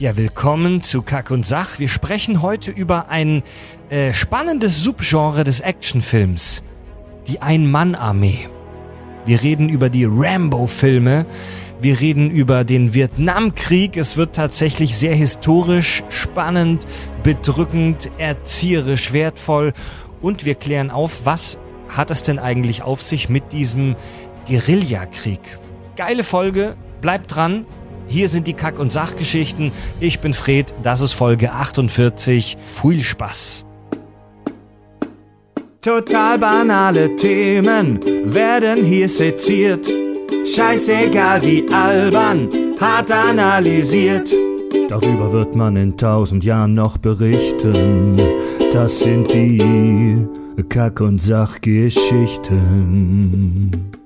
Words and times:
Ja, 0.00 0.16
willkommen 0.16 0.82
zu 0.82 1.02
Kack 1.02 1.30
und 1.30 1.44
Sach. 1.44 1.78
Wir 1.78 1.90
sprechen 1.90 2.40
heute 2.40 2.70
über 2.70 3.10
ein 3.10 3.42
äh, 3.90 4.14
spannendes 4.14 4.82
Subgenre 4.82 5.44
des 5.44 5.60
Actionfilms. 5.60 6.62
Die 7.28 7.42
Ein-Mann-Armee. 7.42 8.48
Wir 9.26 9.42
reden 9.42 9.68
über 9.68 9.90
die 9.90 10.06
Rambo-Filme. 10.06 11.26
Wir 11.82 12.00
reden 12.00 12.30
über 12.30 12.64
den 12.64 12.94
Vietnamkrieg. 12.94 13.98
Es 13.98 14.16
wird 14.16 14.34
tatsächlich 14.34 14.96
sehr 14.96 15.14
historisch, 15.14 16.02
spannend, 16.08 16.86
bedrückend, 17.22 18.10
erzieherisch, 18.16 19.12
wertvoll. 19.12 19.74
Und 20.22 20.46
wir 20.46 20.54
klären 20.54 20.90
auf, 20.90 21.26
was 21.26 21.60
hat 21.90 22.10
es 22.10 22.22
denn 22.22 22.38
eigentlich 22.38 22.80
auf 22.80 23.02
sich 23.02 23.28
mit 23.28 23.52
diesem 23.52 23.96
Guerillakrieg? 24.48 25.42
Geile 25.94 26.24
Folge. 26.24 26.74
Bleibt 27.02 27.36
dran. 27.36 27.66
Hier 28.10 28.28
sind 28.28 28.46
die 28.48 28.54
Kack- 28.54 28.80
und 28.80 28.90
Sachgeschichten. 28.90 29.70
Ich 30.00 30.18
bin 30.18 30.32
Fred, 30.32 30.74
das 30.82 31.00
ist 31.00 31.12
Folge 31.12 31.52
48. 31.52 32.56
Viel 32.60 33.02
Spaß. 33.02 33.66
Total 35.80 36.38
banale 36.38 37.14
Themen 37.14 38.00
werden 38.24 38.84
hier 38.84 39.08
seziert. 39.08 39.88
Scheißegal 40.44 41.44
wie 41.44 41.64
albern, 41.72 42.48
hart 42.80 43.12
analysiert. 43.12 44.34
Darüber 44.88 45.30
wird 45.30 45.54
man 45.54 45.76
in 45.76 45.96
tausend 45.96 46.42
Jahren 46.42 46.74
noch 46.74 46.98
berichten. 46.98 48.16
Das 48.72 48.98
sind 48.98 49.32
die 49.32 50.26
Kack- 50.68 51.00
und 51.00 51.20
Sachgeschichten. 51.20 53.99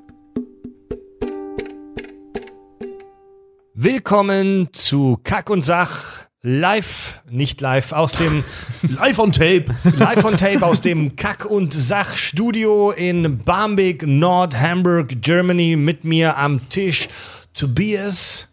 Willkommen 3.77 4.69
zu 4.73 5.19
Kack 5.25 5.51
und 5.51 5.63
Sach. 5.63 6.27
Live, 6.47 7.23
nicht 7.29 7.61
live, 7.61 7.93
aus 7.93 8.13
dem 8.13 8.45
Live 8.83 9.19
on 9.19 9.33
Tape. 9.33 9.65
Live 9.97 10.25
on 10.25 10.37
Tape 10.37 10.65
aus 10.65 10.81
dem 10.81 11.17
Kack 11.17 11.45
und 11.47 11.73
Sach 11.75 12.15
Studio 12.17 12.93
in 12.93 13.39
Barmbek, 13.39 14.07
Nord 14.07 14.55
Hamburg, 14.55 15.23
Germany. 15.23 15.75
Mit 15.75 16.05
mir 16.05 16.37
am 16.37 16.69
Tisch 16.69 17.09
Tobias, 17.55 18.49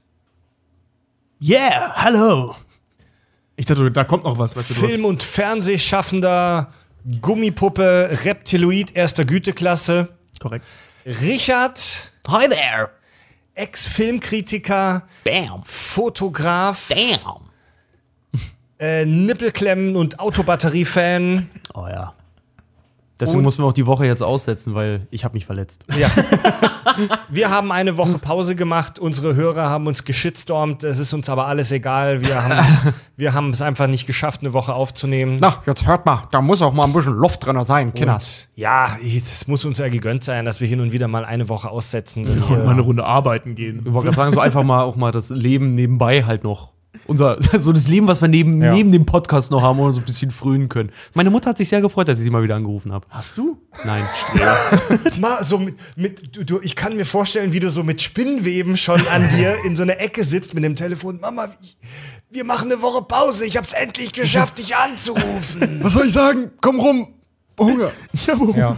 Yeah, 1.40 1.92
hallo. 1.96 2.56
Ich 3.56 3.66
dachte, 3.66 3.92
da 3.92 4.04
kommt 4.04 4.24
noch 4.24 4.38
was. 4.40 4.56
Weißt 4.56 4.70
du, 4.70 4.74
Film- 4.74 5.06
und 5.06 5.22
Fernsehschaffender, 5.22 6.72
Gummipuppe, 7.20 8.10
Reptiloid 8.26 8.96
erster 8.96 9.26
Güteklasse. 9.26 10.08
korrekt. 10.40 10.66
Richard, 11.06 12.12
Hi 12.28 12.48
there. 12.48 12.90
Ex-Filmkritiker. 13.56 15.04
Fotograf, 15.66 16.90
Bam. 16.90 17.42
äh, 18.80 19.06
Nippelklemmen 19.06 19.96
und 19.96 20.20
Autobatterie-Fan. 20.20 21.50
Oh 21.74 21.88
ja. 21.88 22.14
Deswegen 23.22 23.38
Und- 23.38 23.44
mussten 23.46 23.62
wir 23.64 23.68
auch 23.68 23.74
die 23.74 23.86
Woche 23.86 24.06
jetzt 24.06 24.22
aussetzen, 24.24 24.74
weil 24.76 25.08
ich 25.12 25.24
habe 25.24 25.36
mich 25.36 25.46
verletzt. 25.46 25.86
Ja. 25.98 26.10
Wir 27.30 27.50
haben 27.50 27.72
eine 27.72 27.96
Woche 27.98 28.18
Pause 28.18 28.56
gemacht. 28.56 29.00
Unsere 29.00 29.36
Hörer 29.36 29.70
haben 29.70 29.88
uns 29.88 30.04
geschitstormt. 30.04 30.84
Es 30.84 31.00
ist 31.00 31.14
uns 31.14 31.30
aber 31.30 31.48
alles 31.48 31.72
egal. 31.72 32.24
Wir 32.26 32.44
haben, 32.44 32.94
wir 33.18 33.34
haben 33.34 33.52
es 33.52 33.62
einfach 33.62 33.88
nicht 33.88 34.08
geschafft, 34.08 34.42
eine 34.42 34.52
Woche 34.54 34.74
aufzunehmen. 34.74 35.38
Na, 35.40 35.58
jetzt 35.66 35.86
hört 35.86 36.06
mal, 36.06 36.24
da 36.32 36.42
muss 36.42 36.62
auch 36.62 36.74
mal 36.74 36.84
ein 36.86 36.94
bisschen 36.94 37.14
Luft 37.14 37.46
drin 37.46 37.64
sein, 37.64 37.94
Kinders. 37.94 38.50
Und 38.56 38.62
ja, 38.62 38.98
es 39.04 39.48
muss 39.48 39.64
uns 39.64 39.78
ja 39.78 39.88
gegönnt 39.90 40.24
sein, 40.24 40.44
dass 40.44 40.60
wir 40.60 40.68
hin 40.68 40.82
und 40.82 40.92
wieder 40.92 41.08
mal 41.08 41.24
eine 41.24 41.48
Woche 41.50 41.70
aussetzen. 41.70 42.26
Das, 42.26 42.50
Und 42.50 42.60
äh, 42.60 42.64
mal 42.64 42.72
eine 42.72 42.82
Runde 42.82 43.06
arbeiten 43.06 43.56
gehen. 43.56 43.84
Ich 43.86 43.94
wollte 43.94 44.08
gerade 44.08 44.16
sagen, 44.18 44.32
so 44.34 44.40
einfach 44.40 44.64
mal 44.64 44.82
auch 44.84 44.96
mal 44.96 45.12
das 45.12 45.30
Leben 45.30 45.72
nebenbei 45.72 46.24
halt 46.24 46.44
noch. 46.44 46.70
Unser, 47.08 47.38
so 47.60 47.72
das 47.74 47.88
Leben, 47.88 48.08
was 48.08 48.22
wir 48.22 48.28
neben, 48.28 48.62
Ja. 48.62 48.74
neben 48.74 48.92
dem 48.92 49.06
Podcast 49.06 49.52
noch 49.52 49.62
haben 49.62 49.80
und 49.80 49.94
so 49.94 50.02
ein 50.02 50.06
bisschen 50.06 50.32
frönen 50.32 50.70
können. 50.70 50.92
Meine 51.14 51.30
Mutter 51.30 51.50
hat 51.50 51.58
sich 51.58 51.70
sehr 51.70 51.82
gefreut, 51.82 52.08
dass 52.08 52.18
ich 52.18 52.24
sie 52.24 52.30
mal 52.30 52.44
wieder 52.44 52.56
angerufen 52.56 52.92
habe. 52.92 53.06
Hast 53.10 53.38
du? 53.38 53.58
Nein. 53.86 54.04
mal 55.20 55.44
so 55.44 55.58
mit, 55.58 55.76
mit 55.96 56.36
du, 56.36 56.44
du, 56.44 56.60
ich 56.62 56.76
kann 56.76 56.96
mir 56.96 57.06
vorstellen, 57.06 57.54
wie 57.54 57.60
du 57.60 57.70
so 57.70 57.84
mit 57.84 58.02
Spinnweben 58.02 58.78
schon 58.78 59.06
an 59.08 59.30
dir 59.30 59.56
in 59.66 59.76
so 59.76 59.84
einer 59.84 60.00
Ecke 60.00 60.24
sitzt 60.24 60.54
mit 60.54 60.64
dem 60.64 60.76
Telefon. 60.76 61.20
Mama, 61.22 61.48
wir 62.30 62.44
machen 62.44 62.72
eine 62.72 62.82
Woche 62.82 63.02
Pause. 63.04 63.46
Ich 63.46 63.58
hab's 63.58 63.74
endlich 63.74 64.12
geschafft, 64.12 64.60
dich 64.60 64.76
anzurufen. 64.76 65.80
Was 65.82 65.94
soll 65.94 66.08
ich 66.08 66.14
sagen? 66.14 66.52
Komm 66.62 66.80
rum. 66.80 67.08
Hunger. 67.60 67.92
Ja. 68.56 68.78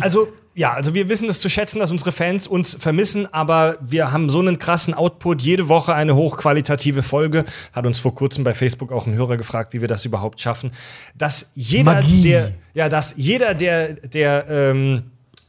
Also, 0.00 0.28
ja, 0.54 0.72
also 0.72 0.92
wir 0.94 1.08
wissen 1.08 1.28
es 1.28 1.40
zu 1.40 1.48
schätzen, 1.48 1.78
dass 1.78 1.90
unsere 1.90 2.12
Fans 2.12 2.46
uns 2.46 2.76
vermissen, 2.78 3.32
aber 3.32 3.78
wir 3.80 4.12
haben 4.12 4.28
so 4.28 4.38
einen 4.38 4.58
krassen 4.58 4.92
Output, 4.92 5.40
jede 5.40 5.68
Woche 5.68 5.94
eine 5.94 6.14
hochqualitative 6.14 7.02
Folge. 7.02 7.44
Hat 7.72 7.86
uns 7.86 7.98
vor 7.98 8.14
kurzem 8.14 8.44
bei 8.44 8.52
Facebook 8.52 8.92
auch 8.92 9.06
ein 9.06 9.14
Hörer 9.14 9.38
gefragt, 9.38 9.72
wie 9.72 9.80
wir 9.80 9.88
das 9.88 10.04
überhaupt 10.04 10.40
schaffen. 10.40 10.72
Dass 11.16 11.50
jeder, 11.54 11.94
Magie. 11.94 12.22
der, 12.22 12.52
ja, 12.74 12.88
dass 12.90 13.14
jeder, 13.16 13.54
der, 13.54 13.94
der 13.94 14.46
ähm, 14.48 15.04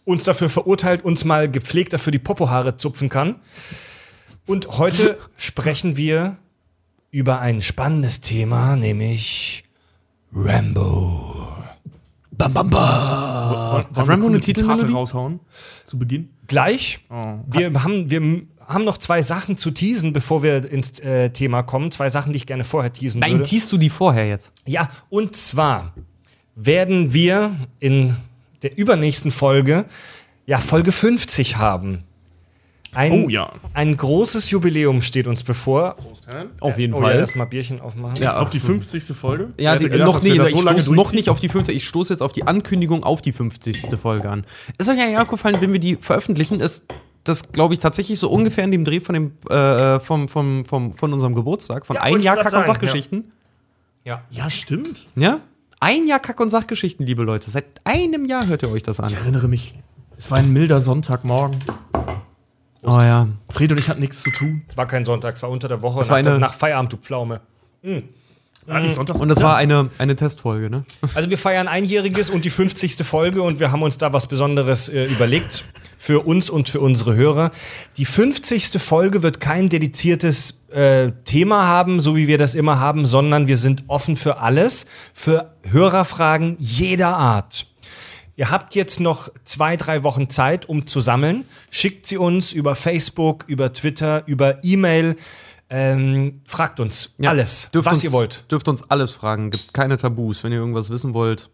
uns 0.05 0.23
dafür 0.23 0.49
verurteilt, 0.49 1.03
uns 1.03 1.25
mal 1.25 1.51
gepflegt 1.51 1.91
dafür 1.91 2.11
die 2.11 2.19
Popohaare 2.19 2.77
zupfen 2.77 3.09
kann. 3.09 3.35
Und 4.45 4.77
heute 4.77 5.17
sprechen 5.35 5.97
wir 5.97 6.37
über 7.11 7.39
ein 7.39 7.61
spannendes 7.61 8.21
Thema, 8.21 8.75
nämlich 8.77 9.65
Rambo. 10.33 11.52
Bam, 12.37 12.53
bam, 12.53 12.69
bam. 12.69 13.73
Wollen, 13.73 13.85
wir 13.93 14.09
Rambo 14.09 14.27
eine 14.27 14.41
Zitate 14.41 14.91
raushauen? 14.91 15.39
Zu 15.85 15.99
Beginn? 15.99 16.29
Gleich. 16.47 16.99
Oh. 17.09 17.39
Wir 17.47 17.83
haben, 17.83 18.09
wir 18.09 18.21
haben 18.67 18.85
noch 18.85 18.97
zwei 18.97 19.21
Sachen 19.21 19.57
zu 19.57 19.71
teasen, 19.71 20.13
bevor 20.13 20.41
wir 20.41 20.69
ins 20.71 20.99
äh, 20.99 21.29
Thema 21.29 21.63
kommen. 21.63 21.91
Zwei 21.91 22.09
Sachen, 22.09 22.33
die 22.33 22.37
ich 22.37 22.45
gerne 22.45 22.63
vorher 22.63 22.91
teasen 22.91 23.19
Nein, 23.19 23.33
würde. 23.33 23.43
ziehst 23.43 23.71
du 23.71 23.77
die 23.77 23.89
vorher 23.89 24.27
jetzt? 24.27 24.51
Ja, 24.65 24.89
und 25.09 25.35
zwar 25.35 25.93
werden 26.55 27.13
wir 27.13 27.55
in 27.79 28.15
der 28.63 28.77
übernächsten 28.77 29.31
Folge 29.31 29.85
ja 30.45 30.57
Folge 30.57 30.91
50 30.91 31.57
haben. 31.57 32.03
Ein, 32.93 33.11
Oh 33.25 33.29
ja. 33.29 33.51
Ein 33.73 33.95
großes 33.97 34.49
Jubiläum 34.51 35.01
steht 35.01 35.27
uns 35.27 35.43
bevor. 35.43 35.95
Auf 36.59 36.77
jeden 36.77 36.93
oh, 36.93 36.97
Ja, 36.97 37.03
Fall. 37.03 37.15
erstmal 37.19 37.47
Bierchen 37.47 37.81
aufmachen. 37.81 38.15
Ja, 38.21 38.37
Auf 38.39 38.49
die 38.49 38.59
50. 38.59 39.05
Folge? 39.15 39.53
Ja, 39.57 39.75
die, 39.75 39.89
gedacht, 39.89 40.05
noch, 40.07 40.23
ich 40.23 40.33
so 40.33 40.61
lange 40.61 40.79
stoße 40.81 40.93
noch 40.95 41.11
nicht 41.11 41.29
auf 41.29 41.39
die 41.39 41.49
50. 41.49 41.75
Ich 41.75 41.87
stoße 41.87 42.13
jetzt 42.13 42.21
auf 42.21 42.33
die 42.33 42.43
Ankündigung 42.43 43.03
auf 43.03 43.21
die 43.21 43.31
50. 43.31 43.95
Folge 44.01 44.29
an. 44.29 44.45
Ist 44.77 44.89
euch 44.89 44.97
ja 44.97 45.21
aufgefallen, 45.21 45.57
wenn 45.59 45.73
wir 45.73 45.79
die 45.79 45.95
veröffentlichen, 45.95 46.59
ist 46.59 46.85
das, 47.23 47.51
glaube 47.51 47.73
ich, 47.73 47.79
tatsächlich 47.79 48.19
so 48.19 48.29
ungefähr 48.29 48.63
in 48.65 48.71
dem 48.71 48.83
Dreh 48.83 48.99
von, 48.99 49.13
dem, 49.13 49.31
äh, 49.49 49.99
vom, 49.99 50.27
vom, 50.27 50.65
vom, 50.65 50.93
von 50.93 51.13
unserem 51.13 51.35
Geburtstag, 51.35 51.85
von 51.85 51.95
Ja, 51.95 52.01
ein 52.03 52.17
ich 52.17 52.23
Jahr 52.23 52.37
Kack- 52.37 52.53
und 52.53 52.65
Sachgeschichten. 52.65 53.31
ja. 54.03 54.23
Ja, 54.29 54.49
stimmt. 54.49 55.07
Ja. 55.15 55.39
Ein 55.79 56.07
Jahr 56.07 56.19
Kack- 56.19 56.39
und 56.39 56.49
Sachgeschichten, 56.49 57.05
liebe 57.05 57.23
Leute. 57.23 57.49
Seit 57.49 57.65
einem 57.83 58.25
Jahr 58.25 58.47
hört 58.47 58.63
ihr 58.63 58.69
euch 58.71 58.83
das 58.83 58.99
an. 58.99 59.09
Ich 59.11 59.15
erinnere 59.17 59.47
mich. 59.47 59.73
Es 60.17 60.31
war 60.31 60.37
ein 60.37 60.53
milder 60.53 60.79
Sonntagmorgen. 60.79 61.59
Oh 62.83 62.99
ja. 62.99 63.27
Fred 63.49 63.71
und 63.71 63.79
ich 63.79 63.87
hatten 63.89 64.01
nichts 64.01 64.21
zu 64.23 64.31
tun. 64.31 64.63
Es 64.67 64.75
war 64.77 64.85
kein 64.87 65.05
Sonntag, 65.05 65.35
es 65.35 65.43
war 65.43 65.49
unter 65.49 65.67
der 65.67 65.81
Woche, 65.81 66.01
Es 66.01 66.07
nach, 66.07 66.11
war 66.11 66.17
eine- 66.17 66.39
nach 66.39 66.53
Feierabend, 66.53 66.91
du 66.93 66.97
Pflaume. 66.97 67.41
Ja, 68.65 68.79
nicht 68.79 68.95
sonntags. 68.95 69.19
Und 69.19 69.27
das 69.27 69.41
war 69.41 69.57
eine, 69.57 69.89
eine 69.97 70.15
Testfolge, 70.15 70.69
ne? 70.69 70.85
Also 71.15 71.29
wir 71.29 71.37
feiern 71.37 71.67
einjähriges 71.67 72.29
und 72.29 72.45
die 72.45 72.49
50. 72.49 72.95
Folge 73.05 73.41
und 73.41 73.59
wir 73.59 73.71
haben 73.71 73.83
uns 73.83 73.97
da 73.97 74.13
was 74.13 74.27
Besonderes 74.27 74.87
äh, 74.89 75.03
überlegt 75.05 75.65
für 75.97 76.25
uns 76.25 76.49
und 76.49 76.69
für 76.69 76.79
unsere 76.79 77.15
Hörer. 77.15 77.51
Die 77.97 78.05
50. 78.05 78.81
Folge 78.81 79.21
wird 79.21 79.39
kein 79.41 79.67
dediziertes 79.69 80.61
äh, 80.71 81.11
Thema 81.25 81.67
haben, 81.67 81.99
so 81.99 82.15
wie 82.15 82.27
wir 82.27 82.37
das 82.37 82.55
immer 82.55 82.79
haben, 82.79 83.05
sondern 83.05 83.47
wir 83.47 83.57
sind 83.57 83.83
offen 83.87 84.15
für 84.15 84.39
alles, 84.39 84.85
für 85.13 85.53
Hörerfragen 85.69 86.55
jeder 86.59 87.17
Art. 87.17 87.67
Ihr 88.35 88.49
habt 88.49 88.73
jetzt 88.75 88.99
noch 88.99 89.29
zwei, 89.45 89.77
drei 89.77 90.03
Wochen 90.03 90.29
Zeit, 90.29 90.67
um 90.67 90.87
zu 90.87 90.99
sammeln. 90.99 91.45
Schickt 91.69 92.05
sie 92.07 92.17
uns 92.17 92.51
über 92.51 92.75
Facebook, 92.75 93.45
über 93.47 93.73
Twitter, 93.73 94.23
über 94.27 94.63
E-Mail. 94.63 95.15
Ähm, 95.69 96.41
fragt 96.45 96.79
uns 96.79 97.13
Ja. 97.19 97.29
alles, 97.31 97.69
Dürft 97.73 97.85
was 97.87 97.95
uns, 97.95 98.03
ihr 98.03 98.11
wollt. 98.11 98.51
Dürft 98.51 98.67
uns 98.67 98.89
alles 98.89 99.13
fragen. 99.13 99.51
Gibt 99.51 99.73
keine 99.73 99.97
Tabus. 99.97 100.43
Wenn 100.43 100.51
ihr 100.51 100.57
irgendwas 100.59 100.89
wissen 100.89 101.13
wollt. 101.13 101.49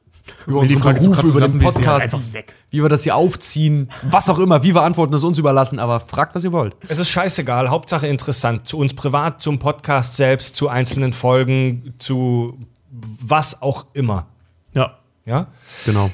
Über 0.45 0.59
unseren 0.59 0.77
Frage 0.79 0.99
zu 0.99 1.09
Beruf, 1.09 1.23
ist, 1.25 1.31
über 1.31 1.47
den 1.47 1.59
Podcast, 1.59 2.03
einfach 2.03 2.19
wie, 2.19 2.33
weg. 2.33 2.53
wie 2.69 2.81
wir 2.83 2.89
das 2.89 3.03
hier 3.03 3.15
aufziehen, 3.15 3.89
was 4.03 4.29
auch 4.29 4.37
immer, 4.37 4.61
wie 4.61 4.75
wir 4.75 4.83
antworten, 4.83 5.11
das 5.11 5.23
uns 5.23 5.39
überlassen, 5.39 5.79
aber 5.79 5.99
fragt, 5.99 6.35
was 6.35 6.43
ihr 6.43 6.51
wollt. 6.51 6.75
Es 6.87 6.99
ist 6.99 7.09
scheißegal, 7.09 7.69
Hauptsache 7.69 8.05
interessant. 8.05 8.67
Zu 8.67 8.77
uns 8.77 8.93
privat, 8.93 9.41
zum 9.41 9.57
Podcast 9.57 10.17
selbst, 10.17 10.55
zu 10.55 10.69
einzelnen 10.69 11.13
Folgen, 11.13 11.95
zu 11.97 12.59
was 12.91 13.61
auch 13.63 13.87
immer. 13.93 14.27
Ja. 14.73 14.99
Ja? 15.25 15.47
Genau. 15.85 16.11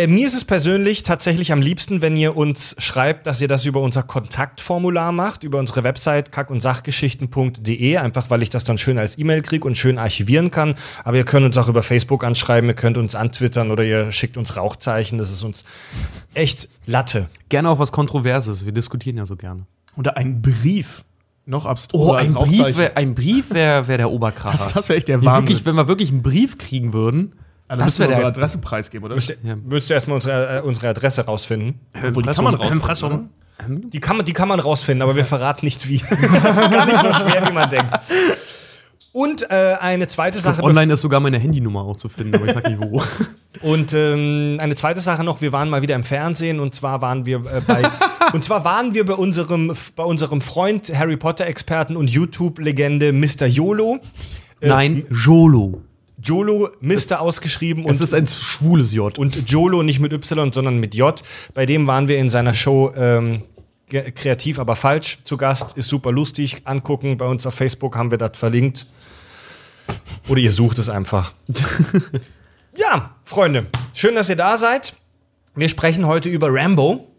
Äh, 0.00 0.06
mir 0.06 0.26
ist 0.26 0.34
es 0.34 0.46
persönlich 0.46 1.02
tatsächlich 1.02 1.52
am 1.52 1.60
liebsten, 1.60 2.00
wenn 2.00 2.16
ihr 2.16 2.34
uns 2.34 2.74
schreibt, 2.78 3.26
dass 3.26 3.42
ihr 3.42 3.48
das 3.48 3.66
über 3.66 3.82
unser 3.82 4.02
Kontaktformular 4.02 5.12
macht, 5.12 5.44
über 5.44 5.58
unsere 5.58 5.84
Website 5.84 6.32
kack- 6.32 6.48
und 6.48 6.62
sachgeschichten.de, 6.62 7.98
einfach 7.98 8.30
weil 8.30 8.42
ich 8.42 8.48
das 8.48 8.64
dann 8.64 8.78
schön 8.78 8.96
als 8.96 9.18
E-Mail 9.18 9.42
kriege 9.42 9.66
und 9.66 9.76
schön 9.76 9.98
archivieren 9.98 10.50
kann. 10.50 10.74
Aber 11.04 11.18
ihr 11.18 11.24
könnt 11.24 11.44
uns 11.44 11.58
auch 11.58 11.68
über 11.68 11.82
Facebook 11.82 12.24
anschreiben, 12.24 12.70
ihr 12.70 12.74
könnt 12.74 12.96
uns 12.96 13.14
antwittern 13.14 13.70
oder 13.70 13.84
ihr 13.84 14.10
schickt 14.10 14.38
uns 14.38 14.56
Rauchzeichen. 14.56 15.18
Das 15.18 15.30
ist 15.30 15.42
uns 15.42 15.66
echt 16.32 16.70
Latte. 16.86 17.28
Gerne 17.50 17.68
auch 17.68 17.78
was 17.78 17.92
Kontroverses. 17.92 18.64
Wir 18.64 18.72
diskutieren 18.72 19.18
ja 19.18 19.26
so 19.26 19.36
gerne. 19.36 19.66
Oder 19.96 20.16
ein 20.16 20.40
Brief 20.40 21.04
noch 21.44 21.66
abstruser 21.66 22.12
Oh, 22.12 22.14
als 22.14 22.30
ein 22.30 22.34
Brief 22.36 22.60
Rauchzeichen. 22.60 22.78
wäre 22.78 22.96
ein 22.96 23.14
Brief 23.14 23.50
wär, 23.50 23.86
wär 23.86 23.98
der 23.98 24.10
Oberkracher. 24.10 24.56
Das, 24.64 24.72
das 24.72 24.88
wäre 24.88 24.96
echt 24.96 25.08
der 25.08 25.22
Wahnsinn. 25.22 25.42
wirklich, 25.48 25.66
wenn 25.66 25.74
wir 25.74 25.88
wirklich 25.88 26.10
einen 26.10 26.22
Brief 26.22 26.56
kriegen 26.56 26.94
würden, 26.94 27.34
Dann 27.70 27.78
das 27.78 27.86
müssen 27.86 27.98
wir 27.98 28.08
wäre 28.08 28.18
unsere 28.18 28.32
der 28.32 28.42
Adresse 28.42 28.58
preisgeben, 28.58 29.04
oder? 29.04 29.14
Müsste, 29.14 29.36
Ja. 29.44 29.54
Müsste 29.54 29.94
erstmal 29.94 30.16
unsere, 30.16 30.58
äh, 30.58 30.60
unsere 30.62 30.88
Adresse 30.88 31.24
rausfinden. 31.24 31.78
Obwohl, 31.94 32.24
die 32.24 32.30
kann 32.30 32.42
man 32.42 32.54
rausfinden, 32.56 33.12
oder? 33.12 33.28
Die 33.68 34.00
kann, 34.00 34.16
man, 34.16 34.26
die 34.26 34.32
kann 34.32 34.48
man 34.48 34.58
rausfinden, 34.58 35.02
aber 35.02 35.14
wir 35.14 35.24
verraten 35.24 35.66
nicht 35.66 35.88
wie. 35.88 35.98
Das 36.42 36.58
ist 36.58 36.70
gar 36.72 36.86
nicht 36.86 36.98
so 36.98 37.12
schwer, 37.12 37.46
wie 37.46 37.52
man 37.52 37.70
denkt. 37.70 37.96
Und 39.12 39.48
äh, 39.50 39.76
eine 39.80 40.08
zweite 40.08 40.40
Sache. 40.40 40.64
Online 40.64 40.94
ist 40.94 41.00
sogar 41.00 41.20
meine 41.20 41.38
Handynummer 41.38 41.82
auch 41.82 41.96
zu 41.96 42.08
finden, 42.08 42.34
aber 42.34 42.46
ich 42.46 42.52
sag 42.52 42.66
nicht 42.68 42.80
wo. 42.80 43.02
Und 43.60 43.92
ähm, 43.94 44.58
eine 44.60 44.74
zweite 44.74 45.00
Sache 45.00 45.22
noch, 45.22 45.40
wir 45.40 45.52
waren 45.52 45.68
mal 45.70 45.82
wieder 45.82 45.94
im 45.94 46.04
Fernsehen 46.04 46.60
und 46.60 46.74
zwar 46.74 47.02
waren 47.02 47.26
wir 47.26 47.38
äh, 47.38 47.60
bei 47.66 47.82
und 48.32 48.42
zwar 48.44 48.64
waren 48.64 48.94
wir 48.94 49.04
bei 49.04 49.14
unserem 49.14 49.72
bei 49.96 50.04
unserem 50.04 50.40
Freund 50.40 50.90
Harry 50.96 51.16
Potter 51.16 51.46
Experten 51.46 51.96
und 51.96 52.08
YouTube 52.08 52.58
Legende 52.58 53.12
Mr. 53.12 53.46
YOLO. 53.46 53.98
Äh, 54.60 54.68
Nein, 54.68 55.04
Jolo. 55.10 55.82
Jolo 56.22 56.70
Mr. 56.80 57.20
ausgeschrieben 57.20 57.84
Es 57.88 57.98
und 57.98 58.04
ist 58.04 58.14
ein 58.14 58.26
schwules 58.26 58.92
J. 58.92 59.18
und 59.18 59.50
Jolo 59.50 59.82
nicht 59.82 60.00
mit 60.00 60.12
Y, 60.12 60.52
sondern 60.52 60.78
mit 60.78 60.94
J. 60.94 61.22
Bei 61.54 61.66
dem 61.66 61.86
waren 61.86 62.08
wir 62.08 62.18
in 62.18 62.28
seiner 62.28 62.54
Show 62.54 62.92
ähm, 62.96 63.42
kreativ, 63.90 64.58
aber 64.58 64.76
falsch 64.76 65.18
zu 65.24 65.36
Gast. 65.36 65.76
Ist 65.76 65.88
super 65.88 66.12
lustig. 66.12 66.62
Angucken. 66.64 67.16
Bei 67.16 67.26
uns 67.26 67.46
auf 67.46 67.54
Facebook 67.54 67.96
haben 67.96 68.10
wir 68.10 68.18
das 68.18 68.38
verlinkt. 68.38 68.86
Oder 70.28 70.40
ihr 70.40 70.52
sucht 70.52 70.78
es 70.78 70.88
einfach. 70.88 71.32
ja, 72.76 73.16
Freunde, 73.24 73.66
schön, 73.92 74.14
dass 74.14 74.28
ihr 74.28 74.36
da 74.36 74.56
seid. 74.56 74.94
Wir 75.54 75.68
sprechen 75.68 76.06
heute 76.06 76.28
über 76.28 76.48
Rambo. 76.50 77.09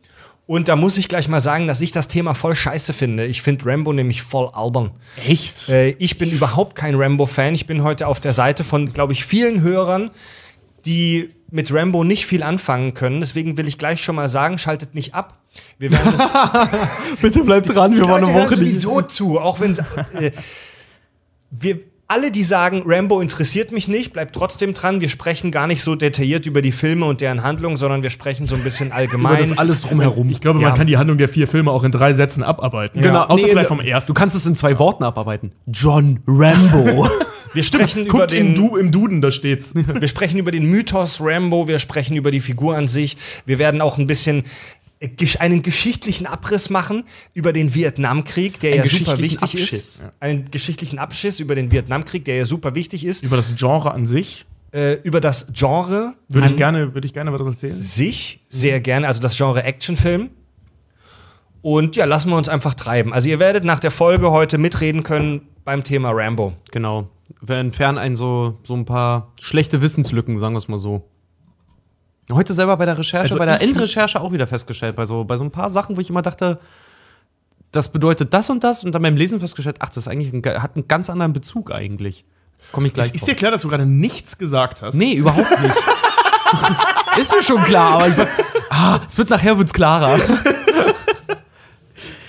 Und 0.52 0.68
da 0.68 0.76
muss 0.76 0.98
ich 0.98 1.08
gleich 1.08 1.30
mal 1.30 1.40
sagen, 1.40 1.66
dass 1.66 1.80
ich 1.80 1.94
das 1.94 2.10
Thema 2.10 2.34
voll 2.34 2.56
scheiße 2.56 2.92
finde. 2.92 3.26
Ich 3.26 3.42
finde 3.42 3.66
Rambo 3.68 3.94
nämlich 3.94 4.22
voll 4.22 4.50
albern. 4.52 4.92
Echt? 5.26 5.70
Äh, 5.70 5.92
ich 5.92 6.18
bin 6.18 6.30
überhaupt 6.30 6.76
kein 6.76 6.96
Rambo-Fan. 6.96 7.56
Ich 7.56 7.68
bin 7.68 7.84
heute 7.84 8.06
auf 8.06 8.20
der 8.20 8.34
Seite 8.34 8.66
von, 8.66 8.92
glaube 8.92 9.14
ich, 9.14 9.24
vielen 9.24 9.62
Hörern, 9.62 10.12
die 10.86 11.30
mit 11.52 11.74
Rambo 11.74 12.04
nicht 12.04 12.26
viel 12.26 12.44
anfangen 12.44 12.94
können. 12.94 13.22
Deswegen 13.22 13.56
will 13.56 13.66
ich 13.66 13.78
gleich 13.78 14.04
schon 14.04 14.18
mal 14.18 14.28
sagen, 14.28 14.58
schaltet 14.58 14.94
nicht 14.94 15.14
ab. 15.14 15.40
Wir 15.80 15.90
werden 15.90 16.18
das 16.18 16.34
Bitte 17.22 17.46
bleibt 17.46 17.70
dran, 17.70 17.96
wir 17.96 18.02
die 18.02 18.10
Leute 18.10 18.34
hören 18.34 18.54
sowieso 18.54 19.02
zu, 19.04 19.40
auch 19.40 19.62
wenn 19.62 19.80
äh, 20.20 20.32
wir 21.50 21.80
alle, 22.12 22.30
die 22.30 22.44
sagen, 22.44 22.84
Rambo 22.86 23.22
interessiert 23.22 23.72
mich 23.72 23.88
nicht, 23.88 24.12
bleibt 24.12 24.36
trotzdem 24.36 24.74
dran. 24.74 25.00
Wir 25.00 25.08
sprechen 25.08 25.50
gar 25.50 25.66
nicht 25.66 25.82
so 25.82 25.96
detailliert 25.96 26.46
über 26.46 26.62
die 26.62 26.74
Filme 26.74 27.06
und 27.06 27.22
deren 27.22 27.42
Handlung, 27.42 27.78
sondern 27.78 28.04
wir 28.04 28.10
sprechen 28.10 28.48
so 28.48 28.56
ein 28.56 28.64
bisschen 28.64 28.88
Über 28.90 28.96
allgemein. 28.98 29.40
das 29.40 29.58
alles 29.58 29.82
drumherum. 29.84 30.30
Ich 30.30 30.42
glaube, 30.42 30.60
Ja. 30.60 30.68
man 30.68 30.78
kann 30.78 30.88
die 30.88 30.98
Handlung 30.98 31.18
der 31.18 31.30
vier 31.30 31.48
Filme 31.48 31.72
auch 31.72 31.86
in 31.86 31.92
drei 31.92 32.14
Sätzen 32.14 32.44
abarbeiten. 32.44 33.02
Genau, 33.02 33.22
Außer 33.24 33.46
nee, 33.46 33.52
vielleicht 33.52 33.70
vom 33.70 33.80
ersten. 33.80 34.10
Du 34.10 34.14
kannst 34.14 34.36
es 34.36 34.46
in 34.46 34.56
zwei 34.56 34.78
Worten 34.78 35.04
abarbeiten. 35.06 35.54
John 35.68 36.20
Rambo. 36.28 37.08
wir 37.54 37.64
sprechen 37.64 38.06
über 38.06 38.20
Guckt 38.20 38.32
den 38.32 38.56
du, 38.56 38.76
im 38.76 38.92
Duden, 38.92 39.22
da 39.22 39.32
steht's. 39.32 39.74
Wir 39.74 40.08
sprechen 40.10 40.38
über 40.38 40.52
den 40.52 40.66
Mythos 40.66 41.20
Rambo, 41.22 41.68
wir 41.70 41.80
sprechen 41.80 42.18
über 42.18 42.32
die 42.32 42.42
Figur 42.42 42.76
an 42.76 42.88
sich. 42.88 43.16
Wir 43.46 43.58
werden 43.58 43.80
auch 43.82 43.98
ein 43.98 44.08
bisschen 44.08 44.44
einen 45.40 45.62
geschichtlichen 45.64 46.28
Abriss 46.28 46.70
machen 46.70 47.06
über 47.34 47.54
den 47.54 47.74
Vietnamkrieg, 47.74 48.60
der 48.60 48.74
Einen 48.74 48.84
ja 48.84 48.90
super 48.90 49.16
geschichtlichen 49.16 49.42
wichtig 49.44 49.62
Abschiss. 49.64 49.72
ist. 49.74 50.06
Einen 50.20 50.52
geschichtlichen 50.52 51.00
Abschiss 51.00 51.40
über 51.40 51.56
den 51.56 51.72
Vietnamkrieg, 51.72 52.26
der 52.26 52.36
ja 52.36 52.46
super 52.46 52.76
wichtig 52.76 53.06
ist. 53.06 53.24
Über 53.24 53.36
das 53.38 53.56
Genre 53.56 53.92
an 53.94 54.06
sich 54.06 54.46
Äh, 54.74 54.94
über 55.04 55.20
das 55.20 55.48
Genre 55.54 56.14
würde 56.30 56.46
an 56.48 56.52
ich 56.52 56.58
gerne, 56.58 56.94
würde 56.94 57.06
ich 57.08 57.14
gerne 57.14 57.34
was 57.34 57.46
erzählen. 57.46 57.82
sich 57.82 58.40
sehr 58.48 58.80
gerne, 58.80 59.08
also 59.08 59.20
das 59.22 59.36
Genre 59.36 59.64
Actionfilm. 59.64 60.30
Und 61.62 61.96
ja, 61.96 62.06
lassen 62.06 62.30
wir 62.30 62.38
uns 62.38 62.50
einfach 62.50 62.74
treiben. 62.74 63.14
Also 63.14 63.30
ihr 63.30 63.40
werdet 63.40 63.64
nach 63.64 63.80
der 63.80 63.92
Folge 63.92 64.32
heute 64.32 64.58
mitreden 64.58 65.04
können 65.04 65.42
beim 65.66 65.84
Thema 65.84 66.12
Rambo. 66.12 66.54
genau. 66.72 67.10
Wir 67.42 67.56
entfernen 67.56 67.98
einen 67.98 68.18
so, 68.18 68.60
so 68.64 68.76
ein 68.76 68.84
paar 68.84 69.32
schlechte 69.40 69.82
Wissenslücken, 69.82 70.38
sagen 70.40 70.54
wir 70.54 70.58
es 70.58 70.68
mal 70.68 70.80
so. 70.80 71.08
Heute 72.34 72.54
selber 72.54 72.78
bei 72.78 72.86
der 72.86 72.98
Recherche, 72.98 73.24
Also 73.24 73.38
bei 73.38 73.46
der 73.46 73.62
Endrecherche 73.62 74.20
auch 74.22 74.32
wieder 74.32 74.48
festgestellt, 74.48 74.96
bei 74.96 75.06
so, 75.06 75.24
bei 75.24 75.38
so 75.38 75.44
ein 75.44 75.52
paar 75.52 75.70
Sachen, 75.70 75.98
wo 75.98 76.02
ich 76.02 76.10
immer 76.10 76.22
dachte, 76.22 76.60
das 77.72 77.90
bedeutet 77.92 78.34
das 78.34 78.50
und 78.50 78.64
das 78.64 78.84
und 78.84 78.94
dann 78.94 79.02
beim 79.02 79.16
Lesen 79.16 79.40
festgestellt, 79.40 79.78
ach, 79.80 79.90
das 79.90 79.98
ist 79.98 80.08
eigentlich 80.08 80.34
ein, 80.34 80.62
hat 80.62 80.76
einen 80.76 80.88
ganz 80.88 81.10
anderen 81.10 81.34
Bezug 81.34 81.72
eigentlich. 81.72 82.26
Komme 82.72 82.88
ich 82.88 82.94
gleich 82.94 83.14
Ist 83.14 83.22
drauf. 83.22 83.30
dir 83.30 83.36
klar, 83.36 83.52
dass 83.52 83.62
du 83.62 83.70
gerade 83.70 83.86
nichts 83.86 84.38
gesagt 84.38 84.82
hast? 84.82 84.94
Nee, 84.96 85.14
überhaupt 85.14 85.50
nicht. 85.62 85.76
ist 87.20 87.32
mir 87.34 87.44
schon 87.44 87.64
klar, 87.64 87.94
aber 87.94 88.08
ich, 88.08 88.16
ah, 88.70 89.00
es 89.08 89.18
wird 89.18 89.30
nachher 89.30 89.58
wird's 89.58 89.74
klarer. 89.74 90.20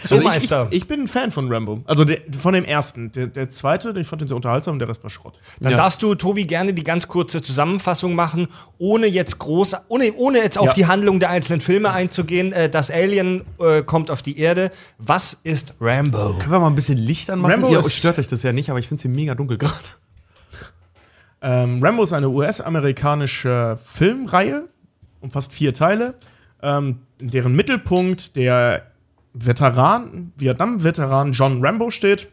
So, 0.04 0.16
Also 0.16 0.16
ich, 0.16 0.24
Meister. 0.34 0.66
ich, 0.70 0.76
ich 0.82 0.88
bin 0.88 1.02
ein 1.02 1.08
Fan 1.08 1.30
von 1.30 1.52
Rambo. 1.52 1.80
Also 1.84 2.04
der, 2.04 2.18
von 2.38 2.54
dem 2.54 2.64
ersten. 2.64 3.12
Der, 3.12 3.26
der 3.28 3.50
zweite, 3.50 3.92
ich 3.98 4.06
fand 4.08 4.20
den 4.22 4.28
sehr 4.28 4.36
unterhaltsam, 4.36 4.78
der 4.78 4.88
Rest 4.88 5.02
war 5.02 5.10
Schrott. 5.10 5.34
Dann 5.60 5.72
Ja. 5.72 5.76
darfst 5.76 6.02
du, 6.02 6.14
Tobi, 6.14 6.44
gerne 6.46 6.74
die 6.74 6.84
ganz 6.84 7.08
kurze 7.08 7.40
Zusammenfassung 7.42 8.14
machen, 8.14 8.48
ohne 8.78 9.06
jetzt 9.06 9.38
groß, 9.38 9.76
ohne, 9.88 10.12
ohne 10.14 10.38
jetzt 10.38 10.58
auf 10.58 10.66
Ja. 10.68 10.72
die 10.74 10.86
Handlung 10.86 11.20
der 11.20 11.30
einzelnen 11.30 11.60
Filme 11.60 11.92
einzugehen. 11.92 12.52
Äh, 12.52 12.68
das 12.68 12.90
Alien 12.90 13.44
äh, 13.60 13.82
kommt 13.82 14.10
auf 14.10 14.22
die 14.22 14.38
Erde. 14.38 14.70
Was 14.98 15.34
ist 15.44 15.74
Rambo? 15.80 16.34
Können 16.38 16.52
wir 16.52 16.58
mal 16.60 16.66
ein 16.68 16.74
bisschen 16.74 16.98
Licht 16.98 17.30
anmachen? 17.30 17.52
Rambo 17.52 17.68
Ihr 17.70 17.82
stört 17.82 18.18
euch 18.18 18.28
das 18.28 18.42
ja 18.42 18.52
nicht, 18.52 18.70
aber 18.70 18.78
ich 18.78 18.88
finde 18.88 18.96
es 18.96 19.02
hier 19.02 19.10
mega 19.10 19.34
dunkel 19.34 19.58
gerade. 19.58 19.74
Ähm, 21.40 21.82
Rambo 21.82 22.04
ist 22.04 22.12
eine 22.12 22.28
US-amerikanische 22.28 23.78
Filmreihe, 23.84 24.68
umfasst 25.20 25.52
vier 25.52 25.74
Teile, 25.74 26.14
ähm, 26.62 27.00
in 27.18 27.30
deren 27.30 27.54
Mittelpunkt 27.54 28.36
der 28.36 28.86
Veteran, 29.34 30.32
Vietnam-Veteran 30.36 31.32
John 31.32 31.64
Rambo 31.64 31.90
steht, 31.90 32.28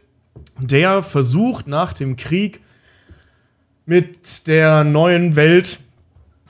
der 0.58 1.02
versucht 1.02 1.66
nach 1.66 1.92
dem 1.92 2.16
Krieg 2.16 2.60
mit 3.86 4.46
der 4.46 4.84
neuen 4.84 5.36
Welt, 5.36 5.80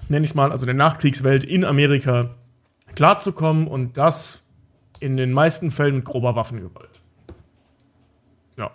nenne 0.08 0.24
ich 0.24 0.32
es 0.32 0.34
mal, 0.34 0.52
also 0.52 0.66
der 0.66 0.74
Nachkriegswelt 0.74 1.44
in 1.44 1.64
Amerika 1.64 2.30
klarzukommen 2.94 3.66
und 3.66 3.96
das 3.96 4.40
in 4.98 5.16
den 5.16 5.32
meisten 5.32 5.70
Fällen 5.70 5.96
mit 5.96 6.04
grober 6.04 6.36
Waffengewalt. 6.36 7.00
Ja. 8.58 8.70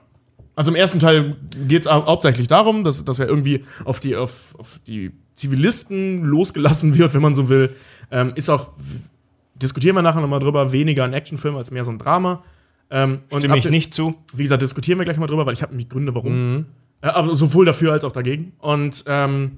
Also 0.56 0.72
im 0.72 0.75
ersten 0.75 1.00
Teil 1.00 1.36
geht 1.68 1.86
es 1.86 1.92
hauptsächlich 1.92 2.48
darum, 2.48 2.83
dass, 2.83 3.06
dass 3.06 3.19
er 3.19 3.27
irgendwie 3.27 3.66
auf 3.83 4.00
die, 4.00 4.16
auf, 4.16 4.56
auf 4.57 4.80
die 4.88 5.12
Zivilisten 5.36 6.24
losgelassen 6.24 6.98
wird, 6.98 7.13
wenn 7.13 7.22
man 7.22 7.36
so 7.36 7.50
will. 7.50 7.75
Ähm, 8.10 8.31
ist 8.36 8.50
auch, 8.50 8.72
diskutieren 9.56 9.96
wir 9.96 10.02
nachher 10.02 10.22
nochmal 10.22 10.40
drüber, 10.40 10.72
weniger 10.72 11.04
ein 11.04 11.13
Actionfilm 11.13 11.56
als 11.56 11.72
mehr 11.72 11.84
so 11.84 11.92
ein 11.92 11.98
Drama. 11.98 12.44
Ähm, 12.90 13.19
und 13.31 13.42
Stimme 13.42 13.57
ich 13.57 13.69
nicht 13.69 13.94
zu. 13.94 14.16
Wie 14.34 14.44
gesagt, 14.44 14.62
diskutieren 14.62 15.00
wir 15.00 15.06
gleich 15.06 15.18
mal 15.18 15.28
drüber, 15.28 15.46
weil 15.46 15.54
ich 15.54 15.62
habe 15.62 15.72
nämlich 15.72 15.90
Gründe, 15.90 16.13
warum. 16.13 16.54
Mhm. 16.54 16.66
Äh, 17.02 17.07
aber 17.07 17.34
sowohl 17.34 17.66
dafür 17.66 17.91
als 17.94 18.03
auch 18.03 18.12
dagegen. 18.12 18.53
Und, 18.60 19.03
ähm, 19.08 19.58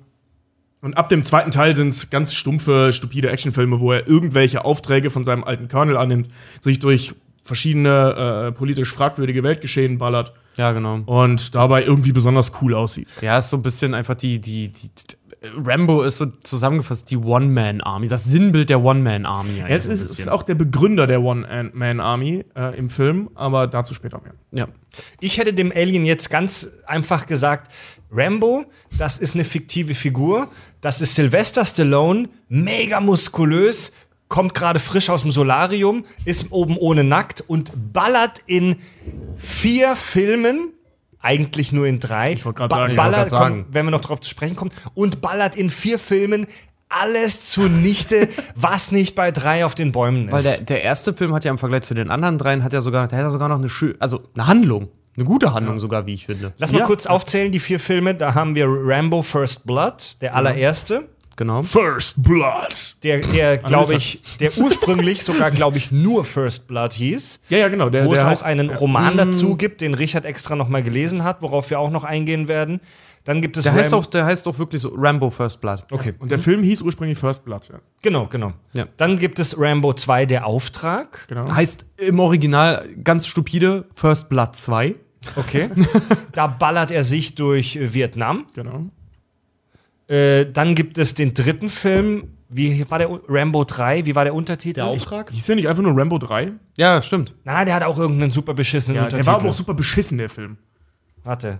und 0.81 0.95
ab 0.97 1.07
dem 1.09 1.23
zweiten 1.23 1.51
Teil 1.51 1.75
sind 1.75 1.89
es 1.89 2.09
ganz 2.09 2.33
stumpfe, 2.33 2.93
stupide 2.93 3.29
Actionfilme, 3.29 3.79
wo 3.79 3.91
er 3.91 4.07
irgendwelche 4.07 4.63
Aufträge 4.63 5.09
von 5.09 5.23
seinem 5.23 5.43
alten 5.43 5.67
Colonel 5.67 5.97
annimmt, 5.97 6.29
sich 6.61 6.79
durch 6.79 7.13
verschiedene 7.43 8.47
äh, 8.47 8.51
politisch 8.51 8.91
fragwürdige 8.91 9.41
Weltgeschehen 9.41 9.97
ballert 9.97 10.33
Ja, 10.57 10.73
genau. 10.73 10.99
und 11.05 11.55
dabei 11.55 11.83
irgendwie 11.83 12.11
besonders 12.11 12.51
cool 12.61 12.73
aussieht. 12.73 13.07
Ja, 13.21 13.37
ist 13.37 13.49
so 13.49 13.57
ein 13.57 13.63
bisschen 13.63 13.93
einfach 13.93 14.15
die, 14.15 14.39
die, 14.39 14.67
die, 14.67 14.89
die 14.89 15.16
Rambo 15.55 16.03
ist 16.03 16.17
so 16.17 16.25
zusammengefasst 16.25 17.09
die 17.11 17.17
One-Man-Army, 17.17 18.07
das 18.07 18.25
Sinnbild 18.25 18.69
der 18.69 18.81
One-Man-Army. 18.81 19.59
Er 19.59 19.75
ist, 19.75 19.87
ist, 19.87 20.19
ist 20.19 20.29
auch 20.29 20.43
der 20.43 20.55
Begründer 20.55 21.07
der 21.07 21.21
One-Man-Army 21.21 22.45
äh, 22.55 22.77
im 22.77 22.89
Film, 22.89 23.29
aber 23.35 23.67
dazu 23.67 23.93
später 23.93 24.21
mehr. 24.21 24.33
Ja. 24.51 24.67
Ich 25.19 25.37
hätte 25.37 25.53
dem 25.53 25.71
Alien 25.75 26.05
jetzt 26.05 26.29
ganz 26.29 26.71
einfach 26.85 27.27
gesagt, 27.27 27.71
Rambo, 28.11 28.65
das 28.97 29.17
ist 29.17 29.35
eine 29.35 29.43
fiktive 29.43 29.93
Figur, 29.93 30.49
das 30.81 31.01
ist 31.01 31.15
Sylvester 31.15 31.65
Stallone, 31.65 32.29
mega 32.47 33.01
muskulös, 33.01 33.91
kommt 34.27 34.53
gerade 34.53 34.79
frisch 34.79 35.09
aus 35.09 35.21
dem 35.21 35.31
Solarium, 35.31 36.05
ist 36.25 36.51
oben 36.51 36.77
ohne 36.77 37.03
nackt 37.03 37.43
und 37.47 37.93
ballert 37.93 38.41
in 38.45 38.77
vier 39.37 39.95
Filmen, 39.95 40.73
eigentlich 41.21 41.71
nur 41.71 41.87
in 41.87 41.99
drei, 41.99 42.33
Ich 42.33 42.45
wollte 42.45 42.59
grad 42.59 42.69
ba- 42.69 42.77
sagen, 42.79 42.95
ballert, 42.95 43.29
sagen. 43.29 43.65
wenn 43.71 43.85
wir 43.85 43.91
noch 43.91 44.01
drauf 44.01 44.21
zu 44.21 44.29
sprechen 44.29 44.55
kommen, 44.55 44.71
und 44.93 45.21
ballert 45.21 45.55
in 45.55 45.69
vier 45.69 45.99
Filmen 45.99 46.47
alles 46.89 47.41
zunichte, 47.41 48.29
was 48.55 48.91
nicht 48.91 49.15
bei 49.15 49.31
drei 49.31 49.65
auf 49.65 49.75
den 49.75 49.91
Bäumen 49.91 50.27
ist. 50.27 50.31
Weil 50.33 50.43
der, 50.43 50.57
der 50.59 50.83
erste 50.83 51.13
Film 51.13 51.33
hat 51.33 51.43
ja 51.43 51.51
im 51.51 51.57
Vergleich 51.57 51.81
zu 51.83 51.93
den 51.93 52.09
anderen 52.09 52.37
dreien, 52.37 52.63
hat 52.63 52.71
ja 52.73 52.81
sogar, 52.81 53.07
der 53.07 53.17
hat 53.19 53.25
ja 53.25 53.31
sogar 53.31 53.49
noch 53.49 53.57
eine 53.57 53.69
schöne, 53.69 53.95
also 53.99 54.21
eine 54.35 54.47
Handlung. 54.47 54.89
Eine 55.15 55.25
gute 55.25 55.51
Handlung 55.51 55.79
sogar, 55.79 56.05
wie 56.05 56.13
ich 56.13 56.27
finde. 56.27 56.53
Lass 56.59 56.71
mal 56.71 56.77
Ja. 56.79 56.85
kurz 56.85 57.07
aufzählen, 57.07 57.51
die 57.51 57.59
vier 57.59 57.79
Filme. 57.79 58.13
Da 58.13 58.35
haben 58.35 58.53
wir 58.53 58.67
Rambo 58.69 59.23
First 59.23 59.65
Blood, 59.65 60.17
der 60.21 60.35
allererste. 60.35 61.09
Genau. 61.37 61.63
First 61.63 62.21
Blood. 62.23 62.95
Der, 63.03 63.19
der 63.19 63.57
glaube 63.57 63.93
ich, 63.95 64.21
der 64.41 64.57
ursprünglich 64.57 65.23
sogar, 65.23 65.49
glaube 65.51 65.77
ich, 65.77 65.91
nur 65.91 66.25
First 66.25 66.67
Blood 66.67 66.93
hieß. 66.93 67.39
Ja, 67.49 67.59
ja, 67.59 67.67
genau. 67.69 67.89
Der, 67.89 68.05
wo 68.05 68.13
es 68.13 68.19
der 68.19 68.27
auch 68.27 68.31
heißt, 68.31 68.43
einen 68.45 68.69
Roman 68.69 69.15
dazu 69.15 69.55
gibt, 69.55 69.79
den 69.79 69.93
Richard 69.93 70.25
extra 70.25 70.55
nochmal 70.55 70.83
gelesen 70.83 71.23
hat, 71.23 71.41
worauf 71.41 71.69
wir 71.69 71.79
auch 71.79 71.91
noch 71.91 72.03
eingehen 72.03 72.49
werden. 72.49 72.81
Dann 73.27 73.41
gibt 73.41 73.57
es 73.57 73.65
Der 73.65 73.73
heißt, 73.73 73.93
auch, 73.93 74.05
der 74.05 74.25
heißt 74.25 74.47
auch 74.47 74.57
wirklich 74.57 74.81
so 74.81 74.93
Rambo 74.95 75.29
First 75.29 75.59
Blood. 75.59 75.83
Okay, 75.91 76.13
Und 76.17 76.31
der 76.31 76.39
Film 76.39 76.63
hieß 76.63 76.81
ursprünglich 76.81 77.17
First 77.17 77.43
Blood. 77.43 77.67
Ja. 77.69 77.79
genau, 78.01 78.27
genau. 78.27 78.53
Ja. 78.71 78.87
Dann 78.95 79.19
gibt 79.19 79.39
es 79.39 79.59
Rambo 79.59 79.91
2, 79.91 80.25
der 80.25 80.45
Auftrag. 80.45 81.27
Genau. 81.27 81.53
Heißt 81.53 81.85
im 81.97 82.21
Original 82.21 82.87
ganz 83.03 83.27
stupide 83.27 83.83
First 83.95 84.29
Blood 84.29 84.55
2. 84.55 84.95
Okay. 85.35 85.69
da 86.33 86.47
ballert 86.47 86.89
er 86.89 87.03
sich 87.03 87.35
durch 87.35 87.77
Vietnam. 87.81 88.45
genau. 88.53 88.85
Äh, 90.07 90.45
dann 90.51 90.75
gibt 90.75 90.97
es 90.97 91.13
den 91.13 91.33
dritten 91.33 91.69
Film. 91.69 92.29
Wie 92.49 92.85
war 92.89 92.97
der? 92.97 93.09
Rambo 93.27 93.65
3, 93.65 94.05
wie 94.05 94.15
war 94.15 94.23
der 94.23 94.33
Untertitel? 94.33 94.79
Auftrag? 94.81 95.31
Hieß 95.31 95.47
der 95.47 95.55
nicht 95.57 95.67
einfach 95.67 95.83
nur 95.83 95.97
Rambo 95.97 96.17
3? 96.17 96.53
Ja, 96.77 97.01
stimmt. 97.01 97.35
Na, 97.43 97.65
der 97.65 97.75
hat 97.75 97.83
auch 97.83 97.97
irgendeinen 97.97 98.31
super 98.31 98.53
beschissenen 98.53 98.95
Ja, 98.95 99.01
der 99.01 99.05
Untertitel. 99.07 99.27
war 99.27 99.35
aber 99.41 99.49
auch 99.49 99.53
super 99.53 99.73
beschissen, 99.73 100.17
der 100.17 100.29
Film. 100.29 100.57
Warte. 101.23 101.59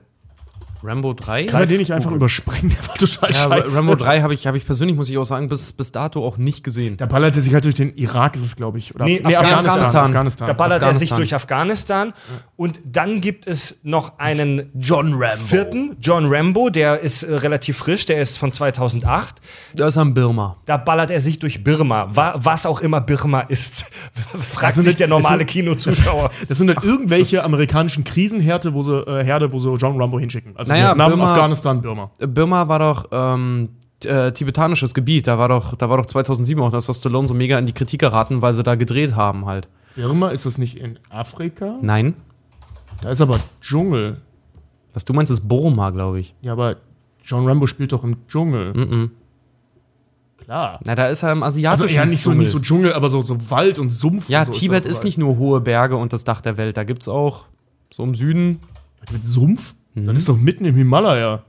Rambo 0.84 1.14
3? 1.14 1.46
Kann 1.46 1.62
man 1.62 1.70
den 1.70 1.80
nicht 1.80 1.92
einfach 1.94 2.12
überspringen? 2.12 2.70
Der 2.78 2.88
war 2.88 2.96
total 2.96 3.32
ja, 3.32 3.36
scheiße. 3.36 3.78
Rambo 3.78 3.96
3 3.96 4.22
habe 4.22 4.34
ich, 4.34 4.48
hab 4.48 4.56
ich 4.56 4.66
persönlich, 4.66 4.96
muss 4.96 5.10
ich 5.10 5.18
auch 5.18 5.24
sagen, 5.24 5.50
bis, 5.50 5.74
bis 5.74 5.92
dato 5.92 6.26
auch 6.26 6.38
nicht 6.38 6.64
gesehen. 6.64 6.98
Da 6.98 7.06
ballert 7.06 7.36
er 7.36 7.42
sich 7.42 7.54
halt 7.54 7.66
durch 7.66 7.76
den 7.76 7.96
Irak, 7.96 8.36
ist 8.36 8.44
es, 8.44 8.56
glaube 8.56 8.78
ich. 8.78 8.96
Oder 8.96 9.06
Nee, 9.06 9.22
Afghanistan. 9.24 9.58
Afghanistan. 9.58 10.06
Afghanistan. 10.06 10.48
Da 10.48 10.54
ballert 10.54 10.84
er 10.84 10.94
sich 10.94 11.12
Afghanistan. 11.12 11.18
durch 11.18 11.36
Afghanistan. 11.36 12.14
Und 12.56 12.80
dann 12.86 13.22
gibt 13.22 13.48
es 13.48 13.80
noch 13.84 14.20
einen 14.20 14.72
John 14.76 15.14
Rambo. 15.14 15.44
vierten, 15.46 15.98
John 16.02 16.26
Rambo, 16.28 16.70
der 16.70 17.00
ist 17.00 17.24
äh, 17.24 17.36
relativ 17.36 17.78
frisch, 17.78 18.06
der 18.06 18.22
ist 18.22 18.38
von 18.38 18.54
2008. 18.54 19.36
Da 19.76 19.88
ist 19.88 19.98
am 19.98 20.14
Birma. 20.14 20.58
Da 20.66 20.78
ballert 20.78 21.12
er 21.12 21.20
sich 21.20 21.40
durch 21.40 21.64
Birma, 21.64 22.08
wa 22.12 22.36
was 22.38 22.66
auch 22.66 22.82
immer 22.82 23.02
Birma 23.02 23.42
ist. 23.42 23.86
Fragt 24.40 24.74
sind 24.76 24.84
sich 24.84 24.96
der 24.96 25.08
normale 25.08 25.46
Kinozuschauer. 25.46 26.32
Das 26.48 26.60
sind 26.60 26.68
dann 26.68 26.78
irgendwelche 26.82 27.44
amerikanischen 27.44 28.04
Krisenherde, 28.04 28.74
wo 28.74 28.84
sie, 28.84 28.96
äh, 29.08 29.24
Herde, 29.24 29.52
wo 29.52 29.60
sie 29.60 29.74
John 29.76 30.00
Rambo 30.00 30.20
hinschicken. 30.20 30.56
Also 30.56 30.67
Naja, 30.68 30.90
Vietnam, 30.90 31.12
Birma- 31.14 31.32
Afghanistan, 31.32 31.82
Birma. 31.82 32.12
Birma 32.20 32.68
war 32.68 32.80
doch 32.80 33.06
ähm, 33.12 33.70
äh, 34.04 34.32
tibetanisches 34.32 34.94
Gebiet. 34.94 35.28
Da 35.28 35.38
war 35.38 35.50
doch, 35.50 35.76
da 35.76 35.90
war 35.90 35.98
doch 35.98 36.06
2007 36.06 36.62
auch, 36.64 36.72
dass 36.72 36.86
das 36.88 37.00
Stallone 37.00 37.28
so 37.28 37.34
mega 37.34 37.58
in 37.60 37.66
die 37.66 37.74
Kritik 37.74 38.00
geraten, 38.02 38.42
weil 38.42 38.54
sie 38.54 38.64
da 38.64 38.76
gedreht 38.76 39.16
haben 39.16 39.46
halt. 39.46 39.68
Birma, 39.96 40.30
ist 40.30 40.46
das 40.46 40.58
nicht 40.58 40.78
in 40.78 41.00
Afrika? 41.10 41.78
Nein. 41.82 42.14
Da 43.02 43.10
ist 43.10 43.22
aber 43.22 43.38
Dschungel. 43.62 44.18
Was 44.94 45.06
du 45.06 45.14
meinst, 45.14 45.32
ist 45.32 45.48
Burma, 45.48 45.90
glaube 45.92 46.20
ich. 46.20 46.34
Ja, 46.42 46.54
aber 46.54 46.78
John 47.24 47.48
Rambo 47.48 47.68
spielt 47.68 47.92
doch 47.94 48.04
im 48.04 48.28
Dschungel. 48.28 48.74
Mhm. 48.74 49.12
Klar. 50.44 50.80
Na, 50.86 50.96
da 50.96 51.08
ist 51.08 51.24
er 51.24 51.32
im 51.34 51.44
Also 51.44 51.58
asiatischen 51.58 51.96
ja, 51.96 52.06
nicht 52.06 52.22
so, 52.22 52.30
Dschungel. 52.30 52.40
nicht 52.44 52.52
so 52.52 52.60
Dschungel, 52.60 52.94
aber 52.94 53.10
so, 53.10 53.22
so 53.22 53.38
Wald 53.52 53.80
und 53.80 53.90
Sumpf. 53.90 54.30
Ja, 54.30 54.40
und 54.42 54.54
so 54.54 54.60
Tibet 54.60 54.86
ist 54.86 55.00
dabei. 55.00 55.06
nicht 55.08 55.18
nur 55.18 55.38
hohe 55.38 55.60
Berge 55.62 55.98
und 55.98 56.14
das 56.14 56.24
Dach 56.24 56.42
der 56.42 56.58
Welt. 56.58 56.78
Da 56.78 56.84
gibt's 56.84 57.08
auch 57.08 57.46
so 57.92 58.04
im 58.04 58.16
Süden. 58.16 58.60
Mit 59.12 59.24
Sumpf? 59.26 59.74
Mhm. 59.98 60.08
Das 60.08 60.18
ist 60.18 60.30
doch 60.30 60.38
mitten 60.38 60.66
im 60.66 60.76
Himalaya. 60.76 61.44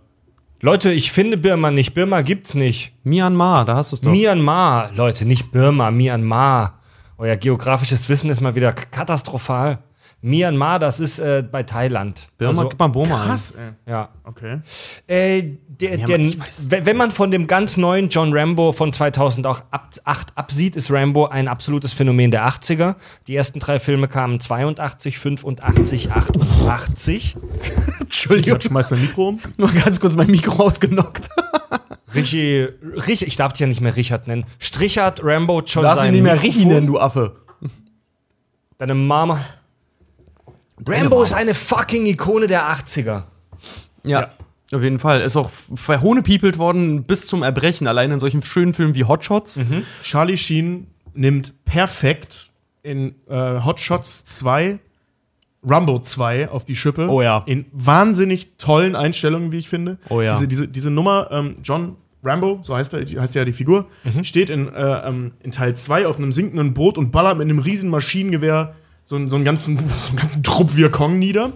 Leute, 0.61 0.91
ich 0.91 1.13
finde 1.13 1.37
Birma 1.37 1.71
nicht. 1.71 1.95
Birma 1.95 2.23
gibt's 2.23 2.55
nicht. 2.55 2.93
Myanmar, 3.05 3.65
da 3.65 3.77
hast 3.77 3.93
du 3.93 3.97
es 3.97 4.01
doch. 4.01 4.11
Myanmar, 4.11 4.91
Leute, 4.95 5.25
nicht 5.25 5.53
Birma, 5.53 5.91
Myanmar. 5.91 6.81
Euer 7.19 7.37
geografisches 7.37 8.09
Wissen 8.09 8.31
ist 8.31 8.41
mal 8.41 8.55
wieder 8.55 8.73
katastrophal. 8.73 9.79
Myanmar, 10.21 10.81
das 10.81 10.99
ist 10.99 11.21
äh, 11.21 11.45
bei 11.49 11.63
Thailand. 11.63 12.29
Birma, 12.39 12.51
Also, 12.51 12.69
gib 12.71 12.79
mal 12.79 12.89
Burma 12.89 13.23
ein. 13.23 13.29
Krass, 13.29 13.53
ey. 13.57 13.93
ja. 13.93 14.09
Okay. 14.25 14.61
Äh, 15.07 15.43
der, 15.69 15.99
der, 15.99 16.19
ich 16.19 16.37
es 16.49 16.71
wenn 16.71 16.97
man 16.97 17.13
von 17.13 17.31
dem 17.31 17.47
ganz 17.47 17.77
neuen 17.77 18.09
John 18.09 18.33
Rambo 18.33 18.73
von 18.73 18.93
2008 18.93 20.03
absieht, 20.35 20.75
ist 20.75 20.91
Rambo 20.91 21.27
ein 21.27 21.47
absolutes 21.47 21.93
Phänomen 21.93 22.33
der 22.33 22.49
80er. 22.49 22.97
Die 23.29 23.37
ersten 23.37 23.61
drei 23.61 23.79
Filme 23.79 24.09
kamen 24.09 24.41
82, 24.41 25.19
85, 25.21 26.11
88. 26.11 27.37
Entschuldigung. 28.01 28.61
Schmeißt 28.61 28.91
dein 28.91 29.01
Mikro 29.03 29.29
um. 29.29 29.41
Nur 29.57 29.71
ganz 29.73 30.01
kurz 30.01 30.17
mein 30.17 30.31
Mikro 30.31 30.65
ausgenockt. 30.65 31.29
Richie, 32.15 32.69
Rich, 33.07 33.25
ich 33.25 33.37
darf 33.37 33.53
dich 33.53 33.61
ja 33.61 33.67
nicht 33.69 33.81
mehr 33.81 33.95
Richard 33.95 34.27
nennen. 34.27 34.47
Strichert 34.59 35.21
Rambo 35.23 35.63
schon 35.65 35.83
Du 35.83 35.89
darfst 35.89 36.05
ihn 36.05 36.13
nicht 36.13 36.23
mehr 36.23 36.35
Mikrofon? 36.35 36.57
Richi 36.57 36.67
nennen, 36.67 36.87
du 36.89 36.99
Affe. 36.99 37.37
Deine 38.79 38.95
Mama. 38.95 39.45
Rambo 40.87 41.23
ist 41.23 41.33
eine 41.33 41.55
fucking 41.55 42.07
Ikone 42.07 42.47
der 42.47 42.71
80er. 42.71 43.25
Ja. 44.05 44.31
Auf 44.73 44.83
jeden 44.83 44.99
Fall. 44.99 45.21
Ist 45.23 45.37
auch 45.37 45.51
verhohnepiepelt 45.51 46.59
worden 46.59 47.05
bis 47.05 47.27
zum 47.27 47.43
Erbrechen. 47.43 47.87
Allein 47.87 48.11
in 48.11 48.21
solchen 48.21 48.43
schönen 48.43 48.75
Filmen 48.75 48.95
wie 48.95 49.05
Hotshots. 49.05 49.59
Charlie 50.03 50.37
Sheen 50.37 50.87
nimmt 51.15 51.53
perfekt 51.65 52.51
in 52.83 53.15
äh, 53.29 53.61
Hot 53.65 53.81
Shots 53.81 54.25
2 54.27 54.79
Rumbo 55.69 55.99
2 56.01 56.51
auf 56.51 56.65
die 56.65 56.77
Schippe. 56.77 57.09
Oh 57.09 57.21
ja. 57.23 57.43
In 57.47 57.65
wahnsinnig 57.73 58.57
tollen 58.59 58.95
Einstellungen, 58.95 59.51
wie 59.53 59.59
ich 59.59 59.69
finde. 59.69 59.99
Oh 60.09 60.21
ja. 60.21 60.35
Diese, 60.35 60.47
diese, 60.47 60.69
diese 60.69 60.91
Nummer, 60.91 61.29
ähm, 61.33 61.57
John 61.65 61.97
Rambo, 62.23 62.61
so 62.63 62.77
heißt, 62.77 62.95
er, 62.95 63.01
heißt 63.21 63.35
ja 63.35 63.45
die 63.45 63.53
Figur, 63.53 63.87
Mhm. 64.05 64.23
steht 64.25 64.51
in, 64.51 64.69
äh, 64.73 65.09
ähm, 65.09 65.33
in 65.43 65.51
Teil 65.51 65.75
2 65.77 66.07
auf 66.07 66.17
einem 66.19 66.31
sinkenden 66.33 66.75
Boot 66.75 66.97
und 66.99 67.11
ballert 67.11 67.39
mit 67.39 67.47
einem 67.47 67.59
riesen 67.59 67.91
Maschinengewehr 67.91 68.75
so, 69.09 69.17
einen- 69.17 69.31
so, 69.31 69.37
einen 69.37 69.45
ganzen, 69.47 69.79
so 69.99 70.09
einen 70.11 70.19
ganzen 70.19 70.43
Trupp 70.43 70.77
Wirkong 70.77 71.19
nieder. 71.19 71.53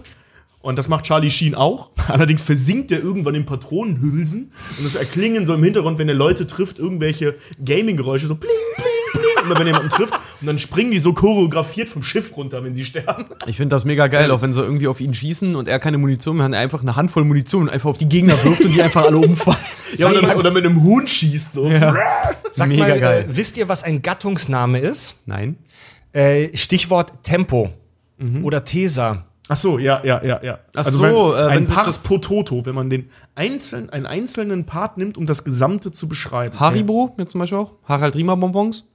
Und 0.61 0.77
das 0.79 0.87
macht 0.87 1.05
Charlie 1.05 1.29
Sheen 1.29 1.55
auch. 1.55 1.91
Allerdings 2.07 2.41
versinkt 2.41 2.91
er 2.91 2.99
irgendwann 3.03 3.35
in 3.35 3.45
Patronenhülsen. 3.45 4.51
Und 4.79 4.85
es 4.85 4.95
erklingen 4.95 5.45
so 5.45 5.53
im 5.53 5.63
Hintergrund, 5.63 5.99
wenn 5.99 6.07
er 6.09 6.15
Leute 6.15 6.47
trifft, 6.47 6.79
irgendwelche 6.79 7.35
Gaming-Geräusche, 7.63 8.27
so 8.27 8.35
bling, 8.35 8.49
bling, 8.77 9.21
bling. 9.21 9.45
Immer 9.45 9.55
wenn 9.59 9.67
er 9.67 9.73
jemanden 9.73 9.89
trifft. 9.89 10.13
Und 10.39 10.47
dann 10.47 10.57
springen 10.57 10.91
die 10.91 10.99
so 10.99 11.11
choreografiert 11.13 11.89
vom 11.89 12.01
Schiff 12.01 12.35
runter, 12.37 12.63
wenn 12.63 12.73
sie 12.75 12.85
sterben. 12.85 13.25
Ich 13.45 13.57
finde 13.57 13.75
das 13.75 13.83
mega 13.85 14.07
geil, 14.07 14.31
auch 14.31 14.41
wenn 14.41 14.53
sie 14.53 14.61
irgendwie 14.61 14.87
auf 14.87 15.01
ihn 15.01 15.13
schießen 15.13 15.55
und 15.57 15.67
er 15.67 15.79
keine 15.79 15.97
Munition 15.97 16.37
mehr 16.37 16.45
hat, 16.45 16.53
er 16.53 16.59
einfach 16.61 16.81
eine 16.81 16.95
Handvoll 16.95 17.25
Munition 17.25 17.69
einfach 17.69 17.89
auf 17.89 17.97
die 17.97 18.07
Gegner 18.07 18.41
wirft 18.45 18.61
und 18.63 18.73
die 18.73 18.81
einfach 18.81 19.05
alle 19.05 19.17
umfallen. 19.17 19.57
Ja, 19.95 20.09
oder, 20.09 20.35
oder 20.35 20.49
mit 20.49 20.65
einem 20.65 20.81
Huhn 20.83 21.07
schießt. 21.07 21.53
So. 21.53 21.69
Sag 22.51 22.67
Mega 22.67 22.87
mal, 22.87 22.99
geil. 22.99 23.27
Äh, 23.29 23.37
wisst 23.37 23.57
ihr, 23.57 23.69
was 23.69 23.83
ein 23.83 24.01
Gattungsname 24.01 24.79
ist? 24.79 25.13
Nein. 25.27 25.55
Äh, 26.13 26.55
Stichwort 26.55 27.23
Tempo 27.23 27.69
oder 28.43 28.63
Tesa. 28.63 29.25
Ach 29.49 29.57
so, 29.57 29.77
ja, 29.77 30.01
ja, 30.05 30.23
ja, 30.23 30.39
ja. 30.41 30.59
Ach 30.73 30.85
also 30.85 30.99
so, 30.99 31.03
wenn, 31.03 31.13
äh, 31.15 31.49
ein 31.51 31.65
Pars 31.65 31.85
das- 31.87 32.03
pro 32.03 32.17
Toto, 32.19 32.65
wenn 32.65 32.73
man 32.75 32.89
den 32.89 33.09
einzelnen, 33.35 33.89
einen 33.89 34.05
einzelnen 34.05 34.65
Part 34.65 34.97
nimmt, 34.97 35.17
um 35.17 35.25
das 35.25 35.43
Gesamte 35.43 35.91
zu 35.91 36.07
beschreiben. 36.07 36.57
Haribo, 36.57 37.13
jetzt 37.17 37.31
zum 37.31 37.39
Beispiel 37.39 37.57
auch. 37.57 37.73
Harald 37.83 38.15
Riemer 38.15 38.37
Bonbons. 38.37 38.85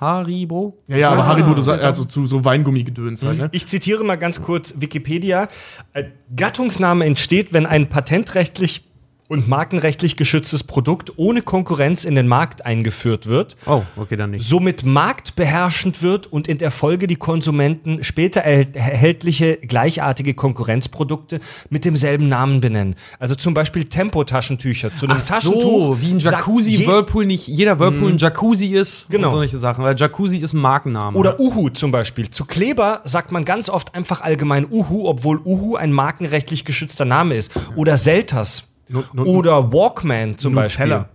Haribo. 0.00 0.78
Ja, 0.86 0.96
ja, 0.96 1.10
aber 1.10 1.22
Ah, 1.24 1.26
Haribo, 1.26 1.54
du 1.54 1.62
sagst 1.62 1.82
also 1.84 2.04
zu 2.04 2.26
so 2.26 2.44
Weingummi-Gedöns 2.44 3.24
halt, 3.24 3.38
ne? 3.38 3.48
Ich 3.50 3.66
zitiere 3.66 4.04
mal 4.04 4.14
ganz 4.16 4.40
kurz 4.42 4.74
Wikipedia. 4.78 5.48
Ein 5.92 6.12
Gattungsname 6.36 7.04
entsteht, 7.04 7.52
wenn 7.52 7.66
ein 7.66 7.88
patentrechtlich 7.88 8.87
und 9.28 9.46
markenrechtlich 9.46 10.16
geschütztes 10.16 10.64
Produkt 10.64 11.12
ohne 11.16 11.42
Konkurrenz 11.42 12.04
in 12.04 12.14
den 12.14 12.26
Markt 12.26 12.64
eingeführt 12.64 13.26
wird, 13.26 13.56
Oh, 13.66 13.82
okay, 13.96 14.16
dann 14.16 14.30
nicht. 14.30 14.46
somit 14.48 14.84
marktbeherrschend 14.84 16.02
wird 16.02 16.26
und 16.32 16.48
in 16.48 16.56
der 16.58 16.70
Folge 16.70 17.06
die 17.06 17.16
Konsumenten 17.16 18.02
später 18.04 18.40
erhält- 18.40 18.74
erhältliche 18.74 19.58
gleichartige 19.58 20.32
Konkurrenzprodukte 20.34 21.40
mit 21.68 21.84
demselben 21.84 22.28
Namen 22.28 22.60
benennen. 22.60 22.94
Also 23.18 23.34
zum 23.34 23.52
Beispiel 23.54 23.84
Tempo-Taschentücher. 23.84 24.96
Zu 24.96 25.06
einem 25.06 25.18
Ach 25.20 25.26
Taschentuch 25.26 25.60
so, 25.60 26.00
wie 26.00 26.12
ein 26.12 26.18
Jacuzzi, 26.18 26.86
Whirlpool 26.86 27.26
nicht, 27.26 27.46
jeder 27.48 27.78
Whirlpool 27.78 28.12
ein 28.12 28.18
Jacuzzi 28.18 28.68
ist 28.68 29.08
Genau. 29.10 29.28
und 29.28 29.32
solche 29.34 29.58
Sachen, 29.58 29.84
weil 29.84 29.94
Jacuzzi 29.96 30.38
ist 30.38 30.54
ein 30.54 30.60
Markenname. 30.60 31.18
Oder 31.18 31.38
Uhu 31.38 31.68
zum 31.68 31.90
Beispiel. 31.90 32.30
Zu 32.30 32.46
Kleber 32.46 33.02
sagt 33.04 33.30
man 33.30 33.44
ganz 33.44 33.68
oft 33.68 33.94
einfach 33.94 34.22
allgemein 34.22 34.66
Uhu, 34.70 35.06
obwohl 35.06 35.38
Uhu 35.44 35.76
ein 35.76 35.92
markenrechtlich 35.92 36.64
geschützter 36.64 37.04
Name 37.04 37.34
ist. 37.34 37.52
Oder 37.76 37.96
Selters. 37.98 38.64
Nu- 38.88 39.04
nu- 39.12 39.24
Oder 39.24 39.72
Walkman 39.72 40.38
zum 40.38 40.54
Nutella. 40.54 41.08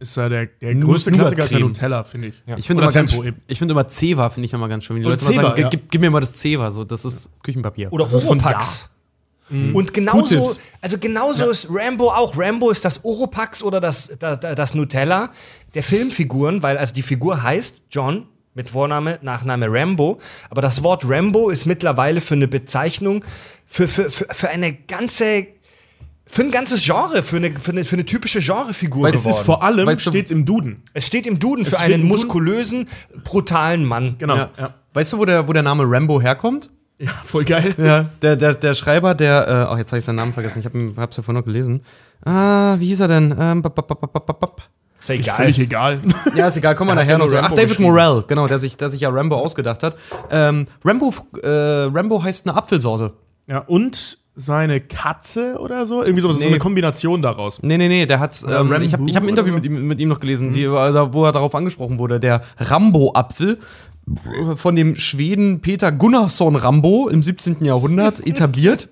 Ist 0.00 0.16
ja 0.16 0.28
der, 0.28 0.46
der 0.46 0.76
größte 0.76 1.10
Klassiker 1.10 1.44
ist 1.44 1.52
ja. 1.52 1.58
Nutella, 1.58 2.04
finde 2.04 2.28
ich. 2.28 2.34
ich 2.56 2.66
finde 2.66 2.84
Oder 2.84 2.92
immer, 2.94 3.08
ganz, 3.08 3.18
ich 3.48 3.58
finde 3.58 3.72
immer 3.72 3.88
Zewa, 3.88 4.30
finde 4.30 4.46
ich 4.46 4.52
immer 4.52 4.68
ganz 4.68 4.84
schön. 4.84 4.96
Wenn 4.96 5.02
die 5.02 5.08
Oder 5.08 5.16
Leute 5.16 5.32
Zewa, 5.32 5.42
sagen, 5.42 5.60
ja. 5.60 5.68
gib, 5.68 5.90
gib 5.90 6.00
mir 6.00 6.10
mal 6.10 6.20
das 6.20 6.34
Zewa, 6.34 6.70
so, 6.70 6.84
das 6.84 7.04
ist 7.04 7.30
Küchenpapier. 7.42 7.92
Oder 7.92 8.12
Oropax. 8.12 8.90
Und 9.50 9.94
genauso, 9.94 10.54
also 10.82 10.98
genauso 10.98 11.50
ist 11.50 11.68
Rambo 11.70 12.10
auch. 12.10 12.36
Rambo 12.36 12.70
ist 12.70 12.84
das 12.84 13.02
Oropax 13.04 13.62
oder 13.62 13.80
das, 13.80 14.14
das, 14.18 14.38
das 14.40 14.74
Nutella 14.74 15.30
der 15.74 15.82
Filmfiguren, 15.82 16.62
weil 16.62 16.76
also 16.76 16.92
die 16.92 17.02
Figur 17.02 17.42
heißt 17.42 17.82
John 17.90 18.26
mit 18.54 18.70
Vorname, 18.70 19.18
Nachname 19.22 19.66
Rambo. 19.70 20.18
Aber 20.50 20.60
das 20.60 20.82
Wort 20.82 21.04
Rambo 21.08 21.48
ist 21.48 21.64
mittlerweile 21.64 22.20
für 22.20 22.34
eine 22.34 22.46
Bezeichnung, 22.46 23.24
für, 23.64 23.88
für, 23.88 24.10
für, 24.10 24.26
für 24.30 24.48
eine 24.50 24.74
ganze, 24.74 25.46
für 26.30 26.42
ein 26.42 26.50
ganzes 26.50 26.84
Genre, 26.84 27.22
für 27.22 27.36
eine, 27.38 27.54
für 27.56 27.72
eine, 27.72 27.84
für 27.84 27.96
eine 27.96 28.04
typische 28.04 28.40
Genrefigur 28.40 29.04
Weißt 29.04 29.14
du, 29.14 29.18
Es 29.18 29.22
geworden. 29.24 29.38
ist 29.40 29.44
vor 29.46 29.62
allem, 29.62 29.86
Weißt 29.86 30.06
du- 30.06 30.10
steht's 30.10 30.30
im 30.30 30.44
Duden. 30.44 30.82
Es 30.94 31.06
steht 31.06 31.26
im 31.26 31.38
Duden 31.38 31.64
für 31.64 31.72
steht 31.76 31.80
einen 31.86 31.94
Duden. 32.02 32.08
muskulösen, 32.08 32.88
brutalen 33.24 33.84
Mann. 33.84 34.16
Genau. 34.18 34.36
Ja. 34.36 34.50
Ja, 34.58 34.74
Weißt 34.94 35.12
du, 35.12 35.18
wo 35.18 35.24
der, 35.24 35.46
wo 35.48 35.52
der 35.52 35.62
Name 35.62 35.84
Rambo 35.86 36.20
herkommt? 36.20 36.70
ja 37.00 37.12
voll 37.24 37.44
geil. 37.44 37.74
Ja. 37.78 38.06
Der, 38.22 38.34
der, 38.36 38.54
der 38.54 38.74
Schreiber, 38.74 39.14
der, 39.14 39.46
äh, 39.48 39.52
ach, 39.72 39.78
jetzt 39.78 39.92
habe 39.92 39.98
ich 40.00 40.04
seinen 40.04 40.16
Namen 40.16 40.32
vergessen, 40.32 40.58
ich 40.60 40.64
habe 40.66 40.92
hab's 40.96 41.16
ja 41.16 41.22
vorhin 41.22 41.40
noch 41.40 41.44
gelesen. 41.46 41.82
Ah, 42.24 42.74
wie 42.78 42.86
hieß 42.88 43.00
er 43.00 43.08
denn? 43.08 43.34
Ähm, 43.38 43.62
bap, 43.62 43.74
bap, 43.76 43.86
bap, 43.88 44.12
bap, 44.12 44.40
bap. 44.40 44.62
Ist 44.98 45.08
ja 45.08 45.14
egal. 45.14 45.36
Völlig 45.36 45.58
egal. 45.60 46.00
Ja, 46.34 46.48
ist 46.48 46.56
egal, 46.56 46.74
kommen 46.74 46.90
wir 46.90 46.94
Der 46.96 47.04
hat 47.14 47.18
nachher 47.20 47.40
noch. 47.40 47.48
Ach, 47.48 47.52
David. 47.54 47.78
Morell, 47.78 48.24
genau, 48.26 48.48
der 48.48 48.58
sich, 48.58 48.76
der 48.76 48.90
sich 48.90 49.00
ja 49.00 49.10
Rambo 49.10 49.36
ausgedacht 49.36 49.84
hat. 49.84 49.94
Ähm, 50.30 50.66
Rambo, 50.84 51.14
äh, 51.40 51.48
Rambo 51.48 52.20
heißt 52.22 52.48
eine 52.48 52.56
Apfelsorte. 52.56 53.12
ja, 53.46 53.58
und 53.60 54.18
seine 54.40 54.80
Katze 54.80 55.58
oder 55.58 55.84
so? 55.86 56.02
Irgendwie 56.02 56.20
so, 56.20 56.28
das 56.28 56.36
ist 56.36 56.42
so 56.44 56.48
Nee. 56.48 56.54
eine 56.54 56.60
Kombination 56.62 57.20
daraus. 57.22 57.60
Nee, 57.62 57.76
nee, 57.76 57.88
nee, 57.88 58.06
der 58.06 58.20
hat, 58.20 58.40
ähm, 58.48 58.72
ich 58.82 58.92
habe 58.92 59.08
ich 59.10 59.16
hab 59.16 59.22
ein 59.24 59.28
Interview 59.28 59.52
mit 59.52 59.64
ihm, 59.66 59.86
mit 59.88 59.98
ihm 59.98 60.08
noch 60.08 60.20
gelesen, 60.20 60.52
die, 60.52 60.66
also, 60.66 61.12
wo 61.12 61.24
er 61.24 61.32
darauf 61.32 61.54
angesprochen 61.56 61.98
wurde. 61.98 62.20
Der 62.20 62.42
Rambo-Apfel 62.58 63.58
von 64.54 64.76
dem 64.76 64.94
Schweden 64.94 65.60
Peter 65.60 65.90
Gunnarsson 65.90 66.54
Rambo 66.56 67.08
im 67.08 67.20
17. 67.22 67.64
Jahrhundert 67.64 68.24
etabliert. 68.26 68.88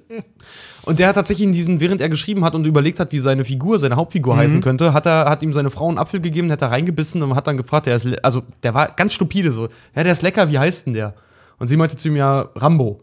Und 0.85 0.99
der 0.99 1.09
hat 1.09 1.15
tatsächlich 1.15 1.47
in 1.47 1.53
diesem, 1.53 1.81
während 1.81 2.01
er 2.01 2.09
geschrieben 2.09 2.45
hat 2.45 2.55
und 2.55 2.65
überlegt 2.67 2.99
hat, 3.01 3.13
wie 3.13 3.19
seine 3.21 3.45
Figur, 3.45 3.79
seine 3.79 3.97
Hauptfigur 3.97 4.37
heißen 4.37 4.61
könnte, 4.61 4.93
hat 4.93 5.07
er, 5.07 5.27
hat 5.31 5.43
ihm 5.43 5.53
seine 5.53 5.71
Frau 5.71 5.89
einen 5.89 5.99
Apfel 5.99 6.21
gegeben, 6.21 6.51
hat 6.51 6.63
er 6.63 6.71
reingebissen 6.71 7.23
und 7.23 7.35
hat 7.35 7.47
dann 7.47 7.57
gefragt, 7.57 7.87
der 7.87 7.97
ist, 7.97 8.07
also 8.25 8.43
der 8.63 8.75
war 8.75 8.89
ganz 8.89 9.13
stupide 9.13 9.53
so, 9.53 9.69
ja, 9.95 10.03
der 10.03 10.13
ist 10.13 10.23
lecker, 10.23 10.51
wie 10.51 10.59
heißt 10.59 10.87
denn 10.87 10.93
der? 10.93 11.15
Und 11.59 11.69
sie 11.69 11.77
meinte 11.77 11.97
zu 11.97 12.09
ihm 12.09 12.17
ja 12.17 12.49
Rambo. 12.57 13.01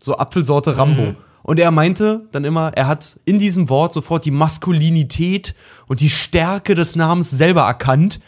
So 0.00 0.16
Apfelsorte 0.16 0.76
Rambo. 0.76 1.14
Und 1.42 1.58
er 1.58 1.70
meinte 1.70 2.28
dann 2.32 2.44
immer, 2.44 2.72
er 2.74 2.86
hat 2.86 3.18
in 3.24 3.38
diesem 3.38 3.68
Wort 3.68 3.92
sofort 3.92 4.24
die 4.24 4.30
Maskulinität 4.30 5.54
und 5.88 6.00
die 6.00 6.10
Stärke 6.10 6.74
des 6.74 6.94
Namens 6.96 7.30
selber 7.30 7.62
erkannt 7.62 8.20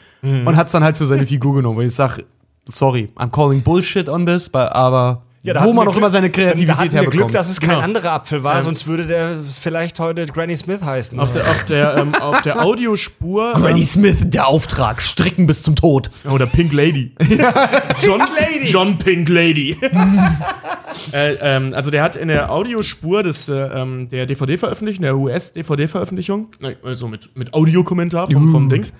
und 0.47 0.57
hat 0.57 0.67
es 0.67 0.73
dann 0.73 0.83
halt 0.83 0.97
für 0.99 1.07
seine 1.07 1.27
Figur 1.27 1.55
genommen. 1.55 1.79
Und 1.79 1.87
ich 1.87 1.95
sag, 1.95 2.21
sorry, 2.65 3.11
I'm 3.17 3.31
calling 3.31 3.63
Bullshit 3.63 4.09
on 4.09 4.27
this, 4.27 4.49
but, 4.49 4.73
aber 4.73 5.23
Ja, 5.47 5.53
da 5.53 5.63
wo 5.65 5.75
man 5.75 5.87
auch 5.87 5.93
Glück- 5.93 5.99
immer 5.99 6.09
seine 6.09 6.31
Da 6.31 6.35
Kreativität 6.41 6.75
hatten 6.77 6.93
wir 6.93 7.01
Glück, 7.01 7.13
herbekommt. 7.13 7.35
dass 7.35 7.51
es 7.51 7.61
kein 7.61 7.69
Genau. 7.71 7.81
anderer 7.83 8.13
Apfel 8.13 8.43
war, 8.43 8.57
Ähm. 8.57 8.63
sonst 8.63 8.87
würde 8.87 9.05
der 9.07 9.41
vielleicht 9.61 10.01
heute 10.01 10.25
Granny 10.25 10.57
Smith 10.57 10.81
heißen. 10.83 11.21
Auf 11.21 11.35
der, 11.35 11.43
auf 11.43 11.65
der, 11.67 11.97
ähm, 11.99 12.15
auf 12.15 12.41
der 12.41 12.63
Audiospur. 12.63 13.53
Granny 13.57 13.81
ähm, 13.81 13.87
Smith, 13.87 14.17
der 14.25 14.47
Auftrag, 14.49 15.03
stricken 15.03 15.47
bis 15.47 15.63
zum 15.63 15.77
Tod. 15.77 16.11
Oder 16.31 16.47
Pink 16.47 16.73
Lady. 16.73 17.13
John 18.03 18.21
Lady. 18.21 18.71
John 18.71 18.97
Pink 18.97 19.29
Lady. 19.29 19.77
äh, 21.13 21.35
ähm, 21.41 21.75
also 21.75 21.91
der 21.91 22.03
hat 22.03 22.17
in 22.17 22.29
der 22.29 22.51
Audiospur 22.51 23.23
des, 23.23 23.47
äh, 23.49 23.53
ähm, 23.55 24.09
der 24.09 24.25
DVD-Veröffentlichung, 24.25 25.03
der 25.03 25.17
US-DVD-Veröffentlichung, 25.17 26.49
also 26.83 27.07
mit, 27.07 27.37
mit 27.37 27.53
Audiokommentar 27.53 28.31
vom, 28.31 28.49
vom 28.49 28.69
Dings, 28.71 28.95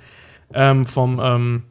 ähm, 0.53 0.85
vom, 0.87 1.21
ähm, 1.25 1.63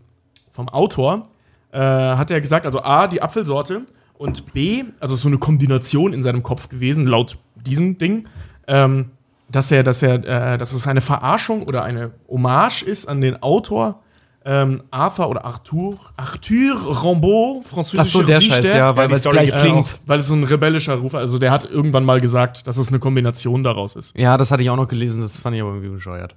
vom 0.51 0.68
Autor, 0.70 1.24
äh, 1.72 1.77
hat 1.80 2.32
er 2.32 2.42
gesagt, 2.42 2.65
also 2.65 2.82
A, 2.82 3.06
die 3.08 3.22
Apfelsorte 3.22 3.82
und 4.24 4.53
B, 4.53 4.86
also 5.01 5.18
so 5.18 5.27
eine 5.27 5.38
Kombination 5.38 6.13
in 6.13 6.24
seinem 6.24 6.44
Kopf 6.44 6.70
gewesen, 6.70 7.06
laut 7.06 7.38
diesem 7.56 7.98
Ding, 7.98 8.30
ähm, 8.68 9.12
dass 9.50 9.70
er, 9.70 9.84
dass 9.84 10.01
er, 10.01 10.53
äh, 10.53 10.58
dass 10.58 10.72
es 10.72 10.88
eine 10.88 11.01
Verarschung 11.01 11.63
oder 11.63 11.84
eine 11.84 12.12
Hommage 12.30 12.84
ist 12.84 13.06
an 13.06 13.20
den 13.20 13.44
Autor 13.44 14.00
ähm, 14.46 14.84
Arthur 14.92 15.27
oder 15.27 15.44
Arthur, 15.44 15.98
Arthur 16.15 17.03
Rimbaud, 17.03 17.65
französischer 17.65 18.01
Ach 18.01 18.06
so, 18.06 18.24
der 18.24 18.39
Dichter. 18.39 18.56
Scheiß, 18.56 18.74
ja, 18.74 18.96
weil 18.96 19.10
die 19.10 19.13
es 19.13 19.20
Story 19.20 19.46
gleich 19.46 19.62
klingt. 19.62 19.88
auch. 19.88 20.00
Weil 20.06 20.20
es 20.20 20.27
so 20.27 20.36
ein 20.36 20.44
rebellischer 20.46 20.96
Ruf, 20.96 21.15
also 21.15 21.38
der 21.38 21.51
hat 21.51 21.70
irgendwann 21.70 22.06
mal 22.06 22.22
gesagt, 22.22 22.65
dass 22.65 22.77
es 22.77 22.89
eine 22.89 23.00
Kombination 23.00 23.63
daraus 23.63 23.96
ist. 23.98 24.18
Ja, 24.18 24.38
das 24.38 24.51
hatte 24.51 24.63
ich 24.63 24.70
auch 24.70 24.77
noch 24.77 24.88
gelesen, 24.88 25.22
das 25.22 25.38
fand 25.38 25.56
ich 25.56 25.62
aber 25.62 25.72
irgendwie 25.72 25.89
bescheuert. 25.89 26.36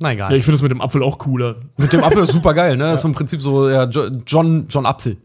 Na 0.00 0.12
egal. 0.12 0.32
Ja, 0.32 0.36
ich 0.38 0.44
finde 0.44 0.56
es 0.56 0.62
mit 0.62 0.70
dem 0.72 0.80
Apfel 0.80 1.02
auch 1.02 1.18
cooler. 1.18 1.56
Mit 1.76 1.92
dem 1.92 2.02
Apfel 2.02 2.22
ist 2.22 2.32
super 2.32 2.54
geil, 2.54 2.76
ne? 2.76 2.84
Das 2.90 3.00
ist 3.00 3.04
im 3.04 3.12
Prinzip 3.12 3.40
so 3.42 3.68
ja, 3.68 3.84
Jo- 3.84 4.08
John, 4.26 4.66
John 4.68 4.86
Apfel. 4.86 5.18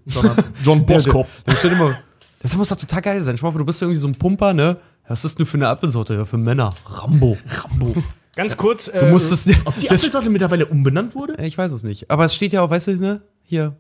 John 0.63 0.85
Boskop. 0.85 1.27
Der 1.47 1.55
steht 1.55 1.71
immer. 1.71 1.97
Das 2.41 2.55
muss 2.57 2.69
doch 2.69 2.75
total 2.75 3.01
geil 3.01 3.21
sein. 3.21 3.37
Schau 3.37 3.51
mal, 3.51 3.57
du 3.57 3.65
bist 3.65 3.81
irgendwie 3.81 3.99
so 3.99 4.07
ein 4.07 4.15
Pumper, 4.15 4.53
ne? 4.53 4.77
Was 5.07 5.23
ist 5.23 5.39
denn 5.39 5.45
für 5.45 5.57
eine 5.57 5.69
Apfelsorte? 5.69 6.13
Ja, 6.15 6.25
für 6.25 6.37
Männer. 6.37 6.71
Rambo. 6.85 7.37
Rambo. 7.47 7.93
Ganz 8.35 8.57
kurz. 8.57 8.91
Du 8.91 9.05
musstest. 9.05 9.49
Ob 9.65 9.77
die 9.79 9.87
das, 9.87 10.01
Apfelsorte 10.01 10.29
mittlerweile 10.29 10.65
umbenannt 10.65 11.15
wurde? 11.15 11.41
ich 11.43 11.57
weiß 11.57 11.71
es 11.71 11.83
nicht. 11.83 12.11
Aber 12.11 12.25
es 12.25 12.35
steht 12.35 12.51
ja 12.51 12.61
auch, 12.61 12.69
weißt 12.69 12.87
du, 12.87 12.95
ne? 12.97 13.21
Hier. 13.43 13.75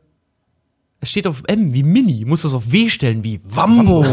Es 1.01 1.09
steht 1.09 1.27
auf 1.27 1.43
M 1.47 1.73
wie 1.73 1.83
Mini. 1.83 2.23
Muss 2.25 2.45
es 2.45 2.53
auf 2.53 2.71
W 2.71 2.89
stellen 2.89 3.23
wie 3.23 3.41
Wambo. 3.43 4.05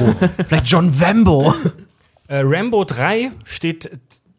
Vielleicht 0.48 0.66
John 0.66 0.98
Wambo. 1.00 1.54
Äh, 2.28 2.40
Rambo 2.44 2.84
3 2.84 3.32
steht, 3.44 3.90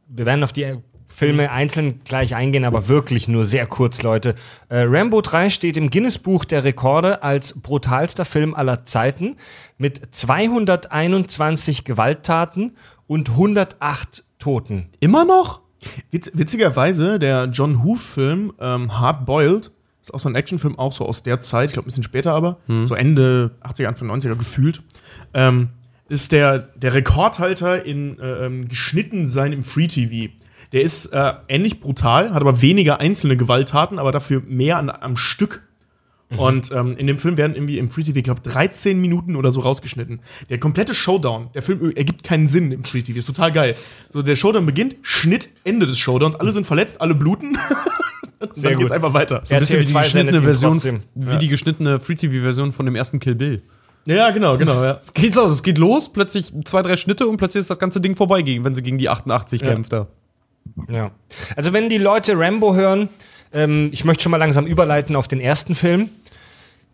wir 0.07 0.25
werden 0.25 0.43
auf 0.43 0.51
die 0.51 0.73
Filme 1.13 1.51
einzeln 1.51 1.99
gleich 2.03 2.35
eingehen, 2.35 2.65
aber 2.65 2.87
wirklich 2.87 3.27
nur 3.27 3.45
sehr 3.45 3.67
kurz, 3.67 4.01
Leute. 4.01 4.33
Äh, 4.69 4.83
Rambo 4.87 5.21
3 5.21 5.51
steht 5.51 5.77
im 5.77 5.91
Guinness-Buch 5.91 6.43
der 6.43 6.63
Rekorde 6.63 7.21
als 7.21 7.59
brutalster 7.61 8.25
Film 8.25 8.55
aller 8.55 8.83
Zeiten 8.83 9.35
mit 9.77 10.01
221 10.15 11.83
Gewalttaten 11.83 12.75
und 13.05 13.29
108 13.29 14.23
Toten. 14.39 14.89
Immer 14.99 15.23
noch? 15.23 15.61
Witz, 16.09 16.31
witzigerweise, 16.33 17.19
der 17.19 17.45
John 17.45 17.83
Hoof-Film 17.83 18.53
ähm, 18.59 18.99
Hard 18.99 19.25
Boiled 19.25 19.71
ist 20.01 20.13
auch 20.13 20.19
so 20.19 20.29
ein 20.29 20.35
Actionfilm, 20.35 20.77
auch 20.79 20.93
so 20.93 21.05
aus 21.05 21.23
der 21.23 21.39
Zeit, 21.39 21.69
ich 21.69 21.73
glaube 21.73 21.85
ein 21.85 21.89
bisschen 21.89 22.03
später 22.03 22.33
aber, 22.33 22.57
so 22.85 22.93
Ende 22.93 23.51
80er, 23.61 23.85
Anfang 23.85 24.11
90er 24.11 24.35
gefühlt. 24.35 24.81
Ähm, 25.33 25.69
ist 26.09 26.31
der, 26.31 26.59
der 26.59 26.93
Rekordhalter 26.93 27.85
in 27.85 28.19
äh, 28.19 28.45
ähm, 28.45 28.67
geschnitten 28.67 29.27
sein 29.27 29.53
im 29.53 29.63
Free 29.63 29.87
TV. 29.87 30.33
Der 30.73 30.81
ist 30.81 31.05
äh, 31.13 31.33
ähnlich 31.47 31.79
brutal, 31.79 32.33
hat 32.33 32.41
aber 32.41 32.61
weniger 32.61 32.99
einzelne 32.99 33.37
Gewalttaten, 33.37 33.99
aber 33.99 34.11
dafür 34.11 34.41
mehr 34.47 34.77
an, 34.77 34.89
am 34.89 35.15
Stück. 35.15 35.61
Und 36.35 36.71
ähm, 36.71 36.95
in 36.97 37.05
dem 37.05 37.19
Film 37.19 37.37
werden 37.37 37.53
irgendwie 37.53 37.77
im 37.77 37.91
Free 37.91 38.01
TV, 38.01 38.17
ich 38.17 38.23
glaube, 38.23 38.41
13 38.41 38.99
Minuten 38.99 39.35
oder 39.35 39.51
so 39.51 39.59
rausgeschnitten. 39.59 40.19
Der 40.49 40.59
komplette 40.59 40.95
Showdown, 40.95 41.49
der 41.53 41.61
Film 41.61 41.91
ergibt 41.95 42.23
keinen 42.23 42.47
Sinn 42.47 42.71
im 42.71 42.83
Free 42.83 43.03
TV, 43.03 43.19
ist 43.19 43.27
total 43.27 43.51
geil. 43.51 43.75
So, 44.09 44.23
der 44.23 44.35
Showdown 44.35 44.65
beginnt, 44.65 44.95
Schnitt, 45.03 45.49
Ende 45.63 45.85
des 45.85 45.99
Showdowns, 45.99 46.35
alle 46.35 46.51
sind 46.51 46.65
verletzt, 46.65 46.99
alle 47.01 47.13
bluten. 47.13 47.55
Und 48.39 48.55
Sehr 48.55 48.71
dann 48.71 48.79
geht's 48.79 48.89
gut. 48.89 48.95
einfach 48.95 49.13
weiter. 49.13 49.41
So 49.43 49.53
ein 49.53 49.59
bisschen 49.59 49.79
wie 49.79 49.85
die 49.85 49.93
RTL 49.93 50.09
2 50.09 50.09
sendet 50.09 50.33
geschnittene 50.33 50.41
Version, 50.43 50.71
trotzdem. 50.73 51.01
wie 51.13 51.37
die 51.37 51.47
geschnittene 51.49 51.99
Free-TV-Version 51.99 52.71
von 52.73 52.85
dem 52.87 52.95
ersten 52.95 53.19
Kill 53.19 53.35
Bill. 53.35 53.61
Ja, 54.05 54.31
genau, 54.31 54.57
genau, 54.57 54.83
ja. 54.83 54.97
Es 54.99 55.13
geht 55.13 55.35
so, 55.35 55.45
es 55.45 55.61
geht 55.61 55.77
los, 55.77 56.11
plötzlich 56.11 56.51
zwei, 56.65 56.81
drei 56.81 56.97
Schnitte 56.97 57.27
und 57.27 57.37
plötzlich 57.37 57.61
ist 57.61 57.69
das 57.69 57.77
ganze 57.79 58.01
Ding 58.01 58.15
vorbei, 58.15 58.41
gegen, 58.41 58.63
wenn 58.63 58.73
sie 58.73 58.81
gegen 58.81 58.97
die 58.97 59.07
88 59.07 59.61
Ja. 59.61 59.67
kämpft 59.67 59.93
da. 59.93 60.07
Ja. 60.89 61.11
Also 61.55 61.73
wenn 61.73 61.89
die 61.89 61.97
Leute 61.97 62.37
Rambo 62.37 62.75
hören, 62.75 63.09
ähm, 63.53 63.89
ich 63.91 64.05
möchte 64.05 64.23
schon 64.23 64.31
mal 64.31 64.37
langsam 64.37 64.65
überleiten 64.65 65.15
auf 65.15 65.27
den 65.27 65.39
ersten 65.39 65.75
Film. 65.75 66.09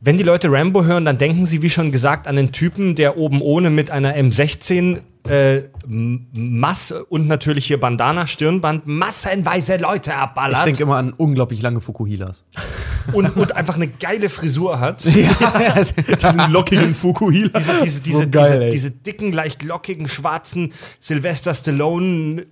Wenn 0.01 0.17
die 0.17 0.23
Leute 0.23 0.51
Rambo 0.51 0.84
hören, 0.84 1.05
dann 1.05 1.17
denken 1.17 1.45
sie, 1.45 1.62
wie 1.62 1.69
schon 1.69 1.91
gesagt, 1.91 2.27
an 2.27 2.36
den 2.36 2.51
Typen, 2.51 2.95
der 2.95 3.17
oben 3.17 3.41
ohne 3.41 3.69
mit 3.69 3.91
einer 3.91 4.15
M16 4.15 4.99
äh, 5.29 5.63
Masse 5.87 7.05
und 7.05 7.27
natürlich 7.27 7.65
hier 7.65 7.79
Bandana, 7.79 8.27
Stirnband, 8.27 8.87
massenweise 8.87 9.77
Leute 9.77 10.11
Ich 10.11 10.15
abballert 10.15 10.65
denke 10.65 10.83
immer 10.83 10.97
an 10.97 11.13
unglaublich 11.13 11.61
lange 11.61 11.81
Fukuhilas. 11.81 12.43
und, 13.13 13.35
und 13.37 13.55
einfach 13.55 13.75
eine 13.75 13.87
geile 13.87 14.29
Frisur 14.29 14.79
hat. 14.79 15.03
Diesen 15.05 16.51
lockigen 16.51 16.93
Fukuhila. 16.93 17.49
Diese, 17.57 17.79
diese, 17.83 18.01
diese, 18.01 18.17
So 18.19 18.29
geil, 18.29 18.69
diese, 18.71 18.89
diese 18.89 18.91
dicken, 18.91 19.31
leicht 19.33 19.63
lockigen, 19.63 20.07
schwarzen 20.07 20.73
Sylvester 20.99 21.53
Stallone 21.53 22.45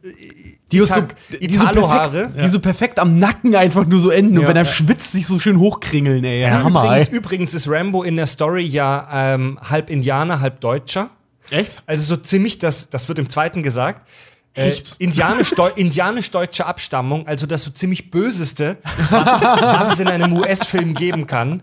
Die, 0.72 0.78
ist 0.80 0.94
so, 0.94 1.02
die, 1.40 1.54
so 1.56 1.66
perfekt, 1.68 2.36
die 2.44 2.48
so 2.48 2.60
perfekt 2.60 3.00
am 3.00 3.20
Nacken 3.20 3.56
einfach 3.56 3.86
nur 3.86 4.00
so 4.00 4.10
enden. 4.10 4.38
Und 4.38 4.44
Ja. 4.44 4.50
wenn 4.50 4.58
er 4.58 4.66
schwitzt, 4.66 5.12
sich 5.12 5.26
so 5.28 5.40
schön 5.40 5.60
hochkringeln, 5.60 6.24
ey. 6.24 6.42
Ja, 6.42 6.64
Hammer, 6.64 6.84
übrigens, 6.86 7.08
ey. 7.10 7.16
übrigens 7.16 7.54
ist 7.54 7.68
Rambo 7.70 8.04
in 8.04 8.16
der 8.16 8.26
Story 8.28 8.64
ja 8.66 9.08
ähm, 9.12 9.60
halb 9.62 9.90
Indianer, 9.90 10.40
halb 10.40 10.60
Deutscher. 10.62 11.10
Echt? 11.50 11.82
Also 11.86 12.16
so 12.16 12.22
ziemlich, 12.22 12.60
das, 12.60 12.90
das 12.90 13.08
wird 13.08 13.20
im 13.20 13.30
zweiten 13.30 13.64
gesagt. 13.64 14.08
Äh, 14.54 14.74
Indianisch-deutsche 14.98 16.66
Abstammung, 16.66 17.28
also 17.28 17.46
das 17.46 17.62
so 17.62 17.70
ziemlich 17.70 18.10
Böseste, 18.10 18.78
was, 19.12 19.42
was 19.62 19.94
es 19.94 20.00
in 20.00 20.08
einem 20.08 20.34
US-Film 20.34 20.96
geben 20.96 21.28
kann. 21.28 21.62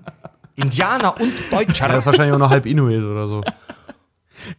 Indianer 0.54 1.20
und 1.20 1.32
Deutscher. 1.50 1.88
Das 1.88 1.98
ist 1.98 2.06
wahrscheinlich 2.06 2.34
auch 2.34 2.38
noch 2.38 2.50
halb 2.50 2.66
Inuit 2.66 3.02
oder 3.02 3.26
so. 3.26 3.42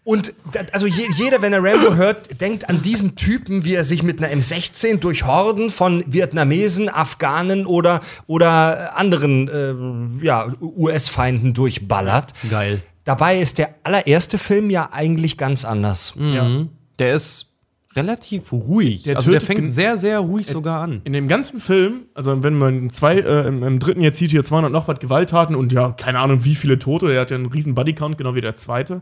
Und 0.04 0.34
also 0.72 0.88
je, 0.88 1.08
jeder, 1.16 1.42
wenn 1.42 1.54
er 1.54 1.64
Rambo 1.64 1.96
hört, 1.96 2.42
denkt 2.42 2.70
an 2.70 2.82
diesen 2.82 3.16
Typen, 3.16 3.66
wie 3.66 3.76
er 3.76 3.84
sich 3.84 4.04
mit 4.04 4.22
einer 4.22 4.34
M16 4.34 4.98
durch 4.98 5.26
Horden 5.26 5.70
von 5.70 6.04
Vietnamesen, 6.08 6.90
Afghanen 6.90 7.66
oder, 7.66 8.02
oder 8.28 8.98
anderen 8.98 10.20
äh, 10.22 10.26
ja, 10.26 10.52
US-Feinden 10.60 11.54
durchballert. 11.54 12.34
Geil. 12.50 12.82
Dabei 13.06 13.40
ist 13.40 13.60
der 13.60 13.76
allererste 13.84 14.38
Film 14.38 14.70
ja 14.70 14.90
eigentlich 14.92 15.38
ganz 15.38 15.64
anders. 15.64 16.16
Mhm. 16.16 16.70
Der 17.00 17.14
ist 17.14 17.56
relativ 17.96 18.52
ruhig. 18.52 19.04
Der 19.04 19.16
also 19.16 19.32
der 19.32 19.42
fängt 19.42 19.72
sehr, 19.72 19.96
sehr 19.96 20.20
ruhig 20.20 20.48
sogar 20.48 20.82
an. 20.82 21.02
In 21.06 21.14
dem 21.14 21.28
ganzen 21.28 21.60
Film, 21.60 22.08
also 22.14 22.44
wenn 22.44 22.56
man 22.56 22.90
zwei, 22.90 23.20
äh, 23.20 23.48
im, 23.48 23.64
im 23.64 23.80
dritten 23.80 24.02
jetzt 24.02 24.18
sieht 24.18 24.32
hier 24.32 24.44
200 24.44 24.72
noch 24.72 24.88
was 24.88 25.00
Gewalttaten 25.00 25.56
und 25.56 25.72
ja, 25.72 25.92
keine 25.92 26.20
Ahnung 26.20 26.44
wie 26.44 26.56
viele 26.56 26.78
Tote, 26.78 27.08
der 27.08 27.22
hat 27.22 27.32
ja 27.32 27.38
einen 27.38 27.46
riesen 27.46 27.76
Bodycount, 27.76 28.18
genau 28.18 28.36
wie 28.36 28.42
der 28.42 28.56
zweite. 28.56 29.02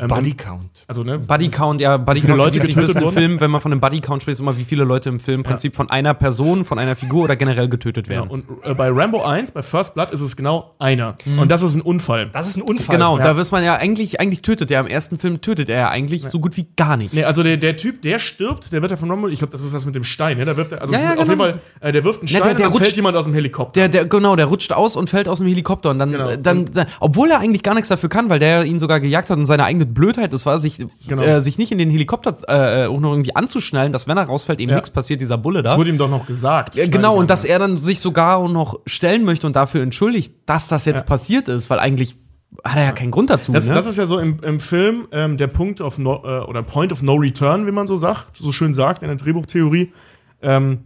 Ähm, 0.00 0.08
Body 0.08 0.32
Count. 0.32 0.84
Also, 0.86 1.02
ne? 1.02 1.18
Buddy 1.18 1.48
Count, 1.48 1.80
ja, 1.80 1.96
Buddy 1.96 2.20
Count, 2.20 2.36
Leute 2.38 2.60
die 2.60 2.76
wissen, 2.76 2.98
im 2.98 3.02
wurden? 3.04 3.14
Film, 3.16 3.40
wenn 3.40 3.50
man 3.50 3.60
von 3.60 3.72
einem 3.72 3.80
Buddy 3.80 4.00
Count 4.00 4.22
spricht, 4.22 4.34
ist 4.34 4.40
immer, 4.40 4.56
wie 4.56 4.64
viele 4.64 4.84
Leute 4.84 5.08
im 5.08 5.18
Film 5.18 5.40
im 5.40 5.42
Prinzip 5.44 5.74
von 5.74 5.90
einer 5.90 6.14
Person, 6.14 6.64
von 6.64 6.78
einer 6.78 6.94
Figur 6.94 7.24
oder 7.24 7.34
generell 7.34 7.68
getötet 7.68 8.06
Genau. 8.08 8.20
werden. 8.28 8.30
Und 8.30 8.44
äh, 8.64 8.74
bei 8.74 8.88
Rambo 8.90 9.22
1, 9.24 9.50
bei 9.50 9.62
First 9.62 9.94
Blood, 9.94 10.10
ist 10.12 10.20
es 10.20 10.36
genau 10.36 10.74
einer. 10.78 11.16
Und 11.36 11.50
das 11.50 11.62
ist 11.62 11.74
ein 11.74 11.80
Unfall. 11.82 12.30
Das 12.32 12.48
ist 12.48 12.56
ein 12.56 12.62
Unfall. 12.62 12.94
Genau, 12.96 13.18
Ja. 13.18 13.24
da 13.24 13.36
weiß 13.36 13.50
man 13.50 13.64
ja 13.64 13.74
eigentlich, 13.76 14.20
eigentlich 14.20 14.42
tötet 14.42 14.70
er 14.70 14.80
im 14.80 14.86
ersten 14.86 15.18
Film, 15.18 15.40
tötet 15.40 15.68
er 15.68 15.76
ja 15.78 15.88
eigentlich 15.90 16.24
so 16.26 16.38
gut 16.38 16.56
wie 16.56 16.66
gar 16.76 16.96
nicht. 16.96 17.12
Nee, 17.14 17.24
also 17.24 17.42
der, 17.42 17.56
der 17.56 17.76
Typ, 17.76 18.02
der 18.02 18.18
stirbt, 18.20 18.72
der 18.72 18.80
wird 18.82 18.92
ja 18.92 18.96
von 18.96 19.10
Rambo, 19.10 19.26
ich 19.28 19.38
glaube, 19.38 19.50
das 19.52 19.62
ist 19.64 19.74
das 19.74 19.84
mit 19.84 19.94
dem 19.96 20.04
Stein, 20.04 20.38
ne? 20.38 20.44
Da 20.44 20.56
wirft 20.56 20.72
er, 20.72 20.80
also 20.80 20.92
Ja, 20.92 20.98
es 21.00 21.04
ja, 21.04 21.12
ist 21.14 21.18
auf 21.18 21.28
jeden 21.28 21.38
genau. 21.40 21.52
Fall, 21.52 21.60
äh, 21.80 21.92
der 21.92 22.04
wirft 22.04 22.20
einen 22.20 22.28
Stein 22.28 22.42
der- 22.42 22.54
der 22.54 22.54
und 22.54 22.62
dann 22.62 22.72
rutscht- 22.72 22.84
fällt 22.84 22.96
jemand 22.96 23.16
aus 23.16 23.24
dem 23.24 23.34
Helikopter. 23.34 23.72
Der, 23.80 23.88
der, 23.88 24.04
genau, 24.06 24.36
der 24.36 24.46
rutscht 24.46 24.72
aus 24.72 24.94
und 24.94 25.10
fällt 25.10 25.26
aus 25.28 25.38
dem 25.38 25.48
Helikopter 25.48 25.90
und 25.90 25.98
dann, 25.98 26.12
Genau. 26.12 26.28
äh, 26.28 26.38
dann, 26.40 26.66
dann 26.66 26.86
obwohl 27.00 27.30
er 27.30 27.40
eigentlich 27.40 27.62
gar 27.64 27.74
nichts 27.74 27.88
dafür 27.88 28.08
kann, 28.08 28.28
weil 28.28 28.38
der 28.38 28.64
ihn 28.64 28.78
sogar 28.78 29.00
gejagt 29.00 29.30
hat 29.30 29.38
und 29.38 29.46
seine 29.46 29.64
eigene 29.64 29.87
Blödheit, 29.88 30.32
das 30.32 30.46
war, 30.46 30.58
sich, 30.58 30.78
Genau. 31.06 31.22
äh, 31.22 31.40
sich 31.40 31.58
nicht 31.58 31.72
in 31.72 31.78
den 31.78 31.90
Helikopter 31.90 32.36
äh, 32.48 32.86
auch 32.86 33.00
noch 33.00 33.10
irgendwie 33.10 33.34
anzuschnallen, 33.34 33.92
dass 33.92 34.06
wenn 34.06 34.16
er 34.18 34.24
rausfällt, 34.24 34.60
ihm 34.60 34.68
Ja. 34.68 34.76
nichts 34.76 34.90
passiert, 34.90 35.20
dieser 35.20 35.38
Bulle 35.38 35.62
da. 35.62 35.70
das 35.70 35.78
wurde 35.78 35.90
ihm 35.90 35.98
doch 35.98 36.10
noch 36.10 36.26
gesagt. 36.26 36.74
Schneide 36.74 36.90
genau, 36.90 37.16
und 37.16 37.30
dass 37.30 37.44
er 37.44 37.58
dann 37.58 37.76
sich 37.76 38.00
sogar 38.00 38.36
auch 38.38 38.48
noch 38.48 38.80
stellen 38.86 39.24
möchte 39.24 39.46
und 39.46 39.56
dafür 39.56 39.82
entschuldigt, 39.82 40.34
dass 40.46 40.68
das 40.68 40.84
jetzt 40.84 41.00
Ja. 41.00 41.06
passiert 41.06 41.48
ist, 41.48 41.68
weil 41.70 41.78
eigentlich 41.80 42.16
hat 42.64 42.76
er 42.76 42.84
ja 42.84 42.92
keinen 42.92 43.10
Grund 43.10 43.28
dazu. 43.30 43.52
Das, 43.52 43.68
ne? 43.68 43.74
das 43.74 43.86
ist 43.86 43.98
ja 43.98 44.06
so 44.06 44.18
im, 44.18 44.40
im 44.42 44.58
Film 44.60 45.06
ähm, 45.12 45.36
der 45.36 45.48
Punkt 45.48 45.80
of 45.80 45.98
no, 45.98 46.22
äh, 46.24 46.40
oder 46.44 46.62
Point 46.62 46.92
of 46.92 47.02
No 47.02 47.14
Return, 47.14 47.66
wie 47.66 47.72
man 47.72 47.86
so 47.86 47.96
sagt, 47.96 48.36
so 48.38 48.52
schön 48.52 48.72
sagt 48.74 49.02
in 49.02 49.08
der 49.08 49.16
Drehbuchtheorie. 49.16 49.92
Ähm, 50.40 50.78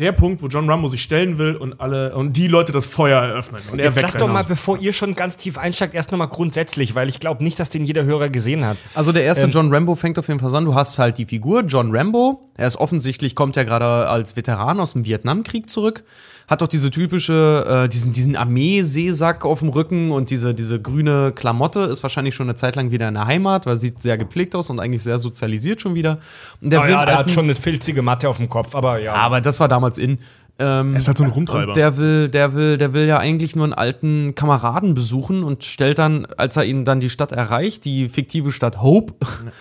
der 0.00 0.12
Punkt, 0.12 0.42
wo 0.42 0.48
John 0.48 0.68
Rambo 0.68 0.88
sich 0.88 1.02
stellen 1.02 1.38
will 1.38 1.54
und 1.54 1.80
alle 1.80 2.14
und 2.14 2.36
die 2.36 2.48
Leute 2.48 2.72
das 2.72 2.86
Feuer 2.86 3.20
eröffnen. 3.20 3.60
Und 3.70 3.78
er 3.78 3.86
Jetzt 3.86 3.96
weg 3.96 4.02
lass 4.04 4.12
sein 4.12 4.20
doch 4.20 4.28
mal, 4.28 4.44
bevor 4.44 4.78
ihr 4.78 4.92
schon 4.92 5.14
ganz 5.14 5.36
tief 5.36 5.58
einsteigt, 5.58 5.94
erst 5.94 6.10
noch 6.10 6.18
mal 6.18 6.26
grundsätzlich, 6.26 6.94
weil 6.94 7.08
ich 7.08 7.20
glaube 7.20 7.44
nicht, 7.44 7.60
dass 7.60 7.68
den 7.68 7.84
jeder 7.84 8.04
Hörer 8.04 8.30
gesehen 8.30 8.64
hat. 8.64 8.78
Also 8.94 9.12
der 9.12 9.22
erste 9.24 9.44
Ähm, 9.44 9.50
John 9.50 9.72
Rambo 9.72 9.94
fängt 9.94 10.18
auf 10.18 10.28
jeden 10.28 10.40
Fall 10.40 10.50
so 10.50 10.56
an. 10.56 10.64
Du 10.64 10.74
hast 10.74 10.98
halt 10.98 11.18
die 11.18 11.26
Figur 11.26 11.62
John 11.62 11.94
Rambo. 11.94 12.48
Er 12.56 12.66
ist 12.66 12.76
offensichtlich, 12.76 13.34
kommt 13.34 13.56
ja 13.56 13.62
gerade 13.62 14.08
als 14.08 14.36
Veteran 14.36 14.80
aus 14.80 14.94
dem 14.94 15.04
Vietnamkrieg 15.04 15.68
zurück. 15.70 16.04
Hat 16.50 16.62
doch 16.62 16.66
diese 16.66 16.90
typische, 16.90 17.84
äh, 17.84 17.88
diesen, 17.88 18.10
diesen 18.10 18.34
Armeeseesack 18.34 19.44
auf 19.44 19.60
dem 19.60 19.68
Rücken 19.68 20.10
und 20.10 20.30
diese, 20.30 20.52
diese 20.52 20.80
grüne 20.82 21.30
Klamotte. 21.32 21.82
Ist 21.82 22.02
wahrscheinlich 22.02 22.34
schon 22.34 22.48
eine 22.48 22.56
Zeit 22.56 22.74
lang 22.74 22.90
wieder 22.90 23.06
in 23.06 23.14
der 23.14 23.26
Heimat, 23.26 23.66
weil 23.66 23.78
sieht 23.78 24.02
sehr 24.02 24.18
gepflegt 24.18 24.56
aus 24.56 24.68
und 24.68 24.80
eigentlich 24.80 25.04
sehr 25.04 25.20
sozialisiert 25.20 25.80
schon 25.80 25.94
wieder. 25.94 26.18
Und 26.60 26.72
der 26.72 26.80
Oh 26.80 26.84
will 26.84 26.90
ja, 26.90 27.06
der 27.06 27.18
hat 27.18 27.30
schon 27.30 27.44
eine 27.44 27.54
filzige 27.54 28.02
Matte 28.02 28.28
auf 28.28 28.38
dem 28.38 28.48
Kopf, 28.48 28.74
aber 28.74 28.98
ja. 28.98 29.14
Aber 29.14 29.40
das 29.40 29.60
war 29.60 29.68
damals 29.68 29.96
in. 29.96 30.18
Ähm, 30.58 30.92
Er 30.92 30.98
ist 30.98 31.06
halt 31.08 31.16
so 31.18 31.24
ein 31.24 31.30
Rumtreiber. 31.30 31.68
und 31.68 31.76
der 31.76 31.96
will, 31.96 32.28
der 32.28 32.52
will, 32.52 32.76
der 32.76 32.92
will 32.92 33.06
ja 33.06 33.16
eigentlich 33.18 33.56
nur 33.56 33.64
einen 33.64 33.72
alten 33.72 34.34
Kameraden 34.34 34.92
besuchen 34.92 35.42
und 35.42 35.64
stellt 35.64 35.98
dann, 35.98 36.26
als 36.36 36.56
er 36.56 36.64
ihn 36.64 36.84
dann 36.84 37.00
die 37.00 37.08
Stadt 37.08 37.32
erreicht, 37.32 37.84
die 37.86 38.08
fiktive 38.10 38.52
Stadt 38.52 38.82
Hope, 38.82 39.14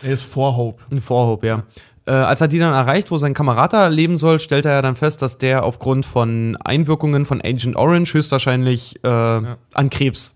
er 0.04 0.12
ist 0.12 0.24
vor 0.24 0.58
Hope. 0.58 0.84
ein 0.92 1.02
Vorhob, 1.02 1.44
ja. 1.46 1.64
Äh, 2.10 2.14
als 2.14 2.42
er 2.42 2.48
die 2.48 2.58
dann 2.58 2.74
erreicht, 2.74 3.12
wo 3.12 3.18
sein 3.18 3.36
Kamerad 3.36 3.72
da 3.74 3.88
leben 3.88 4.18
soll, 4.18 4.40
stellt 4.40 4.66
er 4.66 4.72
ja 4.74 4.82
dann 4.82 4.96
fest, 4.96 5.22
dass 5.22 5.38
der 5.38 5.64
aufgrund 5.64 6.08
von 6.08 6.58
Einwirkungen 6.58 7.28
von 7.28 7.40
Agent 7.40 7.76
Orange 7.76 8.16
höchstwahrscheinlich 8.16 9.04
äh, 9.04 9.08
an 9.08 9.90
Krebs 9.92 10.36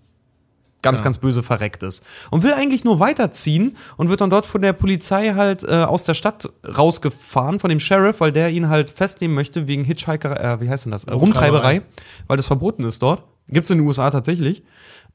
ganz, 0.84 1.00
Ja. 1.00 1.04
ganz 1.06 1.18
böse 1.18 1.42
verreckt 1.42 1.82
ist. 1.82 2.04
Und 2.30 2.44
will 2.44 2.54
eigentlich 2.54 2.84
nur 2.84 3.00
weiterziehen 3.00 3.76
und 3.98 4.10
wird 4.10 4.22
dann 4.22 4.30
dort 4.30 4.46
von 4.46 4.62
der 4.62 4.74
Polizei 4.74 5.34
halt 5.34 5.64
äh, 5.64 5.72
aus 5.84 6.04
der 6.04 6.14
Stadt 6.14 6.48
rausgefahren, 6.64 7.60
von 7.60 7.70
dem 7.72 7.80
Sheriff, 7.80 8.20
weil 8.20 8.32
der 8.32 8.50
ihn 8.52 8.70
halt 8.70 8.92
festnehmen 8.92 9.34
möchte 9.34 9.66
wegen 9.68 9.84
Hitchhiker, 9.84 10.40
äh, 10.40 10.62
wie 10.62 10.70
heißt 10.70 10.86
denn 10.86 10.92
das? 10.92 11.08
Rumtreiberei. 11.08 11.78
Rumtreiberei, 11.78 11.82
weil 12.28 12.38
das 12.38 12.46
verboten 12.46 12.84
ist 12.84 13.02
dort. 13.02 13.24
Gibt's 13.48 13.72
in 13.72 13.80
den 13.80 13.88
USA 13.88 14.12
tatsächlich. 14.12 14.64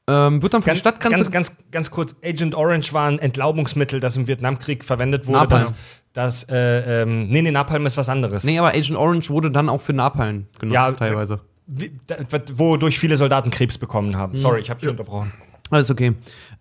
Ähm, 0.07 0.41
wird 0.41 0.55
dann 0.55 0.63
von 0.63 0.67
Ganz, 0.71 0.81
der 0.81 0.89
Stadtgrenze 0.89 1.29
ganz, 1.29 1.49
ganz, 1.49 1.57
ganz 1.71 1.91
kurz, 1.91 2.15
Agent 2.23 2.55
Orange 2.55 2.93
war 2.93 3.07
ein 3.07 3.19
Entlaubungsmittel, 3.19 3.99
das 3.99 4.17
im 4.17 4.25
Vietnamkrieg 4.27 4.83
verwendet 4.83 5.27
wurde. 5.27 5.39
Napalm. 5.39 5.61
Das, 5.61 5.73
das 6.13 6.43
äh, 6.49 7.01
ähm, 7.03 7.27
nee, 7.27 7.41
nee, 7.41 7.51
Napalm 7.51 7.85
ist 7.85 7.97
was 7.97 8.09
anderes. 8.09 8.43
Nee, 8.43 8.57
aber 8.59 8.69
Agent 8.69 8.97
Orange 8.97 9.29
wurde 9.29 9.51
dann 9.51 9.69
auch 9.69 9.81
für 9.81 9.93
Napalm 9.93 10.47
genutzt, 10.59 10.73
Ja, 10.75 10.91
teilweise. 10.91 11.39
Wie- 11.67 11.91
da- 12.07 12.17
Wodurch 12.55 12.97
viele 12.99 13.15
Soldaten 13.15 13.51
Krebs 13.51 13.77
bekommen 13.77 14.15
haben. 14.17 14.35
Sorry, 14.35 14.59
ich 14.59 14.69
habe 14.69 14.79
dich 14.79 14.89
unterbrochen. 14.89 15.31
Alles 15.71 15.91
okay. 15.91 16.13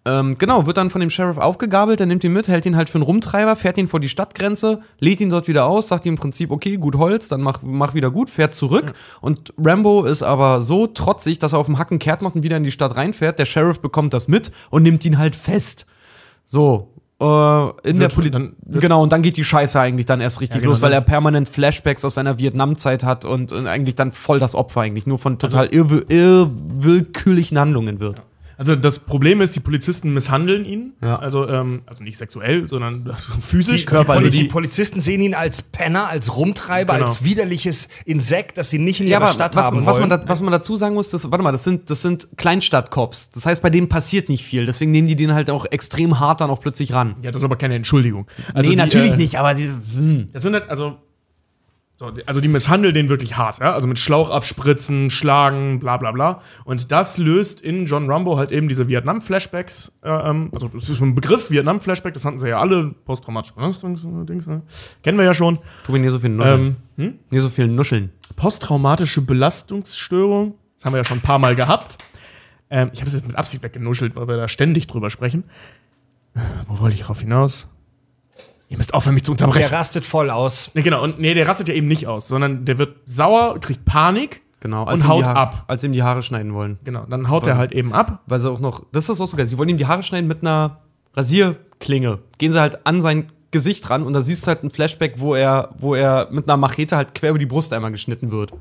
Ähm, 0.05 0.37
genau, 0.37 0.67
wird 0.67 0.77
dann 0.77 0.91
von 0.91 1.01
dem 1.01 1.09
Sheriff 1.09 1.39
aufgegabelt, 1.39 1.99
der 1.99 2.07
nimmt 2.07 2.23
ihn 2.25 2.33
mit, 2.35 2.47
hält 2.47 2.67
ihn 2.67 2.77
halt 2.77 2.91
für 2.91 2.97
einen 2.97 3.05
Rumtreiber, 3.05 3.57
fährt 3.57 3.79
ihn 3.79 3.89
vor 3.89 4.01
die 4.01 4.11
Stadtgrenze, 4.11 4.81
lädt 5.01 5.21
ihn 5.21 5.31
dort 5.31 5.49
wieder 5.49 5.65
aus, 5.67 5.89
sagt 5.89 6.05
ihm 6.05 6.13
im 6.15 6.19
Prinzip, 6.19 6.51
okay, 6.51 6.77
gut 6.77 6.95
Holz, 6.97 7.29
dann 7.29 7.41
mach, 7.41 7.61
mach 7.63 7.95
wieder 7.95 8.11
gut, 8.11 8.29
fährt 8.29 8.55
zurück. 8.55 8.93
Und 9.23 9.55
Rambo 9.57 10.05
ist 10.05 10.23
aber 10.23 10.61
so 10.61 10.87
trotzig, 10.87 11.39
dass 11.39 11.55
er 11.55 11.59
auf 11.59 11.67
dem 11.67 11.79
Hacken 11.79 11.99
kehrt 11.99 12.21
macht 12.21 12.35
und 12.37 12.43
wieder 12.43 12.59
in 12.59 12.65
die 12.65 12.71
Stadt 12.71 12.97
reinfährt. 12.97 13.39
Der 13.39 13.47
Sheriff 13.47 13.81
bekommt 13.81 14.13
das 14.13 14.29
mit 14.29 14.53
und 14.69 14.83
nimmt 14.83 15.03
ihn 15.07 15.17
halt 15.17 15.35
fest. 15.35 15.87
So. 16.45 16.93
Äh, 17.21 17.89
in 17.89 17.99
der 17.99 18.09
Poli 18.09 18.31
dann- 18.31 18.53
wird- 18.65 18.81
Genau, 18.81 19.03
und 19.03 19.13
dann 19.13 19.23
geht 19.23 19.37
die 19.37 19.43
Scheiße 19.45 19.81
eigentlich 19.81 20.07
dann 20.07 20.21
erst 20.21 20.41
richtig 20.41 20.57
Ja, 20.57 20.61
genau, 20.61 20.71
los, 20.73 20.83
weil 20.83 20.93
er 20.93 21.01
permanent 21.01 21.49
Flashbacks 21.49 22.05
aus 22.05 22.15
seiner 22.15 22.39
Vietnamzeit 22.39 23.03
hat 23.03 23.25
und, 23.25 23.53
und 23.53 23.67
eigentlich 23.67 23.97
dann 23.97 24.13
voll 24.13 24.39
das 24.39 24.55
Opfer 24.55 24.83
eigentlich 24.83 25.07
nur 25.07 25.19
von 25.19 25.39
total 25.39 25.67
irrwi- 25.67 26.09
irrwillkürlichen 26.13 27.59
Handlungen 27.59 27.99
wird. 28.01 28.23
Also 28.59 28.75
das 28.75 28.99
Problem 28.99 29.40
ist, 29.40 29.55
die 29.55 29.61
Polizisten 29.61 30.12
misshandeln 30.12 30.64
ihn. 30.64 30.92
Ja. 31.01 31.16
Also, 31.16 31.49
ähm, 31.49 31.83
also 31.87 32.03
nicht 32.03 32.18
sexuell, 32.18 32.68
sondern 32.68 33.14
physisch. 33.40 33.87
Die, 33.87 33.97
die, 33.97 34.05
Poli 34.05 34.18
also 34.18 34.29
die 34.31 34.44
Polizisten 34.44 35.01
sehen 35.01 35.21
ihn 35.23 35.35
als 35.35 35.62
Penner, 35.62 36.09
als 36.09 36.37
Rumtreiber, 36.37 36.94
Genau. 36.94 37.07
als 37.07 37.23
widerliches 37.23 37.88
Insekt, 38.05 38.59
das 38.59 38.68
sie 38.71 38.81
nicht 38.81 39.01
in 39.01 39.07
Ja, 39.07 39.18
ihrer 39.18 39.27
aber 39.27 39.33
Stadt 39.33 39.55
was, 39.55 39.66
haben 39.66 39.87
was, 39.87 39.97
wollen. 39.99 40.09
man 40.09 40.21
da, 40.21 40.29
was 40.29 40.42
man 40.42 40.51
dazu 40.53 40.75
sagen 40.75 40.94
muss, 40.94 41.11
das, 41.11 41.31
warte 41.31 41.44
mal, 41.44 41.53
das 41.53 41.62
sind, 41.62 41.88
das 41.88 42.03
sind 42.03 42.27
Kleinstadtcops. 42.37 43.31
Das 43.31 43.47
heißt, 43.47 43.62
bei 43.62 43.71
denen 43.71 43.88
passiert 43.88 44.29
nicht 44.29 44.44
viel. 44.44 44.66
Deswegen 44.66 44.90
nehmen 44.90 45.07
die 45.07 45.14
den 45.16 45.33
halt 45.35 45.51
auch 45.51 45.64
extrem 45.64 46.18
hart 46.18 46.40
dann 46.40 46.51
auch 46.51 46.61
plötzlich 46.61 46.92
ran. 46.92 47.14
ja, 47.23 47.31
das 47.31 47.40
ist 47.42 47.44
aber 47.44 47.57
keine 47.57 47.77
Entschuldigung. 47.77 48.27
Also 48.55 48.71
nee, 48.71 48.75
die, 48.75 48.83
natürlich 48.83 49.12
äh, 49.12 49.16
nicht, 49.16 49.38
aber 49.38 49.55
die, 49.55 49.71
hm. 49.94 50.29
Das 50.33 50.42
sind 50.42 50.55
halt, 50.55 50.68
also. 50.68 50.97
So, 52.01 52.13
also 52.27 52.41
die 52.41 52.47
misshandeln 52.47 52.95
den 52.95 53.09
wirklich 53.09 53.37
hart, 53.37 53.59
ja? 53.59 53.75
Also 53.75 53.89
mit 53.89 53.99
Schlauch 53.99 54.31
abspritzen, 54.31 55.11
schlagen, 55.11 55.81
bla 55.81 55.97
bla 55.97 56.13
bla. 56.13 56.43
Und 56.65 56.93
das 56.93 57.19
löst 57.19 57.61
in 57.61 57.87
John 57.87 58.09
Rambo 58.09 58.37
halt 58.37 58.53
eben 58.53 58.69
diese 58.69 58.87
Vietnam-Flashbacks, 58.87 59.99
äh, 60.05 60.09
ähm, 60.09 60.51
also 60.53 60.69
das 60.69 60.89
ist 60.89 61.01
ein 61.01 61.17
Begriff, 61.17 61.51
Vietnam-Flashback, 61.51 62.15
das 62.15 62.25
hatten 62.25 62.39
sie 62.39 62.51
ja 62.51 62.61
alle, 62.61 62.95
posttraumatische 63.05 63.55
Belastungsdings, 63.55 64.47
ne? 64.47 64.63
Kennen 65.03 65.19
wir 65.19 65.25
ja 65.25 65.35
schon. 65.35 65.59
tu 65.85 65.91
mir 65.91 65.99
nie 65.99 66.09
so 66.11 66.21
viel 66.21 66.31
nuscheln. 66.31 66.77
Ähm, 66.99 67.05
hm? 67.05 67.19
nie 67.31 67.41
so 67.41 67.49
viel 67.49 67.67
nuscheln. 67.67 68.13
Posttraumatische 68.37 69.21
Belastungsstörung, 69.21 70.55
das 70.77 70.85
haben 70.85 70.93
wir 70.93 70.99
ja 70.99 71.05
schon 71.05 71.19
ein 71.19 71.23
paar 71.23 71.41
Mal 71.41 71.57
gehabt. 71.57 71.99
Ähm, 72.71 72.91
ich 72.93 73.01
habe 73.01 73.07
das 73.07 73.15
jetzt 73.15 73.27
mit 73.27 73.35
Absicht 73.35 73.65
weggenuschelt, 73.65 74.15
weil 74.15 74.29
wir 74.29 74.37
da 74.37 74.47
ständig 74.47 74.87
drüber 74.87 75.11
sprechen. 75.11 75.43
Wo 76.69 76.79
wollte 76.79 76.95
ich 76.95 77.03
drauf 77.03 77.21
hinaus? 77.21 77.67
Ihr 78.69 78.77
müsst 78.77 78.93
aufhören, 78.93 79.15
mich 79.15 79.25
zu 79.25 79.33
unterbrechen. 79.33 79.71
Der 79.71 79.79
rastet 79.79 80.05
voll 80.05 80.31
aus. 80.31 80.71
Nee, 80.75 80.83
genau, 80.83 81.03
und 81.03 81.19
nee, 81.19 81.35
der 81.35 81.47
rastet 81.47 81.69
ja 81.69 81.75
eben 81.75 81.89
nicht 81.89 82.07
aus, 82.07 82.29
sondern 82.29 82.65
der 82.65 82.79
wird 82.79 82.97
sauer, 83.07 83.59
kriegt 83.61 83.85
Panik 83.85 84.43
Genau, 84.61 84.89
und 84.89 85.01
ihm 85.01 85.09
haut 85.09 85.25
Haare, 85.25 85.39
ab. 85.39 85.65
Als 85.69 85.83
sie 85.83 85.89
ihm 85.89 85.93
die 85.93 86.03
Haare 86.03 86.23
schneiden 86.23 86.53
wollen. 86.53 86.79
Genau, 86.85 87.07
dann 87.09 87.29
haut 87.29 87.47
er 87.47 87.57
halt 87.57 87.73
eben 87.73 87.93
ab. 87.93 88.23
Weil 88.27 88.41
sie 88.41 88.51
auch 88.51 88.61
noch, 88.61 88.85
das 88.93 89.09
ist 89.09 89.21
auch 89.21 89.27
so 89.27 89.37
geil, 89.37 89.47
sie 89.47 89.57
wollen 89.57 89.69
ihm 89.69 89.79
die 89.79 89.87
Haare 89.87 90.03
schneiden 90.03 90.27
mit 90.27 90.43
einer 90.43 90.79
Rasierklinge. 91.15 92.19
Gehen 92.39 92.53
sie 92.53 92.61
halt 92.61 92.87
an 92.87 93.01
sein 93.01 93.31
Gesicht 93.51 93.89
ran 93.89 94.03
und 94.03 94.13
da 94.13 94.23
siehst 94.23 94.43
du 94.43 94.49
halt 94.49 94.65
ein 94.65 94.71
Flashback, 94.71 95.15
wo 95.19 95.35
er, 95.35 95.71
wo 95.79 95.95
er 95.95 96.29
mit 96.31 96.49
einer 96.49 96.57
Machete 96.57 96.97
halt 96.97 97.15
quer 97.15 97.31
über 97.31 97.39
die 97.39 97.47
Brust 97.47 97.73
einmal 97.73 97.93
geschnitten 97.93 98.31
wird. 98.31 98.53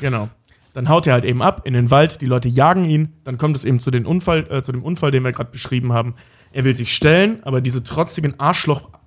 Genau. 0.00 0.28
Dann 0.74 0.88
haut 0.88 1.06
er 1.06 1.12
halt 1.12 1.24
eben 1.24 1.40
ab 1.40 1.62
in 1.64 1.72
den 1.72 1.90
Wald, 1.92 2.20
die 2.20 2.26
Leute 2.26 2.48
jagen 2.48 2.84
ihn, 2.84 3.12
dann 3.22 3.38
kommt 3.38 3.54
es 3.54 3.64
eben 3.64 3.78
zu, 3.78 3.92
den 3.92 4.06
Unfall, 4.06 4.46
äh, 4.50 4.62
zu 4.62 4.72
dem 4.72 4.82
Unfall, 4.82 5.12
den 5.12 5.22
wir 5.22 5.30
gerade 5.30 5.50
beschrieben 5.50 5.92
haben. 5.92 6.14
Er 6.52 6.64
will 6.64 6.74
sich 6.74 6.94
stellen, 6.94 7.38
aber 7.44 7.60
diese 7.60 7.84
trotzigen 7.84 8.40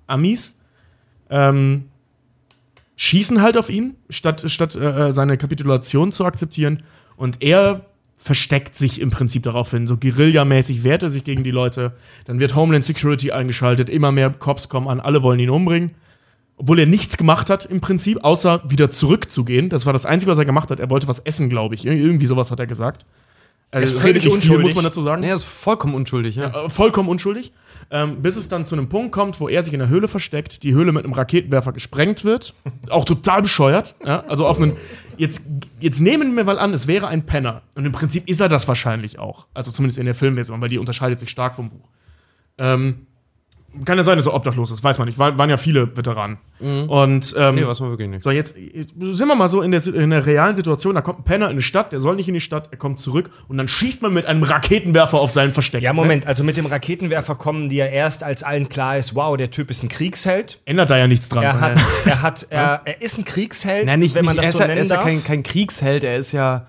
Arschloch-Amis 0.08 0.58
ähm, 1.30 1.84
schießen 2.96 3.42
halt 3.42 3.56
auf 3.56 3.68
ihn, 3.70 3.94
statt, 4.10 4.44
statt 4.50 4.74
äh, 4.74 5.12
seine 5.12 5.36
Kapitulation 5.36 6.10
zu 6.12 6.24
akzeptieren. 6.24 6.82
Und 7.16 7.42
er 7.42 7.84
versteckt 8.16 8.76
sich 8.76 9.00
im 9.00 9.10
Prinzip 9.10 9.44
daraufhin. 9.44 9.86
So 9.86 9.96
guerillamäßig 9.96 10.82
wehrt 10.82 11.02
er 11.04 11.10
sich 11.10 11.22
gegen 11.22 11.44
die 11.44 11.52
Leute. 11.52 11.92
Dann 12.24 12.40
wird 12.40 12.56
Homeland 12.56 12.84
Security 12.84 13.30
eingeschaltet, 13.30 13.88
immer 13.88 14.10
mehr 14.10 14.30
Cops 14.30 14.68
kommen 14.68 14.88
an, 14.88 14.98
alle 15.00 15.22
wollen 15.22 15.38
ihn 15.38 15.50
umbringen. 15.50 15.92
Obwohl 16.56 16.80
er 16.80 16.86
nichts 16.86 17.16
gemacht 17.16 17.50
hat 17.50 17.66
im 17.66 17.80
Prinzip, 17.80 18.24
außer 18.24 18.62
wieder 18.68 18.90
zurückzugehen. 18.90 19.68
Das 19.68 19.86
war 19.86 19.92
das 19.92 20.06
Einzige, 20.06 20.32
was 20.32 20.38
er 20.38 20.44
gemacht 20.44 20.72
hat. 20.72 20.80
Er 20.80 20.90
wollte 20.90 21.06
was 21.06 21.20
essen, 21.20 21.48
glaube 21.48 21.76
ich. 21.76 21.86
Ir- 21.86 21.92
Irgendwie 21.92 22.26
sowas 22.26 22.50
hat 22.50 22.58
er 22.58 22.66
gesagt. 22.66 23.04
Er 23.70 23.80
ist 23.80 23.90
Also, 23.90 24.00
völlig 24.00 24.28
unschuldig. 24.28 24.64
muss 24.64 24.74
man 24.74 24.84
dazu 24.84 25.02
sagen. 25.02 25.20
Nee, 25.20 25.28
er 25.28 25.34
ist 25.34 25.44
vollkommen 25.44 25.94
unschuldig, 25.94 26.36
ja. 26.36 26.64
Äh, 26.66 26.70
vollkommen 26.70 27.08
unschuldig. 27.08 27.52
Ähm, 27.90 28.22
bis 28.22 28.36
es 28.36 28.48
dann 28.48 28.64
zu 28.64 28.74
einem 28.74 28.88
Punkt 28.88 29.12
kommt, 29.12 29.40
wo 29.40 29.48
er 29.48 29.62
sich 29.62 29.72
in 29.72 29.78
der 29.78 29.88
Höhle 29.88 30.08
versteckt, 30.08 30.62
die 30.62 30.72
Höhle 30.74 30.92
mit 30.92 31.04
einem 31.04 31.12
Raketenwerfer 31.14 31.72
gesprengt 31.72 32.24
wird. 32.24 32.54
Auch 32.90 33.04
total 33.04 33.42
bescheuert. 33.42 33.94
Ja? 34.04 34.24
Also 34.28 34.46
auf 34.46 34.58
einen. 34.58 34.76
Jetzt, 35.16 35.42
jetzt 35.80 36.00
nehmen 36.00 36.36
wir 36.36 36.44
mal 36.44 36.58
an, 36.58 36.72
es 36.72 36.86
wäre 36.86 37.08
ein 37.08 37.26
Penner. 37.26 37.62
Und 37.74 37.84
im 37.84 37.92
Prinzip 37.92 38.28
ist 38.28 38.40
er 38.40 38.48
das 38.48 38.68
wahrscheinlich 38.68 39.18
auch. 39.18 39.46
Also 39.52 39.70
zumindest 39.72 39.98
in 39.98 40.04
der 40.06 40.14
Filmversion, 40.14 40.60
weil 40.60 40.68
die 40.68 40.78
unterscheidet 40.78 41.18
sich 41.18 41.28
stark 41.30 41.56
vom 41.56 41.70
Buch. 41.70 41.88
Ähm, 42.56 43.06
kann 43.84 43.98
ja 43.98 44.04
sein, 44.04 44.16
dass 44.16 44.26
er 44.26 44.34
obdachlos 44.34 44.70
ist, 44.70 44.82
weiß 44.82 44.98
man 44.98 45.06
nicht. 45.08 45.18
War, 45.18 45.36
waren 45.36 45.50
ja 45.50 45.58
viele 45.58 45.94
Veteranen. 45.96 46.38
Und 46.58 47.34
ähm, 47.38 47.54
Nee, 47.54 47.66
weiß 47.66 47.80
man 47.80 47.90
wirklich 47.90 48.08
nicht. 48.08 48.22
so, 48.22 48.30
jetzt 48.30 48.54
sind 48.54 49.28
wir 49.28 49.34
mal 49.36 49.48
so 49.48 49.60
in 49.62 49.70
der, 49.70 49.86
in 49.86 50.10
der 50.10 50.24
realen 50.26 50.56
Situation, 50.56 50.94
da 50.94 51.02
kommt 51.02 51.20
ein 51.20 51.24
Penner 51.24 51.46
in 51.46 51.52
eine 51.52 51.62
Stadt, 51.62 51.92
der 51.92 52.00
soll 52.00 52.16
nicht 52.16 52.28
in 52.28 52.34
die 52.34 52.40
Stadt, 52.40 52.68
er 52.70 52.78
kommt 52.78 52.98
zurück 52.98 53.30
und 53.46 53.58
dann 53.58 53.68
schießt 53.68 54.02
man 54.02 54.12
mit 54.14 54.26
einem 54.26 54.42
Raketenwerfer 54.42 55.20
auf 55.20 55.30
sein 55.30 55.52
Versteck. 55.52 55.82
Ja, 55.82 55.92
ne? 55.92 55.96
Moment, 55.96 56.26
also 56.26 56.44
mit 56.44 56.56
dem 56.56 56.66
Raketenwerfer 56.66 57.34
kommen 57.34 57.68
die 57.68 57.76
ja 57.76 57.86
erst, 57.86 58.24
als 58.24 58.42
allen 58.42 58.68
klar 58.68 58.96
ist, 58.96 59.14
wow, 59.14 59.36
der 59.36 59.50
Typ 59.50 59.70
ist 59.70 59.82
ein 59.82 59.88
Kriegsheld. 59.88 60.60
Ändert 60.64 60.90
da 60.90 60.96
ja 60.98 61.06
nichts 61.06 61.28
dran. 61.28 61.44
Er 61.44 61.60
hat, 61.60 61.80
er 62.06 62.22
hat, 62.22 62.46
er, 62.50 62.80
er 62.84 63.02
ist 63.02 63.18
ein 63.18 63.24
Kriegsheld, 63.24 63.84
Na, 63.86 63.96
nicht, 63.96 64.14
wenn 64.14 64.24
man 64.24 64.34
nicht, 64.36 64.44
er 64.44 64.48
das 64.48 64.54
ist 64.54 64.58
so 64.58 64.62
er 64.62 64.68
nennen 64.68 64.80
ist 64.80 64.90
ja 64.90 64.96
kein, 64.96 65.22
kein 65.22 65.42
Kriegsheld, 65.42 66.04
er 66.04 66.16
ist 66.16 66.32
ja. 66.32 66.66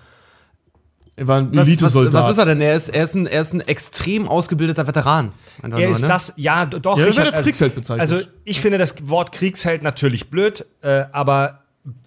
Er 1.20 1.28
war 1.28 1.36
ein 1.36 1.50
Was, 1.50 1.58
was, 1.58 1.66
Elitesoldat. 1.66 2.14
was 2.14 2.30
ist 2.30 2.38
er 2.38 2.46
denn? 2.46 2.62
Er 2.62 2.74
ist, 2.74 2.88
er, 2.88 3.04
ist 3.04 3.14
ein, 3.14 3.26
er 3.26 3.42
ist 3.42 3.52
ein 3.52 3.60
extrem 3.60 4.26
ausgebildeter 4.26 4.86
Veteran. 4.86 5.32
Er 5.60 5.68
nur, 5.68 5.78
ist 5.80 6.00
ne? 6.00 6.08
das, 6.08 6.32
ja, 6.36 6.64
doch. 6.64 6.96
Ja, 6.96 7.04
er 7.04 7.10
Richard, 7.10 7.26
wird 7.26 7.36
als 7.36 7.44
Kriegsheld 7.44 7.74
bezeichnet. 7.74 8.00
Also, 8.00 8.26
ich 8.44 8.62
finde 8.62 8.78
das 8.78 8.94
Wort 9.02 9.30
Kriegsheld 9.30 9.82
natürlich 9.82 10.30
blöd, 10.30 10.64
äh, 10.80 11.04
aber 11.12 11.60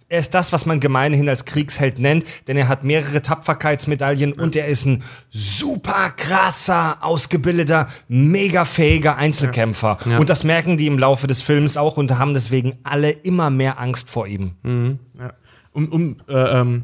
er 0.10 0.18
ist 0.18 0.34
das, 0.34 0.52
was 0.52 0.66
man 0.66 0.80
gemeinhin 0.80 1.30
als 1.30 1.46
Kriegsheld 1.46 2.00
nennt, 2.00 2.26
denn 2.48 2.58
er 2.58 2.68
hat 2.68 2.84
mehrere 2.84 3.22
Tapferkeitsmedaillen 3.22 4.34
und 4.34 4.56
er 4.56 4.66
ist 4.66 4.88
ein 4.88 5.04
super 5.30 6.10
krasser, 6.10 6.98
ausgebildeter, 7.02 7.86
mega 8.08 8.66
fähiger 8.66 9.16
Einzelkämpfer. 9.18 10.00
Ja. 10.06 10.18
Und 10.18 10.32
das 10.32 10.44
merken 10.44 10.76
die 10.76 10.88
im 10.88 10.98
Laufe 10.98 11.28
des 11.28 11.44
Films 11.44 11.78
auch 11.78 11.98
und 11.98 12.18
haben 12.18 12.34
deswegen 12.34 12.80
alle 12.82 13.12
immer 13.12 13.52
mehr 13.52 13.80
Angst 13.80 14.10
vor 14.10 14.26
ihm. 14.26 14.54
Ja. 14.64 15.34
Um, 15.72 15.92
um, 15.92 16.18
äh, 16.28 16.34
ähm, 16.34 16.84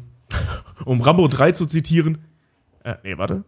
um 0.84 1.00
Rambo 1.00 1.28
3 1.28 1.52
zu 1.52 1.66
zitieren, 1.66 2.18
äh, 2.84 2.94
nee, 3.04 3.18
warte. 3.18 3.44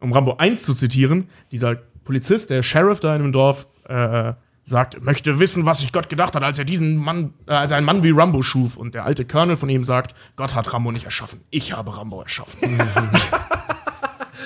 Um 0.00 0.12
Rambo 0.12 0.34
1 0.36 0.62
zu 0.64 0.74
zitieren, 0.74 1.28
dieser 1.50 1.76
Polizist, 2.04 2.50
der 2.50 2.62
Sheriff 2.62 3.00
da 3.00 3.14
in 3.16 3.22
dem 3.22 3.32
Dorf, 3.32 3.66
äh, 3.88 4.34
sagt, 4.66 5.02
möchte 5.02 5.38
wissen, 5.40 5.66
was 5.66 5.80
sich 5.80 5.92
Gott 5.92 6.08
gedacht 6.08 6.34
hat, 6.34 6.42
als 6.42 6.58
er 6.58 6.64
diesen 6.64 6.96
Mann, 6.96 7.34
äh, 7.46 7.52
als 7.52 7.70
er 7.70 7.76
einen 7.78 7.86
Mann 7.86 8.02
wie 8.02 8.10
Rambo 8.10 8.42
schuf. 8.42 8.76
Und 8.76 8.94
der 8.94 9.04
alte 9.04 9.24
Colonel 9.24 9.56
von 9.56 9.68
ihm 9.68 9.84
sagt, 9.84 10.14
Gott 10.36 10.54
hat 10.54 10.72
Rambo 10.72 10.90
nicht 10.92 11.04
erschaffen, 11.04 11.40
ich 11.50 11.72
habe 11.72 11.96
Rambo 11.96 12.22
erschaffen. 12.22 12.78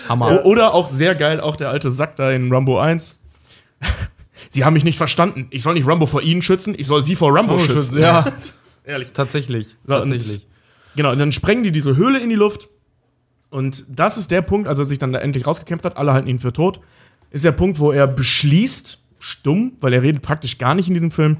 Hammer. 0.09 0.45
Oder 0.45 0.73
auch 0.75 0.89
sehr 0.89 1.15
geil, 1.15 1.41
auch 1.41 1.57
der 1.57 1.69
alte 1.71 1.91
Sack 1.91 2.17
da 2.17 2.31
in 2.31 2.53
Rambo 2.53 2.79
1. 2.81 3.19
Sie 4.51 4.65
haben 4.65 4.73
mich 4.73 4.85
nicht 4.85 4.97
verstanden. 4.97 5.47
Ich 5.51 5.63
soll 5.63 5.75
nicht 5.75 5.87
Rambo 5.87 6.07
vor 6.07 6.23
Ihnen 6.23 6.41
schützen, 6.43 6.75
ich 6.77 6.87
soll 6.87 7.03
Sie 7.03 7.15
vor 7.15 7.35
Rambo 7.35 7.55
Oh, 7.57 7.59
schützen. 7.59 8.01
ja. 8.01 8.25
Ehrlich. 8.85 9.13
Tatsächlich. 9.13 9.77
So, 9.85 9.93
tatsächlich. 9.95 10.47
Genau, 10.97 11.13
und 11.13 11.19
dann 11.19 11.33
sprengen 11.33 11.65
die 11.65 11.73
diese 11.73 11.97
Höhle 11.97 12.21
in 12.21 12.29
die 12.29 12.35
Luft. 12.35 12.69
Und 13.51 13.85
das 13.89 14.19
ist 14.19 14.31
der 14.31 14.43
Punkt, 14.43 14.69
als 14.69 14.79
er 14.79 14.85
sich 14.85 14.99
dann 14.99 15.13
da 15.13 15.21
endlich 15.21 15.47
rausgekämpft 15.47 15.85
hat, 15.85 15.97
alle 15.97 16.13
halten 16.13 16.29
ihn 16.29 16.39
für 16.39 16.53
tot, 16.53 16.81
ist 17.31 17.45
der 17.45 17.53
Punkt, 17.53 17.79
wo 17.79 17.93
er 17.93 18.07
beschließt, 18.07 19.03
stumm, 19.19 19.73
weil 19.81 19.93
er 19.93 20.03
redet 20.03 20.23
praktisch 20.23 20.59
gar 20.59 20.75
nicht 20.75 20.89
in 20.89 20.95
diesem 20.95 21.11
Film, 21.11 21.39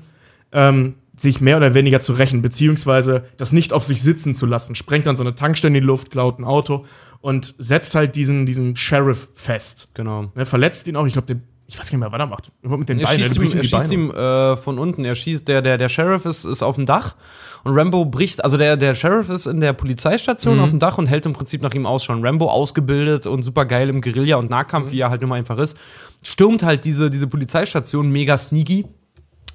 ähm, 0.53 0.95
sich 1.17 1.41
mehr 1.41 1.57
oder 1.57 1.75
weniger 1.75 2.01
zu 2.01 2.13
rächen, 2.13 2.43
beziehungsweise 2.43 3.25
das 3.37 3.53
nicht 3.53 3.73
auf 3.73 3.85
sich 3.85 4.03
sitzen 4.03 4.35
zu 4.35 4.47
lassen. 4.47 4.75
Sprengt 4.75 5.07
dann 5.07 5.17
so 5.17 5.23
eine 5.23 5.35
Tankstelle 5.35 5.77
in 5.77 5.83
die 5.83 5.87
Luft, 5.87 6.11
klaut 6.11 6.39
ein 6.39 6.45
Auto 6.45 6.87
und 7.21 7.55
setzt 7.59 7.95
halt 7.95 8.15
diesen, 8.15 8.47
diesen 8.47 8.77
Sheriff 8.77 9.29
fest. 9.35 9.89
Genau. 9.95 10.31
Ne, 10.35 10.47
verletzt 10.47 10.87
ihn 10.87 10.97
auch, 10.97 11.07
ich 11.07 11.13
glaube, 11.13 11.41
ich 11.67 11.79
weiß 11.79 11.91
gar 11.91 11.99
nicht 11.99 12.01
mehr, 12.01 12.13
was 12.13 12.21
er 12.21 12.27
macht. 12.27 12.53
Mit 12.63 12.89
den 12.89 13.01
Er 13.01 13.07
Beinen, 13.07 13.25
schießt 13.25 13.37
ihm, 13.37 13.59
er 13.59 13.65
schießt 13.65 13.93
ihm 13.93 14.11
äh, 14.11 14.57
von 14.57 14.79
unten. 14.79 15.05
Er 15.05 15.15
schießt, 15.15 15.47
der, 15.49 15.61
der, 15.61 15.77
der 15.77 15.89
Sheriff 15.89 16.25
ist, 16.25 16.45
ist 16.45 16.63
auf 16.63 16.77
dem 16.77 16.87
Dach 16.87 17.17
und 17.65 17.77
Rambo 17.77 18.05
bricht, 18.05 18.43
also 18.45 18.57
der, 18.57 18.77
der 18.77 18.95
Sheriff 18.95 19.29
ist 19.31 19.47
in 19.47 19.61
der 19.61 19.73
Polizeistation 19.73 20.57
Mhm. 20.59 20.63
auf 20.63 20.71
dem 20.71 20.79
Dach 20.79 20.99
und 20.99 21.07
hält 21.07 21.27
im 21.27 21.33
Prinzip 21.33 21.63
nach 21.63 21.75
ihm 21.75 21.87
Ausschau. 21.87 22.13
Und 22.15 22.25
Rambo, 22.25 22.49
ausgebildet 22.51 23.27
und 23.27 23.43
super 23.43 23.65
geil 23.65 23.89
im 23.89 24.01
Guerilla 24.01 24.37
und 24.37 24.51
Nahkampf, 24.51 24.89
Mhm. 24.89 24.93
wie 24.93 25.01
er 25.01 25.11
halt 25.11 25.23
immer 25.23 25.35
einfach 25.35 25.59
ist, 25.59 25.77
stürmt 26.23 26.63
halt 26.63 26.85
diese, 26.85 27.11
diese 27.11 27.27
Polizeistation 27.27 28.11
mega 28.11 28.37
sneaky. 28.39 28.87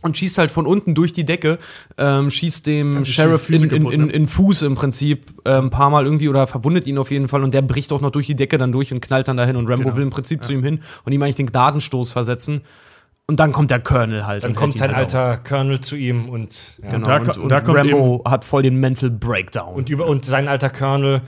Und 0.01 0.17
schießt 0.17 0.37
halt 0.37 0.51
von 0.51 0.65
unten 0.67 0.95
durch 0.95 1.13
die 1.13 1.23
Decke, 1.23 1.59
ähm, 1.97 2.29
schießt 2.29 2.67
dem 2.67 3.03
die 3.03 3.09
Sheriff 3.13 3.49
in, 3.49 3.63
in, 3.69 3.89
in, 3.89 4.05
ne? 4.07 4.11
in 4.11 4.27
Fuß 4.27 4.63
im 4.63 4.75
Prinzip 4.75 5.31
äh, 5.45 5.51
ein 5.51 5.69
paar 5.69 5.89
Mal 5.89 6.03
irgendwie 6.03 6.27
oder 6.27 6.45
verwundet 6.45 6.87
ihn 6.87 6.97
auf 6.97 7.09
jeden 7.09 7.29
Fall 7.29 7.41
und 7.41 7.53
der 7.53 7.61
bricht 7.61 7.93
auch 7.93 8.01
noch 8.01 8.11
durch 8.11 8.27
die 8.27 8.35
Decke 8.35 8.57
dann 8.57 8.73
durch 8.73 8.91
und 8.91 8.99
knallt 8.99 9.29
dann 9.29 9.37
dahin 9.37 9.55
und 9.55 9.69
Rambo 9.69 9.83
Genau. 9.85 9.95
will 9.95 10.03
im 10.03 10.09
Prinzip 10.09 10.43
zu 10.43 10.51
ihm 10.51 10.61
hin 10.61 10.81
und 11.05 11.13
ihm 11.13 11.21
eigentlich 11.23 11.35
den 11.35 11.45
Gnadenstoß 11.45 12.11
versetzen. 12.11 12.63
Und 13.27 13.39
dann 13.39 13.51
kommt 13.53 13.71
der 13.71 13.79
Colonel 13.79 14.27
halt. 14.27 14.43
Dann 14.43 14.51
und 14.51 14.55
kommt 14.55 14.77
sein 14.77 14.93
halt 14.95 15.07
auf. 15.07 15.15
alter 15.15 15.37
Colonel 15.37 15.79
zu 15.79 15.95
ihm 15.95 16.27
und, 16.27 16.75
ja. 16.83 16.91
Genau, 16.91 17.07
Da 17.07 17.17
und, 17.17 17.37
und 17.37 17.49
da 17.49 17.61
kommt 17.61 17.77
Rambo 17.77 18.21
hat 18.25 18.43
voll 18.43 18.63
den 18.63 18.79
Mental 18.79 19.09
Breakdown. 19.09 19.73
Und, 19.73 19.89
über, 19.89 20.07
und 20.07 20.25
sein 20.25 20.47
alter 20.47 20.69
Colonel 20.69 21.21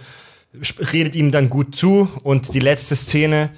redet 0.92 1.16
ihm 1.16 1.32
dann 1.32 1.50
gut 1.50 1.76
zu. 1.76 2.10
Und 2.24 2.54
die 2.54 2.60
letzte 2.60 2.96
Szene 2.96 3.52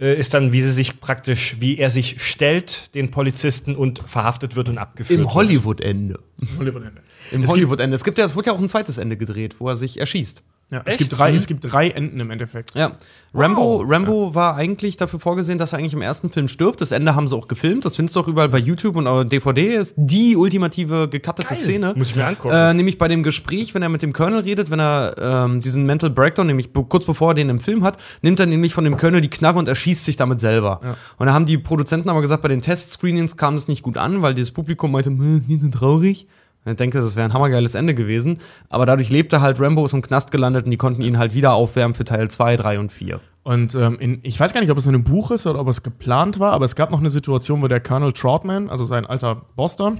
äh, 0.00 0.18
ist 0.18 0.34
dann, 0.34 0.52
wie 0.52 0.60
sie 0.60 0.72
sich 0.72 1.00
praktisch, 1.00 1.56
wie 1.60 1.78
er 1.78 1.88
sich 1.90 2.20
stellt, 2.20 2.94
den 2.96 3.12
Polizisten 3.12 3.76
und 3.76 4.00
verhaftet 4.06 4.56
wird 4.56 4.68
und 4.68 4.78
abgeführt 4.78 5.20
Im 5.20 5.26
wird. 5.26 5.34
Hollywood-Ende. 5.34 6.18
Hollywood-Ende. 6.58 7.00
Im 7.30 7.44
Es 7.44 7.50
Hollywood-Ende. 7.50 7.94
Es 7.94 8.02
gibt 8.02 8.18
ja, 8.18 8.24
es 8.24 8.34
wurde 8.34 8.48
ja 8.48 8.52
auch 8.54 8.60
ein 8.60 8.68
zweites 8.68 8.98
Ende 8.98 9.16
gedreht, 9.16 9.56
wo 9.60 9.68
er 9.68 9.76
sich 9.76 10.00
erschießt. 10.00 10.42
Ja, 10.70 10.80
es, 10.86 10.92
Echt? 10.92 10.98
gibt 10.98 11.18
drei, 11.18 11.30
Mhm. 11.30 11.36
es 11.36 11.46
gibt 11.46 11.72
drei 11.72 11.88
Enden 11.90 12.18
im 12.20 12.30
Endeffekt. 12.30 12.74
Ja. 12.74 12.92
Rambo, 13.34 13.82
Rambo 13.86 14.34
war 14.34 14.54
eigentlich 14.56 14.96
dafür 14.96 15.18
vorgesehen, 15.20 15.58
dass 15.58 15.72
er 15.72 15.78
eigentlich 15.78 15.92
im 15.92 16.02
ersten 16.02 16.30
Film 16.30 16.48
stirbt. 16.48 16.80
Das 16.80 16.90
Ende 16.92 17.14
haben 17.14 17.26
sie 17.28 17.36
auch 17.36 17.48
gefilmt. 17.48 17.84
Das 17.84 17.96
findest 17.96 18.16
du 18.16 18.20
auch 18.20 18.28
überall 18.28 18.48
bei 18.48 18.58
YouTube 18.58 18.96
und 18.96 19.06
auf 19.06 19.24
DVD. 19.26 19.74
Ist 19.74 19.94
die 19.96 20.36
ultimative 20.36 21.08
gekattete 21.08 21.54
Szene. 21.54 21.92
Muss 21.96 22.10
ich 22.10 22.16
mir 22.16 22.26
angucken. 22.26 22.54
Äh, 22.54 22.74
nämlich 22.74 22.96
bei 22.96 23.08
dem 23.08 23.22
Gespräch, 23.22 23.74
wenn 23.74 23.82
er 23.82 23.88
mit 23.88 24.02
dem 24.02 24.12
Colonel 24.12 24.40
redet, 24.40 24.70
wenn 24.70 24.80
er 24.80 25.14
ähm, 25.18 25.60
diesen 25.60 25.84
Mental 25.84 26.10
Breakdown, 26.10 26.46
nämlich 26.46 26.70
kurz 26.72 27.04
bevor 27.04 27.32
er 27.32 27.34
den 27.34 27.50
im 27.50 27.60
Film 27.60 27.84
hat, 27.84 27.98
nimmt 28.22 28.40
er 28.40 28.46
nämlich 28.46 28.72
von 28.72 28.84
dem 28.84 28.96
Colonel 28.96 29.20
die 29.20 29.30
Knarre 29.30 29.58
und 29.58 29.68
erschießt 29.68 30.04
sich 30.04 30.16
damit 30.16 30.40
selber. 30.40 30.80
Und 31.18 31.26
da 31.26 31.32
haben 31.32 31.46
die 31.46 31.58
Produzenten 31.58 32.08
aber 32.08 32.20
gesagt, 32.20 32.42
bei 32.42 32.48
den 32.48 32.62
Testscreenings 32.62 33.36
kam 33.36 33.54
das 33.56 33.68
nicht 33.68 33.82
gut 33.82 33.96
an, 33.96 34.22
weil 34.22 34.34
das 34.34 34.50
Publikum 34.52 34.92
meinte, 34.92 35.10
"Hm, 35.10 35.44
wir 35.46 35.58
sind 35.58 35.74
traurig. 35.74 36.26
Ich 36.66 36.76
denke, 36.76 37.00
das 37.00 37.14
wäre 37.14 37.26
ein 37.28 37.32
hammergeiles 37.34 37.74
Ende 37.74 37.94
gewesen. 37.94 38.38
Aber 38.70 38.86
dadurch 38.86 39.10
lebte 39.10 39.40
halt 39.40 39.60
Rambo, 39.60 39.84
ist 39.84 39.92
im 39.92 40.02
Knast 40.02 40.30
gelandet 40.30 40.64
und 40.64 40.70
die 40.70 40.76
konnten 40.78 41.02
ihn 41.02 41.18
halt 41.18 41.34
wieder 41.34 41.52
aufwärmen 41.52 41.94
für 41.94 42.04
Teil 42.04 42.30
2, 42.30 42.56
3 42.56 42.78
und 42.78 42.90
4. 42.92 43.20
Und 43.42 43.74
ähm, 43.74 43.98
in, 43.98 44.20
ich 44.22 44.40
weiß 44.40 44.54
gar 44.54 44.62
nicht, 44.62 44.70
ob 44.70 44.78
es 44.78 44.86
in 44.86 44.94
einem 44.94 45.04
Buch 45.04 45.30
ist 45.30 45.46
oder 45.46 45.60
ob 45.60 45.68
es 45.68 45.82
geplant 45.82 46.40
war, 46.40 46.52
aber 46.52 46.64
es 46.64 46.74
gab 46.76 46.90
noch 46.90 47.00
eine 47.00 47.10
Situation, 47.10 47.60
wo 47.60 47.68
der 47.68 47.80
Colonel 47.80 48.12
Troutman, 48.12 48.70
also 48.70 48.84
sein 48.84 49.04
alter 49.04 49.42
Boss 49.56 49.76
da, 49.76 49.96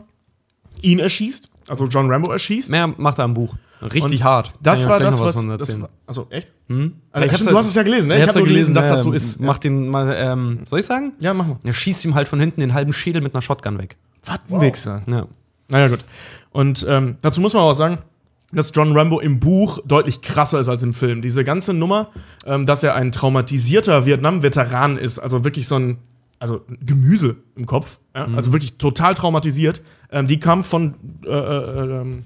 ihn 0.80 0.98
erschießt, 0.98 1.50
also 1.68 1.86
John 1.86 2.10
Rambo 2.10 2.32
erschießt. 2.32 2.70
Mehr 2.70 2.88
macht 2.96 3.18
er 3.18 3.26
im 3.26 3.34
Buch. 3.34 3.54
Richtig 3.82 4.20
Und 4.20 4.24
hart. 4.24 4.52
Das 4.62 4.88
war 4.88 4.98
das, 4.98 5.20
was. 5.20 5.36
von 5.36 5.58
das 5.58 5.78
war, 5.78 5.90
also, 6.06 6.26
echt? 6.30 6.48
Hm? 6.68 6.94
Also, 7.12 7.24
Ich 7.24 7.30
hab's 7.30 7.36
stimmt, 7.36 7.46
ja- 7.46 7.52
du 7.52 7.58
hast 7.58 7.66
es 7.66 7.74
ja 7.74 7.82
gelesen, 7.82 8.08
ne? 8.08 8.14
Ich, 8.14 8.20
Ich 8.20 8.26
hab's 8.26 8.34
hab 8.36 8.40
ja 8.40 8.40
nur 8.40 8.48
gelesen, 8.48 8.74
dass 8.74 8.86
ja, 8.86 8.92
das 8.92 9.02
so 9.02 9.12
ist. 9.12 9.40
Mach 9.40 9.58
den 9.58 9.88
mal, 9.88 10.14
ähm, 10.18 10.60
soll 10.64 10.78
ich 10.80 10.86
sagen? 10.86 11.12
Ja, 11.18 11.34
mach 11.34 11.46
mal. 11.46 11.56
Er 11.64 11.74
schießt 11.74 12.04
ihm 12.06 12.14
halt 12.14 12.28
von 12.28 12.40
hinten 12.40 12.60
den 12.60 12.72
halben 12.72 12.94
Schädel 12.94 13.20
mit 13.20 13.34
einer 13.34 13.42
Shotgun 13.42 13.76
weg. 13.78 13.96
Was 14.24 14.38
ein 14.50 14.60
Wichser. 14.62 15.02
Ja. 15.06 15.26
Naja, 15.68 15.88
gut. 15.88 16.04
Und 16.54 16.86
ähm, 16.88 17.16
dazu 17.20 17.40
muss 17.40 17.52
man 17.52 17.64
aber 17.64 17.74
sagen, 17.74 17.98
dass 18.52 18.70
John 18.72 18.96
Rambo 18.96 19.18
im 19.18 19.40
Buch 19.40 19.80
deutlich 19.84 20.22
krasser 20.22 20.60
ist 20.60 20.68
als 20.68 20.84
im 20.84 20.94
Film. 20.94 21.20
Diese 21.20 21.42
ganze 21.42 21.74
Nummer, 21.74 22.10
ähm, 22.46 22.64
dass 22.64 22.84
er 22.84 22.94
ein 22.94 23.10
traumatisierter 23.10 24.06
Vietnam-Veteran 24.06 24.96
ist, 24.96 25.18
also 25.18 25.42
wirklich 25.42 25.66
so 25.66 25.74
ein, 25.74 25.98
also 26.38 26.60
Gemüse 26.80 27.34
im 27.56 27.66
Kopf, 27.66 27.98
ja? 28.14 28.28
also 28.36 28.52
wirklich 28.52 28.78
total 28.78 29.14
traumatisiert, 29.14 29.82
ähm, 30.12 30.28
die 30.28 30.38
kam 30.38 30.62
von 30.62 30.94
äh, 31.26 31.28
äh, 31.28 32.00
ähm, 32.00 32.22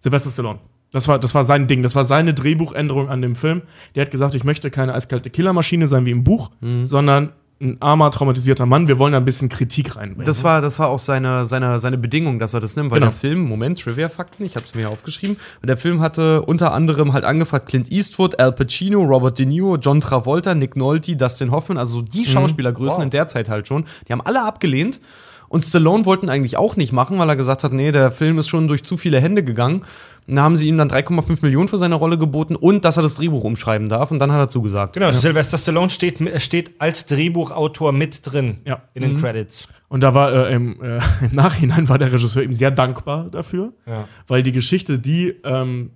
Sylvester 0.00 0.30
Stallone. 0.30 0.58
Das 0.90 1.08
war, 1.08 1.18
das 1.18 1.34
war 1.34 1.44
sein 1.44 1.68
Ding, 1.68 1.82
das 1.82 1.96
war 1.96 2.04
seine 2.04 2.34
Drehbuchänderung 2.34 3.08
an 3.08 3.22
dem 3.22 3.36
Film. 3.36 3.62
Der 3.94 4.04
hat 4.04 4.10
gesagt, 4.10 4.34
ich 4.34 4.44
möchte 4.44 4.70
keine 4.70 4.92
eiskalte 4.92 5.30
Killermaschine 5.30 5.86
sein 5.86 6.04
wie 6.04 6.10
im 6.10 6.24
Buch, 6.24 6.50
sondern 6.84 7.32
ein 7.62 7.76
armer, 7.80 8.10
traumatisierter 8.10 8.66
Mann. 8.66 8.88
Wir 8.88 8.98
wollen 8.98 9.12
da 9.12 9.18
ein 9.18 9.24
bisschen 9.24 9.48
Kritik 9.48 9.94
reinbringen. 9.96 10.24
Das 10.26 10.42
war, 10.42 10.60
das 10.60 10.78
war 10.80 10.88
auch 10.88 10.98
seine, 10.98 11.46
seine, 11.46 11.78
seine 11.78 11.96
Bedingung, 11.96 12.38
dass 12.40 12.54
er 12.54 12.60
das 12.60 12.74
nimmt, 12.74 12.90
weil 12.90 12.98
Genau. 12.98 13.12
der 13.12 13.18
Film, 13.18 13.40
Moment, 13.44 13.80
Trivia-Fakten, 13.80 14.44
ich 14.44 14.56
habe 14.56 14.66
es 14.66 14.74
mir 14.74 14.90
aufgeschrieben, 14.90 15.36
und 15.60 15.66
der 15.68 15.76
Film 15.76 16.00
hatte 16.00 16.42
unter 16.42 16.72
anderem 16.72 17.12
halt 17.12 17.24
angefragt 17.24 17.68
Clint 17.68 17.90
Eastwood, 17.92 18.40
Al 18.40 18.50
Pacino, 18.52 19.00
Robert 19.02 19.38
De 19.38 19.46
Niro, 19.46 19.76
John 19.76 20.00
Travolta, 20.00 20.54
Nick 20.56 20.74
Nolte, 20.76 21.14
Dustin 21.14 21.52
Hoffman, 21.52 21.78
also 21.78 22.00
so 22.00 22.02
die 22.02 22.26
Schauspielergrößen 22.26 22.98
Wow. 22.98 23.04
in 23.04 23.10
der 23.10 23.28
Zeit 23.28 23.48
halt 23.48 23.68
schon, 23.68 23.84
die 24.08 24.12
haben 24.12 24.22
alle 24.22 24.42
abgelehnt. 24.42 25.00
Und 25.48 25.64
Stallone 25.66 26.06
wollten 26.06 26.30
eigentlich 26.30 26.56
auch 26.56 26.76
nicht 26.76 26.92
machen, 26.92 27.18
weil 27.18 27.28
er 27.28 27.36
gesagt 27.36 27.62
hat, 27.62 27.72
nee, 27.74 27.92
der 27.92 28.10
Film 28.10 28.38
ist 28.38 28.48
schon 28.48 28.68
durch 28.68 28.84
zu 28.84 28.96
viele 28.96 29.20
Hände 29.20 29.44
gegangen. 29.44 29.82
Und 30.28 30.36
da 30.36 30.42
haben 30.42 30.54
sie 30.56 30.68
ihm 30.68 30.78
dann 30.78 30.88
3,5 30.88 31.38
Millionen 31.42 31.66
für 31.68 31.78
seine 31.78 31.96
Rolle 31.96 32.16
geboten 32.16 32.54
und 32.54 32.84
dass 32.84 32.96
er 32.96 33.02
das 33.02 33.14
Drehbuch 33.16 33.42
umschreiben 33.44 33.88
darf. 33.88 34.10
Und 34.12 34.18
dann 34.20 34.30
hat 34.30 34.38
er 34.38 34.48
zugesagt. 34.48 34.94
Genau, 34.94 35.10
Sylvester 35.10 35.58
Stallone 35.58 35.90
steht, 35.90 36.18
steht 36.40 36.72
als 36.80 37.06
Drehbuchautor 37.06 37.92
mit 37.92 38.20
drin 38.24 38.58
Ja. 38.64 38.82
in 38.94 39.02
den 39.02 39.16
Credits. 39.18 39.66
Und 39.88 40.00
da 40.02 40.14
war 40.14 40.32
äh, 40.32 40.54
im, 40.54 40.80
äh, 40.82 41.00
im 41.24 41.32
Nachhinein 41.32 41.88
war 41.88 41.98
der 41.98 42.12
Regisseur 42.12 42.42
ihm 42.42 42.54
sehr 42.54 42.70
dankbar 42.70 43.28
dafür, 43.30 43.72
Ja. 43.86 44.06
weil 44.28 44.42
die 44.42 44.52
Geschichte, 44.52 44.98
die 44.98 45.34
ähm, 45.44 45.90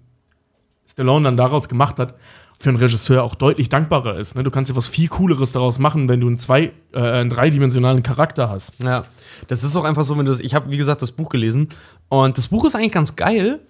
Stallone 0.86 1.24
dann 1.24 1.36
daraus 1.36 1.68
gemacht 1.68 1.98
hat, 1.98 2.14
für 2.58 2.70
einen 2.70 2.78
Regisseur 2.78 3.22
auch 3.22 3.34
deutlich 3.34 3.68
dankbarer 3.68 4.18
ist. 4.18 4.34
Ne? 4.34 4.42
Du 4.42 4.50
kannst 4.50 4.70
ja 4.70 4.76
was 4.76 4.88
viel 4.88 5.08
Cooleres 5.08 5.52
daraus 5.52 5.78
machen, 5.78 6.08
wenn 6.08 6.20
du 6.20 6.26
einen, 6.26 6.38
zwei, 6.38 6.72
äh, 6.94 6.98
einen 6.98 7.28
dreidimensionalen 7.30 8.02
Charakter 8.02 8.48
hast. 8.48 8.82
Ja, 8.82 9.04
das 9.48 9.62
ist 9.62 9.76
auch 9.76 9.84
einfach 9.84 10.04
so, 10.04 10.16
wenn 10.16 10.24
du 10.24 10.32
das, 10.32 10.40
ich 10.40 10.54
habe 10.54 10.70
wie 10.70 10.78
gesagt 10.78 11.02
das 11.02 11.12
Buch 11.12 11.28
gelesen 11.28 11.68
und 12.08 12.38
das 12.38 12.48
Buch 12.48 12.64
ist 12.64 12.74
eigentlich 12.74 12.92
ganz 12.92 13.14
geil. 13.14 13.60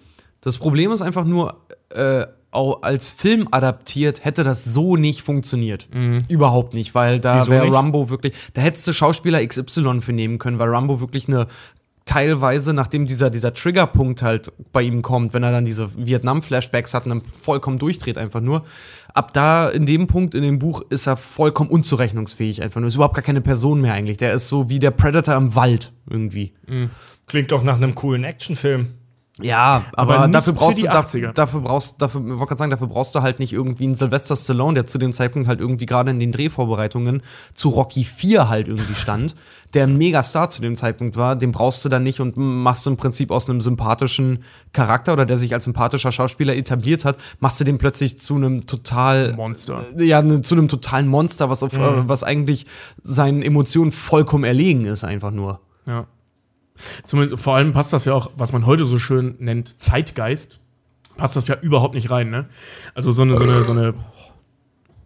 Das 0.47 0.57
Problem 0.59 0.93
ist 0.93 1.01
einfach 1.01 1.25
nur, 1.25 1.57
äh, 1.89 2.25
auch 2.51 2.81
als 2.81 3.11
Film 3.11 3.49
adaptiert 3.51 4.23
hätte 4.23 4.45
das 4.45 4.63
so 4.63 4.95
nicht 4.95 5.21
funktioniert. 5.21 5.89
Überhaupt 6.29 6.73
nicht, 6.73 6.95
weil 6.95 7.19
da 7.19 7.45
wäre? 7.49 7.69
Rambo 7.69 8.09
wirklich, 8.09 8.33
da 8.53 8.61
hättest 8.61 8.87
du 8.87 8.93
Schauspieler 8.93 9.45
XY 9.45 9.99
für 9.99 10.13
nehmen 10.13 10.39
können, 10.39 10.57
weil 10.57 10.69
Rambo 10.69 11.01
wirklich 11.01 11.27
eine 11.27 11.47
teilweise, 12.05 12.71
nachdem 12.71 13.07
dieser, 13.07 13.29
dieser 13.29 13.53
Triggerpunkt 13.53 14.21
halt 14.21 14.53
bei 14.71 14.83
ihm 14.83 15.01
kommt, 15.01 15.33
wenn 15.33 15.43
er 15.43 15.51
dann 15.51 15.65
diese 15.65 15.89
Vietnam-Flashbacks 15.97 16.93
hat 16.93 17.03
und 17.03 17.09
dann 17.09 17.21
vollkommen 17.37 17.77
durchdreht 17.77 18.17
einfach 18.17 18.39
nur, 18.39 18.63
ab 19.13 19.33
da 19.33 19.67
in 19.67 19.85
dem 19.85 20.07
Punkt 20.07 20.33
in 20.33 20.43
dem 20.43 20.59
Buch 20.59 20.81
ist 20.89 21.07
er 21.07 21.17
vollkommen 21.17 21.69
unzurechnungsfähig 21.69 22.61
einfach 22.61 22.79
nur. 22.79 22.87
Ist 22.87 22.95
überhaupt 22.95 23.15
gar 23.15 23.21
keine 23.21 23.41
Person 23.41 23.81
mehr 23.81 23.91
eigentlich. 23.91 24.15
Der 24.15 24.31
ist 24.31 24.47
so 24.47 24.69
wie 24.69 24.79
der 24.79 24.91
Predator 24.91 25.35
im 25.35 25.55
Wald 25.55 25.91
irgendwie. 26.09 26.53
Klingt 27.25 27.51
doch 27.51 27.63
nach 27.63 27.75
einem 27.75 27.95
coolen 27.95 28.23
Actionfilm. 28.23 28.93
Ja, 29.41 29.83
aber, 29.93 30.15
Aber 30.17 30.27
dafür 30.29 30.53
für 30.53 30.59
brauchst 30.59 30.79
du 30.81 30.87
80er. 30.87 30.91
dafür, 30.93 31.33
dafür 31.33 31.59
brauchst 31.61 32.01
dafür 32.01 32.21
ich 32.21 32.27
wollte 32.27 32.45
gerade 32.45 32.57
sagen, 32.57 32.71
dafür 32.71 32.87
brauchst 32.87 33.13
du 33.13 33.21
halt 33.21 33.37
nicht 33.39 33.53
irgendwie 33.53 33.83
einen 33.83 33.93
Sylvester 33.93 34.35
Stallone, 34.35 34.73
der 34.73 34.87
zu 34.87 34.97
dem 34.97 35.13
Zeitpunkt 35.13 35.47
halt 35.47 35.59
irgendwie 35.59 35.85
gerade 35.85 36.09
in 36.09 36.19
den 36.19 36.31
Drehvorbereitungen 36.31 37.21
zu 37.53 37.69
Rocky 37.69 38.03
4 38.03 38.49
halt 38.49 38.67
irgendwie 38.67 38.95
stand, 38.95 39.35
der 39.75 39.83
ein 39.83 39.95
Megastar 39.97 40.49
zu 40.49 40.61
dem 40.61 40.75
Zeitpunkt 40.75 41.17
war, 41.17 41.35
den 41.35 41.51
brauchst 41.51 41.85
du 41.85 41.89
dann 41.89 42.01
nicht 42.01 42.19
und 42.19 42.35
machst 42.35 42.87
im 42.87 42.97
Prinzip 42.97 43.29
aus 43.29 43.47
einem 43.47 43.61
sympathischen 43.61 44.43
Charakter 44.73 45.13
oder 45.13 45.25
der 45.27 45.37
sich 45.37 45.53
als 45.53 45.65
sympathischer 45.65 46.11
Schauspieler 46.11 46.55
etabliert 46.55 47.05
hat, 47.05 47.17
machst 47.39 47.59
du 47.59 47.63
den 47.63 47.77
plötzlich 47.77 48.17
zu 48.17 48.35
einem 48.35 48.65
total 48.65 49.33
Monster. 49.35 49.83
ja, 49.99 50.21
ne, 50.23 50.41
zu 50.41 50.55
einem 50.55 50.67
totalen 50.67 51.07
Monster, 51.07 51.49
was 51.49 51.61
auf 51.61 51.73
Mhm. 51.73 51.79
äh, 51.83 52.09
was 52.09 52.23
eigentlich 52.23 52.65
seinen 53.03 53.43
Emotionen 53.43 53.91
vollkommen 53.91 54.45
erlegen 54.45 54.85
ist 54.85 55.03
einfach 55.03 55.29
nur. 55.31 55.59
Ja. 55.85 56.07
Zumindest, 57.05 57.41
vor 57.41 57.55
allem 57.55 57.73
passt 57.73 57.93
das 57.93 58.05
ja 58.05 58.13
auch, 58.13 58.31
was 58.37 58.53
man 58.53 58.65
heute 58.65 58.85
so 58.85 58.97
schön 58.97 59.35
nennt, 59.39 59.79
Zeitgeist, 59.81 60.59
passt 61.15 61.35
das 61.35 61.47
ja 61.47 61.57
überhaupt 61.61 61.95
nicht 61.95 62.09
rein, 62.09 62.29
ne? 62.29 62.45
Also 62.93 63.11
so 63.11 63.23
eine, 63.23 63.35
so 63.35 63.43
eine, 63.43 63.63
so 63.63 63.71
eine, 63.71 63.93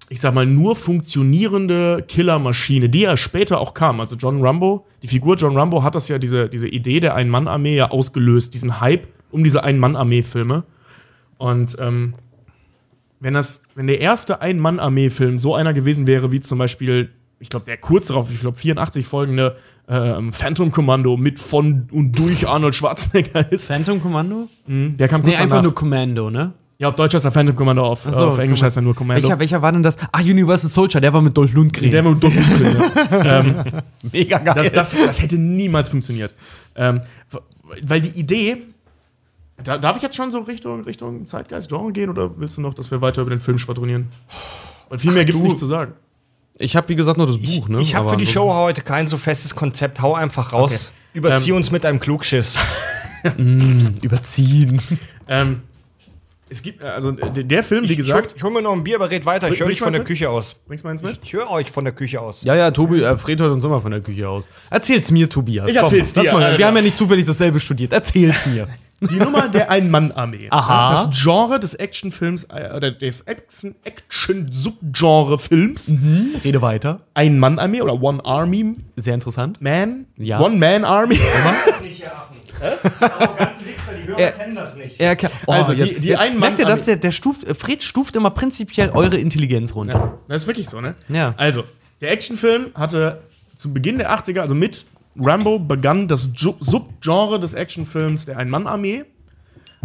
ich 0.09 0.19
sag 0.19 0.33
mal, 0.33 0.45
nur 0.45 0.75
funktionierende 0.75 2.03
Killermaschine, 2.07 2.89
die 2.89 3.01
ja 3.01 3.15
später 3.15 3.59
auch 3.59 3.73
kam. 3.73 3.99
Also 4.01 4.15
John 4.17 4.45
Rambo, 4.45 4.85
die 5.01 5.07
Figur 5.07 5.37
John 5.37 5.57
Rambo 5.57 5.83
hat 5.83 5.95
das 5.95 6.09
ja, 6.09 6.19
diese, 6.19 6.49
diese 6.49 6.67
Idee 6.67 6.99
der 6.99 7.15
Ein-Mann-Armee 7.15 7.75
ja 7.75 7.91
ausgelöst, 7.91 8.53
diesen 8.53 8.81
Hype 8.81 9.07
um 9.31 9.43
diese 9.43 9.63
Ein-Mann-Armee-Filme. 9.63 10.63
Und 11.37 11.77
ähm, 11.79 12.15
wenn 13.21 13.33
das, 13.33 13.63
wenn 13.75 13.87
der 13.87 14.01
erste 14.01 14.41
Ein-Mann-Armee-Film 14.41 15.39
so 15.39 15.55
einer 15.55 15.73
gewesen 15.73 16.07
wäre, 16.07 16.31
wie 16.31 16.41
zum 16.41 16.57
Beispiel, 16.57 17.11
ich 17.39 17.49
glaube, 17.49 17.65
der 17.65 17.77
kurz 17.77 18.07
darauf, 18.07 18.29
ich 18.31 18.41
glaube, 18.41 18.57
84 18.57 19.07
folgende 19.07 19.55
ähm, 19.87 20.31
Phantom 20.33 20.71
Commando 20.71 21.17
mit 21.17 21.39
von 21.39 21.87
und 21.91 22.17
durch 22.17 22.47
Arnold 22.47 22.75
Schwarzenegger 22.75 23.51
ist. 23.51 23.67
Phantom 23.67 24.01
Commando? 24.01 24.47
Der 24.67 25.07
kam 25.07 25.21
kurz 25.21 25.33
Nee, 25.33 25.37
einfach 25.41 25.57
danach. 25.57 25.63
nur 25.63 25.75
Commando, 25.75 26.29
ne? 26.29 26.53
Ja, 26.77 26.87
auf 26.87 26.95
Deutsch 26.95 27.13
heißt 27.13 27.25
er 27.25 27.31
Phantom 27.31 27.55
Commando, 27.55 27.83
auf, 27.85 28.07
Ach 28.07 28.13
so, 28.13 28.27
auf 28.29 28.39
Englisch 28.39 28.63
heißt 28.63 28.75
er 28.77 28.81
nur 28.81 28.95
Commando. 28.95 29.21
Welcher, 29.21 29.37
welcher 29.37 29.61
war 29.61 29.71
denn 29.71 29.83
das? 29.83 29.97
Ah, 30.11 30.19
Universal 30.21 30.69
Soldier, 30.69 30.99
der 30.99 31.13
war 31.13 31.21
mit 31.21 31.37
Dolph 31.37 31.53
Lundgren. 31.53 31.91
Der 31.91 32.01
mit 32.01 32.23
Dolph 32.23 32.33
Lundgren, 32.33 32.91
ja. 33.11 33.39
ähm, 33.39 33.63
mega 34.11 34.39
geil. 34.39 34.55
das, 34.55 34.71
das, 34.71 35.05
das 35.05 35.21
hätte 35.21 35.37
niemals 35.37 35.89
funktioniert. 35.89 36.33
Ähm, 36.75 37.01
weil 37.83 38.01
die 38.01 38.19
Idee. 38.19 38.57
Da, 39.63 39.77
darf 39.77 39.97
ich 39.97 40.01
jetzt 40.01 40.15
schon 40.15 40.31
so 40.31 40.39
Richtung, 40.39 40.83
Richtung 40.85 41.27
Zeitgeist-Genre 41.27 41.91
gehen 41.91 42.09
oder 42.09 42.31
willst 42.39 42.57
du 42.57 42.61
noch, 42.61 42.73
dass 42.73 42.89
wir 42.89 42.99
weiter 43.01 43.21
über 43.21 43.29
den 43.29 43.39
Film 43.39 43.59
schwadronieren? 43.59 44.07
Weil 44.89 44.97
viel 44.97 45.11
mehr 45.11 45.23
gibt 45.23 45.35
es 45.35 45.41
du. 45.43 45.47
nicht 45.49 45.59
zu 45.59 45.67
sagen. 45.67 45.93
Ich 46.57 46.75
habe 46.75 46.89
wie 46.89 46.95
gesagt 46.95 47.17
nur 47.17 47.27
das 47.27 47.37
Buch, 47.37 47.67
ne? 47.69 47.81
Ich 47.81 47.95
habe 47.95 48.09
für 48.09 48.17
die 48.17 48.27
Show 48.27 48.53
heute 48.53 48.81
kein 48.81 49.07
so 49.07 49.17
festes 49.17 49.55
Konzept. 49.55 50.01
Hau 50.01 50.13
einfach 50.15 50.53
raus. 50.53 50.91
Überzieh 51.13 51.51
Ähm, 51.51 51.57
uns 51.57 51.71
mit 51.71 51.85
einem 51.85 51.99
Klugschiss. 51.99 52.57
überziehen. 54.01 54.81
Ähm, 55.27 55.61
es 56.51 56.61
gibt, 56.61 56.83
äh, 56.83 56.87
also 56.87 57.11
der, 57.11 57.43
der 57.45 57.63
Film, 57.63 57.87
wie 57.87 57.95
gesagt, 57.95 58.33
ich 58.35 58.43
hol 58.43 58.51
mir 58.51 58.61
noch 58.61 58.73
ein 58.73 58.83
Bier, 58.83 58.97
aber 58.97 59.09
red 59.09 59.25
weiter. 59.25 59.47
Ich 59.49 59.61
höre 59.61 59.69
dich 59.69 59.79
von 59.79 59.93
der 59.93 60.03
Küche 60.03 60.29
aus. 60.29 60.55
bringst 60.67 60.83
du 60.83 60.89
meins 60.89 61.01
mit? 61.01 61.17
Ich 61.23 61.31
höre 61.33 61.49
euch 61.49 61.71
von 61.71 61.85
der 61.85 61.93
Küche 61.93 62.19
aus. 62.19 62.43
Ja, 62.43 62.53
ja, 62.55 62.71
Tobi, 62.71 63.01
äh, 63.01 63.17
Fred 63.17 63.39
hört 63.39 63.51
uns 63.51 63.63
immer 63.63 63.79
von 63.79 63.91
der 63.91 64.01
Küche 64.01 64.27
aus. 64.27 64.49
Erzähl's 64.69 65.09
mir, 65.11 65.29
Tobias. 65.29 65.69
Ich 65.71 65.77
erzähl's 65.77 66.13
Komm, 66.13 66.23
lass 66.23 66.31
dir, 66.31 66.37
Mal, 66.37 66.43
Alter. 66.43 66.57
wir 66.59 66.67
haben 66.67 66.75
ja 66.75 66.81
nicht 66.81 66.97
zufällig 66.97 67.23
dasselbe 67.25 67.61
studiert. 67.61 67.93
Erzähl's 67.93 68.45
mir. 68.45 68.67
Die 69.09 69.15
Nummer 69.15 69.47
der 69.47 69.71
Ein-Mann-Armee. 69.71 70.49
Aha. 70.51 70.91
Das 70.91 71.09
Genre 71.19 71.59
des 71.59 71.73
Actionfilms, 71.73 72.43
äh, 72.53 72.69
oder 72.75 72.91
des 72.91 73.21
Action- 73.21 73.73
Action-Subgenre-Films. 73.83 75.95
Rede 76.43 76.61
weiter. 76.61 76.99
Ein-Mann-Armee 77.15 77.81
oder 77.81 77.99
One-Army 77.99 78.75
Sehr 78.97 79.15
interessant. 79.15 79.59
Man. 79.59 80.05
Ja. 80.17 80.39
One-Man-Army. 80.39 81.19
die 84.03 84.07
Hörer 84.07 84.19
Er- 84.19 84.31
kennen 84.31 84.55
das 84.55 84.75
nicht. 84.75 84.99
Er, 84.99 85.17
oh, 85.45 85.51
Also, 85.51 85.73
die- 85.73 85.79
jetzt- 85.79 86.03
die 86.03 86.09
jetzt 86.09 86.39
Merkt 86.39 86.59
ihr 86.59 86.65
das? 86.65 86.85
Der, 86.85 86.95
der 86.97 87.11
stuft, 87.11 87.43
äh, 87.43 87.53
Fred 87.53 87.83
stuft 87.83 88.15
immer 88.15 88.31
prinzipiell 88.31 88.89
eure 88.91 89.17
Intelligenz 89.17 89.75
runter. 89.75 89.93
Ja, 89.93 90.17
das 90.27 90.43
ist 90.43 90.47
wirklich 90.47 90.69
so, 90.69 90.81
ne? 90.81 90.95
Ja. 91.09 91.33
Also, 91.37 91.63
der 92.01 92.11
Actionfilm 92.11 92.67
hatte 92.73 93.21
zu 93.57 93.73
Beginn 93.73 93.97
der 93.97 94.11
80er, 94.11 94.41
also 94.41 94.55
mit 94.55 94.85
Rambo, 95.19 95.59
begann 95.59 96.07
das 96.07 96.29
Subgenre 96.35 97.39
des 97.39 97.53
Actionfilms 97.53 98.25
der 98.25 98.37
Ein-Mann-Armee. 98.37 99.03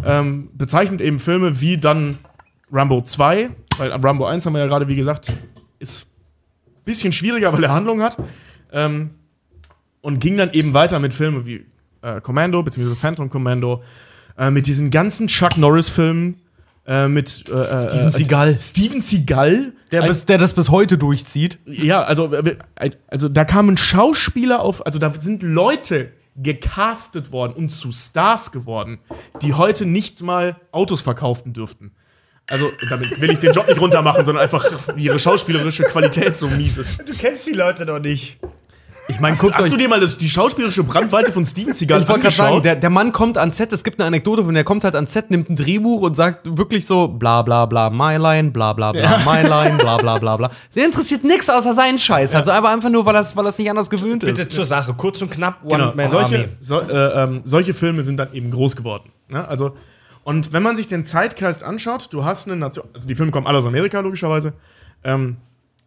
Ähm, 0.04 0.50
bezeichnet 0.54 1.00
eben 1.00 1.18
Filme 1.18 1.60
wie 1.60 1.78
dann 1.78 2.18
Rambo 2.72 3.02
2, 3.02 3.50
weil 3.78 3.90
Rambo 3.92 4.26
1 4.26 4.44
haben 4.46 4.52
wir 4.52 4.60
ja 4.60 4.66
gerade, 4.66 4.88
wie 4.88 4.96
gesagt, 4.96 5.32
ist 5.78 6.06
ein 6.66 6.84
bisschen 6.84 7.12
schwieriger, 7.12 7.52
weil 7.52 7.64
er 7.64 7.72
Handlung 7.72 8.02
hat. 8.02 8.16
Ähm, 8.72 9.10
und 10.02 10.20
ging 10.20 10.36
dann 10.36 10.52
eben 10.52 10.74
weiter 10.74 10.98
mit 11.00 11.12
Filmen 11.14 11.46
wie 11.46 11.64
äh, 12.02 12.20
Commando, 12.20 12.62
beziehungsweise 12.62 13.00
Phantom 13.00 13.30
Commando, 13.30 13.82
äh, 14.38 14.50
mit 14.50 14.66
diesen 14.66 14.90
ganzen 14.90 15.28
Chuck 15.28 15.56
Norris-Filmen, 15.56 16.40
äh, 16.86 17.08
mit 17.08 17.48
äh, 17.48 17.78
Steven 17.78 18.06
äh, 18.06 18.10
Seagal. 18.10 18.58
Steven 18.60 19.00
Seagal, 19.00 19.72
Der, 19.90 20.02
bis, 20.02 20.24
der 20.24 20.38
das 20.38 20.52
bis 20.52 20.70
heute 20.70 20.98
durchzieht. 20.98 21.58
ja, 21.66 22.02
also, 22.02 22.32
äh, 22.32 22.56
also 23.08 23.28
da 23.28 23.44
kamen 23.44 23.76
Schauspieler 23.76 24.60
auf, 24.60 24.84
also 24.86 24.98
da 24.98 25.10
sind 25.10 25.42
Leute 25.42 26.12
gecastet 26.36 27.32
worden 27.32 27.54
und 27.54 27.70
zu 27.70 27.92
Stars 27.92 28.52
geworden, 28.52 28.98
die 29.42 29.54
heute 29.54 29.86
nicht 29.86 30.20
mal 30.22 30.56
Autos 30.70 31.00
verkaufen 31.00 31.54
dürften. 31.54 31.92
Also, 32.48 32.70
damit 32.88 33.20
will 33.20 33.32
ich 33.32 33.40
den 33.40 33.52
Job 33.52 33.66
nicht 33.66 33.80
runtermachen, 33.80 34.24
sondern 34.24 34.44
einfach 34.44 34.64
ihre 34.96 35.18
schauspielerische 35.18 35.82
Qualität 35.84 36.36
so 36.36 36.46
mies 36.46 36.78
ist. 36.78 37.00
Du 37.04 37.12
kennst 37.14 37.46
die 37.48 37.54
Leute 37.54 37.84
doch 37.84 37.98
nicht. 37.98 38.38
Ich 39.08 39.20
meine, 39.20 39.36
Hast, 39.36 39.54
hast 39.54 39.72
du 39.72 39.76
dir 39.76 39.88
mal 39.88 40.00
das, 40.00 40.18
die 40.18 40.28
schauspielerische 40.28 40.82
Brandweite 40.82 41.30
von 41.30 41.44
Steven 41.44 41.74
Seagal 41.74 42.00
Ich 42.02 42.08
wollte 42.08 42.22
gerade 42.22 42.34
sagen, 42.34 42.48
angeschaut? 42.48 42.64
der, 42.64 42.76
der 42.76 42.90
Mann 42.90 43.12
kommt 43.12 43.38
ans 43.38 43.56
Set, 43.56 43.72
es 43.72 43.84
gibt 43.84 44.00
eine 44.00 44.06
Anekdote 44.06 44.44
von 44.44 44.52
der 44.54 44.64
kommt 44.64 44.82
halt 44.84 44.94
ans 44.96 45.12
Set, 45.12 45.30
nimmt 45.30 45.48
ein 45.48 45.56
Drehbuch 45.56 46.00
und 46.02 46.16
sagt 46.16 46.56
wirklich 46.58 46.86
so 46.86 47.06
bla 47.08 47.42
bla 47.42 47.66
bla 47.66 47.88
my 47.90 48.16
line, 48.16 48.50
bla 48.50 48.72
bla 48.72 48.92
bla 48.92 49.18
my 49.18 49.46
line, 49.46 49.76
bla 49.78 49.96
bla 49.98 50.18
bla 50.18 50.36
bla. 50.36 50.50
Der 50.74 50.84
interessiert 50.84 51.22
nichts 51.24 51.48
außer 51.48 51.72
seinen 51.72 51.98
Scheiß, 51.98 52.34
also 52.34 52.50
aber 52.50 52.70
einfach 52.70 52.90
nur, 52.90 53.06
weil 53.06 53.14
er 53.14 53.24
weil 53.36 53.46
es 53.46 53.58
nicht 53.58 53.70
anders 53.70 53.90
gewöhnt 53.90 54.24
Bitte 54.24 54.42
ist. 54.42 54.52
zur 54.52 54.64
Sache, 54.64 54.94
kurz 54.94 55.22
und 55.22 55.30
knapp, 55.30 55.62
Genau, 55.62 55.90
One-Man-Army. 55.90 56.08
solche, 56.08 56.48
so, 56.60 56.80
äh, 56.80 57.22
ähm, 57.22 57.40
solche 57.44 57.74
Filme 57.74 58.02
sind 58.02 58.16
dann 58.16 58.32
eben 58.32 58.50
groß 58.50 58.74
geworden. 58.76 59.10
Ne? 59.28 59.46
Also, 59.46 59.76
und 60.24 60.52
wenn 60.52 60.62
man 60.64 60.74
sich 60.76 60.88
den 60.88 61.04
Zeitgeist 61.04 61.62
anschaut, 61.62 62.08
du 62.12 62.24
hast 62.24 62.48
eine 62.48 62.56
Nation, 62.56 62.86
also 62.92 63.06
die 63.06 63.14
Filme 63.14 63.30
kommen 63.30 63.46
alle 63.46 63.58
aus 63.58 63.66
Amerika 63.66 64.00
logischerweise, 64.00 64.52
ähm, 65.04 65.36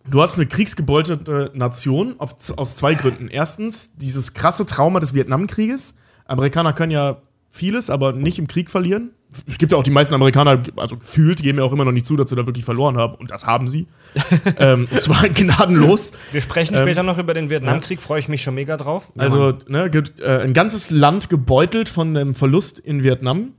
du 0.10 0.22
hast 0.22 0.36
eine 0.36 0.46
kriegsgebeutete 0.46 1.52
Nation 1.54 2.16
auf, 2.20 2.36
aus 2.58 2.76
zwei 2.76 2.94
Gründen. 2.96 3.28
Erstens, 3.28 3.96
dieses 3.96 4.34
krasse 4.34 4.66
Trauma 4.66 5.00
des 5.00 5.14
Vietnamkrieges. 5.14 5.96
Amerikaner 6.26 6.74
können 6.74 6.92
ja 6.92 7.18
vieles, 7.50 7.90
aber 7.90 8.14
nicht 8.14 8.38
im 8.40 8.48
Krieg 8.48 8.70
verlieren. 8.70 9.12
Es 9.48 9.60
gibt 9.60 9.72
ja 9.72 9.78
auch 9.78 9.84
die 9.84 9.92
meisten 9.92 10.16
Amerikaner, 10.16 10.64
also 10.76 10.98
gefühlt, 10.98 11.44
geben 11.44 11.60
ja 11.60 11.64
auch 11.64 11.72
immer 11.72 11.86
noch 11.86 11.92
nicht 11.92 12.08
zu, 12.08 12.16
dass 12.18 12.32
sie 12.32 12.36
da 12.36 12.48
wirklich 12.48 12.66
verloren 12.66 12.98
haben. 12.98 13.14
Und 13.14 13.30
das 13.30 13.46
haben 13.46 13.68
sie. 13.68 13.86
ähm, 14.58 14.86
und 14.90 15.02
zwar 15.02 15.30
gnadenlos. 15.30 16.14
Wir 16.32 16.42
sprechen 16.42 16.76
später 16.76 17.04
noch 17.04 17.20
über 17.20 17.36
den 17.36 17.52
Vietnamkrieg, 17.52 18.02
freue 18.02 18.20
ich 18.20 18.28
mich 18.28 18.42
schon 18.42 18.56
mega 18.56 18.76
drauf. 18.76 19.12
Also 19.18 19.54
ne, 19.68 19.90
ge- 19.92 20.04
äh, 20.20 20.42
ein 20.42 20.54
ganzes 20.54 20.90
Land 20.90 21.30
gebeutelt 21.30 21.90
von 21.90 22.18
einem 22.18 22.34
Verlust 22.34 22.80
in 22.80 23.04
Vietnam. 23.04 23.50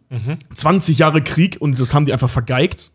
20 0.55 0.99
Jahre 0.99 1.23
Krieg 1.23 1.57
und 1.61 1.79
das 1.79 1.95
haben 1.95 2.05
die 2.05 2.13
einfach 2.13 2.31
vergeigt. 2.31 2.91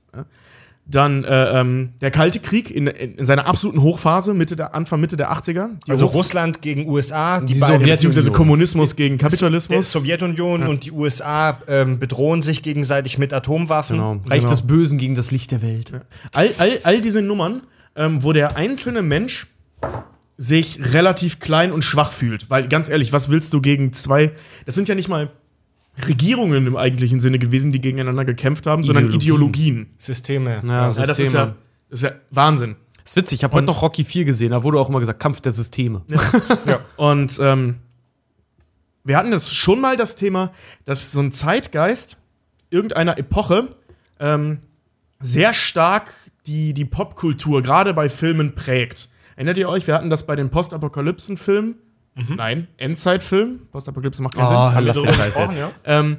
Ja. 0.88 0.92
Dann 0.92 1.24
äh, 1.24 1.60
ähm, 1.62 1.94
der 2.02 2.12
Kalte 2.12 2.40
Krieg 2.40 2.70
in, 2.70 2.86
in, 2.86 3.16
in 3.16 3.26
seiner 3.26 3.48
absoluten 3.48 3.82
Hochphase, 3.82 4.34
Mitte 4.36 4.56
der, 4.56 4.76
Anfang, 4.76 5.00
Mitte 5.00 5.18
der 5.18 5.32
80er. 5.34 5.70
Die 5.88 5.92
Also 5.92 6.08
Hoch- 6.08 6.14
Russland 6.14 6.62
gegen 6.62 6.88
USA, 6.88 7.40
die, 7.42 7.54
Die 7.56 7.60
beiden 7.60 7.82
Sowjet- 7.82 7.90
beziehungsweise 7.92 8.32
Kommunismus 8.32 8.96
gegen 8.96 9.18
die 9.18 9.24
Kapitalismus. 9.24 9.92
Sowjetunion 9.92 10.64
und 10.68 10.86
die 10.86 10.92
USA 10.92 11.58
ähm, 11.68 11.98
bedrohen 11.98 12.44
sich 12.44 12.62
gegenseitig 12.62 13.18
mit 13.18 13.34
Atomwaffen. 13.34 13.98
Genau. 13.98 14.12
Reich 14.30 14.42
Genau. 14.42 14.50
des 14.52 14.68
Bösen 14.68 14.98
gegen 15.00 15.16
das 15.16 15.32
Licht 15.32 15.52
der 15.52 15.62
Welt. 15.64 15.92
all, 16.34 16.52
all, 16.60 16.80
all 16.84 17.02
diese 17.02 17.22
Nummern, 17.24 17.62
ähm, 17.96 18.22
wo 18.24 18.32
der 18.32 18.56
einzelne 18.56 19.02
Mensch 19.02 19.48
sich 20.38 20.80
relativ 20.94 21.40
klein 21.40 21.72
und 21.72 21.84
schwach 21.84 22.12
fühlt. 22.12 22.50
Weil 22.50 22.68
ganz 22.68 22.90
ehrlich, 22.90 23.14
was 23.14 23.30
willst 23.30 23.54
du 23.54 23.62
gegen 23.62 23.94
zwei? 23.94 24.32
Das 24.66 24.76
sind 24.76 24.88
ja 24.90 24.96
nicht 24.96 25.08
mal 25.08 25.30
Regierungen 26.08 26.68
im 26.68 26.76
eigentlichen 26.76 27.20
Sinne 27.20 27.40
gewesen, 27.40 27.72
die 27.72 27.82
gegeneinander 27.82 28.26
gekämpft 28.26 28.68
haben, 28.68 28.84
sondern 28.84 29.12
Ideologien. 29.12 29.88
Systeme. 29.98 30.62
Ja, 30.66 30.68
Ja, 30.68 30.88
das 30.88 30.98
ist 30.98 31.18
Systeme. 31.18 31.44
ja, 31.44 31.56
das 31.90 32.00
ist 32.00 32.04
ja 32.04 32.12
Wahnsinn. 32.32 32.76
Das 33.04 33.12
ist 33.12 33.18
witzig, 33.18 33.40
ich 33.40 33.44
habe 33.44 33.54
heute 33.54 33.68
noch 33.68 33.82
Rocky 33.82 34.04
4 34.04 34.26
gesehen, 34.26 34.52
da 34.52 34.64
wurde 34.64 34.80
auch 34.80 34.90
immer 34.90 35.00
gesagt, 35.00 35.20
Kampf 35.20 35.40
der 35.42 35.52
Systeme. 35.52 36.02
Und 36.98 37.40
ähm, 37.40 37.76
wir 39.04 39.18
hatten 39.18 39.30
das 39.30 39.54
schon 39.54 39.80
mal 39.80 39.96
das 39.96 40.16
Thema, 40.16 40.52
dass 40.86 41.12
so 41.12 41.22
ein 41.22 41.32
Zeitgeist 41.32 42.18
irgendeiner 42.72 43.18
Epoche 43.20 43.70
ähm, 44.20 44.60
sehr 45.20 45.54
stark 45.54 46.14
die, 46.48 46.74
die 46.74 46.86
Popkultur, 46.86 47.62
gerade 47.62 47.94
bei 47.94 48.10
Filmen, 48.10 48.56
prägt. 48.56 49.10
Erinnert 49.36 49.58
ihr 49.58 49.70
euch, 49.70 49.86
wir 49.88 49.94
hatten 49.94 50.10
das 50.10 50.26
bei 50.26 50.36
den 50.36 50.50
Postapokalypsen-Filmen? 50.50 51.76
Nein, 52.16 52.68
Endzeitfilm. 52.78 53.60
Postapokalypse 53.72 54.22
macht 54.22 54.36
keinen 54.36 54.46
Oh, 54.48 54.70
Sinn. 54.72 54.86
lass 54.86 54.96
wir 54.96 55.04
darüber 55.04 55.26
gesprochen, 55.26 55.58
ja? 55.58 55.72
Ähm, 55.84 56.18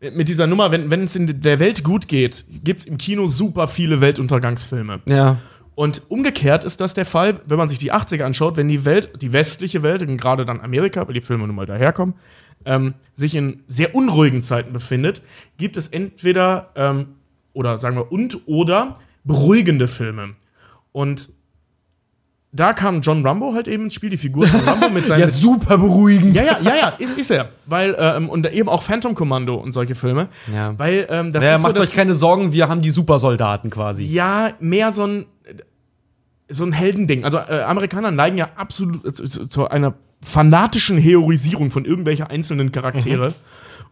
mit 0.00 0.28
dieser 0.28 0.46
Nummer, 0.46 0.70
wenn 0.72 0.90
es 1.04 1.16
in 1.16 1.40
der 1.40 1.58
Welt 1.60 1.84
gut 1.84 2.08
geht, 2.08 2.44
gibt 2.64 2.80
es 2.80 2.86
im 2.86 2.96
Kino 2.98 3.26
super 3.26 3.68
viele 3.68 4.00
Weltuntergangsfilme. 4.00 5.00
Ja. 5.06 5.38
Und 5.74 6.02
umgekehrt 6.08 6.64
ist 6.64 6.80
das 6.80 6.94
der 6.94 7.06
Fall, 7.06 7.40
wenn 7.46 7.56
man 7.58 7.68
sich 7.68 7.78
die 7.78 7.92
80er 7.92 8.24
anschaut, 8.24 8.56
wenn 8.56 8.68
die 8.68 8.84
Welt, 8.84 9.10
die 9.22 9.32
westliche 9.32 9.82
Welt, 9.82 10.02
und 10.02 10.16
gerade 10.18 10.44
dann 10.44 10.60
Amerika, 10.60 11.06
weil 11.06 11.14
die 11.14 11.20
Filme 11.22 11.46
nun 11.46 11.56
mal 11.56 11.66
daherkommen, 11.66 12.14
ähm, 12.66 12.94
sich 13.14 13.34
in 13.34 13.62
sehr 13.68 13.94
unruhigen 13.94 14.42
Zeiten 14.42 14.72
befindet, 14.72 15.22
gibt 15.56 15.76
es 15.78 15.88
entweder 15.88 16.70
ähm, 16.76 17.06
oder 17.54 17.78
sagen 17.78 17.96
wir 17.96 18.12
und 18.12 18.46
oder 18.46 18.98
beruhigende 19.24 19.88
Filme. 19.88 20.34
Und 20.92 21.30
da 22.52 22.72
kam 22.72 23.00
John 23.00 23.24
Rambo 23.24 23.54
halt 23.54 23.68
eben 23.68 23.84
ins 23.84 23.94
Spiel, 23.94 24.10
die 24.10 24.16
Figur 24.16 24.46
von 24.46 24.60
Rambo 24.60 24.88
mit 24.88 25.06
seinen. 25.06 25.20
Ja, 25.20 25.26
super 25.28 25.78
beruhigend. 25.78 26.34
ja, 26.34 26.42
ja, 26.42 26.58
ja, 26.62 26.76
ja, 26.76 26.88
ist, 26.98 27.16
ist 27.16 27.30
er. 27.30 27.50
Weil, 27.66 27.94
ähm, 27.98 28.28
und 28.28 28.50
eben 28.52 28.68
auch 28.68 28.82
Phantom 28.82 29.14
Commando 29.14 29.54
und 29.54 29.72
solche 29.72 29.94
Filme. 29.94 30.28
Ja. 30.52 30.76
Weil, 30.78 31.06
ähm, 31.10 31.32
das 31.32 31.44
Ja, 31.44 31.52
ist 31.52 31.62
so, 31.62 31.68
macht 31.68 31.76
das 31.76 31.88
euch 31.88 31.94
keine 31.94 32.14
Sorgen, 32.14 32.52
wir 32.52 32.68
haben 32.68 32.82
die 32.82 32.90
Supersoldaten 32.90 33.70
quasi. 33.70 34.02
ja, 34.04 34.50
mehr 34.58 34.90
so 34.90 35.06
ein, 35.06 35.26
so 36.48 36.64
ein 36.64 36.72
Heldending. 36.72 37.24
Also 37.24 37.38
äh, 37.38 37.62
Amerikaner 37.62 38.10
neigen 38.10 38.36
ja 38.36 38.48
absolut 38.56 39.04
äh, 39.06 39.12
zu, 39.12 39.46
zu 39.46 39.68
einer 39.68 39.94
fanatischen 40.22 40.98
Heroisierung 40.98 41.70
von 41.70 41.84
irgendwelcher 41.84 42.30
einzelnen 42.30 42.72
Charaktere. 42.72 43.32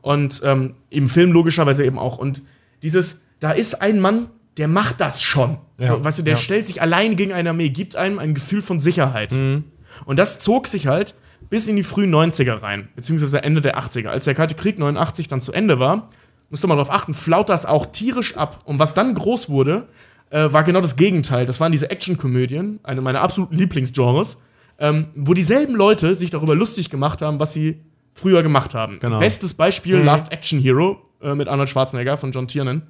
Und 0.02 0.40
ähm, 0.44 0.74
im 0.90 1.08
Film 1.08 1.32
logischerweise 1.32 1.84
eben 1.84 1.98
auch. 1.98 2.18
Und 2.18 2.42
dieses, 2.82 3.22
da 3.40 3.52
ist 3.52 3.80
ein 3.80 4.00
Mann, 4.00 4.26
der 4.58 4.68
macht 4.68 5.00
das 5.00 5.22
schon. 5.22 5.58
So, 5.78 6.04
weißt 6.04 6.18
du, 6.18 6.22
der 6.24 6.34
ja. 6.34 6.40
stellt 6.40 6.66
sich 6.66 6.82
allein 6.82 7.16
gegen 7.16 7.32
eine 7.32 7.50
Armee, 7.50 7.70
gibt 7.70 7.94
einem 7.94 8.18
ein 8.18 8.34
Gefühl 8.34 8.60
von 8.60 8.80
Sicherheit. 8.80 9.32
Und 9.32 10.18
das 10.18 10.40
zog 10.40 10.66
sich 10.66 10.86
halt 10.86 11.14
bis 11.50 11.66
in 11.66 11.76
die 11.76 11.82
frühen 11.82 12.14
90er 12.14 12.60
rein, 12.60 12.88
beziehungsweise 12.94 13.42
Ende 13.42 13.62
der 13.62 13.78
80er. 13.78 14.08
Als 14.08 14.24
der 14.24 14.34
Kalte 14.34 14.54
Krieg 14.54 14.78
89 14.78 15.28
dann 15.28 15.40
zu 15.40 15.52
Ende 15.52 15.78
war, 15.78 16.10
müsst 16.50 16.64
ihr 16.64 16.68
mal 16.68 16.74
darauf 16.74 16.90
achten, 16.90 17.14
flaut 17.14 17.48
das 17.48 17.66
auch 17.66 17.86
tierisch 17.86 18.36
ab. 18.36 18.62
Und 18.64 18.78
was 18.78 18.94
dann 18.94 19.14
groß 19.14 19.48
wurde, 19.48 19.88
äh, 20.30 20.52
war 20.52 20.64
genau 20.64 20.80
das 20.80 20.96
Gegenteil. 20.96 21.46
Das 21.46 21.60
waren 21.60 21.72
diese 21.72 21.90
Actionkomödien, 21.90 22.80
eine 22.82 23.00
meiner 23.00 23.20
absoluten 23.22 23.56
Lieblingsgenres, 23.56 24.42
ähm, 24.78 25.06
wo 25.14 25.34
dieselben 25.34 25.74
Leute 25.74 26.14
sich 26.14 26.30
darüber 26.30 26.54
lustig 26.54 26.90
gemacht 26.90 27.22
haben, 27.22 27.40
was 27.40 27.52
sie 27.52 27.80
früher 28.14 28.42
gemacht 28.42 28.74
haben. 28.74 28.98
Genau. 29.00 29.20
Bestes 29.20 29.54
Beispiel 29.54 29.96
Last 29.96 30.32
Action 30.32 30.60
Hero 30.60 31.00
äh, 31.22 31.34
mit 31.34 31.48
Arnold 31.48 31.68
Schwarzenegger 31.68 32.16
von 32.16 32.32
John 32.32 32.48
Tiernan, 32.48 32.82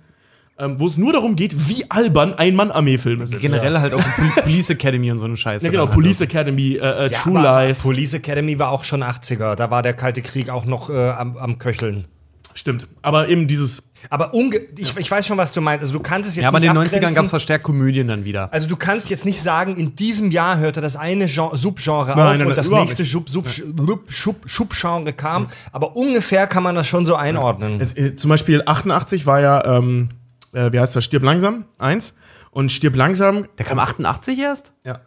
ähm, 0.59 0.79
wo 0.79 0.87
es 0.87 0.97
nur 0.99 1.13
darum 1.13 1.37
geht, 1.37 1.69
wie 1.69 1.91
albern 1.91 2.35
Ein-Mann-Armee-Filme 2.35 3.27
sind. 3.27 3.41
Generell 3.41 3.79
halt 3.79 3.95
auch 3.95 4.01
so 4.01 4.09
Pol- 4.17 4.43
Police 4.43 4.71
Academy 4.71 5.11
und 5.11 5.19
so 5.19 5.25
eine 5.27 5.37
Scheiße. 5.37 5.65
Ja, 5.65 5.71
genau, 5.71 5.85
halt 5.85 5.95
Police 5.95 6.21
Academy, 6.21 6.75
äh, 6.75 6.79
äh, 7.07 7.11
Ja, 7.11 7.19
True 7.19 7.41
Lies. 7.43 7.83
Police 7.83 8.15
Academy 8.15 8.59
war 8.59 8.71
auch 8.71 8.85
schon 8.85 9.03
80er. 9.03 9.55
Da 9.55 9.71
war 9.71 9.83
der 9.83 9.95
Kalte 9.95 10.23
Krieg 10.23 10.51
auch 10.51 10.65
noch 10.67 10.91
äh, 10.91 11.11
am, 11.11 11.37
am 11.37 11.59
Köcheln. 11.59 12.07
Stimmt. 12.55 12.89
Aber 13.03 13.29
eben 13.29 13.47
dieses. 13.47 13.85
Aber 14.11 14.35
unge 14.35 14.61
ich, 14.77 14.97
ich 14.97 15.09
weiß 15.11 15.27
schon, 15.29 15.39
was 15.39 15.53
du 15.53 15.61
meinst. 15.61 15.83
Also 15.85 15.93
du 15.97 16.01
kannst 16.01 16.29
es 16.29 16.35
jetzt 16.35 16.43
Ja, 16.43 16.49
aber 16.49 16.59
in 16.59 16.65
den 16.65 16.73
90ern 16.73 16.85
abgrenzen. 16.97 17.15
gab 17.15 17.25
es 17.25 17.31
verstärkt 17.31 17.63
Komödien 17.65 18.09
dann 18.09 18.25
wieder. 18.25 18.53
Also 18.53 18.67
du 18.69 18.75
kannst 18.77 19.11
jetzt 19.11 19.25
nicht 19.25 19.41
sagen, 19.41 19.77
in 19.77 19.95
diesem 19.95 20.33
Jahr 20.33 20.59
hörte 20.59 20.81
das 20.81 20.97
eine 20.97 21.27
Gen 21.27 21.51
Subgenre 21.53 22.07
Nein, 22.07 22.11
auf 22.11 22.17
nein, 22.17 22.39
nein, 22.39 22.47
und 22.49 22.57
das 22.59 22.69
nächste 22.71 23.05
Sub 23.05 23.29
Sub 23.31 23.49
Sub 23.49 24.11
Sub 24.11 24.37
Subgenre 24.49 25.13
kam. 25.13 25.47
Aber 25.71 25.95
ungefähr 25.95 26.49
kann 26.49 26.65
man 26.65 26.75
das 26.75 26.89
schon 26.89 27.07
so 27.07 27.15
einordnen. 27.15 27.81
Es, 27.81 27.97
äh, 27.97 28.17
zum 28.17 28.29
Beispiel 28.31 28.63
88 28.67 29.27
war 29.27 29.41
ja, 29.41 29.65
ähm, 29.79 30.09
äh, 30.53 30.73
wie 30.73 30.81
heißt 30.81 30.95
das, 30.97 31.05
Stirb 31.05 31.23
langsam, 31.23 31.65
eins. 31.79 32.15
Und 32.51 32.73
Stirb 32.73 32.97
langsam, 32.97 33.47
Der 33.59 33.67
kam 33.67 33.79
88 33.79 34.39
erst? 34.39 34.73
ja. 34.85 35.01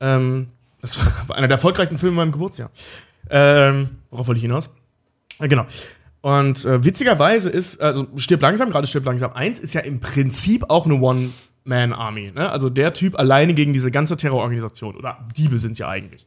Ähm, 0.00 0.48
das 0.80 0.98
war 1.28 1.36
einer 1.36 1.48
der 1.48 1.56
erfolgreichsten 1.56 1.98
Filme 1.98 2.12
in 2.12 2.16
meinem 2.16 2.32
Geburtsjahr. 2.32 2.70
Ähm, 3.30 3.90
worauf 4.10 4.28
wollte 4.28 4.38
ich 4.38 4.42
hinaus? 4.42 4.70
Äh, 5.40 5.48
genau. 5.48 5.66
Und 6.20 6.64
äh, 6.64 6.84
witzigerweise 6.84 7.48
ist, 7.48 7.80
also 7.80 8.06
Stirb 8.16 8.42
langsam, 8.42 8.70
gerade 8.70 8.86
Stirb 8.86 9.04
langsam 9.04 9.32
1, 9.32 9.58
ist 9.58 9.74
ja 9.74 9.80
im 9.80 9.98
Prinzip 10.00 10.64
auch 10.68 10.84
eine 10.86 10.94
One-Man-Army. 11.00 12.32
Ne? 12.32 12.50
Also 12.50 12.70
der 12.70 12.92
Typ 12.92 13.18
alleine 13.18 13.54
gegen 13.54 13.72
diese 13.72 13.90
ganze 13.90 14.16
Terrororganisation. 14.16 14.96
Oder 14.96 15.26
Diebe 15.36 15.58
sind 15.58 15.78
ja 15.78 15.88
eigentlich. 15.88 16.26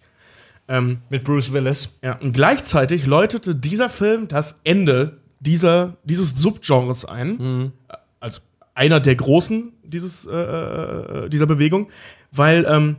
Ähm, 0.67 0.99
Mit 1.09 1.23
Bruce 1.23 1.51
Willis. 1.53 1.89
Ja, 2.01 2.17
und 2.17 2.33
gleichzeitig 2.33 3.05
läutete 3.05 3.55
dieser 3.55 3.89
Film 3.89 4.27
das 4.27 4.59
Ende 4.63 5.17
dieser, 5.39 5.97
dieses 6.03 6.35
Subgenres 6.35 7.03
ein, 7.05 7.71
äh, 7.89 7.93
als 8.19 8.43
einer 8.73 8.99
der 8.99 9.15
großen 9.15 9.73
dieses, 9.83 10.25
äh, 10.25 10.35
äh, 10.35 11.29
dieser 11.29 11.45
Bewegung, 11.45 11.89
weil 12.31 12.65
ähm, 12.69 12.95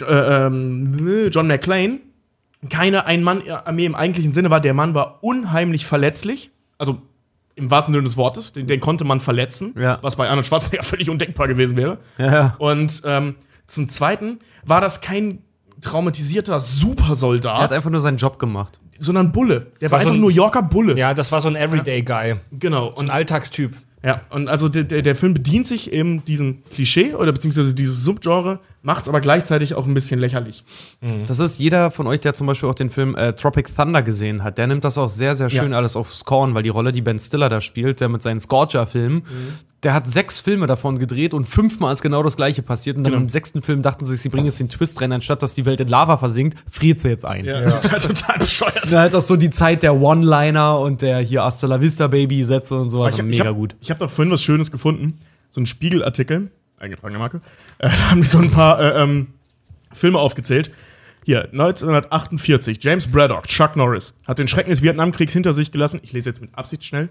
äh, 0.00 0.04
ähm, 0.46 1.28
John 1.30 1.46
McClane 1.46 2.00
keine 2.68 3.06
Ein-Mann-Armee 3.06 3.86
im 3.86 3.94
eigentlichen 3.94 4.32
Sinne 4.32 4.50
war. 4.50 4.60
Der 4.60 4.74
Mann 4.74 4.94
war 4.94 5.22
unheimlich 5.22 5.86
verletzlich, 5.86 6.50
also 6.78 7.00
im 7.54 7.70
wahrsten 7.70 7.94
Sinne 7.94 8.04
des 8.04 8.16
Wortes, 8.16 8.52
den, 8.52 8.66
den 8.66 8.80
konnte 8.80 9.04
man 9.04 9.20
verletzen, 9.20 9.74
Ja. 9.78 9.98
was 10.02 10.16
bei 10.16 10.28
Arnold 10.28 10.46
Schwarzenegger 10.46 10.82
völlig 10.84 11.10
undenkbar 11.10 11.48
gewesen 11.48 11.76
wäre. 11.76 11.98
Ja. 12.18 12.54
Und 12.58 13.02
ähm, 13.04 13.36
zum 13.66 13.88
Zweiten 13.88 14.40
war 14.64 14.80
das 14.80 15.00
kein 15.00 15.38
traumatisierter 15.80 16.60
Supersoldat, 16.60 17.58
Er 17.58 17.62
hat 17.64 17.72
einfach 17.72 17.90
nur 17.90 18.00
seinen 18.00 18.18
Job 18.18 18.38
gemacht. 18.38 18.78
sondern 18.98 19.32
Bulle. 19.32 19.68
Der 19.80 19.90
war 19.90 19.92
war, 19.92 19.98
so 20.00 20.08
einfach 20.08 20.14
ein- 20.16 20.20
New 20.20 20.28
Yorker 20.28 20.62
Bulle. 20.62 20.96
Ja, 20.98 21.14
das 21.14 21.32
war 21.32 21.40
so 21.40 21.48
ein 21.48 21.56
Everyday-Guy. 21.56 22.36
Genau. 22.58 22.88
Ein 22.90 22.94
Und, 22.94 23.10
Alltagstyp. 23.10 23.74
Ja, 24.02 24.22
und 24.30 24.48
also 24.48 24.68
der, 24.68 24.84
der, 24.84 25.02
der 25.02 25.14
Film 25.14 25.34
bedient 25.34 25.66
sich 25.66 25.92
eben 25.92 26.24
diesem 26.24 26.64
Klischee 26.72 27.14
oder 27.14 27.32
beziehungsweise 27.32 27.74
dieses 27.74 28.02
Subgenre, 28.02 28.60
macht 28.82 29.02
es 29.02 29.08
aber 29.08 29.20
gleichzeitig 29.20 29.74
auch 29.74 29.86
ein 29.86 29.92
bisschen 29.92 30.18
lächerlich. 30.20 30.64
Das 31.26 31.38
ist 31.38 31.58
jeder 31.58 31.90
von 31.90 32.06
euch, 32.06 32.20
der 32.20 32.32
zum 32.32 32.46
Beispiel 32.46 32.68
auch 32.68 32.74
den 32.74 32.88
Film 32.90 33.14
äh, 33.14 33.34
Tropic 33.34 33.70
Thunder 33.76 34.02
gesehen 34.02 34.42
hat, 34.42 34.56
der 34.56 34.66
nimmt 34.68 34.84
das 34.84 34.96
auch 34.96 35.08
sehr, 35.08 35.36
sehr 35.36 35.50
schön 35.50 35.72
Ja. 35.72 35.76
alles 35.76 35.96
aufs 35.96 36.24
Korn, 36.24 36.54
weil 36.54 36.62
die 36.62 36.70
Rolle, 36.70 36.92
die 36.92 37.02
Ben 37.02 37.18
Stiller 37.18 37.50
da 37.50 37.60
spielt, 37.60 38.00
der 38.00 38.08
mit 38.08 38.22
seinen 38.22 38.40
Scorcher-Filmen, 38.40 39.22
der 39.82 39.94
hat 39.94 40.06
sechs 40.10 40.40
Filme 40.40 40.66
davon 40.66 40.98
gedreht 40.98 41.32
und 41.32 41.46
fünfmal 41.46 41.92
ist 41.92 42.02
genau 42.02 42.22
das 42.22 42.36
gleiche 42.36 42.62
passiert. 42.62 42.98
Und 42.98 43.04
dann 43.04 43.12
Genau. 43.12 43.22
im 43.22 43.28
sechsten 43.30 43.62
Film 43.62 43.80
dachten 43.80 44.04
sie 44.04 44.12
sich, 44.12 44.20
sie 44.20 44.28
bringen 44.28 44.44
jetzt 44.46 44.60
den 44.60 44.68
Twist 44.68 45.00
rein, 45.00 45.10
anstatt 45.12 45.42
dass 45.42 45.54
die 45.54 45.64
Welt 45.64 45.80
in 45.80 45.88
Lava 45.88 46.18
versinkt, 46.18 46.58
friert 46.70 47.00
sie 47.00 47.08
jetzt 47.08 47.24
ein. 47.24 47.44
total, 47.46 47.80
total 48.00 48.38
bescheuert. 48.38 48.92
Da 48.92 49.02
hat 49.02 49.14
auch 49.14 49.22
so 49.22 49.36
die 49.36 49.48
Zeit 49.50 49.82
der 49.82 49.94
One-Liner 49.98 50.78
und 50.80 51.00
der 51.00 51.20
hier 51.20 51.42
Hasta 51.42 51.66
la 51.66 51.80
Vista 51.80 52.08
Baby 52.08 52.44
Sätze 52.44 52.78
und 52.78 52.90
sowas. 52.90 53.14
Ich 53.14 53.18
hab, 53.20 53.26
mega 53.26 53.44
ich 53.44 53.48
hab, 53.48 53.56
gut. 53.56 53.76
Ich 53.80 53.90
habe 53.90 54.00
da 54.00 54.08
vorhin 54.08 54.30
was 54.30 54.42
Schönes 54.42 54.70
gefunden. 54.70 55.18
So 55.50 55.60
ein 55.62 55.66
Spiegelartikel, 55.66 56.50
eingetragene 56.78 57.18
Marke. 57.18 57.38
Äh, 57.78 57.88
da 57.88 58.10
haben 58.10 58.20
die 58.20 58.26
so 58.28 58.38
ein 58.38 58.50
paar 58.50 58.78
äh, 58.80 59.02
ähm, 59.02 59.28
Filme 59.92 60.18
aufgezählt. 60.18 60.70
Hier, 61.24 61.44
1948, 61.52 62.78
James 62.82 63.06
Braddock, 63.06 63.46
Chuck 63.46 63.76
Norris, 63.76 64.14
hat 64.26 64.38
den 64.38 64.48
Schrecken 64.48 64.70
des 64.70 64.82
Vietnamkriegs 64.82 65.32
hinter 65.32 65.52
sich 65.52 65.70
gelassen. 65.72 66.00
Ich 66.02 66.12
lese 66.12 66.30
jetzt 66.30 66.40
mit 66.40 66.50
Absicht 66.54 66.84
schnell. 66.84 67.08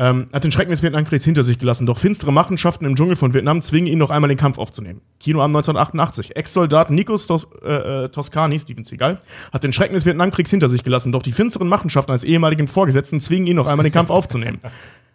Ähm, 0.00 0.28
hat 0.32 0.44
den 0.44 0.52
Schrecken 0.52 0.70
des 0.70 0.84
Vietnamkriegs 0.84 1.24
hinter 1.24 1.42
sich 1.42 1.58
gelassen, 1.58 1.84
doch 1.84 1.98
finstere 1.98 2.32
Machenschaften 2.32 2.84
im 2.84 2.94
Dschungel 2.94 3.16
von 3.16 3.34
Vietnam 3.34 3.62
zwingen 3.62 3.88
ihn 3.88 3.98
noch 3.98 4.10
einmal 4.10 4.28
den 4.28 4.38
Kampf 4.38 4.56
aufzunehmen. 4.56 5.00
Kinoabend 5.18 5.56
1988. 5.56 6.36
Ex-Soldat 6.36 6.90
Nikos 6.90 7.26
Tos 7.26 7.48
äh, 7.64 8.04
äh, 8.04 8.08
Toscani, 8.08 8.60
Steven 8.60 8.84
Seagal, 8.84 9.18
hat 9.52 9.64
den 9.64 9.72
Schrecken 9.72 9.94
des 9.94 10.06
Vietnamkriegs 10.06 10.50
hinter 10.50 10.68
sich 10.68 10.84
gelassen, 10.84 11.10
doch 11.10 11.24
die 11.24 11.32
finsteren 11.32 11.66
Machenschaften 11.66 12.12
eines 12.12 12.22
ehemaligen 12.22 12.68
Vorgesetzten 12.68 13.20
zwingen 13.20 13.48
ihn 13.48 13.56
noch 13.56 13.66
einmal 13.66 13.82
den 13.82 13.92
Kampf 13.92 14.10
aufzunehmen. 14.10 14.60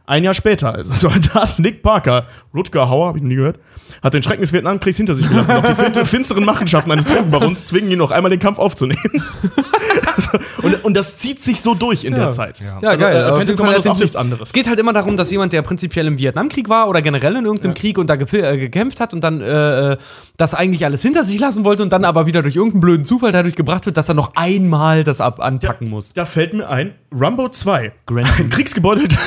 Ein 0.06 0.24
Jahr 0.26 0.34
später, 0.34 0.84
Soldat 0.92 1.60
Nick 1.60 1.82
Parker, 1.82 2.26
Rutger 2.54 2.90
Hauer, 2.90 3.08
habe 3.08 3.18
ich 3.20 3.24
noch 3.24 3.30
nie 3.30 3.36
gehört, 3.36 3.60
hat 4.02 4.14
den 4.14 4.22
Schrecken 4.22 4.42
des 4.42 4.52
Vietnamkriegs 4.52 4.98
hinter 4.98 5.16
sich 5.16 5.28
gelassen, 5.30 5.52
doch 5.56 5.66
die 5.66 5.76
fin 5.94 6.06
finsteren 6.06 6.44
Machenschaften 6.44 6.92
eines 6.92 7.06
Drogenbarons 7.06 7.64
zwingen 7.66 7.90
ihn 7.92 8.00
noch 8.00 8.12
einmal 8.12 8.30
den 8.30 8.40
Kampf 8.40 8.60
aufzunehmen. 8.60 9.02
und, 10.62 10.84
und 10.84 10.94
das 10.96 11.18
zieht 11.18 11.42
sich 11.42 11.62
so 11.62 11.74
durch 11.74 12.04
in 12.04 12.14
der 12.16 12.32
Zeit. 12.32 12.60
Ja, 12.60 12.90
Also, 12.90 13.04
geil. 13.04 13.16
äh, 13.16 13.34
Phantom 13.36 13.56
Commando 13.56 13.90
auch 13.92 14.00
nichts 14.00 14.16
anderes. 14.16 14.50
Es 14.50 14.54
geht 14.54 14.68
halt 14.68 14.80
immer 14.80 14.94
darum, 14.94 15.18
dass 15.18 15.32
jemand, 15.32 15.54
der 15.54 15.62
prinzipiell 15.62 16.08
im 16.08 16.18
Vietnamkrieg 16.18 16.70
war 16.70 16.90
oder 16.90 17.02
generell 17.02 17.36
in 17.36 17.46
irgendeinem 17.46 17.74
Krieg 17.74 17.98
und 17.98 18.08
da 18.10 18.16
gefil- 18.16 18.44
äh, 18.44 18.58
gekämpft 18.58 19.00
hat 19.00 19.14
und 19.14 19.24
dann 19.24 19.42
äh, 19.42 19.94
äh, 19.94 19.98
das 20.38 20.54
eigentlich 20.54 20.86
alles 20.86 21.02
hinter 21.02 21.24
sich 21.24 21.40
lassen 21.40 21.64
wollte 21.64 21.84
und 21.84 21.92
dann 21.94 22.06
aber 22.06 22.26
wieder 22.26 22.42
durch 22.42 22.56
irgendeinen 22.56 22.82
blöden 22.82 23.06
Zufall 23.06 23.32
dadurch 23.32 23.56
gebracht 23.56 23.86
wird, 23.86 23.98
dass 23.98 24.10
er 24.10 24.16
noch 24.16 24.34
einmal 24.36 25.04
das 25.04 25.22
ab 25.22 25.40
anpacken 25.40 25.90
muss. 25.90 26.12
Da 26.14 26.26
fällt 26.26 26.54
mir 26.54 26.70
ein, 26.70 26.94
Rambo 27.12 27.50
2. 27.50 27.92
Grand- 28.06 28.28
Ein 28.40 28.50
Kriegsgebäude 28.50 29.08
der 29.08 29.18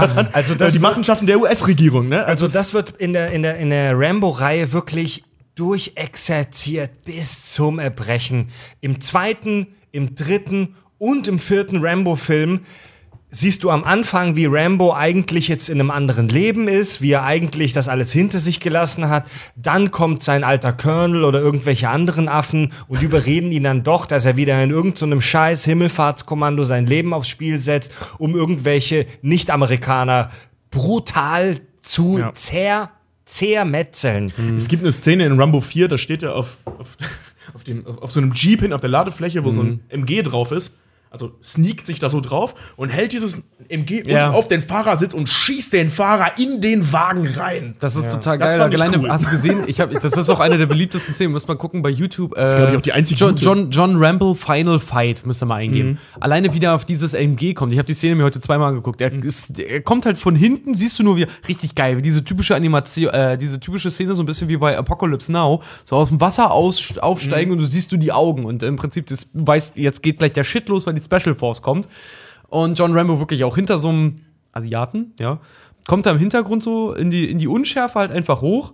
Vietnam-Veteran. 0.00 0.28
also 0.34 0.54
das 0.54 0.72
die 0.72 0.78
Machenschaften 0.78 1.26
der 1.26 1.40
US-Regierung, 1.40 2.08
ne? 2.08 2.24
Also 2.24 2.46
es- 2.46 2.52
das 2.52 2.74
wird 2.74 2.90
in 2.98 3.12
der, 3.12 3.30
in 3.32 3.42
der, 3.42 3.56
in 3.58 3.70
der 3.70 3.98
Rambo-Reihe 3.98 4.72
wirklich 4.72 5.24
durchexerziert 5.54 7.04
bis 7.04 7.52
zum 7.52 7.78
Erbrechen. 7.78 8.48
Im 8.80 9.00
zweiten, 9.00 9.66
im 9.90 10.14
dritten 10.14 10.74
und 10.98 11.28
im 11.28 11.38
vierten 11.38 11.84
Rambo-Film 11.84 12.60
siehst 13.34 13.64
du 13.64 13.70
am 13.70 13.82
Anfang, 13.82 14.36
wie 14.36 14.44
Rambo 14.44 14.92
eigentlich 14.94 15.48
jetzt 15.48 15.70
in 15.70 15.80
einem 15.80 15.90
anderen 15.90 16.28
Leben 16.28 16.68
ist, 16.68 17.00
wie 17.00 17.12
er 17.12 17.24
eigentlich 17.24 17.72
das 17.72 17.88
alles 17.88 18.12
hinter 18.12 18.38
sich 18.38 18.60
gelassen 18.60 19.08
hat. 19.08 19.26
Dann 19.56 19.90
kommt 19.90 20.22
sein 20.22 20.44
alter 20.44 20.74
Colonel 20.74 21.24
oder 21.24 21.40
irgendwelche 21.40 21.88
anderen 21.88 22.28
Affen 22.28 22.72
und 22.88 23.02
überreden 23.02 23.50
ihn 23.50 23.64
dann 23.64 23.84
doch, 23.84 24.04
dass 24.04 24.26
er 24.26 24.36
wieder 24.36 24.62
in 24.62 24.68
irgendeinem 24.70 25.22
scheiß 25.22 25.64
Himmelfahrtskommando 25.64 26.64
sein 26.64 26.86
Leben 26.86 27.14
aufs 27.14 27.30
Spiel 27.30 27.58
setzt, 27.58 27.90
um 28.18 28.36
irgendwelche 28.36 29.06
Nicht-Amerikaner 29.22 30.30
brutal 30.70 31.60
zu 31.80 32.18
Ja. 32.18 32.32
zer 32.34 32.90
zermetzeln. 33.24 34.32
Es 34.56 34.68
gibt 34.68 34.82
eine 34.82 34.92
Szene 34.92 35.24
in 35.24 35.40
Rambo 35.40 35.60
4, 35.62 35.88
da 35.88 35.96
steht 35.96 36.22
er 36.22 36.34
auf, 36.34 36.58
auf, 36.66 36.98
auf, 37.54 37.64
dem, 37.64 37.86
auf, 37.86 38.02
auf 38.02 38.10
so 38.10 38.20
einem 38.20 38.32
Jeep 38.34 38.60
hin 38.60 38.74
auf 38.74 38.82
der 38.82 38.90
Ladefläche, 38.90 39.42
wo 39.44 39.50
so 39.50 39.62
ein 39.62 39.80
MG 39.88 40.22
drauf 40.22 40.52
ist. 40.52 40.74
Also 41.12 41.32
sneakt 41.42 41.86
sich 41.86 41.98
da 42.00 42.08
so 42.08 42.20
drauf 42.20 42.54
und 42.76 42.88
hält 42.88 43.12
dieses 43.12 43.42
MG 43.68 44.02
Ja. 44.10 44.30
auf 44.32 44.48
den 44.48 44.62
Fahrersitz 44.62 45.14
und 45.14 45.28
schießt 45.28 45.72
den 45.72 45.90
Fahrer 45.90 46.38
in 46.38 46.60
den 46.60 46.92
Wagen 46.92 47.26
rein. 47.28 47.74
Das 47.80 47.96
ist 47.96 48.10
total 48.10 48.38
Das 48.38 48.56
geil. 48.56 48.68
ich 48.72 48.80
Alleine, 48.80 48.98
cool. 48.98 49.08
hast 49.10 49.26
du 49.26 49.30
gesehen? 49.30 49.64
Ich 49.66 49.80
hab, 49.80 49.90
das 49.90 50.04
ist 50.16 50.28
auch 50.30 50.40
eine 50.40 50.58
der 50.58 50.66
beliebtesten 50.66 51.14
Szenen. 51.14 51.32
Muss 51.32 51.46
man 51.46 51.58
gucken 51.58 51.82
bei 51.82 51.90
YouTube. 51.90 52.34
Das 52.34 52.50
ist, 52.50 52.56
glaub 52.56 52.70
ich, 52.70 52.76
auch 52.76 52.80
die 52.80 52.92
einzige 52.92 53.18
John. 53.20 53.36
John, 53.36 53.70
John 53.70 54.02
Ramble 54.02 54.34
Final 54.34 54.78
Fight 54.78 55.24
müsst 55.26 55.42
ihr 55.42 55.46
mal 55.46 55.56
eingeben. 55.56 55.90
Mhm. 55.90 55.98
Alleine 56.20 56.54
wie 56.54 56.58
der 56.60 56.74
auf 56.74 56.84
dieses 56.84 57.14
MG 57.14 57.54
kommt. 57.54 57.72
Ich 57.72 57.78
habe 57.78 57.86
die 57.86 57.94
Szene 57.94 58.14
mir 58.16 58.24
heute 58.24 58.40
zweimal 58.40 58.68
angeguckt. 58.70 59.00
Er, 59.00 59.12
Mhm. 59.12 59.22
ist, 59.22 59.58
er 59.58 59.80
kommt 59.82 60.06
halt 60.06 60.16
von 60.18 60.34
hinten, 60.34 60.74
siehst 60.74 60.98
du 60.98 61.02
nur 61.02 61.16
wie 61.16 61.26
richtig 61.46 61.74
geil. 61.74 62.00
Diese 62.00 62.24
typische 62.24 62.54
Animation, 62.56 63.12
äh, 63.12 63.36
diese 63.36 63.60
typische 63.60 63.90
Szene 63.90 64.14
so 64.14 64.22
ein 64.22 64.26
bisschen 64.26 64.48
wie 64.48 64.56
bei 64.56 64.76
Apocalypse 64.78 65.30
Now. 65.30 65.62
So 65.84 65.96
aus 65.96 66.08
dem 66.08 66.20
Wasser 66.20 66.50
aus, 66.52 66.96
aufsteigen 66.98 67.50
Mhm. 67.50 67.56
und 67.58 67.62
du 67.62 67.66
siehst 67.66 67.92
du 67.92 67.96
die 67.96 68.12
Augen. 68.12 68.44
Und 68.46 68.62
im 68.62 68.76
Prinzip, 68.76 69.06
das 69.06 69.28
weißt, 69.34 69.76
jetzt 69.76 70.02
geht 70.02 70.18
gleich 70.18 70.32
der 70.32 70.44
Shit 70.44 70.68
los, 70.68 70.86
weil 70.86 70.94
die 70.94 71.01
Special 71.02 71.34
Force 71.34 71.62
kommt. 71.62 71.88
Und 72.48 72.78
John 72.78 72.92
Rambo 72.96 73.18
wirklich 73.18 73.44
auch 73.44 73.56
hinter 73.56 73.78
so 73.78 73.88
einem 73.88 74.16
Asiaten, 74.52 75.14
ja, 75.18 75.38
kommt 75.86 76.06
da 76.06 76.10
im 76.10 76.18
Hintergrund 76.18 76.62
so 76.62 76.92
in 76.92 77.10
die, 77.10 77.30
in 77.30 77.38
die 77.38 77.48
Unschärfe 77.48 77.98
halt 77.98 78.12
einfach 78.12 78.40
hoch. 78.40 78.72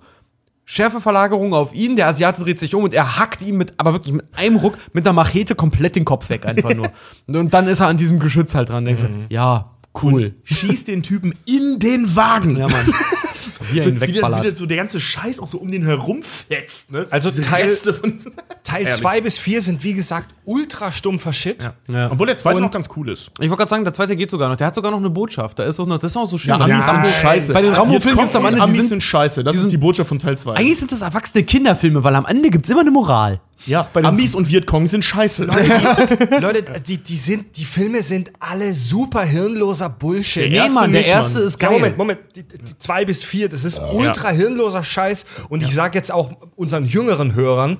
Schärfeverlagerung 0.64 1.54
auf 1.54 1.74
ihn, 1.74 1.96
der 1.96 2.08
Asiate 2.08 2.42
dreht 2.42 2.58
sich 2.58 2.74
um 2.74 2.84
und 2.84 2.92
er 2.92 3.18
hackt 3.18 3.40
ihm 3.40 3.56
mit, 3.56 3.72
aber 3.78 3.94
wirklich 3.94 4.14
mit 4.14 4.26
einem 4.36 4.56
Ruck, 4.56 4.76
mit 4.92 5.06
einer 5.06 5.14
Machete 5.14 5.54
komplett 5.54 5.96
den 5.96 6.04
Kopf 6.04 6.28
weg, 6.28 6.44
einfach 6.44 6.74
nur. 6.74 6.90
und 7.26 7.54
dann 7.54 7.68
ist 7.68 7.80
er 7.80 7.86
an 7.86 7.96
diesem 7.96 8.18
Geschütz 8.18 8.54
halt 8.54 8.68
dran. 8.68 8.84
Denkst 8.84 9.02
du, 9.02 9.08
ja, 9.34 9.70
cool. 10.02 10.34
Schießt 10.44 10.88
den 10.88 11.02
Typen 11.02 11.34
in 11.44 11.78
den 11.78 12.14
Wagen. 12.16 12.56
Ja, 12.56 12.68
Mann. 12.68 12.86
Das 13.30 13.46
ist 13.46 13.72
Wie 13.72 13.80
ein 13.82 13.86
wie, 13.94 13.98
der, 13.98 14.08
wegballert. 14.08 14.40
wie 14.40 14.46
der 14.46 14.56
so 14.56 14.66
der 14.66 14.76
ganze 14.78 14.98
Scheiß 14.98 15.38
auch 15.38 15.46
so 15.46 15.58
um 15.58 15.70
den 15.70 15.84
herum 15.84 16.22
fetzt. 16.24 16.90
Ne? 16.90 17.06
Also 17.10 17.28
Diese 17.30 17.42
Teil- 17.42 17.64
Reste 17.66 17.92
von 17.94 18.14
Teil 18.64 18.80
Ehrlich. 18.82 18.94
2 18.96 19.20
bis 19.20 19.38
4 19.38 19.62
sind, 19.62 19.84
wie 19.84 19.92
gesagt, 19.94 20.34
ultra 20.44 20.90
stumpfer 20.90 21.32
Shit. 21.32 21.62
Ja. 21.62 21.74
Ja. 21.86 22.10
Obwohl 22.10 22.26
der 22.26 22.36
zweite 22.36 22.56
Und- 22.56 22.62
noch 22.64 22.70
ganz 22.72 22.88
cool 22.96 23.10
ist. 23.10 23.30
Ich 23.38 23.48
wollte 23.48 23.56
gerade 23.56 23.68
sagen, 23.68 23.84
der 23.84 23.92
zweite 23.92 24.16
geht 24.16 24.30
sogar 24.30 24.48
noch. 24.48 24.56
Der 24.56 24.66
hat 24.66 24.74
sogar 24.74 24.90
noch 24.90 24.98
eine 24.98 25.10
Botschaft. 25.10 25.56
Da 25.58 25.64
ist 25.64 25.78
auch 25.78 25.86
noch, 25.86 25.98
das 25.98 26.10
ist 26.12 26.16
auch 26.16 26.26
so 26.26 26.36
schön. 26.36 26.48
Ja, 26.48 26.58
bei 26.58 26.66
den 26.66 26.74
Amis 26.82 26.86
sind 26.86 27.06
scheiße. 27.22 27.52
Bei 27.52 27.62
den 27.62 27.74
Rambo-Filmen 27.74 28.18
gibt 28.18 28.30
es 28.30 28.36
am 28.36 28.44
Ende, 28.46 28.56
die 28.56 28.62
Amis 28.62 28.76
sind, 28.78 28.88
sind 28.88 29.02
scheiße. 29.04 29.44
Das 29.44 29.52
die 29.52 29.56
ist 29.58 29.62
sind- 29.64 29.72
die 29.72 29.76
Botschaft 29.76 30.08
von 30.08 30.18
Teil 30.18 30.36
2. 30.36 30.54
eigentlich 30.54 30.78
sind 30.78 30.90
das 30.90 31.02
erwachsene 31.02 31.44
Kinderfilme, 31.44 32.02
weil 32.02 32.16
am 32.16 32.26
Ende 32.26 32.50
gibt 32.50 32.64
es 32.64 32.70
immer 32.70 32.80
eine 32.80 32.90
Moral. 32.90 33.40
Ja, 33.66 33.88
Amis 33.94 34.34
und 34.34 34.48
Vietcong 34.48 34.86
sind 34.88 35.04
scheiße. 35.04 35.44
Leute, 36.40 36.80
die, 36.86 36.98
die, 36.98 37.16
sind, 37.16 37.56
die 37.56 37.64
Filme 37.64 38.02
sind 38.02 38.30
alle 38.38 38.72
super 38.72 39.22
hirnloser 39.24 39.88
Bullshit. 39.88 40.44
Der 40.44 40.48
Nee, 40.50 40.56
erste 40.56 40.74
Mann, 40.74 40.92
der 40.92 41.00
nicht, 41.02 41.10
erste 41.10 41.38
Mann. 41.38 41.46
ist 41.48 41.62
Ja, 41.62 41.68
geil. 41.68 41.78
Moment, 41.78 41.98
Moment. 41.98 42.20
Die, 42.36 42.42
die 42.44 42.78
zwei 42.78 43.04
bis 43.04 43.22
vier, 43.24 43.48
das 43.48 43.64
ist 43.64 43.80
ultra 43.92 44.30
hirnloser 44.30 44.82
Scheiß. 44.84 45.26
Und 45.48 45.62
ich 45.62 45.74
sage 45.74 45.98
jetzt 45.98 46.12
auch 46.12 46.30
unseren 46.56 46.86
jüngeren 46.86 47.34
Hörern, 47.34 47.78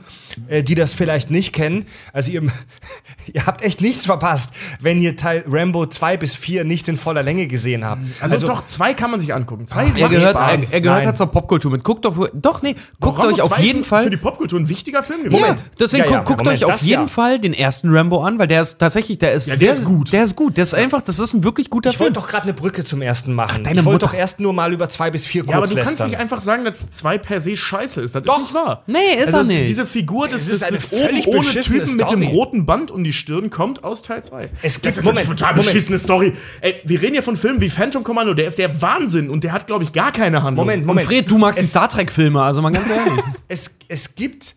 äh, 0.48 0.62
die 0.62 0.74
das 0.74 0.94
vielleicht 0.94 1.30
nicht 1.30 1.52
kennen, 1.52 1.86
also 2.12 2.30
ihr, 2.32 2.42
ihr 3.32 3.46
habt 3.46 3.62
echt 3.62 3.80
nichts 3.80 4.06
verpasst, 4.06 4.50
wenn 4.80 5.00
ihr 5.00 5.16
Teil 5.16 5.44
Rambo 5.46 5.86
2 5.86 6.16
bis 6.16 6.34
4 6.34 6.64
nicht 6.64 6.88
in 6.88 6.96
voller 6.96 7.22
Länge 7.22 7.46
gesehen 7.46 7.84
habt. 7.84 8.02
Also, 8.20 8.46
doch, 8.46 8.64
zwei 8.64 8.94
kann 8.94 9.10
man 9.10 9.20
sich 9.20 9.32
angucken. 9.34 9.66
Zwei 9.66 9.84
Er 9.84 9.90
machen 9.90 10.10
gehört, 10.10 10.36
er, 10.36 10.58
Spaß. 10.58 10.72
er 10.72 10.80
gehört 10.80 10.98
Nein. 10.98 11.06
halt 11.06 11.16
zur 11.16 11.26
Popkultur 11.28 11.70
mit. 11.70 11.84
Guckt 11.84 12.04
doch, 12.04 12.28
doch, 12.34 12.62
nee, 12.62 12.74
guckt 13.00 13.18
Rambo 13.18 13.34
euch 13.34 13.42
auf 13.42 13.48
2 13.50 13.62
jeden 13.62 13.80
ist 13.82 13.86
Fall. 13.88 14.04
Für 14.04 14.10
die 14.10 14.16
Popkultur 14.16 14.58
ein 14.60 14.68
wichtiger 14.68 15.02
Film 15.02 15.22
gewesen. 15.24 15.40
Moment, 15.40 15.64
deswegen 15.78 16.04
Ja, 16.04 16.10
ja, 16.10 16.18
guckt, 16.22 16.44
Moment, 16.44 16.62
euch 16.64 16.70
auf 16.72 16.80
jeden 16.82 17.02
ja. 17.02 17.08
Fall 17.08 17.38
den 17.38 17.52
ersten 17.54 17.94
Rambo 17.94 18.22
an, 18.22 18.38
weil 18.38 18.46
der 18.46 18.62
ist 18.62 18.78
tatsächlich, 18.78 19.18
der 19.18 19.32
ist 19.32 19.46
Ja, 19.48 19.52
der 19.54 19.58
sehr 19.58 19.70
ist 19.72 19.84
gut. 19.84 20.12
Der 20.12 20.24
ist 20.24 20.36
gut. 20.36 20.56
Der 20.56 20.64
ist 20.64 20.74
einfach, 20.74 21.02
das 21.02 21.18
ist 21.18 21.34
ein 21.34 21.44
wirklich 21.44 21.70
guter 21.70 21.90
Ich 21.90 21.96
Film. 21.96 22.06
wollte 22.08 22.20
doch 22.20 22.28
gerade 22.28 22.44
eine 22.44 22.52
Brücke 22.52 22.84
zum 22.84 23.02
ersten 23.02 23.32
machen. 23.34 23.64
deine 23.64 23.80
ich 23.80 23.84
wollte 23.86 24.06
doch 24.06 24.14
erst 24.14 24.40
nur 24.40 24.52
mal 24.52 24.72
über 24.72 24.88
2 24.88 25.10
bis 25.10 25.26
4 25.26 25.42
kurz 25.42 25.52
Ja, 25.52 25.58
aber 25.58 25.66
du 25.66 25.74
kannst 25.74 25.90
lästern. 25.90 26.10
nicht 26.10 26.18
einfach 26.20 26.40
sagen, 26.40 26.64
dass 26.64 26.78
zwei 26.90 27.18
per 27.18 27.40
se 27.40 27.56
scheiße 27.56 28.00
ist. 28.00 28.14
Das 28.14 28.22
Doch. 28.22 28.36
ist 28.38 28.42
nicht 28.44 28.54
wahr. 28.54 28.82
Nee, 28.86 28.98
ist 29.18 29.26
also 29.34 29.38
er 29.38 29.44
nicht. 29.44 29.68
Diese 29.68 29.86
Figur 29.86 30.28
des, 30.28 30.42
Es 30.48 30.60
des, 30.60 30.62
ist 30.62 30.70
des 30.72 30.92
oben 30.92 31.02
völlig 31.04 31.26
ohne 31.28 31.40
Typen 31.48 31.72
mit 31.78 31.86
dem 31.86 31.98
Story. 32.00 32.26
roten 32.26 32.66
Band 32.66 32.90
um 32.90 33.04
die 33.04 33.12
Stirn 33.12 33.50
kommt 33.50 33.84
aus 33.84 34.02
Teil 34.02 34.22
2. 34.24 34.48
Es 34.62 34.74
gibt- 34.74 34.86
das 34.86 34.98
ist 34.98 35.04
Moment, 35.04 35.26
eine 35.26 35.36
total 35.36 35.52
Moment. 35.52 35.66
beschissene 35.66 35.98
Story. 35.98 36.32
Ey, 36.60 36.76
wir 36.84 37.00
reden 37.02 37.12
hier 37.14 37.22
von 37.22 37.36
Filmen 37.36 37.60
wie 37.60 37.70
Phantom 37.70 38.02
Commando, 38.04 38.34
der 38.34 38.46
ist 38.48 38.58
der 38.58 38.80
Wahnsinn 38.82 39.30
und 39.30 39.44
der 39.44 39.52
hat, 39.52 39.66
glaube 39.66 39.84
ich, 39.84 39.92
gar 39.92 40.12
keine 40.12 40.42
Handlung. 40.42 40.66
Moment, 40.66 40.82
Und 40.82 40.86
Moment. 40.88 41.06
Fred, 41.06 41.30
du 41.30 41.38
magst 41.38 41.60
die 41.60 41.66
Star 41.66 41.88
Trek-Filme, 41.88 42.42
also 42.42 42.62
mal 42.62 42.70
ganz 42.70 42.88
ehrlich. 42.90 43.22
es, 43.48 43.70
es 43.88 44.14
gibt 44.14 44.54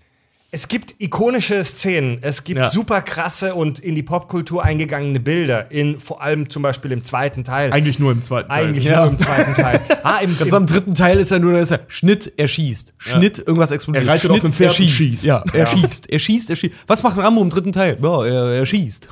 es 0.54 0.68
gibt 0.68 0.96
ikonische 1.00 1.64
Szenen, 1.64 2.18
es 2.22 2.44
gibt 2.44 2.60
Ja. 2.60 2.68
super 2.68 3.02
krasse 3.02 3.56
und 3.56 3.80
in 3.80 3.96
die 3.96 4.04
Popkultur 4.04 4.64
eingegangene 4.66 5.22
Bilder, 5.22 5.72
in 5.72 6.00
vor 6.00 6.22
allem 6.22 6.50
zum 6.50 6.62
Beispiel 6.62 6.92
im 6.92 7.06
zweiten 7.06 7.44
Teil. 7.46 7.72
Eigentlich 7.72 8.00
nur 8.00 8.12
im 8.12 8.22
zweiten 8.22 8.50
Teil. 8.50 8.66
Eigentlich 8.66 8.84
Ja. 8.84 9.02
nur 9.04 9.12
im 9.14 9.20
zweiten 9.20 9.54
Teil. 9.54 9.80
Ah, 10.04 10.18
im, 10.20 10.38
Ganz 10.38 10.50
im, 10.50 10.54
am 10.56 10.66
dritten 10.66 10.94
Teil 10.94 11.20
ist 11.20 11.32
er 11.32 11.40
nur, 11.40 11.54
da 11.54 11.60
ist 11.60 11.72
er 11.72 11.80
Schnitt, 11.88 12.34
er 12.36 12.48
schießt. 12.50 12.94
Schnitt, 12.98 13.38
irgendwas 13.40 13.72
explodiert. 13.72 14.04
Er 14.06 14.10
reitet 14.12 14.24
Schnitt, 14.30 14.40
auf 14.40 14.44
einem 14.46 14.54
Pferd 14.54 14.74
er 14.74 14.80
und 14.82 14.88
schießt. 14.90 14.96
schießt. 14.98 15.26
Ja, 15.26 15.44
er 15.54 15.60
Ja. 15.60 15.66
schießt, 15.68 16.10
er 16.10 16.20
schießt, 16.20 16.50
er 16.50 16.56
schießt. 16.58 16.76
Was 16.88 17.02
macht 17.04 17.18
Rambo 17.18 17.42
im 17.42 17.50
dritten 17.50 17.72
Teil? 17.72 17.98
Ja, 18.02 18.26
er, 18.26 18.46
er 18.56 18.66
schießt. 18.66 19.08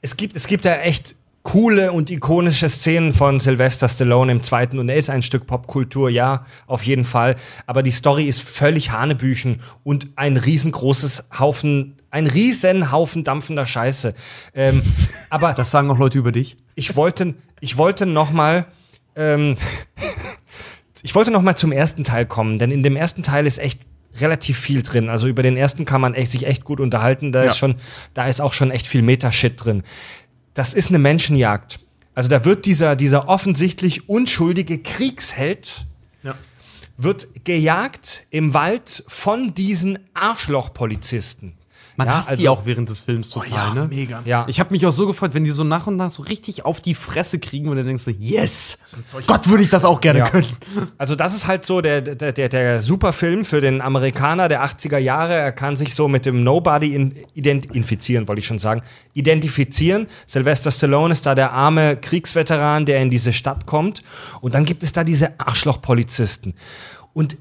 es, 0.00 0.16
gibt, 0.16 0.36
es 0.36 0.46
gibt 0.46 0.64
da 0.64 0.76
echt 0.76 1.16
coole 1.44 1.92
und 1.92 2.10
ikonische 2.10 2.68
Szenen 2.70 3.12
von 3.12 3.38
Sylvester 3.38 3.86
Stallone 3.88 4.32
im 4.32 4.42
zweiten 4.42 4.78
und 4.78 4.88
er 4.88 4.96
ist 4.96 5.10
ein 5.10 5.22
Stück 5.22 5.46
Popkultur, 5.46 6.08
ja, 6.08 6.44
auf 6.66 6.82
jeden 6.84 7.04
Fall. 7.04 7.36
Aber 7.66 7.82
die 7.82 7.90
Story 7.92 8.24
ist 8.24 8.40
völlig 8.40 8.90
Hanebüchen 8.92 9.60
und 9.84 10.08
ein 10.16 10.38
riesengroßes 10.38 11.24
Haufen, 11.38 11.96
ein 12.10 12.26
riesen 12.26 12.90
Haufen 12.90 13.24
dampfender 13.24 13.66
Scheiße. 13.66 14.14
Ähm, 14.54 14.82
aber 15.30 15.52
Das 15.52 15.70
sagen 15.70 15.90
auch 15.90 15.98
Leute 15.98 16.18
über 16.18 16.32
dich. 16.32 16.56
ich 16.76 16.96
wollte, 16.96 17.34
ich 17.60 17.76
wollte 17.76 18.06
noch 18.06 18.30
mal, 18.32 18.64
ähm, 19.14 19.56
ich 21.02 21.14
wollte 21.14 21.30
noch 21.30 21.42
mal 21.42 21.56
zum 21.56 21.72
ersten 21.72 22.04
Teil 22.04 22.24
kommen, 22.24 22.58
denn 22.58 22.70
in 22.70 22.82
dem 22.82 22.96
ersten 22.96 23.22
Teil 23.22 23.46
ist 23.46 23.58
echt 23.58 23.80
relativ 24.18 24.58
viel 24.58 24.82
drin. 24.82 25.08
Also 25.10 25.26
über 25.26 25.42
den 25.42 25.56
ersten 25.56 25.84
kann 25.84 26.00
man 26.00 26.14
echt, 26.14 26.30
sich 26.30 26.46
echt 26.46 26.64
gut 26.64 26.80
unterhalten. 26.80 27.32
Da 27.32 27.42
ist 27.42 27.54
Ja. 27.54 27.58
schon, 27.58 27.74
da 28.14 28.26
ist 28.26 28.40
auch 28.40 28.52
schon 28.52 28.70
echt 28.70 28.86
viel 28.86 29.02
Meta-Shit 29.02 29.62
drin. 29.62 29.82
Das 30.54 30.72
ist 30.74 30.88
eine 30.88 30.98
Menschenjagd. 30.98 31.80
Also 32.14 32.28
da 32.28 32.44
wird 32.44 32.64
dieser, 32.64 32.94
dieser 32.96 33.28
offensichtlich 33.28 34.08
unschuldige 34.08 34.78
Kriegsheld 34.78 35.86
Ja. 36.22 36.36
wird 36.96 37.44
gejagt 37.44 38.26
im 38.30 38.54
Wald 38.54 39.02
von 39.08 39.52
diesen 39.54 39.98
Arschlochpolizisten. 40.14 41.54
Man 41.96 42.08
Ja, 42.08 42.16
hasst 42.16 42.28
die 42.28 42.32
also- 42.48 42.50
auch 42.50 42.66
während 42.66 42.88
des 42.88 43.02
Films 43.02 43.30
total, 43.30 43.50
ja, 43.50 43.74
ne? 43.74 43.86
mega. 43.88 44.22
Ja. 44.24 44.44
Ich 44.48 44.58
habe 44.58 44.70
mich 44.72 44.84
auch 44.86 44.90
so 44.92 45.06
gefreut, 45.06 45.32
wenn 45.34 45.44
die 45.44 45.50
so 45.50 45.62
nach 45.64 45.86
und 45.86 45.96
nach 45.96 46.10
so 46.10 46.22
richtig 46.24 46.64
auf 46.64 46.80
die 46.80 46.94
Fresse 46.94 47.38
kriegen 47.38 47.68
und 47.68 47.76
dann 47.76 47.86
denkst 47.86 48.04
du, 48.04 48.10
yes! 48.10 48.78
Gott, 49.26 49.48
würde 49.48 49.62
ich 49.62 49.70
das 49.70 49.84
auch 49.84 50.00
gerne 50.00 50.18
Ja. 50.20 50.28
können. 50.30 50.46
Also 50.98 51.14
das 51.16 51.34
ist 51.34 51.46
halt 51.46 51.64
so 51.64 51.80
der, 51.80 52.00
der, 52.02 52.32
der, 52.32 52.48
der 52.48 52.82
Superfilm 52.82 53.44
für 53.44 53.60
den 53.60 53.80
Amerikaner 53.80 54.48
der 54.48 54.64
80er 54.64 54.98
Jahre. 54.98 55.34
Er 55.34 55.52
kann 55.52 55.76
sich 55.76 55.94
so 55.94 56.08
mit 56.08 56.26
dem 56.26 56.42
Nobody 56.42 56.94
in, 56.94 57.14
ident 57.34 57.66
infizieren, 57.74 58.26
wollte 58.28 58.40
ich 58.40 58.46
schon 58.46 58.58
sagen. 58.58 58.82
Identifizieren. 59.12 60.06
Sylvester 60.26 60.70
Stallone 60.70 61.12
ist 61.12 61.26
da 61.26 61.34
der 61.34 61.52
arme 61.52 61.96
Kriegsveteran, 61.96 62.86
der 62.86 63.00
in 63.00 63.10
diese 63.10 63.32
Stadt 63.32 63.66
kommt. 63.66 64.02
Und 64.40 64.54
dann 64.54 64.64
gibt 64.64 64.82
es 64.82 64.92
da 64.92 65.04
diese 65.04 65.38
Arschlochpolizisten. 65.38 66.54
Und 67.12 67.36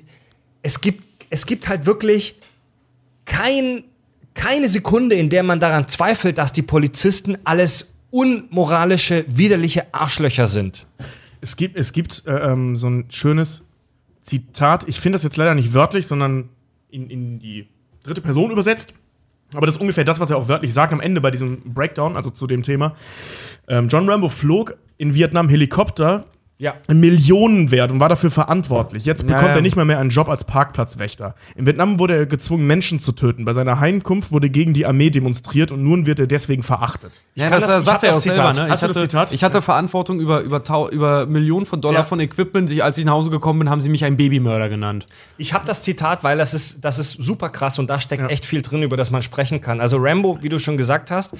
es 0.61 0.79
gibt, 0.81 1.03
es 1.29 1.45
gibt 1.45 1.67
halt 1.67 1.85
wirklich 1.85 2.35
kein, 3.25 3.83
keine 4.33 4.67
Sekunde, 4.67 5.15
in 5.15 5.29
der 5.29 5.43
man 5.43 5.59
daran 5.59 5.87
zweifelt, 5.87 6.37
dass 6.37 6.53
die 6.53 6.61
Polizisten 6.61 7.37
alles 7.43 7.93
unmoralische, 8.09 9.25
widerliche 9.27 9.93
Arschlöcher 9.93 10.47
sind. 10.47 10.85
Es 11.41 11.55
gibt, 11.55 11.75
es 11.75 11.93
gibt 11.93 12.23
äh, 12.25 12.31
ähm, 12.31 12.75
so 12.75 12.87
ein 12.87 13.05
schönes 13.09 13.63
Zitat. 14.21 14.87
Ich 14.87 14.99
finde 14.99 15.15
das 15.17 15.23
jetzt 15.23 15.37
leider 15.37 15.55
nicht 15.55 15.73
wörtlich, 15.73 16.07
sondern 16.07 16.49
in, 16.89 17.09
in 17.09 17.39
die 17.39 17.67
dritte 18.03 18.21
Person 18.21 18.51
übersetzt. 18.51 18.93
Aber 19.53 19.65
das 19.65 19.75
ist 19.75 19.81
ungefähr 19.81 20.03
das, 20.03 20.19
was 20.19 20.29
er 20.29 20.37
auch 20.37 20.47
wörtlich 20.47 20.73
sagt 20.73 20.93
am 20.93 21.01
Ende 21.01 21.21
bei 21.21 21.31
diesem 21.31 21.61
Breakdown, 21.73 22.15
also 22.15 22.29
zu 22.29 22.47
dem 22.47 22.63
Thema. 22.63 22.95
Ähm, 23.67 23.87
John 23.87 24.09
Rambo 24.09 24.29
flog 24.29 24.77
in 24.97 25.13
Vietnam 25.13 25.49
Helikopter 25.49 26.25
Ja. 26.59 26.75
Millionenwert 26.87 27.91
und 27.91 27.99
war 27.99 28.09
dafür 28.09 28.31
verantwortlich. 28.31 29.05
Jetzt 29.05 29.25
bekommt 29.25 29.47
ja. 29.49 29.55
er 29.55 29.61
nicht 29.61 29.75
mal 29.75 29.85
mehr 29.85 29.99
einen 29.99 30.11
Job 30.11 30.29
als 30.29 30.43
Parkplatzwächter. 30.43 31.35
In 31.55 31.65
Vietnam 31.65 31.99
wurde 31.99 32.15
er 32.15 32.25
gezwungen, 32.25 32.67
Menschen 32.67 32.99
zu 32.99 33.11
töten. 33.11 33.43
Bei 33.43 33.53
seiner 33.53 33.79
Heimkunft 33.79 34.31
wurde 34.31 34.49
gegen 34.49 34.73
die 34.73 34.85
Armee 34.85 35.09
demonstriert 35.09 35.71
und 35.71 35.83
nun 35.83 36.05
wird 36.05 36.19
er 36.19 36.27
deswegen 36.27 36.63
verachtet. 36.63 37.11
Ja, 37.35 37.49
kann 37.49 37.59
das, 37.59 37.67
das- 37.67 37.79
ich 37.81 37.85
sagt 37.85 38.03
er 38.03 38.11
das 38.11 38.23
selber, 38.23 38.53
ne? 38.53 38.69
Hast 38.69 38.81
ich 38.83 38.87
du 38.87 38.87
das 38.87 38.97
hatte, 38.97 38.99
Zitat? 39.09 39.33
Ich 39.33 39.43
hatte 39.43 39.61
Verantwortung 39.61 40.19
über, 40.19 40.41
über, 40.41 40.63
Tau, 40.63 40.89
über 40.89 41.25
Millionen 41.25 41.65
von 41.65 41.81
Dollar 41.81 42.01
Ja. 42.01 42.05
von 42.05 42.19
Equipment. 42.19 42.69
Ich, 42.71 42.83
als 42.83 42.97
ich 42.97 43.05
nach 43.05 43.13
Hause 43.13 43.29
gekommen 43.29 43.59
bin, 43.59 43.69
haben 43.69 43.81
sie 43.81 43.89
mich 43.89 44.05
einen 44.05 44.15
Babymörder 44.17 44.69
genannt. 44.69 45.05
Ich 45.37 45.53
habe 45.53 45.65
das 45.65 45.81
Zitat, 45.81 46.23
weil 46.23 46.37
das 46.37 46.53
ist, 46.53 46.85
das 46.85 46.99
ist 46.99 47.11
super 47.13 47.49
krass 47.49 47.79
und 47.79 47.89
da 47.89 47.99
steckt 47.99 48.29
echt 48.29 48.45
viel 48.45 48.61
drin, 48.61 48.83
über 48.83 48.95
das 48.95 49.11
man 49.11 49.21
sprechen 49.21 49.59
kann. 49.59 49.81
Also 49.81 49.97
Rambo, 49.99 50.37
wie 50.41 50.49
du 50.49 50.59
schon 50.59 50.77
gesagt 50.77 51.11
hast, 51.11 51.33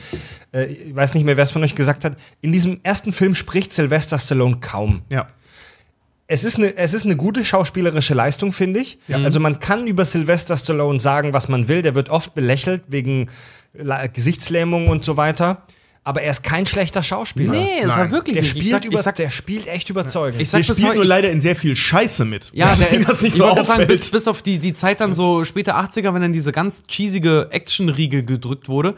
äh, 0.54 0.66
ich 0.66 0.96
weiß 0.96 1.14
nicht 1.14 1.24
mehr, 1.24 1.38
wer 1.38 1.44
es 1.44 1.52
von 1.52 1.64
euch 1.64 1.76
gesagt 1.76 2.04
hat, 2.04 2.18
in 2.42 2.52
diesem 2.52 2.80
ersten 2.84 3.14
Film 3.14 3.36
spricht 3.36 3.74
Sylvester 3.74 4.18
Stallone 4.18 4.58
kaum. 4.60 5.02
Ja. 5.14 5.28
Es 6.28 6.44
ist 6.44 6.58
eine, 6.58 6.76
es 6.78 6.94
ist 6.94 7.06
eine 7.06 7.16
gute 7.16 7.44
schauspielerische 7.46 8.14
Leistung, 8.14 8.54
finde 8.54 8.80
ich. 8.80 8.98
Also 9.10 9.40
man 9.40 9.60
kann 9.60 9.88
über 9.88 10.06
Sylvester 10.06 10.56
Stallone 10.58 11.00
sagen, 11.00 11.34
was 11.34 11.48
man 11.50 11.68
will. 11.68 11.82
Der 11.82 11.96
wird 11.96 12.10
oft 12.10 12.34
belächelt 12.34 12.82
wegen 12.88 13.30
Gesichtslähmung 14.14 14.88
und 14.88 15.04
so 15.06 15.18
weiter. 15.18 15.64
Aber 16.06 16.22
er 16.22 16.32
ist 16.32 16.44
kein 16.44 16.66
schlechter 16.66 17.02
Schauspieler. 17.02 17.54
ist 17.54 17.88
Nein. 17.96 18.08
er 18.08 18.12
wirklich 18.12 18.34
Der 18.34 18.42
nicht. 18.44 18.52
Ich 18.56 18.60
spielt, 18.60 18.72
sag- 18.72 18.86
über, 18.86 19.00
ich 19.00 19.04
sag- 19.06 19.16
der 19.16 19.30
spielt 19.30 19.68
echt 19.68 19.90
überzeugend. 19.90 20.42
Ich 20.42 20.50
sag 20.50 20.62
Der 20.66 20.74
spielt 20.74 20.96
nur 20.96 21.06
leider 21.06 21.30
in 21.30 21.40
sehr 21.40 21.56
viel 21.56 21.78
Scheiße 21.78 22.26
mit. 22.26 22.52
Ja, 22.54 22.76
der 22.76 22.92
ist, 22.92 23.08
das 23.08 23.22
nicht 23.22 23.34
ich 23.34 23.38
so 23.38 23.46
gerade 23.46 23.64
sagen, 23.64 23.88
bis, 23.88 24.12
bis 24.12 24.28
auf 24.28 24.42
die, 24.42 24.60
die 24.60 24.74
Zeit 24.74 25.00
dann 25.00 25.14
so 25.14 25.46
später 25.46 25.78
80er, 25.80 26.14
wenn 26.14 26.22
dann 26.22 26.34
diese 26.34 26.52
ganz 26.52 26.84
cheesige 26.88 27.48
Action-Riege 27.52 28.24
gedrückt 28.26 28.68
wurde. 28.68 28.96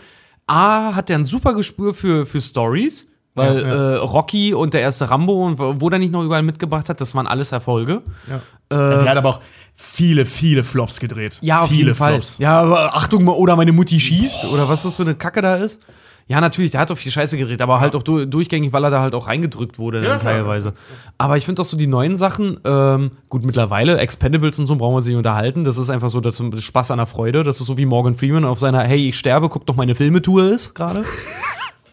A, 0.48 0.96
hat 0.96 1.10
der 1.10 1.20
ein 1.20 1.26
super 1.26 1.54
Gespür 1.54 1.94
für, 1.94 2.26
für 2.26 2.42
Stories, 2.42 3.08
weil 3.36 3.62
Ja, 3.62 3.68
ja. 3.68 3.92
Äh, 3.94 3.98
Rocky 3.98 4.54
und 4.54 4.74
der 4.74 4.82
erste 4.82 5.10
Rambo 5.10 5.46
und 5.46 5.60
wo 5.60 5.90
der 5.90 6.00
nicht 6.00 6.12
noch 6.12 6.24
überall 6.24 6.44
mitgebracht 6.44 6.90
hat, 6.90 7.00
das 7.00 7.14
waren 7.14 7.28
alles 7.28 7.52
Erfolge. 7.52 8.02
Ja. 8.30 8.42
der 8.70 9.10
hat 9.10 9.18
aber 9.18 9.30
auch 9.30 9.40
viele, 9.76 10.26
viele 10.26 10.64
Flops 10.64 11.00
gedreht. 11.00 11.38
Ja, 11.42 11.62
auf 11.62 11.70
viele 11.70 11.84
jeden 11.84 11.96
Fall. 11.96 12.14
Flops. 12.14 12.38
Ja, 12.40 12.62
aber 12.62 12.96
Achtung, 12.96 13.28
oder 13.28 13.56
meine 13.56 13.74
Mutti 13.74 14.00
schießt 14.00 14.46
oder 14.46 14.68
was 14.68 14.84
das 14.84 14.96
für 14.96 15.04
eine 15.04 15.16
Kacke 15.16 15.42
da 15.42 15.56
ist. 15.56 15.82
Ja, 16.28 16.42
natürlich, 16.42 16.72
der 16.72 16.82
hat 16.82 16.90
doch 16.90 16.98
viel 16.98 17.12
Scheiße 17.12 17.38
gedreht, 17.38 17.62
aber 17.62 17.80
halt 17.80 17.96
auch 17.96 18.02
du 18.02 18.26
durchgängig, 18.26 18.74
weil 18.74 18.84
er 18.84 18.90
da 18.90 19.00
halt 19.00 19.14
auch 19.14 19.28
reingedrückt 19.28 19.78
wurde 19.78 20.02
dann 20.02 20.20
teilweise. 20.20 20.74
Aber 21.20 21.38
ich 21.38 21.46
finde 21.46 21.62
doch 21.62 21.70
so 21.70 21.78
die 21.78 21.86
neuen 21.86 22.18
Sachen, 22.18 22.60
ähm, 22.66 23.12
gut, 23.30 23.46
mittlerweile, 23.46 24.00
Expendables 24.00 24.58
und 24.58 24.66
so 24.66 24.76
brauchen 24.76 24.96
wir 24.96 25.04
sich 25.04 25.12
nicht 25.12 25.20
unterhalten. 25.20 25.66
Das 25.66 25.78
ist 25.78 25.92
einfach 25.92 26.10
so 26.10 26.22
das 26.22 26.40
ist 26.40 26.64
Spaß 26.64 26.90
an 26.90 26.98
der 26.98 27.06
Freude. 27.06 27.44
Das 27.44 27.62
ist 27.62 27.68
so 27.68 27.78
wie 27.78 27.86
Morgan 27.86 28.16
Freeman 28.16 28.44
auf 28.44 28.60
seiner 28.60 28.82
Hey, 28.82 29.10
ich 29.10 29.20
sterbe, 29.20 29.50
guck 29.50 29.68
doch 29.68 29.76
meine 29.76 29.94
Filmetour 29.94 30.50
ist 30.50 30.74
gerade. 30.74 31.06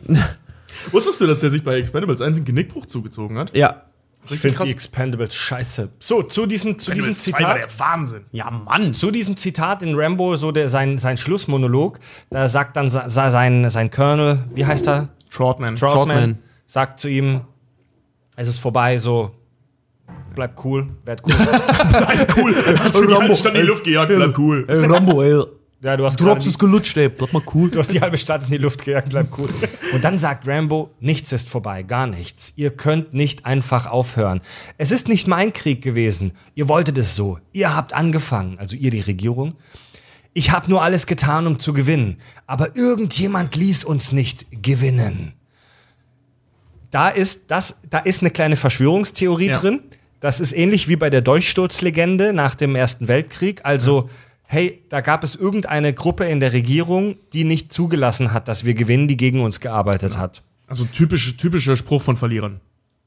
Wusstest 0.91 1.21
du, 1.21 1.27
dass 1.27 1.41
der 1.41 1.51
sich 1.51 1.63
bei 1.63 1.77
Expendables 1.79 2.21
1 2.21 2.37
einen 2.37 2.45
Genickbruch 2.45 2.87
zugezogen 2.87 3.39
hat? 3.39 3.55
Ja. 3.57 3.83
Ich 4.31 4.39
finde 4.39 4.65
die 4.65 4.71
Expendables 4.71 5.35
scheiße. 5.35 5.89
So, 5.99 6.23
zu 6.23 6.47
diesem, 6.47 6.79
zu 6.79 6.93
diesem 6.93 7.11
Expendables 7.11 7.25
2 7.25 7.45
war 7.45 7.55
Zitat. 7.57 7.73
der 7.73 7.81
Wahnsinn. 7.87 8.25
Ja, 8.31 8.51
Mann. 8.51 8.93
Zu 8.93 9.11
diesem 9.11 9.37
Zitat 9.37 9.83
in 9.83 9.95
Rambo, 9.99 10.37
so 10.37 10.53
der, 10.53 10.69
sein, 10.69 10.97
sein 10.99 11.17
Schlussmonolog, 11.17 11.99
da 12.31 12.47
sagt 12.47 12.77
dann 12.77 12.89
sa- 12.89 13.09
sa- 13.11 13.31
sein, 13.31 13.69
sein 13.69 13.91
Colonel, 13.91 14.45
wie 14.55 14.65
heißt 14.65 14.87
er? 14.87 15.09
Trotman. 15.31 15.75
Troutman, 15.75 16.07
Troutman. 16.17 16.39
sagt 16.67 17.01
zu 17.01 17.09
ihm, 17.09 17.41
es 18.37 18.47
ist 18.47 18.59
vorbei, 18.59 18.99
so, 18.99 19.33
bleib 20.37 20.65
cool, 20.65 20.89
werd 21.05 21.23
cool. 21.27 21.33
cool. 22.37 22.55
Hast 22.79 22.95
du 22.99 23.07
die 23.07 23.15
halbe 23.15 23.35
Stadt 23.35 23.55
in 23.55 23.61
die 23.63 23.67
Luft 23.67 23.83
gejagt, 23.85 24.13
bleib 24.15 24.39
cool. 24.39 24.65
Ey, 24.69 24.85
Rambo, 24.85 25.23
ey. 25.23 25.43
Ja, 25.83 25.97
du 25.97 26.05
hast 26.05 26.21
Du 26.21 26.29
hast 26.29 26.47
es 26.47 26.59
gelutscht, 26.59 26.97
ey. 26.97 27.09
Bleib 27.09 27.33
mal 27.33 27.43
cool. 27.55 27.71
du 27.71 27.79
hast 27.79 27.93
die 27.93 28.01
halbe 28.01 28.17
Stadt 28.17 28.45
in 28.45 28.51
die 28.51 28.59
Luft 28.59 28.85
gejagt, 28.85 29.09
bleib 29.11 29.37
cool. 29.39 29.49
Und 29.93 30.05
dann 30.05 30.17
sagt 30.19 30.47
Rambo, 30.47 30.91
nichts 31.01 31.33
ist 31.33 31.49
vorbei, 31.49 31.83
gar 31.83 32.07
nichts. 32.07 32.53
Ihr 32.57 32.71
könnt 32.71 33.15
nicht 33.15 33.45
einfach 33.47 33.87
aufhören. 33.87 34.41
Es 34.79 34.93
ist 34.93 35.09
nicht 35.09 35.27
mein 35.27 35.53
Krieg 35.53 35.83
gewesen. 35.83 36.33
Ihr 36.55 36.69
wolltet 36.69 36.99
es 36.99 37.17
so. 37.17 37.39
Ihr 37.53 37.75
habt 37.75 37.93
angefangen, 37.95 38.59
also 38.59 38.77
ihr 38.77 38.91
die 38.91 39.01
Regierung. 39.01 39.55
Ich 40.35 40.51
habe 40.51 40.71
nur 40.71 40.83
alles 40.83 41.07
getan, 41.07 41.47
um 41.47 41.59
zu 41.59 41.73
gewinnen. 41.73 42.17
Aber 42.47 42.77
irgendjemand 42.77 43.55
ließ 43.57 43.85
uns 43.85 44.13
nicht 44.13 44.47
gewinnen. 44.63 45.33
Da 46.91 47.09
ist, 47.09 47.51
das, 47.51 47.77
da 47.91 47.99
ist 47.99 48.21
eine 48.23 48.31
kleine 48.31 48.57
Verschwörungstheorie 48.57 49.49
Ja. 49.49 49.55
drin. 49.55 49.81
Das 50.21 50.39
ist 50.39 50.53
ähnlich 50.53 50.87
wie 50.89 50.97
bei 50.97 51.11
der 51.11 51.21
Dolchsturzlegende 51.21 52.33
nach 52.33 52.55
dem 52.55 52.77
Ersten 52.77 53.09
Weltkrieg. 53.09 53.61
Also, 53.65 54.09
hey, 54.53 54.83
da 54.89 55.01
gab 55.01 55.25
es 55.25 55.35
irgendeine 55.35 55.93
Gruppe 55.93 56.25
in 56.27 56.41
der 56.41 56.53
Regierung, 56.53 57.17
die 57.33 57.45
nicht 57.45 57.73
zugelassen 57.73 58.33
hat, 58.33 58.49
dass 58.49 58.65
wir 58.65 58.75
gewinnen, 58.75 59.09
die 59.09 59.17
gegen 59.17 59.41
uns 59.41 59.61
gearbeitet 59.61 60.19
hat. 60.19 60.43
Also 60.67 60.85
typisch, 60.85 61.37
typischer 61.37 61.77
Spruch 61.77 62.03
von 62.03 62.17
Verlierern. 62.17 62.61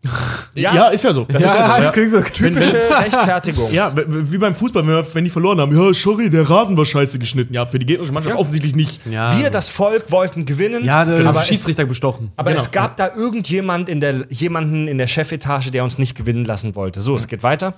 Ja, 0.57 0.87
ist 0.87 1.03
ja 1.03 1.11
so. 1.11 1.25
Das 1.25 1.43
ist 1.43 1.53
ja, 1.53 1.67
das 1.67 1.77
ja 1.79 1.91
klingt 1.91 2.13
so. 2.13 2.21
typische 2.21 2.73
Rechtfertigung. 2.89 3.73
Ja, 3.73 3.91
wie 4.07 4.37
beim 4.37 4.55
Fußball, 4.55 4.83
wenn 4.87 4.93
wir- 4.93 5.15
wenn 5.15 5.23
die 5.25 5.29
verloren 5.29 5.59
haben. 5.59 5.75
Ja, 5.75 5.93
sorry, 5.93 6.29
der 6.29 6.49
Rasen 6.49 6.77
war 6.77 6.85
scheiße 6.85 7.19
geschnitten. 7.19 7.53
Ja, 7.53 7.65
für 7.65 7.77
die 7.77 7.85
gegnerische 7.85 8.13
Mannschaft 8.13 8.35
Ja. 8.35 8.39
offensichtlich 8.39 8.73
nicht. 8.73 9.05
Ja. 9.05 9.37
Wir, 9.37 9.49
das 9.49 9.67
Volk, 9.67 10.11
wollten 10.11 10.45
gewinnen. 10.45 10.85
Ja, 10.85 11.03
der 11.03 11.25
aber 11.25 11.41
es, 11.41 11.47
Schiedsrichter 11.47 11.83
bestochen. 11.83 12.31
aber 12.37 12.51
Genau, 12.51 12.61
es 12.63 12.71
gab 12.71 12.95
da 12.95 13.13
irgendjemand 13.13 13.89
in 13.89 13.99
der, 13.99 14.25
jemanden 14.29 14.87
in 14.87 14.97
der 14.97 15.07
Chefetage, 15.07 15.71
der 15.71 15.83
uns 15.83 15.97
nicht 15.97 16.15
gewinnen 16.15 16.45
lassen 16.45 16.75
wollte. 16.75 17.01
So, 17.01 17.15
es 17.15 17.27
geht 17.27 17.43
weiter. 17.43 17.73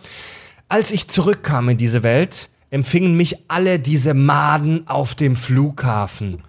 Als 0.70 0.92
ich 0.92 1.08
zurückkam 1.08 1.70
in 1.70 1.78
diese 1.78 2.04
Welt, 2.04 2.50
empfingen 2.70 3.16
mich 3.16 3.38
alle 3.48 3.80
diese 3.80 4.14
Maden 4.14 4.88
auf 4.88 5.16
dem 5.16 5.36
Flughafen. 5.36 6.44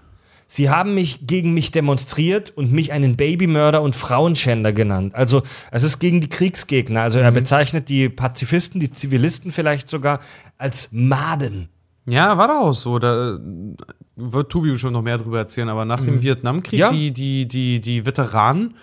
Sie 0.50 0.70
haben 0.70 0.94
mich 0.94 1.26
gegen 1.26 1.52
mich 1.52 1.72
demonstriert 1.72 2.50
und 2.56 2.72
mich 2.72 2.90
einen 2.92 3.16
Babymörder 3.16 3.82
und 3.82 3.94
Frauenschänder 3.94 4.72
genannt. 4.72 5.14
Also 5.14 5.42
es 5.70 5.82
ist 5.82 5.98
gegen 5.98 6.22
die 6.22 6.28
Kriegsgegner. 6.30 7.02
Also 7.02 7.18
er 7.18 7.30
bezeichnet 7.32 7.90
die 7.90 8.08
Pazifisten, 8.08 8.80
die 8.80 8.90
Zivilisten 8.90 9.52
vielleicht 9.52 9.90
sogar 9.90 10.20
als 10.56 10.88
Maden. 10.90 11.68
Ja, 12.06 12.38
war 12.38 12.48
doch 12.48 12.60
auch 12.68 12.72
so. 12.72 12.98
Da 12.98 13.34
äh, 13.34 13.38
wird 14.16 14.50
Tobi 14.50 14.70
bestimmt 14.70 14.94
noch 14.94 15.02
mehr 15.02 15.18
drüber 15.18 15.36
erzählen, 15.36 15.68
aber 15.68 15.84
nach 15.84 16.00
dem 16.00 16.22
Vietnamkrieg, 16.22 16.78
Ja. 16.80 16.90
die, 16.90 17.10
die, 17.12 17.46
die, 17.46 17.82
die 17.82 18.06
Veteranen, 18.06 18.74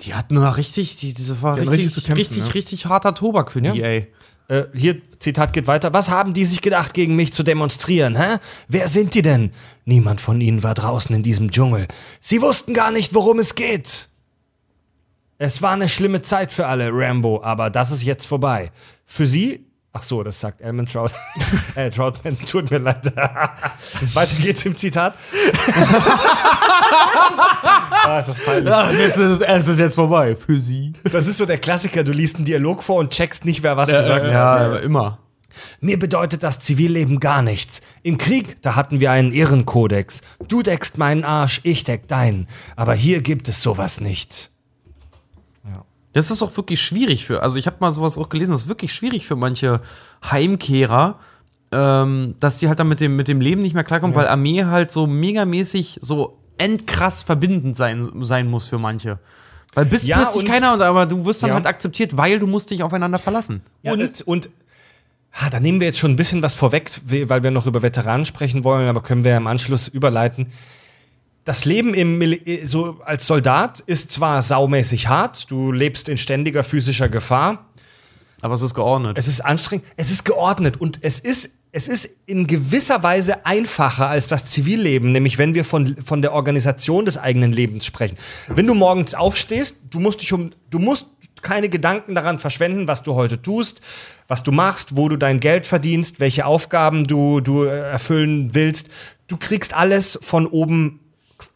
die 0.00 0.14
hatten 0.14 0.34
da 0.34 0.50
richtig, 0.50 0.96
die, 0.96 1.14
das 1.14 1.40
war 1.40 1.52
hatten 1.52 1.68
richtig, 1.68 1.90
richtig 1.90 2.04
kämpfen, 2.06 2.18
richtig, 2.18 2.38
ja. 2.46 2.50
richtig 2.52 2.86
harter 2.86 3.14
Tobak 3.14 3.52
für 3.52 3.62
die, 3.62 3.68
Ja. 3.78 3.84
ey. 3.86 4.08
Äh, 4.48 4.64
hier, 4.74 5.00
Zitat 5.18 5.52
geht 5.52 5.66
weiter. 5.66 5.94
Was 5.94 6.10
haben 6.10 6.34
die 6.34 6.44
sich 6.44 6.60
gedacht, 6.60 6.94
gegen 6.94 7.16
mich 7.16 7.32
zu 7.32 7.42
demonstrieren, 7.42 8.16
hä? 8.16 8.36
Wer 8.68 8.88
sind 8.88 9.14
die 9.14 9.22
denn? 9.22 9.52
Niemand 9.84 10.20
von 10.20 10.40
ihnen 10.40 10.62
war 10.62 10.74
draußen 10.74 11.14
in 11.14 11.22
diesem 11.22 11.50
Dschungel. 11.50 11.88
Sie 12.20 12.42
wussten 12.42 12.74
gar 12.74 12.90
nicht, 12.90 13.14
worum 13.14 13.38
es 13.38 13.54
geht. 13.54 14.08
Es 15.38 15.62
war 15.62 15.72
eine 15.72 15.88
schlimme 15.88 16.20
Zeit 16.20 16.52
für 16.52 16.66
alle, 16.66 16.90
Rambo, 16.92 17.42
aber 17.42 17.70
das 17.70 17.90
ist 17.90 18.04
jetzt 18.04 18.26
vorbei. 18.26 18.70
Für 19.04 19.26
sie, 19.26 19.66
ach 19.94 20.02
so, 20.02 20.22
das 20.22 20.38
sagt 20.38 20.60
Elman 20.60 20.86
Trout. 20.86 21.12
äh, 21.74 21.88
Troutman, 21.88 22.36
tut 22.46 22.70
mir 22.70 22.78
leid. 22.78 23.14
weiter 24.14 24.36
geht's 24.36 24.66
im 24.66 24.76
Zitat. 24.76 25.16
ah, 28.04 28.18
ist 28.18 28.28
das 28.28 28.40
peinlich. 28.40 28.68
Ja, 28.68 28.90
es 28.90 28.98
ist, 28.98 29.16
es 29.16 29.40
ist, 29.40 29.48
es 29.48 29.68
ist 29.68 29.78
jetzt 29.78 29.94
vorbei. 29.94 30.36
Für 30.36 30.60
sie. 30.60 30.92
Das 31.04 31.26
ist 31.26 31.38
so 31.38 31.46
der 31.46 31.58
Klassiker, 31.58 32.04
du 32.04 32.12
liest 32.12 32.36
einen 32.36 32.44
Dialog 32.44 32.82
vor 32.82 32.96
und 32.96 33.10
checkst 33.12 33.44
nicht, 33.44 33.62
wer 33.62 33.76
was 33.76 33.88
gesagt 33.88 34.26
hat. 34.26 34.32
Ja, 34.32 34.76
immer. 34.76 35.18
Mir 35.80 35.98
bedeutet 35.98 36.42
das 36.42 36.58
Zivilleben 36.58 37.20
gar 37.20 37.40
nichts. 37.40 37.80
Im 38.02 38.18
Krieg, 38.18 38.60
da 38.62 38.74
hatten 38.74 38.98
wir 38.98 39.12
einen 39.12 39.32
Ehrenkodex. 39.32 40.22
Du 40.48 40.62
deckst 40.62 40.98
meinen 40.98 41.22
Arsch, 41.22 41.60
ich 41.62 41.84
deck 41.84 42.08
deinen. 42.08 42.48
Aber 42.74 42.94
hier 42.94 43.22
gibt 43.22 43.48
es 43.48 43.62
sowas 43.62 44.00
nicht. 44.00 44.50
Das 46.14 46.30
ist 46.30 46.42
auch 46.42 46.56
wirklich 46.56 46.80
schwierig 46.80 47.26
für, 47.26 47.42
also 47.42 47.58
ich 47.58 47.66
habe 47.66 47.76
mal 47.80 47.92
sowas 47.92 48.16
auch 48.16 48.28
gelesen, 48.30 48.52
das 48.52 48.62
ist 48.62 48.68
wirklich 48.68 48.94
schwierig 48.94 49.26
für 49.26 49.36
manche 49.36 49.80
Heimkehrer, 50.30 51.18
ähm, 51.72 52.34
dass 52.40 52.58
die 52.58 52.68
halt 52.68 52.78
dann 52.78 52.88
mit 52.88 53.00
dem, 53.00 53.16
mit 53.16 53.28
dem 53.28 53.40
Leben 53.40 53.62
nicht 53.62 53.74
mehr 53.74 53.84
klarkommen, 53.84 54.14
weil 54.16 54.28
Armee 54.28 54.64
halt 54.64 54.90
so 54.90 55.06
megamäßig 55.06 55.98
so 56.00 56.38
endkrass 56.56 57.22
verbindend 57.24 57.76
sein, 57.76 58.08
sein 58.24 58.48
muss 58.48 58.68
für 58.68 58.78
manche. 58.78 59.18
Weil 59.74 59.86
bist 59.86 60.06
Ja, 60.06 60.18
plötzlich 60.18 60.44
und- 60.44 60.50
keiner, 60.52 60.74
und, 60.74 60.82
aber 60.82 61.04
du 61.06 61.24
wirst 61.24 61.42
dann 61.42 61.48
Ja. 61.48 61.54
halt 61.56 61.66
akzeptiert, 61.66 62.16
weil 62.16 62.38
du 62.38 62.46
musst 62.46 62.70
dich 62.70 62.82
aufeinander 62.84 63.18
verlassen. 63.18 63.62
und, 63.82 64.20
und, 64.22 64.50
ah, 65.32 65.50
da 65.50 65.58
nehmen 65.58 65.80
wir 65.80 65.88
jetzt 65.88 65.98
schon 65.98 66.12
ein 66.12 66.16
bisschen 66.16 66.42
was 66.42 66.54
vorweg, 66.54 66.92
weil 67.06 67.42
wir 67.42 67.50
noch 67.50 67.66
über 67.66 67.82
Veteranen 67.82 68.24
sprechen 68.24 68.62
wollen, 68.62 68.86
aber 68.88 69.02
können 69.02 69.24
wir 69.24 69.36
im 69.36 69.48
Anschluss 69.48 69.88
überleiten. 69.88 70.46
Das 71.44 71.64
Leben 71.64 71.92
im, 71.94 72.18
Mil- 72.18 72.66
so 72.66 73.00
als 73.04 73.26
Soldat 73.26 73.80
ist 73.80 74.10
zwar 74.10 74.40
saumäßig 74.40 75.08
hart, 75.08 75.50
du 75.50 75.72
lebst 75.72 76.08
in 76.08 76.16
ständiger 76.16 76.64
physischer 76.64 77.08
Gefahr, 77.08 77.66
Aber 78.44 78.54
es 78.54 78.60
ist 78.60 78.74
geordnet. 78.74 79.16
Es 79.16 79.26
ist 79.26 79.40
anstrengend, 79.40 79.86
es 79.96 80.10
ist 80.10 80.24
geordnet 80.24 80.78
und 80.78 80.98
es 81.00 81.18
ist, 81.18 81.50
es 81.72 81.88
ist 81.88 82.10
in 82.26 82.46
gewisser 82.46 83.02
Weise 83.02 83.46
einfacher 83.46 84.08
als 84.08 84.26
das 84.28 84.44
Zivilleben, 84.44 85.12
nämlich 85.12 85.38
wenn 85.38 85.54
wir 85.54 85.64
von, 85.64 85.96
von 85.96 86.20
der 86.20 86.34
Organisation 86.34 87.06
des 87.06 87.16
eigenen 87.16 87.52
Lebens 87.52 87.86
sprechen. 87.86 88.18
Wenn 88.48 88.66
du 88.66 88.74
morgens 88.74 89.14
aufstehst, 89.14 89.76
du 89.88 89.98
musst 89.98 90.20
dich 90.20 90.34
um, 90.34 90.50
du 90.68 90.78
musst 90.78 91.06
keine 91.40 91.70
Gedanken 91.70 92.14
daran 92.14 92.38
verschwenden, 92.38 92.86
was 92.86 93.02
du 93.02 93.14
heute 93.14 93.40
tust, 93.40 93.80
was 94.28 94.42
du 94.42 94.52
machst, 94.52 94.94
wo 94.94 95.08
du 95.08 95.16
dein 95.16 95.40
Geld 95.40 95.66
verdienst, 95.66 96.20
welche 96.20 96.44
Aufgaben 96.44 97.06
du, 97.06 97.40
du 97.40 97.64
äh, 97.64 97.90
erfüllen 97.90 98.50
willst. 98.52 98.88
Du 99.26 99.38
kriegst 99.38 99.72
alles 99.72 100.18
von 100.22 100.46
oben 100.46 101.00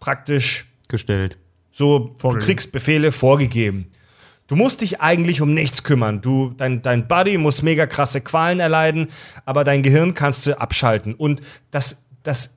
praktisch 0.01 0.67
gestellt. 0.89 1.39
so, 1.71 1.99
du 1.99 2.15
Vorgegeben. 2.19 2.47
kriegst 2.47 2.73
Befehle 2.73 3.13
vorgegeben. 3.13 3.91
Du 4.49 4.57
musst 4.57 4.81
dich 4.81 5.01
eigentlich 5.03 5.43
um 5.43 5.53
nichts 5.53 5.83
kümmern. 5.83 6.23
Du, 6.23 6.55
dein, 6.57 6.81
dein 6.81 7.07
Body 7.07 7.37
muss 7.37 7.63
mega 7.63 7.87
krasse 7.87 8.23
Qualen 8.23 8.61
erleiden, 8.61 9.09
aber 9.45 9.63
dein 9.63 9.83
Gehirn 9.83 10.15
kannst 10.15 10.47
du 10.47 10.59
abschalten. 10.59 11.15
Und 11.15 11.43
das, 11.71 12.03
das 12.23 12.55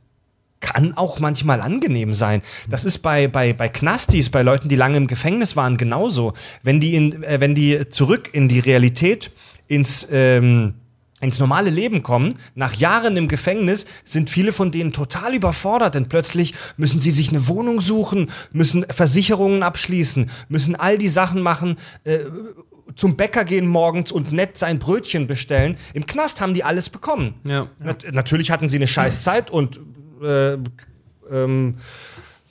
kann 0.62 0.96
auch 0.96 1.20
manchmal 1.20 1.60
angenehm 1.60 2.14
sein. 2.14 2.42
Das 2.70 2.86
ist 2.86 3.00
bei, 3.00 3.28
bei, 3.28 3.52
bei 3.52 3.68
Knastis, 3.68 4.30
bei 4.30 4.42
Leuten, 4.42 4.70
die 4.70 4.78
lange 4.78 4.96
im 4.96 5.08
Gefängnis 5.08 5.58
waren, 5.58 5.76
genauso. 5.76 6.34
Wenn 6.64 6.80
die, 6.80 6.96
in, 6.96 7.24
äh, 7.24 7.42
wenn 7.42 7.56
die 7.56 7.90
zurück 7.90 8.30
in 8.32 8.48
die 8.48 8.60
Realität, 8.60 9.32
ins, 9.68 10.08
ähm, 10.12 10.76
ins 11.22 11.40
normale 11.40 11.70
Leben 11.70 12.04
kommen, 12.04 12.34
nach 12.56 12.74
Jahren 12.74 13.16
im 13.16 13.28
Gefängnis, 13.28 13.86
sind 14.04 14.30
viele 14.30 14.52
von 14.52 14.72
denen 14.72 14.92
total 14.92 15.36
überfordert, 15.36 15.96
denn 15.96 16.10
plötzlich 16.10 16.54
müssen 16.78 17.00
sie 17.00 17.12
sich 17.12 17.30
eine 17.30 17.48
Wohnung 17.48 17.80
suchen, 17.80 18.30
müssen 18.52 18.86
Versicherungen 18.90 19.64
abschließen, 19.64 20.30
müssen 20.50 20.76
all 20.76 20.98
die 20.98 21.10
Sachen 21.10 21.42
machen, 21.42 21.78
äh, 22.04 22.20
zum 22.96 23.16
Bäcker 23.16 23.46
gehen 23.46 23.68
morgens 23.68 24.12
und 24.12 24.34
nett 24.34 24.58
sein 24.58 24.80
Brötchen 24.80 25.28
bestellen. 25.28 25.78
Im 25.94 26.06
Knast 26.06 26.42
haben 26.42 26.54
die 26.54 26.64
alles 26.64 26.90
bekommen. 26.90 27.36
Ja. 27.46 27.68
Nat 27.80 28.06
natürlich 28.12 28.52
hatten 28.52 28.68
sie 28.68 28.78
eine 28.78 28.88
scheiß 28.88 29.24
Zeit 29.24 29.50
und 29.50 29.80
äh, 30.22 30.58
ähm, 31.32 31.76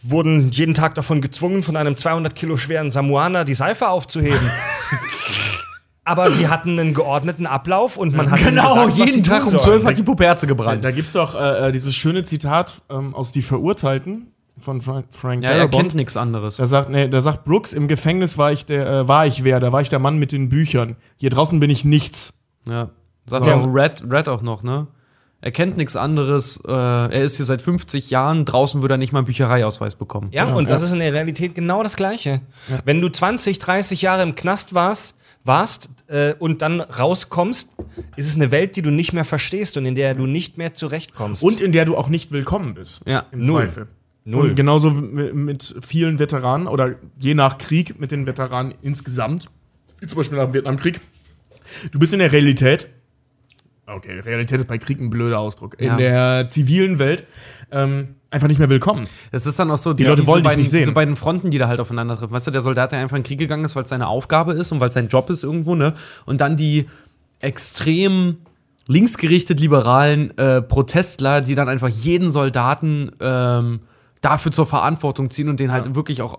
wurden 0.02 0.50
jeden 0.50 0.74
Tag 0.74 0.94
davon 0.94 1.20
gezwungen, 1.20 1.62
von 1.62 1.76
einem 1.76 1.96
200 1.96 2.34
Kilo 2.34 2.56
schweren 2.56 2.90
Samoaner 2.90 3.44
die 3.44 3.54
Seife 3.54 3.88
aufzuheben. 3.88 4.50
Aber 6.05 6.30
sie 6.30 6.48
hatten 6.48 6.78
einen 6.78 6.94
geordneten 6.94 7.46
Ablauf 7.46 7.96
und 7.96 8.14
man 8.14 8.30
hat 8.30 8.40
ihnen 8.40 8.55
gesagt, 8.57 8.68
was 8.68 8.94
sie 8.94 9.01
Genau, 9.03 9.07
jeden 9.07 9.22
Tag 9.24 9.44
tun 9.44 9.55
um. 9.55 9.61
12 9.61 9.84
hat 9.84 9.98
die 9.98 10.03
Puperze 10.03 10.46
Da, 10.46 10.48
gebrannt. 10.48 10.82
da 10.84 10.90
gibt 10.90 11.07
es 11.07 11.12
doch 11.12 11.34
äh, 11.34 11.68
äh, 11.68 11.72
dieses 11.72 11.94
schöne 11.94 12.24
Zitat 12.24 12.82
ähm, 12.90 13.14
aus 13.14 13.32
Die 13.32 13.42
Verurteilten 13.42 14.28
von 14.59 14.80
Frank, 14.82 15.07
Frank 15.11 15.42
Ja, 15.44 15.51
er 15.51 15.57
Darabont. 15.59 15.82
kennt 15.82 15.94
nichts 15.94 16.16
anderes. 16.16 16.57
Da 16.57 16.66
sagt, 16.66 16.90
nee, 16.90 17.09
da 17.09 17.20
sagt 17.20 17.44
Brooks, 17.44 17.72
im 17.72 17.86
Gefängnis 17.88 18.38
war 18.38 18.51
ich 18.53 18.66
der, 18.66 18.86
äh, 18.90 19.09
war 19.09 19.26
ich 19.26 19.44
wer, 19.44 19.61
da 19.61 19.72
war 19.72 19.82
ich 19.82 19.88
der 19.88 19.98
Mann 19.98 20.18
mit 20.18 20.32
den 20.32 20.48
Büchern. 20.48 20.96
Hier 21.16 21.30
draußen 21.30 21.61
bin 21.61 21.70
ich 21.70 21.84
nichts. 21.84 22.34
Ja. 22.66 22.88
Sagt 23.26 23.44
So. 23.44 23.51
ja 23.51 23.57
auch 23.59 23.66
Red, 23.66 24.03
Red 24.11 24.28
auch 24.28 24.42
noch, 24.42 24.62
ne? 24.62 24.86
Er 25.42 25.53
kennt 25.53 25.78
nichts 25.78 25.96
anderes. 25.96 26.61
Äh, 26.66 26.70
er 26.72 27.11
ist 27.22 27.36
hier 27.36 27.46
seit 27.46 27.62
50 27.62 28.11
Jahren. 28.11 28.44
Draußen 28.44 28.82
würde 28.82 28.94
er 28.94 28.98
nicht 28.98 29.12
mal 29.12 29.20
einen 29.20 29.26
Büchereiausweis 29.26 29.94
bekommen. 29.94 30.28
Ja, 30.32 30.44
Genau, 30.44 30.59
und 30.59 30.68
das 30.68 30.82
ja. 30.82 30.88
ist 30.88 30.92
in 30.92 30.98
der 30.98 31.14
Realität 31.14 31.55
genau 31.55 31.82
das 31.82 31.96
Gleiche. 31.96 32.42
Wenn 32.84 33.01
du 33.01 33.09
20, 33.09 33.59
30 33.59 34.03
Jahre 34.03 34.22
im 34.22 34.34
Knast 34.34 34.74
warst, 34.74 35.16
warst 35.45 35.88
äh, 36.09 36.34
und 36.38 36.62
dann 36.62 36.80
rauskommst, 36.80 37.70
ist 38.16 38.28
es 38.28 38.34
eine 38.34 38.51
Welt, 38.51 38.76
die 38.76 38.82
du 38.82 38.91
nicht 38.91 39.12
mehr 39.12 39.24
verstehst 39.24 39.76
und 39.76 39.86
in 39.86 39.95
der 39.95 40.14
du 40.14 40.26
nicht 40.26 40.59
mehr 40.59 40.74
zurechtkommst. 40.74 41.43
Und 41.43 41.61
in 41.61 41.72
der 41.72 41.84
du 41.84 41.97
auch 41.97 42.09
nicht 42.09 42.30
willkommen 42.30 42.74
bist. 42.74 43.01
Ja. 43.07 43.26
Im 43.32 43.43
Null. 43.43 43.62
Zweifel. 43.62 43.86
Null. 44.24 44.51
Und 44.51 44.55
genauso 44.55 44.91
mit 44.91 45.74
vielen 45.80 46.18
Veteranen 46.18 46.66
oder 46.66 46.97
je 47.18 47.34
nach 47.34 47.57
Krieg 47.59 47.99
mit 47.99 48.11
den 48.11 48.26
Veteranen 48.26 48.74
insgesamt, 48.82 49.47
wie 49.99 50.07
zum 50.07 50.18
Beispiel 50.18 50.36
nach 50.38 50.45
dem 50.45 50.55
Vietnamkrieg. 50.55 51.01
Du 51.91 51.99
bist 51.99 52.12
in 52.12 52.18
der 52.18 52.30
Realität, 52.30 52.88
okay, 53.86 54.20
Realität 54.20 54.61
ist 54.61 54.66
bei 54.68 54.76
Krieg 54.78 55.01
ein 55.01 55.09
blöder 55.09 55.38
Ausdruck, 55.38 55.76
Ja. 55.80 55.93
in 55.93 55.99
der 55.99 56.49
zivilen 56.49 56.99
Welt 56.99 57.24
ähm, 57.72 58.16
einfach 58.30 58.48
nicht 58.48 58.58
mehr 58.58 58.70
willkommen. 58.70 59.08
Es 59.32 59.46
ist 59.46 59.58
dann 59.58 59.70
auch 59.70 59.78
so, 59.78 59.92
Die 59.92 60.04
Leute 60.04 60.26
wollen 60.26 60.42
beiden, 60.42 60.60
nicht 60.60 60.70
sehen. 60.70 60.80
Diese 60.80 60.92
beiden 60.92 61.16
Fronten, 61.16 61.50
die 61.50 61.58
da 61.58 61.68
halt 61.68 61.80
aufeinander 61.80 62.16
treffen. 62.16 62.32
Weißt 62.32 62.46
du, 62.46 62.50
der 62.50 62.60
Soldat, 62.60 62.92
der 62.92 63.00
einfach 63.00 63.16
in 63.16 63.22
den 63.22 63.26
Krieg 63.26 63.38
gegangen 63.38 63.64
ist, 63.64 63.76
weil 63.76 63.84
es 63.84 63.90
seine 63.90 64.06
Aufgabe 64.06 64.52
ist 64.52 64.72
und 64.72 64.80
weil 64.80 64.88
es 64.88 64.94
sein 64.94 65.08
Job 65.08 65.30
ist 65.30 65.42
irgendwo, 65.42 65.74
ne? 65.74 65.94
Und 66.26 66.40
dann 66.40 66.56
die 66.56 66.88
extrem 67.40 68.38
linksgerichtet 68.86 69.60
liberalen 69.60 70.36
äh, 70.36 70.62
Protestler, 70.62 71.40
die 71.40 71.54
dann 71.54 71.68
einfach 71.68 71.88
jeden 71.88 72.30
Soldaten 72.30 73.12
ähm, 73.20 73.80
dafür 74.20 74.52
zur 74.52 74.66
Verantwortung 74.66 75.30
ziehen 75.30 75.48
und 75.48 75.60
den 75.60 75.72
halt 75.72 75.94
wirklich 75.94 76.22
auch 76.22 76.38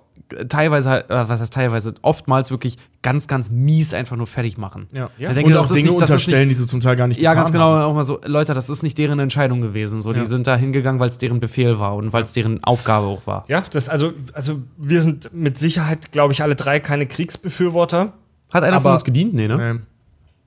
teilweise, 0.49 0.89
halt, 0.89 1.09
äh, 1.09 1.29
was 1.29 1.39
heißt 1.41 1.53
teilweise, 1.53 1.93
oftmals 2.01 2.51
wirklich 2.51 2.77
ganz, 3.01 3.27
ganz 3.27 3.49
mies 3.49 3.93
einfach 3.93 4.15
nur 4.15 4.27
fertig 4.27 4.57
machen. 4.57 4.87
Ja. 4.91 5.09
Ich 5.17 5.27
denke, 5.27 5.45
und 5.51 5.57
auch 5.57 5.67
Dinge 5.67 5.89
nicht- 5.91 6.01
unterstellen, 6.01 6.49
die 6.49 6.55
sie 6.55 6.67
zum 6.67 6.79
Teil 6.81 6.95
gar 6.95 7.07
nicht 7.07 7.19
Ja, 7.19 7.33
ganz 7.33 7.51
genau. 7.51 7.71
haben. 7.73 7.83
Auch 7.83 7.93
mal 7.93 8.03
so, 8.03 8.19
Leute, 8.25 8.53
das 8.53 8.69
ist 8.69 8.83
nicht 8.83 8.97
deren 8.97 9.19
Entscheidung 9.19 9.61
gewesen. 9.61 10.01
So, 10.01 10.13
Ja. 10.13 10.19
die 10.21 10.25
sind 10.27 10.47
da 10.47 10.55
hingegangen, 10.55 10.99
weil 10.99 11.09
es 11.09 11.17
deren 11.17 11.39
Befehl 11.39 11.79
war 11.79 11.95
und 11.95 12.13
weil 12.13 12.23
es 12.23 12.33
deren 12.33 12.63
Aufgabe 12.63 13.07
auch 13.07 13.25
war. 13.25 13.45
ja, 13.47 13.63
das 13.71 13.89
also, 13.89 14.13
also 14.33 14.59
wir 14.77 15.01
sind 15.01 15.33
mit 15.33 15.57
Sicherheit, 15.57 16.11
glaube 16.11 16.33
ich, 16.33 16.43
alle 16.43 16.55
drei 16.55 16.79
keine 16.79 17.05
Kriegsbefürworter. 17.07 18.13
Hat 18.53 18.63
einer 18.63 18.81
von 18.81 18.91
uns 18.93 19.03
gedient? 19.03 19.33
Nee, 19.33 19.47
ne? 19.47 19.73
Nee. 19.73 19.79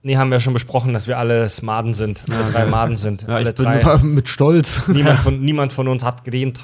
Nee, 0.06 0.16
haben 0.18 0.30
wir 0.30 0.38
schon 0.38 0.52
besprochen, 0.52 0.92
dass 0.92 1.08
wir 1.08 1.16
alle 1.18 1.48
Maden 1.62 1.94
sind. 1.94 2.24
Alle 2.30 2.44
drei 2.52 2.66
Maden 2.66 2.96
sind. 2.96 3.22
Ja, 3.22 3.36
alle 3.36 3.48
ich 3.50 3.54
bin 3.54 3.64
drei. 3.64 3.98
mit 4.02 4.28
Stolz. 4.28 4.82
Niemand 4.86 5.18
von, 5.20 5.40
niemand 5.40 5.72
von 5.72 5.88
uns 5.88 6.04
hat 6.04 6.24
gedient. 6.24 6.60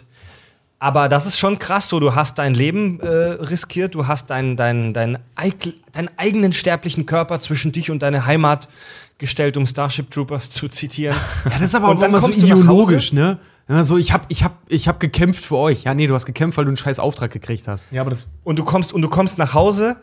Aber 0.83 1.11
das 1.11 1.27
ist 1.27 1.39
schon 1.39 1.59
krass 1.59 1.89
so. 1.89 2.01
Du 2.01 2.15
hast 2.15 2.39
dein 2.39 2.55
Leben 2.55 3.01
äh, 3.01 3.07
riskiert, 3.07 3.95
du 3.95 4.07
hast 4.07 4.31
deinen 4.31 4.57
dein, 4.57 4.95
dein, 4.95 5.19
deinen 5.93 6.11
eigenen 6.17 6.55
sterblichen 6.55 7.05
Körper 7.05 7.39
zwischen 7.39 7.71
dich 7.71 7.91
und 7.91 8.01
deine 8.03 8.25
Heimat 8.25 8.67
gestellt, 9.19 9.59
um 9.59 9.67
Starship 9.67 10.11
Troopers 10.11 10.51
zu 10.51 10.69
zitieren. 10.69 11.17
Ja, 11.45 11.53
das 11.53 11.63
ist 11.63 11.75
aber 11.75 11.91
Und 11.91 11.99
auch 11.99 12.01
dann 12.01 12.11
immer 12.11 12.21
so 12.21 12.27
kommst 12.27 12.43
du 12.43 12.47
nach 12.47 12.57
ideologisch, 12.57 13.13
ne? 13.13 13.39
Immer 13.69 13.85
so, 13.85 13.99
ich 13.99 14.13
hab, 14.13 14.25
ich, 14.29 14.43
hab, 14.43 14.57
ich 14.69 14.89
hab 14.89 14.99
gekämpft 14.99 15.45
für 15.45 15.57
euch. 15.57 15.85
Ja, 15.85 15.95
nee, 15.95 16.07
du 16.07 16.15
hast 16.15 16.27
gekämpft, 16.27 16.57
weil 16.57 16.65
du 16.65 16.71
einen 16.71 16.77
scheiß 16.77 16.99
Auftrag 16.99 17.31
gekriegt 17.31 17.69
hast. 17.69 17.85
Ja, 17.93 18.01
aber 18.01 18.11
das 18.11 18.27
Und 18.43 18.59
du 18.59 18.65
kommst, 18.65 18.93
und 18.93 19.03
du 19.03 19.09
kommst 19.09 19.37
nach 19.39 19.53
Hause 19.55 19.99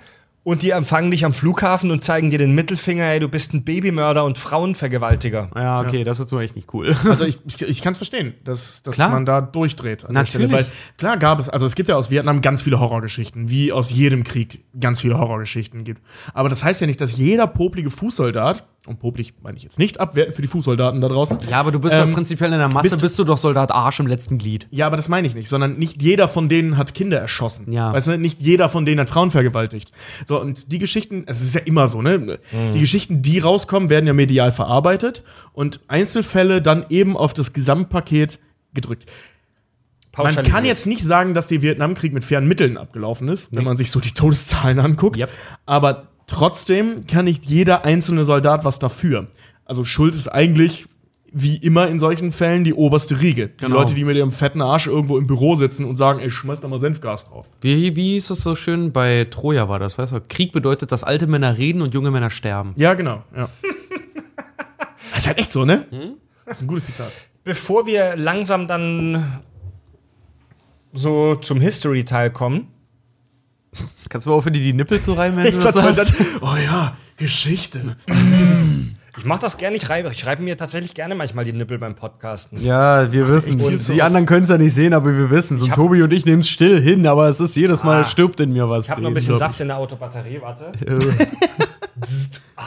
und 0.47 0.63
die 0.63 0.69
empfangen 0.69 1.11
dich 1.11 1.25
am 1.25 1.33
Flughafen 1.33 1.91
und 1.91 2.05
zeigen 2.05 2.29
dir 2.29 2.39
den 2.39 2.55
Mittelfinger, 2.55 3.03
ey, 3.03 3.19
du 3.19 3.27
bist 3.27 3.53
ein 3.53 3.65
Babymörder 3.65 4.23
und 4.23 4.37
Frauenvergewaltiger. 4.37 5.49
Ja, 5.53 5.81
okay, 5.81 6.05
das 6.05 6.21
ist 6.21 6.29
so 6.29 6.39
echt 6.39 6.55
nicht 6.55 6.73
cool. 6.73 6.95
Also 7.03 7.25
ich, 7.25 7.39
ich, 7.45 7.61
ich 7.61 7.81
kann 7.81 7.91
es 7.91 7.97
verstehen, 7.97 8.33
dass, 8.45 8.81
dass 8.81 8.95
Klar. 8.95 9.09
man 9.09 9.25
da 9.25 9.41
durchdreht. 9.41 10.05
An 10.05 10.13
der 10.13 10.23
Natürlich. 10.23 10.47
Stelle, 10.47 10.65
weil 10.65 10.71
klar 10.97 11.17
gab 11.17 11.39
es, 11.39 11.49
also 11.49 11.65
es 11.65 11.75
gibt 11.75 11.89
ja 11.89 11.97
aus 11.97 12.11
Vietnam 12.11 12.41
ganz 12.41 12.61
viele 12.61 12.79
Horrorgeschichten, 12.79 13.49
wie 13.49 13.73
aus 13.73 13.91
jedem 13.91 14.23
Krieg 14.23 14.63
ganz 14.79 15.01
viele 15.01 15.17
Horrorgeschichten 15.17 15.83
gibt. 15.83 16.01
Aber 16.33 16.47
das 16.47 16.63
heißt 16.63 16.79
ja 16.79 16.87
nicht, 16.87 17.01
dass 17.01 17.17
jeder 17.17 17.47
poplige 17.47 17.91
Fußsoldat, 17.91 18.65
und 18.87 18.99
poplig 18.99 19.33
meine 19.41 19.57
ich 19.57 19.63
jetzt 19.63 19.77
nicht 19.79 19.99
abwerten 19.99 20.33
für 20.33 20.41
die 20.41 20.47
Fußsoldaten 20.47 21.01
da 21.01 21.07
draußen. 21.09 21.39
Ja, 21.49 21.59
aber 21.59 21.71
du 21.71 21.79
bist 21.79 21.93
Ähm, 21.95 22.07
doch 22.09 22.15
prinzipiell 22.15 22.51
in 22.53 22.59
der 22.59 22.67
Masse, 22.67 22.89
bist- 22.89 23.01
bist, 23.01 23.19
du 23.19 23.23
doch 23.23 23.37
Soldat 23.37 23.71
Arsch 23.71 23.99
im 23.99 24.07
letzten 24.07 24.37
Glied. 24.37 24.67
Ja, 24.71 24.87
aber 24.87 24.97
das 24.97 25.09
meine 25.09 25.27
ich 25.27 25.35
nicht, 25.35 25.49
sondern 25.49 25.77
nicht 25.77 26.01
jeder 26.01 26.27
von 26.27 26.49
denen 26.49 26.77
hat 26.77 26.93
Kinder 26.93 27.19
erschossen. 27.19 27.71
Ja. 27.71 27.93
Weißt 27.93 28.07
du, 28.07 28.17
nicht 28.17 28.41
jeder 28.41 28.69
von 28.69 28.85
denen 28.85 28.99
hat 29.01 29.09
Frauen 29.09 29.31
vergewaltigt. 29.31 29.91
So, 30.25 30.39
und 30.41 30.71
die 30.71 30.79
Geschichten, 30.79 31.23
es 31.27 31.41
ist 31.41 31.53
ja 31.55 31.61
immer 31.61 31.87
so, 31.87 32.01
ne? 32.01 32.39
Die 32.73 32.79
Geschichten, 32.79 33.21
die 33.21 33.39
rauskommen, 33.39 33.89
werden 33.89 34.07
ja 34.07 34.13
medial 34.13 34.51
verarbeitet 34.51 35.23
und 35.53 35.81
Einzelfälle 35.87 36.61
dann 36.61 36.85
eben 36.89 37.15
auf 37.17 37.33
das 37.33 37.53
Gesamtpaket 37.53 38.39
gedrückt. 38.73 39.05
Man 40.17 40.35
kann 40.35 40.65
jetzt 40.65 40.87
nicht 40.87 41.03
sagen, 41.03 41.35
dass 41.35 41.45
der 41.45 41.61
Vietnamkrieg 41.61 42.11
mit 42.11 42.23
fairen 42.23 42.47
Mitteln 42.47 42.77
abgelaufen 42.77 43.27
ist, 43.29 43.49
wenn 43.51 43.63
man 43.63 43.77
sich 43.77 43.91
so 43.91 43.99
die 43.99 44.13
Todeszahlen 44.13 44.79
anguckt. 44.79 45.17
Yep. 45.17 45.29
Aber 45.67 46.07
trotzdem 46.27 47.05
kann 47.07 47.25
nicht 47.25 47.45
jeder 47.45 47.85
einzelne 47.85 48.25
Soldat 48.25 48.63
was 48.65 48.79
dafür. 48.79 49.27
Also 49.65 49.83
Schuld 49.83 50.13
ist 50.13 50.27
eigentlich, 50.27 50.85
wie 51.33 51.57
immer 51.57 51.87
in 51.89 51.99
solchen 51.99 52.31
Fällen, 52.31 52.63
die 52.63 52.73
oberste 52.73 53.19
Riege. 53.19 53.47
Die 53.49 53.65
Genau. 53.65 53.75
Leute, 53.77 53.93
die 53.93 54.05
mit 54.05 54.15
ihrem 54.15 54.31
fetten 54.31 54.61
Arsch 54.61 54.87
irgendwo 54.87 55.17
im 55.17 55.27
Büro 55.27 55.55
sitzen 55.55 55.83
und 55.85 55.95
sagen, 55.97 56.19
ey, 56.19 56.29
schmeiß 56.31 56.61
da 56.61 56.67
mal 56.69 56.79
Senfgas 56.79 57.25
drauf. 57.27 57.45
Wie, 57.61 57.95
wie 57.95 58.11
hieß 58.13 58.29
es 58.29 58.43
so 58.43 58.55
schön? 58.55 58.93
Bei 58.93 59.25
Troja 59.29 59.67
war 59.67 59.79
das, 59.79 59.97
weißt 59.97 60.13
du? 60.13 60.21
Krieg 60.27 60.51
bedeutet, 60.53 60.91
dass 60.91 61.03
alte 61.03 61.27
Männer 61.27 61.57
reden 61.57 61.81
und 61.81 61.93
junge 61.93 62.11
Männer 62.11 62.29
sterben. 62.29 62.73
Ja, 62.77 62.93
genau. 62.93 63.23
Ja. 63.35 63.49
das 65.11 65.19
ist 65.19 65.27
halt 65.27 65.37
echt 65.37 65.51
so, 65.51 65.65
ne? 65.65 65.85
Hm? 65.89 66.13
Das 66.45 66.57
ist 66.57 66.63
ein 66.63 66.67
gutes 66.67 66.85
Zitat. 66.85 67.11
Bevor 67.43 67.85
wir 67.85 68.15
langsam 68.15 68.67
dann 68.67 69.41
so 70.93 71.35
zum 71.35 71.59
History-Teil 71.61 72.31
kommen, 72.31 72.67
Kannst 74.09 74.25
du 74.25 74.29
mal 74.31 74.35
aufhören, 74.37 74.53
dir 74.53 74.61
die 74.61 74.73
Nippel 74.73 74.99
zu 75.01 75.13
reiben, 75.13 75.37
wenn 75.37 75.51
du 75.53 75.59
das 75.59 75.75
sagst? 75.75 76.13
Oh 76.41 76.55
ja, 76.55 76.95
Geschichte. 77.17 77.95
ich 79.17 79.25
mache 79.25 79.39
das 79.41 79.57
gerne, 79.57 79.75
ich 79.77 79.89
reibe, 79.89 80.09
ich 80.13 80.25
reibe 80.25 80.43
mir 80.43 80.57
tatsächlich 80.57 80.93
gerne 80.93 81.15
manchmal 81.15 81.45
die 81.45 81.53
Nippel 81.53 81.77
beim 81.79 81.95
Podcasten. 81.95 82.61
Ja, 82.63 83.11
wir 83.11 83.27
wissen 83.29 83.57
Die 83.93 84.01
anderen 84.01 84.25
können 84.25 84.43
es 84.43 84.49
ja 84.49 84.57
nicht 84.57 84.73
sehen, 84.73 84.93
aber 84.93 85.15
wir 85.15 85.29
wissen 85.29 85.57
es. 85.57 85.63
Und 85.63 85.69
hab- 85.71 85.75
Tobi 85.75 86.01
und 86.03 86.13
ich 86.13 86.25
nehmen 86.25 86.41
es 86.41 86.49
still 86.49 86.81
hin, 86.81 87.07
aber 87.07 87.27
es 87.29 87.39
ist 87.39 87.55
jedes 87.55 87.83
Mal, 87.83 88.01
Ah. 88.01 88.05
stirbt 88.05 88.39
in 88.39 88.53
mir 88.53 88.69
was. 88.69 88.85
Ich 88.85 88.91
habe 88.91 89.01
noch 89.01 89.09
ein 89.09 89.13
bisschen 89.13 89.37
Saft 89.37 89.59
in 89.61 89.67
der 89.67 89.77
Autobatterie, 89.77 90.39
warte. 90.41 90.71
Ah. 92.55 92.63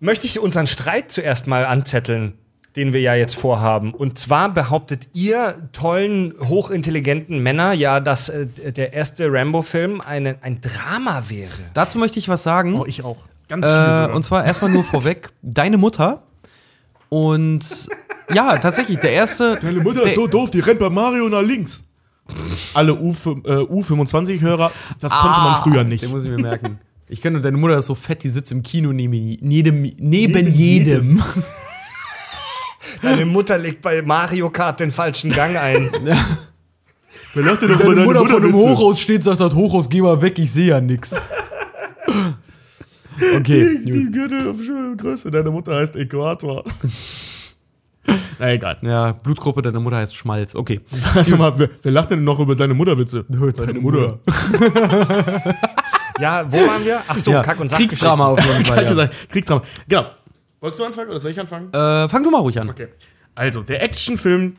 Möchte 0.00 0.26
ich 0.26 0.40
unseren 0.40 0.66
Streit 0.66 1.12
zuerst 1.12 1.46
mal 1.46 1.64
anzetteln, 1.64 2.34
den 2.76 2.92
wir 2.92 3.00
ja 3.00 3.14
jetzt 3.14 3.34
vorhaben. 3.34 3.92
Und 3.92 4.18
zwar 4.18 4.48
behauptet 4.52 5.08
ihr 5.12 5.54
tollen, 5.72 6.34
hochintelligenten 6.40 7.38
Männer 7.42 7.72
ja, 7.72 8.00
dass 8.00 8.28
äh, 8.30 8.46
der 8.46 8.92
erste 8.94 9.30
Rambo-Film 9.32 10.00
eine- 10.00 10.36
ein 10.42 10.60
Drama 10.60 11.24
wäre. 11.28 11.50
Dazu 11.74 11.98
möchte 11.98 12.18
ich 12.18 12.28
was 12.28 12.42
sagen. 12.42 12.74
Oh, 12.80 12.86
ich 12.86 13.04
auch. 13.04 13.18
Ganz 13.48 13.66
Äh, 13.66 14.14
und 14.14 14.22
zwar 14.22 14.44
erstmal 14.46 14.70
nur 14.70 14.84
vorweg, 14.84 15.30
deine 15.42 15.76
Mutter. 15.76 16.22
Und 17.10 17.60
ja, 18.32 18.56
tatsächlich, 18.58 18.98
der 19.00 19.12
erste. 19.12 19.58
Deine 19.60 19.80
Mutter 19.80 20.04
ist 20.04 20.14
so 20.14 20.26
doof, 20.26 20.50
die 20.50 20.60
rennt 20.60 20.80
bei 20.80 20.88
Mario 20.88 21.28
nach 21.28 21.42
links. 21.42 21.84
Alle 22.72 22.94
U, 22.94 23.10
äh, 23.10 23.14
U25-Hörer, 23.14 24.72
das 25.00 25.12
konnte 25.12 25.40
man 25.40 25.56
früher 25.62 25.84
nicht. 25.84 26.04
Den 26.04 26.10
muss 26.10 26.24
ich 26.24 26.30
mir 26.30 26.38
merken. 26.38 26.78
Ich 27.08 27.20
kenne 27.20 27.42
deine 27.42 27.58
Mutter 27.58 27.76
ist 27.76 27.86
so 27.86 27.94
fett, 27.94 28.22
die 28.22 28.30
sitzt 28.30 28.50
im 28.52 28.62
Kino 28.62 28.92
neben 28.94 29.12
jedem. 29.12 29.82
Neben, 29.82 29.82
neben 29.98 30.32
Neben 30.32 30.50
jedem. 30.54 31.22
Deine 33.02 33.24
Mutter 33.26 33.58
legt 33.58 33.82
bei 33.82 34.00
Mario 34.02 34.48
Kart 34.50 34.80
den 34.80 34.90
falschen 34.90 35.32
Gang 35.32 35.56
ein. 35.56 35.90
Wer 37.34 37.44
lacht 37.44 37.62
denn 37.62 37.70
doch 37.70 37.78
Deine 37.78 37.92
über 37.92 38.04
Mutter 38.04 38.26
vor 38.26 38.40
dem 38.40 38.50
Mutterwitze? 38.52 38.70
Hochhaus 38.78 39.00
steht, 39.00 39.24
sagt 39.24 39.40
das 39.40 39.54
Hochhaus, 39.54 39.88
geh 39.88 40.00
mal 40.00 40.20
weg, 40.20 40.38
ich 40.38 40.52
sehe 40.52 40.68
ja 40.68 40.80
nix. 40.80 41.14
Okay, 43.36 43.78
Die, 43.84 43.90
die 43.90 44.10
Gürtel 44.10 44.48
auf 44.48 44.56
Größe 44.96 45.30
deiner 45.30 45.50
Mutter 45.50 45.76
heißt 45.76 45.96
Äquator. 45.96 46.64
Na 48.38 48.50
egal. 48.52 48.78
Ja, 48.82 49.12
Blutgruppe 49.12 49.62
deiner 49.62 49.80
Mutter 49.80 49.98
heißt 49.98 50.16
Schmalz. 50.16 50.54
Okay. 50.54 50.80
Sag 51.22 51.38
mal, 51.38 51.56
wer, 51.58 51.70
wer 51.82 51.92
lacht 51.92 52.10
denn 52.10 52.24
noch 52.24 52.40
über 52.40 52.56
deine 52.56 52.74
Mutterwitze? 52.74 53.24
Deine 53.28 53.80
Mutter. 53.80 54.18
Ja, 56.20 56.44
wo 56.50 56.56
waren 56.58 56.84
wir? 56.84 57.00
Ach 57.06 57.16
so, 57.16 57.30
ja, 57.30 57.42
Kack- 57.42 57.60
und 57.60 57.70
Kriegsdrama 57.70 58.26
auf 58.26 58.44
jeden 58.44 58.64
Fall. 58.64 58.96
Ja. 58.96 59.10
Kriegsdrama. 59.30 59.62
Genau. 59.88 60.06
Wolltest 60.62 60.80
du 60.80 60.84
anfangen 60.84 61.10
oder 61.10 61.20
soll 61.20 61.32
ich 61.32 61.38
anfangen? 61.40 61.68
Äh, 61.74 62.08
fang 62.08 62.22
du 62.22 62.30
mal 62.30 62.38
ruhig 62.38 62.58
an. 62.58 62.70
Okay. 62.70 62.88
Also, 63.34 63.62
der 63.62 63.82
Actionfilm 63.82 64.56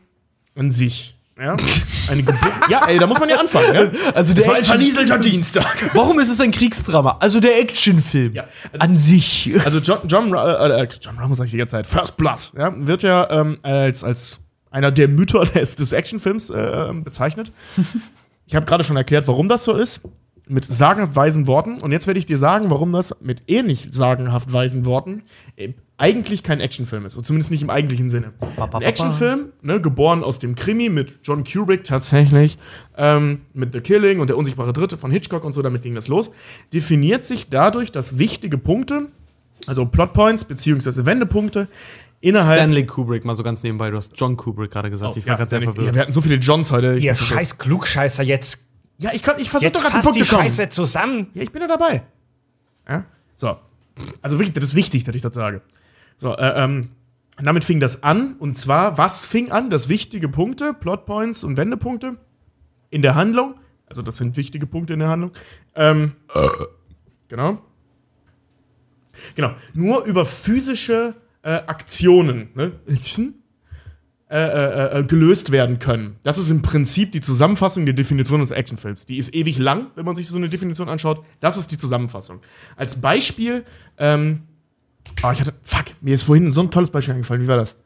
an 0.54 0.70
sich. 0.70 1.16
Ja, 1.36 1.56
eine 2.08 2.22
Geburt. 2.22 2.40
ja, 2.70 2.86
ey, 2.86 2.96
da 2.96 3.08
muss 3.08 3.18
man 3.18 3.28
ja 3.28 3.38
anfangen. 3.40 3.74
Ja? 3.74 3.80
Also 4.14 4.34
Das 4.34 4.44
der 4.44 4.52
war 4.52 4.54
ein 4.58 4.64
vernieselter 4.64 5.18
Dienstag. 5.18 5.90
Warum 5.92 6.20
ist 6.20 6.28
es 6.30 6.40
ein 6.40 6.52
Kriegsdrama? 6.52 7.16
Also 7.18 7.40
der 7.40 7.58
Actionfilm 7.60 8.34
Ja, 8.34 8.44
also- 8.72 8.84
an 8.84 8.96
sich. 8.96 9.50
Also 9.64 9.80
John, 9.80 9.98
John, 10.06 10.32
Ra- 10.32 10.68
äh, 10.68 10.88
John 11.00 11.18
Ramos 11.18 11.38
sag 11.38 11.46
ich 11.46 11.50
die 11.50 11.56
ganze 11.56 11.72
Zeit, 11.72 11.88
First 11.88 12.16
Blood, 12.16 12.52
ja, 12.56 12.72
wird 12.76 13.02
ja 13.02 13.28
ähm, 13.30 13.58
als, 13.62 14.04
als 14.04 14.38
einer 14.70 14.92
der 14.92 15.08
Mütter 15.08 15.44
des, 15.54 15.74
des 15.74 15.90
Actionfilms 15.90 16.50
äh, 16.50 16.92
bezeichnet. 17.02 17.50
Ich 18.46 18.54
habe 18.54 18.66
gerade 18.66 18.84
schon 18.84 18.96
erklärt, 18.98 19.26
warum 19.26 19.48
das 19.48 19.64
so 19.64 19.72
ist. 19.72 20.02
mit 20.46 20.66
sagenhaft 20.66 21.16
weisen 21.16 21.46
Worten. 21.46 21.78
Und 21.80 21.92
jetzt 21.92 22.06
werde 22.06 22.20
ich 22.20 22.26
dir 22.26 22.36
sagen, 22.36 22.68
warum 22.68 22.92
das 22.92 23.16
mit 23.22 23.42
ähnlich 23.46 23.88
sagenhaft 23.90 24.52
weisen 24.52 24.84
Worten 24.84 25.22
äh, 25.56 25.72
eigentlich 25.96 26.42
kein 26.42 26.60
Actionfilm 26.60 27.06
ist. 27.06 27.16
Und 27.16 27.24
zumindest 27.24 27.50
nicht 27.52 27.62
im 27.62 27.70
eigentlichen 27.70 28.10
Sinne. 28.10 28.32
Ein 28.72 28.82
Actionfilm, 28.82 29.52
ne, 29.62 29.80
geboren 29.80 30.24
aus 30.24 30.38
dem 30.40 30.56
Krimi 30.56 30.88
mit 30.88 31.20
John 31.22 31.44
Kubrick 31.44 31.84
tatsächlich, 31.84 32.58
ähm, 32.96 33.42
mit 33.52 33.72
The 33.72 33.80
Killing 33.80 34.18
und 34.20 34.28
der 34.28 34.36
unsichtbare 34.36 34.72
Dritte 34.72 34.96
von 34.96 35.10
Hitchcock 35.12 35.44
und 35.44 35.52
so, 35.52 35.62
damit 35.62 35.82
ging 35.82 35.94
das 35.94 36.08
los, 36.08 36.30
definiert 36.72 37.24
sich 37.24 37.48
dadurch, 37.48 37.92
dass 37.92 38.18
wichtige 38.18 38.58
Punkte, 38.58 39.06
also 39.66 39.86
Plotpoints 39.86 40.44
beziehungsweise 40.44 41.06
Wendepunkte, 41.06 41.68
innerhalb 42.20 42.58
Stanley 42.58 42.86
Kubrick, 42.86 43.24
mal 43.24 43.36
so 43.36 43.44
ganz 43.44 43.62
nebenbei. 43.62 43.90
Du 43.90 43.96
hast 43.96 44.14
John 44.16 44.36
Kubrick 44.36 44.72
gerade 44.72 44.90
gesagt. 44.90 45.16
ich 45.16 45.24
war 45.26 45.32
ja, 45.34 45.36
gerade 45.36 45.50
sehr 45.50 45.62
verwirrt. 45.62 45.86
ja, 45.86 45.94
wir 45.94 46.02
hatten 46.02 46.12
so 46.12 46.20
viele 46.20 46.36
Johns 46.36 46.72
heute. 46.72 46.96
Ihr 46.96 47.14
scheiß 47.14 47.58
Klugscheißer 47.58 48.24
jetzt. 48.24 48.64
Ja, 48.98 49.10
ich, 49.12 49.22
kann- 49.22 49.36
ich 49.38 49.48
versuche 49.50 49.70
doch 49.70 49.80
gerade 49.80 49.94
zum 49.94 50.02
Punkt 50.02 50.18
die 50.18 50.24
zu 50.24 50.30
kommen. 50.34 50.44
Scheiße 50.48 50.68
zusammen. 50.70 51.28
Ja, 51.34 51.42
ich 51.42 51.52
bin 51.52 51.62
ja 51.62 51.68
dabei. 51.68 52.02
Ja? 52.88 53.04
So. 53.36 53.56
Also 54.22 54.38
wirklich, 54.38 54.54
das 54.54 54.64
ist 54.64 54.74
wichtig, 54.74 55.04
dass 55.04 55.14
ich 55.14 55.22
das 55.22 55.34
sage. 55.34 55.60
So, 56.16 56.36
äh, 56.36 56.62
ähm, 56.62 56.90
damit 57.42 57.64
fing 57.64 57.80
das 57.80 58.02
an. 58.02 58.36
Und 58.38 58.56
zwar, 58.56 58.98
was 58.98 59.26
fing 59.26 59.50
an? 59.50 59.70
Das 59.70 59.88
wichtige 59.88 60.28
Punkte, 60.28 60.74
Plotpoints 60.74 61.44
und 61.44 61.56
Wendepunkte 61.56 62.16
in 62.90 63.02
der 63.02 63.14
Handlung. 63.14 63.54
Also, 63.86 64.02
das 64.02 64.16
sind 64.16 64.36
wichtige 64.36 64.66
Punkte 64.66 64.94
in 64.94 65.00
der 65.00 65.08
Handlung. 65.08 65.32
Ähm, 65.74 66.12
genau. 67.28 67.58
Genau. 69.34 69.52
Nur 69.74 70.04
über 70.04 70.24
physische 70.24 71.14
äh, 71.42 71.62
Aktionen, 71.66 72.48
ne? 72.54 72.72
äh, 74.30 74.36
äh, 74.36 74.98
äh, 74.98 75.04
gelöst 75.04 75.52
werden 75.52 75.78
können. 75.78 76.16
Das 76.22 76.38
ist 76.38 76.50
im 76.50 76.62
Prinzip 76.62 77.12
die 77.12 77.20
Zusammenfassung 77.20 77.84
der 77.84 77.94
Definition 77.94 78.40
des 78.40 78.50
Actionfilms. 78.50 79.06
Die 79.06 79.18
ist 79.18 79.32
ewig 79.34 79.58
lang, 79.58 79.92
wenn 79.94 80.04
man 80.04 80.16
sich 80.16 80.28
so 80.28 80.36
eine 80.36 80.48
Definition 80.48 80.88
anschaut. 80.88 81.24
Das 81.40 81.56
ist 81.56 81.70
die 81.70 81.78
Zusammenfassung. 81.78 82.40
Als 82.74 83.00
Beispiel, 83.00 83.64
ähm, 83.98 84.42
oh, 85.22 85.30
ich 85.32 85.40
hatte, 85.40 85.54
fuck, 85.62 85.86
mir 86.00 86.14
ist 86.14 86.22
vorhin 86.24 86.52
so 86.52 86.60
ein 86.60 86.70
tolles 86.70 86.90
Beispiel 86.90 87.14
eingefallen. 87.14 87.42
Wie 87.42 87.48
war 87.48 87.56
das? 87.56 87.76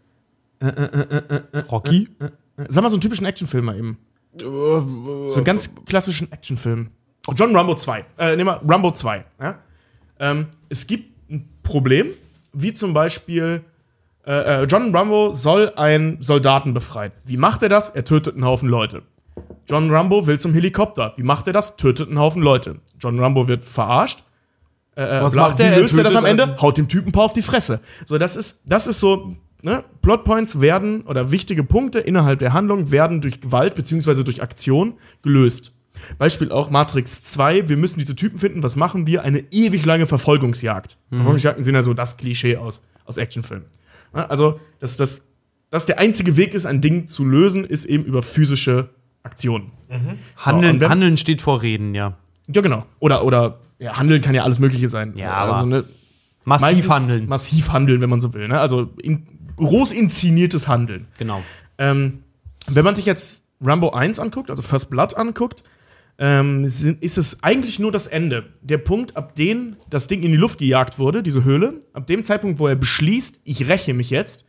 Rocky? 1.70 2.08
Sag 2.68 2.82
mal 2.82 2.90
so 2.90 2.96
einen 2.96 3.00
typischen 3.00 3.26
Actionfilm 3.26 3.64
mal 3.64 3.76
eben. 3.76 3.98
So 4.36 5.34
einen 5.34 5.44
ganz 5.44 5.74
klassischen 5.86 6.30
Actionfilm. 6.32 6.90
Oh, 7.26 7.32
John 7.32 7.54
Rambo 7.54 7.74
2. 7.74 8.04
Äh, 8.18 8.36
nehmen 8.36 8.46
wir 8.46 8.60
Rambo 8.66 8.90
2. 8.92 9.24
Ja? 9.40 9.58
Ähm, 10.18 10.46
es 10.68 10.86
gibt 10.86 11.30
ein 11.30 11.48
Problem, 11.62 12.08
wie 12.52 12.72
zum 12.72 12.94
Beispiel 12.94 13.62
äh, 14.26 14.62
äh, 14.62 14.64
John 14.64 14.94
Rambo 14.94 15.32
soll 15.32 15.72
einen 15.76 16.22
Soldaten 16.22 16.74
befreien. 16.74 17.12
Wie 17.24 17.36
macht 17.36 17.62
er 17.62 17.68
das? 17.68 17.90
Er 17.90 18.04
tötet 18.04 18.34
einen 18.34 18.44
Haufen 18.44 18.68
Leute. 18.68 19.02
John 19.66 19.90
Rambo 19.90 20.26
will 20.26 20.40
zum 20.40 20.54
Helikopter. 20.54 21.14
Wie 21.16 21.22
macht 21.22 21.46
er 21.46 21.52
das? 21.52 21.76
Tötet 21.76 22.08
einen 22.08 22.18
Haufen 22.18 22.42
Leute. 22.42 22.80
John 22.98 23.18
Rambo 23.20 23.48
wird 23.48 23.62
verarscht. 23.62 24.24
Äh, 24.98 25.18
äh, 25.18 25.22
Was 25.22 25.34
macht 25.34 25.60
er? 25.60 25.70
Wie 25.70 25.74
Er 25.74 25.80
löst 25.80 25.96
er 25.96 26.04
das 26.04 26.16
am 26.16 26.24
Ende? 26.24 26.42
einen- 26.44 26.60
Haut 26.60 26.76
dem 26.76 26.88
Typen 26.88 27.08
ein 27.08 27.12
paar 27.12 27.24
auf 27.24 27.32
die 27.32 27.42
Fresse. 27.42 27.80
So, 28.04 28.18
das 28.18 28.34
ist, 28.36 28.62
das 28.66 28.86
ist 28.88 28.98
so, 29.00 29.36
ne? 29.62 29.84
Plotpoints 30.02 30.60
werden 30.60 31.02
oder 31.02 31.30
wichtige 31.30 31.62
Punkte 31.62 32.00
innerhalb 32.00 32.40
der 32.40 32.52
Handlung 32.52 32.90
werden 32.90 33.20
durch 33.20 33.40
Gewalt 33.40 33.74
beziehungsweise 33.76 34.24
durch 34.24 34.42
Aktion 34.42 34.94
gelöst. 35.22 35.72
Beispiel 36.18 36.50
auch 36.52 36.70
Matrix 36.70 37.24
2, 37.24 37.68
wir 37.68 37.76
müssen 37.76 37.98
diese 37.98 38.14
Typen 38.16 38.38
finden, 38.38 38.62
was 38.62 38.76
machen 38.76 39.06
wir? 39.06 39.22
Eine 39.22 39.40
ewig 39.50 39.84
lange 39.84 40.06
Verfolgungsjagd. 40.06 40.96
Verfolgungsjagden 41.10 41.64
sind 41.64 41.74
ja 41.74 41.82
so 41.82 41.92
das 41.94 42.16
Klischee 42.16 42.56
aus, 42.56 42.84
aus 43.04 43.16
Actionfilmen. 43.16 43.66
Also, 44.12 44.58
dass 44.80 44.96
das 44.96 45.24
dass 45.70 45.84
der 45.84 45.98
einzige 45.98 46.36
Weg 46.38 46.54
ist, 46.54 46.64
ein 46.64 46.80
Ding 46.80 47.08
zu 47.08 47.24
lösen, 47.26 47.62
ist 47.64 47.84
eben 47.84 48.04
über 48.04 48.22
physische 48.22 48.88
Aktionen. 49.22 49.70
Handeln, 50.36 50.76
und 50.76 50.80
wenn- 50.80 50.88
Handeln 50.88 51.16
steht 51.18 51.42
vor 51.42 51.60
Reden, 51.60 51.94
ja. 51.94 52.16
Ja, 52.46 52.62
genau. 52.62 52.86
Oder, 53.00 53.22
oder 53.24 53.58
ja, 53.78 53.96
Handeln 53.96 54.22
kann 54.22 54.34
ja 54.34 54.42
alles 54.42 54.58
Mögliche 54.58 54.88
sein. 54.88 55.14
Ja, 55.16 55.44
also, 55.44 55.66
ne, 55.66 55.84
Massiv 56.44 56.88
handeln. 56.88 57.28
Massiv 57.28 57.70
handeln, 57.70 58.00
wenn 58.00 58.10
man 58.10 58.20
so 58.20 58.32
will. 58.32 58.48
Ne? 58.48 58.58
Also 58.58 58.90
in, 59.02 59.26
groß 59.56 59.92
inszeniertes 59.92 60.66
Handeln. 60.68 61.06
genau. 61.18 61.42
Ähm, 61.76 62.22
wenn 62.66 62.84
man 62.84 62.94
sich 62.94 63.06
jetzt 63.06 63.44
Rambo 63.60 63.90
1 63.90 64.18
anguckt, 64.18 64.50
also 64.50 64.62
First 64.62 64.90
Blood 64.90 65.16
anguckt, 65.16 65.62
ähm, 66.18 66.66
sind, 66.68 67.02
ist 67.02 67.18
es 67.18 67.42
eigentlich 67.42 67.78
nur 67.78 67.92
das 67.92 68.06
Ende. 68.06 68.46
Der 68.62 68.78
Punkt, 68.78 69.16
ab 69.16 69.36
dem 69.36 69.76
das 69.88 70.08
Ding 70.08 70.22
in 70.22 70.32
die 70.32 70.36
Luft 70.36 70.58
gejagt 70.58 70.98
wurde, 70.98 71.22
diese 71.22 71.44
Höhle, 71.44 71.82
ab 71.92 72.06
dem 72.06 72.24
Zeitpunkt, 72.24 72.58
wo 72.58 72.66
er 72.66 72.76
beschließt, 72.76 73.40
ich 73.44 73.68
räche 73.68 73.94
mich 73.94 74.10
jetzt, 74.10 74.44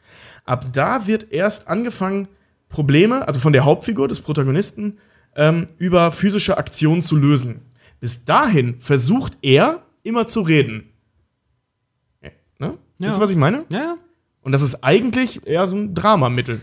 ab 0.45 0.65
da 0.73 1.05
wird 1.05 1.31
erst 1.31 1.67
angefangen, 1.67 2.27
Probleme, 2.69 3.27
also 3.27 3.39
von 3.39 3.53
der 3.53 3.65
Hauptfigur 3.65 4.07
des 4.07 4.21
Protagonisten, 4.21 4.97
ähm, 5.35 5.67
über 5.77 6.11
physische 6.11 6.57
Aktionen 6.57 7.01
zu 7.01 7.15
lösen. 7.15 7.61
Bis 7.99 8.25
dahin 8.25 8.79
versucht 8.79 9.37
er 9.41 9.83
immer 10.03 10.27
zu 10.27 10.41
reden. 10.41 10.89
Ja, 12.21 12.29
Ne? 12.59 12.77
Ja. 12.99 13.07
Wisst 13.07 13.17
ihr, 13.17 13.21
was 13.21 13.29
ich 13.29 13.37
meine? 13.37 13.65
Ja. 13.69 13.97
Und 14.41 14.51
das 14.51 14.61
ist 14.61 14.83
eigentlich 14.83 15.45
eher 15.45 15.67
so 15.67 15.75
ein 15.75 15.93
Dramamittel. 15.93 16.61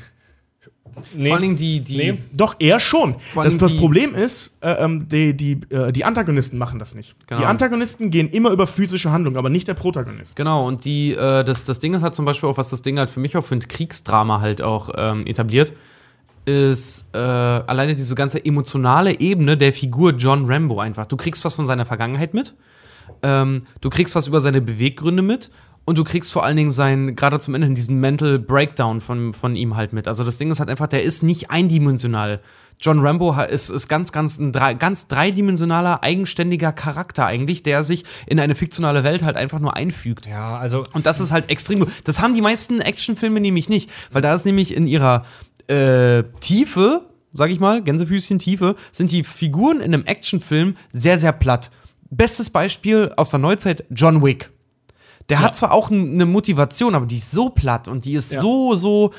Nee. 1.14 1.28
Vor 1.28 1.38
Dingen 1.38 1.56
die, 1.56 1.80
die 1.80 1.96
Nee. 1.96 2.18
Doch, 2.32 2.56
eher 2.58 2.80
schon. 2.80 3.16
Das, 3.34 3.36
allem 3.36 3.58
das 3.58 3.76
Problem 3.76 4.14
ist, 4.14 4.56
äh, 4.60 4.82
ähm, 4.82 5.08
die, 5.08 5.36
die, 5.36 5.60
äh, 5.68 5.92
die 5.92 6.04
Antagonisten 6.04 6.58
machen 6.58 6.78
das 6.78 6.94
nicht. 6.94 7.14
Genau. 7.26 7.40
Die 7.40 7.46
Antagonisten 7.46 8.10
gehen 8.10 8.30
immer 8.30 8.50
über 8.50 8.66
physische 8.66 9.10
Handlung, 9.10 9.36
aber 9.36 9.50
nicht 9.50 9.68
der 9.68 9.74
Protagonist. 9.74 10.36
Genau, 10.36 10.66
und 10.66 10.84
die, 10.84 11.12
äh, 11.12 11.44
das, 11.44 11.64
das 11.64 11.80
Ding 11.80 11.92
ist 11.92 12.02
halt 12.02 12.14
zum 12.14 12.24
Beispiel 12.24 12.48
auch, 12.48 12.56
was 12.56 12.70
das 12.70 12.80
Ding 12.82 12.98
halt 12.98 13.10
für 13.10 13.20
mich 13.20 13.36
auch 13.36 13.44
für 13.44 13.56
ein 13.56 13.60
Kriegsdrama 13.60 14.40
halt 14.40 14.62
auch 14.62 14.90
ähm, 14.96 15.26
etabliert, 15.26 15.74
ist 16.46 17.06
äh, 17.12 17.18
alleine 17.18 17.94
diese 17.94 18.14
ganze 18.14 18.42
emotionale 18.44 19.20
Ebene 19.20 19.56
der 19.56 19.72
Figur 19.72 20.12
John 20.12 20.50
Rambo 20.50 20.80
einfach. 20.80 21.06
Du 21.06 21.16
kriegst 21.16 21.44
was 21.44 21.56
von 21.56 21.66
seiner 21.66 21.84
Vergangenheit 21.84 22.34
mit, 22.34 22.54
ähm, 23.22 23.62
du 23.80 23.90
kriegst 23.90 24.14
was 24.14 24.26
über 24.26 24.40
seine 24.40 24.60
Beweggründe 24.60 25.22
mit 25.22 25.50
und 25.84 25.98
du 25.98 26.04
kriegst 26.04 26.32
vor 26.32 26.44
allen 26.44 26.56
Dingen 26.56 26.70
seinen, 26.70 27.14
gerade 27.16 27.40
zum 27.40 27.54
Ende, 27.54 27.70
diesen 27.70 28.00
Mental 28.00 28.38
Breakdown 28.38 29.00
von, 29.00 29.32
von 29.32 29.54
ihm 29.54 29.76
halt 29.76 29.92
mit. 29.92 30.08
Also 30.08 30.24
das 30.24 30.38
Ding 30.38 30.50
ist 30.50 30.60
halt 30.60 30.68
einfach, 30.68 30.88
der 30.88 31.02
ist 31.02 31.22
nicht 31.22 31.50
eindimensional. 31.50 32.40
John 32.78 33.00
Rambo 33.00 33.32
ist, 33.40 33.70
ist 33.70 33.88
ganz, 33.88 34.12
ganz 34.12 34.38
ein 34.38 34.52
drei, 34.52 34.74
ganz 34.74 35.08
dreidimensionaler, 35.08 36.02
eigenständiger 36.02 36.72
Charakter 36.72 37.24
eigentlich, 37.24 37.62
der 37.62 37.82
sich 37.82 38.04
in 38.26 38.38
eine 38.38 38.54
fiktionale 38.54 39.02
Welt 39.02 39.22
halt 39.22 39.36
einfach 39.36 39.60
nur 39.60 39.76
einfügt. 39.76 40.26
Ja, 40.26 40.58
also 40.58 40.82
Und 40.92 41.06
das 41.06 41.20
ist 41.20 41.32
halt 41.32 41.48
extrem 41.48 41.80
gut. 41.80 41.88
Das 42.04 42.20
haben 42.20 42.34
die 42.34 42.42
meisten 42.42 42.80
Actionfilme 42.80 43.40
nämlich 43.40 43.68
nicht, 43.68 43.90
weil 44.12 44.22
da 44.22 44.34
ist 44.34 44.44
nämlich 44.44 44.76
in 44.76 44.86
ihrer 44.86 45.24
äh, 45.68 46.22
Tiefe, 46.40 47.02
sag 47.32 47.50
ich 47.50 47.60
mal, 47.60 47.82
Gänsefüßchen 47.82 48.38
Tiefe, 48.38 48.76
sind 48.92 49.10
die 49.10 49.24
Figuren 49.24 49.78
in 49.80 49.92
einem 49.94 50.04
Actionfilm 50.04 50.76
sehr, 50.92 51.18
sehr 51.18 51.32
platt. 51.32 51.70
Bestes 52.10 52.50
Beispiel 52.50 53.12
aus 53.16 53.30
der 53.30 53.38
Neuzeit, 53.40 53.84
John 53.90 54.22
Wick. 54.24 54.50
Der 55.28 55.40
hat 55.40 55.56
zwar 55.56 55.72
auch 55.72 55.90
eine 55.90 56.24
Motivation, 56.24 56.94
aber 56.94 57.06
die 57.06 57.16
ist 57.16 57.32
so 57.32 57.48
platt 57.50 57.88
und 57.88 58.04
die 58.04 58.14
ist 58.14 58.30
Ja. 58.32 58.40
so, 58.40 58.76
so 58.76 59.12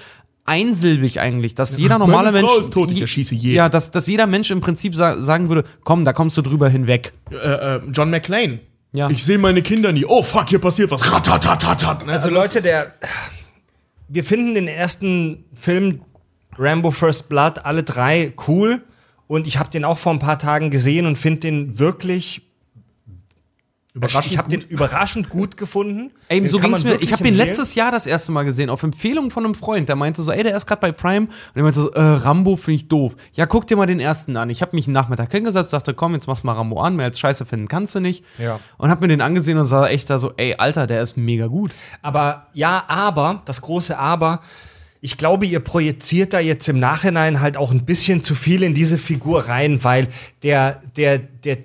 einsilbig 0.45 1.19
eigentlich, 1.19 1.53
dass 1.55 1.77
jeder 1.77 1.97
normale 1.99 2.31
Meine 2.31 2.47
Frau 2.47 2.53
Mensch. 2.53 2.61
ist 2.67 2.73
tot, 2.73 2.89
ich 2.91 3.01
erschieße 3.01 3.35
jeden. 3.35 3.55
Ja, 3.57 3.67
dass, 3.67 3.91
dass 3.91 4.07
jeder 4.07 4.25
Mensch 4.25 4.49
im 4.49 4.61
Prinzip 4.61 4.95
sa 4.95 5.21
sagen 5.21 5.49
würde, 5.49 5.65
komm, 5.83 6.05
da 6.05 6.13
kommst 6.13 6.37
du 6.37 6.41
drüber 6.41 6.69
hinweg. 6.69 7.11
Äh, 7.29 7.35
äh, 7.35 7.81
John 7.91 8.09
McClane. 8.09 8.59
Ja. 8.93 9.09
Ich 9.09 9.25
sehe 9.25 9.37
meine 9.37 9.61
Kinder 9.61 9.91
nie. 9.91 10.05
Oh 10.05 10.23
fuck, 10.23 10.47
hier 10.47 10.59
passiert 10.59 10.89
was. 10.91 11.11
Ratatatatat. 11.11 12.05
Ne? 12.05 12.13
Also 12.13 12.29
das 12.29 12.33
Leute, 12.33 12.61
der 12.61 12.93
wir 14.07 14.23
finden 14.23 14.55
den 14.55 14.69
ersten 14.69 15.43
Film 15.53 15.99
Rambo 16.57 16.91
First 16.91 17.29
Blood 17.29 17.65
alle 17.65 17.83
drei 17.83 18.33
cool 18.47 18.83
und 19.27 19.47
ich 19.47 19.59
habe 19.59 19.69
den 19.69 19.85
auch 19.85 19.97
vor 19.97 20.13
ein 20.13 20.19
paar 20.19 20.39
Tagen 20.39 20.69
gesehen 20.69 21.05
und 21.05 21.17
finde 21.17 21.41
den 21.41 21.79
wirklich 21.79 22.47
Überraschend 23.97 24.31
ich 24.31 24.37
habe 24.37 24.49
den 24.49 24.59
gut. 24.59 24.71
überraschend 24.71 25.29
gut 25.29 25.57
gefunden. 25.57 26.11
Ey, 26.27 26.39
Den 26.39 26.47
so 26.47 26.59
ging's 26.59 26.83
mir. 26.83 27.01
Ich 27.01 27.11
habe 27.13 27.23
den 27.23 27.33
letztes 27.35 27.73
Jahr 27.73 27.89
das 27.91 28.05
erste 28.05 28.31
Mal 28.31 28.43
gesehen, 28.43 28.69
auf 28.69 28.83
Empfehlung 28.83 29.31
von 29.31 29.43
einem 29.43 29.55
Freund. 29.55 29.89
Der 29.89 29.95
meinte 29.95 30.21
so, 30.21 30.31
ey, 30.31 30.43
der 30.43 30.55
ist 30.55 30.67
gerade 30.67 30.81
bei 30.81 30.91
Prime. 30.91 31.25
Und 31.25 31.31
er 31.55 31.63
meinte 31.63 31.81
so, 31.81 31.91
äh, 31.91 31.99
Rambo 31.99 32.57
finde 32.57 32.75
ich 32.75 32.87
doof. 32.89 33.15
Ja, 33.33 33.47
guck 33.47 33.65
dir 33.65 33.75
mal 33.75 33.87
den 33.87 33.99
ersten 33.99 34.37
an. 34.37 34.51
Ich 34.51 34.61
habe 34.61 34.75
mich 34.75 34.85
einen 34.85 34.93
Nachmittag 34.93 35.31
hingesetzt, 35.31 35.73
dachte, 35.73 35.95
komm, 35.95 36.13
jetzt 36.13 36.27
machst 36.27 36.43
mal 36.43 36.53
Rambo 36.53 36.79
an. 36.79 36.95
Mehr 36.95 37.05
als 37.07 37.17
Scheiße 37.17 37.47
finden 37.47 37.67
kannst 37.67 37.95
du 37.95 37.99
nicht. 37.99 38.23
Ja. 38.37 38.59
Und 38.77 38.91
hab 38.91 39.01
mir 39.01 39.07
den 39.07 39.21
angesehen 39.21 39.57
und 39.57 39.65
sah 39.65 39.87
echt 39.87 40.11
da 40.11 40.19
so, 40.19 40.31
ey, 40.37 40.53
Alter, 40.55 40.85
der 40.85 41.01
ist 41.01 41.17
mega 41.17 41.47
gut. 41.47 41.71
Aber 42.03 42.47
ja, 42.53 42.83
aber, 42.87 43.41
das 43.45 43.61
große 43.61 43.97
Aber, 43.97 44.41
ich 45.07 45.15
glaube, 45.15 45.45
ihr 45.45 45.61
projiziert 45.61 46.33
da 46.33 46.41
jetzt 46.41 46.67
im 46.67 46.81
Nachhinein 46.81 47.39
halt 47.39 47.55
auch 47.55 47.71
ein 47.71 47.85
bisschen 47.85 48.23
zu 48.23 48.35
viel 48.35 48.61
in 48.61 48.73
diese 48.73 48.97
Figur 48.97 49.47
rein, 49.47 49.81
weil 49.85 50.09
der, 50.43 50.81
der, 50.97 51.17
der, 51.17 51.59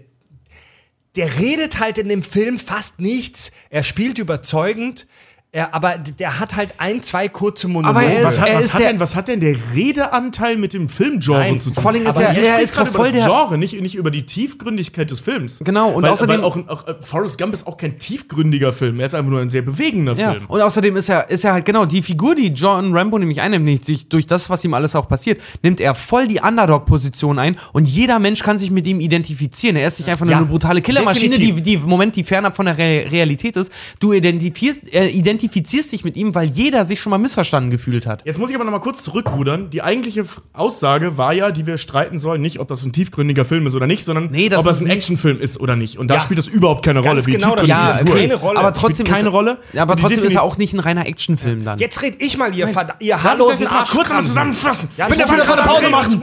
der 1.17 1.41
redet 1.41 1.81
halt 1.81 1.99
in 1.99 2.09
dem 2.09 2.23
Film 2.23 2.61
fast 2.61 3.01
nichts. 3.01 3.51
Er 3.69 3.83
spielt 3.83 4.19
überzeugend. 4.19 5.09
Er, 5.55 5.75
aber 5.75 5.99
der 5.99 6.41
hat 6.41 6.57
halt 6.57 6.73
ein, 6.79 7.03
zwei 7.03 7.29
kurze 7.29 7.69
Monologe. 7.69 7.99
Aber 7.99 8.07
er 8.07 8.21
ist- 8.21 8.25
Was, 8.27 8.41
hat, 8.41 8.55
was, 8.55 8.73
hat 8.73 8.81
denn, 8.85 9.01
was 9.01 9.15
hat 9.17 9.29
denn 9.29 9.39
der 9.41 9.55
Redeanteil 9.75 10.57
mit 10.57 10.73
dem 10.73 10.89
Filmgenre 10.89 11.41
Nein, 11.41 11.61
zu 11.61 11.69
tun? 11.71 11.83
vor 11.83 11.91
allem 11.93 12.01
ist 12.05 12.09
Aber 12.17 12.23
er- 12.23 12.39
er 12.39 12.61
ist 12.63 12.75
gerade 12.75 12.89
doch 12.89 12.95
über 12.95 13.05
voll 13.05 13.13
das 13.15 13.25
der- 13.27 13.35
Genre, 13.35 13.59
nicht, 13.59 13.79
nicht 13.83 13.95
über 13.95 14.11
die 14.11 14.25
Tiefgründigkeit 14.25 15.11
des 15.11 15.21
Films. 15.21 15.61
Genau, 15.63 15.91
und 15.91 16.05
weil, 16.05 16.11
außerdem- 16.13 16.37
Weil 16.39 16.45
auch, 16.45 16.57
auch 16.69 16.89
äh, 16.89 16.95
Forrest 17.03 17.37
Gump 17.37 17.53
ist 17.53 17.67
auch 17.67 17.77
kein 17.77 17.99
tiefgründiger 17.99 18.73
Film. 18.73 18.99
Er 18.99 19.05
ist 19.05 19.15
einfach 19.15 19.31
nur 19.31 19.41
ein 19.43 19.51
sehr 19.51 19.61
bewegender 19.61 20.15
Ja, 20.15 20.31
Film. 20.33 20.47
und 20.49 20.59
außerdem 20.63 20.97
ist 20.97 21.11
er, 21.11 21.29
ist 21.29 21.45
er 21.45 21.53
halt 21.53 21.67
genau 21.67 21.85
die 21.85 22.01
Figur, 22.01 22.35
die 22.35 22.47
John 22.49 22.97
Rambo 22.97 23.19
nämlich 23.19 23.43
einnimmt, 23.43 23.67
nicht 23.67 23.87
durch, 23.87 24.09
durch 24.09 24.27
das, 24.27 24.49
was 24.49 24.65
ihm 24.65 24.73
alles 24.73 24.97
auch 24.97 25.07
passiert, 25.07 25.39
nimmt 25.63 25.81
er 25.81 25.95
voll 25.95 26.29
die 26.29 26.41
Underdog-Position 26.41 27.39
ein 27.39 27.59
und 27.75 27.87
jeder 27.87 28.19
Mensch 28.21 28.43
kann 28.43 28.59
sich 28.59 28.71
mit 28.71 28.87
ihm 28.87 29.01
identifizieren. 29.01 29.77
Er 29.77 29.87
ist 29.89 29.99
nicht 29.99 30.09
einfach 30.09 30.25
nur 30.25 30.33
Ja, 30.33 30.39
eine 30.39 30.47
brutale 30.47 30.81
Killermaschine, 30.81 31.37
die, 31.37 31.53
die 31.61 31.75
im 31.75 31.83
Moment 31.83 32.17
die 32.17 32.25
fernab 32.25 32.57
von 32.57 32.65
der 32.65 32.79
Re 32.79 33.07
Realität 33.13 33.59
ist. 33.59 33.71
Du 34.01 34.15
identifizierst, 34.15 34.95
äh, 34.95 35.09
identifizierst 35.09 35.42
dich 35.51 36.05
mit 36.05 36.17
ihm, 36.17 36.35
weil 36.35 36.49
jeder 36.49 36.85
sich 36.85 37.01
schon 37.01 37.11
mal 37.11 37.19
missverstanden 37.19 37.71
gefühlt 37.71 38.07
hat. 38.07 38.25
Jetzt 38.25 38.39
muss 38.39 38.51
ich 38.51 38.57
aber 38.57 38.65
noch 38.65 38.71
mal 38.73 38.79
kurz 38.81 39.03
zurückrudern. 39.03 39.71
Die 39.71 39.83
eigentliche 39.83 40.25
Aussage 40.53 41.17
war 41.19 41.33
ja, 41.33 41.51
die 41.51 41.67
wir 41.67 41.79
streiten 41.79 42.19
sollen, 42.19 42.41
nicht, 42.41 42.61
ob 42.61 42.69
das 42.69 42.85
ein 42.85 42.93
tiefgründiger 42.93 43.45
Film 43.45 43.67
ist 43.67 43.75
oder 43.75 43.87
nicht, 43.87 44.05
sondern 44.05 44.31
Nee, 44.31 44.49
das 44.49 44.61
ob 44.61 44.67
es 44.67 44.81
ein 44.81 44.89
Actionfilm 44.89 45.41
ist 45.41 45.59
oder 45.61 45.77
nicht. 45.77 45.99
Und 45.99 46.09
da 46.09 46.15
Ja. 46.15 46.21
spielt 46.21 46.39
das 46.39 46.47
überhaupt 46.49 46.85
keine 46.85 47.01
Rolle, 47.01 47.15
Ganz 47.17 47.27
wie 47.27 47.33
genau, 47.33 47.55
das 47.57 47.67
spielt 47.67 47.79
das 47.79 48.05
keine. 48.05 48.35
Rolle. 48.37 48.59
aber 48.59 48.73
trotzdem 48.73 49.07
keine 49.07 49.29
ist, 49.29 49.33
Rolle. 49.33 49.59
Ja, 49.73 49.83
aber 49.83 49.97
trotzdem 49.97 50.25
ist 50.25 50.35
er 50.35 50.43
auch 50.43 50.57
nicht 50.59 50.73
ein 50.75 50.81
reiner 50.81 51.07
Actionfilm 51.07 51.65
dann. 51.65 51.79
Jetzt 51.79 52.03
red 52.03 52.23
ich 52.23 52.37
mal, 52.37 52.55
ihr, 52.55 52.69
Verd 52.69 52.93
ihr 53.01 53.17
ich 53.17 53.23
harmlosen 53.23 53.61
jetzt 53.61 53.71
mal 53.73 53.85
kurz 53.85 54.09
mal 54.11 54.23
zusammenfassen? 54.23 54.89
Ja, 54.97 55.09
dafür, 55.09 55.37
dass 55.37 55.49
wir 55.49 55.55
eine 55.55 55.63
Pause 55.63 55.89
machen. 55.91 56.23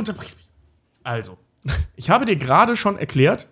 Also, 1.04 1.38
ich 1.96 2.10
habe 2.10 2.26
dir 2.26 2.36
gerade 2.36 2.76
schon 2.76 2.98
erklärt, 2.98 3.48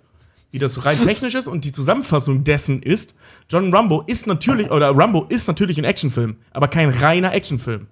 wie 0.51 0.59
das 0.59 0.85
rein 0.85 0.97
technisch 0.97 1.35
ist 1.35 1.47
und 1.47 1.65
die 1.65 1.71
Zusammenfassung 1.71 2.43
dessen 2.43 2.81
ist, 2.81 3.15
John 3.49 3.73
Rambo 3.73 4.03
ist 4.07 4.27
natürlich, 4.27 4.71
oder 4.71 4.95
Rambo 4.95 5.25
ist 5.29 5.47
natürlich 5.47 5.77
ein 5.77 5.83
Actionfilm, 5.83 6.37
aber 6.51 6.67
kein 6.67 6.89
reiner 6.89 7.33
Actionfilm. 7.33 7.87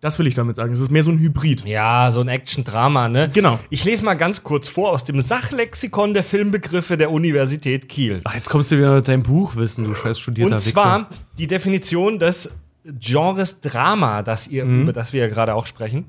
Das 0.00 0.18
will 0.18 0.26
ich 0.26 0.34
damit 0.34 0.56
sagen. 0.56 0.72
Es 0.72 0.80
ist 0.80 0.90
mehr 0.90 1.04
so 1.04 1.10
ein 1.10 1.18
Hybrid. 1.18 1.66
Ja, 1.66 2.10
so 2.10 2.22
ein 2.22 2.28
Action-Drama, 2.28 3.08
ne? 3.08 3.28
Genau. 3.34 3.60
Ich 3.68 3.84
lese 3.84 4.02
mal 4.02 4.14
ganz 4.14 4.42
kurz 4.42 4.66
vor 4.66 4.92
aus 4.92 5.04
dem 5.04 5.20
Sachlexikon 5.20 6.14
der 6.14 6.24
Filmbegriffe 6.24 6.96
der 6.96 7.10
Universität 7.10 7.86
Kiel. 7.90 8.22
Ach, 8.24 8.34
jetzt 8.34 8.48
kommst 8.48 8.70
du 8.70 8.78
wieder 8.78 8.94
mit 8.94 9.08
deinem 9.08 9.22
Buchwissen, 9.22 9.84
du 9.84 9.94
scheiß 9.94 10.18
studierter 10.18 10.54
Und 10.54 10.60
zwar 10.60 11.10
die 11.36 11.46
Definition 11.46 12.18
des 12.18 12.50
Genres 12.98 13.60
Drama, 13.60 14.22
das 14.22 14.48
ihr, 14.48 14.64
über 14.64 14.94
das 14.94 15.12
wir 15.12 15.20
ja 15.20 15.28
gerade 15.28 15.54
auch 15.54 15.66
sprechen. 15.66 16.06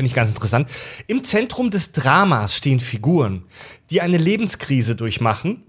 Finde 0.00 0.08
ich 0.08 0.14
ganz 0.14 0.30
interessant. 0.30 0.70
Im 1.08 1.24
Zentrum 1.24 1.70
des 1.70 1.92
Dramas 1.92 2.56
stehen 2.56 2.80
Figuren, 2.80 3.44
die 3.90 4.00
eine 4.00 4.16
Lebenskrise 4.16 4.96
durchmachen, 4.96 5.62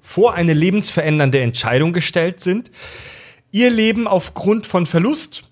vor 0.00 0.32
eine 0.32 0.54
lebensverändernde 0.54 1.42
Entscheidung 1.42 1.92
gestellt 1.92 2.40
sind, 2.40 2.70
ihr 3.50 3.68
Leben 3.68 4.08
aufgrund 4.08 4.66
von 4.66 4.86
Verlust, 4.86 5.50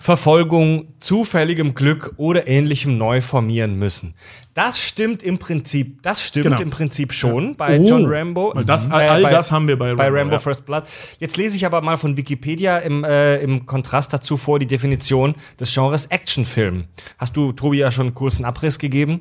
Verfolgung, 0.00 0.88
zufälligem 1.00 1.74
Glück 1.74 2.12
oder 2.16 2.46
ähnlichem 2.48 2.96
neu 2.98 3.20
formieren 3.20 3.76
müssen. 3.78 4.14
Das 4.54 4.80
stimmt 4.80 5.22
im 5.22 5.38
Prinzip, 5.38 6.02
das 6.02 6.20
stimmt 6.22 6.46
Genau. 6.46 6.60
im 6.60 6.70
Prinzip 6.70 7.12
schon 7.12 7.54
bei 7.56 7.78
Oh. 7.78 7.84
John 7.86 8.06
Rambo. 8.06 8.52
Weil 8.54 8.64
das, 8.64 8.86
Mhm. 8.86 8.92
all 8.94 9.22
bei- 9.22 9.30
das 9.30 9.52
haben 9.52 9.68
wir 9.68 9.78
bei 9.78 9.88
Rambo. 9.90 10.02
bei 10.02 10.08
Rambo 10.08 10.34
ja. 10.34 10.38
First 10.40 10.64
Blood. 10.66 10.84
Jetzt 11.20 11.36
lese 11.36 11.56
ich 11.56 11.64
aber 11.66 11.80
mal 11.80 11.96
von 11.96 12.16
Wikipedia 12.16 12.78
im, 12.78 13.04
äh, 13.04 13.36
im 13.36 13.66
Kontrast 13.66 14.12
dazu 14.12 14.36
vor 14.36 14.58
die 14.58 14.66
Definition 14.66 15.34
des 15.60 15.72
Genres 15.72 16.06
Actionfilm. 16.06 16.84
Hast 17.18 17.36
du, 17.36 17.52
Tobi, 17.52 17.78
ja 17.78 17.90
schon 17.92 18.06
einen 18.06 18.14
kurzen 18.14 18.44
Abriss 18.44 18.78
gegeben? 18.78 19.20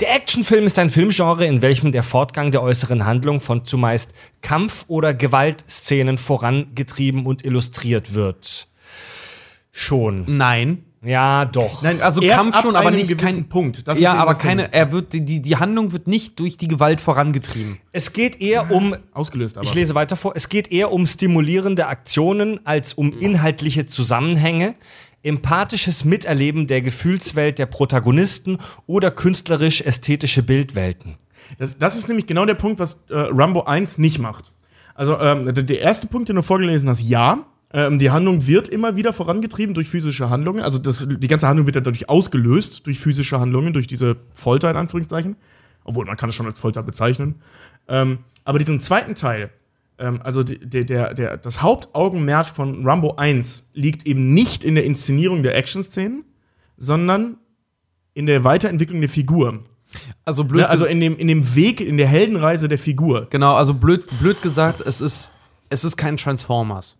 Der 0.00 0.14
Actionfilm 0.16 0.64
ist 0.66 0.78
ein 0.78 0.90
Filmgenre, 0.90 1.46
in 1.46 1.62
welchem 1.62 1.92
der 1.92 2.02
Fortgang 2.02 2.50
der 2.50 2.62
äußeren 2.62 3.04
Handlung 3.06 3.40
von 3.40 3.64
zumeist 3.64 4.12
Kampf- 4.40 4.84
oder 4.88 5.14
Gewaltszenen 5.14 6.18
vorangetrieben 6.18 7.26
und 7.26 7.44
illustriert 7.44 8.14
wird. 8.14 8.68
Schon. 9.72 10.24
Nein. 10.36 10.84
Ja, 11.04 11.46
doch. 11.46 11.82
Nein, 11.82 12.00
also 12.00 12.20
Erst 12.20 12.42
Kampf 12.42 12.60
schon, 12.60 12.76
aber 12.76 12.88
einem 12.88 12.96
nicht 12.96 13.08
gewissen 13.08 13.24
kein 13.24 13.48
Punkt. 13.48 13.88
Das 13.88 13.98
ja, 13.98 14.14
aber 14.14 14.34
Ding. 14.34 14.42
keine. 14.42 14.72
Er 14.72 14.92
wird 14.92 15.12
die, 15.12 15.42
die 15.42 15.56
Handlung 15.56 15.90
wird 15.90 16.06
nicht 16.06 16.38
durch 16.38 16.56
die 16.56 16.68
Gewalt 16.68 17.00
vorangetrieben. 17.00 17.78
Es 17.90 18.12
geht 18.12 18.40
eher 18.40 18.70
um 18.70 18.94
Ausgelöst 19.12 19.56
aber. 19.58 19.66
Ich 19.66 19.74
lese 19.74 19.96
weiter 19.96 20.14
vor. 20.14 20.34
Es 20.36 20.48
geht 20.48 20.70
eher 20.70 20.92
um 20.92 21.06
stimulierende 21.06 21.88
Aktionen 21.88 22.64
als 22.64 22.94
um 22.94 23.18
inhaltliche 23.18 23.86
Zusammenhänge, 23.86 24.74
empathisches 25.24 26.04
Miterleben 26.04 26.68
der 26.68 26.82
Gefühlswelt 26.82 27.58
der 27.58 27.66
Protagonisten 27.66 28.58
oder 28.86 29.10
künstlerisch-ästhetische 29.10 30.44
Bildwelten. 30.44 31.16
Das, 31.58 31.78
das 31.78 31.96
ist 31.96 32.06
nämlich 32.06 32.28
genau 32.28 32.44
der 32.44 32.54
Punkt, 32.54 32.78
was 32.78 33.00
äh, 33.08 33.14
Rambo 33.30 33.62
1 33.62 33.98
nicht 33.98 34.20
macht. 34.20 34.52
Also 34.94 35.18
ähm, 35.18 35.52
der, 35.52 35.64
der 35.64 35.80
erste 35.80 36.06
Punkt, 36.06 36.28
den 36.28 36.36
du 36.36 36.42
vorgelesen 36.42 36.88
hast, 36.88 37.00
ja. 37.00 37.44
Ähm, 37.74 37.98
die 37.98 38.10
Handlung 38.10 38.46
wird 38.46 38.68
immer 38.68 38.96
wieder 38.96 39.12
vorangetrieben 39.12 39.74
durch 39.74 39.88
physische 39.88 40.28
Handlungen. 40.28 40.62
Also 40.62 40.78
das, 40.78 41.06
die 41.08 41.28
ganze 41.28 41.48
Handlung 41.48 41.66
wird 41.66 41.76
ja 41.76 41.80
dadurch 41.80 42.08
ausgelöst, 42.08 42.86
durch 42.86 43.00
physische 43.00 43.40
Handlungen, 43.40 43.72
durch 43.72 43.86
diese 43.86 44.16
Folter 44.32 44.70
in 44.70 44.76
Anführungszeichen. 44.76 45.36
Obwohl, 45.84 46.04
man 46.04 46.16
kann 46.16 46.28
es 46.28 46.34
schon 46.34 46.46
als 46.46 46.58
Folter 46.58 46.82
bezeichnen. 46.82 47.36
Ähm, 47.88 48.18
aber 48.44 48.58
diesen 48.58 48.80
zweiten 48.80 49.14
Teil, 49.14 49.50
ähm, 49.98 50.20
also 50.22 50.42
der, 50.42 50.84
der, 50.84 51.14
der, 51.14 51.36
das 51.38 51.62
Hauptaugenmerk 51.62 52.46
von 52.46 52.86
Rambo 52.86 53.14
1 53.16 53.70
liegt 53.72 54.06
eben 54.06 54.34
nicht 54.34 54.64
in 54.64 54.74
der 54.74 54.84
Inszenierung 54.84 55.42
der 55.42 55.56
Action-Szenen, 55.56 56.24
sondern 56.76 57.36
in 58.14 58.26
der 58.26 58.44
Weiterentwicklung 58.44 59.00
der 59.00 59.08
Figur. 59.08 59.64
Also 60.24 60.44
blöd. 60.44 60.62
Ne, 60.62 60.68
also 60.68 60.84
in 60.86 61.00
dem, 61.00 61.16
in 61.16 61.28
dem 61.28 61.54
Weg, 61.54 61.80
in 61.80 61.96
der 61.96 62.06
Heldenreise 62.06 62.68
der 62.68 62.78
Figur. 62.78 63.28
genau, 63.30 63.54
also 63.54 63.74
blöd, 63.74 64.04
blöd 64.20 64.40
gesagt, 64.42 64.80
es 64.80 65.00
ist, 65.00 65.32
es 65.68 65.84
ist 65.84 65.96
kein 65.96 66.16
Transformers. 66.16 66.96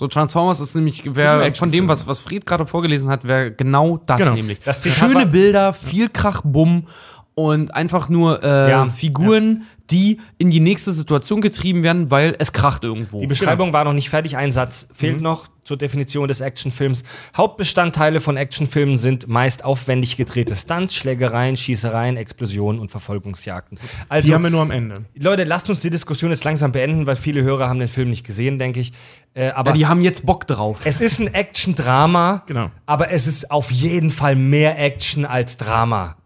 So 0.00 0.08
Transformers 0.08 0.60
ist 0.60 0.74
nämlich 0.74 1.14
wär, 1.14 1.54
von 1.54 1.70
dem, 1.70 1.86
was, 1.86 2.04
ja. 2.04 2.06
was 2.08 2.22
Fried 2.22 2.46
gerade 2.46 2.64
vorgelesen 2.64 3.10
hat, 3.10 3.24
wäre 3.24 3.50
genau 3.52 3.98
das 4.06 4.16
Genau. 4.22 4.32
nämlich. 4.32 4.58
Das 4.64 4.80
Zitat 4.80 5.10
Schöne 5.10 5.26
Bilder, 5.26 5.74
viel 5.74 6.08
Krach, 6.08 6.40
Bumm 6.42 6.86
und 7.34 7.74
einfach 7.74 8.08
nur 8.08 8.42
äh, 8.42 8.70
Ja, 8.70 8.86
Figuren, 8.86 9.64
die 9.90 10.18
in 10.38 10.50
die 10.50 10.60
nächste 10.60 10.92
Situation 10.92 11.40
getrieben 11.40 11.82
werden, 11.82 12.10
weil 12.10 12.36
es 12.38 12.52
kracht 12.52 12.84
irgendwo. 12.84 13.20
Die 13.20 13.26
Beschreibung 13.26 13.72
war 13.72 13.84
noch 13.84 13.92
nicht 13.92 14.10
fertig. 14.10 14.36
Ein 14.36 14.52
Satz 14.52 14.88
fehlt 14.94 15.20
noch 15.20 15.48
zur 15.64 15.76
Definition 15.76 16.26
des 16.26 16.40
Actionfilms. 16.40 17.02
Hauptbestandteile 17.36 18.20
von 18.20 18.36
Actionfilmen 18.36 18.98
sind 18.98 19.28
meist 19.28 19.64
aufwendig 19.64 20.16
gedrehte 20.16 20.56
Stunts, 20.56 20.94
Schlägereien, 20.94 21.56
Schießereien, 21.56 22.16
Explosionen 22.16 22.80
und 22.80 22.90
Verfolgungsjagden. 22.90 23.78
Die 23.78 23.86
Also, 24.08 24.34
haben 24.34 24.42
wir 24.42 24.50
nur 24.50 24.62
am 24.62 24.70
Ende. 24.70 25.04
Leute, 25.16 25.44
lasst 25.44 25.68
uns 25.70 25.80
die 25.80 25.90
Diskussion 25.90 26.30
jetzt 26.30 26.44
langsam 26.44 26.72
beenden, 26.72 27.06
weil 27.06 27.16
viele 27.16 27.42
Hörer 27.42 27.68
haben 27.68 27.78
den 27.78 27.88
Film 27.88 28.10
nicht 28.10 28.24
gesehen, 28.24 28.58
denke 28.58 28.80
ich. 28.80 28.92
Äh, 29.34 29.50
aber 29.50 29.70
ja, 29.72 29.76
die 29.76 29.86
haben 29.86 30.02
jetzt 30.02 30.24
Bock 30.26 30.46
drauf. 30.46 30.78
es 30.84 31.00
ist 31.00 31.20
ein 31.20 31.32
Action-Drama, 31.32 32.42
Genau. 32.46 32.70
aber 32.86 33.10
es 33.10 33.26
ist 33.26 33.50
auf 33.50 33.70
jeden 33.70 34.10
Fall 34.10 34.34
mehr 34.36 34.78
Action 34.78 35.24
als 35.24 35.56
Drama. 35.56 36.16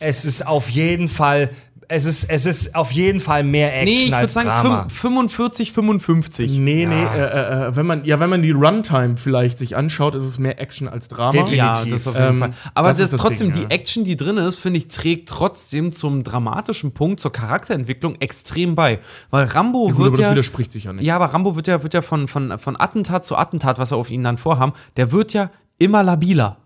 Es 0.00 0.24
ist 0.24 0.46
auf 0.46 0.68
jeden 0.70 1.08
Fall, 1.08 1.50
es 1.88 2.04
ist, 2.04 2.24
es 2.30 2.46
ist 2.46 2.74
auf 2.74 2.90
jeden 2.92 3.20
Fall 3.20 3.42
mehr 3.44 3.72
Action 3.74 3.84
Nee, 3.84 3.94
ich 3.94 4.06
würde 4.06 4.16
als 4.16 4.32
sagen 4.34 4.46
Drama. 4.48 4.86
fün- 4.88 4.90
45, 4.90 5.72
55. 5.72 6.58
Nee, 6.58 6.86
nee, 6.86 6.94
äh, 7.04 7.68
äh, 7.68 7.76
wenn 7.76 7.86
man, 7.86 8.04
ja, 8.04 8.20
wenn 8.20 8.30
man 8.30 8.42
die 8.42 8.50
Runtime 8.52 9.16
vielleicht 9.16 9.58
sich 9.58 9.76
anschaut, 9.76 10.14
ist 10.14 10.22
es 10.24 10.38
mehr 10.38 10.60
Action 10.60 10.88
als 10.88 11.08
Drama. 11.08 11.32
Definitiv. 11.32 11.56
Ja, 11.58 11.84
das 11.84 12.06
auf 12.06 12.14
jeden 12.14 12.26
Ähm, 12.26 12.38
Fall. 12.38 12.50
Aber 12.74 12.88
das 12.88 12.98
das 12.98 13.04
ist 13.06 13.12
das 13.14 13.20
trotzdem, 13.20 13.52
Ding, 13.52 13.62
ja. 13.62 13.68
die 13.68 13.74
Action, 13.74 14.04
die 14.04 14.16
drin 14.16 14.36
ist, 14.38 14.56
finde 14.58 14.78
ich, 14.78 14.88
trägt 14.88 15.28
trotzdem 15.28 15.92
zum 15.92 16.24
dramatischen 16.24 16.92
Punkt, 16.92 17.20
zur 17.20 17.32
Charakterentwicklung 17.32 18.16
extrem 18.20 18.74
bei. 18.74 18.98
Weil 19.30 19.44
Rambo 19.44 19.84
Gut, 19.88 19.98
wird 19.98 20.06
aber 20.08 20.16
das 20.16 20.24
ja. 20.26 20.30
widerspricht 20.32 20.72
sich 20.72 20.84
ja 20.84 20.92
nicht. 20.92 21.04
Ja, 21.04 21.16
aber 21.16 21.26
Rambo 21.26 21.56
wird 21.56 21.66
ja, 21.66 21.82
wird 21.82 21.94
ja 21.94 22.02
von, 22.02 22.28
von, 22.28 22.58
von 22.58 22.80
Attentat 22.80 23.24
zu 23.24 23.36
Attentat, 23.36 23.78
was 23.78 23.90
er 23.90 23.96
auf 23.98 24.10
ihn 24.10 24.22
dann 24.22 24.38
vorhaben, 24.38 24.72
der 24.96 25.12
wird 25.12 25.32
ja 25.32 25.50
immer 25.78 26.02
labiler. 26.02 26.58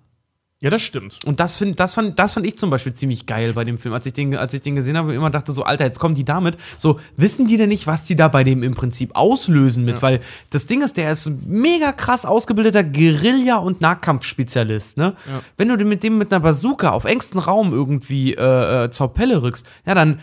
Ja, 0.61 0.71
das 0.71 0.83
stimmt. 0.83 1.21
Und 1.25 1.39
das, 1.39 1.57
find, 1.57 1.79
das, 1.79 1.95
fand, 1.95 2.19
das 2.19 2.33
fand 2.33 2.45
ich 2.45 2.59
zum 2.59 2.69
Beispiel 2.69 2.93
ziemlich 2.93 3.27
geil 3.27 3.53
bei 3.53 3.63
dem 3.63 3.79
Film. 3.79 3.95
Als 3.95 4.07
ich 4.07 4.13
den, 4.13 4.37
als 4.37 4.53
ich 4.55 4.61
den 4.61 4.75
gesehen 4.75 4.97
habe, 4.97 5.15
immer 5.15 5.31
dachte 5.31 5.53
so, 5.53 5.63
Alter, 5.63 5.85
jetzt 5.85 6.01
kommen 6.01 6.17
die 6.17 6.25
damit. 6.25 6.57
So, 6.79 6.99
wissen 7.17 7.47
die 7.47 7.57
denn 7.57 7.69
nicht, 7.69 7.87
was 7.87 8.05
die 8.07 8.17
da 8.17 8.27
bei 8.27 8.43
dem 8.43 8.65
im 8.65 8.75
Prinzip 8.75 9.15
auslösen 9.15 9.85
mit? 9.85 10.03
Weil 10.03 10.19
das 10.51 10.67
Ding 10.67 10.83
ist, 10.83 10.97
der 10.97 11.13
ist 11.13 11.27
ein 11.27 11.45
mega 11.47 11.93
krass 11.93 12.27
ausgebildeter 12.27 12.83
Guerilla- 12.83 13.59
und 13.59 13.81
Nahkampfspezialist, 13.81 14.97
ne? 14.97 15.15
Wenn 15.57 15.69
du 15.69 15.85
mit 15.85 16.03
dem 16.03 16.19
mit 16.19 16.33
einer 16.33 16.41
Bazooka 16.41 16.91
auf 16.91 17.05
engstem 17.05 17.39
Raum 17.39 17.73
irgendwie 17.73 18.35
äh, 18.35 18.85
äh, 18.85 18.91
zur 18.91 19.15
Pelle 19.15 19.43
rückst, 19.43 19.65
ja, 19.87 19.95
dann 19.95 20.19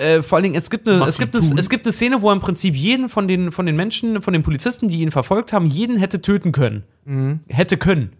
äh, 0.00 0.20
vor 0.20 0.36
allen 0.36 0.42
Dingen, 0.42 0.56
es 0.56 0.68
gibt, 0.68 0.88
eine, 0.88 0.98
Was 0.98 1.10
es, 1.10 1.18
gibt 1.18 1.36
es, 1.36 1.50
tun. 1.50 1.58
es 1.58 1.70
gibt 1.70 1.86
eine 1.86 1.92
Szene, 1.92 2.22
wo 2.22 2.30
er 2.30 2.32
im 2.32 2.40
Prinzip 2.40 2.74
jeden 2.74 3.08
von 3.08 3.28
den, 3.28 3.52
von 3.52 3.66
den 3.66 3.76
Menschen, 3.76 4.20
von 4.20 4.32
den 4.32 4.42
Polizisten, 4.42 4.88
die 4.88 5.00
ihn 5.00 5.12
verfolgt 5.12 5.52
haben, 5.52 5.64
jeden 5.64 5.96
hätte 5.96 6.20
töten 6.20 6.50
können. 6.50 6.82
Hätte 7.46 7.76
können 7.76 8.10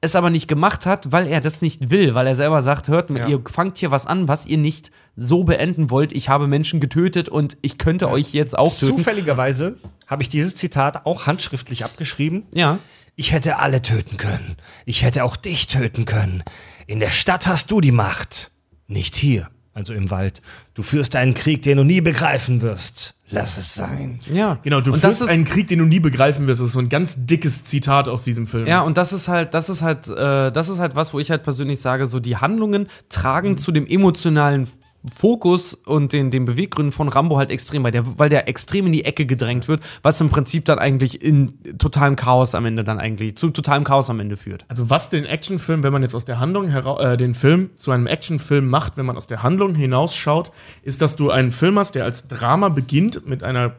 es 0.00 0.14
aber 0.14 0.30
nicht 0.30 0.46
gemacht 0.46 0.86
hat, 0.86 1.10
weil 1.10 1.26
er 1.26 1.40
das 1.40 1.62
nicht 1.62 1.90
will, 1.90 2.14
weil 2.14 2.26
er 2.26 2.34
selber 2.34 2.60
sagt, 2.62 2.88
hört 2.88 3.10
mir, 3.10 3.20
Ja. 3.20 3.28
ihr 3.28 3.40
fangt 3.50 3.78
hier 3.78 3.90
was 3.90 4.06
an, 4.06 4.28
was 4.28 4.46
ihr 4.46 4.58
nicht 4.58 4.90
so 5.16 5.44
beenden 5.44 5.90
wollt. 5.90 6.12
Ich 6.12 6.28
habe 6.28 6.46
Menschen 6.46 6.80
getötet 6.80 7.28
und 7.28 7.56
ich 7.62 7.78
könnte 7.78 8.10
euch 8.10 8.32
jetzt 8.32 8.56
auch 8.58 8.76
töten. 8.78 8.98
Zufälligerweise 8.98 9.76
habe 10.06 10.22
ich 10.22 10.28
dieses 10.28 10.54
Zitat 10.54 11.06
auch 11.06 11.26
handschriftlich 11.26 11.84
abgeschrieben. 11.84 12.44
Ja. 12.52 12.78
Ich 13.16 13.32
hätte 13.32 13.58
alle 13.58 13.80
töten 13.80 14.18
können. 14.18 14.56
Ich 14.84 15.02
hätte 15.02 15.24
auch 15.24 15.36
dich 15.36 15.66
töten 15.68 16.04
können. 16.04 16.44
In 16.86 17.00
der 17.00 17.10
Stadt 17.10 17.46
hast 17.46 17.70
du 17.70 17.80
die 17.80 17.92
Macht. 17.92 18.50
Nicht 18.88 19.16
hier. 19.16 19.48
Also 19.76 19.92
im 19.92 20.10
Wald. 20.10 20.40
Du 20.72 20.82
führst 20.82 21.14
einen 21.16 21.34
Krieg, 21.34 21.60
den 21.60 21.76
du 21.76 21.84
nie 21.84 22.00
begreifen 22.00 22.62
wirst. 22.62 23.14
Lass 23.28 23.58
es 23.58 23.74
sein. 23.74 24.20
Ja, 24.32 24.58
Genau, 24.62 24.80
du 24.80 24.90
und 24.90 25.00
führst 25.00 25.04
das 25.04 25.20
ist, 25.20 25.28
einen 25.28 25.44
Krieg, 25.44 25.68
den 25.68 25.80
du 25.80 25.84
nie 25.84 26.00
begreifen 26.00 26.46
wirst. 26.46 26.62
Das 26.62 26.68
ist 26.68 26.72
so 26.72 26.78
ein 26.78 26.88
ganz 26.88 27.26
dickes 27.26 27.62
Zitat 27.64 28.08
aus 28.08 28.24
diesem 28.24 28.46
Film. 28.46 28.66
Ja, 28.66 28.80
und 28.80 28.96
das 28.96 29.12
ist 29.12 29.28
halt, 29.28 29.52
das 29.52 29.68
ist 29.68 29.82
halt, 29.82 30.08
äh, 30.08 30.50
das 30.50 30.70
ist 30.70 30.78
halt 30.78 30.96
was, 30.96 31.12
wo 31.12 31.18
ich 31.18 31.30
halt 31.30 31.42
persönlich 31.42 31.80
sage, 31.80 32.06
so 32.06 32.20
die 32.20 32.38
Handlungen 32.38 32.88
tragen 33.10 33.58
zu 33.58 33.70
dem 33.70 33.86
emotionalen 33.86 34.66
Fokus 35.14 35.74
und 35.74 36.12
den, 36.12 36.30
den 36.30 36.44
Beweggründen 36.44 36.92
von 36.92 37.08
Rambo 37.08 37.36
halt 37.36 37.50
extrem 37.50 37.82
bei, 37.82 37.90
der, 37.90 38.18
weil 38.18 38.28
der 38.28 38.48
extrem 38.48 38.86
in 38.86 38.92
die 38.92 39.04
Ecke 39.04 39.26
gedrängt 39.26 39.68
wird, 39.68 39.82
was 40.02 40.20
im 40.20 40.30
Prinzip 40.30 40.64
dann 40.64 40.78
eigentlich 40.78 41.22
in 41.22 41.58
totalem 41.78 42.16
Chaos 42.16 42.54
am 42.54 42.64
Ende 42.66 42.84
dann 42.84 42.98
eigentlich, 42.98 43.36
zu 43.36 43.50
totalem 43.50 43.84
Chaos 43.84 44.10
am 44.10 44.20
Ende 44.20 44.36
führt. 44.36 44.64
Also 44.68 44.90
was 44.90 45.10
den 45.10 45.24
Actionfilm, 45.24 45.82
wenn 45.82 45.92
man 45.92 46.02
jetzt 46.02 46.14
aus 46.14 46.24
der 46.24 46.40
Handlung 46.40 46.68
heraus, 46.68 47.00
äh, 47.02 47.16
den 47.16 47.34
Film 47.34 47.70
zu 47.76 47.90
einem 47.90 48.06
Actionfilm 48.06 48.68
macht, 48.68 48.96
wenn 48.96 49.06
man 49.06 49.16
aus 49.16 49.26
der 49.26 49.42
Handlung 49.42 49.74
hinausschaut, 49.74 50.50
ist, 50.82 51.02
dass 51.02 51.16
du 51.16 51.30
einen 51.30 51.52
Film 51.52 51.78
hast, 51.78 51.94
der 51.94 52.04
als 52.04 52.28
Drama 52.28 52.68
beginnt 52.68 53.26
mit 53.26 53.42
einer 53.42 53.76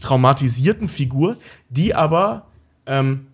traumatisierten 0.00 0.88
Figur, 0.88 1.36
die 1.70 1.94
aber 1.94 2.46
ähm, 2.86 3.27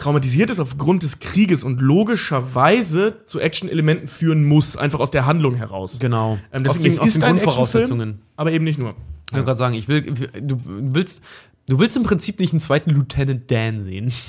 traumatisiert 0.00 0.50
ist 0.50 0.58
aufgrund 0.60 1.02
des 1.02 1.20
Krieges 1.20 1.62
und 1.64 1.80
logischerweise 1.80 3.16
zu 3.26 3.38
Action-Elementen 3.40 4.08
führen 4.08 4.44
muss, 4.44 4.76
einfach 4.76 5.00
aus 5.00 5.10
der 5.10 5.26
Handlung 5.26 5.54
heraus. 5.54 5.98
Genau. 6.00 6.38
Ähm, 6.52 6.66
aus 6.66 6.74
deswegen 6.74 6.94
den, 6.94 7.00
aus 7.00 7.06
ist 7.08 7.16
den 7.16 7.22
ein 7.24 7.36
Grundvoraussetzungen. 7.36 8.22
Aber 8.36 8.52
eben 8.52 8.64
nicht 8.64 8.78
nur. 8.78 8.94
Ich 9.30 9.36
will 9.36 9.44
gerade 9.44 9.58
sagen, 9.58 9.74
ich 9.74 9.86
will, 9.86 10.02
du 10.42 10.58
willst, 10.66 11.22
du 11.68 11.78
willst 11.78 11.96
im 11.96 12.02
Prinzip 12.02 12.40
nicht 12.40 12.52
einen 12.52 12.58
zweiten 12.60 12.90
Lieutenant 12.90 13.48
Dan 13.50 13.84
sehen. 13.84 14.12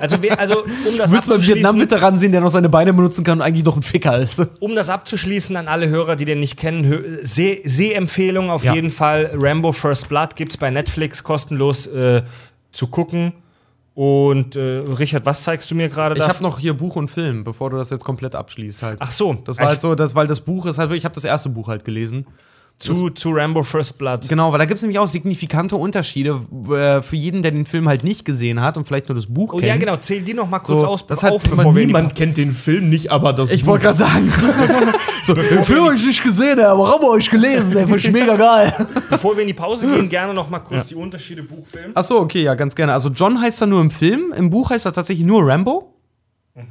Also, 0.00 0.22
wer, 0.22 0.38
also 0.38 0.64
um 0.64 0.98
das 0.98 1.10
Du 1.10 1.16
willst 1.16 1.28
mal 1.28 1.46
Vietnam-Veteran 1.46 2.18
sehen, 2.18 2.32
der 2.32 2.40
noch 2.40 2.50
seine 2.50 2.68
Beine 2.68 2.92
benutzen 2.92 3.24
kann 3.24 3.38
und 3.38 3.42
eigentlich 3.42 3.64
noch 3.64 3.76
ein 3.76 3.82
Ficker 3.82 4.18
ist. 4.18 4.40
um 4.60 4.74
das 4.74 4.88
abzuschließen 4.90 5.54
an 5.56 5.68
alle 5.68 5.88
Hörer, 5.88 6.16
die 6.16 6.24
den 6.24 6.40
nicht 6.40 6.56
kennen, 6.56 7.18
Sehempfehlung 7.22 8.50
auf 8.50 8.64
Ja. 8.64 8.74
jeden 8.74 8.90
Fall. 8.90 9.30
Rambo 9.34 9.72
First 9.72 10.08
Blood 10.08 10.34
gibt's 10.36 10.56
bei 10.56 10.70
Netflix 10.70 11.22
kostenlos 11.24 11.86
äh, 11.86 12.22
zu 12.72 12.86
gucken. 12.88 13.32
Und 13.94 14.56
äh, 14.56 14.78
Richard, 14.78 15.26
was 15.26 15.42
zeigst 15.42 15.70
du 15.70 15.74
mir 15.74 15.88
gerade 15.90 16.14
Ich 16.16 16.22
da? 16.22 16.28
habe 16.28 16.42
noch 16.42 16.58
hier 16.58 16.74
Buch 16.74 16.96
und 16.96 17.08
Film, 17.10 17.44
bevor 17.44 17.68
du 17.70 17.76
das 17.76 17.90
jetzt 17.90 18.04
komplett 18.04 18.34
abschließt 18.34 18.82
halt. 18.82 18.98
Ach 19.00 19.10
so, 19.10 19.34
Das 19.44 19.58
war 19.58 19.66
halt 19.66 19.82
so, 19.82 19.94
das, 19.94 20.14
weil 20.14 20.26
das 20.26 20.40
Buch 20.40 20.64
ist 20.66 20.78
halt 20.78 20.90
ich 20.92 21.04
habe 21.04 21.14
das 21.14 21.24
erste 21.24 21.50
Buch 21.50 21.68
halt 21.68 21.84
gelesen. 21.84 22.26
Zu, 22.82 23.10
zu 23.10 23.30
Rambo 23.30 23.62
First 23.62 23.98
Blood. 23.98 24.28
Genau, 24.28 24.50
weil 24.52 24.58
da 24.58 24.64
gibt 24.64 24.76
es 24.76 24.82
nämlich 24.82 24.98
auch 24.98 25.06
signifikante 25.06 25.76
Unterschiede 25.76 26.40
äh, 26.70 27.00
für 27.02 27.16
jeden, 27.16 27.42
der 27.42 27.52
den 27.52 27.64
Film 27.64 27.88
halt 27.88 28.04
nicht 28.04 28.24
gesehen 28.24 28.60
hat 28.60 28.76
und 28.76 28.86
vielleicht 28.86 29.08
nur 29.08 29.16
das 29.16 29.26
Buch 29.26 29.52
Oh 29.52 29.56
kennt. 29.58 29.68
ja, 29.68 29.76
genau, 29.76 29.96
zähl 29.96 30.22
die 30.22 30.34
noch 30.34 30.48
mal 30.48 30.58
kurz 30.58 30.82
So, 30.82 30.86
aus, 30.88 31.06
das 31.06 31.22
hat- 31.22 31.32
auf, 31.32 31.42
bevor 31.42 31.72
Niemand 31.72 32.14
kennt 32.14 32.36
den 32.36 32.52
Film 32.52 32.90
nicht, 32.90 33.10
aber 33.10 33.32
das 33.32 33.50
Ich 33.52 33.64
wollte 33.66 33.84
gerade 33.84 33.98
sagen. 33.98 34.32
so, 35.22 35.34
den 35.34 35.64
Film 35.64 35.84
habe 35.84 35.94
ich 35.94 36.06
nicht 36.06 36.22
gesehen, 36.22 36.60
aber 36.60 36.90
Rambo 36.92 37.08
habe 37.10 37.18
ich 37.20 37.30
gelesen, 37.30 37.72
der 37.74 37.86
fand 37.88 38.00
ich 38.00 38.10
mega 38.12 38.36
geil. 38.36 38.72
Bevor 39.10 39.34
wir 39.36 39.42
in 39.42 39.48
die 39.48 39.54
Pause 39.54 39.86
gehen, 39.88 40.08
gerne 40.08 40.34
noch 40.34 40.50
mal 40.50 40.58
kurz 40.60 40.86
die 40.86 40.94
Unterschiede 40.94 41.42
Buchfilm. 41.42 41.92
Achso, 41.94 42.18
okay, 42.18 42.42
ja, 42.42 42.54
ganz 42.54 42.74
gerne. 42.74 42.92
Also 42.92 43.08
John 43.10 43.40
heißt 43.40 43.60
er 43.62 43.66
nur 43.66 43.80
im 43.80 43.90
Film, 43.90 44.32
im 44.36 44.50
Buch 44.50 44.70
heißt 44.70 44.86
er 44.86 44.92
tatsächlich 44.92 45.26
nur 45.26 45.46
Rambo. 45.46 45.94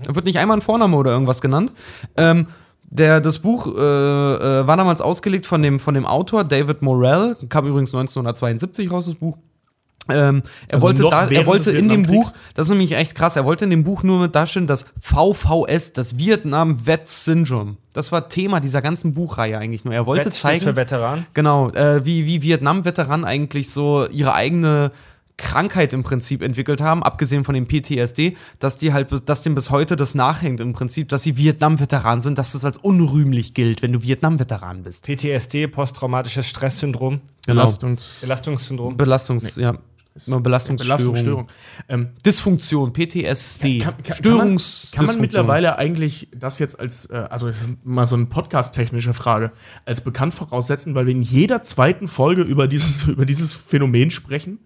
Da 0.03 0.13
wird 0.13 0.25
nicht 0.25 0.37
einmal 0.37 0.57
ein 0.57 0.61
Vorname 0.61 0.95
oder 0.95 1.11
irgendwas 1.11 1.41
genannt. 1.41 1.71
Ähm, 2.15 2.47
der, 2.91 3.21
das 3.21 3.39
Buch 3.39 3.67
äh, 3.67 3.71
äh, 3.79 4.67
war 4.67 4.75
damals 4.75 4.99
ausgelegt 4.99 5.45
von 5.45 5.63
dem, 5.63 5.79
von 5.79 5.93
dem 5.93 6.05
Autor 6.05 6.43
David 6.43 6.81
Morrell, 6.81 7.37
kam 7.47 7.65
übrigens 7.65 7.95
1972 7.95 8.91
raus, 8.91 9.05
das 9.05 9.15
Buch. 9.15 9.37
Ähm, 10.09 10.43
er 10.67 10.75
Also 10.75 10.87
wollte, 10.87 11.03
da, 11.03 11.29
er 11.29 11.45
wollte 11.45 11.71
in 11.71 11.87
dem? 11.87 12.03
Buch, 12.03 12.33
das 12.53 12.65
ist 12.67 12.71
nämlich 12.71 12.91
echt 12.93 13.15
krass, 13.15 13.37
er 13.37 13.45
wollte 13.45 13.63
in 13.63 13.69
dem 13.69 13.85
Buch 13.85 14.03
nur 14.03 14.19
mit 14.19 14.35
darstellen, 14.35 14.67
das 14.67 14.87
VVS, 14.99 15.93
das 15.93 16.17
Vietnam 16.17 16.85
Vet 16.85 17.07
Syndrome. 17.07 17.77
Das 17.93 18.11
war 18.11 18.27
Thema 18.27 18.59
dieser 18.59 18.81
ganzen 18.81 19.13
Buchreihe 19.13 19.57
eigentlich 19.57 19.85
nur. 19.85 19.93
Er 19.93 20.05
wollte 20.05 20.23
steht 20.23 20.33
zeigen, 20.33 20.61
für 20.61 20.75
Veteran. 20.75 21.25
Genau, 21.33 21.69
äh, 21.69 22.05
wie, 22.05 22.25
wie 22.25 22.41
Vietnam-Veteranen 22.41 23.25
eigentlich 23.25 23.71
so 23.71 24.05
ihre 24.07 24.33
eigene 24.33 24.91
Krankheit 25.41 25.91
im 25.93 26.03
Prinzip 26.03 26.41
entwickelt 26.41 26.81
haben, 26.81 27.03
abgesehen 27.03 27.43
von 27.43 27.55
dem 27.55 27.67
PTSD, 27.67 28.37
dass 28.59 28.77
die 28.77 28.93
halt, 28.93 29.27
dass 29.27 29.41
dem 29.41 29.55
bis 29.55 29.71
heute 29.71 29.95
das 29.95 30.15
nachhängt 30.15 30.61
im 30.61 30.73
Prinzip, 30.73 31.09
dass 31.09 31.23
sie 31.23 31.35
Vietnam-Veteran 31.35 32.21
sind, 32.21 32.37
dass 32.37 32.53
das 32.53 32.63
als 32.63 32.77
unrühmlich 32.77 33.53
gilt, 33.53 33.81
wenn 33.81 33.91
du 33.91 34.03
Vietnam-Veteran 34.03 34.83
bist. 34.83 35.05
PTSD, 35.05 35.67
posttraumatisches 35.67 36.47
Stresssyndrom, 36.47 37.21
Genau. 37.45 37.63
Belastungs 37.63 38.17
Belastungssyndrom. 38.21 38.97
Belastungs, 38.97 39.55
ja. 39.55 39.75
Belastungsstörung. 40.27 40.77
Belastungsstörung. 40.77 41.47
Ähm, 41.87 42.09
Dysfunktion, 42.25 42.93
PTSD. 42.93 43.79
Kann, 43.79 43.95
kann, 43.95 44.03
kann, 44.03 44.07
man, 44.07 44.17
Störungs 44.17 44.91
kann 44.93 45.05
man 45.05 45.21
mittlerweile 45.21 45.77
eigentlich 45.77 46.27
das 46.35 46.59
jetzt 46.59 46.79
als, 46.79 47.05
äh, 47.05 47.27
also 47.29 47.47
das 47.47 47.61
ist 47.61 47.85
mal 47.85 48.05
so 48.05 48.17
eine 48.17 48.25
podcast-technische 48.25 49.13
Frage, 49.13 49.53
als 49.85 50.01
bekannt 50.01 50.33
voraussetzen, 50.33 50.95
weil 50.95 51.05
wir 51.05 51.13
in 51.13 51.21
jeder 51.21 51.63
zweiten 51.63 52.07
Folge 52.07 52.41
über 52.41 52.67
dieses, 52.67 53.03
über 53.07 53.25
dieses 53.25 53.55
Phänomen 53.55 54.11
sprechen? 54.11 54.59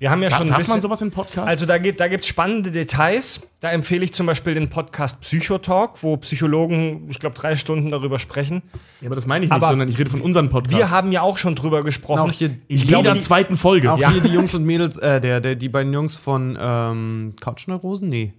Wir 0.00 0.10
haben 0.10 0.22
ja 0.22 0.30
Darf, 0.30 0.38
schon 0.38 0.46
ein 0.46 0.50
darf 0.50 0.58
bisschen, 0.58 0.72
man 0.76 0.80
sowas 0.80 1.02
in 1.02 1.10
Podcasts? 1.10 1.46
Also 1.46 1.66
da 1.66 1.76
gibt 1.76 2.00
da 2.00 2.08
gibt's 2.08 2.26
spannende 2.26 2.70
Details. 2.70 3.42
Da 3.60 3.70
empfehle 3.70 4.02
ich 4.02 4.14
zum 4.14 4.24
Beispiel 4.26 4.54
den 4.54 4.70
Podcast 4.70 5.20
Psychotalk, 5.20 6.02
wo 6.02 6.16
Psychologen, 6.16 7.06
ich 7.10 7.18
glaube, 7.18 7.36
drei 7.36 7.54
Stunden 7.54 7.90
darüber 7.90 8.18
sprechen. 8.18 8.62
ja, 9.02 9.08
aber 9.08 9.14
das 9.14 9.26
meine 9.26 9.44
ich 9.44 9.50
nicht, 9.50 9.56
aber 9.56 9.66
sondern 9.68 9.90
ich 9.90 9.98
rede 9.98 10.08
von 10.08 10.22
unseren 10.22 10.48
Podcasts. 10.48 10.78
Wir 10.78 10.90
haben 10.90 11.12
ja 11.12 11.20
auch 11.20 11.36
schon 11.36 11.54
drüber 11.54 11.84
gesprochen. 11.84 12.20
Auch 12.30 12.32
hier, 12.32 12.48
in 12.48 12.62
ich 12.68 12.84
jeder 12.86 13.02
glaube, 13.02 13.18
die- 13.18 13.22
zweiten 13.22 13.58
Folge. 13.58 13.92
auch 13.92 13.98
Ja. 13.98 14.10
hier 14.10 14.22
die 14.22 14.30
Jungs 14.30 14.54
und 14.54 14.64
Mädels, 14.64 14.96
äh, 14.96 15.20
der, 15.20 15.42
der, 15.42 15.54
die 15.54 15.68
beiden 15.68 15.92
Jungs 15.92 16.16
von 16.16 16.56
ähm, 16.58 17.34
Couchneurosen? 17.38 18.08
Nee. 18.08 18.32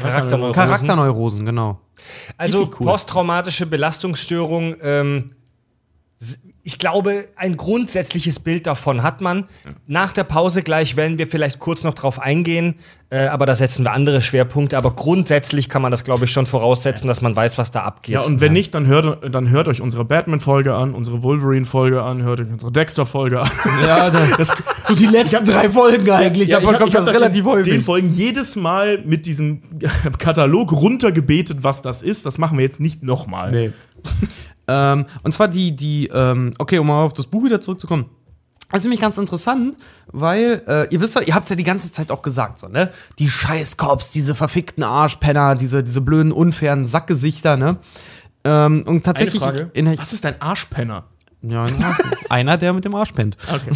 Charakterneurosen. 0.00 0.54
Charakterneurosen, 0.54 1.44
genau. 1.44 1.78
Also 2.38 2.62
cool. 2.80 2.86
posttraumatische 2.86 3.66
Belastungsstörung. 3.66 4.76
Ähm, 4.80 5.32
ich 6.64 6.78
glaube, 6.78 7.24
ein 7.34 7.56
grundsätzliches 7.56 8.38
Bild 8.38 8.68
davon 8.68 9.02
hat 9.02 9.20
man. 9.20 9.46
Nach 9.88 10.12
der 10.12 10.22
Pause 10.22 10.62
gleich 10.62 10.96
werden 10.96 11.18
wir 11.18 11.26
vielleicht 11.26 11.58
kurz 11.58 11.82
noch 11.82 11.94
drauf 11.94 12.20
eingehen, 12.20 12.76
äh, 13.10 13.26
aber 13.26 13.46
da 13.46 13.54
setzen 13.56 13.84
wir 13.84 13.90
andere 13.92 14.22
Schwerpunkte. 14.22 14.76
Aber 14.76 14.92
grundsätzlich 14.92 15.68
kann 15.68 15.82
man 15.82 15.90
das, 15.90 16.04
glaube 16.04 16.24
ich, 16.26 16.30
schon 16.30 16.46
voraussetzen, 16.46 17.08
dass 17.08 17.20
man 17.20 17.34
weiß, 17.34 17.58
was 17.58 17.72
da 17.72 17.82
abgeht. 17.82 18.14
Ja, 18.14 18.20
und 18.20 18.40
wenn 18.40 18.52
nicht, 18.52 18.74
dann 18.76 18.86
hört, 18.86 19.34
dann 19.34 19.50
hört 19.50 19.66
euch 19.66 19.80
unsere 19.80 20.04
Batman-Folge 20.04 20.72
an, 20.74 20.94
unsere 20.94 21.24
Wolverine-Folge 21.24 22.00
an, 22.00 22.22
hört 22.22 22.38
euch 22.40 22.48
unsere 22.52 22.70
Dexter-Folge 22.70 23.40
an. 23.40 23.50
Ja, 23.84 24.10
das, 24.38 24.52
so 24.84 24.94
die 24.94 25.06
letzten 25.06 25.44
drei 25.44 25.68
Folgen 25.68 26.08
eigentlich. 26.10 26.46
Ja, 26.48 26.60
davon 26.60 26.74
ich 26.74 26.74
hab- 26.74 26.78
kommt 26.80 26.90
ich 26.90 26.96
hab 26.96 27.04
das 27.06 27.14
in 27.16 27.22
relativ 27.22 27.44
häufig. 27.44 27.72
Den 27.72 27.82
Folgen 27.82 28.08
jedes 28.10 28.54
Mal 28.54 28.98
mit 29.04 29.26
diesem 29.26 29.62
Katalog 30.18 30.70
runtergebetet, 30.70 31.58
was 31.62 31.82
das 31.82 32.04
ist. 32.04 32.24
Das 32.24 32.38
machen 32.38 32.56
wir 32.56 32.64
jetzt 32.64 32.78
nicht 32.78 33.02
nochmal. 33.02 33.50
Nee. 33.50 33.72
Ähm, 34.72 35.06
und 35.22 35.32
zwar 35.32 35.48
die, 35.48 35.76
die, 35.76 36.08
ähm, 36.08 36.52
okay, 36.58 36.78
um 36.78 36.86
mal 36.86 37.04
auf 37.04 37.12
das 37.12 37.26
Buch 37.26 37.44
wieder 37.44 37.60
zurückzukommen. 37.60 38.06
Das 38.70 38.78
ist 38.78 38.84
nämlich 38.84 39.00
ganz 39.00 39.18
interessant, 39.18 39.76
weil, 40.06 40.62
äh, 40.66 40.88
ihr 40.90 41.00
wisst 41.02 41.14
ja, 41.14 41.20
ihr 41.20 41.34
habt 41.34 41.44
es 41.44 41.50
ja 41.50 41.56
die 41.56 41.64
ganze 41.64 41.92
Zeit 41.92 42.10
auch 42.10 42.22
gesagt, 42.22 42.58
so, 42.58 42.68
ne? 42.68 42.90
Die 43.18 43.28
Scheißkorps, 43.28 44.10
diese 44.10 44.34
verfickten 44.34 44.82
Arschpenner, 44.82 45.56
diese, 45.56 45.84
diese 45.84 46.00
blöden, 46.00 46.32
unfairen 46.32 46.86
Sackgesichter, 46.86 47.58
ne? 47.58 47.76
Ähm, 48.44 48.78
und 48.80 48.88
Eine 48.88 49.02
tatsächlich. 49.02 49.42
Frage. 49.42 49.70
In 49.74 49.98
was 49.98 50.14
ist 50.14 50.24
ein 50.24 50.40
Arschpenner? 50.40 51.04
ja, 51.42 51.66
einer, 52.28 52.56
der 52.56 52.72
mit 52.72 52.84
dem 52.84 52.94
Arsch 52.94 53.12
pennt. 53.12 53.36
Okay. 53.52 53.72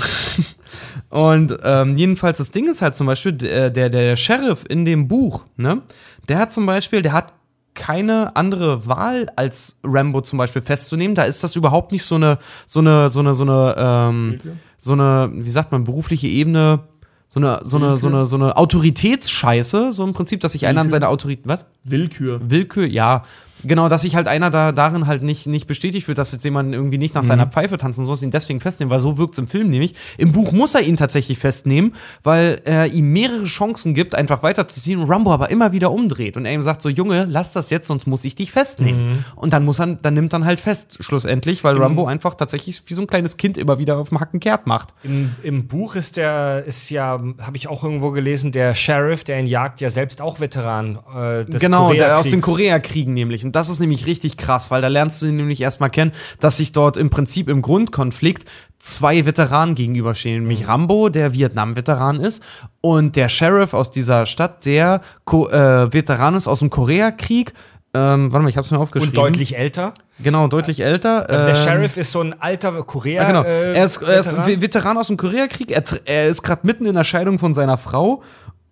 Und 1.10 1.56
ähm, 1.62 1.96
jedenfalls, 1.96 2.38
das 2.38 2.50
Ding 2.50 2.68
ist 2.68 2.82
halt 2.82 2.94
zum 2.94 3.06
Beispiel, 3.06 3.32
der, 3.32 3.70
der, 3.70 3.90
der 3.90 4.16
Sheriff 4.16 4.64
in 4.68 4.84
dem 4.84 5.08
Buch, 5.08 5.44
ne, 5.56 5.82
der 6.28 6.38
hat 6.38 6.52
zum 6.52 6.66
Beispiel, 6.66 7.02
der 7.02 7.12
hat 7.12 7.32
keine 7.76 8.34
andere 8.34 8.88
Wahl 8.88 9.28
als 9.36 9.78
Rambo 9.84 10.22
zum 10.22 10.38
Beispiel 10.38 10.62
festzunehmen. 10.62 11.14
Da 11.14 11.22
ist 11.22 11.44
das 11.44 11.54
überhaupt 11.54 11.92
nicht 11.92 12.04
so 12.04 12.16
eine, 12.16 12.38
so 12.66 12.80
eine, 12.80 13.08
so 13.08 13.20
eine, 13.20 13.34
so 13.34 13.44
eine, 13.44 13.74
ähm, 13.78 14.40
so 14.78 14.94
eine, 14.94 15.30
wie 15.32 15.50
sagt 15.50 15.70
man, 15.70 15.84
berufliche 15.84 16.26
Ebene, 16.26 16.80
so 17.28 17.38
eine, 17.38 17.60
so 17.62 17.76
eine, 17.76 17.96
so 17.96 18.08
eine, 18.08 18.26
so 18.26 18.36
eine 18.36 18.56
Autoritätsscheiße, 18.56 19.92
so 19.92 20.04
im 20.04 20.14
Prinzip, 20.14 20.40
dass 20.40 20.52
sich 20.52 20.66
einer 20.66 20.80
an 20.80 20.90
seine 20.90 21.08
Autorität, 21.08 21.46
was? 21.46 21.66
Willkür. 21.84 22.40
Willkür, 22.42 22.86
ja. 22.86 23.24
Genau, 23.64 23.88
dass 23.88 24.02
sich 24.02 24.16
halt 24.16 24.28
einer 24.28 24.50
da 24.50 24.72
darin 24.72 25.06
halt 25.06 25.22
nicht, 25.22 25.46
nicht 25.46 25.66
bestätigt 25.66 26.08
wird, 26.08 26.18
dass 26.18 26.32
jetzt 26.32 26.44
jemand 26.44 26.72
irgendwie 26.72 26.98
nicht 26.98 27.14
nach 27.14 27.24
seiner 27.24 27.46
Pfeife 27.46 27.78
tanzen 27.78 28.04
soll, 28.04 28.16
ihn 28.22 28.30
deswegen 28.30 28.60
festnehmen, 28.60 28.90
weil 28.90 29.00
so 29.00 29.18
wirkt 29.18 29.34
es 29.34 29.38
im 29.38 29.48
Film 29.48 29.68
nämlich. 29.68 29.94
Im 30.18 30.32
Buch 30.32 30.52
muss 30.52 30.74
er 30.74 30.82
ihn 30.82 30.96
tatsächlich 30.96 31.38
festnehmen, 31.38 31.94
weil 32.22 32.60
er 32.64 32.86
ihm 32.86 33.12
mehrere 33.12 33.44
Chancen 33.44 33.94
gibt, 33.94 34.14
einfach 34.14 34.42
weiterzuziehen 34.42 35.00
und 35.00 35.08
Rambo 35.08 35.32
aber 35.32 35.50
immer 35.50 35.72
wieder 35.72 35.90
umdreht 35.90 36.36
und 36.36 36.46
er 36.46 36.52
ihm 36.52 36.62
sagt 36.62 36.82
so, 36.82 36.88
Junge, 36.88 37.26
lass 37.28 37.52
das 37.52 37.70
jetzt, 37.70 37.88
sonst 37.88 38.06
muss 38.06 38.24
ich 38.24 38.34
dich 38.34 38.52
festnehmen. 38.52 39.24
Und 39.34 39.52
dann 39.52 39.64
muss 39.64 39.80
er, 39.80 39.86
dann 39.86 40.14
nimmt 40.14 40.32
dann 40.32 40.44
halt 40.44 40.60
fest, 40.60 40.96
schlussendlich, 41.00 41.64
weil 41.64 41.76
Rambo 41.76 42.06
einfach 42.06 42.34
tatsächlich 42.34 42.82
wie 42.86 42.94
so 42.94 43.02
ein 43.02 43.06
kleines 43.06 43.36
Kind 43.36 43.58
immer 43.58 43.78
wieder 43.78 43.98
auf 43.98 44.08
dem 44.10 44.20
Hacken 44.20 44.40
kehrt 44.40 44.66
macht. 44.66 44.94
Im, 45.02 45.32
Im 45.42 45.66
Buch 45.66 45.94
ist 45.94 46.16
der, 46.16 46.64
ist 46.64 46.90
ja, 46.90 47.20
habe 47.40 47.56
ich 47.56 47.68
auch 47.68 47.82
irgendwo 47.84 48.10
gelesen, 48.10 48.52
der 48.52 48.74
Sheriff, 48.74 49.24
der 49.24 49.38
ihn 49.38 49.46
jagt, 49.46 49.80
ja 49.80 49.90
selbst 49.90 50.20
auch 50.20 50.40
Veteran 50.40 50.98
äh, 51.14 51.44
des 51.44 51.60
genau, 51.60 51.92
der 51.92 52.18
aus 52.18 52.28
den. 52.28 52.40
Koreakriegen 52.40 53.14
nämlich. 53.14 53.45
Und 53.46 53.56
das 53.56 53.68
ist 53.68 53.80
nämlich 53.80 54.06
richtig 54.06 54.36
krass, 54.36 54.70
weil 54.70 54.82
da 54.82 54.88
lernst 54.88 55.22
du 55.22 55.26
nämlich 55.26 55.60
erstmal 55.60 55.90
kennen, 55.90 56.12
dass 56.40 56.56
sich 56.58 56.72
dort 56.72 56.96
im 56.96 57.10
Prinzip 57.10 57.48
im 57.48 57.62
Grundkonflikt 57.62 58.46
zwei 58.78 59.24
Veteranen 59.24 59.74
gegenüberstehen. 59.74 60.40
Nämlich 60.40 60.68
Rambo, 60.68 61.08
der 61.08 61.32
Vietnam-Veteran 61.32 62.20
ist, 62.20 62.42
und 62.80 63.16
der 63.16 63.28
Sheriff 63.28 63.72
aus 63.74 63.90
dieser 63.90 64.26
Stadt, 64.26 64.66
der 64.66 65.00
Ko 65.24 65.48
äh, 65.48 65.92
Veteran 65.92 66.34
ist 66.34 66.46
aus 66.46 66.60
dem 66.60 66.70
Koreakrieg. 66.70 67.52
Ähm, 67.94 68.30
warte 68.30 68.42
mal, 68.42 68.50
ich 68.50 68.56
hab's 68.56 68.70
mir 68.70 68.78
aufgeschrieben. 68.78 69.16
Und 69.16 69.24
deutlich 69.24 69.56
älter. 69.56 69.94
Genau, 70.18 70.48
deutlich 70.48 70.80
älter. 70.80 71.30
Also 71.30 71.44
der 71.44 71.54
Ähm, 71.54 71.62
Sheriff 71.62 71.96
ist 71.96 72.12
so 72.12 72.20
ein 72.20 72.34
alter 72.40 72.72
Korea. 72.82 73.22
Ja, 73.22 73.28
genau. 73.28 73.42
äh, 73.42 73.74
er 73.74 73.84
ist, 73.84 74.02
er 74.02 74.20
ist 74.20 74.36
Veteran. 74.36 74.98
Aus 74.98 75.06
dem 75.06 75.16
Koreakrieg. 75.16 75.70
Er, 75.70 75.82
er 76.04 76.28
ist 76.28 76.42
gerade 76.42 76.66
mitten 76.66 76.84
in 76.84 76.94
der 76.94 77.04
Scheidung 77.04 77.38
von 77.38 77.54
seiner 77.54 77.78
Frau. 77.78 78.22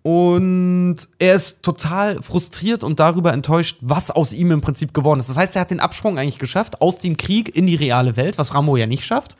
Und 0.05 0.97
er 1.17 1.33
ist 1.33 1.63
total 1.63 2.21
frustriert 2.21 2.83
und 2.83 2.99
darüber 2.99 3.33
enttäuscht, 3.33 3.77
was 3.81 4.11
aus 4.11 4.33
ihm 4.33 4.51
im 4.51 4.61
Prinzip 4.61 4.93
geworden 4.93 5.19
ist. 5.19 5.29
Das 5.29 5.37
heißt, 5.37 5.55
er 5.55 5.61
hat 5.61 5.71
den 5.71 5.79
Absprung 5.79 6.19
eigentlich 6.19 6.37
geschafft 6.37 6.79
aus 6.79 6.99
dem 6.99 7.17
Krieg 7.17 7.57
in 7.57 7.65
die 7.65 7.73
reale 7.73 8.15
Welt, 8.15 8.37
was 8.37 8.53
Rambo 8.53 8.77
ja 8.77 8.85
nicht 8.85 9.03
schafft. 9.03 9.35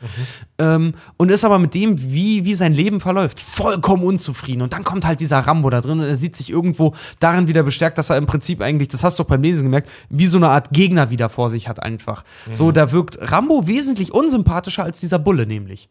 Ähm, 0.58 0.94
und 1.18 1.30
ist 1.30 1.44
aber 1.44 1.60
mit 1.60 1.72
dem, 1.74 1.96
wie, 2.02 2.44
wie 2.44 2.54
sein 2.54 2.74
Leben 2.74 2.98
verläuft, 2.98 3.38
vollkommen 3.38 4.02
unzufrieden. 4.02 4.60
Und 4.62 4.72
dann 4.72 4.82
kommt 4.82 5.06
halt 5.06 5.20
dieser 5.20 5.38
Rambo 5.38 5.70
da 5.70 5.80
drin 5.80 6.00
und 6.00 6.06
er 6.06 6.16
sieht 6.16 6.34
sich 6.34 6.50
irgendwo 6.50 6.94
darin 7.20 7.46
wieder 7.46 7.62
bestärkt, 7.62 7.96
dass 7.96 8.10
er 8.10 8.16
im 8.16 8.26
Prinzip 8.26 8.60
eigentlich, 8.60 8.88
das 8.88 9.04
hast 9.04 9.20
du 9.20 9.22
auch 9.22 9.28
beim 9.28 9.42
Lesen 9.42 9.62
gemerkt, 9.62 9.88
wie 10.08 10.26
so 10.26 10.36
eine 10.36 10.48
Art 10.48 10.70
Gegner 10.72 11.10
wieder 11.10 11.28
vor 11.28 11.48
sich 11.48 11.68
hat 11.68 11.80
einfach. 11.80 12.24
So, 12.50 12.72
da 12.72 12.90
wirkt 12.90 13.18
Rambo 13.20 13.68
wesentlich 13.68 14.12
unsympathischer 14.12 14.82
als 14.82 14.98
dieser 14.98 15.20
Bulle 15.20 15.46
nämlich. 15.46 15.88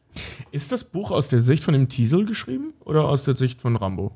Ist 0.51 0.73
das 0.73 0.83
Buch 0.83 1.11
aus 1.11 1.29
der 1.29 1.39
Sicht 1.39 1.63
von 1.63 1.73
dem 1.73 1.87
Teasel 1.87 2.25
geschrieben 2.25 2.73
oder 2.83 3.05
aus 3.05 3.23
der 3.23 3.37
Sicht 3.37 3.61
von 3.61 3.77
Rambo? 3.77 4.11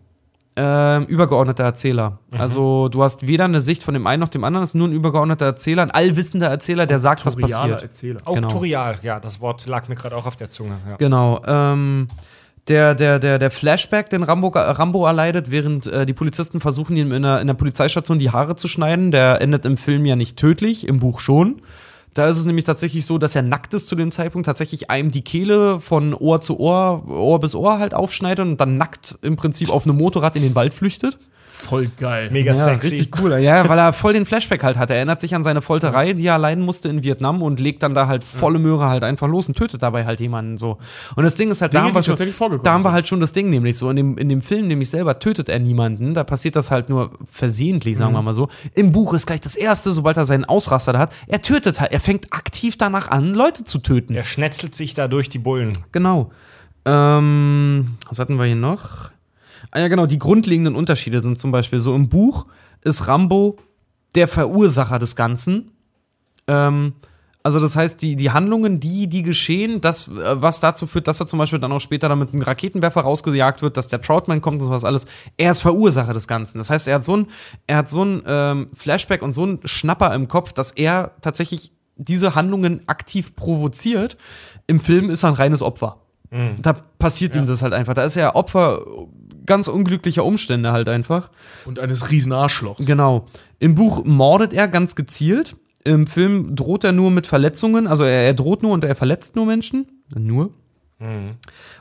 Ähm, 0.62 1.06
übergeordneter 1.06 1.64
Erzähler. 1.64 2.20
Also 2.38 2.90
du 2.90 3.02
hast 3.02 3.26
weder 3.26 3.46
eine 3.46 3.62
Sicht 3.62 3.82
von 3.82 3.94
dem 3.94 4.06
einen 4.08 4.20
noch 4.20 4.28
dem 4.28 4.44
anderen, 4.44 4.66
es 4.66 4.72
ist 4.72 4.76
nur 4.76 4.90
ein 4.90 4.92
übergeordneter 4.92 5.46
Erzähler, 5.46 5.84
ein 5.84 5.92
allwissender 5.92 6.48
Erzähler, 6.48 6.86
der 6.86 7.00
sagt, 7.00 7.26
was 7.26 7.38
passiert. 7.38 7.82
Erzähler. 7.82 8.20
genau. 8.26 8.48
Auktorial, 8.48 9.00
ja, 9.02 9.22
das 9.22 9.40
Wort 9.40 9.70
lag 9.70 9.88
mir 9.88 9.96
gerade 9.96 10.18
auch 10.18 10.26
auf 10.26 10.36
der 10.36 10.50
Zunge. 10.50 10.76
Ja. 10.90 10.98
Genau. 10.98 11.42
Ähm, 11.46 12.10
der, 12.68 12.94
der, 12.94 13.20
der, 13.20 13.40
der 13.40 13.52
Flashback, 13.52 14.10
den 14.10 14.24
Rambo, 14.24 14.50
Rambo 14.50 15.06
erleidet, 15.06 15.50
während 15.50 15.88
äh, 15.88 16.06
die 16.06 16.14
Polizisten 16.14 16.60
versuchen, 16.60 16.98
ihm 16.98 17.14
in 17.14 17.22
der, 17.22 17.40
in 17.40 17.48
der 17.48 17.54
Polizeistation 17.54 18.20
die 18.20 18.32
Haare 18.32 18.58
zu 18.58 18.68
schneiden, 18.68 19.12
der 19.12 19.40
endet 19.40 19.66
im 19.66 19.78
Film 19.78 20.06
ja 20.06 20.18
nicht 20.18 20.36
tödlich, 20.36 20.86
im 20.86 21.00
Buch 21.00 21.22
schon. 21.22 21.62
Da 22.14 22.28
ist 22.28 22.38
es 22.38 22.46
nämlich 22.46 22.66
tatsächlich 22.66 23.06
so, 23.06 23.18
dass 23.18 23.36
er 23.36 23.44
nackt 23.44 23.74
ist 23.74 23.88
zu 23.88 23.96
dem 23.96 24.12
Zeitpunkt, 24.12 24.46
tatsächlich 24.46 24.90
einem 24.90 25.12
die 25.12 25.22
Kehle 25.22 25.80
von 25.80 26.14
Ohr 26.14 26.42
zu 26.42 26.60
Ohr, 26.60 27.08
Ohr 27.08 27.40
bis 27.40 27.56
Ohr 27.56 27.80
halt 27.80 27.94
aufschneidet 27.94 28.46
und 28.46 28.58
dann 28.58 28.78
nackt 28.78 29.20
im 29.22 29.36
Prinzip 29.36 29.70
auf 29.70 29.86
einem 29.86 29.98
Motorrad 29.98 30.36
in 30.36 30.42
den 30.42 30.56
Wald 30.56 30.74
flüchtet. 30.74 31.18
Voll 31.60 31.88
geil. 31.98 32.30
Mega 32.32 32.54
Ja, 32.54 32.64
sexy. 32.64 32.96
richtig 32.96 33.22
cool. 33.22 33.38
Ja, 33.38 33.68
weil 33.68 33.78
er 33.78 33.92
voll 33.92 34.14
den 34.14 34.26
Flashback 34.26 34.64
halt 34.64 34.78
hat. 34.78 34.90
Er 34.90 34.96
erinnert 34.96 35.20
sich 35.20 35.36
an 35.36 35.44
seine 35.44 35.62
Folterei, 35.62 36.14
die 36.14 36.26
er 36.26 36.34
erleiden 36.34 36.64
musste 36.64 36.88
in 36.88 37.04
Vietnam 37.04 37.42
und 37.42 37.60
legt 37.60 37.84
dann 37.84 37.94
da 37.94 38.08
halt 38.08 38.24
volle 38.24 38.60
Möhre 38.60 38.88
halt 38.88 39.04
einfach 39.04 39.28
los 39.28 39.50
und 39.50 39.58
tötet 39.58 39.84
dabei 39.84 40.06
halt 40.06 40.22
jemanden 40.22 40.58
so. 40.58 40.78
Und 41.16 41.26
das 41.26 41.36
Ding 41.36 41.52
ist 41.52 41.62
halt, 41.62 41.74
da 41.74 41.80
Dinge, 41.80 41.90
haben, 41.90 41.96
wir 41.96 42.04
schon, 42.04 42.14
tatsächlich 42.14 42.38
vorgekommen 42.38 42.64
da 42.64 42.72
haben 42.72 42.86
wir 42.86 42.94
halt 42.94 43.10
schon 43.10 43.20
das 43.20 43.34
Ding 43.34 43.50
nämlich 43.50 43.78
so. 43.78 43.90
In 43.90 43.98
dem, 43.98 44.18
in 44.18 44.30
dem 44.30 44.42
Film 44.42 44.68
nämlich 44.68 44.90
selber 44.90 45.20
tötet 45.20 45.50
er 45.50 45.60
niemanden. 45.60 46.14
Da 46.14 46.24
passiert 46.24 46.56
das 46.56 46.72
halt 46.72 46.88
nur 46.88 47.12
versehentlich, 47.30 47.98
sagen 47.98 48.14
wir 48.14 48.22
mal 48.22 48.34
so. 48.34 48.48
Im 48.74 48.94
Buch 48.94 49.14
ist 49.14 49.28
gleich 49.28 49.42
das 49.42 49.58
Erste, 49.58 49.92
sobald 49.92 50.16
er 50.16 50.24
seinen 50.26 50.46
Ausraster 50.46 50.94
da 50.94 51.00
hat, 51.00 51.12
er 51.28 51.42
tötet 51.42 51.82
halt. 51.82 51.92
Er 51.92 52.00
fängt 52.00 52.32
aktiv 52.32 52.78
danach 52.78 53.12
an, 53.12 53.34
Leute 53.34 53.66
zu 53.66 53.80
töten. 53.80 54.16
Er 54.16 54.24
schnetzelt 54.24 54.76
sich 54.76 54.94
da 54.94 55.10
durch 55.10 55.28
die 55.28 55.40
Bullen. 55.40 55.74
Genau. 55.92 56.32
Ähm, 56.86 57.98
was 58.08 58.18
hatten 58.20 58.38
wir 58.38 58.46
hier 58.46 58.56
noch? 58.56 59.12
Ah 59.72 59.80
ja, 59.80 59.88
genau, 59.88 60.06
die 60.06 60.20
grundlegenden 60.20 60.76
Unterschiede 60.76 61.22
sind 61.22 61.40
zum 61.40 61.52
Beispiel 61.52 61.80
so 61.80 61.96
im 61.96 62.10
Buch 62.10 62.46
ist 62.82 63.08
Rambo 63.08 63.58
der 64.16 64.28
Verursacher 64.28 65.00
des 65.00 65.16
Ganzen. 65.16 65.72
Ähm, 66.48 66.94
also 67.42 67.60
das 67.60 67.76
heißt, 67.76 68.02
die, 68.02 68.16
die 68.16 68.32
Handlungen, 68.32 68.80
die, 68.80 69.08
die 69.08 69.24
geschehen, 69.24 69.80
das, 69.82 70.08
äh, 70.08 70.42
was 70.42 70.60
dazu 70.60 70.88
führt, 70.88 71.08
dass 71.08 71.20
er 71.20 71.28
zum 71.28 71.40
Beispiel 71.40 71.60
dann 71.60 71.72
auch 71.72 71.80
später 71.80 72.10
dann 72.10 72.20
mit 72.20 72.34
einem 72.34 72.42
Raketenwerfer 72.42 73.02
rausgejagt 73.02 73.62
wird, 73.62 73.78
dass 73.78 73.88
der 73.88 74.02
Troutman 74.02 74.42
kommt 74.42 74.60
und 74.60 74.66
sowas 74.66 74.84
alles, 74.84 75.06
er 75.38 75.52
ist 75.52 75.62
Verursacher 75.62 76.14
des 76.14 76.28
Ganzen. 76.28 76.58
Das 76.58 76.70
heißt, 76.70 76.88
er 76.88 76.96
hat 76.96 77.06
so 77.06 77.18
ein, 77.18 77.28
er 77.68 77.78
hat 77.78 77.90
so 77.90 78.04
ein 78.04 78.24
ähm, 78.26 78.68
Flashback 78.74 79.22
und 79.22 79.34
so 79.34 79.46
ein 79.46 79.60
Schnapper 79.64 80.14
im 80.14 80.28
Kopf, 80.28 80.52
dass 80.54 80.72
er 80.72 81.12
tatsächlich 81.22 81.72
diese 81.96 82.36
Handlungen 82.36 82.82
aktiv 82.88 83.36
provoziert. 83.36 84.18
Im 84.68 84.80
Film 84.80 85.10
ist 85.10 85.24
er 85.24 85.30
ein 85.30 85.36
reines 85.36 85.62
Opfer. 85.62 85.98
Da 86.62 86.74
passiert 86.74 87.36
ihm 87.36 87.46
das 87.48 87.64
halt 87.64 87.74
einfach. 87.74 87.94
Da 87.94 88.04
ist 88.04 88.16
er 88.16 88.36
Opfer 88.36 88.86
ganz 89.50 89.68
unglücklicher 89.68 90.24
Umstände 90.24 90.72
halt 90.72 90.88
einfach. 90.88 91.30
Und 91.66 91.80
eines 91.80 92.10
riesen 92.10 92.32
Arschlochs. 92.32 92.86
Genau. 92.86 93.26
Im 93.60 93.76
Buch 93.76 94.06
mordet 94.06 94.54
er 94.54 94.70
ganz 94.70 94.96
gezielt. 94.96 95.58
Im 95.84 96.08
Film 96.08 96.56
droht 96.56 96.86
er 96.86 96.94
nur 96.94 97.12
mit 97.12 97.28
Verletzungen. 97.28 97.88
Also 97.88 98.04
er, 98.04 98.24
er 98.24 98.34
droht 98.34 98.64
nur 98.64 98.72
und 98.72 98.84
er 98.86 98.96
verletzt 98.96 99.36
nur 99.36 99.46
Menschen. 99.46 99.88
Nur. 100.16 100.52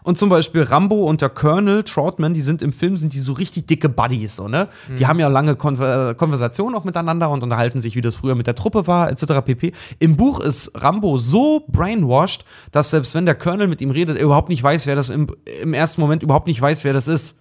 Und 0.04 0.16
zum 0.16 0.28
Beispiel 0.28 0.62
Rambo 0.62 1.02
und 1.02 1.22
der 1.22 1.28
Colonel 1.28 1.82
Troutman, 1.82 2.34
die 2.34 2.40
sind 2.40 2.62
im 2.62 2.72
Film, 2.72 2.96
sind 2.96 3.14
die 3.14 3.18
so 3.18 3.32
richtig 3.32 3.66
dicke 3.66 3.88
Buddies, 3.88 4.36
so, 4.36 4.46
ne? 4.46 4.68
Die 4.96 5.08
haben 5.08 5.18
ja 5.18 5.26
lange 5.26 5.56
Konver 5.56 6.14
Konversationen 6.14 6.76
auch 6.76 6.84
miteinander 6.84 7.28
und 7.28 7.42
unterhalten 7.42 7.80
sich, 7.80 7.96
wie 7.96 8.00
das 8.00 8.14
früher 8.14 8.36
mit 8.36 8.46
der 8.46 8.54
Truppe 8.54 8.86
war, 8.86 9.10
etc. 9.10 9.44
pp. 9.44 9.72
Im 9.98 10.16
Buch 10.16 10.38
ist 10.38 10.70
Rambo 10.76 11.18
so 11.18 11.64
brainwashed, 11.66 12.44
dass 12.70 12.90
selbst 12.90 13.12
wenn 13.16 13.26
der 13.26 13.34
Colonel 13.34 13.66
mit 13.66 13.80
ihm 13.80 13.90
redet, 13.90 14.18
er 14.18 14.24
überhaupt 14.24 14.50
nicht 14.50 14.62
weiß, 14.62 14.86
wer 14.86 14.94
das 14.94 15.10
im, 15.10 15.34
im 15.62 15.74
ersten 15.74 16.00
Moment 16.00 16.22
überhaupt 16.22 16.46
nicht 16.46 16.62
weiß, 16.62 16.84
wer 16.84 16.92
das 16.92 17.08
ist. 17.08 17.37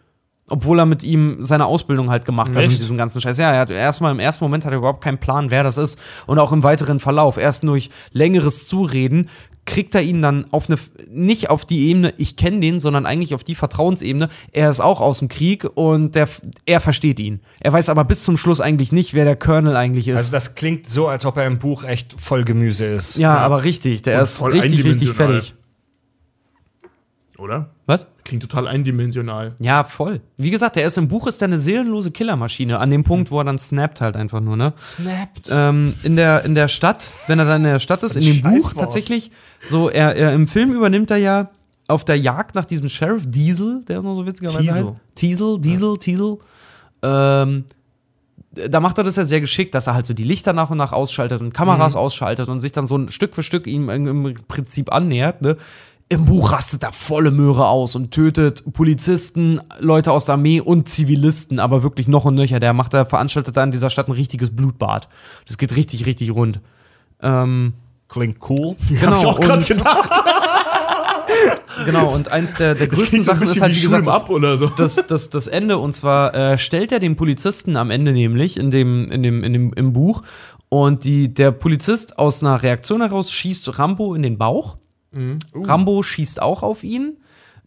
Obwohl 0.49 0.79
er 0.79 0.85
mit 0.85 1.03
ihm 1.03 1.37
seine 1.41 1.65
Ausbildung 1.65 2.09
halt 2.09 2.23
gemacht 2.23 2.49
hat 2.49 2.63
Echt? 2.63 2.71
und 2.73 2.79
diesen 2.79 2.97
ganzen 2.97 3.19
Scheiß. 3.21 3.37
Ja, 3.37 3.51
er 3.51 3.59
hat 3.59 3.69
erstmal 3.69 4.11
im 4.11 4.19
ersten 4.19 4.45
Moment 4.45 4.63
hat 4.63 4.71
er 4.71 4.77
überhaupt 4.77 5.03
keinen 5.03 5.17
Plan, 5.17 5.51
wer 5.51 5.63
das 5.63 5.77
ist. 5.77 5.99
Und 6.25 6.39
auch 6.39 6.53
im 6.53 6.63
weiteren 6.63 6.99
Verlauf. 6.99 7.37
Erst 7.37 7.63
durch 7.63 7.89
längeres 8.13 8.67
Zureden 8.67 9.29
kriegt 9.67 9.93
er 9.93 10.01
ihn 10.01 10.21
dann 10.21 10.45
auf 10.51 10.69
eine, 10.69 10.79
nicht 11.09 11.49
auf 11.51 11.65
die 11.65 11.89
Ebene, 11.89 12.13
ich 12.17 12.37
kenne 12.37 12.61
den, 12.61 12.79
sondern 12.79 13.05
eigentlich 13.05 13.35
auf 13.35 13.43
die 13.43 13.53
Vertrauensebene. 13.53 14.29
Er 14.51 14.69
ist 14.69 14.79
auch 14.79 15.01
aus 15.01 15.19
dem 15.19 15.27
Krieg 15.27 15.65
und 15.75 16.15
der, 16.15 16.27
er 16.65 16.79
versteht 16.79 17.19
ihn. 17.19 17.41
Er 17.59 17.73
weiß 17.73 17.89
aber 17.89 18.05
bis 18.05 18.23
zum 18.23 18.37
Schluss 18.37 18.61
eigentlich 18.61 18.91
nicht, 18.91 19.13
wer 19.13 19.25
der 19.25 19.35
Colonel 19.35 19.75
eigentlich 19.75 20.07
ist. 20.07 20.17
Also 20.17 20.31
das 20.31 20.55
klingt 20.55 20.87
so, 20.87 21.07
als 21.07 21.25
ob 21.25 21.37
er 21.37 21.45
im 21.45 21.59
Buch 21.59 21.83
echt 21.83 22.15
voll 22.17 22.45
Gemüse 22.45 22.85
ist. 22.85 23.17
ja, 23.17 23.37
aber 23.37 23.63
richtig. 23.65 24.01
Der 24.03 24.17
Und 24.17 24.23
ist 24.23 24.43
richtig, 24.45 24.85
richtig 24.85 25.09
fertig. 25.09 25.53
Oder? 27.39 27.69
Was? 27.85 28.07
Klingt 28.23 28.41
total 28.41 28.67
eindimensional. 28.67 29.53
Ja, 29.59 29.83
voll. 29.83 30.21
Wie 30.37 30.49
gesagt, 30.49 30.75
der 30.75 30.85
ist 30.85 30.97
im 30.97 31.07
Buch 31.07 31.27
ist 31.27 31.39
der 31.41 31.47
eine 31.47 31.59
seelenlose 31.59 32.11
Killermaschine. 32.11 32.79
An 32.79 32.89
dem 32.89 33.03
Punkt, 33.03 33.31
wo 33.31 33.39
er 33.39 33.45
dann 33.45 33.59
snappt 33.59 34.01
halt 34.01 34.15
einfach 34.15 34.41
nur, 34.41 34.57
ne? 34.57 34.73
Snapped. 34.77 35.49
ähm, 35.51 35.93
in, 36.03 36.15
der, 36.15 36.43
in 36.43 36.55
der 36.55 36.67
Stadt, 36.67 37.11
wenn 37.27 37.39
er 37.39 37.45
dann 37.45 37.63
in 37.63 37.71
der 37.71 37.79
Stadt 37.79 38.03
ist, 38.03 38.15
in 38.15 38.23
dem 38.23 38.41
Buch 38.41 38.73
tatsächlich, 38.73 39.31
so, 39.69 39.89
er, 39.89 40.15
er 40.15 40.33
im 40.33 40.47
Film 40.47 40.73
übernimmt 40.73 41.11
er 41.11 41.17
ja 41.17 41.49
auf 41.87 42.03
der 42.03 42.17
Jagd 42.17 42.55
nach 42.55 42.65
diesem 42.65 42.89
Sheriff 42.89 43.23
Diesel, 43.27 43.83
der 43.87 44.01
noch 44.01 44.15
so 44.15 44.25
witzigerweise 44.25 44.63
Teasel. 44.63 44.85
heißt. 44.85 44.95
Diesel, 45.17 45.59
Diesel, 45.59 45.97
Diesel. 45.97 46.37
Ähm, 47.01 47.65
da 48.51 48.79
macht 48.79 48.97
er 48.97 49.03
das 49.03 49.15
ja 49.15 49.25
sehr 49.25 49.41
geschickt, 49.41 49.75
dass 49.75 49.87
er 49.87 49.93
halt 49.93 50.05
so 50.05 50.13
die 50.13 50.23
Lichter 50.23 50.53
nach 50.53 50.69
und 50.69 50.77
nach 50.77 50.91
ausschaltet 50.91 51.41
und 51.41 51.53
Kameras 51.53 51.95
ausschaltet 51.95 52.49
und 52.49 52.59
sich 52.59 52.71
dann 52.71 52.87
so 52.87 52.97
ein 52.97 53.11
Stück 53.11 53.35
für 53.35 53.43
Stück 53.43 53.67
ihm 53.67 53.89
im 53.89 54.35
Prinzip 54.47 54.91
annähert. 54.91 55.41
Ne? 55.41 55.57
Im 56.09 56.23
Buch 56.23 56.53
rastet 56.53 56.83
er 56.83 56.93
volle 56.93 57.31
Möhre 57.31 57.67
aus 57.67 57.95
und 57.95 58.11
tötet 58.11 58.63
Polizisten, 58.71 59.59
Leute 59.79 60.13
aus 60.13 60.23
der 60.23 60.33
Armee 60.33 60.61
und 60.61 60.87
Zivilisten, 60.87 61.59
aber 61.59 61.83
wirklich 61.83 62.07
noch 62.07 62.23
und 62.23 62.35
nöcher. 62.35 62.61
Der 62.61 62.71
macht, 62.71 62.93
der 62.93 63.05
veranstaltet 63.05 63.57
da 63.57 63.63
in 63.65 63.71
dieser 63.71 63.89
Stadt 63.89 64.07
ein 64.07 64.13
richtiges 64.13 64.55
Blutbad. 64.55 65.09
Das 65.47 65.57
geht 65.57 65.75
richtig, 65.75 66.05
richtig 66.05 66.31
rund. 66.31 66.61
Ähm, 67.21 67.73
Klingt 68.07 68.37
cool. 68.49 68.77
genau, 68.89 69.11
Hab 69.11 69.19
ich 69.19 69.25
auch 69.25 69.39
gerade 69.41 69.59
und, 69.59 69.67
gedacht. 69.67 70.09
genau, 71.85 72.13
und 72.13 72.31
eins 72.31 72.53
der, 72.53 72.73
der 72.75 72.87
größten 72.87 73.21
so 73.21 73.33
Sachen 73.33 73.43
ist 73.43 73.59
halt, 73.59 73.75
wie 73.75 73.81
gesagt, 73.81 74.07
das, 74.07 74.59
so. 74.59 74.67
das, 74.77 75.07
das, 75.07 75.29
das 75.29 75.47
Ende. 75.47 75.77
Und 75.77 75.93
zwar 75.93 76.33
äh, 76.33 76.57
stellt 76.57 76.93
er 76.93 76.99
den 76.99 77.17
Polizisten 77.17 77.75
am 77.75 77.91
Ende 77.91 78.13
nämlich 78.13 78.55
in 78.55 78.71
dem, 78.71 79.07
in 79.11 79.23
dem, 79.23 79.43
in 79.43 79.51
dem, 79.51 79.73
im 79.73 79.91
Buch. 79.91 80.23
Und 80.69 81.03
die, 81.03 81.33
der 81.33 81.51
Polizist 81.51 82.17
aus 82.17 82.41
einer 82.41 82.63
Reaktion 82.63 83.01
heraus 83.01 83.29
schießt 83.29 83.77
Rambo 83.77 84.15
in 84.15 84.21
den 84.21 84.37
Bauch. 84.37 84.77
Rambo 85.53 86.03
schießt 86.03 86.41
auch 86.41 86.63
auf 86.63 86.83
ihn. 86.83 87.17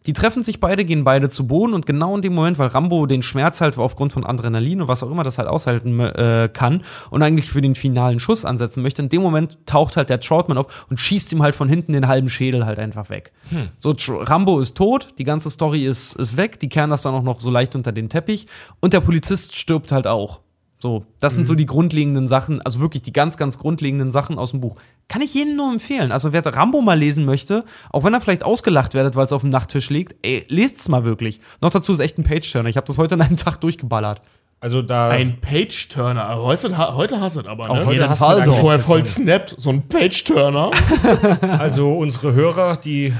Die 0.07 0.13
treffen 0.13 0.41
sich 0.41 0.59
beide, 0.59 0.83
gehen 0.83 1.03
beide 1.03 1.29
zu 1.29 1.45
Boden 1.45 1.75
und 1.75 1.85
genau 1.85 2.15
in 2.15 2.23
dem 2.23 2.33
Moment, 2.33 2.57
weil 2.57 2.69
Rambo 2.69 3.05
den 3.05 3.21
Schmerz 3.21 3.61
halt 3.61 3.77
aufgrund 3.77 4.11
von 4.11 4.25
Adrenalin 4.25 4.81
und 4.81 4.87
was 4.87 5.03
auch 5.03 5.11
immer 5.11 5.21
das 5.21 5.37
halt 5.37 5.47
aushalten 5.47 5.99
äh, 5.99 6.49
kann 6.51 6.81
und 7.11 7.21
eigentlich 7.21 7.51
für 7.51 7.61
den 7.61 7.75
finalen 7.75 8.19
Schuss 8.19 8.43
ansetzen 8.43 8.81
möchte, 8.81 9.03
in 9.03 9.09
dem 9.09 9.21
Moment 9.21 9.59
taucht 9.67 9.97
halt 9.97 10.09
der 10.09 10.19
Troutman 10.19 10.57
auf 10.57 10.87
und 10.89 10.99
schießt 10.99 11.31
ihm 11.33 11.43
halt 11.43 11.53
von 11.53 11.69
hinten 11.69 11.93
den 11.93 12.07
halben 12.07 12.29
Schädel 12.29 12.65
halt 12.65 12.79
einfach 12.79 13.11
weg. 13.11 13.31
So, 13.77 13.91
Tr- 13.91 14.27
Rambo 14.27 14.59
ist 14.59 14.75
tot, 14.75 15.09
die 15.19 15.23
ganze 15.23 15.51
Story 15.51 15.85
ist, 15.85 16.13
ist 16.15 16.35
weg, 16.35 16.59
die 16.59 16.69
kehren 16.69 16.89
das 16.89 17.03
dann 17.03 17.13
auch 17.13 17.21
noch 17.21 17.39
so 17.39 17.51
leicht 17.51 17.75
unter 17.75 17.91
den 17.91 18.09
Teppich 18.09 18.47
und 18.79 18.93
der 18.93 19.01
Polizist 19.01 19.55
stirbt 19.55 19.91
halt 19.91 20.07
auch. 20.07 20.39
So, 20.81 21.05
das 21.19 21.35
sind 21.35 21.45
so 21.45 21.53
die 21.53 21.67
grundlegenden 21.67 22.27
Sachen, 22.27 22.59
also 22.61 22.79
wirklich 22.79 23.03
die 23.03 23.13
ganz, 23.13 23.37
ganz 23.37 23.59
grundlegenden 23.59 24.09
Sachen 24.09 24.39
aus 24.39 24.49
dem 24.49 24.61
Buch. 24.61 24.77
Kann 25.07 25.21
ich 25.21 25.31
jedem 25.35 25.55
nur 25.55 25.71
empfehlen. 25.71 26.11
Also, 26.11 26.33
wer 26.33 26.43
Rambo 26.43 26.81
mal 26.81 26.97
lesen 26.97 27.23
möchte, 27.23 27.65
auch 27.91 28.03
wenn 28.03 28.15
er 28.15 28.21
vielleicht 28.21 28.43
ausgelacht 28.43 28.95
werdet, 28.95 29.15
weil 29.15 29.25
es 29.25 29.31
auf 29.31 29.41
dem 29.41 29.51
Nachttisch 29.51 29.91
liegt, 29.91 30.15
ey, 30.25 30.43
lest's 30.47 30.89
mal 30.89 31.03
wirklich. 31.03 31.39
Noch 31.61 31.69
dazu 31.69 31.91
ist 31.91 31.99
echt 31.99 32.17
ein 32.17 32.23
Page-Turner. 32.23 32.67
Ich 32.67 32.77
habe 32.77 32.87
das 32.87 32.97
heute 32.97 33.13
in 33.13 33.21
einem 33.21 33.37
Tag 33.37 33.57
durchgeballert. 33.61 34.21
Also 34.59 34.81
da. 34.81 35.09
Ein 35.09 35.39
Page-Turner. 35.39 36.23
Aber 36.23 36.43
Heute, 36.45 36.95
heute 36.95 37.19
hast 37.19 37.35
du 37.35 37.41
es 37.41 37.45
aber, 37.45 37.69
Auf 37.69 37.85
ne? 37.85 37.93
jeden 37.93 38.09
hast 38.09 38.19
Fall 38.19 38.39
du 38.39 38.45
doch. 38.49 38.57
Vorher 38.57 38.79
voll 38.79 39.05
snappt, 39.05 39.55
so 39.59 39.69
ein 39.69 39.87
Page-Turner. 39.87 40.71
Also 41.59 41.93
unsere 41.93 42.33
Hörer, 42.33 42.77
die 42.77 43.13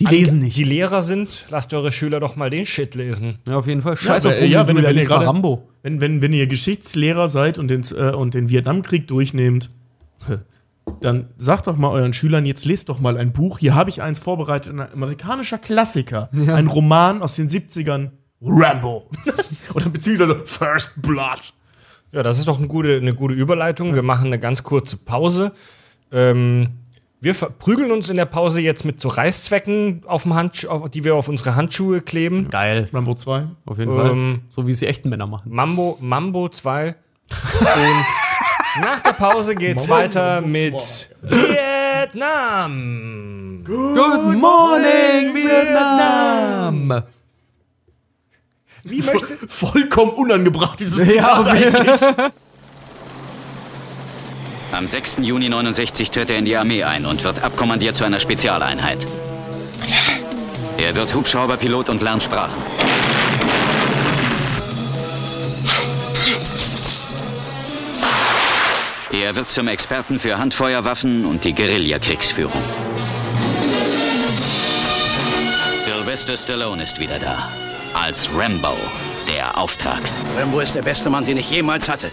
Die 0.00 0.04
lesen 0.04 0.38
nicht. 0.40 0.56
Die 0.56 0.64
Lehrer 0.64 1.02
sind, 1.02 1.46
lasst 1.50 1.74
eure 1.74 1.90
Schüler 1.90 2.20
doch 2.20 2.36
mal 2.36 2.50
den 2.50 2.66
Shit 2.66 2.94
lesen. 2.94 3.38
Ja, 3.48 3.56
auf 3.56 3.66
jeden 3.66 3.82
Fall. 3.82 3.96
Scheiß 3.96 4.26
aber, 4.26 4.34
auf 4.36 4.40
äh, 4.42 4.46
ja, 4.46 4.66
wenn- 4.68 4.76
wenn 4.82 4.96
ihr 4.96 5.04
gerade- 5.04 5.26
Rambo. 5.26 5.68
Wenn, 5.82 6.00
wenn, 6.00 6.22
wenn 6.22 6.32
ihr 6.32 6.46
Geschichtslehrer 6.46 7.28
seid 7.28 7.58
und 7.58 7.68
den, 7.68 7.82
äh, 7.96 8.12
und 8.12 8.34
den 8.34 8.48
Vietnamkrieg 8.48 9.08
durchnehmt, 9.08 9.70
dann 11.00 11.28
sagt 11.38 11.66
doch 11.66 11.76
mal 11.76 11.88
euren 11.90 12.12
Schülern, 12.14 12.46
jetzt 12.46 12.64
lest 12.64 12.88
doch 12.88 12.98
mal 13.00 13.16
ein 13.18 13.32
Buch. 13.32 13.58
Hier 13.58 13.74
habe 13.74 13.90
ich 13.90 14.00
eins 14.02 14.18
vorbereitet, 14.18 14.72
ein 14.72 14.80
amerikanischer 14.92 15.58
Klassiker. 15.58 16.30
Ein 16.32 16.66
Roman 16.66 17.20
aus 17.22 17.36
den 17.36 17.48
70ern. 17.48 18.10
Rambo. 18.40 19.10
Oder 19.74 19.88
beziehungsweise 19.90 20.42
First 20.46 21.02
Blood. 21.02 21.52
Ja, 22.12 22.22
das 22.22 22.38
ist 22.38 22.46
doch 22.48 22.58
eine 22.58 22.68
gute, 22.68 22.96
eine 22.96 23.14
gute 23.14 23.34
Überleitung. 23.34 23.94
Wir 23.94 24.02
machen 24.02 24.26
eine 24.28 24.38
ganz 24.38 24.62
kurze 24.62 24.96
Pause. 24.96 25.52
Ähm, 26.10 26.68
wir 27.20 27.34
verprügeln 27.34 27.90
uns 27.90 28.08
in 28.10 28.16
der 28.16 28.26
Pause 28.26 28.60
jetzt 28.60 28.84
mit 28.84 29.00
so 29.00 29.08
Reißzwecken, 29.08 30.02
auf 30.06 30.22
dem 30.22 30.34
Handschuh, 30.34 30.68
auf, 30.68 30.88
die 30.90 31.02
wir 31.04 31.14
auf 31.16 31.28
unsere 31.28 31.56
Handschuhe 31.56 32.00
kleben. 32.00 32.48
Geil. 32.50 32.88
Rambo 32.92 33.14
2. 33.14 33.48
Auf 33.66 33.78
jeden 33.78 33.90
Ähm, 33.92 33.96
Fall. 33.96 34.40
So 34.48 34.66
wie 34.66 34.70
es 34.72 34.78
die 34.78 34.86
echten 34.86 35.08
Männer 35.08 35.26
machen. 35.26 35.50
Mambo, 35.52 35.98
Mambo 36.00 36.48
2. 36.48 36.94
Und 37.30 38.04
nach 38.82 39.00
der 39.00 39.12
Pause 39.12 39.54
geht's 39.56 39.88
weiter 39.88 40.40
mit 40.40 40.74
Vietnam. 42.38 43.62
Good 43.64 44.38
morning, 44.40 45.34
Vietnam! 45.34 47.02
Wie 48.84 49.02
möchte, 49.02 49.36
Vollkommen 49.48 50.12
unangebracht, 50.12 50.80
dieses 50.80 50.98
Ja, 51.00 51.44
Zitat 51.44 51.46
eigentlich. 51.48 52.00
Am 54.70 54.86
6. 54.86 55.16
Juni 55.22 55.48
69 55.48 56.10
tritt 56.10 56.30
er 56.30 56.38
in 56.38 56.44
die 56.44 56.56
Armee 56.56 56.84
ein 56.84 57.06
und 57.06 57.24
wird 57.24 57.42
abkommandiert 57.42 57.96
zu 57.96 58.04
einer 58.04 58.20
Spezialeinheit. 58.20 59.06
Er 60.76 60.94
wird 60.94 61.14
Hubschrauberpilot 61.14 61.88
und 61.88 62.02
lernt 62.02 62.22
Sprachen. 62.22 62.62
Er 69.10 69.34
wird 69.34 69.50
zum 69.50 69.68
Experten 69.68 70.20
für 70.20 70.38
Handfeuerwaffen 70.38 71.24
und 71.24 71.44
die 71.44 71.54
Guerillakriegsführung. 71.54 72.62
Sylvester 75.76 76.36
Stallone 76.36 76.82
ist 76.84 77.00
wieder 77.00 77.18
da. 77.18 77.48
Als 77.94 78.28
Rambo, 78.36 78.76
der 79.34 79.56
Auftrag. 79.56 80.00
Rambo 80.38 80.60
ist 80.60 80.74
der 80.74 80.82
beste 80.82 81.08
Mann, 81.08 81.24
den 81.24 81.38
ich 81.38 81.50
jemals 81.50 81.88
hatte. 81.88 82.12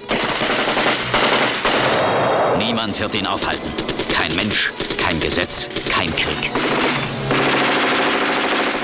Niemand 2.65 2.99
wird 2.99 3.13
ihn 3.13 3.27
aufhalten. 3.27 3.69
Kein 4.11 4.35
Mensch, 4.35 4.71
kein 4.97 5.19
Gesetz, 5.19 5.69
kein 5.87 6.09
Krieg. 6.15 6.51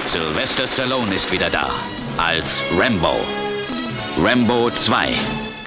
Sylvester 0.06 0.68
Stallone 0.68 1.16
ist 1.16 1.32
wieder 1.32 1.50
da. 1.50 1.70
Als 2.18 2.62
Rambo. 2.78 3.16
Rambo 4.22 4.70
2. 4.70 5.10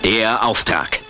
Der 0.04 0.46
Auftrag. 0.46 1.00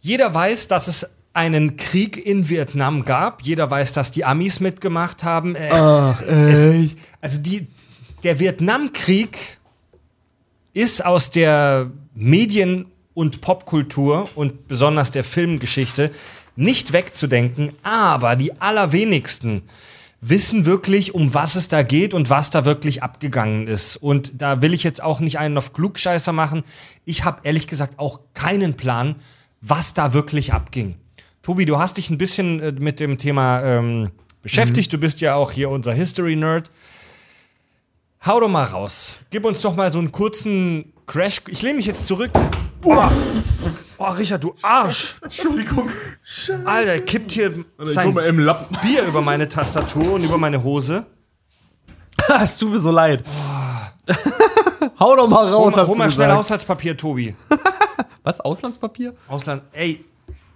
jeder 0.00 0.32
weiß, 0.32 0.68
dass 0.68 0.86
es 0.86 1.04
einen 1.34 1.76
Krieg 1.76 2.24
in 2.24 2.48
Vietnam 2.48 3.04
gab. 3.04 3.42
Jeder 3.42 3.70
weiß, 3.70 3.92
dass 3.92 4.12
die 4.12 4.24
Amis 4.24 4.60
mitgemacht 4.60 5.24
haben. 5.24 5.54
Äh, 5.54 5.70
Ach, 5.72 6.22
echt? 6.22 6.96
also 7.20 7.40
die, 7.40 7.66
der 8.22 8.38
Vietnamkrieg 8.38 9.55
ist 10.76 11.02
aus 11.02 11.30
der 11.30 11.90
Medien- 12.14 12.84
und 13.14 13.40
Popkultur 13.40 14.28
und 14.34 14.68
besonders 14.68 15.10
der 15.10 15.24
Filmgeschichte 15.24 16.10
nicht 16.54 16.92
wegzudenken, 16.92 17.72
aber 17.82 18.36
die 18.36 18.60
allerwenigsten 18.60 19.62
wissen 20.20 20.66
wirklich, 20.66 21.14
um 21.14 21.32
was 21.32 21.54
es 21.54 21.68
da 21.68 21.82
geht 21.82 22.12
und 22.12 22.28
was 22.28 22.50
da 22.50 22.66
wirklich 22.66 23.02
abgegangen 23.02 23.68
ist. 23.68 23.96
Und 23.96 24.42
da 24.42 24.60
will 24.60 24.74
ich 24.74 24.82
jetzt 24.84 25.02
auch 25.02 25.20
nicht 25.20 25.38
einen 25.38 25.56
auf 25.56 25.72
Klugscheißer 25.72 26.32
machen. 26.32 26.62
Ich 27.06 27.24
habe 27.24 27.40
ehrlich 27.44 27.66
gesagt 27.66 27.98
auch 27.98 28.20
keinen 28.34 28.74
Plan, 28.74 29.16
was 29.62 29.94
da 29.94 30.12
wirklich 30.12 30.52
abging. 30.52 30.96
Tobi, 31.42 31.64
du 31.64 31.78
hast 31.78 31.96
dich 31.96 32.10
ein 32.10 32.18
bisschen 32.18 32.60
äh, 32.60 32.72
mit 32.72 33.00
dem 33.00 33.16
Thema 33.16 33.62
ähm, 33.62 34.10
beschäftigt. 34.42 34.92
Du 34.92 34.98
bist 34.98 35.22
ja 35.22 35.36
auch 35.36 35.52
hier 35.52 35.70
unser 35.70 35.94
History-Nerd. 35.94 36.70
Hau 38.26 38.40
doch 38.40 38.48
mal 38.48 38.64
raus. 38.64 39.20
Gib 39.30 39.44
uns 39.44 39.60
doch 39.62 39.76
mal 39.76 39.88
so 39.92 40.00
einen 40.00 40.10
kurzen 40.10 40.92
Crash. 41.06 41.42
Ich 41.46 41.62
lehne 41.62 41.76
mich 41.76 41.86
jetzt 41.86 42.08
zurück. 42.08 42.32
Boah. 42.80 43.12
Oh, 43.98 44.04
Richard, 44.06 44.42
du 44.42 44.52
Arsch. 44.62 45.14
Entschuldigung. 45.22 45.90
Alter, 46.64 46.98
kippt 47.02 47.30
hier 47.30 47.52
guck 47.52 47.86
sein 47.86 48.12
mal 48.12 48.26
im 48.26 48.40
Lappen. 48.40 48.76
Bier 48.82 49.04
über 49.04 49.22
meine 49.22 49.46
Tastatur 49.46 50.14
und 50.14 50.24
über 50.24 50.38
meine 50.38 50.60
Hose. 50.60 51.06
Es 52.42 52.58
tut 52.58 52.72
mir 52.72 52.80
so 52.80 52.90
leid. 52.90 53.22
Hau 54.98 55.14
doch 55.14 55.28
mal 55.28 55.46
Hol 55.46 55.52
raus, 55.52 55.72
mal, 55.72 55.82
hast 55.82 55.88
hol 55.88 55.94
du 55.94 55.98
mal 55.98 56.10
schnell 56.10 56.26
gesagt. 56.26 56.32
Haushaltspapier, 56.32 56.96
Tobi. 56.96 57.36
Was, 58.24 58.40
Auslandspapier? 58.40 59.14
Ausland. 59.28 59.62
Ey, 59.72 60.04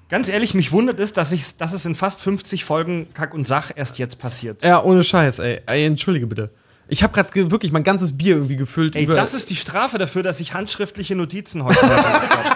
ganz 0.09 0.29
ehrlich, 0.29 0.55
mich 0.55 0.73
wundert 0.73 0.99
es, 0.99 1.13
dass, 1.13 1.31
ich, 1.31 1.57
dass 1.57 1.73
es 1.73 1.87
in 1.87 1.95
fast 1.95 2.19
50 2.21 2.65
Folgen 2.65 3.07
Kack 3.15 3.33
und 3.33 3.47
Sach 3.47 3.71
erst 3.77 3.99
jetzt 3.99 4.19
passiert. 4.19 4.65
Ja, 4.65 4.83
ohne 4.83 5.05
Scheiß, 5.05 5.39
ey. 5.39 5.61
ey 5.67 5.85
entschuldige 5.85 6.27
bitte. 6.27 6.51
Ich 6.91 7.03
habe 7.03 7.13
gerade 7.13 7.51
wirklich 7.51 7.73
mein 7.73 7.85
ganzes 7.85 8.17
Bier 8.17 8.35
irgendwie 8.35 8.57
gefüllt. 8.57 8.97
Ey, 8.97 9.05
über- 9.05 9.15
das 9.15 9.33
ist 9.35 9.49
die 9.51 9.57
Strafe 9.57 9.97
dafür, 9.99 10.23
dass 10.23 10.41
ich 10.41 10.55
handschriftliche 10.55 11.15
Notizen 11.15 11.65
heute 11.65 11.81
habe. 11.81 12.55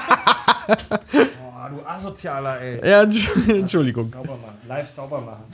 Boah, 1.12 1.70
du 1.70 1.86
Asozialer, 1.86 2.60
ey. 2.60 2.88
ja, 2.88 3.02
Entsch- 3.02 3.48
Entschuldigung. 3.60 4.10
Sauber 4.10 4.36
machen. 4.36 4.54
Live 4.68 4.90
sauber 4.90 5.20
machen. 5.20 5.44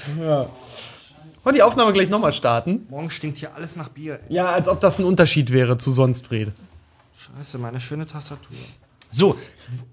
Wollen 1.42 1.54
die 1.54 1.62
Aufnahme 1.62 1.92
gleich 1.92 2.08
nochmal 2.08 2.32
starten? 2.32 2.86
Morgen 2.90 3.10
stinkt 3.10 3.38
hier 3.38 3.54
alles 3.54 3.76
nach 3.76 3.88
Bier. 3.88 4.20
Ey. 4.28 4.34
Ja, 4.36 4.46
als 4.46 4.68
ob 4.68 4.80
das 4.80 4.98
ein 4.98 5.04
Unterschied 5.04 5.50
wäre 5.50 5.76
zu 5.78 5.90
sonst, 5.92 6.26
Fred. 6.26 6.52
Scheiße, 7.16 7.58
meine 7.58 7.80
schöne 7.80 8.06
Tastatur. 8.06 8.56
So, 9.10 9.36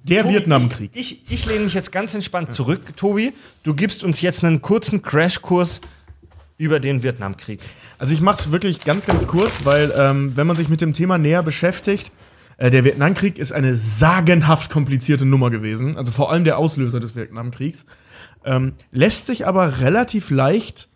Der 0.04 0.22
Tobi, 0.22 0.36
Vietnamkrieg. 0.36 0.92
Ich, 0.94 1.24
ich 1.32 1.46
lehne 1.46 1.66
mich 1.66 1.74
jetzt 1.74 1.92
ganz 1.92 2.14
entspannt 2.14 2.54
zurück, 2.54 2.96
Tobi. 2.96 3.34
Du 3.64 3.74
gibst 3.74 4.04
uns 4.04 4.22
jetzt 4.22 4.44
einen 4.44 4.62
kurzen 4.62 5.02
Crashkurs 5.02 5.82
über 6.58 6.80
den 6.80 7.04
Vietnamkrieg. 7.04 7.62
Also 8.00 8.14
ich 8.14 8.22
mache 8.22 8.42
es 8.42 8.52
wirklich 8.52 8.82
ganz, 8.82 9.06
ganz 9.06 9.28
kurz, 9.28 9.64
weil 9.64 9.94
ähm, 9.96 10.36
wenn 10.36 10.48
man 10.48 10.56
sich 10.56 10.70
mit 10.70 10.82
dem 10.82 10.94
Thema 10.94 11.18
näher 11.18 11.44
beschäftigt, 11.44 12.12
äh, 12.58 12.70
der 12.70 12.84
Vietnamkrieg 12.84 13.38
ist 13.38 13.52
eine 13.52 13.76
sagenhaft 13.76 14.72
komplizierte 14.72 15.26
Nummer 15.26 15.50
gewesen. 15.50 15.98
Also 15.98 16.12
vor 16.12 16.32
allem 16.32 16.44
der 16.44 16.58
Auslöser 16.58 17.00
des 17.00 17.16
Vietnamkriegs. 17.16 17.86
Ähm, 18.44 18.74
lässt 18.92 19.28
sich 19.28 19.46
aber 19.46 19.82
relativ 19.82 20.30
leicht 20.30 20.88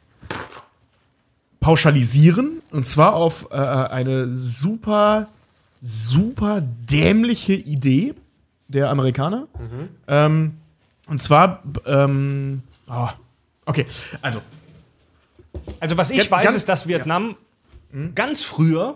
pauschalisieren. 1.60 2.62
Und 2.72 2.88
zwar 2.88 3.14
auf 3.14 3.48
äh, 3.52 3.56
eine 3.56 4.34
super, 4.34 5.28
super 5.82 6.62
dämliche 6.62 7.54
Idee 7.54 8.16
der 8.68 8.90
Amerikaner. 8.90 9.48
Ähm, 10.08 10.54
und 11.08 11.22
zwar, 11.22 11.62
ah, 12.88 13.14
okay, 13.66 13.86
also 14.22 14.42
Also 15.80 15.98
was 15.98 16.10
ich 16.12 16.18
Ganz- 16.18 16.32
weiß, 16.32 16.54
ist, 16.56 16.70
dass 16.70 16.88
Vietnam 16.88 17.36
ganz 18.16 18.44
früher 18.44 18.96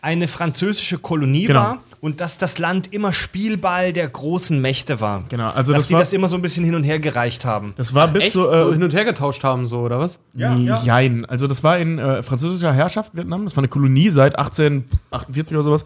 eine 0.00 0.28
französische 0.28 0.98
Kolonie 0.98 1.46
Genau. 1.46 1.60
war 1.60 1.78
und 2.00 2.20
dass 2.20 2.38
das 2.38 2.58
Land 2.58 2.92
immer 2.94 3.12
Spielball 3.12 3.92
der 3.92 4.06
großen 4.08 4.60
Mächte 4.60 5.00
war. 5.00 5.24
Genau, 5.28 5.48
also 5.50 5.72
dass 5.72 5.82
das 5.82 5.86
die 5.88 5.94
war- 5.94 6.00
das 6.00 6.12
immer 6.12 6.28
so 6.28 6.36
ein 6.36 6.42
bisschen 6.42 6.64
hin 6.64 6.76
und 6.76 6.84
her 6.84 7.00
gereicht 7.00 7.44
haben. 7.44 7.74
das 7.76 7.92
war 7.94 8.06
bis 8.06 8.24
Echt? 8.26 8.32
so, 8.34 8.42
so 8.42 8.70
äh, 8.70 8.72
hin 8.72 8.84
und 8.84 8.94
her 8.94 9.04
getauscht 9.04 9.42
haben, 9.42 9.66
so, 9.66 9.80
oder 9.80 9.98
was? 9.98 10.20
Ja, 10.34 10.54
ja. 10.54 10.80
Jein. 10.84 11.24
Also 11.24 11.48
das 11.48 11.64
war 11.64 11.78
in 11.78 11.98
äh, 11.98 12.22
französischer 12.22 12.72
Herrschaft 12.72 13.16
Vietnam. 13.16 13.42
Das 13.44 13.56
war 13.56 13.62
eine 13.62 13.68
Kolonie 13.68 14.10
seit 14.10 14.38
1848 14.38 15.56
oder 15.56 15.64
sowas. 15.64 15.84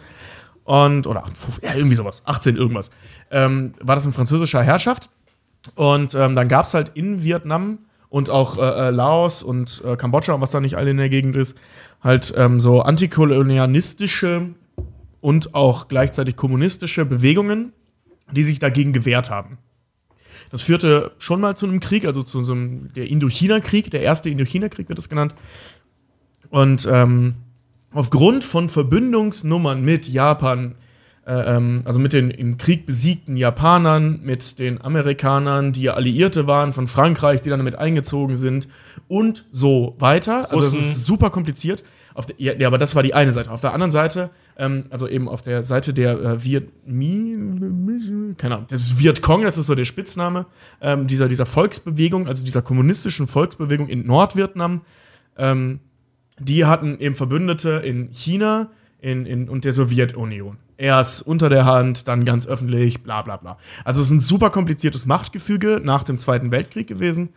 Und, 0.64 1.06
oder 1.06 1.24
58, 1.24 1.62
ja, 1.64 1.74
irgendwie 1.74 1.96
sowas. 1.96 2.20
18 2.26 2.56
irgendwas. 2.56 2.90
Ähm, 3.30 3.72
war 3.80 3.94
das 3.96 4.04
in 4.04 4.12
französischer 4.12 4.62
Herrschaft. 4.62 5.08
Und 5.74 6.14
ähm, 6.14 6.34
dann 6.34 6.48
gab 6.48 6.66
es 6.66 6.74
halt 6.74 6.90
in 6.94 7.24
Vietnam 7.24 7.78
und 8.12 8.28
auch 8.28 8.58
äh, 8.58 8.60
äh, 8.60 8.90
Laos 8.90 9.42
und 9.42 9.82
äh, 9.86 9.96
Kambodscha 9.96 10.34
und 10.34 10.42
was 10.42 10.50
da 10.50 10.60
nicht 10.60 10.76
alle 10.76 10.90
in 10.90 10.98
der 10.98 11.08
Gegend 11.08 11.34
ist, 11.34 11.56
halt 12.02 12.34
ähm, 12.36 12.60
so 12.60 12.82
antikolonialistische 12.82 14.50
und 15.22 15.54
auch 15.54 15.88
gleichzeitig 15.88 16.36
kommunistische 16.36 17.06
Bewegungen, 17.06 17.72
die 18.30 18.42
sich 18.42 18.58
dagegen 18.58 18.92
gewehrt 18.92 19.30
haben. 19.30 19.56
Das 20.50 20.62
führte 20.62 21.12
schon 21.16 21.40
mal 21.40 21.56
zu 21.56 21.64
einem 21.64 21.80
Krieg, 21.80 22.04
also 22.04 22.22
zu 22.22 22.44
so 22.44 22.52
einem 22.52 22.92
der 22.92 23.08
Indochina-Krieg, 23.08 23.90
der 23.90 24.02
erste 24.02 24.28
Indochina-Krieg 24.28 24.90
wird 24.90 24.98
es 24.98 25.08
genannt. 25.08 25.34
Und 26.50 26.86
ähm, 26.92 27.36
aufgrund 27.94 28.44
von 28.44 28.68
Verbündungsnummern 28.68 29.82
mit 29.82 30.06
Japan, 30.06 30.74
also 31.24 32.00
mit 32.00 32.12
den 32.12 32.30
im 32.30 32.58
Krieg 32.58 32.84
besiegten 32.84 33.36
Japanern, 33.36 34.20
mit 34.22 34.58
den 34.58 34.82
Amerikanern, 34.82 35.72
die 35.72 35.82
ja 35.82 35.94
Alliierte 35.94 36.48
waren 36.48 36.72
von 36.72 36.88
Frankreich, 36.88 37.40
die 37.42 37.48
dann 37.48 37.60
damit 37.60 37.76
eingezogen 37.76 38.36
sind 38.36 38.66
und 39.06 39.46
so 39.52 39.94
weiter. 40.00 40.50
Also 40.50 40.66
es 40.66 40.74
Russen. 40.74 40.80
ist 40.80 41.04
super 41.04 41.30
kompliziert. 41.30 41.84
Auf 42.14 42.26
der, 42.26 42.36
ja, 42.38 42.66
aber 42.66 42.78
das 42.78 42.94
war 42.94 43.02
die 43.02 43.14
eine 43.14 43.32
Seite. 43.32 43.50
Auf 43.50 43.60
der 43.60 43.72
anderen 43.72 43.90
Seite, 43.90 44.30
ähm, 44.58 44.84
also 44.90 45.08
eben 45.08 45.28
auf 45.28 45.42
der 45.42 45.62
Seite 45.62 45.94
der 45.94 46.20
äh, 46.20 46.44
Vietmi, 46.44 48.34
keine 48.36 48.56
Ahnung, 48.56 48.66
das 48.68 48.82
ist 48.82 48.98
Vietcong, 48.98 49.42
das 49.42 49.56
ist 49.58 49.66
so 49.66 49.74
der 49.74 49.84
Spitzname 49.84 50.46
ähm, 50.80 51.06
dieser, 51.06 51.28
dieser 51.28 51.46
Volksbewegung, 51.46 52.26
also 52.26 52.44
dieser 52.44 52.62
kommunistischen 52.62 53.28
Volksbewegung 53.28 53.88
in 53.88 54.06
Nordvietnam. 54.06 54.82
Ähm, 55.38 55.80
die 56.38 56.64
hatten 56.64 56.98
eben 56.98 57.14
Verbündete 57.14 57.70
in 57.84 58.10
China 58.10 58.70
in, 58.98 59.26
in, 59.26 59.48
und 59.48 59.64
der 59.64 59.72
Sowjetunion. 59.72 60.58
Erst 60.82 61.24
unter 61.24 61.48
der 61.48 61.64
Hand, 61.64 62.08
dann 62.08 62.24
ganz 62.24 62.44
öffentlich, 62.44 63.04
bla 63.04 63.22
bla 63.22 63.36
bla. 63.36 63.56
Also 63.84 64.00
es 64.00 64.08
ist 64.08 64.14
ein 64.14 64.18
super 64.18 64.50
kompliziertes 64.50 65.06
Machtgefüge 65.06 65.80
nach 65.80 66.02
dem 66.02 66.18
Zweiten 66.18 66.50
Weltkrieg 66.50 66.88
gewesen, 66.88 67.28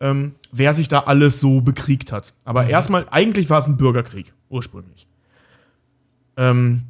ähm, 0.00 0.36
wer 0.52 0.74
sich 0.74 0.86
da 0.86 1.00
alles 1.00 1.40
so 1.40 1.60
bekriegt 1.60 2.12
hat. 2.12 2.34
Aber 2.44 2.68
erstmal, 2.68 3.04
eigentlich 3.10 3.50
war 3.50 3.58
es 3.58 3.66
ein 3.66 3.76
Bürgerkrieg, 3.76 4.32
ursprünglich. 4.48 5.08
Ähm, 6.36 6.84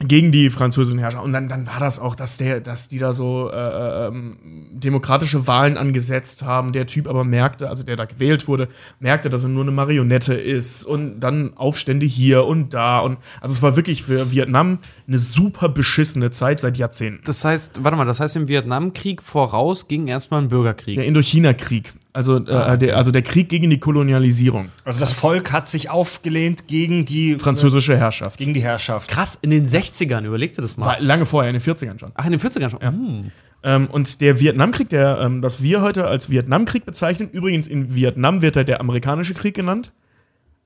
gegen 0.00 0.30
die 0.30 0.50
französischen 0.50 0.98
Herrscher. 0.98 1.22
Und 1.22 1.32
dann, 1.32 1.48
dann 1.48 1.66
war 1.66 1.80
das 1.80 1.98
auch, 1.98 2.14
dass, 2.14 2.36
der, 2.36 2.60
dass 2.60 2.88
die 2.88 2.98
da 2.98 3.12
so 3.12 3.50
äh, 3.50 4.06
ähm, 4.06 4.36
demokratische 4.72 5.46
Wahlen 5.46 5.76
angesetzt 5.76 6.42
haben. 6.42 6.72
Der 6.72 6.86
Typ 6.86 7.08
aber 7.08 7.24
merkte, 7.24 7.68
also 7.68 7.82
der 7.82 7.96
da 7.96 8.04
gewählt 8.04 8.46
wurde, 8.46 8.68
merkte, 9.00 9.28
dass 9.28 9.42
er 9.42 9.48
nur 9.48 9.64
eine 9.64 9.72
Marionette 9.72 10.34
ist. 10.34 10.84
Und 10.84 11.20
dann 11.20 11.56
Aufstände 11.56 12.06
hier 12.06 12.44
und 12.44 12.74
da. 12.74 13.00
Und 13.00 13.18
also 13.40 13.52
es 13.52 13.62
war 13.62 13.74
wirklich 13.74 14.04
für 14.04 14.30
Vietnam 14.30 14.78
eine 15.08 15.18
super 15.18 15.68
beschissene 15.68 16.30
Zeit 16.30 16.60
seit 16.60 16.76
Jahrzehnten. 16.76 17.22
Das 17.24 17.44
heißt, 17.44 17.82
warte 17.82 17.96
mal, 17.96 18.04
das 18.04 18.20
heißt, 18.20 18.36
im 18.36 18.46
Vietnamkrieg 18.46 19.22
voraus 19.22 19.88
ging 19.88 20.06
erstmal 20.06 20.42
ein 20.42 20.48
Bürgerkrieg. 20.48 20.96
Der 20.96 21.06
Indochina-Krieg. 21.06 21.92
Also, 22.12 22.36
Ah, 22.46 22.72
äh, 22.74 22.78
der, 22.78 22.96
also 22.96 23.10
der 23.10 23.22
Krieg 23.22 23.48
gegen 23.48 23.70
die 23.70 23.78
Kolonialisierung. 23.78 24.70
Also 24.84 24.98
das 24.98 25.12
Volk 25.12 25.52
hat 25.52 25.68
sich 25.68 25.90
aufgelehnt 25.90 26.66
gegen 26.66 27.04
die 27.04 27.36
Französische 27.36 27.96
Herrschaft. 27.96 28.38
gegen 28.38 28.54
die 28.54 28.62
Herrschaft. 28.62 29.08
Krass, 29.10 29.38
in 29.42 29.50
den 29.50 29.66
60ern, 29.66 30.24
überleg 30.24 30.54
dir 30.54 30.62
das 30.62 30.76
mal. 30.76 30.86
War 30.86 31.00
lange 31.00 31.26
vorher, 31.26 31.50
in 31.50 31.58
den 31.58 31.62
40ern 31.62 31.98
schon. 31.98 32.10
Ach, 32.14 32.24
in 32.24 32.32
den 32.32 32.40
40ern 32.40 32.70
schon. 32.70 32.80
Hm. 32.80 33.30
Ähm, 33.62 33.86
und 33.88 34.20
der 34.20 34.40
Vietnamkrieg, 34.40 34.88
der, 34.88 35.18
ähm, 35.20 35.42
was 35.42 35.62
wir 35.62 35.82
heute 35.82 36.06
als 36.06 36.30
Vietnamkrieg 36.30 36.84
bezeichnen, 36.86 37.28
übrigens 37.30 37.66
in 37.66 37.94
Vietnam 37.94 38.40
wird 38.40 38.56
er 38.56 38.64
der 38.64 38.80
amerikanische 38.80 39.34
Krieg 39.34 39.54
genannt. 39.54 39.92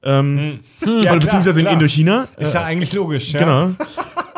Ähm, 0.04 0.60
oder 0.82 1.16
beziehungsweise 1.16 1.60
in 1.60 1.66
Indochina. 1.66 2.28
Ist 2.36 2.54
Äh, 2.54 2.58
ja 2.58 2.64
eigentlich 2.64 2.92
logisch. 2.92 3.32
Ja. 3.32 3.40
Genau. 3.40 3.70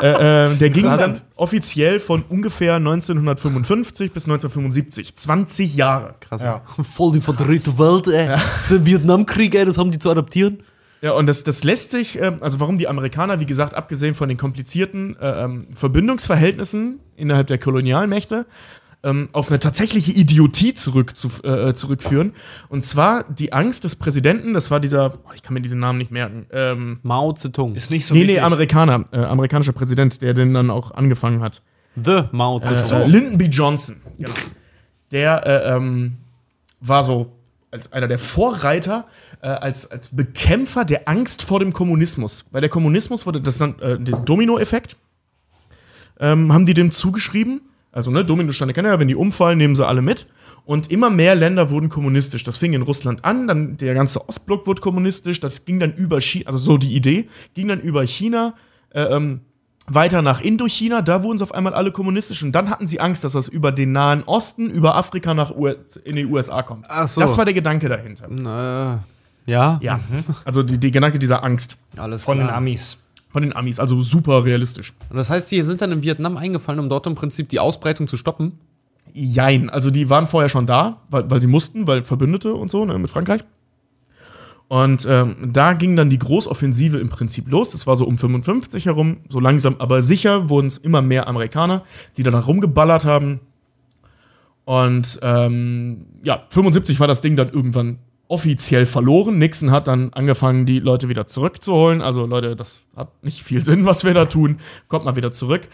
Äh, 0.01 0.53
äh, 0.53 0.57
der 0.57 0.71
ging 0.71 0.87
dann 0.87 1.21
offiziell 1.37 2.01
von 2.01 2.25
ungefähr 2.29 2.77
1955 2.77 4.13
bis 4.13 4.25
1975. 4.25 5.15
20 5.15 5.77
Jahre. 5.77 6.15
Krass. 6.21 6.43
Ja. 6.43 6.63
Voll 6.83 7.13
die 7.13 7.21
verdrehte 7.21 7.79
Welt, 7.79 8.09
ey. 8.09 8.37
So 8.57 8.85
Vietnamkrieg, 8.85 9.55
ey, 9.55 9.65
das 9.65 9.79
haben 9.79 9.91
die 9.91 9.99
zu 9.99 10.11
adaptieren. 10.11 10.63
Ja, 11.05 11.13
und 11.13 11.27
das, 11.27 11.45
das 11.45 11.65
lässt 11.65 11.91
sich, 11.91 12.19
ähm, 12.19 12.39
also 12.41 12.61
warum 12.61 12.79
die 12.79 12.89
Amerikaner, 12.89 13.39
wie 13.39 13.45
gesagt, 13.45 13.75
abgesehen 13.75 14.15
von 14.15 14.29
den 14.31 14.39
komplizierten 14.39 15.17
äh, 15.21 15.45
ähm, 15.45 15.67
Verbindungsverhältnissen 15.75 16.99
innerhalb 17.15 17.47
der 17.49 17.59
Kolonialmächte, 17.59 18.47
ähm, 19.05 19.29
auf 19.33 19.49
eine 19.49 19.61
tatsächliche 19.61 20.11
Idiotie 20.11 20.75
zurück 20.75 21.17
zu, 21.17 21.29
äh, 21.45 21.75
zurückführen. 21.75 22.33
Und 22.69 22.85
zwar 22.85 23.25
die 23.25 23.53
Angst 23.53 23.85
des 23.85 23.95
Präsidenten, 23.95 24.55
das 24.55 24.71
war 24.71 24.81
dieser, 24.81 25.19
ich 25.35 25.43
kann 25.43 25.55
mir 25.55 25.61
diesen 25.61 25.79
Namen 25.79 25.99
nicht 25.99 26.11
merken, 26.11 26.47
ähm, 26.51 26.99
Mao 27.03 27.33
Zedong. 27.35 27.75
Ist 27.75 27.91
nicht 27.91 28.07
so 28.07 28.15
nee, 28.15 28.23
wichtig. 28.23 28.37
nee, 28.37 28.43
Amerikaner, 28.43 29.05
äh, 29.13 29.19
amerikanischer 29.19 29.73
Präsident, 29.73 30.23
der 30.23 30.35
den 30.35 30.55
dann 30.55 30.71
auch 30.71 30.91
angefangen 30.91 31.43
hat. 31.43 31.63
The 32.03 32.25
Mao 32.33 32.59
Zedong. 32.59 33.03
Äh, 33.03 33.07
Lyndon 33.07 33.39
B. 33.39 33.45
Johnson. 33.45 33.97
Genau. 34.19 34.35
Der 35.13 35.47
äh, 35.47 35.77
ähm, 35.77 36.17
war 36.81 37.05
so 37.05 37.33
als 37.71 37.93
einer 37.93 38.09
der 38.09 38.19
Vorreiter, 38.19 39.07
äh, 39.43 39.49
als, 39.49 39.91
als 39.91 40.09
Bekämpfer 40.09 40.85
der 40.85 41.09
Angst 41.09 41.43
vor 41.43 41.59
dem 41.59 41.73
Kommunismus. 41.73 42.47
Weil 42.51 42.63
der 42.63 42.71
Kommunismus 42.71 43.27
wurde, 43.27 43.41
das 43.41 43.59
dann 43.59 43.79
äh, 43.81 43.99
den 43.99 44.25
Dominoeffekt, 44.25 44.97
ähm, 46.21 46.53
haben 46.53 46.67
die 46.67 46.75
dem 46.75 46.93
zugeschrieben. 46.93 47.61
Also, 47.95 48.11
ne, 48.11 48.25
Dominosteine 48.25 48.73
kennen 48.73 48.89
ja, 48.89 48.99
wenn 48.99 49.09
die 49.09 49.15
umfallen, 49.15 49.59
nehmen 49.59 49.77
sie 49.77 49.87
alle 49.87 50.03
mit. 50.03 50.27
Und 50.67 50.91
immer 50.91 51.11
mehr 51.11 51.35
Länder 51.35 51.71
wurden 51.71 51.91
kommunistisch. 51.91 52.43
Das 52.43 52.57
fing 52.57 52.73
in 52.73 52.83
Russland 52.83 53.25
an, 53.25 53.47
dann 53.47 53.77
der 53.77 53.95
ganze 53.95 54.29
Ostblock 54.29 54.67
wurde 54.67 54.81
kommunistisch, 54.81 55.39
das 55.41 55.65
ging 55.65 55.79
dann 55.79 55.93
über 55.93 56.21
China, 56.21 56.47
also 56.47 56.59
so 56.59 56.79
die 56.79 56.95
Idee, 56.95 57.29
ging 57.53 57.69
dann 57.69 57.81
über 57.81 58.07
China, 58.07 58.55
äh, 58.91 59.03
ähm, 59.03 59.43
weiter 59.87 60.23
nach 60.23 60.41
Indochina, 60.41 61.03
da 61.03 61.23
wurden 61.23 61.37
sie 61.37 61.45
auf 61.45 61.53
einmal 61.53 61.75
alle 61.75 61.93
kommunistisch 61.93 62.43
und 62.43 62.53
dann 62.53 62.71
hatten 62.71 62.87
sie 62.87 63.01
Angst, 63.01 63.23
dass 63.25 63.33
das 63.33 63.49
über 63.49 63.71
den 63.71 63.93
Nahen 63.93 64.23
Osten, 64.25 64.71
über 64.71 64.97
Afrika 64.97 65.35
nach 65.35 65.55
U 65.55 65.67
in 65.67 66.17
die 66.17 66.25
USA 66.25 66.63
kommt. 66.63 66.87
Ach 66.89 67.07
so. 67.07 67.21
Das 67.21 67.37
war 67.37 67.45
der 67.45 67.53
Gedanke 67.53 67.89
dahinter. 67.91 68.25
Äh, 68.31 69.51
ja? 69.51 69.79
Ja, 69.83 70.01
also 70.47 70.63
die, 70.63 70.79
die 70.79 70.91
Gedanke 70.91 71.19
dieser 71.19 71.45
Angst 71.45 71.77
Alles 71.97 72.25
Von 72.25 72.39
den 72.39 72.47
klar. 72.47 72.59
Amis. 72.59 72.97
Von 73.35 73.43
den 73.43 73.53
Amis, 73.53 73.81
also 73.81 74.01
super 74.01 74.45
realistisch. 74.45 74.95
Und 75.11 75.17
das 75.17 75.29
heißt, 75.29 75.51
die 75.51 75.61
sind 75.63 75.81
dann 75.81 75.91
in 75.91 76.05
Vietnam 76.05 76.37
eingefallen, 76.37 76.79
um 76.79 76.89
dort 76.89 77.05
im 77.09 77.17
Prinzip 77.17 77.49
die 77.49 77.59
Ausbreitung 77.59 78.07
zu 78.07 78.17
stoppen. 78.17 78.53
Jein, 79.13 79.71
also 79.71 79.91
die 79.91 80.09
waren 80.09 80.29
vorher 80.29 80.49
schon 80.49 80.67
da, 80.67 81.01
weil, 81.11 81.29
weil 81.29 81.41
sie 81.41 81.49
mussten, 81.49 81.89
weil 81.89 82.05
Verbündete 82.05 82.55
und 82.55 82.71
so, 82.71 82.85
ne, 82.85 82.97
mit 82.97 83.11
Frankreich. 83.11 83.43
Und 84.69 85.05
ähm, 85.11 85.51
da 85.53 85.73
ging 85.73 85.97
dann 85.97 86.11
die 86.11 86.19
Großoffensive 86.21 86.99
im 86.99 87.09
Prinzip 87.09 87.51
los. 87.51 87.73
Das 87.73 87.89
war 87.89 87.97
so 87.97 88.05
um 88.05 88.19
55 88.19 88.87
herum. 88.87 89.17
So 89.29 89.41
langsam, 89.41 89.75
aber 89.81 90.01
sicher 90.03 90.49
wurden 90.49 90.69
es 90.69 90.79
immer 90.79 91.03
mehr 91.03 91.27
Amerikaner, 91.27 91.83
die 92.17 92.23
dann 92.23 92.35
rumgeballert 92.35 93.05
haben. 93.05 93.41
Und 94.65 95.19
ähm, 95.23 96.07
ja, 96.23 96.45
75 96.51 97.01
war 97.01 97.09
das 97.09 97.21
Ding 97.21 97.35
dann 97.35 97.51
irgendwann 97.51 97.99
offiziell 98.35 98.85
verloren. 98.85 99.39
Nixon 99.39 99.71
hat 99.71 99.87
dann 99.87 100.13
angefangen, 100.13 100.67
die 100.67 100.81
Leute 100.81 101.09
wieder 101.09 101.27
zurückzuholen. 101.27 102.03
Also 102.03 102.27
Leute, 102.27 102.57
das 102.57 102.85
hat 102.97 103.09
nicht 103.23 103.45
viel 103.45 103.65
Sinn, 103.65 103.87
was 103.87 104.05
wir 104.05 104.13
da 104.13 104.27
tun. 104.27 104.59
Kommt 104.89 105.05
mal 105.05 105.15
wieder 105.17 105.31
zurück. 105.31 105.69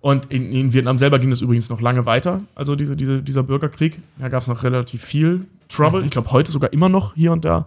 Und 0.00 0.32
in, 0.32 0.52
in 0.52 0.72
Vietnam 0.72 0.98
selber 0.98 1.18
ging 1.18 1.30
es 1.30 1.40
übrigens 1.40 1.68
noch 1.68 1.80
lange 1.80 2.06
weiter. 2.06 2.42
Also 2.54 2.74
diese, 2.74 2.96
diese, 2.96 3.22
dieser 3.22 3.42
Bürgerkrieg. 3.44 4.00
Da 4.18 4.28
gab 4.28 4.42
es 4.42 4.48
noch 4.48 4.64
relativ 4.64 5.04
viel 5.04 5.46
Trouble. 5.68 6.04
Ich 6.04 6.10
glaube, 6.10 6.32
heute 6.32 6.50
sogar 6.50 6.72
immer 6.72 6.88
noch 6.88 7.14
hier 7.14 7.32
und 7.32 7.44
da. 7.44 7.66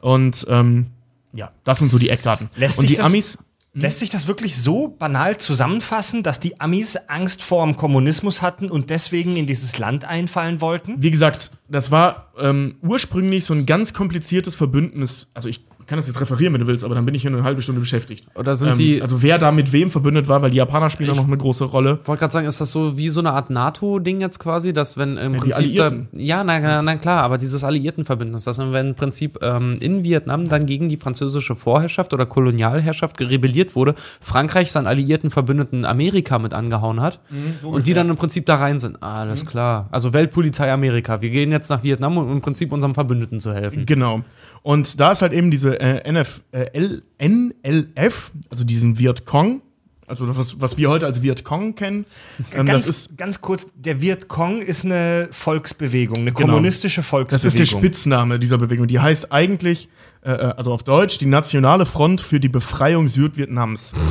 Und 0.00 0.46
ähm, 0.48 0.86
ja, 1.32 1.52
das 1.64 1.78
sind 1.78 1.90
so 1.90 1.98
die 1.98 2.08
Eckdaten. 2.08 2.50
Lässt 2.56 2.78
und 2.78 2.90
die 2.90 3.00
Amis. 3.00 3.38
Lässt 3.72 4.00
sich 4.00 4.10
das 4.10 4.26
wirklich 4.26 4.56
so 4.56 4.88
banal 4.88 5.38
zusammenfassen, 5.38 6.24
dass 6.24 6.40
die 6.40 6.60
Amis 6.60 6.96
Angst 6.96 7.40
vor 7.40 7.64
dem 7.64 7.76
Kommunismus 7.76 8.42
hatten 8.42 8.68
und 8.68 8.90
deswegen 8.90 9.36
in 9.36 9.46
dieses 9.46 9.78
Land 9.78 10.04
einfallen 10.04 10.60
wollten? 10.60 11.00
Wie 11.00 11.12
gesagt, 11.12 11.52
das 11.68 11.92
war 11.92 12.32
ähm, 12.36 12.76
ursprünglich 12.82 13.44
so 13.44 13.54
ein 13.54 13.66
ganz 13.66 13.94
kompliziertes 13.94 14.56
Verbündnis. 14.56 15.30
Also 15.34 15.48
ich 15.48 15.64
kann 15.90 15.98
das 15.98 16.06
jetzt 16.06 16.20
referieren, 16.20 16.54
wenn 16.54 16.60
du 16.62 16.66
willst, 16.68 16.84
aber 16.84 16.94
dann 16.94 17.04
bin 17.04 17.14
ich 17.14 17.22
hier 17.22 17.30
eine 17.32 17.42
halbe 17.44 17.60
Stunde 17.60 17.80
beschäftigt. 17.80 18.24
Oder 18.36 18.54
sind 18.54 18.70
ähm, 18.70 18.78
die- 18.78 19.02
Also 19.02 19.22
wer 19.22 19.38
da 19.38 19.50
mit 19.52 19.72
wem 19.72 19.90
verbündet 19.90 20.28
war, 20.28 20.40
weil 20.40 20.50
die 20.52 20.56
Japaner 20.56 20.88
spielen 20.88 21.10
auch 21.10 21.16
noch 21.16 21.26
eine 21.26 21.36
große 21.36 21.64
Rolle. 21.64 21.98
Ich 22.00 22.08
wollte 22.08 22.20
gerade 22.20 22.32
sagen, 22.32 22.46
ist 22.46 22.60
das 22.60 22.70
so 22.72 22.96
wie 22.96 23.08
so 23.10 23.20
eine 23.20 23.32
Art 23.32 23.50
NATO-Ding 23.50 24.20
jetzt 24.20 24.38
quasi, 24.38 24.72
dass 24.72 24.96
wenn 24.96 25.16
im 25.16 25.32
die 25.34 25.38
Prinzip 25.40 25.76
da, 25.76 25.90
ja, 26.12 26.44
na, 26.44 26.58
na, 26.60 26.80
na 26.80 26.96
klar, 26.96 27.22
aber 27.24 27.36
dieses 27.38 27.64
Alliiertenverbündnis, 27.64 28.44
dass 28.44 28.58
wenn 28.60 28.88
im 28.90 28.94
Prinzip 28.94 29.38
ähm, 29.42 29.78
in 29.80 30.04
Vietnam 30.04 30.48
dann 30.48 30.64
gegen 30.64 30.88
die 30.88 30.96
französische 30.96 31.56
Vorherrschaft 31.56 32.14
oder 32.14 32.24
Kolonialherrschaft 32.24 33.20
rebelliert 33.20 33.74
wurde, 33.74 33.94
Frankreich 34.20 34.70
seinen 34.72 34.86
alliierten 34.86 35.30
Verbündeten 35.30 35.84
Amerika 35.84 36.38
mit 36.38 36.54
angehauen 36.54 37.00
hat 37.00 37.18
und 37.62 37.86
die 37.86 37.94
dann 37.94 38.08
im 38.10 38.16
Prinzip 38.16 38.46
da 38.46 38.56
rein 38.56 38.78
sind. 38.78 38.98
Ah, 39.02 39.20
alles 39.20 39.44
klar. 39.44 39.88
Also 39.90 40.12
Weltpolizei 40.12 40.72
Amerika. 40.72 41.20
Wir 41.20 41.30
gehen 41.30 41.50
jetzt 41.50 41.68
nach 41.70 41.82
Vietnam, 41.82 42.16
um 42.18 42.30
im 42.30 42.40
Prinzip 42.40 42.70
unserem 42.72 42.94
Verbündeten 42.94 43.40
zu 43.40 43.52
helfen. 43.52 43.86
Genau. 43.86 44.20
Und 44.62 45.00
da 45.00 45.12
ist 45.12 45.22
halt 45.22 45.32
eben 45.32 45.50
diese 45.50 45.80
äh, 45.80 46.02
NF, 46.10 46.42
äh, 46.52 46.66
L, 46.74 47.02
NLF, 47.18 48.30
also 48.50 48.64
diesen 48.64 48.98
Vietcong, 48.98 49.62
also 50.06 50.26
das, 50.26 50.36
was, 50.36 50.60
was 50.60 50.76
wir 50.76 50.90
heute 50.90 51.06
als 51.06 51.22
Vietcong 51.22 51.76
kennen. 51.76 52.04
Ähm, 52.52 52.66
ganz, 52.66 52.86
das 52.86 52.96
ist 52.96 53.16
ganz 53.16 53.40
kurz, 53.40 53.66
der 53.74 54.02
Vietcong 54.02 54.60
ist 54.60 54.84
eine 54.84 55.28
Volksbewegung, 55.30 56.18
eine 56.18 56.32
Genau. 56.32 56.48
kommunistische 56.54 57.00
Das 57.00 57.08
Volksbewegung. 57.08 57.46
ist 57.46 57.58
der 57.58 57.64
Spitzname 57.78 58.38
dieser 58.40 58.58
Bewegung. 58.58 58.88
Die 58.88 58.98
heißt 58.98 59.32
eigentlich, 59.32 59.88
äh, 60.22 60.32
äh, 60.32 60.34
also 60.56 60.72
auf 60.72 60.82
Deutsch, 60.82 61.18
die 61.18 61.26
Nationale 61.26 61.86
Front 61.86 62.20
für 62.20 62.40
die 62.40 62.48
Befreiung 62.48 63.08
Südvietnams. 63.08 63.92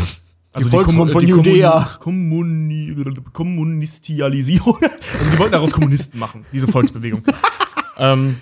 Also 0.52 0.70
Volksfront 0.70 1.12
von 1.12 1.22
Kommun- 1.22 1.46
Judäa. 1.46 1.98
Kommuni 2.00 2.96
Kommunistialisierung. 3.34 4.78
Also 4.82 5.32
die 5.32 5.38
wollten 5.38 5.52
daraus 5.52 5.72
Kommunisten 5.72 6.20
machen, 6.20 6.44
diese 6.52 6.68
Volksbewegung. 6.68 7.22
ähm, 8.00 8.38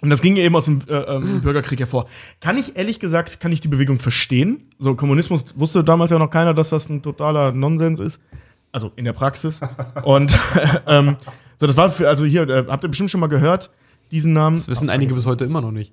und 0.00 0.10
das 0.10 0.22
ging 0.22 0.36
eben 0.36 0.54
aus 0.56 0.66
dem 0.66 0.80
äh, 0.88 0.92
ähm, 0.94 1.40
Bürgerkrieg 1.40 1.80
hervor. 1.80 2.06
Kann 2.40 2.56
ich 2.56 2.76
ehrlich 2.76 3.00
gesagt, 3.00 3.40
kann 3.40 3.52
ich 3.52 3.60
die 3.60 3.68
Bewegung 3.68 3.98
verstehen? 3.98 4.62
So 4.78 4.94
Kommunismus 4.94 5.58
wusste 5.58 5.82
damals 5.84 6.10
ja 6.10 6.18
noch 6.18 6.30
keiner, 6.30 6.54
dass 6.54 6.70
das 6.70 6.88
ein 6.88 7.02
totaler 7.02 7.52
Nonsens 7.52 8.00
ist. 8.00 8.20
Also 8.70 8.92
in 8.96 9.04
der 9.04 9.12
Praxis. 9.14 9.60
Und 10.04 10.38
ähm, 10.86 11.16
so, 11.56 11.66
das 11.66 11.76
war 11.76 11.90
für, 11.90 12.08
also 12.08 12.24
hier, 12.24 12.48
äh, 12.48 12.64
habt 12.68 12.84
ihr 12.84 12.88
bestimmt 12.88 13.10
schon 13.10 13.20
mal 13.20 13.26
gehört, 13.28 13.70
diesen 14.10 14.32
Namen. 14.32 14.58
Das 14.58 14.68
wissen 14.68 14.90
einige 14.90 15.14
bis 15.14 15.26
heute 15.26 15.44
immer 15.44 15.60
noch 15.60 15.72
nicht. 15.72 15.92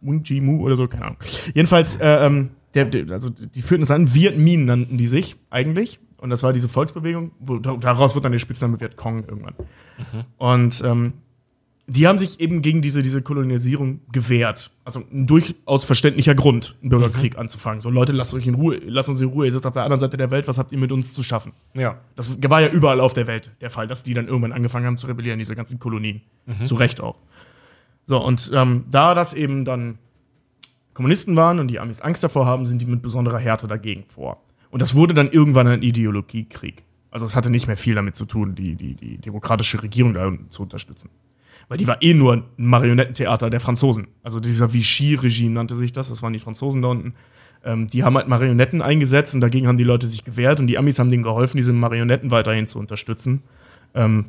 Wing 0.00 0.22
Ji 0.24 0.40
Mu 0.40 0.62
oder 0.62 0.76
so, 0.76 0.86
keine 0.88 1.04
Ahnung. 1.04 1.16
Jedenfalls, 1.54 1.96
äh, 1.96 2.26
ähm, 2.26 2.50
der, 2.74 2.84
der, 2.86 3.10
also 3.12 3.30
die 3.30 3.62
führten 3.62 3.82
es 3.82 3.90
an, 3.90 4.14
Viet 4.14 4.38
Minh 4.38 4.64
nannten 4.66 4.96
die 4.98 5.06
sich 5.08 5.36
eigentlich. 5.50 5.98
Und 6.18 6.30
das 6.30 6.42
war 6.42 6.52
diese 6.52 6.68
Volksbewegung, 6.68 7.32
wo, 7.40 7.58
da- 7.58 7.76
daraus 7.76 8.14
wird 8.14 8.24
dann 8.24 8.32
der 8.32 8.38
Spitzname 8.38 8.80
Viet 8.80 8.96
Cong 8.96 9.24
irgendwann. 9.28 9.54
Und 10.38 10.82
ähm, 10.84 11.12
die 11.88 12.06
haben 12.08 12.18
sich 12.18 12.40
eben 12.40 12.62
gegen 12.62 12.82
diese, 12.82 13.02
diese 13.02 13.22
Kolonisierung 13.22 14.00
gewehrt. 14.10 14.72
Also 14.84 15.04
ein 15.12 15.26
durchaus 15.26 15.84
verständlicher 15.84 16.34
Grund, 16.34 16.74
einen 16.80 16.90
Bürgerkrieg 16.90 17.38
anzufangen. 17.38 17.80
So, 17.80 17.90
Leute, 17.90 18.12
lasst 18.12 18.34
euch 18.34 18.46
in 18.46 18.54
Ruhe, 18.54 18.80
lasst 18.84 19.08
uns 19.08 19.20
in 19.20 19.28
Ruhe, 19.28 19.46
ihr 19.46 19.52
sitzt 19.52 19.66
auf 19.66 19.74
der 19.74 19.84
anderen 19.84 20.00
Seite 20.00 20.16
der 20.16 20.32
Welt, 20.32 20.48
was 20.48 20.58
habt 20.58 20.72
ihr 20.72 20.78
mit 20.78 20.90
uns 20.90 21.12
zu 21.12 21.22
schaffen? 21.22 21.52
Ja. 21.74 21.98
Das 22.16 22.42
war 22.42 22.60
ja 22.60 22.68
überall 22.68 23.00
auf 23.00 23.14
der 23.14 23.28
Welt 23.28 23.52
der 23.60 23.70
Fall, 23.70 23.86
dass 23.86 24.02
die 24.02 24.14
dann 24.14 24.26
irgendwann 24.26 24.52
angefangen 24.52 24.86
haben 24.86 24.98
zu 24.98 25.06
rebellieren, 25.06 25.38
diese 25.38 25.54
ganzen 25.54 25.78
Kolonien. 25.78 26.22
Zu 26.64 26.74
Recht 26.74 27.00
auch. 27.00 27.16
So, 28.06 28.18
und 28.22 28.50
ähm, 28.54 28.84
da 28.90 29.14
das 29.14 29.34
eben 29.34 29.64
dann 29.64 29.98
Kommunisten 30.94 31.36
waren 31.36 31.58
und 31.58 31.68
die 31.68 31.78
Amis 31.78 32.00
Angst 32.00 32.24
davor 32.24 32.46
haben, 32.46 32.66
sind 32.66 32.80
die 32.80 32.86
mit 32.86 33.02
besonderer 33.02 33.38
Härte 33.38 33.66
dagegen 33.66 34.04
vor. 34.08 34.42
Und 34.70 34.80
das 34.80 34.94
wurde 34.94 35.14
dann 35.14 35.30
irgendwann 35.30 35.66
ein 35.66 35.82
Ideologiekrieg. 35.82 36.84
Also 37.10 37.26
es 37.26 37.36
hatte 37.36 37.50
nicht 37.50 37.66
mehr 37.66 37.76
viel 37.76 37.94
damit 37.94 38.16
zu 38.16 38.24
tun, 38.24 38.54
die, 38.54 38.74
die, 38.74 38.94
die 38.94 39.18
demokratische 39.18 39.82
Regierung 39.82 40.14
da 40.14 40.32
zu 40.48 40.62
unterstützen. 40.62 41.10
Weil 41.68 41.78
die 41.78 41.86
war 41.86 42.00
eh 42.00 42.14
nur 42.14 42.34
ein 42.34 42.44
Marionettentheater 42.56 43.50
der 43.50 43.60
Franzosen. 43.60 44.08
Also 44.22 44.38
dieser 44.40 44.72
Vichy-Regime 44.72 45.54
nannte 45.54 45.74
sich 45.74 45.92
das, 45.92 46.08
das 46.08 46.22
waren 46.22 46.32
die 46.32 46.38
Franzosen 46.38 46.82
da 46.82 46.88
unten. 46.88 47.14
Ähm, 47.64 47.88
die 47.88 48.04
haben 48.04 48.16
halt 48.16 48.28
Marionetten 48.28 48.82
eingesetzt 48.82 49.34
und 49.34 49.40
dagegen 49.40 49.66
haben 49.66 49.76
die 49.76 49.84
Leute 49.84 50.06
sich 50.06 50.24
gewehrt 50.24 50.60
und 50.60 50.68
die 50.68 50.78
Amis 50.78 50.98
haben 50.98 51.10
denen 51.10 51.24
geholfen, 51.24 51.56
diese 51.56 51.72
Marionetten 51.72 52.30
weiterhin 52.30 52.66
zu 52.68 52.78
unterstützen. 52.78 53.42
Ähm, 53.94 54.26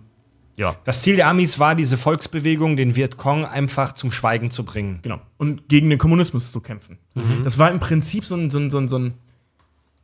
ja, 0.56 0.76
Das 0.86 1.02
Ziel 1.02 1.18
der 1.18 1.28
Amis 1.28 1.60
war, 1.60 1.76
diese 1.76 1.98
Volksbewegung, 2.00 2.78
den 2.78 2.96
Vietcong, 2.96 3.46
einfach 3.46 3.92
zum 3.92 4.12
Schweigen 4.12 4.50
zu 4.50 4.64
bringen. 4.66 5.00
genau. 5.04 5.22
Und 5.38 5.70
gegen 5.70 5.92
den 5.92 6.00
Kommunismus 6.00 6.52
zu 6.52 6.62
kämpfen. 6.62 6.98
Das 7.44 7.60
war 7.60 7.70
im 7.70 7.80
Prinzip 7.80 8.26
so 8.26 8.36
ein, 8.36 8.50
so 8.50 8.58
ein, 8.58 8.72
so 8.72 8.80
ein, 8.80 8.88
so 8.88 8.98
ein 8.98 9.14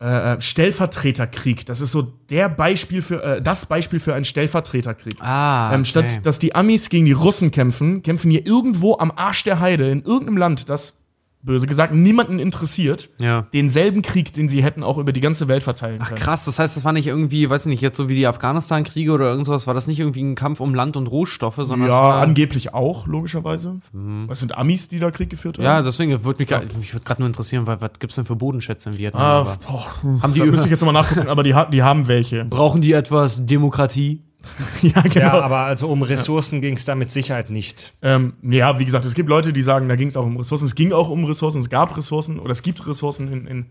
äh, 0.04 0.42
Stellvertreterkrieg. 0.42 1.66
Das 1.66 1.82
ist 1.82 1.92
so 1.92 2.02
der 2.30 2.50
Beispiel 2.50 3.02
für, 3.02 3.24
äh, 3.24 3.42
das 3.42 3.66
Beispiel 3.66 4.00
für 4.00 4.14
einen 4.14 4.26
Stellvertreterkrieg. 4.26 5.16
Ah, 5.22 5.74
Ähm, 5.74 5.86
statt 5.86 6.26
dass 6.26 6.40
die 6.40 6.56
Amis 6.56 6.90
gegen 6.90 7.06
die 7.06 7.12
Russen 7.14 7.52
kämpfen, 7.52 8.02
kämpfen 8.04 8.30
hier 8.30 8.46
irgendwo 8.46 8.98
am 8.98 9.12
Arsch 9.16 9.44
der 9.44 9.60
Heide 9.60 9.90
in 9.90 10.04
irgendeinem 10.04 10.38
Land, 10.38 10.70
das 10.70 11.00
böse 11.44 11.68
gesagt 11.68 11.94
niemanden 11.94 12.40
interessiert, 12.40 13.10
Ja. 13.20 13.48
denselben 13.54 14.02
Krieg, 14.02 14.32
den 14.34 14.48
sie 14.50 14.64
hätten 14.64 14.82
auch 14.82 14.98
über 14.98 15.12
die 15.12 15.20
ganze 15.20 15.48
Welt 15.48 15.62
verteilen 15.62 16.00
Ach 16.02 16.08
können. 16.10 16.20
krass, 16.20 16.46
das 16.46 16.58
heißt, 16.58 16.78
das 16.78 16.84
war 16.86 16.94
nicht 16.94 17.06
irgendwie, 17.08 17.50
weiß 17.50 17.66
ich 17.66 17.70
nicht, 17.70 17.82
jetzt 17.82 17.98
so 17.98 18.08
wie 18.10 18.16
die 18.16 18.26
Afghanistan-Kriege 18.28 19.12
oder 19.12 19.26
irgend 19.30 19.46
sowas, 19.46 19.68
war 19.68 19.74
das 19.74 19.88
nicht 19.88 20.00
irgendwie 20.00 20.24
ein 20.24 20.36
Kampf 20.36 20.60
um 20.62 20.74
Land 20.74 20.96
und 20.98 21.08
Rohstoffe, 21.08 21.58
sondern 21.60 21.90
es 21.90 21.94
Ja, 21.96 22.02
war, 22.02 22.22
angeblich 22.22 22.74
auch, 22.74 23.08
logischerweise. 23.08 23.82
Was 23.92 24.40
sind 24.40 24.58
Amis, 24.58 24.88
die 24.88 25.00
da 25.00 25.12
Krieg 25.12 25.30
geführt 25.30 25.58
haben? 25.58 25.66
ja, 25.66 25.82
deswegen 25.82 26.24
würde 26.24 26.40
mich, 26.42 26.50
gra- 26.50 26.64
mich 26.80 26.94
würde 26.94 27.04
gerade 27.06 27.22
nur 27.22 27.28
interessieren, 27.28 27.68
weil, 27.68 27.82
was 27.82 27.92
gibt's 28.00 28.16
denn 28.16 28.26
für 28.26 28.36
Bodenschätze 28.36 28.90
in 28.92 28.98
Vietnam? 28.98 29.22
Ah, 29.22 29.40
Aber 29.42 29.58
boah, 29.68 29.86
haben 30.22 30.34
die 30.34 30.40
da 30.40 30.46
müsste 30.46 30.66
ich 30.68 30.72
jetzt 30.72 30.82
nochmal 30.82 31.02
nachgucken, 31.04 31.28
aber 31.28 31.44
die, 31.44 31.54
die 31.72 31.84
haben 31.84 32.08
welche. 32.08 32.46
brauchen 32.46 32.80
die 32.82 32.94
etwas 32.94 33.46
Demokratie? 33.46 34.22
ja, 34.82 35.02
genau. 35.02 35.20
Ja, 35.20 35.42
aber 35.42 35.60
also 35.60 35.88
um 35.88 36.02
Ressourcen 36.02 36.60
ging 36.62 36.76
es 36.76 36.86
da 36.86 36.96
mit 36.96 37.12
Sicherheit 37.12 37.50
nicht. 37.50 37.94
Ähm, 38.02 38.34
ja, 38.44 38.78
wie 38.80 38.86
gesagt, 38.86 39.06
es 39.06 39.14
gibt 39.14 39.30
Leute, 39.30 39.54
die 39.54 39.62
sagen, 39.62 39.88
da 39.90 39.96
ging 39.96 40.08
es 40.10 40.18
auch 40.18 40.26
um 40.26 40.38
Ressourcen. 40.38 40.66
Es 40.66 40.76
ging 40.76 40.92
auch 40.92 41.10
um 41.10 41.24
Ressourcen, 41.26 41.60
es 41.60 41.70
gab 41.70 41.96
Ressourcen 41.96 42.40
oder 42.40 42.52
es 42.52 42.62
gibt 42.62 42.86
Ressourcen 42.86 43.32
in, 43.32 43.48
in 43.48 43.66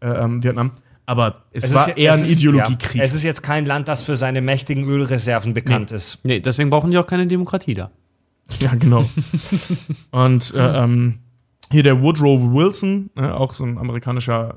äh, 0.00 0.08
ähm, 0.08 0.42
Vietnam. 0.42 0.72
Aber 1.06 1.44
es, 1.52 1.72
war 1.72 1.88
ist- 1.88 1.96
eher 1.96 2.14
es 2.14 2.18
ein 2.20 2.24
ist- 2.24 2.32
Ideologiekrieg. 2.32 2.96
Ja, 2.96 3.04
es 3.04 3.14
ist 3.14 3.22
jetzt 3.22 3.42
kein 3.42 3.64
Land, 3.64 3.88
das 3.88 4.02
für 4.02 4.16
seine 4.16 4.40
mächtigen 4.42 4.84
Ölreserven 4.84 5.54
bekannt 5.54 5.90
ist. 5.92 6.18
Nee, 6.24 6.40
deswegen 6.40 6.68
brauchen 6.68 6.90
die 6.90 6.98
auch 6.98 7.06
keine 7.06 7.26
Demokratie 7.26 7.74
da. 7.74 7.90
Ja, 8.60 8.74
genau. 8.74 9.02
Und 10.10 10.54
äh, 10.54 10.82
ähm, 10.84 11.18
hier 11.70 11.82
der 11.82 12.00
Woodrow 12.00 12.40
Wilson, 12.54 13.10
ne, 13.14 13.34
auch 13.34 13.52
so 13.52 13.64
ein 13.64 13.76
amerikanischer 13.78 14.54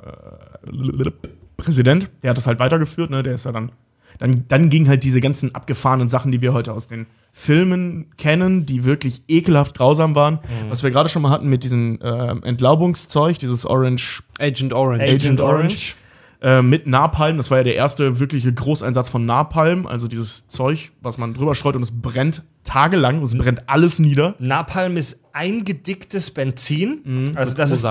äh, 0.66 1.12
Präsident, 1.58 2.10
der 2.24 2.30
hat 2.32 2.38
das 2.38 2.48
halt 2.48 2.60
weitergeführt, 2.60 3.10
ne, 3.10 3.22
der 3.22 3.34
ist 3.34 3.46
ja 3.46 3.52
dann, 3.52 3.72
dann, 4.22 4.46
dann 4.48 4.70
ging 4.70 4.88
halt 4.88 5.04
diese 5.04 5.20
ganzen 5.20 5.56
abgefahrenen 5.56 6.08
Sachen, 6.08 6.32
die 6.32 6.42
wir 6.42 6.54
heute 6.54 6.74
aus 6.74 6.88
den 6.88 7.08
Filmen 7.34 8.12
kennen, 8.18 8.68
die 8.68 8.84
wirklich 8.84 9.24
ekelhaft 9.28 9.76
grausam 9.76 10.14
waren, 10.14 10.38
was 10.70 10.84
wir 10.84 10.92
gerade 10.92 11.10
schon 11.10 11.24
mal 11.24 11.32
hatten 11.32 11.48
mit 11.48 11.64
diesem 11.64 12.00
äh, 12.02 12.36
Entlaubungszeug, 12.44 13.40
dieses 13.40 13.66
Orange 13.66 14.22
Agent 14.40 14.74
Orange. 14.74 15.04
Agent 15.12 15.42
Orange. 15.42 15.96
äh, 16.44 16.62
mit 16.62 16.86
Napalm. 16.86 17.38
Das 17.38 17.50
war 17.50 17.58
ja 17.58 17.64
der 17.64 17.76
erste 17.76 18.20
wirkliche 18.20 18.54
Großeinsatz 18.54 19.10
von 19.10 19.26
Napalm, 19.26 19.88
also 19.88 20.08
dieses 20.08 20.48
Zeug, 20.50 20.92
was 21.02 21.18
man 21.18 21.34
drüber 21.34 21.56
streut 21.56 21.76
und 21.76 21.82
es 21.82 21.92
brennt 21.92 22.44
tagelang, 22.64 23.20
und 23.20 23.24
es 23.24 23.38
brennt 23.38 23.68
alles 23.68 24.00
nieder. 24.00 24.36
Napalm 24.40 24.98
ist 24.98 25.20
eingedicktes 25.34 26.32
Benzin. 26.32 27.02
also 27.36 27.56
das 27.56 27.72
ist, 27.72 27.86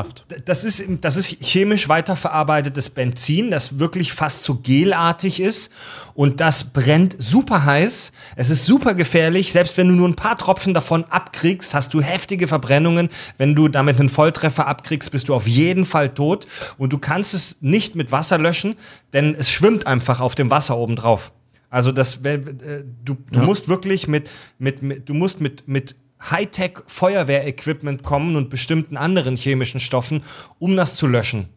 das, 0.45 0.65
ist, 0.65 0.85
das 1.01 1.17
ist 1.17 1.37
chemisch 1.41 1.89
weiterverarbeitetes 1.89 2.91
Benzin, 2.91 3.51
das 3.51 3.79
wirklich 3.79 4.13
fast 4.13 4.45
so 4.45 4.61
gelartig 4.63 5.41
ist. 5.41 5.73
Und 6.15 6.41
das 6.41 6.73
brennt 6.73 7.17
super 7.19 7.65
heiß. 7.65 8.13
Es 8.37 8.51
ist 8.51 8.67
super 8.67 8.95
gefährlich. 8.95 9.53
Selbst 9.53 9.77
wenn 9.77 9.89
du 9.89 9.95
nur 9.95 10.09
ein 10.09 10.17
paar 10.17 10.37
Tropfen 10.37 10.75
davon 10.75 11.05
abkriegst, 11.05 11.75
hast 11.75 11.95
du 11.95 12.03
heftige 12.03 12.47
Verbrennungen. 12.47 13.09
Wenn 13.39 13.55
du 13.55 13.69
damit 13.69 13.99
einen 13.99 14.09
Volltreffer 14.09 14.67
abkriegst, 14.67 15.11
bist 15.11 15.29
du 15.29 15.35
auf 15.35 15.47
jeden 15.47 15.87
Fall 15.87 16.11
tot. 16.11 16.47
Und 16.77 16.93
du 16.93 16.99
kannst 16.99 17.33
es 17.33 17.57
nicht 17.61 17.97
mit 17.97 18.13
Wasser 18.13 18.39
löschen, 18.39 18.75
denn 19.13 19.35
es 19.35 19.51
schwimmt 19.51 19.87
einfach 19.87 20.21
auf 20.21 20.35
dem 20.35 20.51
Wasser 20.51 20.77
oben 20.77 20.97
drauf. 20.97 21.33
Also 21.71 21.93
das, 21.93 22.23
wär- 22.25 22.35
äh, 22.35 22.85
du, 23.05 23.17
du 23.33 23.41
musst 23.41 23.69
wirklich 23.69 24.09
mit, 24.09 24.29
mit, 24.59 24.83
mit 24.83 25.09
du 25.09 25.15
musst 25.15 25.41
mit, 25.41 25.67
mit 25.69 25.95
Hightech 26.31 26.81
Feuerwehrequipment 26.87 28.03
kommen 28.03 28.37
und 28.37 28.51
bestimmten 28.51 28.97
anderen 28.99 29.37
chemischen 29.37 29.81
Stoffen, 29.81 30.23
um 30.59 30.77
das 30.77 30.97
zu 30.97 31.07
löschen. 31.07 31.49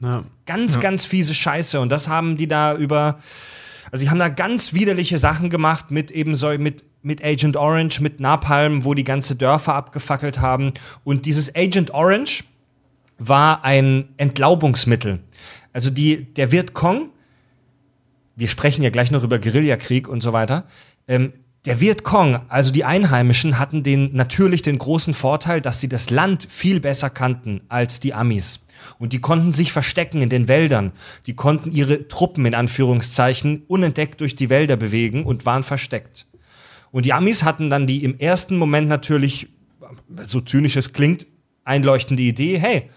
Ja. 0.00 0.24
Ganz, 0.46 0.80
ganz 0.80 1.06
fiese 1.06 1.34
Scheiße. 1.34 1.78
Und 1.78 1.90
das 1.90 2.08
haben 2.08 2.36
die 2.36 2.48
da 2.48 2.74
über, 2.74 3.20
also 3.92 4.02
die 4.04 4.10
haben 4.10 4.18
da 4.18 4.28
ganz 4.28 4.72
widerliche 4.72 5.18
Sachen 5.18 5.50
gemacht 5.50 5.90
mit 5.90 6.10
eben 6.10 6.34
so, 6.34 6.48
mit, 6.58 6.82
mit 7.02 7.22
Agent 7.22 7.56
Orange, 7.56 8.00
mit 8.00 8.18
Napalm, 8.18 8.84
wo 8.84 8.94
die 8.94 9.04
ganze 9.04 9.36
Dörfer 9.36 9.74
abgefackelt 9.74 10.40
haben. 10.40 10.72
Und 11.04 11.26
dieses 11.26 11.54
Agent 11.54 11.92
Orange 11.92 12.44
war 13.18 13.62
ein 13.64 14.08
Entlaubungsmittel. 14.16 15.20
Also 15.72 15.90
die, 15.90 16.24
der 16.34 16.50
Vietcong, 16.50 17.10
wir 18.36 18.48
sprechen 18.48 18.82
ja 18.82 18.90
gleich 18.90 19.10
noch 19.10 19.22
über 19.22 19.38
Guerillakrieg 19.38 20.08
und 20.08 20.22
so 20.22 20.32
weiter. 20.32 20.64
Ähm, 21.06 21.32
der 21.66 21.80
Vietcong, 21.80 22.40
also 22.48 22.70
die 22.70 22.84
Einheimischen, 22.84 23.58
hatten 23.58 23.82
den 23.82 24.14
natürlich 24.14 24.60
den 24.60 24.78
großen 24.78 25.14
Vorteil, 25.14 25.62
dass 25.62 25.80
sie 25.80 25.88
das 25.88 26.10
Land 26.10 26.46
viel 26.50 26.78
besser 26.78 27.08
kannten 27.08 27.62
als 27.68 28.00
die 28.00 28.12
Amis. 28.12 28.60
Und 28.98 29.14
die 29.14 29.20
konnten 29.20 29.52
sich 29.52 29.72
verstecken 29.72 30.20
in 30.20 30.28
den 30.28 30.46
Wäldern. 30.46 30.92
Die 31.26 31.34
konnten 31.34 31.70
ihre 31.70 32.06
Truppen 32.06 32.44
in 32.44 32.54
Anführungszeichen 32.54 33.62
unentdeckt 33.66 34.20
durch 34.20 34.36
die 34.36 34.50
Wälder 34.50 34.76
bewegen 34.76 35.24
und 35.24 35.46
waren 35.46 35.62
versteckt. 35.62 36.26
Und 36.90 37.06
die 37.06 37.12
Amis 37.12 37.44
hatten 37.44 37.70
dann 37.70 37.86
die 37.86 38.04
im 38.04 38.18
ersten 38.18 38.56
Moment 38.56 38.88
natürlich, 38.88 39.48
so 40.26 40.40
zynisch 40.40 40.76
es 40.76 40.92
klingt, 40.92 41.26
einleuchtende 41.64 42.22
Idee, 42.22 42.58
hey, 42.58 42.90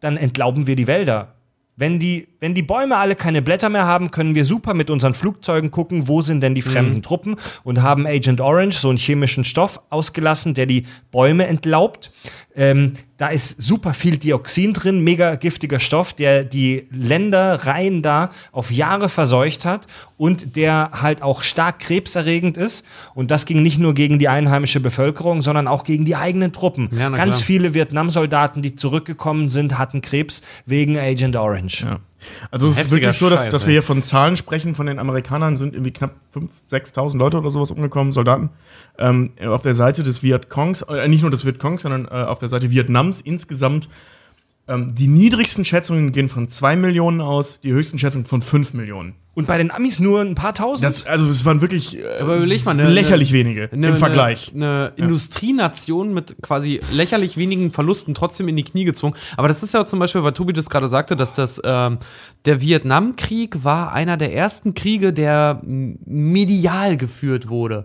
dann 0.00 0.16
entlauben 0.16 0.66
wir 0.66 0.76
die 0.76 0.86
Wälder. 0.86 1.34
Wenn 1.78 2.00
die, 2.00 2.26
wenn 2.40 2.54
die 2.54 2.64
Bäume 2.64 2.96
alle 2.96 3.14
keine 3.14 3.40
Blätter 3.40 3.68
mehr 3.68 3.86
haben, 3.86 4.10
können 4.10 4.34
wir 4.34 4.44
super 4.44 4.74
mit 4.74 4.90
unseren 4.90 5.14
Flugzeugen 5.14 5.70
gucken, 5.70 6.08
wo 6.08 6.22
sind 6.22 6.42
denn 6.42 6.56
die 6.56 6.62
fremden 6.62 7.02
Truppen 7.02 7.36
und 7.62 7.82
haben 7.82 8.04
Agent 8.04 8.40
Orange 8.40 8.76
so 8.76 8.88
einen 8.88 8.98
chemischen 8.98 9.44
Stoff 9.44 9.80
ausgelassen, 9.88 10.54
der 10.54 10.66
die 10.66 10.86
Bäume 11.12 11.46
entlaubt. 11.46 12.10
Ähm, 12.56 12.94
da 13.18 13.28
ist 13.28 13.60
super 13.60 13.94
viel 13.94 14.16
Dioxin 14.16 14.72
drin, 14.72 15.00
mega 15.00 15.34
giftiger 15.34 15.80
Stoff, 15.80 16.12
der 16.14 16.44
die 16.44 16.88
Ländereien 16.90 18.00
da 18.00 18.30
auf 18.52 18.70
Jahre 18.70 19.08
verseucht 19.08 19.64
hat 19.64 19.86
und 20.16 20.56
der 20.56 20.90
halt 20.92 21.20
auch 21.20 21.42
stark 21.42 21.80
krebserregend 21.80 22.56
ist. 22.56 22.86
Und 23.14 23.30
das 23.32 23.44
ging 23.44 23.62
nicht 23.62 23.78
nur 23.78 23.92
gegen 23.94 24.20
die 24.20 24.28
einheimische 24.28 24.78
Bevölkerung, 24.78 25.42
sondern 25.42 25.66
auch 25.66 25.82
gegen 25.82 26.04
die 26.04 26.14
eigenen 26.14 26.52
Truppen. 26.52 26.88
Ja, 26.92 27.08
Ganz 27.10 27.36
klar. 27.36 27.46
viele 27.46 27.74
Vietnam-Soldaten, 27.74 28.62
die 28.62 28.76
zurückgekommen 28.76 29.48
sind, 29.48 29.78
hatten 29.78 30.00
Krebs 30.00 30.42
wegen 30.64 30.96
Agent 30.96 31.34
Orange. 31.34 31.82
Ja. 31.82 31.98
Also 32.50 32.68
es 32.68 32.78
ist 32.78 32.90
wirklich 32.90 33.16
so, 33.16 33.30
dass, 33.30 33.44
Scheiß, 33.44 33.52
dass 33.52 33.66
wir 33.66 33.72
hier 33.72 33.82
von 33.82 34.02
Zahlen 34.02 34.36
sprechen. 34.36 34.74
Von 34.74 34.86
den 34.86 34.98
Amerikanern 34.98 35.56
sind 35.56 35.74
irgendwie 35.74 35.92
knapp 35.92 36.14
5.000, 36.34 36.48
6.000 36.94 37.16
Leute 37.18 37.38
oder 37.38 37.50
sowas 37.50 37.70
umgekommen, 37.70 38.12
Soldaten. 38.12 38.50
Ähm, 38.98 39.32
auf 39.46 39.62
der 39.62 39.74
Seite 39.74 40.02
des 40.02 40.22
Vietcongs, 40.22 40.82
äh, 40.82 41.08
nicht 41.08 41.22
nur 41.22 41.30
des 41.30 41.44
Vietcongs, 41.44 41.82
sondern 41.82 42.06
äh, 42.06 42.26
auf 42.26 42.38
der 42.38 42.48
Seite 42.48 42.70
Vietnams 42.70 43.20
insgesamt. 43.20 43.88
Ähm, 44.68 44.94
die 44.94 45.06
niedrigsten 45.08 45.64
Schätzungen 45.64 46.12
gehen 46.12 46.28
von 46.28 46.48
2 46.48 46.76
Millionen 46.76 47.20
aus, 47.22 47.60
die 47.62 47.72
höchsten 47.72 47.98
Schätzungen 47.98 48.26
von 48.26 48.42
5 48.42 48.74
Millionen. 48.74 49.14
Und 49.34 49.46
bei 49.46 49.56
den 49.56 49.70
Amis 49.70 50.00
nur 50.00 50.20
ein 50.20 50.34
paar 50.34 50.52
tausend? 50.52 50.84
Das, 50.84 51.06
also 51.06 51.26
es 51.28 51.44
waren 51.44 51.60
wirklich 51.60 51.96
äh, 51.96 52.02
Aber 52.20 52.36
überleg 52.36 52.64
mal, 52.64 52.74
ne- 52.74 52.88
lächerlich 52.90 53.30
ne- 53.30 53.38
wenige 53.38 53.68
Eine, 53.72 53.88
im 53.90 53.96
Vergleich. 53.96 54.50
Eine, 54.52 54.92
eine 54.96 55.06
Industrienation 55.06 56.12
mit 56.12 56.36
quasi 56.42 56.80
lächerlich 56.92 57.36
wenigen 57.36 57.70
Verlusten 57.72 58.14
trotzdem 58.14 58.48
in 58.48 58.56
die 58.56 58.64
Knie 58.64 58.84
gezwungen. 58.84 59.14
Aber 59.36 59.46
das 59.48 59.62
ist 59.62 59.74
ja 59.74 59.86
zum 59.86 60.00
Beispiel, 60.00 60.22
weil 60.24 60.32
Tobi 60.32 60.52
das 60.52 60.68
gerade 60.68 60.88
sagte, 60.88 61.14
dass 61.16 61.32
das 61.34 61.60
ähm, 61.64 61.98
der 62.46 62.60
Vietnamkrieg 62.60 63.62
war 63.62 63.92
einer 63.92 64.16
der 64.16 64.34
ersten 64.34 64.74
Kriege, 64.74 65.12
der 65.12 65.62
medial 65.64 66.96
geführt 66.96 67.48
wurde. 67.48 67.84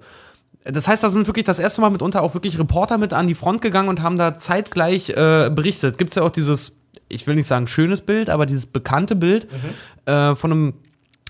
Das 0.65 0.87
heißt, 0.87 1.03
da 1.03 1.09
sind 1.09 1.27
wirklich 1.27 1.45
das 1.45 1.59
erste 1.59 1.81
Mal 1.81 1.89
mitunter 1.89 2.21
auch 2.21 2.33
wirklich 2.33 2.57
Reporter 2.57 2.97
mit 2.97 3.13
an 3.13 3.27
die 3.27 3.35
Front 3.35 3.61
gegangen 3.61 3.89
und 3.89 4.01
haben 4.01 4.17
da 4.17 4.39
zeitgleich 4.39 5.09
äh, 5.09 5.49
berichtet. 5.53 5.97
Gibt 5.97 6.11
es 6.11 6.15
ja 6.15 6.23
auch 6.23 6.29
dieses, 6.29 6.79
ich 7.09 7.27
will 7.27 7.35
nicht 7.35 7.47
sagen 7.47 7.67
schönes 7.67 8.01
Bild, 8.01 8.29
aber 8.29 8.45
dieses 8.45 8.65
bekannte 8.65 9.15
Bild 9.15 9.47
äh, 10.05 10.35
von 10.35 10.51
einem 10.51 10.73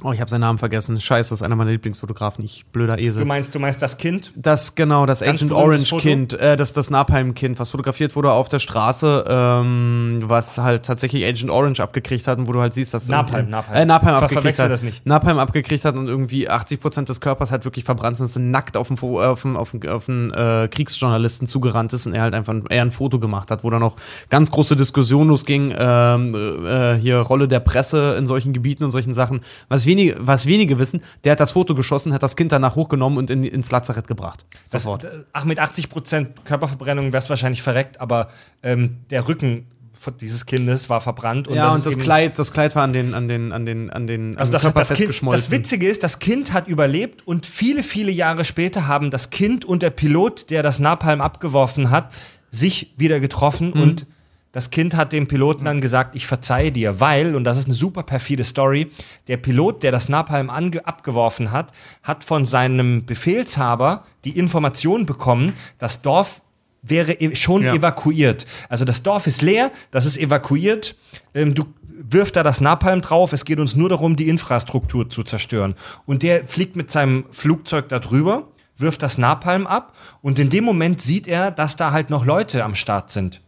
Oh, 0.03 0.11
ich 0.11 0.19
habe 0.19 0.29
seinen 0.29 0.41
Namen 0.41 0.57
vergessen. 0.57 0.99
Scheiße, 0.99 1.29
das 1.29 1.39
ist 1.39 1.43
einer 1.43 1.55
meiner 1.55 1.71
Lieblingsfotografen. 1.71 2.43
Ich 2.43 2.65
blöder 2.73 2.99
Esel. 2.99 3.21
Du 3.21 3.25
meinst, 3.27 3.55
du 3.55 3.59
meinst 3.59 3.81
das 3.81 3.97
Kind? 3.97 4.31
Das, 4.35 4.75
genau, 4.75 5.05
das 5.05 5.21
Ganz 5.21 5.41
Agent 5.41 5.53
Orange 5.53 5.89
Foto? 5.89 6.01
Kind, 6.01 6.33
äh, 6.33 6.57
das, 6.57 6.73
das 6.73 6.89
Napalm-Kind, 6.89 7.57
was 7.59 7.71
fotografiert 7.71 8.15
wurde 8.15 8.31
auf 8.31 8.49
der 8.49 8.59
Straße, 8.59 9.25
ähm, 9.27 10.17
was 10.23 10.57
halt 10.57 10.85
tatsächlich 10.85 11.25
Agent 11.25 11.49
Orange 11.49 11.79
abgekriegt 11.81 12.27
hat 12.27 12.37
und 12.37 12.47
wo 12.47 12.51
du 12.51 12.59
halt 12.61 12.73
siehst, 12.73 12.93
dass 12.93 13.07
Napalm, 13.07 13.49
Napalm. 13.49 13.77
Äh, 13.77 13.85
Napalm 13.85 14.17
Ver- 14.17 14.23
abgekriegt 14.25 14.59
hat. 14.59 14.71
das 14.71 14.81
nicht. 14.81 15.05
Napalm 15.05 15.39
abgekriegt 15.39 15.85
hat 15.85 15.95
und 15.95 16.07
irgendwie 16.07 16.49
80% 16.49 17.05
des 17.05 17.21
Körpers 17.21 17.51
halt 17.51 17.63
wirklich 17.65 17.85
verbrannt 17.85 18.17
sind 18.17 18.51
nackt 18.51 18.75
auf 18.77 18.89
Fo- 18.89 19.21
äh, 19.21 19.25
auf 19.25 19.45
einen, 19.45 19.55
auf 19.55 19.73
einen, 19.73 19.87
auf 19.89 20.09
einen 20.09 20.31
äh, 20.31 20.67
Kriegsjournalisten 20.69 21.47
zugerannt 21.47 21.93
ist 21.93 22.05
und 22.07 22.13
er 22.13 22.23
halt 22.23 22.33
einfach 22.33 22.53
ein, 22.53 22.65
er 22.69 22.81
ein 22.81 22.91
Foto 22.91 23.19
gemacht 23.19 23.51
hat, 23.51 23.63
wo 23.63 23.69
dann 23.69 23.83
auch 23.83 23.95
ganz 24.29 24.51
große 24.51 24.75
Diskussion 24.75 25.29
losging, 25.29 25.73
ähm, 25.77 26.65
äh, 26.65 26.95
hier 26.95 27.17
Rolle 27.19 27.47
der 27.47 27.59
Presse 27.61 28.15
in 28.17 28.27
solchen 28.27 28.53
Gebieten 28.53 28.83
und 28.83 28.91
solchen 28.91 29.13
Sachen. 29.13 29.41
Was 29.69 29.85
wenige, 29.97 30.15
was 30.19 30.45
wenige 30.45 30.79
wissen, 30.79 31.01
der 31.23 31.33
hat 31.33 31.39
das 31.39 31.51
Foto 31.53 31.75
geschossen, 31.75 32.13
hat 32.13 32.23
das 32.23 32.35
Kind 32.35 32.51
danach 32.51 32.75
hochgenommen 32.75 33.17
und 33.17 33.29
in, 33.29 33.43
ins 33.43 33.71
Lazarett 33.71 34.07
gebracht. 34.07 34.45
Das, 34.71 34.83
Sofort. 34.83 35.05
äh, 35.05 35.09
ach, 35.33 35.45
mit 35.45 35.59
80% 35.59 36.27
Körperverbrennung 36.45 37.13
wär's 37.13 37.29
wahrscheinlich 37.29 37.61
verreckt, 37.61 38.01
aber 38.01 38.29
ähm, 38.63 38.97
der 39.09 39.27
Rücken 39.27 39.67
dieses 40.19 40.45
Kindes 40.45 40.89
war 40.89 40.99
verbrannt. 40.99 41.47
ja, 41.49 41.65
das 41.67 41.75
und 41.75 41.85
das 41.85 41.97
Kleid, 41.97 42.37
das 42.37 42.51
Kleid 42.51 42.75
war 42.75 42.83
an 42.83 42.91
den, 42.91 43.13
an 43.13 43.29
den, 43.29 43.53
an 43.53 43.65
den, 43.65 43.89
an 43.89 44.05
den 44.05 44.37
Also 44.37 44.51
das, 44.51 44.63
Körper 44.63 44.79
das, 44.79 44.93
kind, 44.97 45.21
das 45.31 45.49
Witzige 45.49 45.87
ist, 45.87 46.03
das 46.03 46.19
Kind 46.19 46.51
hat 46.51 46.67
überlebt 46.67 47.25
und 47.25 47.45
viele, 47.45 47.83
viele 47.83 48.11
Jahre 48.11 48.43
später 48.43 48.87
haben 48.87 49.11
das 49.11 49.29
Kind 49.29 49.63
und 49.63 49.81
der 49.81 49.91
Pilot, 49.91 50.49
der 50.49 50.61
das 50.61 50.79
Napalm 50.79 51.21
abgeworfen 51.21 51.89
hat, 51.89 52.11
sich 52.51 52.93
wieder 52.97 53.21
getroffen 53.21 53.71
Mhm. 53.73 53.81
und 53.81 54.07
das 54.53 54.69
Kind 54.69 54.95
hat 54.95 55.11
dem 55.11 55.27
Piloten 55.27 55.65
dann 55.65 55.81
gesagt, 55.81 56.15
ich 56.15 56.25
verzeihe 56.25 56.71
dir, 56.71 57.01
weil, 57.01 57.35
und 57.35 57.43
das 57.43 57.57
ist 57.57 57.65
eine 57.65 57.73
super 57.73 58.03
perfide 58.03 58.43
Story, 58.45 58.89
der 59.27 59.37
Pilot, 59.37 59.83
der 59.83 59.91
das 59.91 60.07
Napalm 60.07 60.49
abgeworfen 60.49 61.51
hat, 61.51 61.73
hat 62.03 62.23
von 62.23 62.45
seinem 62.45 63.05
Befehlshaber 63.05 64.05
die 64.23 64.37
Information 64.37 65.05
bekommen, 65.05 65.53
das 65.79 66.01
Dorf 66.01 66.41
wäre 66.83 67.13
e- 67.13 67.35
schon 67.35 67.63
Ja. 67.63 67.73
evakuiert. 67.73 68.45
Also 68.69 68.85
das 68.85 69.03
Dorf 69.03 69.25
ist 69.27 69.41
leer, 69.41 69.71
das 69.91 70.05
ist 70.05 70.17
evakuiert. 70.17 70.95
Ähm, 71.33 71.53
du 71.55 71.65
wirf 71.87 72.31
da 72.31 72.43
das 72.43 72.59
Napalm 72.61 73.01
drauf. 73.01 73.33
Es 73.33 73.45
geht 73.45 73.59
uns 73.59 73.75
nur 73.75 73.89
darum, 73.89 74.15
die 74.15 74.27
Infrastruktur 74.27 75.09
zu 75.09 75.23
zerstören. 75.23 75.75
Und 76.05 76.21
der 76.23 76.45
fliegt 76.45 76.75
mit 76.75 76.91
seinem 76.91 77.25
Flugzeug 77.31 77.87
da 77.89 77.99
drüber, 77.99 78.47
wirft 78.77 79.01
das 79.01 79.17
Napalm 79.17 79.65
ab 79.65 79.93
und 80.21 80.37
in 80.39 80.49
dem 80.49 80.63
Moment 80.65 81.01
sieht 81.01 81.27
er, 81.27 81.51
dass 81.51 81.75
da 81.77 81.91
halt 81.91 82.09
noch 82.09 82.25
Leute 82.25 82.63
am 82.63 82.75
Start 82.75 83.09
sind. 83.11 83.41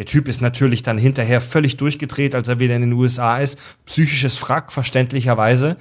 Der 0.00 0.06
Typ 0.06 0.28
ist 0.28 0.40
natürlich 0.40 0.82
dann 0.82 0.96
hinterher 0.96 1.42
völlig 1.42 1.76
durchgedreht, 1.76 2.34
als 2.34 2.48
er 2.48 2.58
wieder 2.58 2.74
in 2.74 2.80
den 2.80 2.94
USA 2.94 3.36
ist. 3.36 3.58
Psychisches 3.84 4.38
Frack, 4.38 4.72
verständlicherweise. 4.72 5.76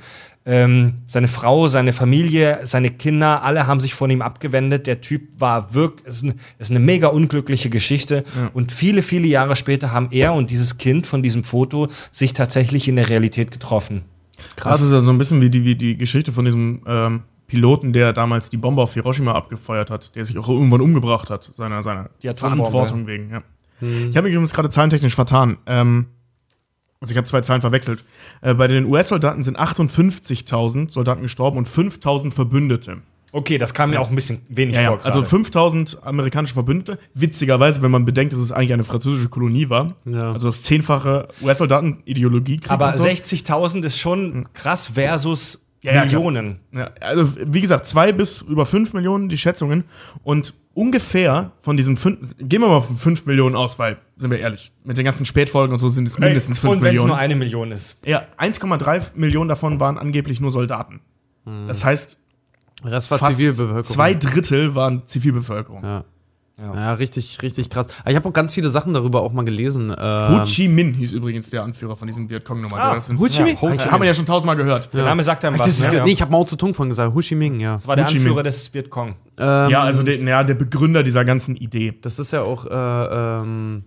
Ähm, 0.46 0.96
seine 1.08 1.30
Frau, 1.30 1.70
seine 1.70 1.94
Familie, 1.94 2.60
seine 2.64 2.90
Kinder, 2.90 3.44
alle 3.44 3.66
haben 3.66 3.80
sich 3.80 3.94
von 3.94 4.10
ihm 4.10 4.22
abgewendet. 4.22 4.88
Der 4.88 5.00
Typ 5.00 5.22
war 5.40 5.74
wirklich, 5.74 6.06
ist, 6.06 6.24
eine- 6.26 6.36
ist 6.58 6.70
eine 6.70 6.80
mega 6.80 7.08
unglückliche 7.08 7.70
Geschichte. 7.70 8.26
Und 8.54 8.74
viele, 8.74 9.04
viele 9.04 9.26
Jahre 9.26 9.56
später 9.56 9.94
haben 9.94 10.10
er 10.12 10.34
und 10.34 10.50
dieses 10.50 10.78
Kind 10.78 11.08
von 11.08 11.24
diesem 11.24 11.46
Foto 11.46 11.88
sich 12.12 12.34
tatsächlich 12.34 12.90
in 12.90 12.98
der 12.98 13.08
Realität 13.08 13.52
getroffen. 13.52 14.02
Das 14.72 14.82
ist 14.82 14.92
ja 14.92 15.00
so 15.00 15.12
ein 15.12 15.18
bisschen 15.18 15.40
wie 15.42 15.50
die, 15.50 15.64
wie 15.64 15.76
die 15.76 15.96
Geschichte 15.96 16.34
von 16.34 16.44
diesem 16.44 16.82
ähm, 16.86 17.22
Piloten, 17.48 17.94
der 17.94 18.12
damals 18.12 18.50
die 18.50 18.58
Bombe 18.58 18.82
auf 18.82 18.94
Hiroshima 18.96 19.34
abgefeuert 19.34 19.90
hat, 19.90 20.14
der 20.18 20.26
sich 20.26 20.38
auch 20.38 20.50
irgendwann 20.50 20.82
umgebracht 20.82 21.30
hat, 21.30 21.50
seiner, 21.56 21.82
seiner 21.82 22.10
Die. 22.22 22.34
Verantwortung 22.34 23.08
wegen. 23.08 23.30
Ja. 23.32 23.44
Ich 23.82 24.16
habe 24.18 24.24
mich 24.24 24.34
übrigens 24.34 24.54
gerade 24.54 24.70
zahlentechnisch 24.70 25.16
vertan. 25.16 25.58
Ähm, 25.66 26.08
also 27.02 27.12
ich 27.12 27.18
habe 27.18 27.28
zwei 27.28 27.42
Zahlen 27.42 27.62
verwechselt. 27.62 28.04
Äh, 28.42 28.54
bei 28.54 28.68
den 28.68 28.86
US-Soldaten 28.86 29.44
sind 29.44 29.58
58.000 29.58 30.90
Soldaten 30.90 31.22
gestorben 31.22 31.58
und 31.58 31.68
5.000 31.68 32.32
Verbündete. 32.32 32.98
Okay, 33.32 33.58
das 33.60 33.74
kam 33.76 33.92
mir 33.92 34.02
auch 34.02 34.10
ein 34.10 34.16
bisschen 34.16 34.42
wenig 34.50 34.76
Ja, 34.76 34.82
ja. 34.82 34.88
vor. 34.90 35.06
Also 35.06 35.20
gerade. 35.20 35.30
5000 35.30 36.00
amerikanische 36.04 36.56
Verbündete. 36.56 36.98
Witzigerweise, 37.14 37.82
wenn 37.82 37.92
man 37.92 38.04
bedenkt, 38.04 38.34
dass 38.34 38.40
es 38.40 38.52
eigentlich 38.52 38.74
eine 38.74 38.84
französische 38.84 39.30
Kolonie 39.30 39.70
war. 39.70 39.96
Ja. 40.06 40.34
Also 40.34 40.48
das 40.48 40.62
zehnfache 40.64 41.28
US-Soldaten-Ideologie. 41.42 42.62
Aber 42.68 42.92
60.000 42.92 43.84
ist 43.86 44.00
schon 44.00 44.48
krass 44.54 44.88
versus 44.88 45.64
Ja, 45.84 45.94
ja, 45.94 46.06
Millionen. 46.06 46.60
Ja, 46.74 46.90
also 47.00 47.32
wie 47.46 47.62
gesagt, 47.62 47.86
zwei 47.86 48.12
bis 48.12 48.42
über 48.42 48.66
fünf 48.66 48.94
Millionen 48.94 49.30
die 49.30 49.38
Schätzungen. 49.38 49.84
Und 50.24 50.54
ungefähr 50.80 51.52
von 51.62 51.76
diesen 51.76 51.98
fünf, 51.98 52.36
gehen 52.40 52.62
wir 52.62 52.70
mal 52.70 52.80
von 52.80 52.96
fünf 52.96 53.26
Millionen 53.26 53.58
aus, 53.58 53.78
weil, 53.80 53.98
sind 54.16 54.32
wir 54.32 54.40
ehrlich, 54.40 54.72
mit 54.86 54.98
den 54.98 55.04
ganzen 55.04 55.26
Spätfolgen 55.26 55.74
und 55.74 55.80
so 55.80 55.90
sind 55.90 56.08
es 56.08 56.18
mindestens 56.18 56.60
fünf 56.60 56.72
und 56.72 56.80
wenn 56.80 56.88
es 56.88 56.92
Millionen. 56.94 57.10
nur 57.10 57.18
eine 57.18 57.36
Million 57.36 57.72
ist. 57.74 57.98
ja, 58.06 58.24
1,3 58.38 59.12
Millionen 59.16 59.50
davon 59.50 59.82
waren 59.82 59.98
angeblich 59.98 60.40
nur 60.40 60.52
Soldaten. 60.52 61.02
Das 61.68 61.84
heißt, 61.84 62.18
Rest 62.86 63.12
war 63.12 63.18
fast 63.18 63.38
Zivilbevölkerung. 63.38 63.84
zwei 63.84 64.14
Drittel 64.14 64.76
waren 64.76 65.06
Zivilbevölkerung. 65.06 65.84
Ja. 65.84 66.06
Ja. 66.62 66.74
Ja. 66.76 66.94
richtig, 66.94 67.42
richtig 67.42 67.70
krass. 67.70 67.88
Aber 68.02 68.10
ich 68.12 68.16
habe 68.18 68.28
auch 68.28 68.34
ganz 68.34 68.54
viele 68.54 68.70
Sachen 68.70 68.94
darüber 68.94 69.22
auch 69.22 69.32
mal 69.32 69.46
gelesen. 69.46 69.96
Ähm, 69.98 70.40
Ho 70.40 70.44
Chi 70.44 70.68
Minh 70.68 70.94
hieß 70.94 71.14
übrigens 71.14 71.50
der 71.50 71.64
Anführer 71.64 71.96
von 71.96 72.08
diesem 72.08 72.30
Vietcong-Nummer. 72.30 72.78
Ah, 72.78 72.96
Das 72.96 73.08
sind- 73.08 73.20
Ho 73.20 73.28
Chi 73.28 73.44
Minh? 73.44 73.58
Ja, 73.62 73.92
Haben 73.92 74.02
wir 74.02 74.08
ja 74.08 74.14
schon 74.14 74.26
tausendmal 74.26 74.56
gehört. 74.58 74.94
Der 74.94 75.06
Name 75.06 75.24
sagt 75.24 75.46
einem 75.46 75.56
Ach, 75.56 75.60
was. 75.62 75.68
ist, 75.80 75.88
ne? 75.90 75.98
Ja. 75.98 76.04
Nee, 76.04 76.12
ich 76.12 76.22
habe 76.22 76.32
Mao 76.32 76.44
Zedong 76.44 76.74
von 76.74 76.90
gesagt. 76.90 77.14
Ho 77.16 77.20
Chi 77.22 77.36
Minh, 77.36 77.60
ja. 77.60 77.76
Das 77.76 77.88
war 77.88 77.96
der 77.96 78.08
Anführer 78.08 78.44
des 78.44 78.74
Vietcong. 78.74 79.16
Ähm, 79.38 79.70
Ja, 79.70 79.84
also 79.84 80.04
der, 80.04 80.18
ja, 80.22 80.44
der 80.44 80.56
Begründer 80.56 81.02
dieser 81.04 81.24
ganzen 81.24 81.56
Idee. 81.56 81.94
Das 82.02 82.20
ist 82.20 82.32
ja 82.34 82.42
auch, 82.42 82.66
äh, 82.66 82.70
ähm, 82.74 83.84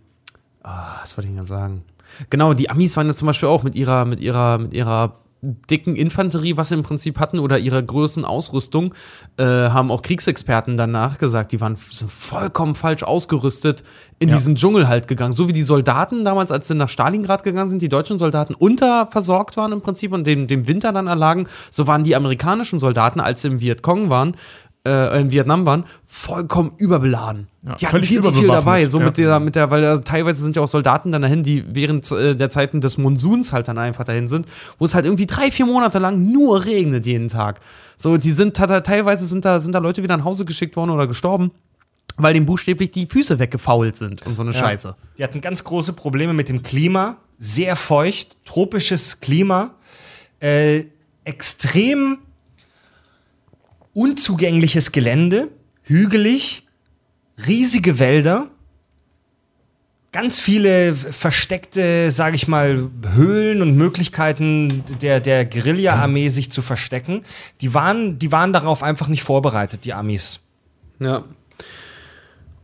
ah, 0.62 0.96
was 1.02 1.16
wollte 1.16 1.28
ich 1.30 1.36
denn 1.36 1.44
sagen? 1.44 1.82
Genau, 2.30 2.52
die 2.54 2.68
Amis 2.70 2.96
waren 2.96 3.06
ja 3.06 3.14
zum 3.14 3.26
Beispiel 3.26 3.48
auch 3.48 3.62
mit 3.62 3.74
ihrer, 3.74 4.04
mit 4.04 4.20
ihrer, 4.20 4.58
mit 4.58 4.74
ihrer 4.74 5.16
dicken 5.42 5.96
Infanterie, 5.96 6.56
was 6.56 6.68
sie 6.68 6.74
im 6.76 6.84
Prinzip 6.84 7.18
hatten, 7.18 7.40
oder 7.40 7.58
ihrer 7.58 7.82
größten 7.82 8.24
Ausrüstung, 8.24 8.94
äh, 9.38 9.44
haben 9.44 9.90
auch 9.90 10.02
Kriegsexperten 10.02 10.76
danach 10.76 11.18
gesagt, 11.18 11.50
die 11.50 11.60
waren 11.60 11.76
sind 11.90 12.12
vollkommen 12.12 12.76
falsch 12.76 13.02
ausgerüstet 13.02 13.82
in 14.20 14.28
Ja. 14.28 14.36
diesen 14.36 14.54
Dschungel 14.54 14.86
halt 14.86 15.08
gegangen. 15.08 15.32
So 15.32 15.48
wie 15.48 15.52
die 15.52 15.64
Soldaten 15.64 16.22
damals, 16.22 16.52
als 16.52 16.68
sie 16.68 16.76
nach 16.76 16.88
Stalingrad 16.88 17.42
gegangen 17.42 17.68
sind, 17.68 17.82
die 17.82 17.88
deutschen 17.88 18.18
Soldaten 18.18 18.54
unterversorgt 18.54 19.56
waren 19.56 19.72
im 19.72 19.80
Prinzip 19.80 20.12
und 20.12 20.24
dem, 20.28 20.46
dem 20.46 20.68
Winter 20.68 20.92
dann 20.92 21.08
erlagen, 21.08 21.48
so 21.72 21.88
waren 21.88 22.04
die 22.04 22.14
amerikanischen 22.14 22.78
Soldaten, 22.78 23.18
als 23.18 23.42
sie 23.42 23.48
im 23.48 23.60
Vietcong 23.60 24.10
waren, 24.10 24.36
äh, 24.84 25.20
in 25.20 25.30
Vietnam 25.30 25.64
waren, 25.64 25.84
vollkommen 26.04 26.72
überbeladen. 26.76 27.48
Ja, 27.62 27.74
die 27.76 27.86
hatten 27.86 28.02
viel 28.02 28.20
zu 28.20 28.32
viel 28.32 28.48
dabei, 28.48 28.86
so 28.88 28.98
ja. 28.98 29.06
mit 29.06 29.18
der, 29.18 29.38
mit 29.38 29.54
der, 29.54 29.70
weil 29.70 29.84
äh, 29.84 30.00
teilweise 30.00 30.42
sind 30.42 30.56
ja 30.56 30.62
auch 30.62 30.68
Soldaten 30.68 31.12
dann 31.12 31.22
dahin, 31.22 31.42
die 31.42 31.64
während 31.72 32.10
äh, 32.10 32.34
der 32.34 32.50
Zeiten 32.50 32.80
des 32.80 32.98
Monsuns 32.98 33.52
halt 33.52 33.68
dann 33.68 33.78
einfach 33.78 34.04
dahin 34.04 34.26
sind, 34.26 34.46
wo 34.78 34.84
es 34.84 34.94
halt 34.94 35.04
irgendwie 35.04 35.26
drei, 35.26 35.50
vier 35.50 35.66
Monate 35.66 35.98
lang 35.98 36.32
nur 36.32 36.64
regnet 36.64 37.06
jeden 37.06 37.28
Tag. 37.28 37.60
So, 37.96 38.16
die 38.16 38.32
sind 38.32 38.56
teilweise 38.56 39.26
sind 39.26 39.44
da, 39.44 39.60
sind 39.60 39.72
da 39.72 39.78
Leute 39.78 40.02
wieder 40.02 40.16
nach 40.16 40.24
Hause 40.24 40.44
geschickt 40.44 40.74
worden 40.74 40.90
oder 40.90 41.06
gestorben, 41.06 41.52
weil 42.16 42.34
dem 42.34 42.46
buchstäblich 42.46 42.90
die 42.90 43.06
Füße 43.06 43.38
weggefault 43.38 43.96
sind 43.96 44.26
und 44.26 44.34
so 44.34 44.42
eine 44.42 44.52
Scheiße. 44.52 44.96
Die 45.18 45.22
hatten 45.22 45.40
ganz 45.40 45.62
große 45.62 45.92
Probleme 45.92 46.32
mit 46.32 46.48
dem 46.48 46.62
Klima. 46.62 47.18
Sehr 47.38 47.76
feucht, 47.76 48.36
tropisches 48.44 49.20
Klima. 49.20 49.74
Äh, 50.40 50.86
extrem 51.24 52.18
unzugängliches 53.94 54.92
Gelände, 54.92 55.48
hügelig, 55.82 56.66
riesige 57.46 57.98
Wälder, 57.98 58.50
ganz 60.12 60.40
viele 60.40 60.94
versteckte, 60.94 62.10
sage 62.10 62.36
ich 62.36 62.46
mal, 62.46 62.90
Höhlen 63.14 63.62
und 63.62 63.76
Möglichkeiten 63.76 64.84
der, 65.00 65.20
der 65.20 65.44
Guerilla-Armee 65.46 66.28
sich 66.28 66.50
zu 66.52 66.62
verstecken. 66.62 67.22
Die 67.62 67.74
waren, 67.74 68.18
die 68.18 68.30
waren 68.30 68.52
darauf 68.52 68.82
einfach 68.82 69.08
nicht 69.08 69.22
vorbereitet, 69.22 69.84
die 69.84 69.94
Amis. 69.94 70.40
Ja. 71.00 71.24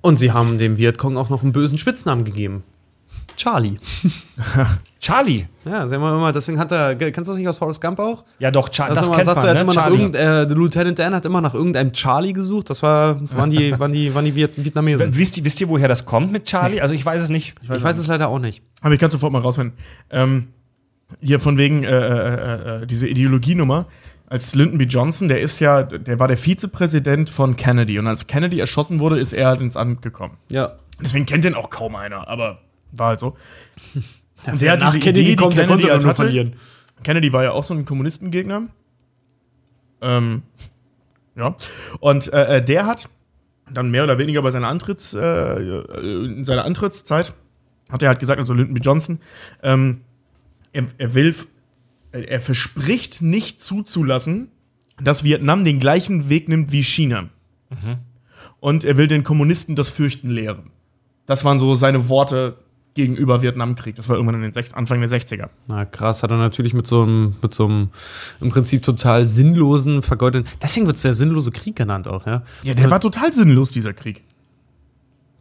Und 0.02 0.18
sie 0.18 0.30
haben 0.30 0.58
dem 0.58 0.78
Vietcong 0.78 1.16
auch 1.16 1.30
noch 1.30 1.42
einen 1.42 1.52
bösen 1.52 1.78
Spitznamen 1.78 2.24
gegeben. 2.24 2.62
Charlie. 3.38 3.78
Charlie. 5.00 5.46
Ja, 5.64 5.86
sehen 5.86 6.00
wir 6.00 6.12
immer, 6.12 6.32
deswegen 6.32 6.58
hat 6.58 6.72
er, 6.72 6.96
kennst 6.96 7.28
du 7.28 7.32
das 7.32 7.36
nicht 7.38 7.46
aus 7.46 7.56
Forrest 7.56 7.80
Gump 7.80 8.00
auch? 8.00 8.24
Ja, 8.40 8.50
doch, 8.50 8.68
Char 8.72 8.88
Das, 8.88 8.98
das, 8.98 9.06
immer 9.06 9.16
kennt 9.16 9.26
sagt, 9.26 9.36
man, 9.36 9.46
er 9.46 9.50
hat 9.50 9.54
ne? 9.54 9.62
immer 9.62 9.74
nach 9.74 9.82
Charlie. 9.84 10.00
irgend, 10.00 10.16
äh, 10.16 10.46
der 10.46 10.56
Lieutenant 10.56 10.98
Dan 10.98 11.14
hat 11.14 11.24
immer 11.24 11.40
nach 11.40 11.54
irgendeinem 11.54 11.92
Charlie 11.92 12.32
gesucht. 12.32 12.68
Das 12.68 12.82
war, 12.82 13.20
waren 13.36 13.50
die, 13.50 13.78
waren 13.78 13.92
die, 13.92 14.12
waren 14.12 14.24
die 14.24 14.34
Viet 14.34 14.50
Vietnamesen. 14.56 15.16
Wisst 15.16 15.38
ihr, 15.38 15.44
wisst 15.44 15.60
ihr, 15.60 15.68
woher 15.68 15.86
das 15.86 16.04
kommt 16.04 16.32
mit 16.32 16.46
Charlie? 16.46 16.80
Also 16.80 16.94
ich 16.94 17.06
weiß 17.06 17.22
es 17.22 17.28
nicht. 17.28 17.54
Ich 17.62 17.70
weiß 17.70 17.96
es 17.96 18.08
leider 18.08 18.28
auch 18.28 18.40
nicht. 18.40 18.62
Aber 18.80 18.92
ich 18.92 19.00
kann 19.00 19.10
sofort 19.10 19.32
mal 19.32 19.40
rausfinden. 19.40 19.78
Ähm, 20.10 20.48
hier 21.20 21.38
von 21.38 21.56
wegen 21.56 21.84
äh, 21.84 21.88
äh, 21.88 22.82
äh, 22.82 22.86
diese 22.86 23.06
Ideologienummer. 23.08 23.86
Als 24.30 24.54
Lyndon 24.54 24.76
B. 24.76 24.84
Johnson, 24.84 25.28
der 25.28 25.40
ist 25.40 25.58
ja, 25.58 25.84
der 25.84 26.20
war 26.20 26.28
der 26.28 26.36
Vizepräsident 26.36 27.30
von 27.30 27.56
Kennedy. 27.56 27.98
Und 27.98 28.06
als 28.08 28.26
Kennedy 28.26 28.58
erschossen 28.60 28.98
wurde, 28.98 29.18
ist 29.18 29.32
er 29.32 29.46
halt 29.46 29.62
ins 29.62 29.74
Amt 29.74 30.02
gekommen. 30.02 30.36
Ja. 30.50 30.76
Deswegen 31.00 31.24
kennt 31.24 31.44
den 31.44 31.54
auch 31.54 31.70
kaum 31.70 31.94
einer, 31.94 32.28
aber 32.28 32.58
war 32.92 33.08
halt 33.08 33.20
so. 33.20 33.36
Und 34.46 34.60
wer 34.60 34.76
der 34.76 34.86
hat 34.86 34.94
diese 34.94 35.00
Kennedy 35.00 35.20
Idee, 35.20 35.30
die 35.30 35.36
kommt, 35.36 35.58
der 35.58 35.66
Kennedy 35.66 35.88
konnte 35.88 36.06
halt 36.06 36.16
verlieren. 36.16 36.54
Kennedy 37.02 37.32
war 37.32 37.42
ja 37.42 37.52
auch 37.52 37.64
so 37.64 37.74
ein 37.74 37.84
Kommunistengegner. 37.84 38.68
Ähm, 40.00 40.42
ja. 41.36 41.56
Und 42.00 42.32
äh, 42.32 42.58
äh, 42.58 42.64
der 42.64 42.86
hat 42.86 43.08
dann 43.70 43.90
mehr 43.90 44.04
oder 44.04 44.18
weniger 44.18 44.42
bei 44.42 44.50
seiner 44.50 44.68
Antritts, 44.68 45.12
äh, 45.12 45.20
äh, 45.20 46.24
in 46.24 46.44
seiner 46.44 46.64
Antrittszeit 46.64 47.32
hat 47.90 48.02
er 48.02 48.10
halt 48.10 48.20
gesagt, 48.20 48.38
also 48.38 48.54
Lyndon 48.54 48.74
B. 48.74 48.80
Johnson, 48.80 49.20
ähm, 49.62 50.02
er, 50.72 50.86
er 50.98 51.14
will 51.14 51.34
äh, 52.12 52.22
er 52.22 52.40
verspricht 52.40 53.22
nicht 53.22 53.62
zuzulassen, 53.62 54.48
dass 55.00 55.24
Vietnam 55.24 55.64
den 55.64 55.80
gleichen 55.80 56.28
Weg 56.28 56.48
nimmt 56.48 56.72
wie 56.72 56.82
China. 56.82 57.28
Und 58.60 58.84
er 58.84 58.96
will 58.96 59.06
den 59.06 59.22
Kommunisten 59.22 59.76
das 59.76 59.90
Fürchten 59.90 60.30
lehren. 60.30 60.70
Das 61.26 61.44
waren 61.44 61.58
so 61.58 61.74
seine 61.74 62.08
Worte 62.08 62.56
gegenüber 62.98 63.40
Vietnamkrieg. 63.42 63.96
Das 63.96 64.08
war 64.08 64.16
irgendwann 64.16 64.34
in 64.36 64.42
den 64.42 64.52
Sech 64.52 64.74
Anfang 64.74 65.00
der 65.00 65.08
60er. 65.08 65.48
Na 65.68 65.84
krass, 65.84 66.22
hat 66.22 66.30
er 66.30 66.36
natürlich 66.36 66.74
mit 66.74 66.86
so 66.86 67.02
einem, 67.02 67.36
mit 67.40 67.54
so 67.54 67.64
einem 67.64 67.88
im 68.40 68.50
Prinzip 68.50 68.82
total 68.82 69.26
sinnlosen, 69.26 70.02
vergeudeten. 70.02 70.48
Deswegen 70.60 70.86
wird 70.86 70.96
es 70.96 71.02
der 71.02 71.14
sinnlose 71.14 71.50
Krieg 71.52 71.76
genannt 71.76 72.08
auch, 72.08 72.26
ja. 72.26 72.42
Ja, 72.62 72.74
der 72.74 72.90
war 72.90 73.00
total 73.00 73.32
sinnlos, 73.32 73.70
dieser 73.70 73.92
Krieg. 73.92 74.22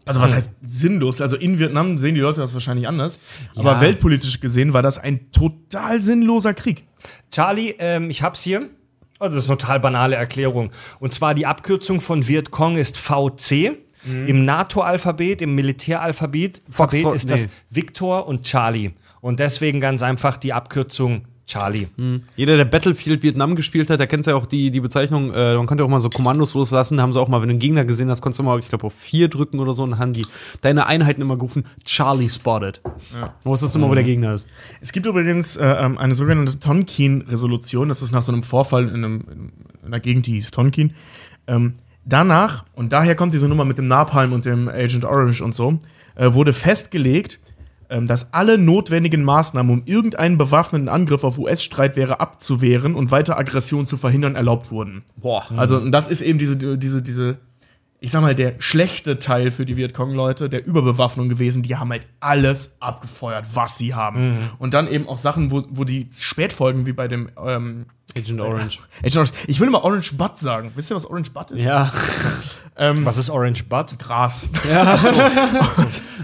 Also 0.05 0.21
was 0.21 0.33
heißt 0.33 0.51
sinnlos? 0.61 1.19
Also 1.19 1.35
in 1.35 1.59
Vietnam 1.59 1.97
sehen 1.97 2.15
die 2.15 2.21
Leute 2.21 2.39
das 2.39 2.53
wahrscheinlich 2.53 2.87
anders. 2.87 3.19
Aber 3.55 3.73
Ja. 3.73 3.81
weltpolitisch 3.81 4.39
gesehen 4.39 4.71
war 4.73 4.81
das 4.81 4.97
ein 4.97 5.31
total 5.31 6.01
sinnloser 6.01 6.53
Krieg. 6.53 6.85
Charlie, 7.31 7.75
ähm, 7.79 8.09
ich 8.09 8.21
hab's 8.21 8.41
hier. 8.41 8.69
Oh, 9.19 9.25
das 9.25 9.35
ist 9.35 9.49
eine 9.49 9.57
total 9.57 9.79
banale 9.79 10.15
Erklärung. 10.15 10.69
Und 10.99 11.13
zwar 11.13 11.33
die 11.33 11.45
Abkürzung 11.47 11.99
von 12.01 12.27
Vietcong 12.27 12.77
ist 12.77 12.97
VC. 12.97 13.79
Im 14.27 14.45
NATO-Alphabet, 14.45 15.41
im 15.41 15.55
Militäralphabet 15.55 16.17
Alphabet 16.17 16.61
Foxtrot- 16.71 17.15
ist 17.15 17.31
das 17.31 17.43
nee. 17.43 17.49
Victor 17.69 18.27
und 18.27 18.43
Charlie. 18.43 18.91
Und 19.21 19.39
deswegen 19.39 19.79
ganz 19.79 20.01
einfach 20.01 20.37
die 20.37 20.53
Abkürzung 20.53 21.23
Charlie. 21.45 21.87
Jeder, 22.35 22.57
der 22.57 22.65
Battlefield 22.65 23.23
Vietnam 23.23 23.55
gespielt 23.55 23.89
hat, 23.89 24.01
der 24.01 24.07
kennt 24.07 24.25
ja 24.25 24.35
auch 24.35 24.45
die, 24.45 24.69
die 24.69 24.81
Bezeichnung, 24.81 25.31
äh, 25.33 25.55
man 25.55 25.65
konnte 25.65 25.85
auch 25.85 25.87
mal 25.87 26.01
so 26.01 26.09
Kommandos 26.09 26.53
loslassen, 26.53 27.01
haben 27.01 27.13
sie 27.13 27.21
auch 27.21 27.29
mal, 27.29 27.41
wenn 27.41 27.47
du 27.47 27.53
einen 27.53 27.59
Gegner 27.59 27.85
gesehen 27.85 28.09
hast, 28.09 28.21
konntest 28.21 28.39
du 28.39 28.43
mal, 28.43 28.59
ich 28.59 28.67
glaube, 28.67 28.85
auf 28.85 28.93
vier 28.93 29.29
drücken 29.29 29.59
oder 29.59 29.71
so 29.71 29.83
und 29.83 29.97
haben 29.97 30.11
die 30.11 30.25
deine 30.59 30.87
Einheiten 30.87 31.21
immer 31.21 31.37
gerufen, 31.37 31.63
Charlie 31.85 32.27
spotted. 32.27 32.81
Ja. 33.15 33.33
Du 33.45 33.49
wusstest 33.49 33.77
immer, 33.77 33.89
wo 33.89 33.93
der 33.93 34.03
Gegner 34.03 34.33
ist. 34.33 34.45
Es 34.81 34.91
gibt 34.91 35.05
übrigens 35.05 35.55
äh, 35.55 35.65
ähm, 35.65 35.97
eine 35.97 36.15
sogenannte 36.15 36.59
Tonkin-Resolution. 36.59 37.87
Das 37.87 38.01
ist 38.01 38.11
nach 38.11 38.23
so 38.23 38.33
einem 38.33 38.43
Vorfall 38.43 38.89
in, 38.89 38.95
einem, 38.95 39.23
in 39.29 39.87
einer 39.87 40.01
Gegend, 40.01 40.27
die 40.27 40.33
hieß 40.33 40.51
Tonkin. 40.51 40.95
Ähm, 41.47 41.75
danach, 42.07 42.65
und 42.73 42.93
daher 42.93 43.15
kommt 43.15 43.33
diese 43.33 43.47
Nummer 43.47 43.65
mit 43.65 43.77
dem 43.77 43.85
Napalm 43.85 44.33
und 44.33 44.45
dem 44.45 44.67
Agent 44.67 45.05
Orange 45.05 45.41
und 45.43 45.53
so, 45.53 45.79
äh, 46.15 46.33
wurde 46.33 46.53
festgelegt, 46.53 47.39
ähm, 47.89 48.07
dass 48.07 48.33
alle 48.33 48.57
notwendigen 48.57 49.23
Maßnahmen, 49.23 49.71
um 49.71 49.81
irgendeinen 49.85 50.37
bewaffneten 50.37 50.89
Angriff 50.89 51.23
auf 51.23 51.37
US-Streitwehre 51.37 52.19
abzuwehren 52.19 52.95
und 52.95 53.11
weitere 53.11 53.37
Aggression 53.37 53.85
zu 53.85 53.97
verhindern, 53.97 54.35
erlaubt 54.35 54.71
wurden. 54.71 55.03
Boah. 55.15 55.45
Also, 55.55 55.77
und 55.77 55.91
das 55.91 56.07
ist 56.07 56.21
eben 56.21 56.37
diese, 56.39 56.57
diese, 56.77 57.01
diese, 57.01 57.37
ich 57.99 58.11
sag 58.11 58.21
mal, 58.21 58.35
der 58.35 58.55
schlechte 58.59 59.19
Teil 59.19 59.51
für 59.51 59.65
die 59.65 59.77
Vietcong-Leute, 59.77 60.49
der 60.49 60.65
Überbewaffnung 60.65 61.29
gewesen. 61.29 61.63
Die 61.63 61.77
haben 61.77 61.89
halt 61.89 62.07
alles 62.19 62.75
abgefeuert, 62.81 63.45
was 63.53 63.77
sie 63.77 63.95
haben. 63.95 64.49
Und 64.59 64.73
dann 64.73 64.87
eben 64.87 65.07
auch 65.07 65.17
Sachen, 65.17 65.49
wo, 65.49 65.63
wo 65.69 65.83
die 65.83 66.09
Spätfolgen, 66.17 66.85
wie 66.85 66.93
bei 66.93 67.07
dem, 67.07 67.29
ähm, 67.43 67.85
Agent 68.15 68.39
Orange. 68.39 68.79
Agent 69.01 69.15
Orange. 69.17 69.33
Ich 69.47 69.59
will 69.59 69.67
immer 69.67 69.83
Orange 69.83 70.13
Butt 70.13 70.37
sagen. 70.39 70.71
Wisst 70.75 70.89
ihr, 70.91 70.95
was 70.95 71.05
Orange 71.05 71.31
Butt 71.31 71.51
ist? 71.51 71.63
Ja. 71.63 71.91
Was 72.79 73.17
ist 73.17 73.31
Orange 73.31 73.63
Bud? 73.63 73.97
Gras. 73.97 74.47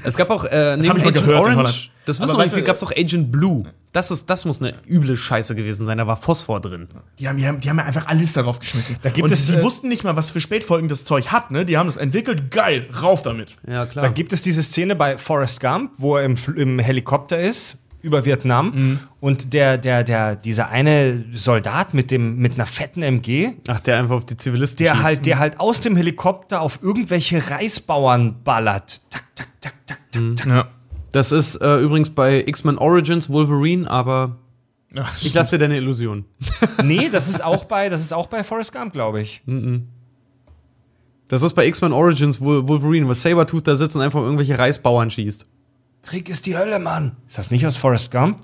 Es 0.04 0.16
gab 0.16 0.30
auch, 0.30 0.44
äh, 0.46 0.78
neben 0.78 0.88
hab 0.90 0.98
ich 0.98 1.04
mal 1.04 1.10
Agent 1.10 1.26
gehört. 1.26 1.42
Orange, 1.48 1.90
das 2.06 2.20
wissen 2.20 2.30
Aber 2.30 2.34
wir 2.40 2.46
weißt 2.46 2.56
du- 2.56 2.62
gab 2.64 2.76
es 2.76 2.84
auch 2.84 2.92
Agent 2.92 3.32
Blue. 3.32 3.64
Das, 3.92 4.12
ist, 4.12 4.30
das 4.30 4.44
muss 4.46 4.62
eine 4.62 4.76
üble 4.88 5.16
Scheiße 5.18 5.56
gewesen 5.56 5.86
sein, 5.86 5.98
da 6.00 6.08
war 6.08 6.18
Phosphor 6.18 6.60
drin. 6.60 6.88
Die 7.20 7.28
haben, 7.28 7.38
die, 7.38 7.48
haben, 7.48 7.60
die 7.60 7.70
haben 7.70 7.78
ja 7.78 7.86
einfach 7.86 8.08
alles 8.08 8.34
darauf 8.34 8.60
geschmissen. 8.60 8.98
Da 9.02 9.10
gibt 9.10 9.24
Und 9.24 9.32
es, 9.32 9.48
die 9.48 9.54
äh, 9.54 9.64
wussten 9.64 9.88
nicht 9.88 10.04
mal, 10.04 10.16
was 10.16 10.32
für 10.32 10.42
Spätfolgen 10.42 10.90
das 10.90 11.06
Zeug 11.06 11.28
hat, 11.32 11.52
ne? 11.52 11.64
Die 11.66 11.78
haben 11.78 11.88
das 11.88 11.98
entwickelt, 11.98 12.50
geil, 12.52 12.88
rauf 13.02 13.22
damit. 13.22 13.56
Ja, 13.68 13.86
klar. 13.86 14.06
Da 14.06 14.12
gibt 14.12 14.34
es 14.34 14.42
diese 14.42 14.62
Szene 14.64 14.96
bei 14.96 15.18
Forrest 15.18 15.60
Gump, 15.60 15.92
wo 15.98 16.18
er 16.18 16.26
im, 16.26 16.36
im 16.56 16.80
Helikopter 16.80 17.40
ist 17.40 17.78
über 18.04 18.26
Vietnam 18.26 19.00
und 19.20 19.54
der, 19.54 19.78
der, 19.80 20.04
der, 20.04 20.36
dieser 20.36 20.70
eine 20.70 21.24
Soldat 21.34 21.94
mit 21.96 22.12
dem, 22.12 22.38
mit 22.38 22.54
einer 22.54 22.66
fetten 22.68 23.02
MG, 23.02 23.54
Ach, 23.68 23.80
der 23.80 23.98
einfach 23.98 24.16
auf 24.18 24.26
die 24.26 24.38
Zivilisten 24.38 24.84
der 24.86 24.92
schießt. 24.94 25.04
halt, 25.04 25.26
der 25.26 25.40
halt 25.40 25.60
aus 25.60 25.80
dem 25.80 25.96
Helikopter 25.96 26.62
auf 26.62 26.80
irgendwelche 26.84 27.50
Reisbauern 27.50 28.44
ballert. 28.44 29.02
Tak, 29.10 29.24
tak, 29.36 29.48
tak, 29.62 29.74
tak, 29.88 29.98
tak, 30.12 30.22
tak. 30.38 30.46
Ja. 30.48 30.68
Das 31.12 31.32
ist 31.32 31.56
äh, 31.56 31.78
übrigens 31.80 32.10
bei 32.12 32.44
X-Men 32.46 32.78
Origins 32.78 33.30
Wolverine, 33.30 33.90
aber 33.90 34.38
ich 35.22 35.34
lasse 35.34 35.52
dir 35.58 35.60
deine 35.60 35.78
Illusion. 35.78 36.26
Nee, 36.84 37.10
das 37.12 37.28
ist 37.30 37.44
auch 37.44 37.64
bei, 37.66 37.88
das 37.90 38.02
ist 38.02 38.14
auch 38.14 38.28
bei 38.28 38.44
Forrest 38.44 38.74
Gump, 38.74 38.94
glaube 38.94 39.22
ich. 39.22 39.42
Das 41.30 41.42
ist 41.42 41.54
bei 41.54 41.66
X-Men 41.68 41.94
Origins 41.94 42.42
Wol- 42.42 42.68
Wolverine, 42.68 43.08
wo 43.08 43.14
Sabertooth 43.14 43.66
da 43.68 43.76
sitzt 43.76 43.96
und 43.96 44.02
einfach 44.02 44.22
irgendwelche 44.22 44.60
Reisbauern 44.60 45.10
schießt. 45.10 45.48
Krieg 46.04 46.30
ist 46.30 46.46
die 46.46 46.58
Hölle, 46.58 46.80
Mann. 46.80 47.16
Ist 47.28 47.38
das 47.38 47.50
nicht 47.50 47.66
aus 47.66 47.76
Forrest 47.76 48.12
Gump? 48.12 48.40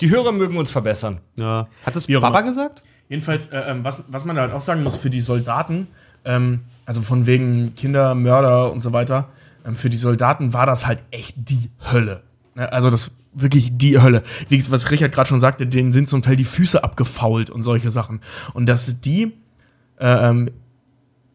Die 0.00 0.10
Hörer 0.10 0.32
mögen 0.32 0.56
uns 0.58 0.70
verbessern. 0.70 1.20
Ja. 1.36 1.66
Hat 1.84 1.96
das 1.96 2.06
Baba 2.06 2.28
immer. 2.28 2.42
gesagt? 2.42 2.82
Jedenfalls, 3.08 3.46
äh, 3.46 3.58
ähm, 3.58 3.84
was, 3.84 4.04
was 4.08 4.24
man 4.24 4.38
halt 4.38 4.52
auch 4.52 4.60
sagen 4.60 4.82
muss 4.82 4.96
für 4.96 5.08
die 5.08 5.22
Soldaten, 5.22 5.88
ähm, 6.26 6.60
also 6.84 7.00
von 7.00 7.26
wegen 7.26 7.74
Kinder, 7.74 8.14
Mörder 8.14 8.70
und 8.70 8.80
so 8.80 8.92
weiter, 8.92 9.30
ähm, 9.64 9.76
für 9.76 9.88
die 9.88 9.96
Soldaten 9.96 10.52
war 10.52 10.66
das 10.66 10.86
halt 10.86 11.02
echt 11.10 11.36
die 11.36 11.70
Hölle. 11.90 12.22
Ne? 12.54 12.70
Also 12.70 12.90
das 12.90 13.10
wirklich 13.32 13.76
die 13.78 14.00
Hölle. 14.00 14.24
Wie 14.48 14.58
gesagt, 14.58 14.72
was 14.72 14.90
Richard 14.90 15.12
gerade 15.12 15.28
schon 15.28 15.40
sagte, 15.40 15.66
denen 15.66 15.92
sind 15.92 16.08
zum 16.08 16.22
Teil 16.22 16.36
die 16.36 16.44
Füße 16.44 16.84
abgefault 16.84 17.48
und 17.50 17.62
solche 17.62 17.90
Sachen. 17.90 18.20
Und 18.52 18.66
dass 18.66 19.00
die, 19.00 19.32
äh, 19.98 20.28
ähm, 20.28 20.50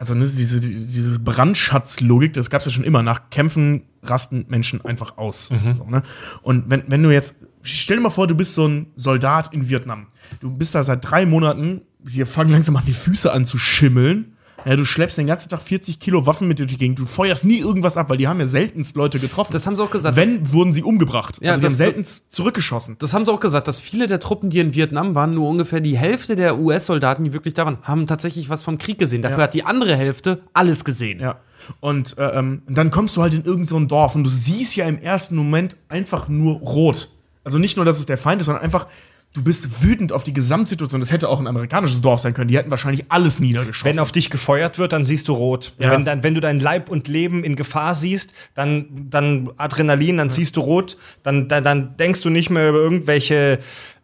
also 0.03 0.15
ne, 0.15 0.25
diese, 0.25 0.59
die- 0.59 0.85
diese 0.85 1.17
Brandschatzlogik, 1.19 2.33
das 2.33 2.49
gab 2.49 2.59
es 2.59 2.65
ja 2.65 2.71
schon 2.73 2.83
immer. 2.83 3.03
Nach 3.03 3.29
Kämpfen 3.29 3.83
rasten 4.03 4.45
Menschen 4.49 4.83
einfach 4.83 5.17
aus. 5.17 5.49
So, 5.77 5.85
ne? 5.85 6.03
Und 6.41 6.69
wenn, 6.69 6.83
wenn 6.87 7.01
du 7.03 7.09
jetzt, 7.09 7.35
stell 7.61 7.97
dir 7.97 8.03
mal 8.03 8.09
vor, 8.09 8.27
du 8.27 8.35
bist 8.35 8.53
so 8.53 8.67
ein 8.67 8.87
Soldat 8.97 9.53
in 9.53 9.69
Vietnam. 9.69 10.07
Du 10.41 10.51
bist 10.51 10.75
da 10.75 10.83
seit 10.83 11.09
drei 11.09 11.25
Monaten, 11.25 11.81
dir 11.99 12.27
fangen 12.27 12.49
langsam 12.51 12.75
an, 12.75 12.83
die 12.85 12.91
Füße 12.93 13.31
an 13.31 13.45
zu 13.45 13.57
schimmeln. 13.57 14.33
Ja, 14.65 14.75
du 14.75 14.85
schleppst 14.85 15.17
den 15.17 15.27
ganzen 15.27 15.49
Tag 15.49 15.61
40 15.61 15.99
Kilo 15.99 16.25
Waffen 16.25 16.47
mit 16.47 16.57
dir 16.59 16.63
durch 16.65 16.73
die 16.73 16.77
Gegend. 16.77 16.99
Du 16.99 17.05
feuerst 17.05 17.43
nie 17.45 17.59
irgendwas 17.59 17.97
ab, 17.97 18.09
weil 18.09 18.17
die 18.17 18.27
haben 18.27 18.39
ja 18.39 18.47
seltenst 18.47 18.95
Leute 18.95 19.19
getroffen. 19.19 19.51
Das 19.51 19.67
haben 19.67 19.75
sie 19.75 19.83
auch 19.83 19.91
gesagt. 19.91 20.15
Wenn, 20.15 20.51
wurden 20.53 20.71
sie 20.73 20.83
umgebracht. 20.83 21.37
Ja, 21.41 21.51
also 21.51 21.59
die 21.59 21.63
das- 21.63 21.73
haben 21.73 21.77
seltenst 21.77 22.33
zurückgeschossen. 22.33 22.95
Das 22.99 23.13
haben 23.13 23.25
sie 23.25 23.31
auch 23.31 23.39
gesagt, 23.39 23.67
dass 23.67 23.79
viele 23.79 24.07
der 24.07 24.19
Truppen, 24.19 24.49
die 24.49 24.59
in 24.59 24.73
Vietnam 24.73 25.15
waren, 25.15 25.33
nur 25.33 25.49
ungefähr 25.49 25.81
die 25.81 25.97
Hälfte 25.97 26.35
der 26.35 26.57
US-Soldaten, 26.59 27.23
die 27.23 27.33
wirklich 27.33 27.53
da 27.53 27.65
waren, 27.65 27.77
haben 27.83 28.07
tatsächlich 28.07 28.49
was 28.49 28.63
vom 28.63 28.77
Krieg 28.77 28.97
gesehen. 28.97 29.21
Dafür 29.21 29.39
Ja. 29.39 29.43
hat 29.43 29.53
die 29.53 29.65
andere 29.65 29.95
Hälfte 29.97 30.41
alles 30.53 30.85
gesehen. 30.85 31.19
Ja. 31.19 31.37
Und 31.79 32.17
äh, 32.17 32.29
ähm, 32.39 32.61
dann 32.67 32.91
kommst 32.91 33.15
du 33.17 33.21
halt 33.21 33.33
in 33.33 33.43
irgendein 33.43 33.65
so 33.65 33.79
Dorf 33.81 34.15
und 34.15 34.23
du 34.23 34.29
siehst 34.29 34.75
ja 34.75 34.85
im 34.85 34.97
ersten 34.99 35.35
Moment 35.35 35.75
einfach 35.89 36.27
nur 36.27 36.55
rot. 36.59 37.09
Also 37.43 37.57
nicht 37.57 37.75
nur, 37.77 37.85
dass 37.85 37.99
es 37.99 38.05
der 38.05 38.17
Feind 38.17 38.41
ist, 38.41 38.45
sondern 38.45 38.63
einfach, 38.63 38.87
du 39.33 39.43
bist 39.43 39.83
wütend 39.83 40.11
auf 40.11 40.23
die 40.23 40.33
Gesamtsituation. 40.33 41.01
Das 41.01 41.11
hätte 41.11 41.27
auch 41.27 41.39
ein 41.39 41.47
amerikanisches 41.47 42.01
Dorf 42.01 42.19
sein 42.19 42.33
können. 42.33 42.47
Die 42.47 42.57
hätten 42.57 42.69
wahrscheinlich 42.69 43.05
alles 43.09 43.39
niedergeschossen. 43.39 43.85
Wenn 43.91 43.99
auf 43.99 44.11
dich 44.11 44.29
gefeuert 44.29 44.77
wird, 44.77 44.93
dann 44.93 45.03
siehst 45.03 45.27
du 45.27 45.33
rot. 45.33 45.73
Ja. 45.79 45.91
Wenn, 45.91 46.05
dann, 46.05 46.23
wenn 46.23 46.35
du 46.35 46.41
dein 46.41 46.59
Leib 46.59 46.89
und 46.89 47.07
Leben 47.07 47.43
in 47.43 47.55
Gefahr 47.55 47.95
siehst, 47.95 48.33
dann, 48.53 49.07
dann 49.09 49.49
Adrenalin, 49.57 50.17
dann 50.17 50.29
siehst 50.29 50.55
du 50.55 50.61
rot, 50.61 50.97
dann, 51.23 51.47
dann, 51.47 51.63
dann 51.63 51.97
denkst 51.97 52.21
du 52.21 52.29
nicht 52.29 52.51
mehr 52.51 52.69
über 52.69 52.79
irgendwelche 52.79 53.59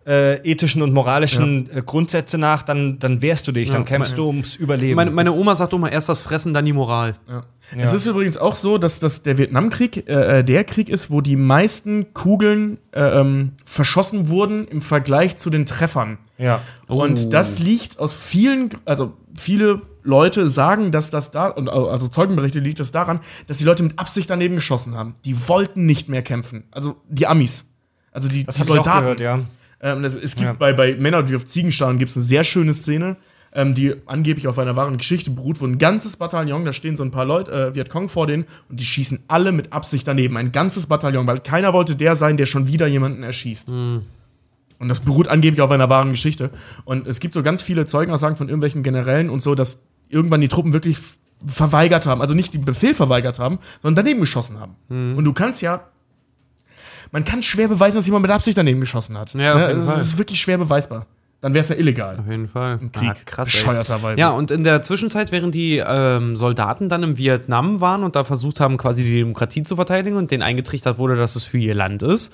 äh, 0.09 0.37
ethischen 0.41 0.81
und 0.81 0.91
moralischen 0.91 1.69
äh, 1.69 1.83
Grundsätze 1.83 2.39
nach, 2.39 2.63
dann, 2.63 2.97
dann 2.97 3.21
wehrst 3.21 3.47
du 3.47 3.51
dich, 3.51 3.69
dann 3.69 3.85
kämpfst 3.85 4.17
du 4.17 4.25
ums 4.25 4.55
Überleben. 4.55 4.95
Meine, 4.95 5.11
meine 5.11 5.31
Oma 5.33 5.55
sagt 5.55 5.71
immer, 5.71 5.91
erst 5.91 6.09
das 6.09 6.23
Fressen, 6.23 6.53
dann 6.53 6.65
die 6.65 6.73
Moral. 6.73 7.15
Es 7.77 7.93
ist 7.93 8.07
übrigens 8.07 8.35
auch 8.37 8.55
so, 8.55 8.79
dass 8.79 8.97
das 8.97 9.21
der 9.21 9.37
Vietnamkrieg 9.37 10.09
äh, 10.09 10.41
der 10.43 10.63
Krieg 10.63 10.89
ist, 10.89 11.11
wo 11.11 11.21
die 11.21 11.35
meisten 11.35 12.15
Kugeln 12.15 12.79
äh, 12.91 13.01
ähm, 13.01 13.51
verschossen 13.63 14.29
wurden 14.29 14.67
im 14.67 14.81
Vergleich 14.81 15.37
zu 15.37 15.51
den 15.51 15.67
Treffern. 15.67 16.17
ja. 16.39 16.61
Oh. 16.87 17.03
Und 17.03 17.31
das 17.31 17.59
liegt 17.59 17.99
aus 17.99 18.15
vielen, 18.15 18.71
also 18.85 19.13
viele 19.35 19.83
Leute 20.01 20.49
sagen, 20.49 20.91
dass 20.91 21.11
das 21.11 21.29
da, 21.29 21.49
und 21.49 21.69
also 21.69 22.07
Zeugenberichte 22.07 22.59
liegt 22.59 22.79
das 22.79 22.91
daran, 22.91 23.19
dass 23.45 23.59
die 23.59 23.63
Leute 23.63 23.83
mit 23.83 23.99
Absicht 23.99 24.27
daneben 24.27 24.55
geschossen 24.55 24.95
haben. 24.95 25.13
Die 25.23 25.47
wollten 25.47 25.85
nicht 25.85 26.09
mehr 26.09 26.23
kämpfen. 26.23 26.63
Also 26.71 26.95
die 27.07 27.27
Amis. 27.27 27.71
Also 28.11 28.27
die, 28.27 28.43
Das 28.43 28.55
die 28.55 28.61
habe 28.61 28.73
ich 28.73 28.79
auch 28.79 28.99
gehört, 28.99 29.19
ja. 29.19 29.41
Ähm, 29.81 30.03
das, 30.03 30.15
es 30.15 30.35
gibt 30.35 30.45
Ja. 30.47 30.53
bei, 30.53 30.73
bei 30.73 30.95
Männer, 30.95 31.23
die 31.23 31.35
auf 31.35 31.45
Ziegen 31.45 31.71
starren, 31.71 31.97
gibt 31.97 32.11
es 32.11 32.17
eine 32.17 32.25
sehr 32.25 32.43
schöne 32.43 32.73
Szene, 32.73 33.15
ähm, 33.53 33.73
die 33.73 33.95
angeblich 34.05 34.47
auf 34.47 34.59
einer 34.59 34.75
wahren 34.75 34.97
Geschichte 34.97 35.31
beruht, 35.31 35.59
wo 35.61 35.65
ein 35.65 35.77
ganzes 35.79 36.17
Bataillon, 36.17 36.65
da 36.65 36.73
stehen 36.73 36.95
so 36.95 37.03
ein 37.03 37.11
paar 37.11 37.25
Leute, 37.25 37.51
äh, 37.51 37.75
Vietcong 37.75 38.07
vor 38.09 38.27
denen, 38.27 38.45
und 38.69 38.79
die 38.79 38.85
schießen 38.85 39.23
alle 39.27 39.51
mit 39.51 39.73
Absicht 39.73 40.07
daneben. 40.07 40.37
Ein 40.37 40.51
ganzes 40.51 40.85
Bataillon, 40.87 41.25
weil 41.27 41.39
keiner 41.39 41.73
wollte 41.73 41.95
der 41.95 42.15
sein, 42.15 42.37
der 42.37 42.45
schon 42.45 42.67
wieder 42.67 42.85
jemanden 42.87 43.23
erschießt. 43.23 43.69
Und 43.69 44.87
das 44.87 44.99
beruht 45.01 45.27
angeblich 45.27 45.61
auf 45.61 45.71
einer 45.71 45.89
wahren 45.89 46.11
Geschichte. 46.11 46.51
Und 46.85 47.07
es 47.07 47.19
gibt 47.19 47.33
so 47.33 47.41
ganz 47.43 47.61
viele 47.61 47.85
Zeugenaussagen 47.85 48.37
von 48.37 48.47
irgendwelchen 48.47 48.83
Generälen 48.83 49.29
und 49.29 49.41
so, 49.41 49.55
dass 49.55 49.81
irgendwann 50.09 50.41
die 50.41 50.47
Truppen 50.47 50.71
wirklich 50.73 50.97
verweigert 51.45 52.05
haben, 52.05 52.21
also 52.21 52.33
nicht 52.33 52.53
den 52.53 52.65
Befehl 52.65 52.93
verweigert 52.93 53.39
haben, 53.39 53.59
sondern 53.81 54.03
daneben 54.05 54.19
geschossen 54.19 54.59
haben. 54.59 54.75
Und 55.17 55.23
du 55.23 55.33
kannst 55.33 55.61
ja 55.61 55.81
man 57.11 57.23
kann 57.23 57.41
schwer 57.43 57.67
beweisen, 57.67 57.97
dass 57.97 58.05
jemand 58.05 58.23
mit 58.23 58.31
Absicht 58.31 58.57
daneben 58.57 58.79
geschossen 58.79 59.17
hat. 59.17 59.33
Ja, 59.33 59.53
auf 59.53 59.59
Ne? 59.59 59.67
jeden 59.69 59.79
das 59.85 59.89
Fall. 59.93 60.01
ist 60.01 60.17
wirklich 60.17 60.39
schwer 60.41 60.57
beweisbar. 60.57 61.05
Dann 61.41 61.53
wäre 61.53 61.61
es 61.61 61.69
ja 61.69 61.75
illegal. 61.77 62.17
Auf 62.19 62.29
jeden 62.29 62.49
Fall. 62.49 62.79
Im 62.81 62.91
Krieg. 62.91 63.09
Ah, 63.09 63.15
krass. 63.23 63.49
Bescheuerterweise. 63.49 64.19
Ja, 64.19 64.31
und 64.31 64.51
in 64.51 64.65
der 64.65 64.81
Zwischenzeit, 64.81 65.31
während 65.31 65.55
die 65.55 65.77
ähm, 65.85 66.35
Soldaten 66.35 66.89
dann 66.89 67.01
im 67.01 67.17
Vietnam 67.17 67.79
waren 67.79 68.03
und 68.03 68.17
da 68.17 68.25
versucht 68.25 68.59
haben, 68.59 68.75
quasi 68.77 69.05
die 69.05 69.15
Demokratie 69.19 69.63
zu 69.63 69.77
verteidigen 69.77 70.17
und 70.17 70.31
denen 70.31 70.43
eingetrichtert 70.43 70.97
wurde, 70.97 71.15
dass 71.15 71.37
es 71.37 71.45
für 71.45 71.57
ihr 71.57 71.73
Land 71.75 72.03
ist, 72.03 72.33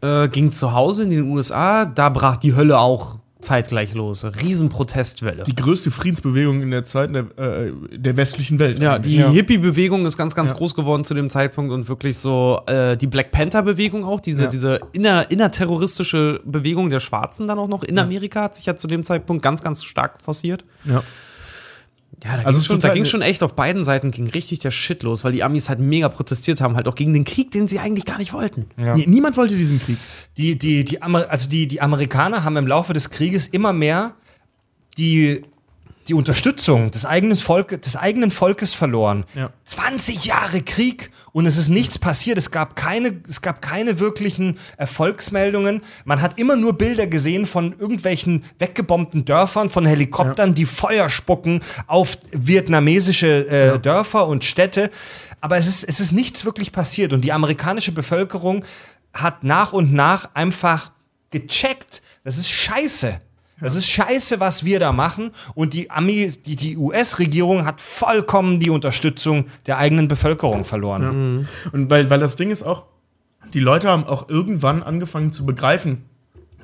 äh, 0.00 0.26
ging 0.26 0.50
zu 0.50 0.72
Hause 0.72 1.04
in 1.04 1.10
den 1.10 1.30
USA, 1.30 1.84
da 1.84 2.08
brach 2.08 2.38
die 2.38 2.56
Hölle 2.56 2.80
auch 2.80 3.19
zeitgleich 3.40 3.94
los. 3.94 4.24
Riesenprotestwelle. 4.24 5.44
Die 5.44 5.54
größte 5.54 5.90
Friedensbewegung 5.90 6.62
in 6.62 6.70
der 6.70 6.84
Zeit 6.84 7.14
der, 7.14 7.26
äh, 7.38 7.72
der 7.92 8.16
westlichen 8.16 8.58
Welt. 8.58 8.78
Ja, 8.78 8.98
die 8.98 9.22
eigentlich. 9.22 9.36
Hippie-Bewegung 9.36 10.06
ist 10.06 10.16
ganz, 10.16 10.34
ganz 10.34 10.50
Ja. 10.50 10.56
groß 10.56 10.74
geworden 10.74 11.04
zu 11.04 11.14
dem 11.14 11.28
Zeitpunkt 11.30 11.72
und 11.72 11.88
wirklich 11.88 12.18
so 12.18 12.60
äh, 12.66 12.96
die 12.96 13.06
Black 13.06 13.30
Panther-Bewegung 13.30 14.04
auch, 14.04 14.20
diese, 14.20 14.44
Ja. 14.44 14.48
diese 14.48 14.80
inner, 14.92 15.30
innerterroristische 15.30 16.40
Bewegung 16.44 16.90
der 16.90 17.00
Schwarzen 17.00 17.46
dann 17.48 17.58
auch 17.58 17.68
noch 17.68 17.82
in 17.82 17.98
Amerika 17.98 18.42
hat 18.42 18.56
sich 18.56 18.66
ja 18.66 18.76
zu 18.76 18.86
dem 18.88 19.04
Zeitpunkt 19.04 19.42
ganz, 19.42 19.62
ganz 19.62 19.82
stark 19.84 20.20
forciert. 20.22 20.64
Ja. 20.84 21.02
Ja, 22.24 22.36
da 22.36 22.42
Also 22.44 22.58
ging, 22.58 22.66
schon, 22.66 22.80
da 22.80 22.92
ging 22.92 23.04
schon 23.06 23.22
echt 23.22 23.42
auf 23.42 23.54
beiden 23.54 23.82
Seiten 23.84 24.10
ging 24.10 24.26
richtig 24.28 24.58
der 24.58 24.70
Shit 24.70 25.02
los, 25.02 25.24
weil 25.24 25.32
die 25.32 25.42
Amis 25.42 25.68
halt 25.68 25.78
mega 25.80 26.08
protestiert 26.08 26.60
haben, 26.60 26.76
halt 26.76 26.86
auch 26.86 26.94
gegen 26.94 27.14
den 27.14 27.24
Krieg, 27.24 27.50
den 27.50 27.66
sie 27.66 27.78
eigentlich 27.78 28.04
gar 28.04 28.18
nicht 28.18 28.32
wollten. 28.32 28.66
Ja. 28.76 28.94
Nie- 28.94 29.06
Niemand 29.06 29.36
wollte 29.36 29.56
diesen 29.56 29.80
Krieg. 29.80 29.96
Die, 30.36 30.58
die, 30.58 30.84
die, 30.84 31.00
Amer 31.00 31.30
also 31.30 31.48
die, 31.48 31.66
die 31.66 31.80
Amerikaner 31.80 32.44
haben 32.44 32.56
im 32.56 32.66
Laufe 32.66 32.92
des 32.92 33.10
Krieges 33.10 33.48
immer 33.48 33.72
mehr 33.72 34.14
die, 34.98 35.42
die 36.10 36.14
Unterstützung 36.14 36.90
des 36.90 37.06
eigenen, 37.06 37.36
Volke, 37.36 37.78
des 37.78 37.94
eigenen 37.94 38.32
Volkes 38.32 38.74
verloren. 38.74 39.24
Ja. 39.36 39.52
20 39.64 40.24
Jahre 40.24 40.60
Krieg 40.60 41.12
und 41.30 41.46
es 41.46 41.56
ist 41.56 41.68
nichts 41.68 42.00
passiert. 42.00 42.36
Es 42.36 42.50
gab 42.50 42.74
keine, 42.74 43.20
es 43.28 43.42
gab 43.42 43.62
keine 43.62 44.00
wirklichen 44.00 44.58
Erfolgsmeldungen. 44.76 45.82
Man 46.04 46.20
hat 46.20 46.36
immer 46.40 46.56
nur 46.56 46.76
Bilder 46.76 47.06
gesehen 47.06 47.46
von 47.46 47.76
irgendwelchen 47.78 48.42
weggebombten 48.58 49.24
Dörfern, 49.24 49.68
von 49.68 49.86
Helikoptern, 49.86 50.52
die 50.54 50.66
Feuer 50.66 51.08
spucken 51.10 51.60
auf 51.86 52.18
vietnamesische 52.32 53.46
äh, 53.48 53.78
Dörfer 53.78 54.26
und 54.26 54.44
Städte. 54.44 54.90
Aber 55.40 55.58
es 55.58 55.68
ist, 55.68 55.84
es 55.84 56.00
ist 56.00 56.10
nichts 56.10 56.44
wirklich 56.44 56.72
passiert 56.72 57.12
und 57.12 57.24
die 57.24 57.32
amerikanische 57.32 57.92
Bevölkerung 57.92 58.64
hat 59.14 59.44
nach 59.44 59.72
und 59.72 59.92
nach 59.92 60.34
einfach 60.34 60.90
gecheckt, 61.30 62.02
das 62.24 62.36
ist 62.36 62.50
scheiße. 62.50 63.20
Das 63.60 63.74
ist 63.74 63.88
scheiße, 63.88 64.40
was 64.40 64.64
wir 64.64 64.80
da 64.80 64.92
machen. 64.92 65.30
Und 65.54 65.74
die 65.74 65.90
Ami, 65.90 66.32
die, 66.44 66.56
die 66.56 66.76
US-Regierung 66.76 67.64
hat 67.64 67.80
vollkommen 67.80 68.60
die 68.60 68.70
Unterstützung 68.70 69.46
der 69.66 69.78
eigenen 69.78 70.08
Bevölkerung 70.08 70.64
verloren. 70.64 71.48
Und 71.72 71.90
weil, 71.90 72.10
weil 72.10 72.20
das 72.20 72.36
Ding 72.36 72.50
ist 72.50 72.62
auch, 72.62 72.84
die 73.52 73.60
Leute 73.60 73.88
haben 73.88 74.04
auch 74.04 74.28
irgendwann 74.28 74.82
angefangen 74.82 75.32
zu 75.32 75.44
begreifen, 75.44 76.04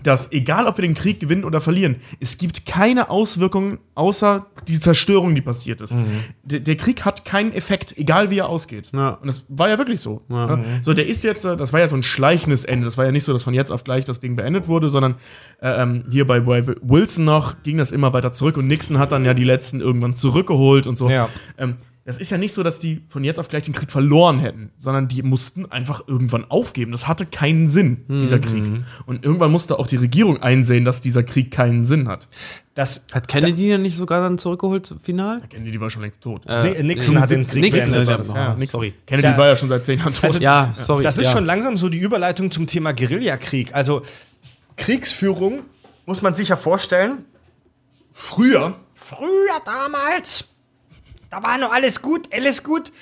dass 0.07 0.33
egal 0.33 0.67
ob 0.67 0.79
wir 0.79 0.83
den 0.83 0.95
Krieg 0.95 1.21
gewinnen 1.21 1.45
oder 1.45 1.61
verlieren, 1.61 1.97
es 2.21 2.39
gibt 2.39 2.67
keine 2.67 3.11
Auswirkungen 3.11 3.79
außer 3.95 4.47
die 4.69 4.79
Zerstörung, 4.79 5.35
die 5.35 5.41
passiert 5.41 5.81
ist. 5.81 5.97
Der, 6.43 6.61
der 6.61 6.77
Krieg 6.77 7.05
hat 7.05 7.25
keinen 7.25 7.53
Effekt, 7.53 7.97
egal 7.99 8.31
wie 8.31 8.39
er 8.39 8.49
ausgeht. 8.49 8.91
Ja. 8.93 9.11
Und 9.11 9.27
das 9.27 9.45
war 9.49 9.69
ja 9.69 9.79
wirklich 9.79 10.01
so. 10.01 10.23
ne? 10.29 10.65
So, 10.83 10.95
der 10.95 11.07
ist 11.07 11.25
jetzt, 11.25 11.45
äh, 11.45 11.57
das 11.57 11.73
war 11.73 11.81
ja 11.81 11.89
so 11.89 11.97
ein 11.97 12.03
schleichendes 12.03 12.65
Ende. 12.65 12.85
Das 12.85 12.99
war 12.99 13.05
ja 13.05 13.13
nicht 13.13 13.25
so, 13.25 13.33
dass 13.33 13.43
von 13.43 13.55
jetzt 13.55 13.71
auf 13.71 13.85
gleich 13.85 14.05
das 14.05 14.21
Ding 14.21 14.37
beendet 14.37 14.69
wurde, 14.69 14.89
sondern 14.89 15.17
äh, 15.61 15.83
ähm, 15.83 16.05
hier 16.11 16.27
bei, 16.27 16.41
bei 16.41 16.67
Wilson 16.83 17.25
noch 17.25 17.63
ging 17.63 17.79
das 17.79 17.91
immer 17.91 18.13
weiter 18.13 18.33
zurück 18.33 18.57
und 18.57 18.67
Nixon 18.67 18.99
hat 18.99 19.13
dann 19.13 19.25
ja 19.25 19.35
die 19.35 19.45
letzten 19.45 19.81
irgendwann 19.81 20.15
zurückgeholt 20.15 20.87
und 20.87 20.97
so. 20.97 21.11
Ja. 21.11 21.29
Ähm, 21.59 21.77
das 22.07 22.17
ist 22.19 22.31
ja 22.31 22.39
nicht 22.39 22.55
so, 22.55 22.63
dass 22.63 22.79
die 22.79 23.03
von 23.09 23.25
jetzt 23.25 23.39
auf 23.39 23.49
gleich 23.49 23.65
den 23.65 23.75
Krieg 23.75 23.91
verloren 23.93 24.39
hätten, 24.39 24.71
sondern 24.79 25.09
die 25.09 25.23
mussten 25.23 25.67
einfach 25.71 26.07
irgendwann 26.07 26.45
aufgeben. 26.51 26.93
Das 26.93 27.07
hatte 27.09 27.27
keinen 27.27 27.69
Sinn, 27.69 28.05
dieser 28.09 28.39
Krieg. 28.39 28.65
Und 29.07 29.25
irgendwann 29.25 29.51
musste 29.51 29.79
auch 29.79 29.87
die 29.89 29.97
Regierung 29.97 30.41
einsehen, 30.43 30.85
dass 30.85 31.01
dieser 31.03 31.23
Krieg 31.25 31.51
keinen 31.51 31.85
Sinn 31.85 32.07
hat. 32.09 32.29
Das, 32.75 33.05
Hat 33.13 33.27
Kennedy 33.29 33.69
denn 33.69 33.83
nicht 33.83 33.97
sogar 33.97 34.21
dann 34.23 34.39
zurückgeholt, 34.39 34.95
final? 35.03 35.43
Kennedy 35.51 35.81
war 35.81 35.91
schon 35.91 36.03
längst 36.03 36.21
tot. 36.21 36.43
Ni- 36.47 36.83
Nixon 36.83 37.19
hat 37.21 37.31
den 37.31 37.45
Krieg 37.47 37.63
Nixon, 37.63 37.91
beendet. 37.91 38.09
ja, 38.29 38.35
ja, 38.35 38.49
Ja, 38.51 38.55
Nixon. 38.55 38.81
sorry. 38.81 38.95
Kennedy 39.07 39.29
Da- 39.29 39.37
war 39.39 39.47
ja 39.49 39.57
schon 39.57 39.69
seit 39.69 39.85
zehn 39.85 39.99
Jahren 39.99 40.15
tot. 40.15 40.25
Also- 40.25 40.41
Ja, 40.41 40.71
sorry. 40.75 41.03
Das 41.03 41.19
ist 41.19 41.27
ja. 41.27 41.33
schon 41.33 41.45
langsam 41.45 41.77
so 41.77 41.89
die 41.89 41.99
Überleitung 41.99 42.51
zum 42.51 42.67
Thema 42.67 42.93
Guerillakrieg. 42.93 43.75
Also 43.75 44.03
Kriegsführung 44.77 45.63
muss 46.05 46.23
man 46.23 46.35
sich 46.35 46.49
ja 46.51 46.57
vorstellen. 46.57 47.25
Früher, 48.13 48.75
früher 48.95 49.61
damals, 49.65 50.51
da 51.31 51.43
war 51.43 51.59
noch 51.59 51.73
alles 51.73 52.03
gut, 52.03 52.29
alles 52.33 52.63
gut. 52.63 52.93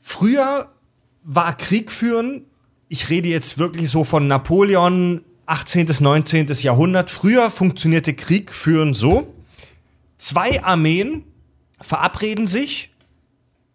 Früher 0.00 0.68
war 1.22 1.56
Krieg 1.56 1.90
führen, 1.90 2.44
ich 2.88 3.08
rede 3.10 3.28
jetzt 3.28 3.58
wirklich 3.58 3.90
so 3.90 4.04
von 4.04 4.28
Napoleon, 4.28 5.22
18. 5.46 5.86
bis 5.86 6.00
19. 6.00 6.46
Jahrhundert. 6.60 7.10
Früher 7.10 7.50
funktionierte 7.50 8.14
Krieg 8.14 8.52
führen 8.52 8.94
so: 8.94 9.32
zwei 10.18 10.62
Armeen 10.62 11.24
verabreden 11.80 12.46
sich 12.46 12.90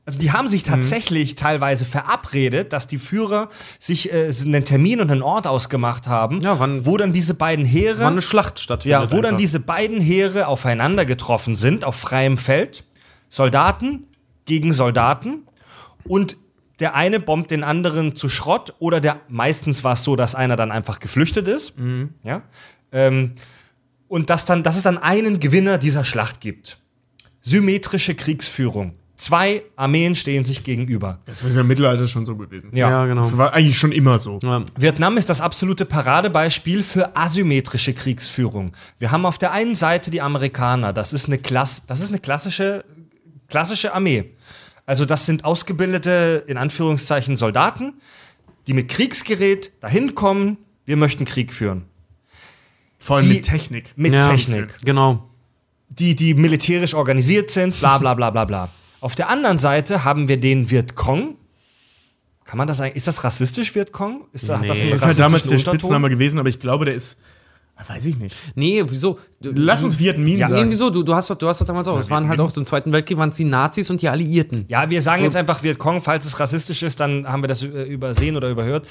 also 0.06 0.18
die 0.18 0.32
haben 0.32 0.46
Mhm. 0.46 0.50
sich 0.50 0.64
tatsächlich 0.64 1.36
teilweise 1.36 1.86
verabredet, 1.86 2.74
dass 2.74 2.88
die 2.88 2.98
Führer 2.98 3.48
sich 3.78 4.12
äh, 4.12 4.32
einen 4.44 4.66
Termin 4.66 5.02
und 5.02 5.12
einen 5.12 5.22
Ort 5.22 5.46
ausgemacht 5.46 6.08
haben, 6.08 6.42
Ja, 6.42 6.58
wann- 6.58 6.84
wo 6.88 6.98
dann 6.98 7.14
diese 7.14 7.36
beiden 7.36 7.64
Heere, 7.64 8.00
Wann 8.00 8.14
eine 8.14 8.24
Schlacht 8.24 8.60
stattfindet. 8.60 8.92
ja, 9.04 9.12
wo 9.12 9.18
dann 9.18 9.26
einfach. 9.26 9.38
diese 9.38 9.60
beiden 9.60 10.02
Heere 10.02 10.48
aufeinander 10.48 11.06
getroffen 11.06 11.56
sind 11.56 11.86
auf 11.86 11.96
freiem 11.96 12.40
Feld, 12.40 12.86
Soldaten 13.30 14.08
gegen 14.46 14.74
Soldaten 14.74 15.48
und 16.04 16.38
der 16.80 16.96
eine 16.96 17.20
bombt 17.20 17.52
den 17.52 17.64
anderen 17.64 18.16
zu 18.16 18.30
Schrott 18.30 18.74
oder 18.80 19.00
der 19.00 19.22
meistens 19.28 19.84
war 19.84 19.94
es 19.94 20.04
so, 20.04 20.16
dass 20.16 20.36
einer 20.36 20.56
dann 20.56 20.72
einfach 20.72 21.00
geflüchtet 21.00 21.48
ist, 21.48 21.74
ja, 22.24 22.42
ähm, 22.92 23.34
und 24.08 24.30
dass 24.30 24.46
dann, 24.46 24.64
dass 24.64 24.76
es 24.76 24.84
dann 24.84 24.98
einen 24.98 25.40
Gewinner 25.40 25.78
dieser 25.78 26.04
Schlacht 26.04 26.42
gibt. 26.42 26.80
Symmetrische 27.42 28.16
Kriegsführung. 28.16 28.96
Zwei 29.16 29.64
Armeen 29.76 30.16
stehen 30.16 30.46
sich 30.46 30.64
gegenüber. 30.64 31.20
Das 31.26 31.44
ist 31.44 31.54
ja 31.54 31.62
im 31.62 31.68
Mittelalter 31.68 32.08
schon 32.08 32.26
so 32.26 32.38
gewesen. 32.38 32.70
Ja, 32.74 33.06
genau. 33.06 33.22
Das 33.22 33.38
war 33.38 33.52
eigentlich 33.52 33.78
schon 33.78 33.92
immer 33.92 34.18
so. 34.18 34.40
Ja. 34.42 34.64
Vietnam 34.78 35.18
ist 35.18 35.30
das 35.30 35.42
absolute 35.42 35.84
Paradebeispiel 35.84 36.84
für 36.84 37.18
asymmetrische 37.18 37.94
Kriegsführung. 37.94 38.72
Wir 38.98 39.12
haben 39.12 39.26
auf 39.26 39.38
der 39.38 39.52
einen 39.52 39.76
Seite 39.76 40.10
die 40.10 40.22
Amerikaner, 40.22 40.94
das 40.94 41.12
ist 41.12 41.26
eine, 41.26 41.38
Klass 41.38 41.86
das 41.86 42.00
ist 42.00 42.10
eine 42.10 42.20
klassische, 42.20 42.86
klassische 43.50 43.94
Armee. 43.94 44.32
Also 44.86 45.06
das 45.06 45.26
sind 45.26 45.46
ausgebildete, 45.46 46.44
in 46.48 46.58
Anführungszeichen, 46.58 47.36
Soldaten, 47.36 47.94
die 48.68 48.74
mit 48.74 48.88
Kriegsgerät 48.90 49.72
dahin 49.82 50.16
kommen, 50.16 50.58
wir 50.86 50.98
möchten 50.98 51.26
Krieg 51.26 51.54
führen. 51.54 51.86
Vor 53.00 53.18
allem 53.18 53.28
Die- 53.28 53.36
mit 53.36 53.46
Technik. 53.46 53.94
Mit 53.96 54.14
Ja, 54.14 54.22
Technik. 54.22 54.78
Genau. 54.84 55.30
Die, 55.90 56.16
die 56.16 56.34
militärisch 56.34 56.94
organisiert 56.94 57.52
sind, 57.52 57.80
bla 57.80 57.98
bla 57.98 58.14
bla 58.14 58.30
bla 58.30 58.46
bla. 58.46 58.70
Auf 59.02 59.16
der 59.16 59.30
anderen 59.30 59.58
Seite 59.58 60.04
haben 60.04 60.28
wir 60.28 60.38
den 60.40 60.70
Vietcong. 60.70 61.36
Kann 62.44 62.58
man 62.58 62.68
das 62.68 62.82
eigentlich, 62.82 62.96
ist 62.98 63.08
das 63.08 63.24
rassistisch, 63.24 63.74
Vietcong? 63.76 64.26
Ist 64.34 64.50
da, 64.50 64.60
hat 64.60 64.68
das 64.70 64.78
Nee. 64.80 64.84
einen 64.86 64.92
Das 64.92 65.02
ist 65.02 65.08
halt 65.08 65.20
damals 65.20 65.44
der 65.44 65.52
Unterton? 65.58 65.80
Spitzname 65.80 66.10
gewesen, 66.10 66.40
aber 66.40 66.50
ich 66.50 66.60
glaube, 66.60 66.86
der 66.86 66.96
ist. 66.96 67.20
Weiß 67.88 68.06
ich 68.06 68.18
nicht. 68.20 68.36
Nee, 68.56 68.84
wieso? 68.88 69.20
Lass 69.42 69.84
uns 69.84 69.98
Viet 69.98 70.18
Minh 70.18 70.38
Ja, 70.38 70.50
Nee, 70.50 70.58
sagen. 70.58 70.70
wieso? 70.70 70.90
Du, 70.90 71.02
du, 71.02 71.16
hast 71.16 71.30
doch, 71.30 71.38
du 71.38 71.48
hast 71.48 71.62
doch 71.62 71.66
damals 71.66 71.88
auch. 71.88 71.98
Es 71.98 72.10
waren 72.10 72.28
halt 72.28 72.40
auch 72.40 72.56
im 72.58 72.66
Zweiten 72.66 72.92
Weltkrieg 72.92 73.18
waren 73.18 73.30
es 73.30 73.38
die 73.38 73.46
Nazis 73.46 73.90
und 73.90 74.02
die 74.02 74.10
Alliierten. 74.10 74.66
Ja, 74.68 74.90
wir 74.90 75.02
sagen 75.02 75.20
So. 75.20 75.24
jetzt 75.24 75.36
einfach 75.38 75.64
Vietcong, 75.64 76.02
falls 76.02 76.26
es 76.26 76.40
rassistisch 76.40 76.84
ist, 76.84 77.00
dann 77.00 77.26
haben 77.26 77.42
wir 77.42 77.48
das 77.48 77.64
äh, 77.64 77.68
übersehen 77.84 78.36
oder 78.36 78.50
überhört. 78.50 78.86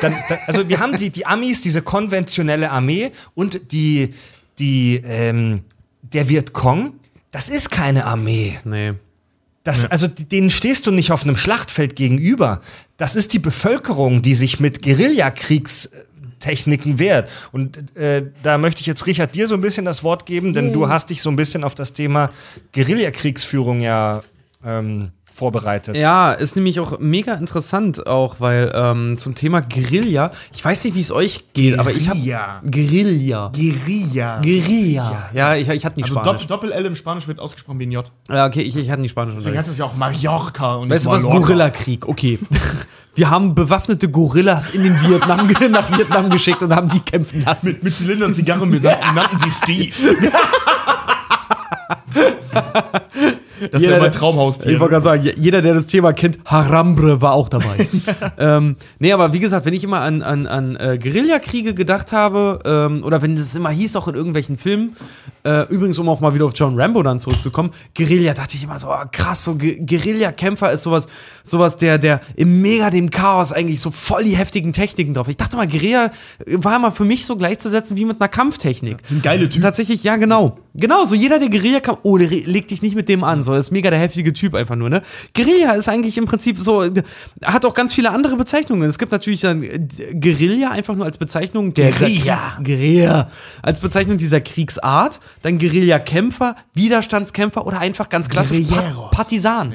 Dann, 0.00 0.14
dann, 0.28 0.38
also 0.46 0.68
wir 0.68 0.80
haben 0.80 0.96
die, 0.96 1.10
die 1.10 1.26
Amis, 1.26 1.60
diese 1.60 1.82
konventionelle 1.82 2.70
Armee 2.70 3.12
und 3.34 3.72
die, 3.72 4.14
die 4.58 5.02
ähm, 5.04 5.60
der 6.02 6.28
Vietcong, 6.28 6.94
das 7.30 7.48
ist 7.50 7.70
keine 7.70 8.06
Armee. 8.06 8.58
Nee. 8.64 8.94
Das, 9.64 9.84
Also 9.84 10.06
denen 10.08 10.48
stehst 10.48 10.86
du 10.86 10.92
nicht 10.92 11.12
auf 11.12 11.24
einem 11.24 11.36
Schlachtfeld 11.36 11.94
gegenüber. 11.94 12.62
Das 12.96 13.16
ist 13.16 13.34
die 13.34 13.38
Bevölkerung, 13.38 14.22
die 14.22 14.32
sich 14.34 14.60
mit 14.60 14.80
Guerillakriegstechniken 16.38 16.98
wehrt. 16.98 17.30
Und 17.52 17.96
äh, 17.96 18.24
da 18.42 18.58
möchte 18.58 18.80
ich 18.80 18.86
jetzt 18.86 19.06
Richard 19.06 19.34
dir 19.34 19.46
so 19.46 19.54
ein 19.54 19.60
bisschen 19.60 19.84
das 19.84 20.02
Wort 20.04 20.26
geben, 20.26 20.52
denn 20.52 20.72
du 20.72 20.88
hast 20.88 21.10
dich 21.10 21.22
so 21.22 21.30
ein 21.30 21.36
bisschen 21.36 21.64
auf 21.64 21.74
das 21.74 21.92
Thema 21.92 22.30
Guerillakriegsführung 22.72 23.80
ja 23.80 24.22
ähm, 24.64 25.10
vorbereitet. 25.38 25.96
Ja, 25.96 26.32
ist 26.32 26.56
nämlich 26.56 26.80
auch 26.80 26.98
mega 26.98 27.34
interessant, 27.34 28.06
auch 28.06 28.36
weil 28.40 28.70
ähm, 28.74 29.16
zum 29.18 29.34
Thema 29.34 29.60
Guerilla, 29.62 30.32
ich 30.52 30.64
weiß 30.64 30.84
nicht, 30.84 30.94
wie 30.94 31.00
es 31.00 31.10
euch 31.12 31.44
geht, 31.54 31.78
aber 31.78 31.92
ich 31.92 32.08
habe 32.08 32.18
Guerilla. 32.20 32.60
Guerilla. 32.68 33.52
Guerilla. 33.54 34.40
Guerilla. 34.42 35.28
Ja, 35.32 35.54
ich, 35.54 35.68
ich 35.68 35.84
hatte 35.86 35.96
nie 35.96 36.02
Also 36.02 36.16
Spanisch. 36.20 36.42
Dopp- 36.42 36.48
Doppel-L 36.48 36.84
im 36.86 36.94
Spanisch 36.96 37.28
wird 37.28 37.38
ausgesprochen 37.38 37.78
wie 37.78 37.86
ein 37.86 37.92
J. 37.92 38.04
Ja, 38.28 38.46
okay, 38.46 38.62
ich, 38.62 38.76
ich 38.76 38.90
hatte 38.90 39.00
nie 39.00 39.08
Spanisch. 39.08 39.34
Deswegen 39.36 39.56
heißt 39.56 39.68
es 39.70 39.78
ja 39.78 39.84
auch 39.84 39.94
Mallorca 39.96 40.74
und 40.74 40.90
Weißt 40.90 41.06
du 41.06 41.12
nicht 41.14 41.22
was? 41.24 41.30
Gorillakrieg, 41.32 42.06
okay. 42.08 42.38
Wir 43.14 43.30
haben 43.30 43.54
bewaffnete 43.56 44.08
Gorillas 44.08 44.70
in 44.70 44.84
den 44.84 45.00
Vietnam, 45.02 45.48
nach 45.70 45.90
Vietnam 45.98 46.30
geschickt 46.30 46.62
und 46.62 46.72
haben 46.74 46.88
die 46.88 47.00
kämpfen 47.00 47.44
lassen. 47.44 47.68
Mit, 47.68 47.82
mit 47.82 47.94
Zylinder 47.96 48.26
und 48.26 48.34
Zigarren, 48.34 48.70
wir 48.72 48.80
nannten 49.14 49.36
sie 49.38 49.50
Steve. 49.50 49.92
Das 53.72 53.82
ist 53.82 53.88
ja 53.88 53.98
mein 53.98 54.12
Traumhaustier. 54.12 54.72
Ich 54.72 54.80
wollte 54.80 54.92
gerade 54.92 55.04
sagen, 55.04 55.22
je- 55.24 55.34
jeder, 55.36 55.62
der 55.62 55.74
das 55.74 55.86
Thema 55.86 56.12
kennt, 56.12 56.38
Harambre 56.44 57.20
war 57.20 57.32
auch 57.32 57.48
dabei. 57.48 57.88
ähm, 58.38 58.76
nee, 58.98 59.12
aber 59.12 59.32
wie 59.32 59.40
gesagt, 59.40 59.66
wenn 59.66 59.74
ich 59.74 59.84
immer 59.84 60.00
an, 60.00 60.22
an, 60.22 60.46
an 60.46 60.76
äh, 60.76 60.98
Guerillakriege 61.02 61.74
gedacht 61.74 62.12
habe, 62.12 62.60
ähm, 62.64 63.02
oder 63.04 63.22
wenn 63.22 63.36
das 63.36 63.54
immer 63.54 63.70
hieß, 63.70 63.96
auch 63.96 64.08
in 64.08 64.14
irgendwelchen 64.14 64.56
Filmen, 64.58 64.96
äh, 65.44 65.62
übrigens, 65.68 65.98
um 65.98 66.08
auch 66.08 66.20
mal 66.20 66.34
wieder 66.34 66.44
auf 66.46 66.52
John 66.54 66.78
Rambo 66.78 67.02
dann 67.02 67.20
zurückzukommen, 67.20 67.70
Guerilla, 67.96 68.34
dachte 68.34 68.56
ich 68.56 68.64
immer 68.64 68.78
so, 68.78 68.88
oh, 68.88 69.04
krass, 69.12 69.44
so 69.44 69.56
Guerillakämpfer 69.56 70.72
ist 70.72 70.82
sowas, 70.82 71.08
sowas, 71.50 71.76
der, 71.76 71.98
der 71.98 72.20
im 72.36 72.60
mega 72.62 72.90
dem 72.90 73.10
Chaos 73.10 73.52
eigentlich 73.52 73.80
so 73.80 73.90
voll 73.90 74.24
die 74.24 74.36
heftigen 74.36 74.72
Techniken 74.72 75.14
drauf. 75.14 75.28
Ich 75.28 75.36
dachte 75.36 75.56
mal, 75.56 75.66
Guerilla 75.66 76.10
war 76.46 76.76
immer 76.76 76.92
für 76.92 77.04
mich 77.04 77.26
so 77.26 77.36
gleichzusetzen 77.36 77.96
wie 77.96 78.04
mit 78.04 78.20
einer 78.20 78.28
Kampftechnik. 78.28 78.98
sind 79.04 79.22
geile 79.22 79.48
Typen. 79.48 79.62
Tatsächlich, 79.62 80.04
ja, 80.04 80.16
genau. 80.16 80.58
Genau, 80.74 81.04
so 81.04 81.14
jeder, 81.14 81.38
der 81.40 81.48
Guerilla 81.48 81.80
kam, 81.80 81.96
oh, 82.02 82.16
leg 82.16 82.68
dich 82.68 82.82
nicht 82.82 82.94
mit 82.94 83.08
dem 83.08 83.24
an. 83.24 83.42
So, 83.42 83.52
das 83.52 83.66
ist 83.66 83.72
mega 83.72 83.90
der 83.90 83.98
heftige 83.98 84.32
Typ 84.32 84.54
einfach 84.54 84.76
nur, 84.76 84.88
ne? 84.88 85.02
Guerilla 85.34 85.72
ist 85.72 85.88
eigentlich 85.88 86.16
im 86.18 86.26
Prinzip 86.26 86.58
so, 86.58 86.88
hat 87.44 87.64
auch 87.64 87.74
ganz 87.74 87.92
viele 87.92 88.10
andere 88.10 88.36
Bezeichnungen. 88.36 88.88
Es 88.88 88.98
gibt 88.98 89.10
natürlich 89.10 89.40
dann 89.40 89.62
äh, 89.64 89.80
Guerilla 90.14 90.70
einfach 90.70 90.94
nur 90.94 91.04
als 91.04 91.18
Bezeichnung 91.18 91.74
der 91.74 91.90
Guerilla. 91.90 92.40
Guerilla. 92.62 93.28
Als 93.62 93.80
Bezeichnung 93.80 94.18
dieser 94.18 94.40
Kriegsart. 94.40 95.20
Dann 95.42 95.58
Guerillakämpfer, 95.58 96.56
Widerstandskämpfer 96.74 97.66
oder 97.66 97.80
einfach 97.80 98.08
ganz 98.08 98.28
klassisch 98.28 98.68
Guerilleros. 98.68 99.10
Partisan. 99.10 99.74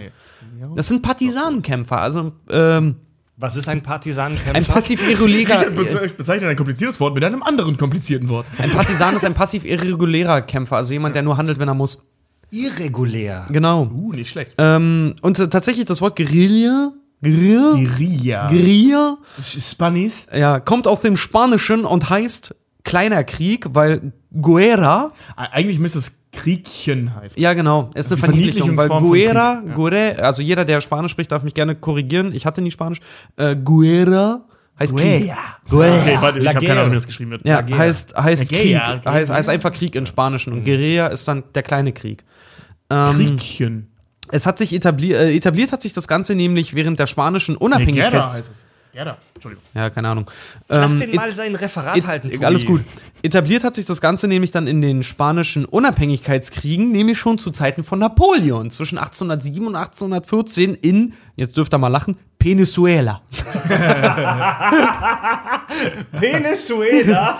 Das 0.76 0.88
sind 0.88 1.02
Partisanenkämpfer, 1.02 2.00
also 2.02 2.34
ähm, 2.50 2.96
Was 3.38 3.56
ist 3.56 3.68
ein 3.68 3.82
Partisanenkämpfer? 3.84 4.56
ein 4.56 4.66
passiv-irregulärer. 4.66 5.68
Ich 6.06 6.16
bezeichne 6.16 6.48
ein 6.48 6.56
kompliziertes 6.56 7.00
Wort 7.00 7.14
mit 7.16 7.24
einem 7.24 7.44
anderen 7.44 7.78
komplizierten 7.78 8.30
Wort. 8.30 8.46
Ein 8.58 8.72
Partisan 8.72 9.16
ist 9.16 9.26
ein 9.26 9.34
passiv-irregulärer 9.34 10.42
Kämpfer, 10.42 10.78
also 10.78 10.94
jemand, 10.94 11.16
der 11.16 11.22
nur 11.24 11.38
handelt, 11.38 11.60
wenn 11.60 11.68
er 11.68 11.74
muss. 11.74 12.06
irregulär. 12.52 13.48
Genau. 13.50 13.90
Uh, 13.94 14.12
nicht 14.12 14.30
schlecht. 14.30 14.54
Ähm, 14.58 15.16
und 15.22 15.40
äh, 15.40 15.48
tatsächlich 15.50 15.86
das 15.86 16.02
Wort 16.02 16.16
Guerilla, 16.16 16.92
Guerilla, 17.22 17.72
Guerilla. 17.76 18.48
Guerilla, 18.48 19.18
Spanisch. 19.42 20.26
ja, 20.34 20.60
kommt 20.60 20.88
aus 20.88 21.02
dem 21.02 21.18
Spanischen 21.18 21.86
und 21.86 22.10
heißt 22.10 22.56
kleiner 22.84 23.24
Krieg, 23.24 23.68
weil 23.74 24.12
Guerra, 24.40 25.12
Eigentlich 25.36 25.80
müsste 25.80 26.00
es 26.00 26.20
Kriegchen 26.34 27.16
heißen. 27.16 27.42
ja 27.42 27.54
genau, 27.54 27.92
ist 27.94 28.08
eine 28.08 28.16
die 28.16 28.22
Verniedlichung, 28.22 28.76
weil 28.76 28.90
Guerra, 28.90 29.58
Krieg, 29.62 29.70
ja. 29.70 29.76
Guerre, 29.76 30.24
also 30.24 30.42
jeder, 30.42 30.66
der 30.66 30.82
Spanisch 30.82 31.12
spricht, 31.12 31.32
darf 31.32 31.44
mich 31.44 31.54
gerne 31.54 31.76
korrigieren. 31.76 32.34
Ich 32.34 32.46
hatte 32.46 32.62
nie 32.62 32.72
Spanisch. 32.72 33.00
Äh, 33.38 33.56
Guerra 33.56 34.42
heißt 34.80 34.96
Krieg. 34.98 35.32
Guerra. 35.70 36.00
Okay, 36.02 36.18
warte, 36.20 36.40
ich 36.40 36.48
habe 36.48 36.56
keine 36.56 36.68
Guerra. 36.68 36.80
Ahnung, 36.80 36.92
wie 36.92 36.96
das 36.96 37.08
geschrieben 37.08 37.32
wird. 37.32 37.46
Ja, 37.46 37.62
Guerra. 37.62 37.80
heißt, 37.80 38.16
heißt 38.16 38.52
La 38.52 38.58
Krieg, 38.58 38.72
Guerra, 38.72 38.96
Guerra. 38.96 39.14
heißt, 39.14 39.32
heißt 39.32 39.50
einfach 39.50 39.72
Krieg 39.72 39.96
in 39.96 40.06
Spanischen 40.06 40.54
und 40.54 40.66
Guerilla 40.66 41.08
ist 41.08 41.28
dann 41.28 41.44
der 41.54 41.64
kleine 41.64 41.94
Krieg. 41.94 42.24
Ähm, 42.90 43.16
Kriegchen. 43.16 43.88
Es 44.32 44.46
hat 44.48 44.58
sich 44.58 44.74
etabliert, 44.74 45.20
äh, 45.20 45.36
etabliert 45.36 45.72
hat 45.72 45.82
sich 45.82 45.94
das 45.94 46.08
Ganze 46.08 46.34
nämlich 46.36 46.74
während 46.74 46.98
der 47.00 47.08
spanischen 47.08 47.54
Nee, 47.54 47.60
Gerda 47.60 47.76
Unabhängigkeits... 47.78 48.34
heißt 48.34 48.52
es. 48.52 48.66
Gerda. 48.94 49.18
Entschuldigung. 49.34 49.64
ja, 49.74 49.90
keine 49.90 50.10
Ahnung. 50.10 50.30
Lass 50.68 50.92
Ähm, 50.92 51.00
den 51.00 51.16
mal 51.16 51.32
sein 51.32 51.56
Referat 51.56 51.98
Et- 51.98 52.06
halten. 52.06 52.30
Tobi. 52.32 52.46
Alles 52.46 52.64
gut. 52.66 52.82
Etabliert 53.24 53.64
hat 53.64 53.74
sich 53.74 53.86
das 53.86 54.02
Ganze 54.02 54.28
nämlich 54.28 54.52
dann 54.52 54.68
in 54.68 54.82
den 54.82 55.02
spanischen 55.02 55.66
Unabhängigkeitskriegen, 55.66 56.92
nämlich 56.92 57.18
schon 57.18 57.40
zu 57.40 57.50
Zeiten 57.52 57.84
von 57.84 57.98
Napoleon, 58.00 58.70
zwischen 58.70 58.98
1807 59.00 59.66
und 59.66 59.76
1814 59.76 60.76
in, 60.76 61.14
jetzt 61.36 61.58
dürft 61.58 61.74
ihr 61.74 61.78
mal 61.80 61.88
lachen, 61.88 62.18
Venezuela. 62.40 63.22
Venezuela. 66.12 67.40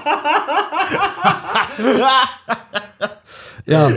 Ja. 3.66 3.92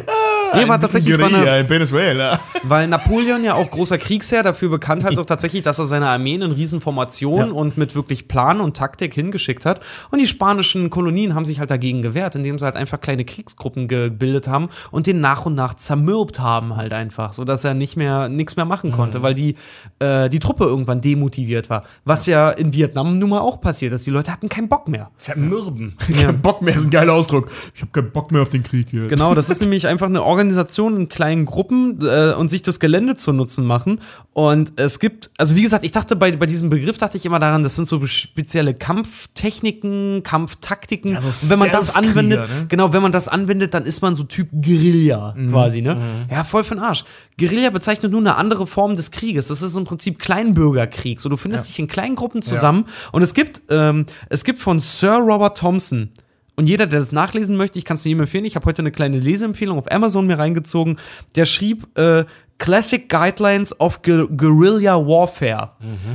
Nee, 0.54 0.68
war 0.68 0.78
tatsächlich 0.78 1.18
war 1.18 1.26
eine, 1.26 1.60
in 1.60 1.68
Venezuela. 1.68 2.40
weil 2.62 2.86
Napoleon 2.88 3.44
ja 3.44 3.54
auch 3.54 3.70
großer 3.70 3.98
Kriegsherr 3.98 4.42
dafür 4.42 4.68
bekannt 4.68 5.04
halt 5.04 5.18
auch 5.18 5.26
tatsächlich, 5.26 5.62
dass 5.62 5.78
er 5.78 5.86
seine 5.86 6.08
Armeen 6.08 6.42
in 6.42 6.52
Riesenformationen 6.52 7.50
und 7.50 7.76
mit 7.76 7.94
wirklich 7.94 8.28
Plan 8.28 8.60
und 8.60 8.76
Taktik 8.76 9.14
hingeschickt 9.14 9.66
hat. 9.66 9.80
Und 10.10 10.20
die 10.20 10.26
spanischen 10.26 10.90
Kolonien 10.90 11.34
haben 11.34 11.44
sich 11.44 11.58
halt 11.58 11.70
dagegen 11.70 12.02
gewehrt, 12.02 12.34
indem 12.34 12.58
sie 12.58 12.64
halt 12.64 12.76
einfach 12.76 13.00
kleine 13.00 13.24
Kriegsgruppen 13.24 13.88
gebildet 13.88 14.48
haben 14.48 14.68
und 14.90 15.06
den 15.06 15.20
nach 15.20 15.46
und 15.46 15.54
nach 15.54 15.74
zermürbt 15.74 16.38
haben 16.40 16.76
halt 16.76 16.92
einfach, 16.92 17.32
sodass 17.32 17.64
er 17.64 17.74
nicht 17.74 17.96
mehr 17.96 18.28
nichts 18.28 18.56
mehr 18.56 18.64
machen 18.64 18.92
konnte, 18.92 19.22
weil 19.22 19.34
die, 19.34 19.56
äh, 19.98 20.28
die 20.28 20.38
Truppe 20.38 20.64
irgendwann 20.64 21.00
demotiviert 21.00 21.70
war. 21.70 21.84
Was 22.04 22.26
ja 22.26 22.50
in 22.50 22.72
Vietnam 22.72 23.18
nun 23.18 23.30
mal 23.30 23.40
auch 23.40 23.60
passiert 23.60 23.92
ist. 23.92 24.06
Die 24.06 24.10
Leute 24.10 24.32
hatten 24.32 24.48
keinen 24.48 24.68
Bock 24.68 24.88
mehr. 24.88 25.10
Zermürben. 25.16 25.96
Kein 26.20 26.40
Bock 26.40 26.62
mehr 26.62 26.76
ist 26.76 26.84
ein 26.84 26.90
geiler 26.90 27.12
Ausdruck. 27.14 27.50
Ich 27.74 27.82
habe 27.82 27.90
keinen 27.92 28.10
Bock 28.10 28.30
mehr 28.30 28.42
auf 28.42 28.48
den 28.48 28.62
Krieg 28.62 28.88
hier. 28.90 29.06
Genau, 29.08 29.26
das 29.35 29.51
ist 29.51 29.61
nämlich 29.61 29.86
einfach 29.86 30.07
eine 30.07 30.23
Organisation 30.23 30.97
in 30.97 31.09
kleinen 31.09 31.44
Gruppen 31.44 31.98
äh, 32.03 32.32
und 32.32 32.48
sich 32.48 32.62
das 32.62 32.81
Gelände 32.81 33.16
zu 33.16 33.32
nutzen 33.32 33.65
machen. 33.65 34.01
Und 34.32 34.73
es 34.77 34.98
gibt, 35.01 35.31
also 35.39 35.57
wie 35.57 35.62
gesagt, 35.62 35.85
ich 35.85 35.93
dachte 35.93 36.16
bei, 36.16 36.32
bei 36.32 36.47
diesem 36.47 36.70
Begriff 36.70 36.98
dachte 36.98 37.16
ich 37.16 37.24
immer 37.24 37.39
daran, 37.39 37.62
das 37.62 37.77
sind 37.77 37.89
so 37.89 38.07
spezielle 38.07 38.74
Kampftechniken, 38.74 40.23
Kampftaktiken. 40.23 41.12
Ja, 41.15 41.20
so 41.20 41.28
und 41.28 41.51
wenn 41.51 41.59
man 41.59 41.70
das 41.70 41.94
anwendet, 41.94 42.40
ne? 42.40 42.66
genau, 42.69 42.93
wenn 42.93 43.03
man 43.03 43.12
das 43.12 43.28
anwendet, 43.28 43.74
dann 43.74 43.85
ist 43.85 44.03
man 44.03 44.15
so 44.15 44.24
Typ 44.24 44.48
Guerilla 44.53 45.35
Mhm. 45.36 45.51
quasi, 45.51 45.82
ne? 45.82 46.27
Ja, 46.31 46.44
voll 46.44 46.65
für 46.65 46.74
den 46.74 46.82
Arsch. 46.82 47.05
Guerilla 47.39 47.70
bezeichnet 47.70 48.12
nur 48.12 48.20
eine 48.20 48.36
andere 48.36 48.66
Form 48.66 48.97
des 48.97 49.11
Krieges. 49.11 49.48
Das 49.48 49.62
ist 49.62 49.77
im 49.77 49.85
Prinzip 49.85 50.19
Kleinbürgerkrieg. 50.19 51.20
So, 51.20 51.28
du 51.28 51.36
findest 51.36 51.69
dich 51.69 51.78
in 51.78 51.86
kleinen 51.89 52.15
Gruppen 52.15 52.43
zusammen. 52.43 52.86
Und 53.12 53.23
es 53.23 53.35
gibt, 53.35 53.62
ähm, 53.70 54.07
es 54.28 54.44
gibt 54.44 54.59
von 54.59 54.78
Sir 54.78 55.16
Robert 55.16 55.59
Thompson, 55.59 56.11
und 56.56 56.68
jeder, 56.68 56.86
der 56.86 57.00
das 57.00 57.12
nachlesen 57.12 57.56
möchte, 57.56 57.78
ich 57.78 57.84
kann 57.84 57.96
es 57.96 58.04
jedem 58.04 58.20
empfehlen. 58.20 58.44
Ich 58.44 58.56
habe 58.56 58.66
heute 58.66 58.82
eine 58.82 58.90
kleine 58.90 59.18
Leseempfehlung 59.18 59.78
auf 59.78 59.90
Amazon 59.92 60.26
mir 60.26 60.38
reingezogen. 60.38 60.98
Der 61.34 61.44
schrieb 61.44 61.86
äh, 61.98 62.24
Classic 62.58 63.06
Guidelines 63.10 63.78
of 63.78 64.00
Gu- 64.02 64.28
Guerilla 64.34 64.96
Warfare. 64.96 65.72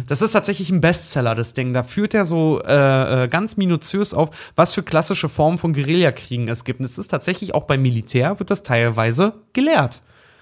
Das 0.07 0.23
ist 0.23 0.31
tatsächlich 0.31 0.71
ein 0.71 0.81
Bestseller, 0.81 1.35
das 1.35 1.53
Ding. 1.53 1.71
Da 1.71 1.83
führt 1.83 2.15
er 2.15 2.25
so 2.25 2.59
äh, 2.65 3.25
äh, 3.25 3.27
ganz 3.27 3.57
minutiös 3.57 4.15
auf, 4.15 4.31
was 4.55 4.73
für 4.73 4.81
klassische 4.81 5.29
Formen 5.29 5.59
von 5.59 5.73
Guerillakriegen 5.73 6.47
es 6.47 6.63
gibt. 6.63 6.79
Und 6.79 6.85
es 6.87 6.97
ist 6.97 7.09
tatsächlich 7.09 7.53
auch 7.53 7.63
beim 7.65 7.83
Militär 7.83 8.39
wird 8.39 8.49
das 8.49 8.63
teilweise 8.63 9.33
gelehrt 9.53 10.01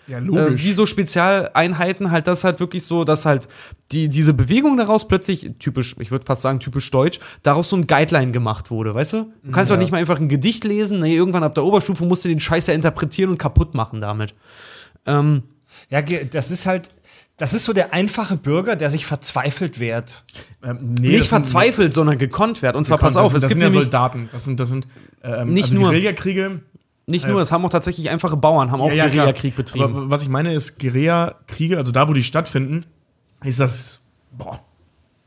Ja, 0.10 0.18
äh, 0.20 0.58
wie 0.58 0.74
so 0.74 0.86
Spezialeinheiten 0.86 2.12
halt 2.12 2.28
das 2.28 2.44
halt 2.44 2.60
wirklich 2.60 2.84
so, 2.84 3.04
dass 3.04 3.26
halt 3.26 3.48
die, 3.92 4.10
diese 4.10 4.34
Bewegung 4.34 4.76
daraus 4.78 5.08
plötzlich, 5.08 5.52
typisch, 5.60 5.96
ich 6.00 6.12
würde 6.12 6.26
fast 6.26 6.42
sagen 6.42 6.60
typisch 6.60 6.90
deutsch, 6.92 7.20
daraus 7.44 7.70
so 7.70 7.76
ein 7.78 7.88
Guideline 7.88 8.32
gemacht 8.32 8.72
wurde, 8.72 8.96
weißt 8.96 9.14
du? 9.14 9.32
Du 9.44 9.52
kannst 9.52 9.72
doch 9.72 9.78
nicht 9.78 9.92
mal 9.92 9.98
einfach 10.00 10.20
ein 10.20 10.30
Gedicht 10.30 10.64
lesen, 10.64 11.00
nee, 11.00 11.16
irgendwann 11.16 11.44
ab 11.44 11.54
der 11.56 11.64
Oberstufe 11.64 12.06
musst 12.06 12.26
du 12.26 12.30
den 12.30 12.40
Scheiß 12.40 12.68
ja 12.68 12.74
interpretieren 12.74 13.30
und 13.32 13.38
kaputt 13.38 13.74
machen 13.76 14.02
damit. 14.02 14.34
Ähm, 15.06 15.44
Ja, 15.90 16.02
das 16.02 16.52
ist 16.52 16.66
halt, 16.66 16.90
das 17.38 17.54
ist 17.54 17.64
so 17.66 17.74
der 17.74 17.94
einfache 17.94 18.36
Bürger, 18.36 18.76
der 18.76 18.90
sich 18.90 19.06
verzweifelt 19.06 19.80
wehrt. 19.80 20.26
Ähm, 20.64 20.96
nee, 21.00 21.10
nicht 21.10 21.20
sind- 21.20 21.28
verzweifelt, 21.30 21.94
sondern 21.94 22.18
gekonnt 22.18 22.62
wird. 22.62 22.76
Und 22.76 22.84
zwar, 22.84 22.98
Gekonnt, 22.98 23.14
pass 23.14 23.22
auf, 23.22 23.32
das, 23.32 23.38
es 23.38 23.42
das 23.44 23.50
gibt 23.54 23.64
sind 23.64 23.74
ja 23.74 23.80
Soldaten. 23.82 24.30
Das 24.34 24.44
sind, 24.44 24.60
das 24.60 24.68
sind 24.70 24.88
ähm, 25.24 25.54
Nicht 25.54 25.66
also 25.66 25.76
nur. 25.76 25.90
Guerillakriege. 25.90 26.62
Nicht 27.10 27.28
nur, 27.28 27.42
es 27.42 27.52
haben 27.52 27.66
auch 27.66 27.70
tatsächlich 27.70 28.10
einfache 28.10 28.38
Bauern, 28.38 28.72
haben 28.72 28.82
auch 28.82 28.90
klar. 28.92 29.08
Guerillakrieg 29.10 29.56
betrieben. 29.56 29.84
Aber 29.86 30.10
was 30.10 30.22
ich 30.24 30.30
meine 30.30 30.54
ist, 30.54 30.80
Guerillakriege, 30.80 31.78
also 31.78 31.92
da, 31.92 32.08
wo 32.08 32.14
die 32.14 32.24
stattfinden, 32.24 32.82
ist 33.44 33.60
das, 33.60 34.02
boah, 34.38 34.60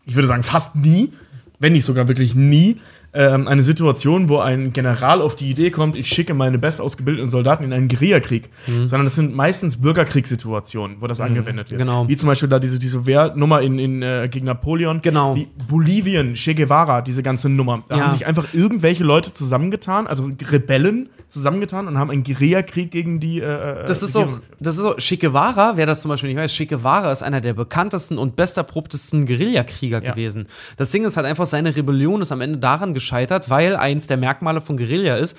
ich 0.05 0.15
würde 0.15 0.29
sagen, 0.29 0.43
fast 0.43 0.77
nie, 0.77 1.13
wenn 1.59 1.73
nicht 1.75 1.85
sogar 1.85 2.09
wirklich 2.09 2.35
nie, 2.35 2.81
ähm, 3.15 3.47
eine 3.47 3.63
Situation, 3.63 4.31
wo 4.31 4.39
ein 4.39 4.73
General 4.73 5.21
auf 5.21 5.37
die 5.37 5.51
Idee 5.51 5.71
kommt, 5.71 5.97
ich 5.97 6.09
schicke 6.09 6.33
meine 6.33 6.59
best 6.59 6.81
ausgebildeten 6.81 7.29
Soldaten 7.29 7.63
in 7.63 7.73
einen 7.73 7.89
Guerillakrieg. 7.89 8.49
Mhm. 8.67 8.89
Sondern 8.89 9.05
das 9.05 9.17
sind 9.17 9.35
meistens 9.37 9.77
Bürgerkriegssituationen, 9.83 10.97
wo 11.01 11.07
das 11.07 11.21
angewendet 11.21 11.71
wird. 11.71 11.79
genau. 11.79 12.09
Wie 12.09 12.17
zum 12.17 12.29
Beispiel 12.29 12.49
da 12.49 12.59
diese, 12.59 12.79
diese 12.79 13.05
Wehrnummer 13.05 13.61
in, 13.61 13.79
in, 13.79 14.03
äh, 14.03 14.29
gegen 14.31 14.47
Napoleon. 14.47 15.03
Genau. 15.03 15.37
Wie 15.37 15.47
Bolivien, 15.69 16.35
Che 16.35 16.55
Guevara, 16.55 17.03
diese 17.03 17.23
ganze 17.23 17.51
Nummer. 17.51 17.85
Da 17.89 17.97
Ja. 17.99 18.05
haben 18.07 18.13
sich 18.13 18.25
einfach 18.27 18.55
irgendwelche 18.55 19.05
Leute 19.05 19.33
zusammengetan, 19.35 20.07
also 20.07 20.31
Rebellen 20.51 21.11
zusammengetan 21.33 21.89
und 21.89 21.99
haben 21.99 22.11
einen 22.11 22.25
Guerillakrieg 22.25 22.91
gegen 22.91 23.19
die 23.21 23.41
äh, 23.41 23.85
Das 23.87 24.03
ist 24.03 24.15
Regierung 24.15 24.35
auch, 24.39 24.41
das 24.61 24.79
ist 24.79 24.85
auch, 24.85 24.97
Che 24.99 25.17
Guevara, 25.17 25.73
wer 25.77 25.87
das 25.87 26.03
zum 26.03 26.11
Beispiel 26.11 26.29
nicht 26.31 26.39
weiß, 26.39 26.53
Che 26.53 26.67
Guevara 26.67 27.11
ist 27.11 27.23
einer 27.23 27.41
der 27.41 27.55
bekanntesten 27.55 28.19
und 28.19 28.37
besterprobtesten 28.37 29.27
Guerillakrieger 29.27 30.03
Ja. 30.03 30.11
gewesen. 30.13 30.47
Das 30.77 30.91
Ding 30.91 31.05
ist 31.05 31.17
halt 31.17 31.27
einfach, 31.27 31.47
seine 31.47 31.75
Rebellion 31.75 32.21
ist 32.23 32.33
am 32.33 32.41
Ende 32.41 32.59
daran 32.59 32.95
gescheitert, 32.95 33.49
weil 33.51 33.77
eins 33.77 34.07
der 34.07 34.17
Merkmale 34.19 34.61
von 34.61 34.77
Guerilla 34.77 35.17
ist, 35.17 35.37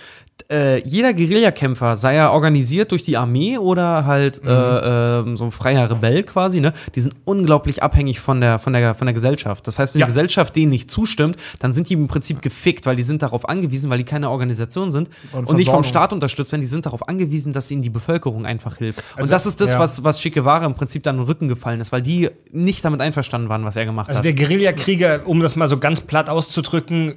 äh, 0.51 0.81
jeder 0.87 1.13
Guerillakämpfer, 1.13 1.95
sei 1.95 2.15
er 2.15 2.31
organisiert 2.31 2.91
durch 2.91 3.03
die 3.03 3.17
Armee 3.17 3.57
oder 3.59 4.05
halt 4.05 4.43
Mhm. 4.43 4.49
äh, 4.49 5.19
ähm, 5.19 5.37
so 5.37 5.45
ein 5.45 5.51
freier 5.51 5.89
Rebell 5.91 6.23
quasi, 6.23 6.59
ne, 6.59 6.73
die 6.95 7.01
sind 7.01 7.15
unglaublich 7.23 7.83
abhängig 7.83 8.19
von 8.19 8.41
der, 8.41 8.57
von 8.57 8.73
der, 8.73 8.95
von 8.95 9.05
der 9.05 9.13
Gesellschaft. 9.13 9.67
Das 9.67 9.77
heißt, 9.77 9.93
wenn 9.93 9.99
Ja. 9.99 10.05
die 10.07 10.09
Gesellschaft 10.09 10.55
denen 10.55 10.71
nicht 10.71 10.89
zustimmt, 10.89 11.37
dann 11.59 11.71
sind 11.71 11.89
die 11.89 11.93
im 11.93 12.07
Prinzip 12.07 12.41
gefickt, 12.41 12.87
weil 12.87 12.95
die 12.95 13.03
sind 13.03 13.21
darauf 13.21 13.47
angewiesen, 13.47 13.91
weil 13.91 13.99
die 13.99 14.03
keine 14.05 14.29
Organisation 14.31 14.91
sind 14.91 15.09
Und 15.31 15.47
und, 15.49 15.55
nicht 15.57 15.69
vom 15.69 15.82
Versorgung. 15.83 16.01
Staat 16.01 16.13
unterstützt 16.13 16.51
werden, 16.51 16.61
die 16.61 16.67
sind 16.67 16.85
darauf 16.85 17.07
angewiesen, 17.07 17.53
dass 17.53 17.69
ihnen 17.71 17.81
die 17.81 17.89
Bevölkerung 17.89 18.45
einfach 18.45 18.77
hilft. 18.77 18.99
und 18.99 19.21
Also, 19.21 19.31
das 19.31 19.45
ist 19.45 19.61
das, 19.61 19.73
ja. 19.73 19.79
was, 19.79 20.03
was 20.03 20.21
Guevara 20.23 20.65
im 20.65 20.75
Prinzip 20.75 21.03
dann 21.03 21.15
in 21.15 21.21
den 21.21 21.27
Rücken 21.27 21.47
gefallen 21.47 21.79
ist, 21.81 21.91
weil 21.91 22.01
die 22.01 22.29
nicht 22.51 22.83
damit 22.85 23.01
einverstanden 23.01 23.49
waren, 23.49 23.65
was 23.65 23.75
er 23.75 23.85
gemacht 23.85 24.07
Also 24.09 24.19
hat. 24.19 24.25
der 24.25 24.33
Guerillakrieger, 24.33 25.21
um 25.25 25.39
das 25.39 25.55
mal 25.55 25.67
so 25.67 25.77
ganz 25.77 26.01
platt 26.01 26.29
auszudrücken, 26.29 27.15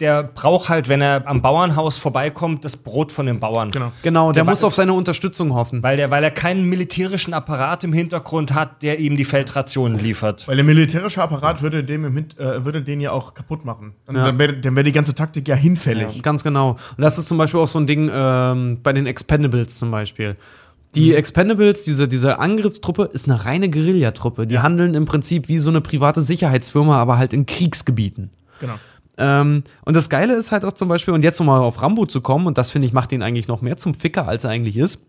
der 0.00 0.24
braucht 0.24 0.68
halt, 0.70 0.88
wenn 0.88 1.00
er 1.00 1.26
am 1.26 1.40
Bauernhaus 1.40 1.98
vorbeikommt, 1.98 2.64
das 2.64 2.76
Brot 2.76 3.12
von 3.12 3.26
den 3.26 3.38
Bauern. 3.38 3.70
Genau. 3.70 3.92
Genau, 4.02 4.32
der, 4.32 4.42
Der 4.42 4.50
muss 4.50 4.64
auf 4.64 4.74
seine 4.74 4.92
Unterstützung 4.92 5.54
hoffen. 5.54 5.82
Weil, 5.84 5.96
der, 5.96 6.10
weil 6.10 6.24
er 6.24 6.32
keinen 6.32 6.68
militärischen 6.68 7.32
Apparat 7.32 7.84
im 7.84 7.92
Hintergrund 7.92 8.54
hat, 8.54 8.82
der 8.82 8.98
ihm 8.98 9.16
die 9.16 9.24
Feldrationen 9.24 9.98
liefert. 9.98 10.48
Weil 10.48 10.56
der 10.56 10.64
militärische 10.64 11.22
Apparat 11.22 11.62
würde, 11.62 11.84
dem 11.84 12.04
äh, 12.04 12.64
würde 12.64 12.82
den 12.82 13.00
ja 13.00 13.12
auch 13.12 13.34
kaputt 13.34 13.64
machen. 13.64 13.94
Dann, 14.06 14.16
Ja. 14.16 14.22
dann 14.24 14.38
wäre 14.38 14.54
dann 14.54 14.74
wär 14.74 14.82
die 14.82 14.92
ganze 14.92 15.14
Taktik 15.14 15.46
ja 15.46 15.54
hinfällig. 15.54 16.22
Ganz 16.22 16.42
genau. 16.42 16.70
Und 16.70 16.78
das 17.02 17.16
ist 17.18 17.28
zum 17.28 17.38
Beispiel 17.38 17.60
auch 17.60 17.68
so 17.68 17.78
ein 17.78 17.86
Ding 17.86 18.10
ähm, 18.12 18.80
bei 18.82 18.92
den 18.92 19.06
Expendables 19.06 19.78
zum 19.78 19.92
Beispiel. 19.92 20.36
Die 20.96 21.10
Mhm. 21.10 21.16
Expendables, 21.16 21.84
diese, 21.84 22.08
diese 22.08 22.38
Angriffstruppe, 22.40 23.10
ist 23.12 23.28
eine 23.28 23.44
reine 23.44 23.68
Guerillatruppe. 23.70 24.46
Die 24.46 24.58
handeln 24.58 24.94
im 24.94 25.04
Prinzip 25.06 25.48
wie 25.48 25.58
so 25.58 25.70
eine 25.70 25.80
private 25.80 26.20
Sicherheitsfirma, 26.20 26.96
aber 27.00 27.18
halt 27.18 27.32
in 27.32 27.46
Kriegsgebieten. 27.46 28.30
Genau. 28.60 28.74
Ähm, 29.18 29.64
und 29.84 29.96
das 29.96 30.08
Geile 30.08 30.34
ist 30.34 30.52
halt 30.52 30.64
auch 30.64 30.72
zum 30.72 30.88
Beispiel, 30.88 31.14
und 31.14 31.22
jetzt 31.22 31.38
nochmal 31.38 31.60
auf 31.60 31.80
Rambo 31.80 32.06
zu 32.06 32.20
kommen, 32.20 32.46
und 32.46 32.58
das 32.58 32.70
finde 32.70 32.86
ich 32.86 32.92
macht 32.92 33.12
ihn 33.12 33.22
eigentlich 33.22 33.48
noch 33.48 33.62
mehr 33.62 33.76
zum 33.76 33.94
Ficker, 33.94 34.26
als 34.28 34.44
er 34.44 34.50
eigentlich 34.50 34.76
ist. 34.76 35.00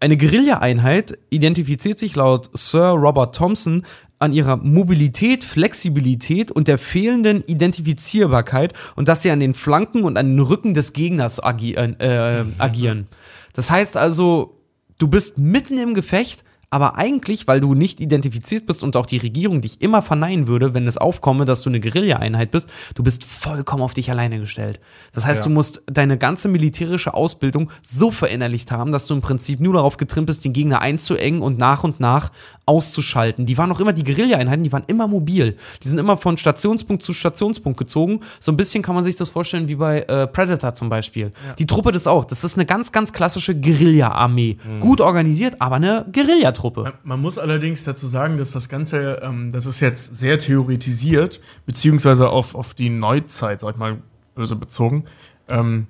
Eine 0.00 0.16
Guerilla-Einheit 0.16 1.18
identifiziert 1.30 1.98
sich 1.98 2.16
laut 2.16 2.50
Sir 2.54 2.90
Robert 2.90 3.34
Thompson 3.34 3.84
an 4.18 4.32
ihrer 4.32 4.56
Mobilität, 4.56 5.44
Flexibilität 5.44 6.50
und 6.50 6.68
der 6.68 6.78
fehlenden 6.78 7.42
Identifizierbarkeit 7.44 8.72
und 8.96 9.08
dass 9.08 9.22
sie 9.22 9.30
an 9.30 9.40
den 9.40 9.54
Flanken 9.54 10.04
und 10.04 10.16
an 10.16 10.30
den 10.30 10.40
Rücken 10.40 10.74
des 10.74 10.92
Gegners 10.92 11.42
agi 11.42 11.74
äh, 11.74 12.44
agieren. 12.58 13.08
Das 13.52 13.70
heißt 13.70 13.96
also, 13.96 14.60
du 14.98 15.08
bist 15.08 15.38
mitten 15.38 15.78
im 15.78 15.94
Gefecht, 15.94 16.43
aber 16.74 16.96
eigentlich, 16.96 17.46
weil 17.46 17.60
du 17.60 17.74
nicht 17.74 18.00
identifiziert 18.00 18.66
bist 18.66 18.82
und 18.82 18.96
auch 18.96 19.06
die 19.06 19.18
Regierung 19.18 19.60
dich 19.60 19.80
immer 19.80 20.02
verneinen 20.02 20.48
würde, 20.48 20.74
wenn 20.74 20.88
es 20.88 20.98
aufkomme, 20.98 21.44
dass 21.44 21.62
du 21.62 21.70
eine 21.70 21.78
Guerilla-Einheit 21.78 22.50
bist, 22.50 22.68
du 22.96 23.04
bist 23.04 23.22
vollkommen 23.22 23.80
auf 23.80 23.94
dich 23.94 24.10
alleine 24.10 24.40
gestellt. 24.40 24.80
Das 25.12 25.24
heißt, 25.24 25.42
Ja. 25.42 25.44
du 25.44 25.50
musst 25.50 25.82
deine 25.86 26.18
ganze 26.18 26.48
militärische 26.48 27.14
Ausbildung 27.14 27.70
so 27.84 28.10
verinnerlicht 28.10 28.72
haben, 28.72 28.90
dass 28.90 29.06
du 29.06 29.14
im 29.14 29.20
Prinzip 29.20 29.60
nur 29.60 29.74
darauf 29.74 29.98
getrimmt 29.98 30.26
bist, 30.26 30.44
den 30.44 30.52
Gegner 30.52 30.80
einzuengen 30.80 31.42
und 31.42 31.58
nach 31.58 31.84
und 31.84 32.00
nach 32.00 32.32
auszuschalten. 32.66 33.46
Die 33.46 33.58
waren 33.58 33.70
auch 33.70 33.80
immer, 33.80 33.92
die 33.92 34.04
Guerilla-Einheiten, 34.04 34.62
die 34.62 34.72
waren 34.72 34.84
immer 34.86 35.06
mobil. 35.06 35.56
Die 35.82 35.88
sind 35.88 35.98
immer 35.98 36.16
von 36.16 36.38
Stationspunkt 36.38 37.02
zu 37.02 37.12
Stationspunkt 37.12 37.78
gezogen. 37.78 38.20
So 38.40 38.52
ein 38.52 38.56
bisschen 38.56 38.82
kann 38.82 38.94
man 38.94 39.04
sich 39.04 39.16
das 39.16 39.30
vorstellen 39.30 39.68
wie 39.68 39.74
bei 39.76 40.00
äh, 40.02 40.26
Predator 40.26 40.74
zum 40.74 40.88
Beispiel. 40.88 41.32
Die 41.58 41.66
Truppe 41.66 41.92
das 41.92 42.06
auch. 42.06 42.24
Das 42.24 42.44
ist 42.44 42.56
eine 42.56 42.66
ganz, 42.66 42.92
ganz 42.92 43.12
klassische 43.12 43.54
Guerilla-Armee. 43.54 44.56
Gut 44.80 45.00
organisiert, 45.00 45.60
aber 45.60 45.76
eine 45.76 46.06
Guerillatruppe. 46.12 46.82
Man, 46.82 46.92
man 47.02 47.20
muss 47.20 47.38
allerdings 47.38 47.84
dazu 47.84 48.08
sagen, 48.08 48.38
dass 48.38 48.50
das 48.52 48.68
Ganze, 48.68 49.20
ähm, 49.22 49.52
das 49.52 49.66
ist 49.66 49.80
jetzt 49.80 50.14
sehr 50.16 50.38
theoretisiert, 50.38 51.40
beziehungsweise 51.66 52.28
auf, 52.28 52.54
auf 52.54 52.74
die 52.74 52.88
Neuzeit, 52.88 53.60
sag 53.60 53.74
ich 53.74 53.76
mal, 53.76 53.98
böse 54.34 54.56
bezogen. 54.56 55.04
Ähm, 55.48 55.86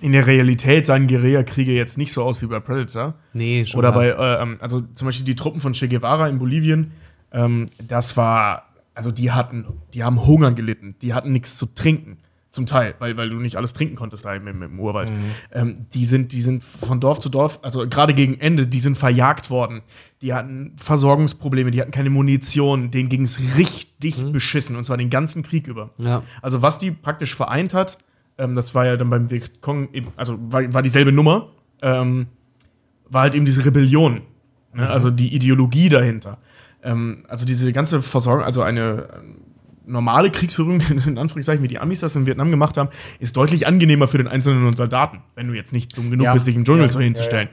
in 0.00 0.12
der 0.12 0.26
Realität 0.26 0.86
sahen 0.86 1.06
Guerilla-Kriege 1.06 1.72
jetzt 1.72 1.98
nicht 1.98 2.12
so 2.12 2.22
aus 2.22 2.40
wie 2.42 2.46
bei 2.46 2.60
Predator. 2.60 3.14
Nee, 3.32 3.66
schon 3.66 3.78
Oder 3.78 3.92
bei, 3.92 4.08
äh, 4.08 4.42
ähm, 4.42 4.58
also 4.60 4.82
zum 4.94 5.06
Beispiel 5.06 5.24
die 5.24 5.34
Truppen 5.34 5.60
von 5.60 5.72
Che 5.72 5.88
Guevara 5.88 6.28
in 6.28 6.38
Bolivien, 6.38 6.92
ähm, 7.32 7.66
das 7.86 8.16
war, 8.16 8.68
also 8.94 9.10
die 9.10 9.32
hatten, 9.32 9.66
die 9.94 10.04
haben 10.04 10.24
Hunger 10.26 10.52
gelitten, 10.52 10.94
die 11.02 11.14
hatten 11.14 11.32
nichts 11.32 11.56
zu 11.56 11.66
trinken. 11.66 12.18
Zum 12.50 12.64
Teil, 12.64 12.94
weil, 12.98 13.14
weil 13.18 13.28
du 13.28 13.36
nicht 13.36 13.56
alles 13.56 13.74
trinken 13.74 13.94
konntest 13.94 14.24
da 14.24 14.34
im, 14.34 14.62
im, 14.62 14.80
Urwald. 14.80 15.12
Ähm, 15.52 15.86
die, 15.92 16.06
sind, 16.06 16.32
die 16.32 16.40
sind 16.40 16.64
von 16.64 16.98
Dorf 16.98 17.20
zu 17.20 17.28
Dorf, 17.28 17.60
also 17.62 17.86
gerade 17.86 18.14
gegen 18.14 18.40
Ende, 18.40 18.66
die 18.66 18.80
sind 18.80 18.96
verjagt 18.96 19.50
worden. 19.50 19.82
Die 20.22 20.32
hatten 20.32 20.72
Versorgungsprobleme, 20.78 21.70
die 21.70 21.80
hatten 21.80 21.90
keine 21.90 22.08
Munition, 22.08 22.90
denen 22.90 23.10
ging 23.10 23.22
es 23.22 23.38
richtig 23.58 24.32
beschissen, 24.32 24.76
und 24.76 24.84
zwar 24.84 24.96
den 24.96 25.10
ganzen 25.10 25.42
Krieg 25.42 25.68
über. 25.68 25.90
Ja. 25.98 26.22
Also 26.40 26.62
was 26.62 26.78
die 26.78 26.90
praktisch 26.90 27.36
vereint 27.36 27.74
hat, 27.74 27.98
ähm, 28.38 28.54
das 28.54 28.74
war 28.74 28.86
ja 28.86 28.96
dann 28.96 29.10
beim 29.10 29.30
Vietcong 29.30 29.88
also 30.16 30.38
war, 30.40 30.72
war 30.72 30.82
dieselbe 30.82 31.12
Nummer, 31.12 31.48
ähm, 31.82 32.26
war 33.08 33.22
halt 33.22 33.34
eben 33.34 33.44
diese 33.44 33.64
Rebellion, 33.64 34.22
ne? 34.74 34.88
also 34.88 35.10
die 35.10 35.34
Ideologie 35.34 35.88
dahinter. 35.88 36.38
Ähm, 36.82 37.24
also 37.28 37.44
diese 37.46 37.72
ganze 37.72 38.02
Versorgung, 38.02 38.44
also 38.44 38.62
eine 38.62 39.08
ähm, 39.16 39.36
normale 39.86 40.30
Kriegsführung, 40.30 40.80
in 41.06 41.18
Anführungszeichen, 41.18 41.62
wie 41.64 41.68
die 41.68 41.78
Amis 41.78 42.00
das 42.00 42.14
in 42.16 42.26
Vietnam 42.26 42.50
gemacht 42.50 42.76
haben, 42.76 42.90
ist 43.18 43.36
deutlich 43.36 43.66
angenehmer 43.66 44.06
für 44.08 44.18
den 44.18 44.28
einzelnen 44.28 44.72
Soldaten, 44.74 45.20
wenn 45.34 45.48
du 45.48 45.54
jetzt 45.54 45.72
nicht 45.72 45.96
dumm 45.96 46.10
genug 46.10 46.24
Ja. 46.26 46.32
bist, 46.34 46.46
dich 46.46 46.56
im 46.56 46.64
Dschungel 46.64 46.82
Ja. 46.86 46.88
so 46.88 47.00
hinzustellen. 47.00 47.48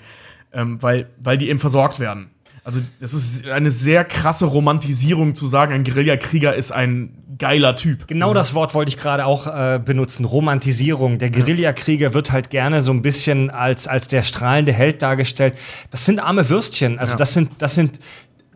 Ähm, 0.54 0.82
weil, 0.82 1.10
weil 1.20 1.38
die 1.38 1.50
eben 1.50 1.60
versorgt 1.60 2.00
werden. 2.00 2.30
Also 2.66 2.80
das 3.00 3.14
ist 3.14 3.48
eine 3.48 3.70
sehr 3.70 4.04
krasse 4.04 4.46
Romantisierung 4.46 5.36
zu 5.36 5.46
sagen, 5.46 5.72
ein 5.72 5.84
Guerillakrieger 5.84 6.56
ist 6.56 6.72
ein 6.72 7.12
geiler 7.38 7.76
Typ. 7.76 8.08
Genau 8.08 8.34
das 8.34 8.56
Wort 8.56 8.74
wollte 8.74 8.90
ich 8.90 8.98
gerade 8.98 9.26
auch 9.28 9.46
äh, 9.46 9.80
benutzen. 9.84 10.26
Romantisierung. 10.26 11.20
Der 11.20 11.30
Guerillakrieger 11.30 12.16
wird 12.16 12.32
halt 12.32 12.50
gerne 12.50 12.82
so 12.82 12.92
ein 12.92 13.04
bisschen 13.04 13.52
als, 13.52 13.88
als 13.88 14.08
der 14.08 14.24
strahlende 14.24 14.74
Held 14.74 15.04
dargestellt. 15.04 15.54
Das 15.92 16.06
sind 16.06 16.20
arme 16.20 16.50
Würstchen. 16.50 16.98
Also 16.98 17.12
Ja. 17.14 17.18
das 17.18 17.34
sind, 17.36 17.52
das 17.60 17.76
sind 17.76 18.00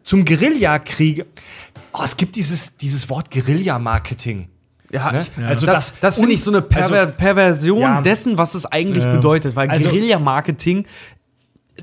zum 0.03 0.26
Guerillakrieg. 0.26 1.26
Oh, 1.94 2.02
es 2.03 2.18
gibt 2.18 2.36
dieses, 2.36 2.77
dieses 2.77 3.10
Wort 3.11 3.30
Guerilla-Marketing. 3.30 4.48
Ja, 4.91 5.11
Ne? 5.11 5.19
ich, 5.22 5.31
Also 5.38 5.49
also 5.49 5.65
das- 5.68 5.76
das, 5.91 5.99
das 5.99 6.15
finde 6.18 6.34
ich 6.34 6.41
so 6.41 6.49
eine 6.49 6.64
Perver 6.64 6.99
also- 7.02 7.11
Perversion 7.15 7.81
Ja. 7.81 8.02
dessen, 8.02 8.40
was 8.40 8.56
es 8.56 8.65
eigentlich 8.65 9.03
bedeutet, 9.03 9.56
weil 9.56 9.69
Also- 9.69 9.90
Guerilla-Marketing, 9.90 10.88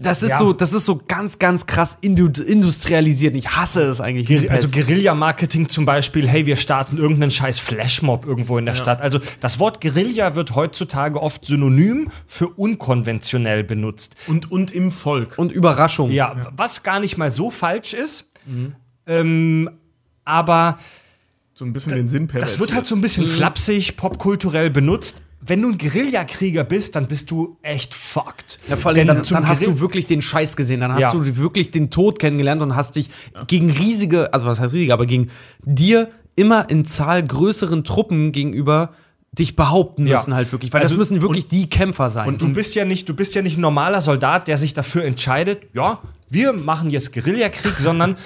das 0.00 0.22
ist 0.22 0.30
Ja. 0.30 0.38
so, 0.38 0.52
das 0.52 0.72
ist 0.72 0.84
so 0.84 1.00
ganz, 1.08 1.38
ganz 1.38 1.66
krass 1.66 1.98
indu 2.00 2.26
industrialisiert. 2.42 3.34
Ich 3.36 3.48
hasse 3.50 3.82
es 3.82 4.00
eigentlich. 4.00 4.26
Guer- 4.28 4.50
Also. 4.50 4.68
Guerilla-Marketing 4.68 5.68
zum 5.68 5.84
Beispiel, 5.84 6.28
hey, 6.28 6.46
wir 6.46 6.56
starten 6.56 6.98
irgendeinen 6.98 7.30
scheiß 7.30 7.58
Flashmob 7.58 8.26
irgendwo 8.26 8.58
in 8.58 8.66
der 8.66 8.74
Stadt. 8.74 9.00
Also 9.00 9.20
das 9.40 9.58
Wort 9.58 9.80
Guerilla 9.80 10.34
wird 10.34 10.54
heutzutage 10.54 11.20
oft 11.22 11.44
synonym 11.46 12.10
für 12.26 12.48
unkonventionell 12.48 13.64
benutzt. 13.64 14.16
Und, 14.26 14.50
und 14.50 14.70
im 14.74 14.92
Volk. 14.92 15.38
und 15.38 15.52
Überraschung. 15.52 16.10
Ja, 16.10 16.34
was 16.56 16.82
gar 16.82 17.00
nicht 17.00 17.16
mal 17.16 17.30
so 17.30 17.50
falsch 17.50 17.94
ist. 17.94 18.26
Ähm, 19.06 19.70
aber 20.24 20.78
so 21.54 21.64
ein 21.64 21.72
bisschen 21.72 21.94
den 21.94 22.08
Sinn 22.08 22.28
das 22.34 22.58
wird 22.58 22.74
halt 22.74 22.86
so 22.86 22.94
ein 22.94 23.00
bisschen 23.00 23.26
flapsig, 23.26 23.96
popkulturell 23.96 24.70
benutzt. 24.70 25.22
Wenn 25.46 25.62
du 25.62 25.68
ein 25.70 25.78
Guerillakrieger 25.78 26.64
bist, 26.64 26.96
dann 26.96 27.06
bist 27.06 27.30
du 27.30 27.56
echt 27.62 27.94
fucked. 27.94 28.58
Ja, 28.68 28.76
vor 28.76 28.88
allem, 28.90 28.96
Denn 28.96 29.06
dann, 29.06 29.22
dann 29.22 29.48
hast 29.48 29.66
du 29.66 29.78
wirklich 29.80 30.06
den 30.06 30.20
Scheiß 30.22 30.56
gesehen, 30.56 30.80
dann 30.80 30.92
hast 30.92 31.00
Ja. 31.00 31.12
du 31.12 31.36
wirklich 31.36 31.70
den 31.70 31.90
Tod 31.90 32.18
kennengelernt 32.18 32.62
und 32.62 32.74
hast 32.74 32.96
dich 32.96 33.10
gegen 33.46 33.70
riesige, 33.70 34.32
also 34.34 34.46
was 34.46 34.60
heißt 34.60 34.74
riesige, 34.74 34.92
aber 34.92 35.06
gegen 35.06 35.30
dir 35.64 36.08
immer 36.34 36.68
in 36.68 36.84
Zahl 36.84 37.22
größeren 37.26 37.84
Truppen 37.84 38.32
gegenüber 38.32 38.92
dich 39.32 39.54
behaupten 39.54 40.06
Ja. 40.06 40.16
müssen 40.16 40.34
halt 40.34 40.50
wirklich, 40.50 40.72
weil 40.72 40.80
Also, 40.80 40.94
das 40.94 40.98
müssen 41.10 41.20
wirklich 41.22 41.46
die 41.48 41.68
Kämpfer 41.68 42.08
sein. 42.08 42.26
Und 42.28 42.40
du 42.40 42.48
bist 42.52 42.74
ja 42.74 42.84
nicht, 42.84 43.08
du 43.08 43.14
bist 43.14 43.34
ja 43.34 43.42
nicht 43.42 43.58
ein 43.58 43.60
normaler 43.60 44.00
Soldat, 44.00 44.48
der 44.48 44.56
sich 44.56 44.72
dafür 44.74 45.04
entscheidet, 45.04 45.62
ja, 45.74 46.00
wir 46.30 46.52
machen 46.54 46.90
jetzt 46.90 47.12
Guerillakrieg, 47.12 47.78
sondern 47.78 48.16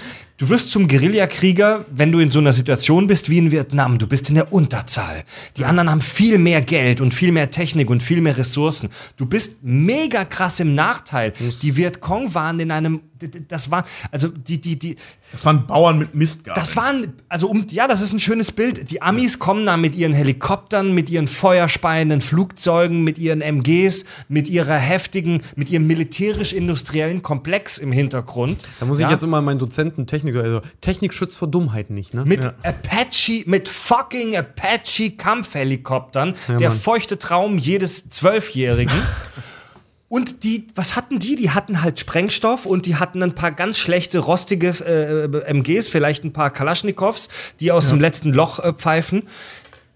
du 0.41 0.49
wirst 0.49 0.71
zum 0.71 0.89
Guerillakrieger, 0.89 1.85
wenn 1.91 2.11
du 2.11 2.19
in 2.19 2.31
so 2.31 2.39
einer 2.39 2.53
Situation 2.53 3.07
bist 3.07 3.29
wie 3.29 3.37
in 3.37 3.51
Vietnam. 3.51 3.99
Du 3.99 4.07
bist 4.07 4.31
in 4.31 4.37
der 4.37 4.53
Unterzahl. 4.53 5.25
Die 5.59 5.67
anderen 5.67 5.91
haben 5.91 6.01
viel 6.01 6.39
mehr 6.39 6.63
Geld 6.63 7.03
und 7.03 7.13
viel 7.13 7.31
mehr 7.31 7.51
Technik 7.51 7.91
und 7.91 8.03
viel 8.03 8.23
mehr 8.23 8.39
Ressourcen. 8.39 8.89
Du 9.19 9.27
bist 9.27 9.63
mega 9.63 10.25
krass 10.25 10.59
im 10.59 10.75
Nachteil. 10.75 11.35
Die 11.63 11.77
Vietcong 11.77 12.35
waren 12.35 12.59
in 12.59 12.71
einem, 12.71 13.03
das 13.49 13.71
war, 13.71 13.85
also 14.11 14.29
die, 14.29 14.59
die, 14.61 14.79
die, 14.79 14.97
Das 15.33 15.45
waren 15.45 15.67
Bauern 15.67 15.99
mit 15.99 16.15
Mistgabeln. 16.15 16.55
das 16.61 16.77
waren, 16.77 17.13
also 17.29 17.49
um, 17.49 17.67
ja, 17.71 17.87
das 17.87 18.01
ist 18.01 18.13
ein 18.13 18.19
schönes 18.19 18.51
Bild. 18.53 18.91
Die 18.91 19.01
Amis 19.03 19.39
kommen 19.39 19.65
da 19.67 19.77
mit 19.77 19.95
ihren 19.95 20.13
Helikoptern, 20.13 20.93
mit 20.93 21.09
ihren 21.09 21.29
feuerspeienden 21.29 22.21
Flugzeugen, 22.21 23.05
mit 23.05 23.19
ihren 23.19 23.41
MGs, 23.41 24.05
mit 24.29 24.49
ihrer 24.49 24.77
heftigen, 24.77 25.43
mit 25.57 25.71
ihrem 25.71 25.87
militärisch-industriellen 25.87 27.23
Komplex 27.23 27.79
im 27.79 27.93
Hintergrund. 27.93 28.65
da 28.81 28.87
muss 28.87 28.99
ich 28.99 29.05
Ja? 29.05 29.11
jetzt 29.11 29.23
immer 29.23 29.41
meinen 29.41 29.59
Dozenten 29.59 30.07
Technik, 30.07 30.37
also 30.37 30.63
Technik 30.81 31.15
schützt 31.15 31.39
vor 31.39 31.49
Dummheit 31.49 31.91
nicht, 31.91 32.15
ne? 32.15 32.25
Mit 32.25 32.45
Apache, 32.47 33.43
mit 33.47 33.69
fucking 33.69 34.37
Apache 34.37 35.13
Kampfhelikoptern, 35.17 36.35
der 36.59 36.71
Mann. 36.71 36.79
feuchte 36.79 37.19
Traum 37.19 37.59
jedes 37.59 38.09
Zwölfjährigen. 38.09 38.95
Und 40.11 40.43
die, 40.43 40.67
was 40.75 40.97
hatten 40.97 41.21
die? 41.21 41.37
Die 41.37 41.51
hatten 41.51 41.83
halt 41.83 42.01
Sprengstoff 42.01 42.67
und 42.67 42.85
die 42.85 42.97
hatten 42.97 43.23
ein 43.23 43.37
paar 43.37 43.53
ganz 43.53 43.79
schlechte, 43.79 44.19
rostige 44.19 44.71
äh, 44.85 45.53
MGs, 45.53 45.89
vielleicht 45.89 46.25
ein 46.25 46.33
paar 46.33 46.51
Kalaschnikows, 46.51 47.29
die 47.61 47.71
aus 47.71 47.91
dem 47.91 48.01
letzten 48.01 48.33
Loch 48.33 48.59
äh, 48.59 48.73
pfeifen. 48.73 49.23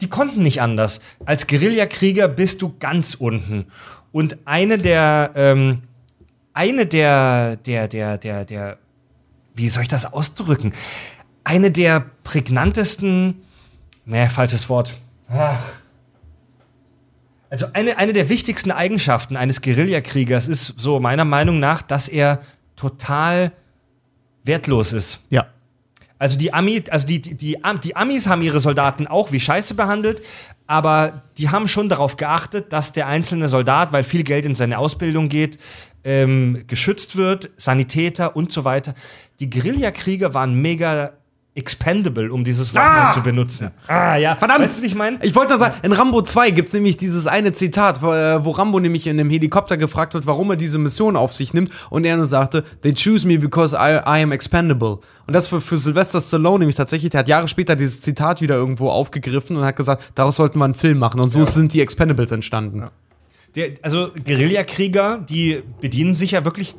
Die 0.01 0.09
konnten 0.09 0.45
nicht 0.45 0.62
anders. 0.62 1.01
Als 1.24 1.49
Guerillakrieger 1.49 2.28
bist 2.28 2.62
du 2.62 2.77
ganz 2.78 3.15
unten. 3.15 3.66
Und 4.12 4.39
eine 4.45 4.78
der, 4.78 5.32
ähm, 5.35 5.82
eine 6.53 6.86
der, 6.86 7.57
der, 7.57 7.89
der, 7.89 8.16
der, 8.16 8.45
der, 8.45 8.78
wie 9.57 9.69
soll 9.69 9.82
ich 9.82 9.89
das 9.89 10.12
ausdrücken? 10.12 10.74
Eine 11.43 11.73
der 11.73 12.07
prägnantesten, 12.23 13.43
ne, 14.05 14.31
falsches 14.31 14.69
Wort. 14.69 14.95
Ach. 15.28 15.59
Also 17.51 17.66
eine, 17.73 17.99
eine 17.99 18.12
der 18.12 18.29
wichtigsten 18.29 18.71
Eigenschaften 18.71 19.37
eines 19.37 19.61
Guerillakriegers 19.61 20.49
ist 20.49 20.75
so 20.77 20.99
meiner 20.99 21.25
Meinung 21.25 21.61
nach, 21.61 21.83
dass 21.83 22.09
er 22.09 22.41
total 22.77 23.53
wertlos 24.45 24.93
ist. 24.93 25.21
Ja. 25.31 25.47
Also 26.19 26.39
die 26.39 26.53
Ami, 26.53 26.83
also 26.91 27.07
die, 27.07 27.21
die, 27.21 27.35
die, 27.35 27.65
Am- 27.65 27.81
die 27.81 27.97
Amis 27.97 28.27
haben 28.27 28.43
ihre 28.43 28.61
Soldaten 28.61 29.07
auch 29.07 29.31
wie 29.33 29.41
Scheiße 29.41 29.75
behandelt, 29.75 30.23
aber 30.66 31.23
die 31.39 31.51
haben 31.51 31.69
schon 31.69 31.89
darauf 31.89 32.16
geachtet, 32.16 32.73
dass 32.73 32.93
der 32.93 33.07
einzelne 33.07 33.49
Soldat, 33.49 33.93
weil 33.93 34.05
viel 34.05 34.23
Geld 34.23 34.47
in 34.47 34.55
seine 34.55 34.79
Ausbildung 34.79 35.29
geht, 35.29 35.59
ähm, 36.03 36.65
geschützt 36.66 37.16
wird, 37.16 37.51
Sanitäter 37.57 38.37
und 38.37 38.53
so 38.53 38.65
weiter. 38.65 38.95
Die 39.41 39.51
Guerillakrieger 39.51 40.35
waren 40.35 40.55
mega 40.55 41.12
expendable, 41.56 42.32
um 42.32 42.43
dieses 42.43 42.74
Wort 42.74 42.85
mal 42.85 43.12
zu 43.12 43.22
benutzen. 43.22 43.70
Ah, 43.86 44.16
ja. 44.16 44.35
Verdammt! 44.35 44.60
Weißt 44.60 44.78
du, 44.78 44.82
wie 44.82 44.86
ich 44.86 44.94
meine? 44.97 45.18
Ich 45.22 45.36
wollte 45.36 45.52
noch 45.52 45.60
sagen, 45.60 45.76
in 45.82 45.93
Rambo 45.93 46.20
2 46.22 46.51
gibt 46.51 46.68
es 46.68 46.74
nämlich 46.74 46.97
dieses 46.97 47.28
eine 47.28 47.52
Zitat, 47.52 48.02
wo, 48.02 48.12
äh, 48.12 48.44
wo 48.44 48.51
Rambo 48.51 48.81
nämlich 48.81 49.06
in 49.06 49.18
einem 49.18 49.31
Helikopter 49.31 49.76
gefragt 49.76 50.14
wird, 50.14 50.26
warum 50.26 50.51
er 50.51 50.56
diese 50.56 50.78
Mission 50.78 51.16
auf 51.16 51.32
sich 51.32 51.55
nimmt. 51.55 51.70
Und 51.90 52.05
er 52.05 52.16
nur 52.16 52.26
sagte, 52.26 52.64
they 52.82 52.93
choose 52.93 53.26
me 53.26 53.39
because 53.39 53.76
I, 53.76 54.01
I 54.05 54.22
am 54.22 54.32
expendable. 54.32 54.98
Und 55.26 55.35
das 55.35 55.47
für, 55.47 55.60
für 55.60 55.76
Sylvester 55.76 56.20
Stallone 56.20 56.60
nämlich 56.60 56.76
tatsächlich, 56.76 57.10
der 57.10 57.20
hat 57.20 57.28
Jahre 57.28 57.47
später 57.47 57.76
dieses 57.76 58.01
Zitat 58.01 58.40
wieder 58.40 58.56
irgendwo 58.56 58.90
aufgegriffen 58.90 59.56
und 59.56 59.64
hat 59.64 59.76
gesagt, 59.76 60.02
daraus 60.16 60.36
sollten 60.36 60.59
wir 60.59 60.64
einen 60.64 60.74
Film 60.74 60.98
machen. 60.98 61.20
Und 61.20 61.31
so 61.31 61.44
sind 61.44 61.72
die 61.72 61.81
Expendables 61.81 62.32
entstanden. 62.32 62.89
Der, 63.55 63.70
also 63.82 64.10
Guerillakrieger, 64.12 65.18
die 65.18 65.62
bedienen 65.81 66.16
sich 66.16 66.32
ja 66.32 66.44
wirklich 66.44 66.74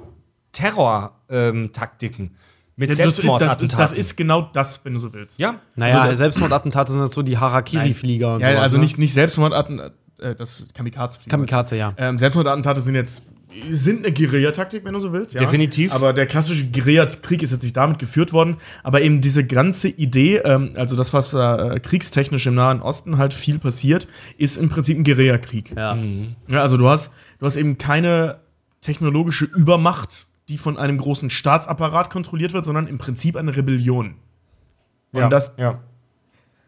Terror-Taktiken. 0.52 2.32
Mit 2.78 2.90
Das 2.90 3.00
ist, 3.00 3.06
das, 3.06 3.08
ist, 3.10 3.16
Selbstmordattentaten. 3.18 3.78
das 3.78 3.92
ist 3.94 4.16
genau 4.18 4.50
das, 4.54 4.82
wenn 4.84 4.94
du 4.94 5.00
so 5.00 5.14
willst. 5.14 5.40
ja. 5.40 5.60
Naja, 5.76 5.96
Also 6.02 6.10
das- 6.10 6.18
Selbstmordattentate 6.18 6.92
sind 6.92 7.02
das 7.02 7.12
so 7.14 7.22
die 7.22 7.38
Harakiri-Flieger 7.38 8.36
und 8.36 8.42
Ja, 8.42 8.52
sowas, 8.52 8.62
also 8.64 8.78
ne? 8.78 8.84
nicht, 8.84 8.98
nicht 8.98 9.14
Selbstmordattentate, 9.14 9.94
äh, 10.20 10.36
das 10.36 10.66
Kamikaze-Flieger. 10.74 11.30
Kamikaze, 11.30 11.76
ja. 11.78 11.94
Ähm, 11.98 12.18
Selbstmordattentate 12.18 12.82
sind 12.82 12.96
jetzt 12.96 13.24
sind 13.70 14.06
eine 14.06 14.14
Guerillataktik, 14.14 14.84
wenn 14.84 14.94
du 14.94 15.00
so 15.00 15.14
willst. 15.14 15.34
Ja. 15.34 15.40
Definitiv. 15.40 15.94
Aber 15.94 16.12
der 16.12 16.26
klassische 16.26 16.66
Guerillakrieg 16.66 17.42
ist 17.42 17.52
jetzt 17.52 17.64
nicht 17.64 17.78
damit 17.78 18.00
geführt 18.00 18.34
worden. 18.34 18.58
Aber 18.84 19.00
eben 19.02 19.22
diese 19.22 19.46
ganze 19.46 19.88
Idee, 19.88 20.40
ähm, 20.44 20.72
also 20.76 20.98
das, 20.98 21.14
was 21.14 21.30
da 21.32 21.72
äh, 21.72 21.80
kriegstechnisch 21.80 22.46
im 22.48 22.56
Nahen 22.56 22.82
Osten 22.82 23.18
halt 23.18 23.34
viel 23.34 23.58
passiert, 23.58 24.10
ist 24.38 24.58
im 24.58 24.68
Prinzip 24.68 24.98
ein 24.98 25.06
Guerillakrieg. 25.06 25.72
Ja. 25.74 25.98
Ja, 26.50 26.62
also 26.62 26.76
du 26.76 26.90
hast, 26.90 27.12
du 27.40 27.46
hast 27.46 27.56
eben 27.56 27.78
keine 27.78 28.40
technologische 28.82 29.46
Übermacht, 29.46 30.26
die 30.48 30.58
von 30.58 30.78
einem 30.78 30.98
großen 30.98 31.30
Staatsapparat 31.30 32.10
kontrolliert 32.10 32.54
wird, 32.54 32.66
sondern 32.66 32.88
im 32.88 32.98
Prinzip 32.98 33.36
eine 33.36 33.56
Rebellion. 33.56 34.16
Und 35.12 35.22
ja. 35.22 35.30
das, 35.30 35.54
ja. 35.58 35.80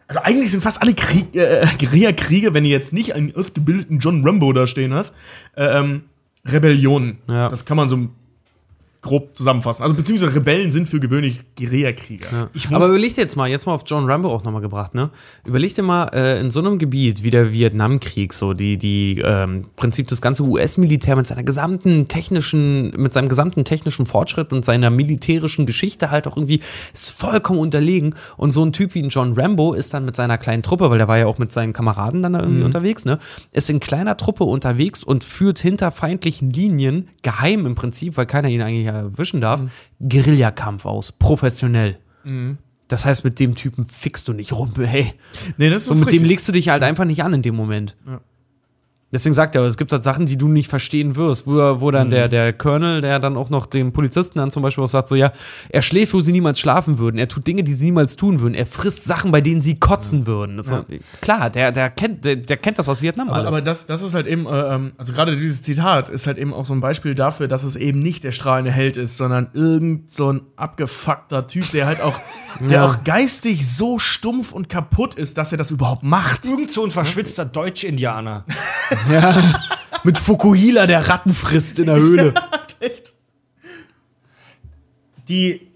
also 0.07 0.21
eigentlich 0.21 0.51
sind 0.51 0.63
fast 0.63 0.81
alle 0.81 0.93
Krieg, 0.93 1.35
äh, 1.35 1.67
Guerillakriege, 1.79 2.53
wenn 2.53 2.63
du 2.63 2.69
jetzt 2.69 2.93
nicht 2.93 3.15
einen 3.15 3.35
ausgebildeten 3.35 3.99
John 3.99 4.25
Rambo 4.25 4.51
da 4.53 4.65
stehen 4.65 4.93
hast, 4.93 5.13
äh, 5.55 5.65
ähm, 5.65 6.03
Rebellionen. 6.45 7.19
Ja. 7.27 7.49
Das 7.49 7.65
kann 7.65 7.77
man 7.77 7.89
so 7.89 8.09
grob 9.07 9.35
zusammenfassen. 9.35 9.83
Also 9.83 9.95
beziehungsweise 9.95 10.35
Rebellen 10.35 10.71
sind 10.71 10.89
für 10.89 10.99
gewöhnlich 10.99 11.41
Guerillakrieger. 11.57 12.49
Muss, 12.53 12.71
Aber 12.71 12.87
überleg 12.87 13.15
dir 13.15 13.21
jetzt 13.21 13.35
mal, 13.35 13.47
jetzt 13.47 13.65
mal 13.65 13.73
auf 13.73 13.83
John 13.85 14.09
Rambo 14.09 14.33
auch 14.33 14.43
nochmal 14.43 14.61
gebracht, 14.61 14.93
ne? 14.93 15.09
Überleg 15.45 15.73
dir 15.75 15.83
mal, 15.83 16.09
äh, 16.13 16.39
in 16.39 16.51
so 16.51 16.59
einem 16.59 16.77
Gebiet 16.77 17.23
wie 17.23 17.29
der 17.29 17.51
Vietnamkrieg, 17.53 18.33
so 18.33 18.53
die, 18.53 18.77
die, 18.77 19.21
ähm, 19.23 19.65
Prinzip 19.75 20.07
das 20.07 20.21
ganze 20.21 20.43
US-Militär 20.43 21.15
mit 21.15 21.27
seiner 21.27 21.43
gesamten 21.43 22.07
technischen, 22.07 22.91
mit 22.97 23.13
seinem 23.13 23.29
gesamten 23.29 23.63
technischen 23.63 24.05
Fortschritt 24.05 24.51
und 24.53 24.65
seiner 24.65 24.89
militärischen 24.89 25.65
Geschichte 25.65 26.11
halt 26.11 26.27
auch 26.27 26.35
irgendwie 26.35 26.61
ist 26.93 27.09
vollkommen 27.09 27.59
unterlegen. 27.59 28.15
Und 28.35 28.51
so 28.51 28.63
ein 28.63 28.73
Typ 28.73 28.93
wie 28.95 29.01
ein 29.01 29.09
John 29.09 29.33
Rambo 29.33 29.73
ist 29.73 29.93
dann 29.93 30.05
mit 30.05 30.15
seiner 30.15 30.37
kleinen 30.37 30.63
Truppe, 30.63 30.89
weil 30.89 30.97
der 30.97 31.07
war 31.07 31.17
ja 31.17 31.27
auch 31.27 31.37
mit 31.37 31.51
seinen 31.51 31.73
Kameraden 31.73 32.21
dann 32.21 32.33
da 32.33 32.39
irgendwie 32.41 32.63
unterwegs, 32.63 33.05
ne? 33.05 33.19
Ist 33.51 33.69
in 33.69 33.79
kleiner 33.79 34.17
Truppe 34.17 34.43
unterwegs 34.43 35.03
und 35.03 35.23
führt 35.23 35.59
hinter 35.59 35.91
feindlichen 35.91 36.51
Linien, 36.51 37.07
geheim 37.21 37.65
im 37.65 37.75
Prinzip, 37.75 38.17
weil 38.17 38.25
keiner 38.25 38.49
ihn 38.49 38.61
eigentlich 38.61 38.87
erwischen 38.97 39.41
darf, 39.41 39.61
Guerillakampf 39.99 40.85
aus, 40.85 41.11
professionell. 41.11 41.97
Das 42.87 43.05
heißt, 43.05 43.23
mit 43.23 43.39
dem 43.39 43.55
Typen 43.55 43.85
fickst 43.85 44.27
du 44.27 44.33
nicht 44.33 44.53
rum, 44.53 44.71
hey. 44.77 45.13
Nee, 45.57 45.69
das 45.69 45.85
So, 45.85 45.95
mit 45.95 46.11
dem 46.11 46.23
legst 46.23 46.47
du 46.47 46.51
dich 46.51 46.69
halt 46.69 46.83
einfach 46.83 47.05
nicht 47.05 47.23
an 47.23 47.33
in 47.33 47.41
dem 47.41 47.55
Moment. 47.55 47.95
Ja. 48.07 48.21
Deswegen 49.09 49.33
sagt 49.33 49.55
er, 49.55 49.63
es 49.63 49.77
gibt 49.77 49.93
halt 49.93 50.03
Sachen, 50.03 50.25
die 50.25 50.37
du 50.37 50.49
nicht 50.49 50.69
verstehen 50.69 51.15
wirst, 51.15 51.47
wo, 51.47 51.53
wo 51.79 51.91
dann 51.91 52.09
der, 52.09 52.27
der 52.27 52.51
Colonel, 52.51 52.99
der 52.99 53.19
dann 53.19 53.37
auch 53.37 53.49
noch 53.49 53.65
dem 53.65 53.93
Polizisten 53.93 54.37
dann 54.39 54.51
zum 54.51 54.63
Beispiel 54.63 54.83
auch 54.83 54.89
sagt, 54.89 55.07
so 55.07 55.15
ja, 55.15 55.31
er 55.69 55.81
schläft, 55.81 56.13
wo 56.13 56.19
sie 56.19 56.33
niemals 56.33 56.59
schlafen 56.59 56.97
würden, 56.99 57.17
er 57.17 57.29
tut 57.29 57.47
Dinge, 57.47 57.63
die 57.63 57.73
sie 57.73 57.85
niemals 57.85 58.17
tun 58.17 58.41
würden, 58.41 58.53
er 58.53 58.65
frisst 58.65 59.05
Sachen, 59.05 59.31
bei 59.31 59.39
denen 59.39 59.61
sie 59.61 59.79
kotzen 59.79 60.27
würden. 60.27 60.57
Das 60.57 60.69
Klar, 61.21 61.49
der, 61.49 61.71
der, 61.71 61.89
kennt, 61.89 62.25
der, 62.25 62.35
der 62.35 62.57
kennt 62.57 62.79
das 62.79 62.89
aus 62.89 63.01
Vietnam 63.01 63.29
Aber, 63.29 63.37
alles. 63.37 63.47
aber 63.47 63.61
das, 63.61 63.85
das 63.85 64.01
ist 64.01 64.13
halt 64.13 64.27
eben, 64.27 64.45
äh, 64.45 64.75
ähm, 64.75 64.91
also 64.97 65.13
gerade 65.13 65.37
dieses 65.37 65.61
Zitat 65.61 66.09
ist 66.09 66.27
halt 66.27 66.37
eben 66.37 66.53
auch 66.53 66.65
so 66.65 66.73
ein 66.73 66.81
Beispiel 66.81 67.15
dafür, 67.15 67.47
dass 67.47 67.63
es 67.63 67.77
eben 67.77 68.03
nicht 68.03 68.25
der 68.25 68.33
strahlende 68.33 68.71
Held 68.71 68.97
ist, 68.97 69.15
sondern 69.15 69.47
irgend 69.53 70.11
so 70.11 70.33
ein 70.33 70.41
abgefuckter 70.57 71.47
Typ, 71.47 71.71
der 71.71 71.85
halt 71.85 72.01
auch, 72.01 72.19
der 72.59 72.69
Ja. 72.71 72.85
auch 72.85 73.03
geistig 73.05 73.65
so 73.73 73.99
stumpf 73.99 74.51
und 74.51 74.67
kaputt 74.67 75.15
ist, 75.15 75.37
dass 75.37 75.53
er 75.53 75.57
das 75.57 75.71
überhaupt 75.71 76.03
macht. 76.03 76.43
irgend 76.45 76.71
so 76.71 76.83
ein 76.83 76.91
verschwitzter 76.91 77.45
Deutsch-Indianer. 77.45 78.43
Mit 80.03 80.17
Fukuhila, 80.17 80.85
der 80.85 81.09
Ratten 81.09 81.33
frisst 81.33 81.79
in 81.79 81.87
der 81.87 81.95
Höhle. 81.95 82.33
die, 85.27 85.67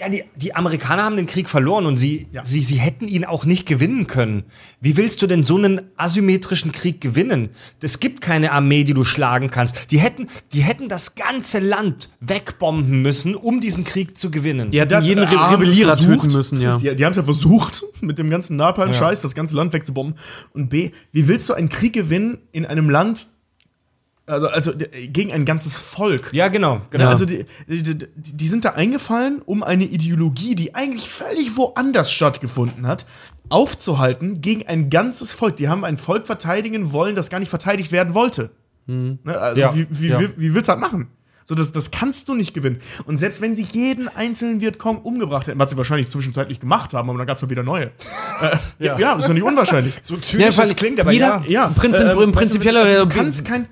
ja, 0.00 0.08
die, 0.08 0.24
die 0.34 0.56
Amerikaner 0.56 1.04
haben 1.04 1.16
den 1.16 1.26
Krieg 1.26 1.48
verloren 1.48 1.86
und 1.86 1.96
sie, 1.96 2.26
Ja. 2.32 2.44
sie, 2.44 2.62
sie 2.62 2.76
hätten 2.76 3.06
ihn 3.06 3.24
auch 3.24 3.44
nicht 3.44 3.64
gewinnen 3.64 4.06
können. 4.08 4.42
Wie 4.80 4.96
willst 4.96 5.22
du 5.22 5.26
denn 5.28 5.44
so 5.44 5.56
einen 5.56 5.82
asymmetrischen 5.96 6.72
Krieg 6.72 7.00
gewinnen? 7.00 7.50
Es 7.80 8.00
gibt 8.00 8.20
keine 8.20 8.50
Armee, 8.52 8.82
die 8.82 8.92
du 8.92 9.04
schlagen 9.04 9.50
kannst. 9.50 9.92
Die 9.92 9.98
hätten, 10.00 10.26
die 10.52 10.62
hätten 10.62 10.88
das 10.88 11.14
ganze 11.14 11.60
Land 11.60 12.10
wegbomben 12.20 13.02
müssen, 13.02 13.36
um 13.36 13.60
diesen 13.60 13.84
Krieg 13.84 14.18
zu 14.18 14.30
gewinnen. 14.32 14.70
Die 14.72 14.80
hätten 14.80 14.90
Da- 14.90 15.00
jeden 15.00 15.22
Re 15.22 15.52
Rebellierer 15.52 15.96
versucht. 15.96 16.22
töten 16.22 16.32
müssen, 16.34 16.60
ja. 16.60 16.76
Die, 16.78 16.94
die 16.96 17.04
haben 17.04 17.12
es 17.12 17.16
ja 17.18 17.22
versucht, 17.22 17.84
mit 18.00 18.18
dem 18.18 18.30
ganzen 18.30 18.56
Napalm-Scheiß 18.56 19.20
das 19.22 19.34
ganze 19.36 19.54
Land 19.54 19.72
wegzubomben. 19.72 20.18
Und 20.52 20.70
B, 20.70 20.90
wie 21.12 21.28
willst 21.28 21.48
du 21.48 21.54
einen 21.54 21.68
Krieg 21.68 21.92
gewinnen 21.92 22.38
in 22.50 22.66
einem 22.66 22.90
Land, 22.90 23.28
also, 24.26 24.48
also 24.48 24.72
d- 24.72 24.88
gegen 25.08 25.32
ein 25.32 25.44
ganzes 25.44 25.76
Volk? 25.76 26.30
ja, 26.32 26.48
genau. 26.48 26.80
genau. 26.90 27.04
Ja. 27.04 27.10
Also 27.10 27.26
die, 27.26 27.44
die, 27.68 27.98
die, 28.16 28.48
sind 28.48 28.64
da 28.64 28.70
eingefallen, 28.70 29.42
um 29.44 29.62
eine 29.62 29.84
Ideologie, 29.84 30.54
die 30.54 30.74
eigentlich 30.74 31.08
völlig 31.08 31.56
woanders 31.56 32.10
stattgefunden 32.10 32.86
hat, 32.86 33.04
aufzuhalten 33.50 34.40
gegen 34.40 34.66
ein 34.66 34.90
ganzes 34.90 35.32
Volk. 35.32 35.56
Die 35.56 35.68
haben 35.68 35.84
ein 35.84 35.98
Volk 35.98 36.26
verteidigen 36.26 36.92
wollen, 36.92 37.14
das 37.14 37.30
gar 37.30 37.38
nicht 37.40 37.50
verteidigt 37.50 37.92
werden 37.92 38.14
wollte. 38.14 38.50
Ne, 38.86 39.18
also 39.26 39.60
Ja. 39.60 39.74
Wie, 39.74 39.86
wie, 39.90 40.08
Ja. 40.08 40.20
wie, 40.20 40.28
wie 40.36 40.54
willst 40.54 40.68
du 40.68 40.72
das 40.72 40.80
machen? 40.80 41.08
So, 41.46 41.54
das, 41.54 41.72
das 41.72 41.90
kannst 41.90 42.28
du 42.30 42.34
nicht 42.34 42.54
gewinnen. 42.54 42.80
Und 43.04 43.18
selbst 43.18 43.42
wenn 43.42 43.54
sie 43.54 43.62
jeden 43.64 44.08
einzelnen 44.08 44.62
Vietcong 44.62 45.02
umgebracht 45.02 45.46
hätten, 45.46 45.58
was 45.58 45.70
sie 45.70 45.76
wahrscheinlich 45.76 46.08
zwischenzeitlich 46.08 46.58
gemacht 46.58 46.94
haben, 46.94 47.10
aber 47.10 47.18
dann 47.18 47.26
gab 47.26 47.36
es 47.36 47.42
ja 47.42 47.50
wieder 47.50 47.62
neue. 47.62 47.90
Äh, 48.40 48.56
ja. 48.78 48.98
ja, 48.98 49.12
ist 49.18 49.28
doch 49.28 49.34
nicht 49.34 49.42
unwahrscheinlich. 49.42 49.92
so 50.02 50.16
zynisch 50.16 50.56
weil 50.56 50.68
das 50.68 50.76
klingt, 50.76 50.98
aber 51.00 51.12
jeder- 51.12 51.42
ja. 51.46 51.66
Ja, 51.66 51.68
Prinzip- 51.68 52.06
ähm, 52.06 52.34
weißt 52.34 52.54
du, 52.54 52.58
prinzipieller- 52.58 52.80
also, 52.84 53.04
du 53.04 53.14
kannst 53.14 53.44
kein. 53.44 53.68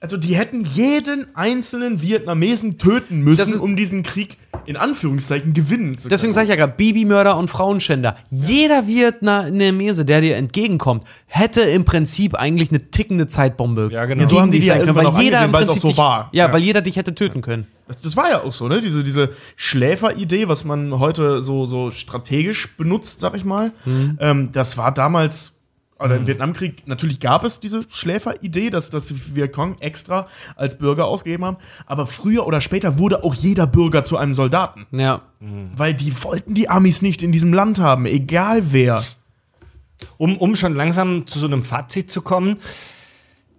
Also, 0.00 0.16
die 0.16 0.36
hätten 0.36 0.64
jeden 0.64 1.26
einzelnen 1.34 2.00
Vietnamesen 2.02 2.78
töten 2.78 3.18
müssen, 3.20 3.54
ist- 3.54 3.60
um 3.60 3.74
diesen 3.74 4.04
Krieg 4.04 4.36
in 4.64 4.76
Anführungszeichen 4.76 5.54
gewinnen 5.54 5.94
zu 5.94 6.02
können. 6.02 6.10
Deswegen 6.10 6.32
sage 6.32 6.44
ich 6.44 6.50
ja 6.50 6.56
gerade, 6.56 6.74
Babymörder 6.76 7.36
und 7.36 7.48
Frauenschänder. 7.48 8.16
Jeder 8.28 8.86
Vietnamese, 8.86 10.04
der 10.04 10.20
dir 10.20 10.36
entgegenkommt, 10.36 11.04
hätte 11.26 11.62
im 11.62 11.84
Prinzip 11.84 12.34
eigentlich 12.34 12.68
eine 12.70 12.90
tickende 12.90 13.28
Zeitbombe. 13.28 13.88
Ja, 13.90 14.04
genau. 14.04 14.18
gegen 14.20 14.28
So 14.28 14.40
haben 14.40 14.50
die 14.52 14.58
die 14.60 14.66
ja 14.66 14.94
weil 14.94 15.22
jeder 15.22 15.44
im 15.44 15.52
Prinzip 15.52 15.80
so 15.82 15.88
dich, 15.88 15.96
war. 15.96 16.28
Ja, 16.32 16.46
Ja. 16.46 16.52
weil 16.52 16.62
jeder 16.62 16.80
dich 16.82 16.96
hätte 16.96 17.14
töten 17.14 17.40
können. 17.40 17.66
Das, 17.88 18.00
das 18.02 18.16
war 18.16 18.28
ja 18.30 18.42
auch 18.44 18.52
so, 18.52 18.68
ne? 18.68 18.80
Diese, 18.82 19.02
diese 19.02 19.30
Schläferidee, 19.56 20.48
was 20.48 20.64
man 20.64 20.98
heute 20.98 21.42
so, 21.42 21.64
so 21.64 21.90
strategisch 21.90 22.76
benutzt, 22.76 23.20
sag 23.20 23.34
ich 23.34 23.44
mal. 23.44 23.72
Ähm, 24.20 24.50
das 24.52 24.76
war 24.76 24.92
damals, 24.92 25.57
oder 25.98 26.16
im 26.16 26.26
Vietnamkrieg, 26.26 26.86
natürlich 26.86 27.20
gab 27.20 27.44
es 27.44 27.60
diese 27.60 27.82
Schläferidee, 27.88 28.70
dass, 28.70 28.90
dass 28.90 29.34
Vietcong 29.34 29.78
extra 29.80 30.28
als 30.56 30.78
Bürger 30.78 31.06
ausgegeben 31.06 31.44
haben. 31.44 31.56
Aber 31.86 32.06
früher 32.06 32.46
oder 32.46 32.60
später 32.60 32.98
wurde 32.98 33.24
auch 33.24 33.34
jeder 33.34 33.66
Bürger 33.66 34.04
zu 34.04 34.16
einem 34.16 34.34
Soldaten. 34.34 34.86
Ja. 34.92 35.22
Weil 35.76 35.94
die 35.94 36.12
wollten 36.22 36.54
die 36.54 36.68
Amis 36.68 37.02
nicht 37.02 37.22
in 37.22 37.32
diesem 37.32 37.52
Land 37.52 37.78
haben, 37.78 38.06
egal 38.06 38.72
wer. 38.72 39.04
um, 40.16 40.36
um 40.38 40.56
schon 40.56 40.74
langsam 40.74 41.26
zu 41.26 41.38
so 41.38 41.46
einem 41.46 41.64
Fazit 41.64 42.10
zu 42.10 42.22
kommen, 42.22 42.58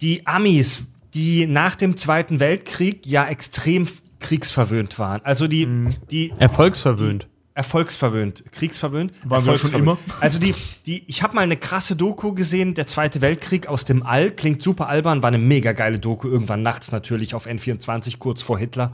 die 0.02 0.26
Amis, 0.26 0.84
die 1.14 1.46
nach 1.46 1.76
dem 1.76 1.98
Zweiten 1.98 2.40
Weltkrieg 2.40 3.06
ja 3.06 3.28
extrem 3.28 3.88
kriegsverwöhnt 4.20 5.00
waren, 5.00 5.22
also 5.24 5.48
die, 5.48 5.68
die 6.12 6.32
Erfolgsverwöhnt. 6.38 7.29
Erfolgsverwöhnt, 7.60 8.54
kriegsverwöhnt, 8.54 9.12
Waren 9.26 9.46
wir 9.46 9.58
schon 9.58 9.74
immer. 9.74 9.98
Also 10.22 10.40
die, 10.40 10.56
die, 10.86 11.04
ich 11.08 11.24
habe 11.24 11.36
mal 11.36 11.42
eine 11.42 11.58
krasse 11.58 11.98
Doku 11.98 12.32
gesehen, 12.32 12.74
der 12.74 12.88
Zweite 12.88 13.20
Weltkrieg 13.20 13.68
aus 13.68 13.84
dem 13.84 14.02
All, 14.02 14.32
klingt 14.32 14.62
super 14.62 14.88
albern, 14.88 15.24
war 15.24 15.28
eine 15.28 15.40
mega 15.40 15.74
geile 15.74 16.00
Doku, 16.00 16.30
irgendwann 16.30 16.62
nachts 16.62 16.94
natürlich 16.94 17.36
auf 17.36 17.48
N24, 17.48 18.18
kurz 18.18 18.42
vor 18.42 18.58
Hitler. 18.58 18.94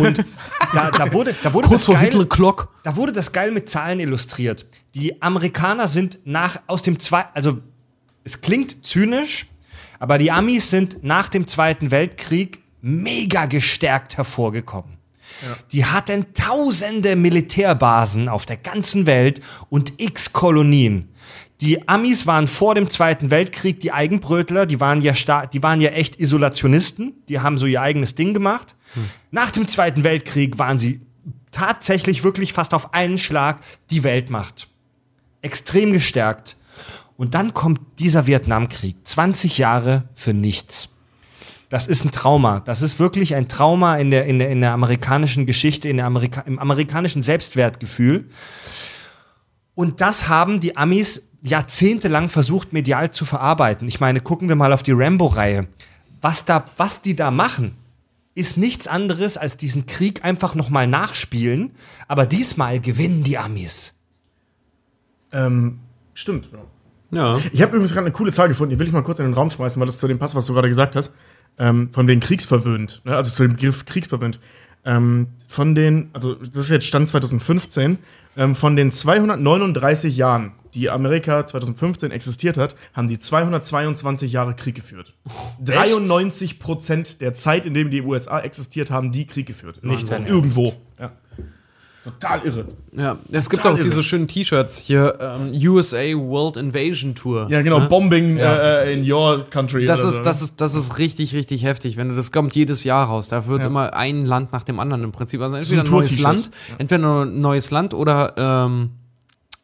Und 0.00 0.24
da, 0.74 0.90
da 0.90 1.12
wurde, 1.12 1.36
da 1.40 1.52
wurde 1.52 1.68
Kurz 1.68 1.82
das 1.82 1.86
vor 1.86 1.94
geil, 1.94 2.10
Hitler 2.10 2.68
da 2.82 2.96
wurde 2.96 3.12
das 3.12 3.30
geil 3.30 3.52
mit 3.52 3.70
Zahlen 3.70 4.00
illustriert. 4.00 4.66
Die 4.96 5.22
Amerikaner 5.22 5.86
sind 5.86 6.18
nach 6.24 6.60
aus 6.66 6.82
dem 6.82 6.98
zwei, 6.98 7.26
also 7.32 7.58
es 8.24 8.40
klingt 8.40 8.84
zynisch, 8.84 9.46
aber 10.00 10.18
die 10.18 10.32
Amis 10.32 10.68
sind 10.70 11.04
nach 11.04 11.28
dem 11.28 11.46
Zweiten 11.46 11.92
Weltkrieg 11.92 12.58
mega 12.80 13.46
gestärkt 13.46 14.16
hervorgekommen. 14.16 14.97
Die 15.72 15.84
hatten 15.84 16.32
tausende 16.34 17.16
Militärbasen 17.16 18.28
auf 18.28 18.46
der 18.46 18.56
ganzen 18.56 19.06
Welt 19.06 19.40
und 19.68 19.92
x 19.98 20.32
Kolonien. 20.32 21.08
Die 21.60 21.88
Amis 21.88 22.26
waren 22.26 22.46
vor 22.46 22.74
dem 22.76 22.88
Zweiten 22.88 23.30
Weltkrieg 23.30 23.80
die 23.80 23.92
Eigenbrötler, 23.92 24.64
die 24.64 24.78
waren 24.78 25.00
ja 25.00 25.12
die 25.46 25.62
waren 25.62 25.80
ja 25.80 25.90
echt 25.90 26.16
Isolationisten, 26.20 27.14
die 27.28 27.40
haben 27.40 27.58
so 27.58 27.66
ihr 27.66 27.82
eigenes 27.82 28.14
Ding 28.14 28.32
gemacht. 28.32 28.76
Nach 29.30 29.50
dem 29.50 29.66
Zweiten 29.66 30.04
Weltkrieg 30.04 30.58
waren 30.58 30.78
sie 30.78 31.00
tatsächlich 31.50 32.22
wirklich 32.22 32.52
fast 32.52 32.74
auf 32.74 32.94
einen 32.94 33.18
Schlag 33.18 33.60
die 33.90 34.04
Weltmacht. 34.04 34.68
Extrem 35.42 35.92
gestärkt. 35.92 36.56
Und 37.16 37.34
dann 37.34 37.52
kommt 37.52 37.80
dieser 37.98 38.26
Vietnamkrieg. 38.26 38.96
20 39.02 39.58
Jahre 39.58 40.08
für 40.14 40.32
nichts. 40.32 40.90
Das 41.68 41.86
ist 41.86 42.04
ein 42.04 42.10
Trauma. 42.10 42.60
Das 42.60 42.80
ist 42.80 42.98
wirklich 42.98 43.34
ein 43.34 43.48
Trauma 43.48 43.96
in 43.96 44.10
der, 44.10 44.24
in 44.24 44.38
der, 44.38 44.50
in 44.50 44.60
der 44.60 44.72
amerikanischen 44.72 45.44
Geschichte, 45.44 45.88
in 45.88 45.98
der 45.98 46.06
Amerika 46.06 46.40
im 46.42 46.58
amerikanischen 46.58 47.22
Selbstwertgefühl. 47.22 48.28
Und 49.74 50.00
das 50.00 50.28
haben 50.28 50.60
die 50.60 50.76
Amis 50.76 51.28
jahrzehntelang 51.42 52.30
versucht, 52.30 52.72
medial 52.72 53.10
zu 53.10 53.24
verarbeiten. 53.24 53.86
Ich 53.86 54.00
meine, 54.00 54.20
gucken 54.20 54.48
wir 54.48 54.56
mal 54.56 54.72
auf 54.72 54.82
die 54.82 54.92
Rambo-Reihe. 54.92 55.68
Was, 56.20 56.44
da, 56.44 56.64
was 56.76 57.02
die 57.02 57.14
da 57.14 57.30
machen, 57.30 57.76
ist 58.34 58.56
nichts 58.56 58.88
anderes 58.88 59.36
als 59.36 59.56
diesen 59.56 59.86
Krieg 59.86 60.24
einfach 60.24 60.54
nochmal 60.54 60.86
nachspielen. 60.86 61.72
Aber 62.08 62.26
diesmal 62.26 62.80
gewinnen 62.80 63.24
die 63.24 63.38
Amis. 63.38 63.94
Ähm, 65.32 65.80
stimmt. 66.14 66.48
Ja. 66.52 66.58
Ja. 67.10 67.40
Ich 67.52 67.62
habe 67.62 67.72
übrigens 67.72 67.92
gerade 67.92 68.06
eine 68.06 68.12
coole 68.12 68.32
Zahl 68.32 68.48
gefunden, 68.48 68.70
die 68.70 68.78
will 68.78 68.86
ich 68.86 68.92
mal 68.92 69.02
kurz 69.02 69.18
in 69.18 69.26
den 69.26 69.34
Raum 69.34 69.50
schmeißen, 69.50 69.80
weil 69.80 69.86
das 69.86 69.98
zu 69.98 70.08
dem 70.08 70.18
passt, 70.18 70.34
was 70.34 70.46
du 70.46 70.52
gerade 70.52 70.68
gesagt 70.68 70.96
hast. 70.96 71.12
Ähm, 71.58 71.90
von 71.92 72.06
wegen 72.06 72.20
kriegsverwöhnt, 72.20 73.02
ne? 73.04 73.16
also 73.16 73.30
zu 73.30 73.42
dem 73.42 73.54
Begriff 73.54 73.84
kriegsverwöhnt. 73.84 74.38
Ähm, 74.84 75.28
von 75.48 75.74
den, 75.74 76.10
also 76.12 76.34
das 76.34 76.64
ist 76.64 76.70
jetzt 76.70 76.86
Stand 76.86 77.08
2015, 77.08 77.98
ähm, 78.36 78.54
von 78.54 78.76
den 78.76 78.92
239 78.92 80.16
Jahren, 80.16 80.52
die 80.74 80.90
Amerika 80.90 81.44
2015 81.44 82.10
existiert 82.10 82.56
hat, 82.56 82.76
haben 82.92 83.08
die 83.08 83.18
222 83.18 84.30
Jahre 84.30 84.54
Krieg 84.54 84.76
geführt. 84.76 85.14
93 85.64 86.60
Prozent 86.60 87.20
der 87.20 87.34
Zeit, 87.34 87.66
in 87.66 87.74
dem 87.74 87.90
die 87.90 88.02
USA 88.02 88.40
existiert 88.40 88.90
haben, 88.90 89.10
die 89.10 89.26
Krieg 89.26 89.46
geführt. 89.46 89.82
Nicht 89.82 90.10
dein 90.10 90.26
Irgendwo. 90.26 90.64
Ernst. 90.64 90.80
Ja. 92.08 92.12
Total 92.20 92.40
irre. 92.46 92.64
Ja, 92.96 93.18
es 93.30 93.48
gibt 93.50 93.66
auch 93.66 93.76
diese 93.76 93.88
irre. 93.96 94.02
schönen 94.02 94.28
T-Shirts 94.28 94.78
hier, 94.78 95.18
ähm, 95.20 95.52
USA 95.70 96.02
World 96.14 96.56
Invasion 96.56 97.14
Tour. 97.14 97.46
Ja, 97.50 97.62
genau, 97.62 97.80
Ne? 97.80 97.86
Bombing 97.86 98.36
Ja. 98.38 98.80
Äh, 98.82 98.92
in 98.94 99.10
your 99.10 99.44
country. 99.50 99.86
Das 99.86 100.02
ist, 100.02 100.16
so. 100.16 100.22
das, 100.22 100.42
ist, 100.42 100.60
das 100.60 100.74
ist 100.74 100.98
richtig, 100.98 101.34
richtig 101.34 101.64
heftig. 101.64 101.96
Wenn 101.96 102.08
du 102.08 102.14
das 102.14 102.32
kommt 102.32 102.54
jedes 102.54 102.84
Jahr 102.84 103.06
raus. 103.06 103.28
Da 103.28 103.46
wird 103.46 103.60
Ja. 103.60 103.66
immer 103.66 103.92
ein 103.94 104.24
Land 104.26 104.52
nach 104.52 104.62
dem 104.62 104.80
anderen 104.80 105.04
im 105.04 105.12
Prinzip. 105.12 105.40
Also 105.40 105.56
entweder 105.56 105.82
ein 105.84 105.90
neues. 105.90 106.18
Land, 106.18 106.50
entweder 106.78 107.24
ein 107.24 107.40
neues 107.40 107.70
Land 107.70 107.94
oder 107.94 108.34
ähm, 108.36 108.90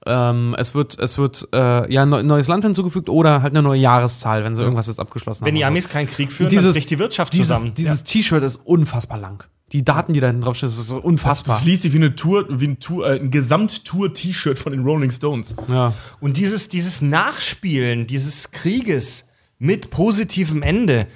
ähm, 0.06 0.54
es 0.58 0.74
wird, 0.74 0.98
es 0.98 1.18
wird 1.18 1.48
äh, 1.52 1.92
ja 1.92 2.02
ein 2.02 2.08
neu- 2.08 2.22
neues 2.22 2.48
Land 2.48 2.64
hinzugefügt 2.64 3.08
oder 3.08 3.42
halt 3.42 3.52
eine 3.52 3.62
neue 3.62 3.80
Jahreszahl, 3.80 4.44
wenn 4.44 4.54
sie 4.54 4.62
irgendwas 4.62 4.86
jetzt 4.86 5.00
abgeschlossen 5.00 5.44
Wenn 5.44 5.52
haben. 5.52 5.54
die 5.56 5.60
oder 5.60 5.66
so. 5.66 5.72
Amis 5.72 5.88
keinen 5.88 6.06
Krieg 6.06 6.30
führen, 6.32 6.50
dieses, 6.50 6.64
dann 6.66 6.72
bricht 6.74 6.90
die 6.90 6.98
Wirtschaft 6.98 7.32
dieses, 7.32 7.48
zusammen. 7.48 7.74
Dieses 7.74 8.04
T-Shirt 8.04 8.42
ist 8.42 8.56
unfassbar 8.64 9.18
lang. 9.18 9.44
Die 9.72 9.84
Daten, 9.84 10.12
die 10.12 10.20
da 10.20 10.28
hinten 10.28 10.42
draufstehen, 10.42 10.70
das 10.70 10.78
ist 10.78 10.88
so 10.88 10.98
unfassbar. 10.98 11.56
Das 11.56 11.64
liest 11.64 11.82
sich 11.82 11.92
wie 11.92 11.96
eine 11.96 12.14
Tour, 12.14 12.46
wie 12.48 12.68
ein, 12.68 12.78
Tour, 12.78 13.08
äh, 13.08 13.18
ein 13.18 13.30
Gesamttour-T-Shirt 13.30 14.58
von 14.58 14.72
den 14.72 14.82
Rolling 14.84 15.10
Stones. 15.10 15.54
ja. 15.68 15.92
Und 16.20 16.36
dieses, 16.36 16.68
dieses 16.68 17.02
Nachspielen 17.02 18.06
dieses 18.06 18.50
Krieges 18.50 19.26
mit 19.58 19.90
positivem 19.90 20.62
Ende, 20.62 21.06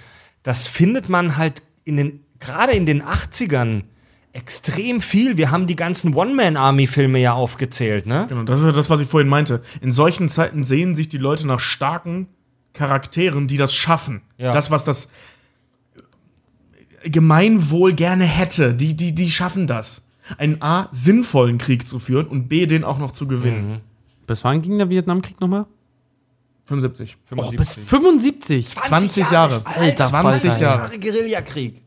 das 0.43 0.67
findet 0.67 1.09
man 1.09 1.37
halt 1.37 1.63
in 1.85 1.97
den, 1.97 2.21
gerade 2.41 2.73
in 2.73 2.87
den 2.87 3.03
80ern 3.03 3.83
extrem 4.33 5.01
viel. 5.01 5.37
Wir 5.37 5.51
haben 5.51 5.67
die 5.67 5.77
ganzen 5.77 6.15
One-Man-Army-Filme 6.15 7.19
ja 7.19 7.33
aufgezählt, 7.33 8.07
ne? 8.07 8.27
Genau, 8.29 8.43
das 8.45 8.61
ist 8.61 8.67
ja 8.67 8.73
das, 8.73 8.91
was 8.91 9.01
ich 9.01 9.09
vorhin 9.09 9.29
meinte. 9.29 9.63
In 9.81 9.93
solchen 9.93 10.29
Zeiten 10.29 10.65
sehen 10.65 10.95
sich 10.95 11.09
die 11.09 11.19
Leute 11.19 11.47
nach 11.47 11.61
starken 11.61 12.29
Charakteren, 12.75 13.49
die 13.49 13.57
das 13.57 13.75
schaffen. 13.75 14.23
Ja. 14.37 14.53
Das, 14.53 14.71
was 14.71 14.85
das 14.85 15.11
Gemeinwohl 17.03 17.95
gerne 17.95 18.25
hätte, 18.25 18.75
die, 18.75 18.95
die, 18.95 19.15
die 19.15 19.31
schaffen 19.31 19.67
das. 19.67 20.05
Einen 20.37 20.61
A, 20.61 20.89
sinnvollen 20.93 21.59
Krieg 21.59 21.87
zu 21.87 21.99
führen 21.99 22.27
und 22.27 22.49
B, 22.49 22.67
den 22.67 22.85
auch 22.85 22.99
noch 22.99 23.13
zu 23.13 23.27
gewinnen. 23.27 23.81
Bis 24.27 24.45
wann 24.45 24.61
ging 24.61 24.77
der 24.77 24.91
Vietnamkrieg 24.91 25.41
nochmal? 25.41 25.67
75. 26.65 27.17
Oh, 27.35 27.51
bis 27.51 27.77
75. 27.77 28.69
20 28.69 29.31
Jahre. 29.31 29.63
Alter 29.65 30.09
20 30.09 30.51
Falter, 30.51 30.63
Jahre. 30.63 30.83
Jahre 30.83 30.99
Guerillakrieg. 30.99 31.83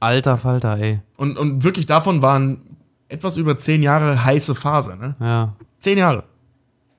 Alter 0.00 0.38
Falter, 0.38 0.78
ey. 0.78 1.00
Und, 1.16 1.38
und 1.38 1.64
wirklich 1.64 1.86
davon 1.86 2.22
waren 2.22 2.76
etwas 3.08 3.36
über 3.36 3.56
10 3.56 3.82
Jahre 3.82 4.24
heiße 4.24 4.54
Phase. 4.54 4.96
Ne? 4.96 5.14
Ja. 5.20 5.54
10 5.80 5.98
Jahre. 5.98 6.24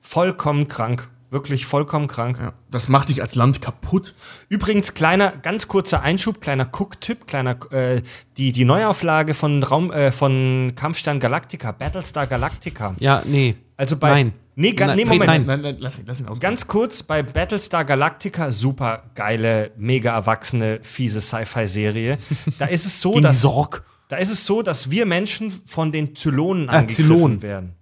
Vollkommen 0.00 0.68
krank. 0.68 1.08
Wirklich 1.30 1.66
vollkommen 1.66 2.06
krank. 2.06 2.38
Ja. 2.40 2.54
Das 2.70 2.88
macht 2.88 3.10
dich 3.10 3.20
als 3.20 3.34
Land 3.34 3.60
kaputt. 3.60 4.14
Übrigens, 4.48 4.94
kleiner, 4.94 5.32
ganz 5.42 5.68
kurzer 5.68 6.00
Einschub, 6.00 6.40
kleiner 6.40 6.66
Cook-Tipp, 6.72 7.26
kleiner, 7.26 7.56
äh, 7.70 8.00
die, 8.38 8.52
die 8.52 8.64
Neuauflage 8.64 9.34
von 9.34 9.62
Raum, 9.62 9.90
äh, 9.92 10.10
von 10.10 10.72
Kampfstern 10.74 11.20
Galactica, 11.20 11.72
Battlestar 11.72 12.26
Galactica. 12.26 12.94
Ja, 12.98 13.22
nee. 13.26 13.56
Also 13.76 13.96
bei. 13.98 14.10
Nein. 14.10 14.32
Nee, 14.60 14.72
ga, 14.72 14.88
Nein, 14.88 14.96
nee, 14.96 15.04
Moment. 15.04 15.26
nein. 15.26 15.46
Nein, 15.46 15.60
nein, 15.60 15.76
lass 15.78 16.00
ihn, 16.00 16.04
lass 16.06 16.18
ihn 16.18 16.26
aus. 16.26 16.40
Ganz 16.40 16.66
kurz, 16.66 17.04
bei 17.04 17.22
Battlestar 17.22 17.84
Galactica, 17.84 18.50
super 18.50 19.04
geile, 19.14 19.70
mega 19.76 20.12
erwachsene, 20.12 20.80
fiese 20.82 21.20
Sci-Fi-Serie. 21.20 22.18
Da 22.58 22.66
ist 22.66 22.84
es 22.84 23.00
so, 23.00 23.20
dass. 23.20 23.40
Sorg. 23.40 23.84
Da 24.08 24.16
ist 24.16 24.30
es 24.32 24.44
so, 24.46 24.62
dass 24.62 24.90
wir 24.90 25.06
Menschen 25.06 25.52
von 25.66 25.92
den 25.92 26.16
Zylonen 26.16 26.68
Ah, 26.70 26.78
angegriffen 26.78 27.04
Zylonen. 27.06 27.42
werden. 27.42 27.74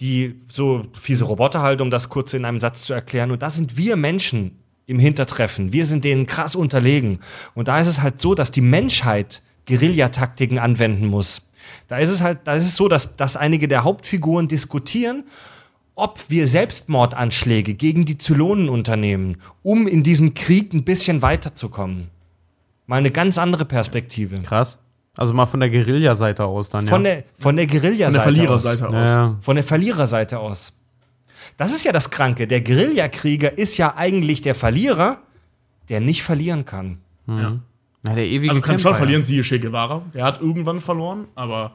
Die 0.00 0.36
so 0.50 0.86
fiese 0.98 1.24
Roboter 1.24 1.60
halt, 1.62 1.80
um 1.80 1.90
das 1.90 2.08
kurz 2.08 2.32
in 2.32 2.44
einem 2.44 2.60
Satz 2.60 2.82
zu 2.84 2.94
erklären. 2.94 3.30
Und 3.30 3.42
da 3.42 3.50
sind 3.50 3.76
wir 3.76 3.96
Menschen 3.96 4.58
im 4.86 4.98
Hintertreffen. 4.98 5.72
Wir 5.72 5.84
sind 5.84 6.04
denen 6.04 6.26
krass 6.26 6.54
unterlegen. 6.54 7.18
Und 7.54 7.68
da 7.68 7.80
ist 7.80 7.86
es 7.86 8.00
halt 8.02 8.20
so, 8.20 8.34
dass 8.34 8.50
die 8.50 8.60
Menschheit 8.60 9.42
Guerillataktiken 9.66 10.58
anwenden 10.58 11.06
muss. 11.08 11.42
Da 11.88 11.98
ist 11.98 12.10
es 12.10 12.20
halt, 12.22 12.40
da 12.44 12.54
ist 12.54 12.64
es 12.64 12.76
so, 12.76 12.86
dass, 12.88 13.16
dass 13.16 13.36
einige 13.36 13.68
der 13.68 13.84
Hauptfiguren 13.84 14.48
diskutieren, 14.48 15.24
ob 15.96 16.26
wir 16.28 16.46
Selbstmordanschläge 16.46 17.74
gegen 17.74 18.04
die 18.04 18.18
Zylonen 18.18 18.68
unternehmen, 18.68 19.38
um 19.62 19.88
in 19.88 20.02
diesem 20.04 20.34
Krieg 20.34 20.72
ein 20.72 20.84
bisschen 20.84 21.22
weiterzukommen. 21.22 22.08
Mal 22.86 22.96
eine 22.98 23.10
ganz 23.10 23.38
andere 23.38 23.64
Perspektive. 23.64 24.40
Krass. 24.42 24.78
Also 25.16 25.32
mal 25.32 25.46
von 25.46 25.60
der 25.60 25.70
Guerilla-Seite 25.70 26.44
aus 26.44 26.68
dann, 26.68 26.86
Von 26.86 27.04
ja. 27.04 27.14
der, 27.14 27.24
von 27.38 27.56
der 27.56 27.66
Von 27.66 27.72
der 27.72 27.80
Guerilla-Seite 27.80 28.18
aus. 28.18 28.22
Verliererseite 28.22 28.88
aus. 28.88 28.94
ja, 28.94 29.06
ja. 29.06 29.36
Von 29.40 29.56
der 29.56 29.64
Verliererseite 29.64 30.38
aus. 30.38 30.72
Das 31.56 31.72
ist 31.74 31.84
ja 31.84 31.92
das 31.92 32.10
Kranke. 32.10 32.46
Der 32.46 32.60
Guerillakrieger 32.60 33.56
ist 33.56 33.78
ja 33.78 33.96
eigentlich 33.96 34.42
der 34.42 34.54
Verlierer, 34.54 35.18
der 35.88 36.00
nicht 36.00 36.22
verlieren 36.22 36.66
kann. 36.66 36.98
Na, 37.24 38.14
der 38.14 38.26
ewige 38.26 38.50
Also 38.50 38.60
kann 38.60 38.78
schon 38.78 38.90
Kämpfer, 38.90 38.98
verlieren, 38.98 39.22
siehe 39.22 39.42
Che 39.42 39.58
Guevara. 39.58 40.02
Der 40.12 40.24
hat 40.24 40.40
irgendwann 40.40 40.80
verloren, 40.80 41.24
aber 41.34 41.72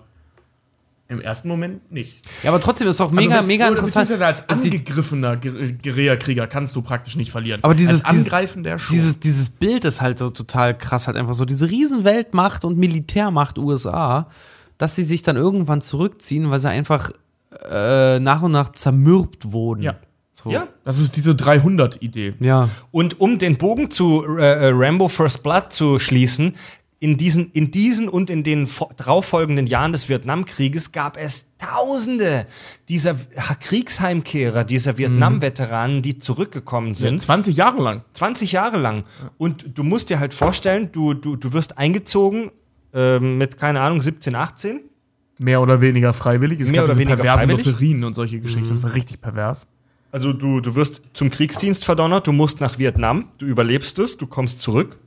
im 1.11 1.21
ersten 1.21 1.47
Moment 1.49 1.91
nicht. 1.91 2.17
Ja, 2.41 2.49
aber 2.51 2.59
trotzdem 2.59 2.87
ist 2.87 3.01
auch 3.01 3.11
mega, 3.11 3.35
Also, 3.35 3.45
mega 3.47 3.67
interessant. 3.67 4.07
Beziehungsweise 4.07 4.25
als 4.25 4.49
Also 4.49 4.63
angegriffener 4.63 5.33
Ger- 5.35 5.71
Guerillakrieger 5.81 6.47
kannst 6.47 6.75
du 6.75 6.81
praktisch 6.81 7.15
nicht 7.17 7.31
verlieren. 7.31 7.59
Aber 7.63 7.75
dieses- 7.75 8.03
als 8.05 8.17
Angreifender 8.17 8.79
schon. 8.79 8.95
Dieses, 8.95 9.19
dieses 9.19 9.49
Bild 9.49 9.85
ist 9.85 10.01
halt 10.01 10.19
so 10.19 10.29
total 10.29 10.77
krass, 10.77 11.07
halt 11.07 11.17
einfach 11.17 11.33
so 11.33 11.45
diese 11.45 11.69
Riesenweltmacht 11.69 12.63
und 12.65 12.77
Militärmacht 12.77 13.57
USA, 13.59 14.29
dass 14.77 14.95
sie 14.95 15.03
sich 15.03 15.21
dann 15.21 15.35
irgendwann 15.35 15.81
zurückziehen, 15.81 16.49
weil 16.49 16.59
sie 16.59 16.69
einfach 16.69 17.11
äh, 17.69 18.19
nach 18.19 18.41
und 18.41 18.53
nach 18.53 18.71
zermürbt 18.71 19.51
wurden. 19.51 19.81
Ja. 19.83 19.95
So. 20.33 20.49
Ja. 20.49 20.69
das 20.85 20.97
ist 20.97 21.17
diese 21.17 21.31
300-Idee. 21.35 22.33
Ja. 22.39 22.69
Und 22.89 23.19
um 23.19 23.37
den 23.37 23.57
Bogen 23.57 23.91
zu 23.91 24.23
äh, 24.37 24.41
äh, 24.41 24.71
Rambo 24.73 25.07
First 25.09 25.43
Blood 25.43 25.71
zu 25.73 25.99
schließen, 25.99 26.53
in 27.01 27.17
diesen, 27.17 27.51
in 27.51 27.71
diesen 27.71 28.07
und 28.07 28.29
in 28.29 28.43
den 28.43 28.67
fo- 28.67 28.89
darauffolgenden 28.95 29.65
Jahren 29.65 29.91
des 29.91 30.07
Vietnamkrieges 30.07 30.91
gab 30.93 31.17
es 31.17 31.45
Tausende 31.57 32.45
dieser 32.89 33.15
Kriegsheimkehrer, 33.59 34.63
dieser 34.63 34.97
Vietnam-Veteranen, 34.97 36.01
die 36.01 36.17
zurückgekommen 36.19 36.93
sind. 36.95 37.21
20 37.21 37.55
Jahre 37.55 37.81
lang. 37.81 38.01
20 38.13 38.51
Jahre 38.51 38.77
lang. 38.77 39.03
Und 39.37 39.77
du 39.77 39.83
musst 39.83 40.09
dir 40.09 40.19
halt 40.19 40.33
vorstellen, 40.33 40.89
du, 40.91 41.13
du, 41.13 41.35
du 41.35 41.53
wirst 41.53 41.77
eingezogen 41.77 42.51
ähm, 42.93 43.37
mit, 43.37 43.57
keine 43.57 43.81
Ahnung, 43.81 44.01
17, 44.01 44.35
18. 44.35 44.81
Mehr 45.39 45.61
oder 45.61 45.81
weniger 45.81 46.13
freiwillig. 46.13 46.59
Es 46.59 46.69
Mehr 46.69 46.81
gab 46.81 46.85
oder 46.85 46.93
diese 46.93 46.99
weniger 47.01 47.15
perversen 47.17 47.49
freiwillig. 47.49 47.65
Lotterien 47.65 48.03
und 48.03 48.13
solche 48.13 48.39
Geschichten. 48.39 48.69
Das 48.69 48.83
war 48.83 48.93
richtig 48.93 49.21
pervers. 49.21 49.65
Also 50.11 50.33
du, 50.33 50.59
du 50.59 50.75
wirst 50.75 51.01
zum 51.13 51.29
Kriegsdienst 51.29 51.85
verdonnert, 51.85 52.27
du 52.27 52.31
musst 52.33 52.59
nach 52.59 52.77
Vietnam, 52.77 53.29
du 53.37 53.45
überlebst 53.45 53.97
es, 53.99 54.17
du 54.17 54.27
kommst 54.27 54.59
zurück. 54.61 54.99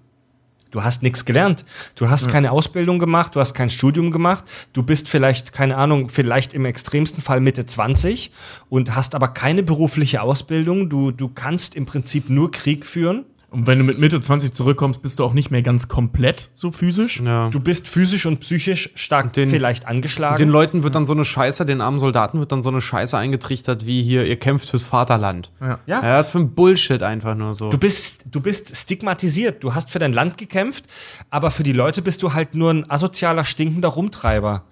Du 0.74 0.82
hast 0.82 1.04
nichts 1.04 1.24
gelernt. 1.24 1.64
Du 1.94 2.10
hast 2.10 2.26
keine 2.28 2.50
Ausbildung 2.50 2.98
gemacht, 2.98 3.36
du 3.36 3.38
hast 3.38 3.54
kein 3.54 3.70
Studium 3.70 4.10
gemacht. 4.10 4.42
Du 4.72 4.82
bist 4.82 5.08
vielleicht, 5.08 5.52
keine 5.52 5.76
Ahnung, 5.76 6.08
vielleicht 6.08 6.52
im 6.52 6.64
extremsten 6.64 7.22
Fall 7.22 7.38
Mitte 7.40 7.64
20 7.64 8.32
und 8.70 8.96
hast 8.96 9.14
aber 9.14 9.28
keine 9.28 9.62
berufliche 9.62 10.20
Ausbildung. 10.20 10.90
Du, 10.90 11.12
du 11.12 11.28
kannst 11.28 11.76
im 11.76 11.86
Prinzip 11.86 12.28
nur 12.28 12.50
Krieg 12.50 12.86
führen. 12.86 13.24
Und 13.54 13.66
wenn 13.66 13.78
du 13.78 13.84
mit 13.84 13.98
Mitte 13.98 14.20
20 14.20 14.52
zurückkommst, 14.52 15.00
bist 15.00 15.18
du 15.20 15.24
auch 15.24 15.32
nicht 15.32 15.50
mehr 15.50 15.62
ganz 15.62 15.88
komplett 15.88 16.50
so 16.52 16.70
physisch. 16.72 17.20
Ja. 17.24 17.48
Du 17.50 17.60
bist 17.60 17.88
physisch 17.88 18.26
und 18.26 18.40
psychisch 18.40 18.90
stark 18.94 19.32
Den- 19.32 19.48
vielleicht 19.48 19.86
angeschlagen. 19.86 20.36
Den 20.36 20.48
Leuten 20.48 20.82
wird 20.82 20.94
dann 20.94 21.06
so 21.06 21.12
eine 21.12 21.24
Scheiße, 21.24 21.64
den 21.64 21.80
armen 21.80 21.98
Soldaten 22.00 22.40
wird 22.40 22.50
dann 22.52 22.62
so 22.62 22.70
eine 22.70 22.80
Scheiße 22.80 23.16
eingetrichtert, 23.16 23.86
wie 23.86 24.02
hier, 24.02 24.26
ihr 24.26 24.36
kämpft 24.36 24.70
fürs 24.70 24.86
Vaterland. 24.86 25.52
Ja. 25.60 25.78
Ja. 25.86 26.02
Ja, 26.02 26.22
das 26.22 26.32
für 26.32 26.38
ein 26.38 26.50
Bullshit 26.54 27.02
einfach 27.02 27.34
nur 27.36 27.54
so. 27.54 27.70
Du 27.70 27.78
bist, 27.78 28.24
du 28.30 28.40
bist 28.40 28.76
stigmatisiert. 28.76 29.62
Du 29.62 29.74
hast 29.74 29.90
für 29.90 29.98
dein 30.00 30.12
Land 30.12 30.36
gekämpft, 30.36 30.84
aber 31.30 31.50
für 31.50 31.62
die 31.62 31.72
Leute 31.72 32.02
bist 32.02 32.22
du 32.22 32.34
halt 32.34 32.54
nur 32.54 32.70
ein 32.72 32.90
asozialer, 32.90 33.44
stinkender 33.44 33.88
Rumtreiber. 33.88 34.64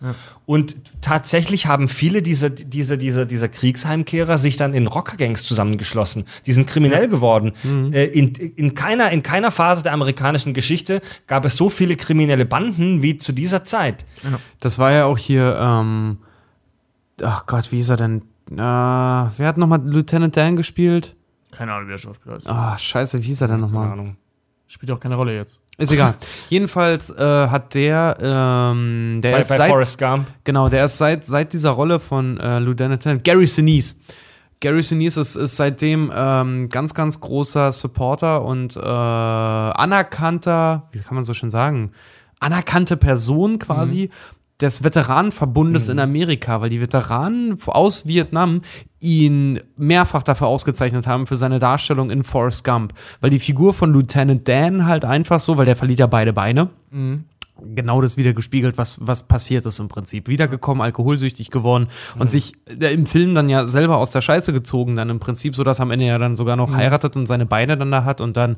Und 0.45 0.75
tatsächlich 1.01 1.67
haben 1.67 1.89
viele 1.89 2.21
dieser, 2.21 2.51
dieser, 2.51 2.97
dieser, 2.97 3.27
dieser 3.27 3.49
Kriegsheimkehrer 3.49 4.39
sich 4.39 4.57
dann 4.57 4.75
in 4.75 4.87
Rockergangs 4.89 5.45
zusammengeschlossen. 5.45 6.25
Die 6.47 6.53
sind 6.53 6.67
kriminell 6.67 7.09
geworden. 7.09 7.53
Äh, 7.93 8.07
in, 8.07 8.35
in, 8.35 8.72
keiner, 8.75 9.11
in 9.11 9.23
keiner 9.23 9.51
Phase 9.51 9.83
der 9.83 9.93
amerikanischen 9.93 10.55
Geschichte 10.55 11.01
gab 11.27 11.45
es 11.45 11.57
so 11.57 11.71
viele 11.71 11.97
kriminelle 11.97 12.45
Banden 12.45 13.03
wie 13.03 13.17
zu 13.17 13.33
dieser 13.33 13.65
Zeit. 13.65 14.05
Das 14.61 14.79
war 14.79 14.93
ja 14.93 15.05
auch 15.07 15.19
hier, 15.19 15.57
ähm, 15.61 16.19
ach 17.23 17.47
Gott, 17.47 17.73
wie 17.73 17.79
ist 17.79 17.91
er 17.91 17.97
denn? 17.97 18.23
Äh, 18.51 18.57
wer 18.57 19.47
hat 19.47 19.57
nochmal 19.57 19.81
Lieutenant 19.85 20.37
Dan 20.37 20.57
gespielt? 20.57 21.15
Keine 21.53 21.73
Ahnung, 21.73 21.87
wie 21.89 21.93
der 21.93 21.99
Schauspieler 21.99 22.37
ist. 22.37 22.49
Ah, 22.49 22.77
scheiße, 22.77 23.19
wie 23.23 23.27
hieß 23.27 23.41
er 23.43 23.49
denn 23.49 23.61
Keine 23.61 23.67
nochmal? 23.73 23.93
Ahnung. 23.93 24.17
Spielt 24.67 24.91
auch 24.91 25.01
keine 25.01 25.17
Rolle 25.17 25.37
jetzt. 25.37 25.61
Ist 25.79 25.93
egal. 25.93 26.15
Jedenfalls 26.49 27.11
äh, 27.11 27.49
hat 27.49 27.75
der, 27.75 28.17
ähm, 28.21 29.21
der 29.23 29.33
Bei, 29.33 29.39
ist 29.41 29.49
bei 29.49 29.59
seit, 29.59 29.71
Forrest 29.71 29.99
Gump. 29.99 30.27
genau, 30.45 30.69
der 30.69 30.85
ist 30.87 30.99
seit, 30.99 31.27
seit 31.27 31.53
dieser 31.53 31.71
Rolle 31.71 32.01
von 32.01 32.39
äh, 32.41 32.59
Lieutenant 32.59 33.05
Dan, 33.05 33.23
Gary 33.23 33.47
Sinise. 33.47 33.97
Gary 34.63 34.83
Sinise 34.83 35.21
ist, 35.21 35.35
ist 35.35 35.57
seitdem 35.57 36.13
ähm, 36.15 36.69
ganz, 36.69 36.95
ganz 36.95 37.21
großer 37.21 37.73
Supporter 37.73 38.45
und 38.45 38.77
äh, 38.77 38.81
anerkannter, 38.81 40.89
wie 40.93 41.01
kann 41.01 41.17
man 41.17 41.25
so 41.25 41.35
schön 41.35 41.51
sagen, 41.51 41.91
anerkannte 42.39 42.97
Person 42.97 43.59
quasi 43.59 44.11
des 44.61 44.85
Veteranenverbundes 44.85 45.89
in 45.89 45.99
Amerika, 45.99 46.61
weil 46.61 46.69
die 46.69 46.81
Veteranen 46.81 47.59
aus 47.67 48.07
Vietnam 48.07 48.63
ihn 49.01 49.59
mehrfach 49.77 50.23
dafür 50.23 50.47
ausgezeichnet 50.47 51.09
haben 51.09 51.27
für 51.27 51.35
seine 51.35 51.59
Darstellung 51.59 52.13
in 52.13 52.23
Forrest 52.23 52.63
Gump, 52.63 52.95
weil 53.21 53.31
die 53.31 53.41
Figur 53.41 53.75
von 53.75 53.93
Lieutenant 53.93 54.47
Dan 54.47 54.87
halt 54.87 55.05
einfach 55.05 55.41
so, 55.41 55.59
weil 55.59 55.67
der 55.67 55.75
verliert 55.75 55.99
ja 55.99 56.07
beide 56.07 56.33
Beine, 56.33 56.71
genau 57.75 58.01
das 58.01 58.17
wieder 58.17 58.33
gespiegelt, 58.33 58.79
was, 58.79 58.99
was 59.01 59.23
passiert 59.25 59.67
ist 59.67 59.79
im 59.79 59.89
Prinzip. 59.89 60.29
Wiedergekommen, 60.29 60.83
alkoholsüchtig 60.83 61.51
geworden 61.51 61.89
und 62.19 62.31
sich 62.31 62.55
äh, 62.69 62.93
im 62.93 63.07
Film 63.07 63.35
dann 63.35 63.49
ja 63.49 63.67
selber 63.67 63.97
aus 63.97 64.11
der 64.11 64.21
Scheiße 64.21 64.53
gezogen, 64.53 64.97
dann 64.97 65.11
im 65.11 65.21
Prinzip 65.21 65.55
so, 65.55 65.65
dass 65.65 65.81
am 65.81 65.91
Ende 65.91 66.07
ja 66.07 66.19
dann 66.19 66.35
sogar 66.35 66.57
noch 66.57 66.75
heiratet 66.75 67.17
und 67.17 67.27
seine 67.27 67.47
Beine 67.47 67.77
dann 67.77 67.91
da 67.91 68.05
hat 68.05 68.21
und 68.21 68.37
dann 68.37 68.57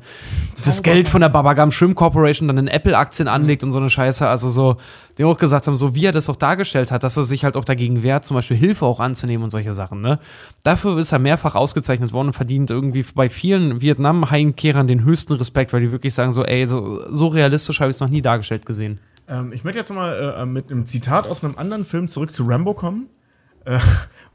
das 0.63 0.83
Geld 0.83 1.07
von 1.07 1.21
der 1.21 1.29
Babagam 1.29 1.71
Shrimp 1.71 1.95
Corporation 1.95 2.47
dann 2.47 2.57
in 2.57 2.67
Apple-Aktien 2.67 3.27
anlegt 3.27 3.63
und 3.63 3.71
so 3.71 3.79
eine 3.79 3.89
Scheiße. 3.89 4.27
Also 4.27 4.49
so, 4.49 4.77
die 5.17 5.23
auch 5.23 5.37
gesagt 5.37 5.67
haben, 5.67 5.75
so 5.75 5.95
wie 5.95 6.05
er 6.05 6.11
das 6.11 6.29
auch 6.29 6.35
dargestellt 6.35 6.91
hat, 6.91 7.03
dass 7.03 7.17
er 7.17 7.23
sich 7.23 7.43
halt 7.43 7.55
auch 7.55 7.65
dagegen 7.65 8.03
wehrt, 8.03 8.25
zum 8.25 8.35
Beispiel 8.35 8.57
Hilfe 8.57 8.85
auch 8.85 8.99
anzunehmen 8.99 9.43
und 9.43 9.49
solche 9.49 9.73
Sachen. 9.73 10.01
Ne? 10.01 10.19
Dafür 10.63 10.97
ist 10.97 11.11
er 11.11 11.19
mehrfach 11.19 11.55
ausgezeichnet 11.55 12.13
worden 12.13 12.27
und 12.27 12.33
verdient 12.33 12.69
irgendwie 12.69 13.05
bei 13.15 13.29
vielen 13.29 13.81
Vietnam-Heimkehrern 13.81 14.87
den 14.87 15.03
höchsten 15.03 15.33
Respekt, 15.33 15.73
weil 15.73 15.81
die 15.81 15.91
wirklich 15.91 16.13
sagen 16.13 16.31
so, 16.31 16.43
ey, 16.43 16.67
so, 16.67 17.11
so 17.11 17.27
realistisch 17.27 17.79
habe 17.79 17.89
ich 17.89 17.95
es 17.95 18.01
noch 18.01 18.09
nie 18.09 18.21
dargestellt 18.21 18.65
gesehen. 18.65 18.99
Ähm, 19.27 19.51
ich 19.53 19.63
möchte 19.63 19.79
jetzt 19.79 19.93
mal 19.93 20.35
äh, 20.37 20.45
mit 20.45 20.71
einem 20.71 20.85
Zitat 20.85 21.27
aus 21.27 21.43
einem 21.43 21.57
anderen 21.57 21.85
Film 21.85 22.07
zurück 22.07 22.33
zu 22.33 22.45
Rambo 22.45 22.73
kommen. 22.73 23.07
Äh, 23.65 23.79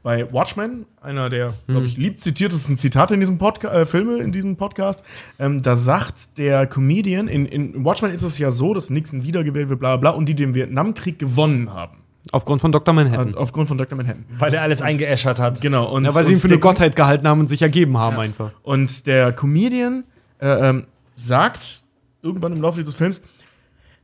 bei 0.03 0.31
Watchmen, 0.33 0.85
einer 1.01 1.29
der, 1.29 1.53
glaube 1.67 1.85
ich, 1.85 1.95
lieb 1.95 2.19
zitiertesten 2.21 2.75
Zitate 2.77 3.13
in 3.13 3.19
diesem 3.19 3.37
Podcast, 3.37 3.75
äh, 3.75 3.85
Filme 3.85 4.17
in 4.17 4.31
diesem 4.31 4.57
Podcast, 4.57 4.99
ähm, 5.37 5.61
da 5.61 5.75
sagt 5.75 6.37
der 6.39 6.65
Comedian, 6.65 7.27
in, 7.27 7.45
in 7.45 7.85
Watchmen 7.85 8.11
ist 8.11 8.23
es 8.23 8.37
ja 8.39 8.49
so, 8.49 8.73
dass 8.73 8.89
Nixon 8.89 9.23
wiedergewählt 9.23 9.69
wird, 9.69 9.79
bla 9.79 9.97
bla, 9.97 10.09
und 10.11 10.27
die 10.27 10.33
den 10.33 10.55
Vietnamkrieg 10.55 11.19
gewonnen 11.19 11.71
haben. 11.71 11.97
Aufgrund 12.31 12.61
von 12.61 12.71
Dr. 12.71 12.93
Manhattan. 12.93 13.35
Aufgrund 13.35 13.67
von 13.67 13.77
Dr. 13.77 13.95
Manhattan. 13.97 14.25
Weil 14.37 14.51
der 14.51 14.61
alles 14.61 14.81
eingeäschert 14.81 15.39
hat. 15.39 15.59
Genau. 15.61 15.91
Und, 15.91 16.05
ja, 16.05 16.13
weil 16.13 16.23
sie 16.23 16.33
ihn 16.33 16.37
für 16.37 16.47
eine 16.47 16.59
Gottheit 16.59 16.95
gehalten 16.95 17.27
haben 17.27 17.39
und 17.39 17.47
sich 17.47 17.61
ergeben 17.61 17.97
haben 17.97 18.17
einfach. 18.17 18.51
Und 18.61 19.07
der 19.07 19.33
Comedian 19.33 20.03
äh, 20.39 20.69
ähm, 20.69 20.85
sagt 21.15 21.83
irgendwann 22.21 22.53
im 22.53 22.61
Laufe 22.61 22.79
dieses 22.79 22.95
Films, 22.95 23.21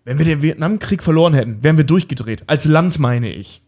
wenn 0.04 0.18
wir 0.18 0.26
den 0.26 0.42
Vietnamkrieg 0.42 1.04
verloren 1.04 1.34
hätten, 1.34 1.64
wären 1.64 1.78
wir 1.78 1.84
durchgedreht. 1.84 2.44
Als 2.48 2.66
Land 2.66 2.98
meine 2.98 3.32
ich. 3.32 3.62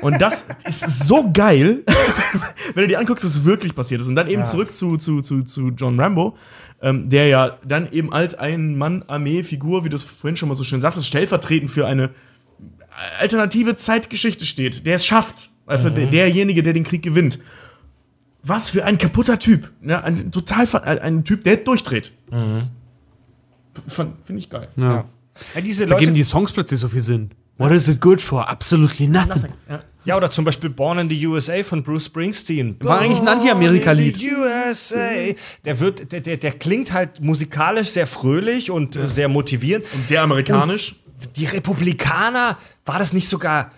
Und 0.00 0.20
das 0.20 0.46
ist 0.66 1.06
so 1.06 1.30
geil, 1.32 1.84
wenn 2.74 2.82
du 2.82 2.88
dir 2.88 2.98
anguckst, 2.98 3.24
was 3.24 3.44
wirklich 3.44 3.74
passiert 3.74 4.00
ist. 4.00 4.08
Und 4.08 4.14
dann 4.14 4.28
eben 4.28 4.44
zurück 4.44 4.74
zu, 4.74 4.96
zu, 4.96 5.20
zu, 5.20 5.42
zu 5.42 5.68
John 5.68 5.98
Rambo, 6.00 6.36
ähm, 6.80 7.08
der 7.08 7.28
ja 7.28 7.58
dann 7.64 7.90
eben 7.92 8.12
als 8.12 8.34
Ein-Mann-Armee-Figur, 8.34 9.84
wie 9.84 9.88
du 9.88 9.96
es 9.96 10.04
vorhin 10.04 10.36
schon 10.36 10.48
mal 10.48 10.54
so 10.54 10.64
schön 10.64 10.80
sagtest, 10.80 11.06
stellvertretend 11.06 11.70
für 11.70 11.86
eine 11.86 12.10
alternative 13.18 13.76
Zeitgeschichte 13.76 14.46
steht, 14.46 14.86
der 14.86 14.96
es 14.96 15.06
schafft. 15.06 15.50
Weißt 15.66 15.86
du, 15.86 15.90
der, 15.90 16.06
derjenige, 16.06 16.62
der 16.62 16.72
den 16.74 16.84
Krieg 16.84 17.02
gewinnt. 17.02 17.38
Was 18.42 18.68
für 18.68 18.84
ein 18.84 18.98
kaputter 18.98 19.38
Typ. 19.38 19.70
Ne? 19.80 20.02
Ein, 20.02 20.30
total 20.30 20.66
ein, 20.82 21.24
Typ, 21.24 21.44
der 21.44 21.56
durchdreht. 21.56 22.12
Finde 22.28 22.68
ich 24.36 24.50
geil. 24.50 24.68
Ja. 24.76 25.06
Ja, 25.54 25.60
diese 25.60 25.86
Da 25.86 25.94
Leute, 25.94 26.04
geben 26.04 26.14
die 26.14 26.22
Songs 26.22 26.52
plötzlich 26.52 26.78
so 26.78 26.88
viel 26.88 27.02
Sinn. 27.02 27.30
What 27.56 27.70
is 27.72 27.88
it 27.88 28.00
good 28.00 28.20
for? 28.20 28.48
Absolutely 28.48 29.06
nothing. 29.06 29.52
ja, 30.04 30.16
oder 30.16 30.30
zum 30.30 30.44
Beispiel 30.44 30.70
Born 30.70 30.98
in 30.98 31.08
the 31.08 31.26
USA 31.26 31.62
von 31.62 31.82
Bruce 31.82 32.06
Springsteen. 32.06 32.76
War 32.80 33.00
eigentlich 33.00 33.20
ein 33.20 33.28
Anti-Amerika-Lied. 33.28 34.18
Born 34.18 34.24
in 34.24 34.30
the 34.30 34.36
USA. 34.36 35.34
Der 35.64 35.80
wird, 35.80 36.12
der, 36.12 36.20
der, 36.20 36.36
der 36.36 36.52
klingt 36.52 36.92
halt 36.92 37.20
musikalisch 37.20 37.90
sehr 37.90 38.06
fröhlich 38.06 38.70
und 38.70 38.96
äh, 38.96 39.06
sehr 39.06 39.28
motivierend. 39.28 39.86
Und 39.94 40.04
sehr 40.04 40.22
amerikanisch. 40.22 40.96
Die 41.36 41.46
Republikaner, 41.46 42.58
war 42.84 42.98
das 42.98 43.12
nicht 43.12 43.28
sogar 43.28 43.70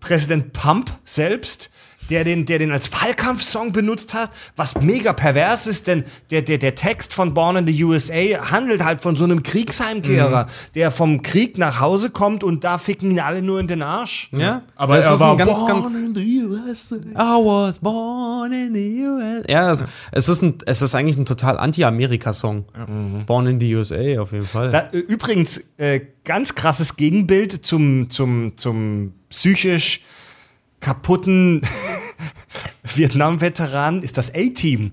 Präsident 0.00 0.52
Pump 0.52 0.92
selbst, 1.04 1.70
der 2.10 2.24
den, 2.24 2.46
der 2.46 2.58
den 2.58 2.72
als 2.72 2.92
Wahlkampfsong 2.92 3.72
benutzt 3.72 4.14
hat, 4.14 4.30
was 4.56 4.80
mega 4.80 5.12
pervers 5.12 5.66
ist, 5.66 5.86
denn 5.86 6.04
der, 6.30 6.42
der, 6.42 6.58
der 6.58 6.74
Text 6.74 7.14
von 7.14 7.34
Born 7.34 7.56
in 7.56 7.66
the 7.66 7.84
USA 7.84 8.50
handelt 8.50 8.84
halt 8.84 9.00
von 9.00 9.16
so 9.16 9.24
einem 9.24 9.42
Kriegsheimkehrer, 9.42 10.46
der 10.74 10.90
vom 10.90 11.22
Krieg 11.22 11.58
nach 11.58 11.80
Hause 11.80 12.10
kommt 12.10 12.44
und 12.44 12.64
da 12.64 12.78
ficken 12.78 13.10
ihn 13.10 13.20
alle 13.20 13.42
nur 13.42 13.60
in 13.60 13.66
den 13.66 13.82
Arsch. 13.82 14.28
Ja, 14.32 14.62
Aber 14.76 14.96
das 14.96 15.06
er 15.06 15.14
ist 15.14 15.20
war 15.20 15.32
ein 15.32 15.38
ganz, 15.38 15.60
born 15.60 15.82
ganz. 15.82 16.00
in 16.00 16.14
the 16.14 16.44
USA. 16.44 16.96
I 16.96 17.44
was 17.44 17.78
born 17.78 18.52
in 18.52 18.74
the 18.74 19.06
US. 19.06 19.44
Ja, 19.48 19.68
das, 19.68 19.84
es, 20.12 20.28
ist 20.28 20.42
ein, 20.42 20.54
es 20.66 20.82
ist 20.82 20.94
eigentlich 20.94 21.16
ein 21.16 21.24
total 21.26 21.58
Anti-Amerika-Song. 21.58 22.64
Born 23.26 23.46
in 23.46 23.60
the 23.60 23.74
USA, 23.74 24.20
auf 24.20 24.32
jeden 24.32 24.46
Fall. 24.46 24.70
Da, 24.70 24.88
äh, 24.92 24.98
übrigens, 24.98 25.62
äh, 25.76 26.00
ganz 26.24 26.54
krasses 26.54 26.96
Gegenbild 26.96 27.64
zum, 27.64 28.10
zum, 28.10 28.56
zum 28.56 29.12
psychisch 29.30 30.00
kaputten 30.84 31.62
Vietnam-Veteranen 32.94 34.02
ist 34.02 34.18
das 34.18 34.30
A-Team. 34.34 34.92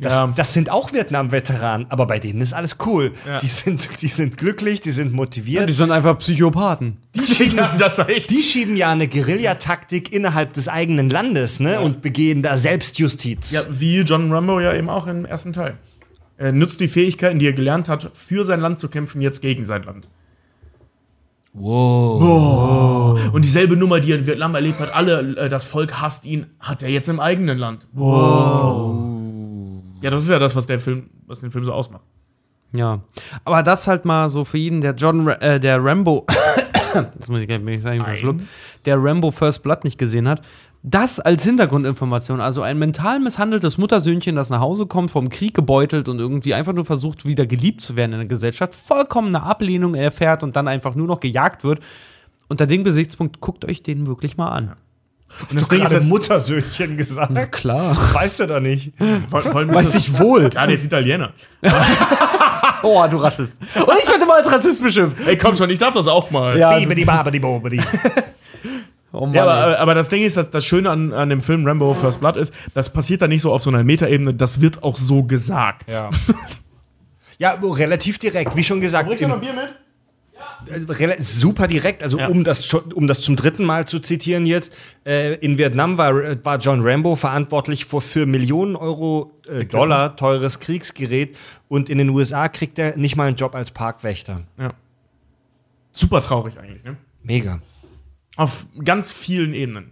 Das, 0.00 0.12
Ja. 0.12 0.32
das 0.34 0.52
sind 0.52 0.70
auch 0.70 0.92
Vietnam-Veteranen, 0.92 1.86
aber 1.90 2.06
bei 2.06 2.18
denen 2.18 2.40
ist 2.40 2.52
alles 2.52 2.76
cool. 2.86 3.12
Die, 3.42 3.46
sind, 3.46 3.88
die 4.02 4.08
sind 4.08 4.36
glücklich, 4.36 4.80
die 4.80 4.90
sind 4.90 5.12
motiviert. 5.12 5.68
die 5.68 5.72
sind 5.72 5.90
einfach 5.92 6.18
Psychopathen. 6.18 6.98
die, 7.14 7.24
schieben, 7.26 7.56
Ja, 7.58 7.74
das 7.78 7.98
war 7.98 8.08
echt. 8.08 8.30
die 8.30 8.42
schieben 8.42 8.76
ja 8.76 8.90
eine 8.90 9.08
Guerillataktik 9.08 10.12
innerhalb 10.12 10.52
des 10.54 10.68
eigenen 10.68 11.08
Landes 11.10 11.58
ne? 11.60 11.80
und 11.80 12.02
begehen 12.02 12.42
da 12.42 12.56
Selbstjustiz. 12.56 13.52
Ja, 13.52 13.62
wie 13.70 14.00
John 14.00 14.32
Rambo 14.32 14.60
ja 14.60 14.74
eben 14.74 14.88
auch 14.90 15.06
im 15.06 15.24
ersten 15.24 15.52
Teil. 15.52 15.78
Er 16.36 16.52
nutzt 16.52 16.80
die 16.80 16.88
Fähigkeiten, 16.88 17.38
die 17.40 17.46
er 17.46 17.52
gelernt 17.52 17.88
hat, 17.88 18.10
für 18.14 18.44
sein 18.44 18.60
Land 18.60 18.78
zu 18.78 18.88
kämpfen, 18.88 19.20
jetzt 19.20 19.40
gegen 19.42 19.64
sein 19.64 19.82
Land. 19.84 20.08
Wow. 21.60 23.32
Und 23.32 23.44
dieselbe 23.44 23.76
Nummer, 23.76 24.00
die 24.00 24.12
er 24.12 24.18
in 24.18 24.26
Vietnam 24.26 24.54
erlebt 24.54 24.80
hat, 24.80 24.94
alle, 24.94 25.36
äh, 25.36 25.48
das 25.48 25.64
Volk 25.64 26.00
hasst 26.00 26.24
ihn, 26.24 26.46
hat 26.60 26.82
er 26.82 26.88
jetzt 26.88 27.08
im 27.08 27.20
eigenen 27.20 27.58
Land. 27.58 27.86
Wow. 27.92 29.08
Ja, 30.00 30.10
das 30.10 30.22
ist 30.22 30.30
ja 30.30 30.38
das, 30.38 30.54
was 30.54 30.66
der 30.66 30.78
Film, 30.78 31.10
was 31.26 31.40
den 31.40 31.50
Film 31.50 31.64
so 31.64 31.72
ausmacht. 31.72 32.04
Ja. 32.72 33.00
Aber 33.44 33.62
das 33.62 33.86
halt 33.86 34.04
mal 34.04 34.28
so 34.28 34.44
für 34.44 34.58
jeden, 34.58 34.80
der 34.80 34.94
John, 34.94 35.26
äh, 35.26 35.58
der 35.58 35.82
Rambo, 35.82 36.26
das 37.18 37.28
muss 37.28 37.40
ich 37.40 37.48
gleich 37.48 37.62
ich 37.66 37.82
sagen, 37.82 38.04
verschluckt, 38.04 38.42
der 38.84 39.02
Rambo 39.02 39.30
First 39.30 39.62
Blood 39.62 39.84
nicht 39.84 39.98
gesehen 39.98 40.28
hat, 40.28 40.42
das 40.82 41.18
als 41.18 41.42
Hintergrundinformation, 41.42 42.40
also 42.40 42.62
ein 42.62 42.78
mental 42.78 43.18
misshandeltes 43.20 43.78
Muttersöhnchen, 43.78 44.36
das 44.36 44.50
nach 44.50 44.60
Hause 44.60 44.86
kommt, 44.86 45.10
vom 45.10 45.28
Krieg 45.28 45.54
gebeutelt 45.54 46.08
und 46.08 46.18
irgendwie 46.18 46.54
einfach 46.54 46.72
nur 46.72 46.84
versucht, 46.84 47.24
wieder 47.24 47.46
geliebt 47.46 47.80
zu 47.80 47.96
werden 47.96 48.12
in 48.12 48.18
der 48.18 48.28
Gesellschaft, 48.28 48.74
vollkommene 48.74 49.42
Ablehnung 49.42 49.94
erfährt 49.94 50.42
und 50.42 50.56
dann 50.56 50.68
einfach 50.68 50.94
nur 50.94 51.06
noch 51.06 51.20
gejagt 51.20 51.64
wird. 51.64 51.80
Unter 52.48 52.66
dem 52.66 52.84
Gesichtspunkt, 52.84 53.40
guckt 53.40 53.64
euch 53.64 53.82
den 53.82 54.06
wirklich 54.06 54.36
mal 54.36 54.50
an. 54.50 54.76
Und 55.40 55.60
das 55.60 55.68
Ding 55.68 55.78
ist, 55.78 55.84
gerade 55.84 55.94
das, 55.96 56.08
Muttersöhnchen 56.08 56.96
gesagt. 56.96 57.52
Klar. 57.52 57.94
Das 57.94 58.14
weißt 58.14 58.40
du 58.40 58.46
doch 58.46 58.60
nicht. 58.60 58.92
vor, 59.30 59.42
vor 59.42 59.68
Weiß 59.68 59.88
ist 59.88 59.94
ich 59.96 60.18
wohl. 60.18 60.48
Ja, 60.54 60.66
der 60.66 60.74
ist 60.74 60.84
Italiener. 60.84 61.32
Oh, 62.82 63.04
du 63.10 63.16
Rassist. 63.16 63.60
Und 63.60 63.98
ich 63.98 64.08
werde 64.08 64.24
mal 64.24 64.38
als 64.38 64.52
Rassist 64.52 64.80
beschimpft. 64.80 65.18
Ey, 65.26 65.36
komm 65.36 65.56
schon, 65.56 65.68
ich 65.68 65.80
darf 65.80 65.94
das 65.94 66.06
auch 66.06 66.30
mal. 66.30 66.56
Ja, 66.56 66.78
Bibidi, 66.78 67.04
babidi, 67.04 67.40
bobidi. 67.40 67.80
Oh 69.12 69.26
Mann, 69.26 69.34
Ja, 69.34 69.44
aber, 69.44 69.78
aber 69.78 69.94
das 69.94 70.08
Ding 70.08 70.22
ist, 70.22 70.36
dass 70.36 70.50
das 70.50 70.64
Schöne 70.64 70.90
an, 70.90 71.12
an 71.12 71.30
dem 71.30 71.40
Film 71.40 71.66
Rambo 71.66 71.94
First 71.94 72.20
Blood 72.20 72.36
ist, 72.36 72.52
das 72.74 72.92
passiert 72.92 73.22
da 73.22 73.28
nicht 73.28 73.42
so 73.42 73.52
auf 73.52 73.62
so 73.62 73.70
einer 73.70 73.84
Metaebene, 73.84 74.34
das 74.34 74.60
wird 74.60 74.82
auch 74.82 74.96
so 74.96 75.22
gesagt. 75.22 75.90
Ja. 75.90 76.10
Ja, 77.40 77.52
relativ 77.52 78.18
direkt, 78.18 78.56
wie 78.56 78.64
schon 78.64 78.80
gesagt. 78.80 79.08
Im, 79.08 79.40
Bier 79.40 79.52
mit? 79.52 79.74
Also 80.70 81.14
super 81.20 81.68
direkt, 81.68 82.02
also 82.02 82.18
um, 82.18 82.42
das 82.42 82.72
um 82.74 83.06
das 83.06 83.20
zum 83.20 83.36
dritten 83.36 83.64
Mal 83.64 83.86
zu 83.86 84.00
zitieren 84.00 84.44
jetzt, 84.44 84.74
äh, 85.06 85.34
in 85.36 85.56
Vietnam 85.56 85.98
war, 85.98 86.44
war 86.44 86.58
John 86.58 86.80
Rambo 86.82 87.16
verantwortlich 87.16 87.86
für, 87.86 88.00
für 88.00 88.26
Millionen 88.26 88.76
Euro 88.76 89.32
äh, 89.48 89.64
Dollar 89.64 90.16
teures 90.16 90.58
Kriegsgerät 90.58 91.36
und 91.68 91.88
in 91.88 91.98
den 91.98 92.08
USA 92.08 92.48
kriegt 92.48 92.78
er 92.78 92.96
nicht 92.96 93.16
mal 93.16 93.28
einen 93.28 93.36
Job 93.36 93.54
als 93.54 93.70
Parkwächter. 93.70 94.42
Ja. 94.58 94.72
Super 95.92 96.20
traurig 96.20 96.58
eigentlich, 96.58 96.82
ne? 96.84 96.96
Mega. 97.22 97.60
Auf 98.38 98.66
ganz 98.84 99.12
vielen 99.12 99.52
Ebenen. 99.52 99.90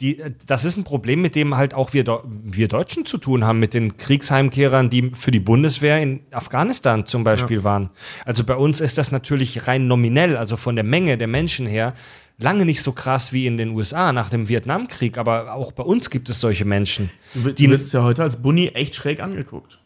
Die, 0.00 0.20
äh, 0.20 0.30
das 0.46 0.64
ist 0.64 0.76
ein 0.76 0.84
Problem, 0.84 1.22
mit 1.22 1.34
dem 1.34 1.56
halt 1.56 1.74
auch 1.74 1.92
wir, 1.92 2.04
wir 2.44 2.68
Deutschen 2.68 3.04
zu 3.06 3.18
tun 3.18 3.44
haben, 3.44 3.58
mit 3.58 3.74
den 3.74 3.96
Kriegsheimkehrern, 3.96 4.90
die 4.90 5.10
für 5.14 5.30
die 5.32 5.40
Bundeswehr 5.40 6.00
in 6.00 6.20
Afghanistan 6.30 7.06
zum 7.06 7.24
Beispiel 7.24 7.64
waren. 7.64 7.90
Also 8.24 8.44
bei 8.44 8.54
uns 8.54 8.80
ist 8.80 8.98
das 8.98 9.10
natürlich 9.10 9.66
rein 9.66 9.88
nominell, 9.88 10.36
also 10.36 10.56
von 10.56 10.76
der 10.76 10.84
Menge 10.84 11.18
der 11.18 11.26
Menschen 11.26 11.66
her, 11.66 11.94
lange 12.38 12.64
nicht 12.64 12.82
so 12.82 12.92
krass 12.92 13.32
wie 13.32 13.46
in 13.46 13.56
den 13.56 13.70
USA 13.70 14.12
nach 14.12 14.28
dem 14.30 14.48
Vietnamkrieg, 14.48 15.18
aber 15.18 15.54
auch 15.54 15.72
bei 15.72 15.82
uns 15.82 16.10
gibt 16.10 16.28
es 16.28 16.40
solche 16.40 16.64
Menschen. 16.64 17.10
Du, 17.34 17.50
Die- 17.52 17.64
du 17.64 17.70
wirst 17.72 17.92
ja 17.92 18.04
heute 18.04 18.22
als 18.22 18.36
Bunny 18.36 18.68
echt 18.68 18.94
schräg 18.94 19.20
angeguckt. 19.20 19.78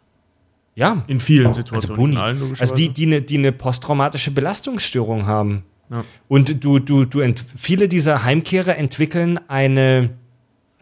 Ja, 0.75 1.05
In 1.07 1.21
vielen 1.21 1.47
also 1.49 1.61
Situationen. 1.61 1.97
Bunny. 1.97 2.15
In 2.17 2.21
allen, 2.21 2.57
Also 2.59 2.75
die, 2.75 2.89
die 2.89 3.07
eine 3.07 3.23
die 3.23 3.39
eine 3.39 3.53
posttraumatische 3.53 4.31
Belastungsstörung 4.31 5.27
haben. 5.27 5.63
Ja. 5.93 6.05
Und 6.27 6.65
du, 6.65 6.79
du, 6.79 7.05
du 7.05 7.21
ent, 7.21 7.45
viele 7.57 7.87
dieser 7.87 8.25
Heimkehrer 8.25 8.77
entwickeln 8.77 9.39
eine, 9.49 10.11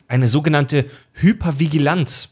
eine 0.06 0.28
sogenannte 0.28 0.86
Hypervigilanz. 1.14 2.28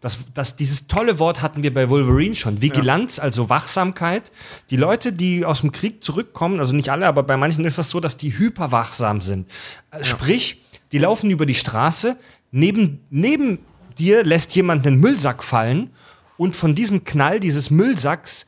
Das, 0.00 0.18
das, 0.34 0.56
dieses 0.56 0.86
tolle 0.86 1.18
Wort 1.18 1.42
hatten 1.42 1.62
wir 1.62 1.72
bei 1.72 1.88
Wolverine 1.88 2.34
schon. 2.34 2.60
Vigilanz, 2.60 3.18
also 3.18 3.48
Wachsamkeit. 3.48 4.30
Die 4.70 4.76
Leute, 4.76 5.12
die 5.12 5.44
aus 5.44 5.60
dem 5.60 5.72
Krieg 5.72 6.04
zurückkommen, 6.04 6.60
also 6.60 6.74
nicht 6.74 6.90
alle, 6.90 7.06
aber 7.06 7.22
bei 7.22 7.36
manchen 7.36 7.64
ist 7.64 7.78
das 7.78 7.90
so, 7.90 7.98
dass 7.98 8.16
die 8.16 8.36
hyperwachsam 8.36 9.20
sind. 9.20 9.48
Äh, 9.90 10.04
Sprich, 10.04 10.62
die 10.92 10.98
laufen 10.98 11.30
über 11.30 11.46
die 11.46 11.54
Straße, 11.54 12.16
neben, 12.50 13.00
neben 13.10 13.58
dir 13.98 14.24
lässt 14.24 14.54
jemand 14.54 14.86
einen 14.86 14.98
Müllsack 15.00 15.42
fallen 15.42 15.90
und 16.36 16.56
von 16.56 16.74
diesem 16.74 17.04
Knall 17.04 17.40
dieses 17.40 17.70
Müllsacks 17.70 18.46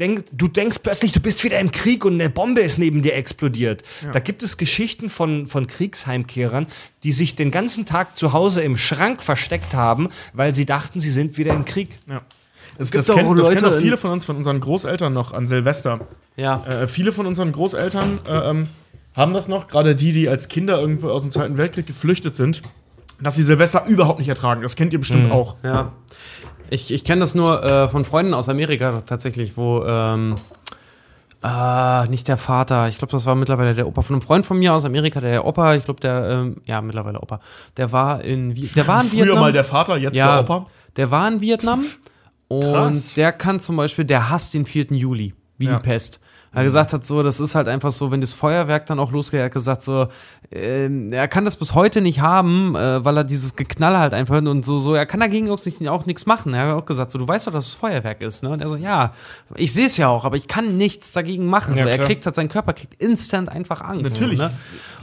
denk, 0.00 0.24
du 0.32 0.48
denkst 0.48 0.78
plötzlich, 0.82 1.12
du 1.12 1.20
bist 1.20 1.42
wieder 1.44 1.58
im 1.58 1.70
Krieg 1.70 2.04
und 2.04 2.14
eine 2.14 2.30
Bombe 2.30 2.60
ist 2.60 2.78
neben 2.78 3.02
dir 3.02 3.14
explodiert. 3.14 3.82
Da 4.12 4.18
gibt 4.20 4.42
es 4.42 4.56
Geschichten 4.56 5.08
von, 5.08 5.46
von 5.46 5.66
Kriegsheimkehrern, 5.66 6.66
die 7.02 7.12
sich 7.12 7.34
den 7.34 7.50
ganzen 7.50 7.86
Tag 7.86 8.16
zu 8.16 8.32
Hause 8.32 8.62
im 8.62 8.76
Schrank 8.76 9.22
versteckt 9.22 9.74
haben, 9.74 10.08
weil 10.32 10.54
sie 10.54 10.66
dachten, 10.66 11.00
sie 11.00 11.10
sind 11.10 11.38
wieder 11.38 11.54
im 11.54 11.64
Krieg. 11.64 11.90
Ja. 12.08 12.22
Das, 12.78 12.90
gibt 12.90 12.98
das, 12.98 13.06
doch 13.06 13.14
kennt, 13.14 13.28
auch 13.28 13.34
das 13.34 13.48
Leute 13.48 13.62
kennen 13.62 13.74
auch 13.74 13.78
viele 13.78 13.96
von 13.96 14.10
uns, 14.10 14.24
von 14.26 14.36
unseren 14.36 14.60
Großeltern 14.60 15.12
noch 15.12 15.32
an 15.32 15.46
Silvester. 15.46 16.06
Ja. 16.36 16.64
Äh, 16.66 16.86
viele 16.86 17.12
von 17.12 17.26
unseren 17.26 17.52
Großeltern 17.52 18.20
äh, 18.26 18.50
ähm, 18.50 18.68
haben 19.14 19.32
das 19.32 19.48
noch, 19.48 19.66
gerade 19.66 19.94
die, 19.94 20.12
die 20.12 20.28
als 20.28 20.48
Kinder 20.48 20.78
irgendwo 20.78 21.08
aus 21.08 21.22
dem 21.22 21.30
Zweiten 21.30 21.56
Weltkrieg 21.56 21.86
geflüchtet 21.86 22.36
sind, 22.36 22.60
dass 23.18 23.34
sie 23.36 23.42
Silvester 23.42 23.86
überhaupt 23.86 24.18
nicht 24.18 24.28
ertragen. 24.28 24.60
Das 24.60 24.76
kennt 24.76 24.92
ihr 24.92 24.98
bestimmt 24.98 25.32
auch. 25.32 25.56
Ja. 25.62 25.92
Ich, 26.70 26.92
ich 26.92 27.04
kenne 27.04 27.20
das 27.20 27.34
nur 27.34 27.62
äh, 27.62 27.88
von 27.88 28.04
Freunden 28.04 28.34
aus 28.34 28.48
Amerika 28.48 29.00
tatsächlich, 29.06 29.56
wo 29.56 29.84
ähm, 29.84 30.34
äh, 31.42 32.08
nicht 32.08 32.28
der 32.28 32.36
Vater, 32.38 32.88
ich 32.88 32.98
glaube, 32.98 33.12
das 33.12 33.26
war 33.26 33.34
mittlerweile 33.34 33.74
der 33.74 33.86
Opa 33.86 34.02
von 34.02 34.14
einem 34.16 34.22
Freund 34.22 34.46
von 34.46 34.58
mir 34.58 34.72
aus 34.74 34.84
Amerika, 34.84 35.20
der 35.20 35.44
Opa, 35.44 35.74
ich 35.76 35.84
glaube, 35.84 36.00
der, 36.00 36.28
ähm, 36.28 36.56
ja, 36.64 36.80
mittlerweile 36.80 37.20
Opa, 37.20 37.40
der 37.76 37.92
war 37.92 38.22
in, 38.22 38.54
der 38.54 38.86
war 38.88 39.02
in 39.02 39.08
Früher 39.08 39.24
Vietnam. 39.26 39.40
mal 39.40 39.52
der 39.52 39.64
Vater, 39.64 39.96
jetzt 39.96 40.16
ja, 40.16 40.40
der 40.42 40.44
Opa. 40.44 40.66
Der 40.96 41.10
war 41.10 41.28
in 41.28 41.40
Vietnam 41.40 41.84
und 42.48 42.62
Krass. 42.62 43.14
der 43.14 43.32
kann 43.32 43.60
zum 43.60 43.76
Beispiel, 43.76 44.04
der 44.04 44.30
hasst 44.30 44.54
den 44.54 44.66
4. 44.66 44.86
Juli, 44.90 45.34
wie 45.58 45.66
Ja. 45.66 45.76
die 45.76 45.82
Pest. 45.82 46.20
Er 46.56 46.64
gesagt 46.64 46.94
hat, 46.94 47.04
so, 47.04 47.22
das 47.22 47.38
ist 47.38 47.54
halt 47.54 47.68
einfach 47.68 47.90
so, 47.90 48.10
wenn 48.10 48.22
das 48.22 48.32
Feuerwerk 48.32 48.86
dann 48.86 48.98
auch 48.98 49.12
losgeht, 49.12 49.40
er 49.40 49.44
hat 49.44 49.52
gesagt, 49.52 49.84
so, 49.84 50.06
ähm, 50.50 51.12
er 51.12 51.28
kann 51.28 51.44
das 51.44 51.54
bis 51.56 51.74
heute 51.74 52.00
nicht 52.00 52.20
haben, 52.20 52.74
äh, 52.74 53.04
weil 53.04 53.14
er 53.18 53.24
dieses 53.24 53.56
Geknall 53.56 53.98
halt 53.98 54.14
einfach 54.14 54.36
hört 54.36 54.46
und 54.48 54.64
so, 54.64 54.78
so, 54.78 54.94
er 54.94 55.04
kann 55.04 55.20
dagegen 55.20 55.50
auch, 55.50 55.62
nicht, 55.62 55.86
auch 55.86 56.06
nichts 56.06 56.24
machen. 56.24 56.54
Er 56.54 56.68
hat 56.68 56.74
auch 56.74 56.86
gesagt, 56.86 57.10
so, 57.10 57.18
du 57.18 57.28
weißt 57.28 57.46
doch, 57.46 57.52
dass 57.52 57.66
es 57.66 57.74
Feuerwerk 57.74 58.22
ist, 58.22 58.42
ne? 58.42 58.48
Und 58.48 58.62
er 58.62 58.68
so, 58.68 58.76
ja, 58.76 59.12
ich 59.54 59.74
sehe 59.74 59.84
es 59.84 59.98
ja 59.98 60.08
auch, 60.08 60.24
aber 60.24 60.36
ich 60.36 60.48
kann 60.48 60.78
nichts 60.78 61.12
dagegen 61.12 61.44
machen. 61.44 61.74
Ja, 61.76 61.82
so, 61.82 61.88
er 61.90 61.96
klar. 61.96 62.06
kriegt 62.06 62.24
halt, 62.24 62.34
sein 62.34 62.48
Körper 62.48 62.72
kriegt 62.72 62.94
instant 63.02 63.50
einfach 63.50 63.82
Angst. 63.82 64.14
Natürlich. 64.14 64.38
Ne? 64.38 64.50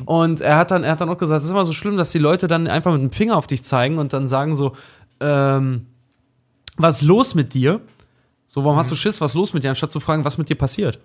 Und 0.06 0.42
er 0.42 0.58
hat 0.58 0.72
dann, 0.72 0.84
er 0.84 0.94
hat 0.94 1.02
dann 1.02 1.10
auch 1.10 1.20
gesagt, 1.20 1.42
es 1.42 1.46
ist 1.46 1.52
immer 1.52 1.66
so 1.66 1.74
schlimm, 1.74 1.98
dass 1.98 2.12
die 2.12 2.18
Leute 2.18 2.48
dann 2.48 2.66
einfach 2.66 2.92
mit 2.94 3.02
dem 3.02 3.12
Finger 3.12 3.38
auf 3.38 3.46
dich 3.46 3.64
zeigen 3.64 4.00
und 4.00 4.12
dann 4.12 4.28
sagen 4.28 4.56
so, 4.56 4.74
ähm, 5.20 5.86
was 6.78 7.02
ist 7.02 7.08
los 7.08 7.36
mit 7.36 7.54
dir? 7.54 7.82
So, 8.54 8.64
warum 8.64 8.78
hast 8.78 8.92
du 8.92 8.96
Schiss, 8.96 9.20
was 9.20 9.32
ist 9.32 9.36
los 9.36 9.52
mit 9.54 9.64
dir, 9.64 9.70
anstatt 9.70 9.92
zu 9.92 10.00
fragen, 10.00 10.24
was 10.26 10.38
mit 10.38 10.48
dir 10.48 10.54
passiert? 10.54 11.00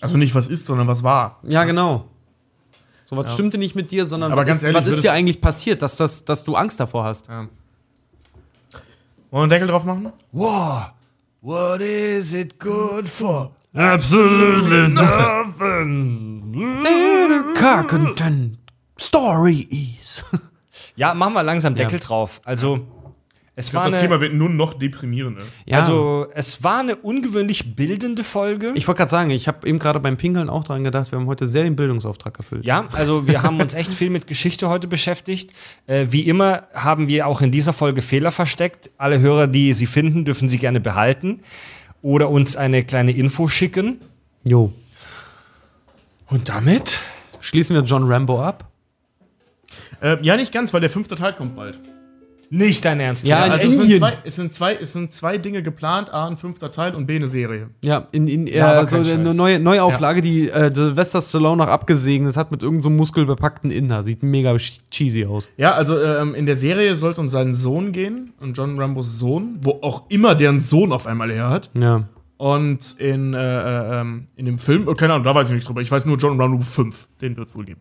Also 0.00 0.16
nicht 0.16 0.32
was 0.32 0.46
ist, 0.46 0.64
sondern 0.64 0.86
was 0.86 1.02
war. 1.02 1.40
Ja, 1.42 1.64
genau. 1.64 2.04
So, 3.06 3.16
was 3.16 3.32
stimmte 3.32 3.58
nicht 3.58 3.74
mit 3.74 3.90
dir, 3.90 4.06
sondern 4.06 4.30
Aber 4.30 4.42
was, 4.42 4.46
ganz 4.46 4.58
ist, 4.58 4.68
ehrlich, 4.68 4.86
was 4.86 4.94
ist 4.94 5.02
dir 5.02 5.10
eigentlich 5.10 5.40
passiert, 5.40 5.82
dass, 5.82 5.96
das, 5.96 6.24
dass 6.24 6.44
du 6.44 6.54
Angst 6.54 6.78
davor 6.78 7.02
hast? 7.02 7.28
Wollen 7.28 7.48
wir 9.32 9.40
einen 9.40 9.50
Deckel 9.50 9.66
drauf 9.66 9.84
machen? 9.84 10.12
Wow, 10.30 10.92
what 11.40 11.80
is 11.80 12.32
it 12.32 12.60
good 12.60 13.08
for? 13.08 13.50
Absolutely 13.74 14.86
nothing. 14.90 16.44
Carkenton 17.54 18.56
Stories. 18.96 20.24
Ja, 20.94 21.12
machen 21.12 21.34
wir 21.34 21.42
langsam 21.42 21.74
Ja. 21.74 21.82
Deckel 21.82 21.98
drauf. 21.98 22.40
Also, 22.44 22.86
es 23.56 23.68
Ich 23.68 23.74
war 23.74 23.82
glaub, 23.82 23.92
das 23.92 24.02
eine, 24.02 24.08
Thema 24.08 24.20
wird 24.20 24.34
nur 24.34 24.48
noch 24.48 24.74
deprimierender. 24.74 25.44
Ja, 25.64 25.78
also, 25.78 26.26
es 26.34 26.64
war 26.64 26.80
eine 26.80 26.96
ungewöhnlich 26.96 27.76
bildende 27.76 28.24
Folge. 28.24 28.72
ich 28.74 28.88
wollte 28.88 28.98
gerade 28.98 29.10
sagen, 29.10 29.30
ich 29.30 29.46
habe 29.46 29.66
eben 29.68 29.78
gerade 29.78 30.00
beim 30.00 30.16
Pinkeln 30.16 30.50
auch 30.50 30.64
daran 30.64 30.82
gedacht, 30.82 31.12
wir 31.12 31.20
haben 31.20 31.26
heute 31.26 31.46
sehr 31.46 31.62
den 31.62 31.76
Bildungsauftrag 31.76 32.36
erfüllt. 32.36 32.64
Ja, 32.64 32.88
also 32.92 33.28
wir 33.28 33.42
haben 33.44 33.60
uns 33.60 33.74
echt 33.74 33.94
viel 33.94 34.10
mit 34.10 34.26
Geschichte 34.26 34.68
heute 34.68 34.88
beschäftigt. 34.88 35.52
Äh, 35.86 36.06
wie 36.10 36.22
immer 36.22 36.64
haben 36.74 37.06
wir 37.06 37.28
auch 37.28 37.40
in 37.42 37.52
dieser 37.52 37.72
Folge 37.72 38.02
Fehler 38.02 38.32
versteckt. 38.32 38.90
Alle 38.98 39.20
Hörer, 39.20 39.46
die 39.46 39.72
sie 39.72 39.86
finden, 39.86 40.24
dürfen 40.24 40.48
sie 40.48 40.58
gerne 40.58 40.80
behalten 40.80 41.40
oder 42.02 42.30
uns 42.30 42.56
eine 42.56 42.82
kleine 42.82 43.12
Info 43.12 43.46
schicken. 43.46 44.00
Jo. 44.42 44.72
Und 46.26 46.48
damit? 46.48 46.98
Schließen 47.40 47.76
wir 47.76 47.82
John 47.82 48.10
Rambo 48.10 48.42
ab? 48.42 48.68
Äh, 50.02 50.16
ja, 50.22 50.36
nicht 50.36 50.52
ganz, 50.52 50.74
weil 50.74 50.80
der 50.80 50.90
fünfte 50.90 51.14
Teil 51.14 51.34
kommt 51.34 51.54
bald. 51.54 51.78
Nicht 52.50 52.84
dein 52.84 53.00
Ernst. 53.00 53.26
Ja, 53.26 53.44
in 53.46 53.52
Also 53.52 53.68
es 53.68 53.76
sind, 53.76 53.94
zwei, 53.96 54.18
es, 54.24 54.36
sind 54.36 54.52
zwei, 54.52 54.74
es 54.74 54.92
sind 54.92 55.12
zwei 55.12 55.38
Dinge 55.38 55.62
geplant, 55.62 56.12
A, 56.12 56.26
ein 56.26 56.36
fünfter 56.36 56.70
Teil 56.70 56.94
und 56.94 57.06
B, 57.06 57.16
eine 57.16 57.28
Serie. 57.28 57.70
Ja, 57.82 58.06
in, 58.12 58.26
in 58.28 58.46
Ja, 58.46 58.80
äh, 58.80 58.86
so 58.86 58.96
eine 58.96 59.34
neue 59.34 59.58
Neuauflage, 59.58 60.20
die 60.20 60.48
äh, 60.50 60.72
Sylvester 60.74 61.20
Stallone 61.22 61.58
noch 61.64 61.68
abgesegnet 61.68 62.36
hat 62.36 62.50
mit 62.50 62.62
irgendeinem 62.62 62.82
so 62.82 62.90
muskelbepackten 62.90 63.70
Inder. 63.70 64.02
Sieht 64.02 64.22
mega 64.22 64.52
ch- 64.52 64.80
cheesy 64.90 65.24
aus. 65.26 65.48
Ja, 65.56 65.72
also 65.72 66.00
ähm, 66.00 66.34
in 66.34 66.46
der 66.46 66.56
Serie 66.56 66.96
soll 66.96 67.12
es 67.12 67.18
um 67.18 67.28
seinen 67.28 67.54
Sohn 67.54 67.92
gehen, 67.92 68.32
um 68.40 68.52
John 68.52 68.78
Rambos 68.78 69.18
Sohn, 69.18 69.58
wo 69.62 69.78
auch 69.82 70.04
immer 70.10 70.34
deren 70.34 70.60
Sohn 70.60 70.92
auf 70.92 71.06
einmal 71.06 71.30
her 71.30 71.48
hat. 71.50 71.70
Ja. 71.74 72.08
Und 72.36 72.96
in, 72.98 73.32
äh, 73.32 73.38
äh, 73.38 74.00
ähm, 74.00 74.26
in 74.36 74.46
dem 74.46 74.58
Film, 74.58 74.88
oh, 74.88 74.94
keine 74.94 75.12
Ahnung, 75.14 75.24
da 75.24 75.34
weiß 75.34 75.46
ich 75.46 75.52
nichts 75.52 75.66
drüber. 75.66 75.80
Ich 75.80 75.90
weiß 75.90 76.04
nur 76.04 76.18
John 76.18 76.40
Rambo 76.40 76.62
5, 76.62 77.08
den 77.20 77.36
wird 77.36 77.48
es 77.48 77.54
wohl 77.54 77.64
geben. 77.64 77.80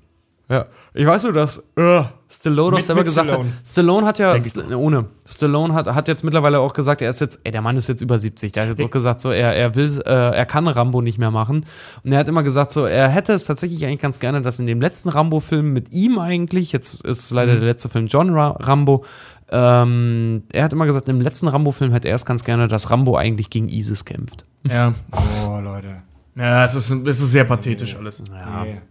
Ja, 0.50 0.66
ich 0.94 1.06
weiß 1.06 1.24
nur, 1.24 1.34
dass 1.34 1.58
äh, 1.78 2.04
Stallone 2.30 2.72
doch 2.72 2.78
Mit- 2.78 2.86
selber 2.86 3.00
mit 3.02 3.06
gesagt 3.06 3.30
Stallone. 3.30 3.50
hat. 3.50 3.68
Stallone 3.68 4.06
hat 4.08 4.20
ja, 4.20 4.40
St 4.40 4.58
ohne. 4.74 5.06
Stallone 5.26 5.74
hat, 5.74 5.88
hat 5.88 6.08
jetzt 6.10 6.24
mittlerweile 6.24 6.60
auch 6.60 6.74
gesagt, 6.74 7.02
er 7.02 7.10
ist 7.10 7.22
jetzt, 7.22 7.40
ey, 7.46 7.52
der 7.54 7.62
Mann 7.62 7.78
ist 7.78 7.88
jetzt 7.88 8.02
über 8.02 8.20
70. 8.20 8.52
Der 8.52 8.64
hat 8.64 8.70
jetzt 8.70 8.84
auch 8.84 8.92
gesagt, 8.92 9.22
so, 9.22 9.32
er, 9.32 9.56
er 9.56 9.74
will, 9.76 10.02
äh, 10.06 10.12
er 10.12 10.46
kann 10.46 10.68
Rambo 10.68 11.02
nicht 11.02 11.18
mehr 11.18 11.32
machen. 11.32 11.66
Und 12.04 12.12
er 12.12 12.20
hat 12.20 12.28
immer 12.28 12.44
gesagt, 12.44 12.72
so, 12.74 12.86
er 12.86 13.08
hätte 13.08 13.32
es 13.34 13.46
tatsächlich 13.46 13.86
eigentlich 13.86 14.02
ganz 14.02 14.20
gerne, 14.20 14.42
dass 14.42 14.60
in 14.60 14.66
dem 14.66 14.82
letzten 14.82 15.10
Rambo-Film 15.10 15.72
mit 15.72 15.94
ihm 15.94 16.20
eigentlich, 16.20 16.72
jetzt 16.74 17.04
ist 17.06 17.32
leider 17.32 17.54
der 17.54 17.62
letzte 17.62 17.88
Film 17.88 18.08
John 18.08 18.30
Ra 18.32 18.50
Rambo, 18.60 19.06
ähm, 19.50 20.44
er 20.52 20.64
hat 20.66 20.74
immer 20.74 20.86
gesagt, 20.86 21.08
im 21.10 21.22
letzten 21.22 21.48
Rambo-Film 21.48 21.92
hätte 21.92 22.08
er 22.10 22.16
es 22.16 22.26
ganz 22.26 22.44
gerne, 22.44 22.68
dass 22.68 22.90
Rambo 22.92 23.16
eigentlich 23.16 23.50
gegen 23.50 23.70
ISIS 23.70 24.04
kämpft. 24.04 24.46
Ja. 24.68 24.94
Oh, 25.12 25.60
Leute. 25.60 26.02
Ja, 26.36 26.64
es 26.64 26.76
ist, 26.76 26.90
es 26.92 27.22
ist 27.22 27.32
sehr 27.32 27.44
pathetisch 27.46 27.96
alles. 27.96 28.20
Nee, 28.20 28.36
nee, 28.64 28.82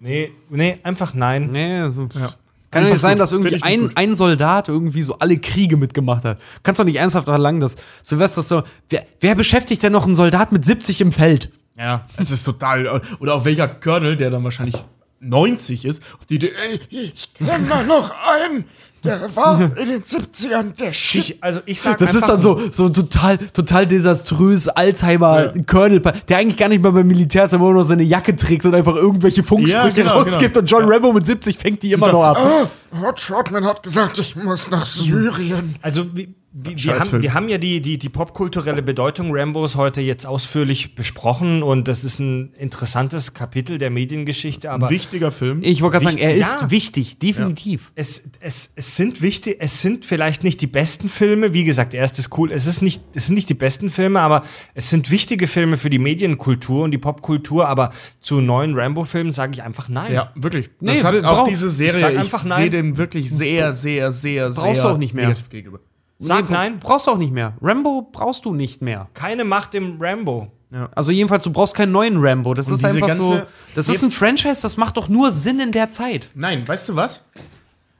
nee, 0.00 0.32
nee, 0.48 0.78
einfach 0.82 1.14
nein. 1.14 1.50
Nee, 1.52 1.88
so- 1.90 2.08
Ja. 2.18 2.34
Kann 2.72 2.84
ja 2.84 2.90
nicht 2.90 3.00
sein, 3.00 3.14
gut. 3.14 3.20
dass 3.20 3.32
irgendwie 3.32 3.60
ein, 3.64 3.90
ein 3.96 4.14
Soldat 4.14 4.68
irgendwie 4.68 5.02
so 5.02 5.18
alle 5.18 5.36
Kriege 5.38 5.76
mitgemacht 5.76 6.24
hat. 6.24 6.38
Kannst 6.62 6.78
doch 6.78 6.84
nicht 6.84 6.98
ernsthaft 7.00 7.26
erlangen, 7.26 7.58
dass 7.58 7.74
Silvester 8.02 8.42
so. 8.42 8.62
Wer, 8.88 9.06
wer 9.18 9.34
beschäftigt 9.34 9.82
denn 9.82 9.90
noch 9.92 10.04
einen 10.04 10.14
Soldat 10.14 10.52
mit 10.52 10.64
70 10.64 11.00
im 11.00 11.10
Feld? 11.10 11.50
Ja, 11.76 12.06
es 12.16 12.30
ist 12.30 12.44
total. 12.44 13.02
Oder 13.18 13.34
auch 13.34 13.44
welcher 13.44 13.66
Colonel, 13.66 14.16
der 14.16 14.30
dann 14.30 14.44
wahrscheinlich 14.44 14.76
90 15.18 15.84
ist, 15.84 16.00
auf 16.18 16.26
die 16.26 16.36
Idee, 16.36 16.52
ey, 16.70 16.80
ich 16.90 17.34
kenne 17.34 17.66
da 17.68 17.82
noch 17.82 18.12
einen, 18.12 18.64
der 19.04 19.36
war 19.36 19.60
in 19.60 19.88
den 19.88 20.02
70ern 20.02 20.76
der 20.78 20.92
Shit. 20.92 21.20
Ich, 21.20 21.42
also 21.42 21.60
ich 21.66 21.80
sag 21.80 21.98
Das 21.98 22.14
ist 22.14 22.28
dann 22.28 22.42
so, 22.42 22.60
so 22.70 22.88
total, 22.88 23.38
total 23.38 23.86
desaströs, 23.86 24.68
Alzheimer, 24.68 25.52
Colonel, 25.66 26.00
der 26.00 26.38
eigentlich 26.38 26.56
gar 26.56 26.68
nicht 26.68 26.82
mehr 26.82 26.92
beim 26.92 27.06
Militär 27.06 27.44
ist, 27.44 27.54
aber 27.54 27.64
immer 27.66 27.74
nur 27.74 27.84
seine 27.84 28.02
Jacke 28.02 28.36
trägt 28.36 28.64
und 28.66 28.74
einfach 28.74 28.94
irgendwelche 28.96 29.42
Funksprüche 29.42 29.76
Ja, 29.76 29.88
genau, 29.88 30.18
rausgibt 30.20 30.54
genau. 30.54 30.60
und 30.60 30.70
John 30.70 30.84
Rambo 30.92 31.12
mit 31.12 31.26
70 31.26 31.58
fängt 31.58 31.82
die 31.82 31.92
immer 31.92 32.10
noch 32.12 32.24
ab. 32.24 32.36
Ah, 32.38 33.00
Hot 33.00 33.20
Shotman 33.20 33.64
hat 33.64 33.82
gesagt, 33.82 34.18
ich 34.18 34.36
muss 34.36 34.70
nach 34.70 34.84
Syrien. 34.86 35.76
Also 35.82 36.04
wir, 36.14 36.26
wir, 36.52 36.72
wir, 36.72 36.78
Scheißfilm. 36.78 37.12
haben, 37.12 37.22
wir 37.22 37.34
haben 37.34 37.48
ja 37.48 37.58
die, 37.58 37.80
die, 37.80 37.96
die 37.98 38.08
popkulturelle 38.08 38.82
Bedeutung 38.82 39.28
Rambos 39.30 39.76
heute 39.76 40.00
jetzt 40.00 40.26
ausführlich 40.26 40.96
besprochen 40.96 41.62
und 41.62 41.86
das 41.86 42.02
ist 42.02 42.18
ein 42.18 42.52
interessantes 42.58 43.34
Kapitel 43.34 43.78
der 43.78 43.90
Mediengeschichte, 43.90 44.70
aber 44.70 44.90
Wichtiger 44.90 45.30
Film. 45.30 45.60
Ich 45.62 45.80
wollte 45.82 45.98
gerade 45.98 46.06
sagen, 46.06 46.18
er 46.18 46.34
ist 46.34 46.56
ja. 46.60 46.70
wichtig, 46.70 47.18
definitiv. 47.18 47.92
es, 47.94 48.24
es, 48.40 48.72
es 48.74 48.96
sind 48.96 49.22
wichtig, 49.22 49.58
es 49.60 49.80
sind 49.80 50.04
vielleicht 50.04 50.42
nicht 50.42 50.60
die 50.60 50.66
besten 50.66 51.08
Filme, 51.08 51.52
wie 51.54 51.62
gesagt, 51.64 51.94
er 51.94 52.04
ist 52.04 52.18
das 52.18 52.30
cool, 52.36 52.50
es 52.50 52.66
ist 52.66 52.82
nicht, 52.82 53.00
es 53.14 53.26
sind 53.26 53.36
nicht 53.36 53.48
die 53.48 53.54
besten 53.54 53.88
Filme, 53.88 54.20
aber 54.20 54.42
es 54.74 54.90
sind 54.90 55.10
wichtige 55.10 55.46
Filme 55.46 55.76
für 55.76 55.90
die 55.90 56.00
Medienkultur 56.00 56.82
und 56.84 56.90
die 56.90 56.98
Popkultur, 56.98 57.68
aber 57.68 57.92
zu 58.18 58.40
neuen 58.40 58.74
Rambo-Filmen 58.74 59.32
sage 59.32 59.52
ich 59.54 59.62
einfach 59.62 59.88
nein. 59.88 60.12
Ja, 60.12 60.32
wirklich. 60.34 60.70
Nee, 60.80 60.94
das 60.94 61.04
hat 61.04 61.14
es 61.14 61.24
auch 61.24 61.36
braucht- 61.36 61.50
diese 61.50 61.68
ich 61.68 61.72
Serie. 61.74 62.00
sag 62.00 62.12
Ich, 62.14 62.18
einfach 62.18 62.44
nein. 62.44 62.60
sehe 62.62 62.70
den 62.70 62.96
wirklich 62.96 63.30
sehr, 63.30 63.72
sehr, 63.72 64.10
sehr, 64.10 64.50
sehr 64.50 64.62
Brauchst 64.62 64.82
du 64.82 64.88
auch 64.88 64.98
nicht 64.98 65.14
mehr. 65.14 65.28
negativ 65.28 65.48
gegenüber. 65.48 65.78
Sag 66.22 66.48
Nee, 66.50 66.54
nein, 66.54 66.78
Brauchst 66.78 67.06
du 67.06 67.12
auch 67.12 67.18
nicht 67.18 67.32
mehr. 67.32 67.54
Rambo 67.60 68.08
brauchst 68.12 68.44
du 68.44 68.54
nicht 68.54 68.82
mehr. 68.82 69.08
keine 69.14 69.44
Macht 69.44 69.74
im 69.74 69.96
Rambo. 70.00 70.52
Also 70.94 71.10
jedenfalls, 71.10 71.42
du 71.42 71.50
brauchst 71.50 71.74
keinen 71.74 71.90
neuen 71.90 72.18
Rambo. 72.18 72.54
Das 72.54 72.68
Und 72.68 72.74
ist 72.74 72.84
einfach 72.84 73.16
so. 73.16 73.42
Das 73.74 73.88
ist 73.88 74.04
ein 74.04 74.12
Franchise, 74.12 74.62
das 74.62 74.76
macht 74.76 74.96
doch 74.96 75.08
nur 75.08 75.32
Sinn 75.32 75.58
in 75.58 75.72
der 75.72 75.90
Zeit. 75.90 76.30
Nein, 76.34 76.66
weißt 76.68 76.90
du 76.90 76.94
was? 76.96 77.24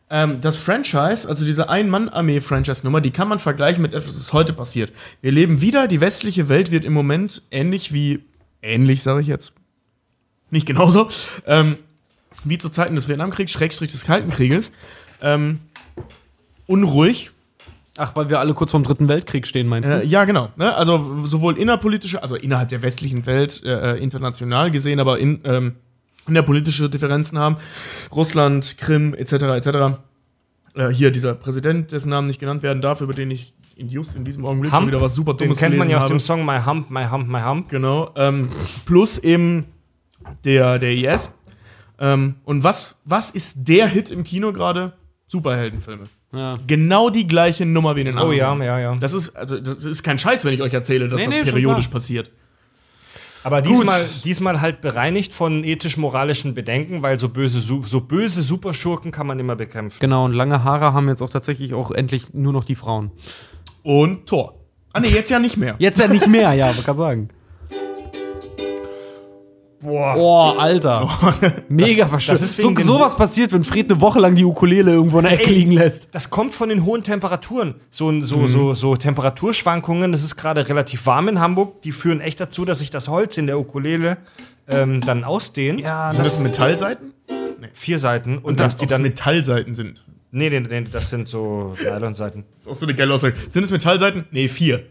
Ähm, 0.08 0.40
das 0.40 0.56
Franchise, 0.56 1.28
also 1.28 1.44
diese 1.44 1.68
Ein-Mann-Armee-Franchise-Nummer, 1.68 3.00
die 3.00 3.10
kann 3.10 3.26
man 3.28 3.38
vergleichen 3.40 3.82
mit 3.82 3.92
etwas, 3.92 4.18
was 4.18 4.32
heute 4.32 4.52
passiert. 4.52 4.92
Wir 5.20 5.32
leben 5.32 5.60
wieder, 5.60 5.88
die 5.88 6.00
westliche 6.00 6.48
Welt 6.48 6.70
wird 6.70 6.84
im 6.84 6.92
Moment 6.92 7.42
ähnlich 7.50 7.92
wie, 7.92 8.24
ähnlich 8.62 9.02
sage 9.02 9.20
ich 9.20 9.26
jetzt, 9.28 9.52
nicht 10.50 10.66
genauso, 10.66 11.08
ähm, 11.46 11.76
wie 12.44 12.58
zu 12.58 12.68
Zeiten 12.70 12.94
des 12.96 13.08
Vietnamkriegs, 13.08 13.52
Schrägstrich 13.52 13.90
des 13.90 14.04
Kalten 14.04 14.30
Krieges, 14.30 14.72
ähm, 15.22 15.60
unruhig, 16.66 17.30
Ach, 18.00 18.16
weil 18.16 18.30
wir 18.30 18.40
alle 18.40 18.54
kurz 18.54 18.70
vorm 18.70 18.82
Dritten 18.82 19.10
Weltkrieg 19.10 19.46
stehen, 19.46 19.66
meinst 19.66 19.90
Äh, 19.90 20.06
ja, 20.06 20.24
genau. 20.24 20.48
Ne? 20.56 20.74
Also 20.74 21.20
sowohl 21.26 21.58
innerpolitische, 21.58 22.22
also 22.22 22.34
innerhalb 22.34 22.70
der 22.70 22.80
westlichen 22.80 23.26
Welt, 23.26 23.62
äh, 23.62 23.96
äh, 23.96 24.02
international 24.02 24.70
gesehen, 24.70 25.00
aber 25.00 25.18
in, 25.18 25.40
ähm, 25.44 25.74
innerpolitische 26.26 26.88
Differenzen 26.88 27.38
haben. 27.38 27.58
Russland, 28.10 28.78
Krim, 28.78 29.12
etc., 29.12 29.32
etc. 29.32 29.66
Äh, 30.74 30.88
hier 30.88 31.10
dieser 31.10 31.34
Präsident, 31.34 31.92
dessen 31.92 32.08
Namen 32.08 32.26
nicht 32.26 32.40
genannt 32.40 32.62
werden 32.62 32.80
darf, 32.80 33.02
über 33.02 33.12
den 33.12 33.30
ich 33.30 33.52
in 33.76 33.90
just 33.90 34.16
in 34.16 34.24
diesem 34.24 34.46
Augenblick 34.46 34.70
schon 34.70 34.80
Hump, 34.80 34.88
wieder 34.88 35.02
was 35.02 35.14
super 35.14 35.34
Den 35.34 35.48
Dummes 35.48 35.58
kennt 35.58 35.76
man 35.76 35.90
ja 35.90 35.98
aus 35.98 36.04
gelesen 36.04 36.18
dem 36.18 36.20
Song 36.20 36.46
My 36.46 36.58
Hump, 36.64 36.90
My 36.90 37.04
Hump, 37.04 37.28
My 37.28 37.40
Hump. 37.40 37.68
Genau. 37.68 38.12
Ähm, 38.16 38.48
plus 38.86 39.18
eben 39.18 39.66
der, 40.44 40.78
der 40.78 40.92
IS. 40.92 41.34
Ähm, 41.98 42.36
und 42.44 42.64
was, 42.64 42.98
was 43.04 43.30
ist 43.30 43.68
der 43.68 43.88
Hit 43.88 44.08
im 44.08 44.24
Kino 44.24 44.54
gerade? 44.54 44.94
Superheldenfilme. 45.26 46.04
Ja. 46.32 46.56
Genau 46.66 47.10
die 47.10 47.26
gleiche 47.26 47.66
Nummer 47.66 47.96
wie 47.96 48.00
in 48.02 48.06
den 48.06 48.18
Oh 48.18 48.30
ja, 48.30 48.52
80ern. 48.52 48.64
ja, 48.64 48.78
ja. 48.78 48.94
Das 48.96 49.12
ist, 49.12 49.30
also, 49.36 49.58
das 49.58 49.84
ist 49.84 50.02
kein 50.02 50.18
Scheiß, 50.18 50.44
wenn 50.44 50.54
ich 50.54 50.62
euch 50.62 50.72
erzähle, 50.72 51.08
dass 51.08 51.18
Nee, 51.18 51.26
das 51.26 51.34
nee, 51.34 51.44
schon 51.44 51.54
periodisch 51.54 51.88
passiert. 51.88 52.30
Aber 53.42 53.62
diesmal, 53.62 54.06
diesmal 54.24 54.60
halt 54.60 54.80
bereinigt 54.82 55.32
von 55.32 55.64
ethisch-moralischen 55.64 56.52
Bedenken, 56.54 57.02
weil 57.02 57.18
so 57.18 57.30
böse, 57.30 57.58
so 57.58 58.00
böse 58.02 58.42
Superschurken 58.42 59.12
kann 59.12 59.26
man 59.26 59.38
immer 59.38 59.56
bekämpfen. 59.56 59.98
Genau, 59.98 60.26
und 60.26 60.34
lange 60.34 60.62
Haare 60.62 60.92
haben 60.92 61.08
jetzt 61.08 61.22
auch 61.22 61.30
tatsächlich 61.30 61.72
auch 61.72 61.90
endlich 61.90 62.34
nur 62.34 62.52
noch 62.52 62.64
die 62.64 62.74
Frauen. 62.74 63.10
Und 63.82 64.26
Tor. 64.26 64.56
Ah, 64.92 65.00
nee, 65.00 65.08
jetzt 65.08 65.30
ja 65.30 65.38
nicht 65.38 65.56
mehr. 65.56 65.74
Jetzt 65.78 65.98
ja 65.98 66.06
nicht 66.06 66.26
mehr, 66.26 66.52
ja, 66.52 66.66
man 66.72 66.84
kann 66.84 66.96
sagen. 66.96 67.28
Boah. 69.82 70.14
Boah, 70.14 70.58
Alter. 70.58 71.08
Mega 71.68 72.06
verstört. 72.06 72.40
das 72.40 72.50
ist 72.50 72.60
So, 72.60 72.74
sowas 72.76 73.16
passiert, 73.16 73.52
wenn 73.52 73.64
Fred 73.64 73.90
eine 73.90 74.00
Woche 74.00 74.20
lang 74.20 74.34
die 74.34 74.44
Ukulele 74.44 74.92
irgendwo 74.92 75.18
in 75.18 75.24
der 75.24 75.32
Ecke 75.32 75.50
liegen 75.50 75.72
lässt. 75.72 76.08
Das 76.12 76.28
kommt 76.28 76.54
von 76.54 76.68
den 76.68 76.84
hohen 76.84 77.02
Temperaturen. 77.02 77.76
So, 77.88 78.20
so, 78.20 78.46
so, 78.46 78.74
so 78.74 78.96
Temperaturschwankungen, 78.96 80.12
das 80.12 80.22
ist 80.22 80.36
gerade 80.36 80.68
relativ 80.68 81.06
warm 81.06 81.28
in 81.28 81.40
Hamburg, 81.40 81.80
die 81.82 81.92
führen 81.92 82.20
echt 82.20 82.40
dazu, 82.40 82.64
dass 82.66 82.80
sich 82.80 82.90
das 82.90 83.08
Holz 83.08 83.38
in 83.38 83.46
der 83.46 83.58
Ukulele 83.58 84.18
ähm, 84.68 85.00
dann 85.00 85.24
ausdehnt. 85.24 85.80
Ja, 85.80 86.12
Sind 86.12 86.26
das 86.26 86.40
Metallseiten? 86.40 87.14
vier 87.72 87.98
Seiten. 87.98 88.36
Und, 88.38 88.44
Und 88.44 88.60
dass 88.60 88.76
die 88.76 88.86
dann. 88.86 89.02
Metallseiten 89.02 89.74
sind. 89.74 90.02
Nee, 90.32 90.48
nee, 90.48 90.60
nee, 90.60 90.84
das 90.90 91.10
sind 91.10 91.28
so 91.28 91.76
Nylonseiten. 91.82 92.44
Das 92.54 92.62
ist 92.62 92.68
auch 92.70 92.74
so 92.74 92.86
eine 92.86 92.94
geile 92.94 93.12
Aussage. 93.12 93.34
Sind 93.48 93.64
es 93.64 93.72
Metallseiten? 93.72 94.26
Nee, 94.30 94.46
vier. 94.48 94.84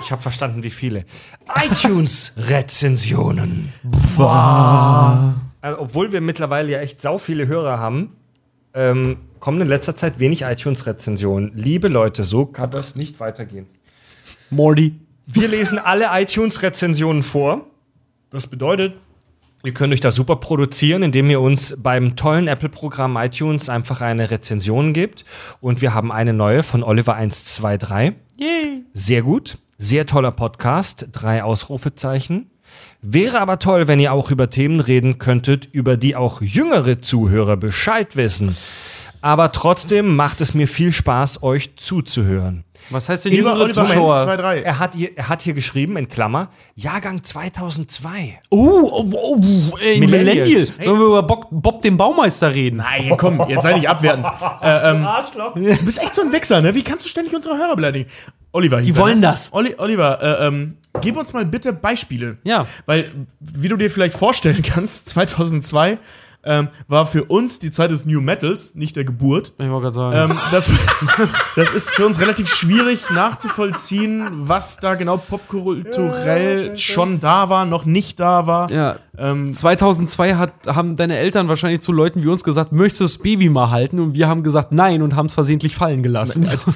Ich 0.00 0.12
habe 0.12 0.22
verstanden, 0.22 0.62
wie 0.62 0.70
viele. 0.70 1.04
iTunes-Rezensionen. 1.64 3.72
Also, 5.60 5.80
obwohl 5.80 6.12
wir 6.12 6.20
mittlerweile 6.20 6.70
ja 6.70 6.78
echt 6.78 7.02
sau 7.02 7.18
viele 7.18 7.48
Hörer 7.48 7.80
haben, 7.80 8.14
ähm, 8.72 9.16
kommen 9.40 9.60
in 9.60 9.66
letzter 9.66 9.96
Zeit 9.96 10.20
wenig 10.20 10.42
iTunes-Rezensionen. 10.42 11.50
Liebe 11.56 11.88
Leute, 11.88 12.22
so 12.22 12.46
kann 12.46 12.70
das 12.70 12.94
nicht 12.94 13.18
weitergehen. 13.18 13.66
Morty. 14.50 14.94
Wir 15.26 15.48
lesen 15.48 15.78
alle 15.78 16.06
iTunes-Rezensionen 16.12 17.24
vor. 17.24 17.66
Das 18.30 18.46
bedeutet, 18.46 18.94
ihr 19.64 19.74
könnt 19.74 19.92
euch 19.92 20.00
da 20.00 20.10
super 20.10 20.36
produzieren, 20.36 21.02
indem 21.02 21.30
ihr 21.30 21.40
uns 21.40 21.76
beim 21.78 22.16
tollen 22.16 22.48
Apple-Programm 22.48 23.16
iTunes 23.16 23.68
einfach 23.68 24.00
eine 24.00 24.30
Rezension 24.30 24.92
gebt. 24.92 25.24
Und 25.60 25.80
wir 25.82 25.94
haben 25.94 26.12
eine 26.12 26.32
neue 26.32 26.62
von 26.62 26.82
Oliver123. 26.82 28.14
Sehr 28.92 29.22
gut. 29.22 29.58
Sehr 29.78 30.06
toller 30.06 30.32
Podcast. 30.32 31.08
Drei 31.12 31.42
Ausrufezeichen. 31.42 32.50
Wäre 33.02 33.40
aber 33.40 33.58
toll, 33.58 33.88
wenn 33.88 34.00
ihr 34.00 34.12
auch 34.12 34.30
über 34.30 34.50
Themen 34.50 34.80
reden 34.80 35.18
könntet, 35.18 35.66
über 35.72 35.96
die 35.96 36.16
auch 36.16 36.42
jüngere 36.42 37.00
Zuhörer 37.00 37.56
Bescheid 37.56 38.16
wissen. 38.16 38.54
Aber 39.22 39.52
trotzdem 39.52 40.16
macht 40.16 40.40
es 40.40 40.54
mir 40.54 40.68
viel 40.68 40.92
Spaß, 40.92 41.42
euch 41.42 41.76
zuzuhören. 41.76 42.64
Was 42.88 43.08
heißt 43.08 43.26
denn 43.26 43.32
Lieber 43.32 43.50
jüngere 43.50 43.64
Oliver 43.64 43.86
Zuschauer? 43.86 44.14
1, 44.14 44.24
2, 44.24 44.36
3. 44.36 44.60
Er 44.62 44.78
hat, 44.78 44.94
hier, 44.94 45.16
er 45.16 45.28
hat 45.28 45.42
hier 45.42 45.54
geschrieben, 45.54 45.96
in 45.96 46.08
Klammer, 46.08 46.48
Jahrgang 46.74 47.22
2002. 47.22 48.40
Oh, 48.50 48.58
oh, 48.58 49.10
oh, 49.12 49.40
oh 49.72 49.78
ey, 49.78 50.00
Millennials. 50.00 50.48
Millennial. 50.48 50.66
Sollen 50.80 50.98
wir 50.98 51.06
über 51.06 51.22
Bob, 51.22 51.46
Bob 51.50 51.82
den 51.82 51.96
Baumeister 51.96 52.54
reden? 52.54 52.78
Nein, 52.78 53.12
komm, 53.16 53.44
jetzt 53.48 53.62
sei 53.62 53.74
nicht 53.74 53.88
abwertend. 53.88 54.26
äh, 54.62 54.90
ähm, 54.90 55.06
du 55.54 55.84
bist 55.84 56.00
echt 56.00 56.14
so 56.14 56.22
ein 56.22 56.32
Wichser, 56.32 56.60
ne? 56.60 56.74
Wie 56.74 56.82
kannst 56.82 57.04
du 57.04 57.08
ständig 57.08 57.34
unsere 57.34 57.56
Hörer 57.56 57.76
beleidigen? 57.76 58.10
Oliver, 58.52 58.78
hieß 58.78 58.86
Die 58.86 58.98
er, 58.98 59.02
wollen 59.02 59.20
ne? 59.20 59.28
das. 59.28 59.52
Oli 59.52 59.74
Oliver, 59.78 60.22
äh, 60.22 60.46
ähm, 60.46 60.76
gib 61.00 61.16
uns 61.16 61.32
mal 61.32 61.44
bitte 61.44 61.72
Beispiele. 61.72 62.38
Ja. 62.44 62.66
Weil, 62.86 63.12
wie 63.38 63.68
du 63.68 63.76
dir 63.76 63.90
vielleicht 63.90 64.16
vorstellen 64.18 64.62
kannst, 64.62 65.08
2002 65.10 65.98
ähm, 66.42 66.68
war 66.88 67.06
für 67.06 67.24
uns 67.24 67.58
die 67.58 67.70
Zeit 67.70 67.90
des 67.90 68.06
New 68.06 68.20
Metals, 68.20 68.74
nicht 68.74 68.96
der 68.96 69.04
Geburt. 69.04 69.52
Ich 69.58 69.68
wollte 69.68 69.90
gerade 69.90 69.94
sagen. 69.94 70.30
Ähm, 70.32 70.38
das, 70.50 70.70
das 71.56 71.72
ist 71.72 71.90
für 71.90 72.06
uns 72.06 72.18
relativ 72.20 72.48
schwierig 72.48 73.10
nachzuvollziehen, 73.10 74.48
was 74.48 74.78
da 74.78 74.94
genau 74.94 75.18
popkulturell 75.18 76.76
schon 76.76 77.20
da 77.20 77.48
war, 77.50 77.66
noch 77.66 77.84
nicht 77.84 78.20
da 78.20 78.46
war. 78.46 78.70
ja. 78.70 78.96
Ähm, 79.18 79.52
2002 79.52 80.36
hat, 80.36 80.52
haben 80.66 80.96
deine 80.96 81.18
Eltern 81.18 81.48
wahrscheinlich 81.48 81.82
zu 81.82 81.92
Leuten 81.92 82.22
wie 82.22 82.28
uns 82.28 82.42
gesagt, 82.42 82.72
möchtest 82.72 83.00
du 83.00 83.04
das 83.04 83.18
Baby 83.18 83.50
mal 83.50 83.70
halten? 83.70 84.00
Und 84.00 84.14
wir 84.14 84.28
haben 84.28 84.42
gesagt 84.42 84.72
nein 84.72 85.02
und 85.02 85.16
haben 85.16 85.26
es 85.26 85.34
versehentlich 85.34 85.76
fallen 85.76 86.02
gelassen. 86.02 86.46
als, 86.48 86.66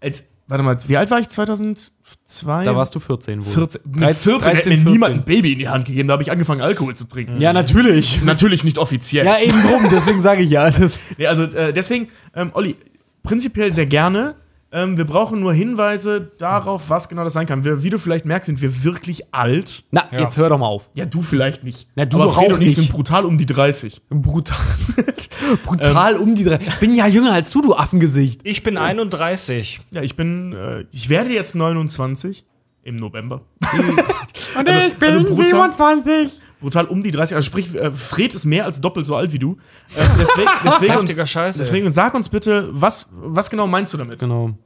als, 0.00 0.28
warte 0.48 0.62
mal, 0.62 0.76
wie 0.86 0.96
alt 0.96 1.10
war 1.10 1.18
ich 1.20 1.28
2002? 1.28 2.64
da 2.64 2.76
warst 2.76 2.94
du 2.94 3.00
14 3.00 3.44
wohl. 3.44 3.52
14. 3.52 3.80
Mit 3.86 4.02
13, 4.02 4.32
14 4.32 4.54
hätte 4.54 4.68
mir 4.68 4.76
14. 4.76 4.92
niemand 4.92 5.14
ein 5.14 5.24
Baby 5.24 5.52
in 5.52 5.58
die 5.58 5.68
Hand 5.68 5.86
gegeben, 5.86 6.08
da 6.08 6.12
habe 6.12 6.22
ich 6.22 6.30
angefangen, 6.30 6.60
Alkohol 6.60 6.94
zu 6.94 7.04
trinken. 7.04 7.40
Ja, 7.40 7.52
natürlich. 7.52 8.22
Natürlich 8.24 8.64
nicht 8.64 8.78
offiziell. 8.78 9.26
Ja, 9.26 9.38
eben 9.38 9.60
drum, 9.62 9.88
deswegen 9.90 10.20
sage 10.20 10.42
ich 10.42 10.50
ja. 10.50 10.70
Das, 10.70 10.98
Nee, 11.18 11.26
also 11.26 11.44
äh, 11.44 11.72
deswegen, 11.72 12.08
ähm, 12.34 12.50
Olli, 12.54 12.76
prinzipiell 13.22 13.72
sehr 13.72 13.86
gerne. 13.86 14.36
Ähm, 14.76 14.98
wir 14.98 15.06
brauchen 15.06 15.40
nur 15.40 15.54
Hinweise 15.54 16.32
darauf, 16.38 16.90
was 16.90 17.08
genau 17.08 17.24
das 17.24 17.32
sein 17.32 17.46
kann. 17.46 17.64
Wir, 17.64 17.82
wie 17.82 17.88
du 17.88 17.98
vielleicht 17.98 18.26
merkst, 18.26 18.46
sind 18.46 18.60
wir 18.60 18.84
wirklich 18.84 19.32
alt. 19.34 19.84
na, 19.90 20.04
jetzt 20.12 20.36
hör 20.36 20.50
doch 20.50 20.58
mal 20.58 20.66
auf. 20.66 20.88
Ja, 20.92 21.06
du 21.06 21.22
vielleicht 21.22 21.64
nicht. 21.64 21.88
Na, 21.96 22.04
du 22.04 22.16
Aber 22.18 22.26
doch 22.26 22.34
Fred 22.34 22.52
auch 22.52 22.58
ich 22.58 22.66
nicht. 22.66 22.74
sind 22.74 22.90
brutal 22.90 23.24
um 23.24 23.38
die 23.38 23.46
30. 23.46 24.02
Brutal. 24.10 24.58
Brutal 25.64 26.16
um 26.16 26.34
die 26.34 26.44
drei. 26.44 26.58
Bin 26.80 26.94
ja 26.94 27.06
jünger 27.06 27.32
als 27.32 27.50
du, 27.50 27.62
du 27.62 27.74
Affengesicht. 27.74 28.40
Ich 28.44 28.62
bin 28.62 28.76
31. 28.76 29.80
Ja, 29.92 30.02
ich 30.02 30.14
bin, 30.16 30.52
äh, 30.52 30.84
ich 30.90 31.08
werde 31.08 31.32
jetzt 31.32 31.54
29 31.54 32.44
im 32.82 32.96
November. 32.96 33.42
Und 34.58 34.68
Also- 34.68 34.86
ich 34.88 34.94
bin 34.96 35.10
also 35.14 35.26
brutal- 35.34 35.72
27. 35.72 36.40
brutal 36.60 36.84
um 36.86 37.02
die 37.02 37.10
30. 37.10 37.36
Also 37.36 37.46
sprich, 37.46 37.74
äh, 37.74 37.92
Fred 37.92 38.34
ist 38.34 38.44
mehr 38.44 38.64
als 38.64 38.80
doppelt 38.80 39.06
so 39.06 39.14
alt 39.16 39.32
wie 39.32 39.38
du. 39.38 39.56
Äh, 39.96 40.02
deswegen, 40.20 40.48
deswegen, 40.64 40.92
Heftiger 40.92 41.22
uns, 41.22 41.30
Scheiß, 41.30 41.56
ey. 41.56 41.58
deswegen 41.64 41.90
sag 41.92 42.14
uns 42.14 42.28
bitte, 42.28 42.68
was, 42.72 43.08
was 43.12 43.50
genau 43.50 43.66
meinst 43.66 43.92
du 43.94 43.98
damit? 43.98 44.18
Genau. 44.18 44.56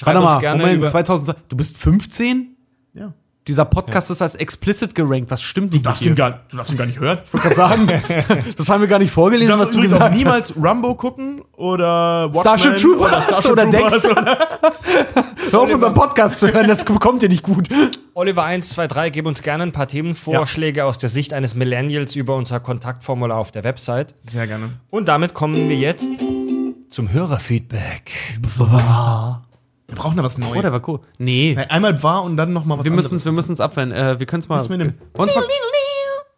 Schreib 0.00 0.14
Warte 0.14 0.20
uns 0.26 0.34
mal, 0.34 0.40
gerne 0.40 0.62
Moment, 0.62 0.78
über- 0.78 0.86
2002. 0.88 1.34
Du 1.50 1.56
bist 1.56 1.76
15? 1.78 2.56
Ja. 2.94 3.12
Dieser 3.48 3.64
Podcast 3.64 4.10
ist 4.10 4.20
als 4.22 4.34
explicit 4.34 4.94
gerankt. 4.94 5.30
Was 5.30 5.42
stimmt 5.42 5.72
nicht 5.72 5.84
Du 5.84 5.88
darfst, 5.88 6.02
mit 6.02 6.10
ihn 6.10 6.14
dir? 6.14 6.22
gar, 6.30 6.40
du 6.50 6.56
darfst 6.56 6.72
ihn 6.72 6.76
gar 6.78 6.86
nicht 6.86 7.00
hören. 7.00 7.18
Ich 7.24 7.32
wollte 7.32 7.48
gerade 7.48 7.56
sagen, 7.56 7.88
das 8.56 8.68
haben 8.68 8.80
wir 8.82 8.88
gar 8.88 8.98
nicht 8.98 9.10
Du 9.10 9.14
vorgelesen, 9.14 9.48
darfst 9.58 9.62
was 9.66 9.70
du 9.72 9.78
übrigens 9.78 9.92
gesagt 9.94 10.10
auch 10.10 10.14
hast. 10.14 10.18
niemals 10.18 10.54
Rumbo 10.56 10.94
gucken 10.94 11.42
oder 11.56 12.30
Starship 12.38 12.72
Watchmen 12.72 12.98
Troopers 12.98 13.46
oder 13.50 13.66
Dexter. 13.66 14.48
Hör 15.50 15.60
auf, 15.62 15.72
unseren 15.74 15.94
Podcast 15.94 16.38
zu 16.38 16.52
hören, 16.52 16.68
das 16.68 16.84
bekommt 16.84 17.22
ihr 17.24 17.28
nicht 17.28 17.42
gut. 17.42 17.68
Oliver 18.14 18.44
123, 18.44 19.12
gib 19.12 19.26
uns 19.26 19.42
gerne 19.42 19.64
ein 19.64 19.72
paar 19.72 19.88
Themenvorschläge 19.88 20.84
aus 20.84 20.98
der 20.98 21.08
Sicht 21.08 21.32
eines 21.32 21.54
Millennials 21.54 22.14
über 22.14 22.36
unser 22.36 22.60
Kontaktformular 22.60 23.38
auf 23.38 23.50
der 23.50 23.64
Website. 23.64 24.14
Sehr 24.30 24.46
gerne. 24.46 24.68
Und 24.90 25.08
damit 25.08 25.34
kommen 25.34 25.68
wir 25.68 25.76
jetzt 25.76 26.08
zum 26.88 27.10
Hörerfeedback. 27.12 28.12
Wir 29.90 29.96
brauchen 29.96 30.16
da 30.16 30.22
was 30.22 30.38
Neues. 30.38 30.56
Oh, 30.56 30.62
der 30.62 30.72
war 30.72 30.88
cool. 30.88 31.00
Nee, 31.18 31.56
Einmal 31.68 32.02
war 32.02 32.22
und 32.22 32.36
dann 32.36 32.52
noch 32.52 32.64
mal 32.64 32.78
was 32.78 32.84
wir 32.84 32.92
müssen 32.92 33.06
es 33.06 33.12
anderes. 33.12 33.24
wir 33.26 33.32
müssen's 33.32 33.60
abwenden. 33.60 33.96
Äh, 33.96 34.18
wir 34.18 34.26
können 34.26 34.40
es 34.40 34.48
mal. 34.48 34.56
Müssen 34.58 34.70
wir 34.70 34.78
nehmen. 34.78 34.98
Wollen 35.14 35.28
wir. 35.30 35.42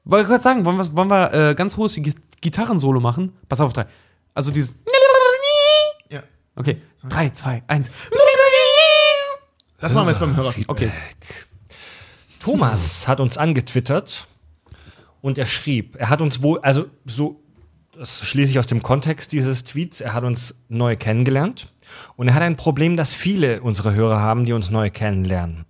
Wollte 0.05 0.29
gerade 0.29 0.43
sagen, 0.43 0.65
wollen 0.65 0.79
wir, 0.79 0.97
wollen 0.97 1.09
wir 1.09 1.33
äh, 1.51 1.55
ganz 1.55 1.77
hohes 1.77 1.95
Gi- 1.95 2.15
Gitarrensolo 2.41 2.99
machen? 2.99 3.33
Pass 3.49 3.61
auf, 3.61 3.73
drei. 3.73 3.87
Also 4.35 4.51
dieses. 4.51 4.75
Ja. 6.09 6.23
Okay, 6.57 6.77
drei, 7.09 7.31
zwei, 7.31 7.63
eins. 7.69 7.91
Das 9.81 9.95
machen 9.95 10.07
wir 10.07 10.11
jetzt 10.13 10.21
beim 10.21 10.37
Hörer. 10.37 10.53
Okay. 10.69 10.91
Thomas 12.41 13.07
hat 13.09 13.21
uns 13.21 13.39
angetwittert 13.39 14.27
und 15.21 15.39
er 15.39 15.47
schrieb, 15.47 15.97
er 15.97 16.09
hat 16.11 16.21
uns 16.21 16.43
wohl, 16.43 16.59
also 16.61 16.87
so, 17.05 17.42
das 17.97 18.27
schließe 18.27 18.53
ich 18.53 18.59
aus 18.59 18.67
dem 18.67 18.83
Kontext 18.83 19.33
dieses 19.33 19.65
Tweets, 19.65 20.01
er 20.01 20.15
hat 20.15 20.25
uns 20.25 20.57
neu 20.69 20.97
kennengelernt 20.97 21.73
und 22.17 22.29
er 22.29 22.35
hat 22.35 22.43
ein 22.43 22.57
Problem, 22.57 22.97
das 22.97 23.13
viele 23.13 23.63
unserer 23.63 23.93
Hörer 23.93 24.21
haben, 24.21 24.45
die 24.45 24.53
uns 24.53 24.71
neu 24.71 24.91
kennenlernen. 24.91 25.65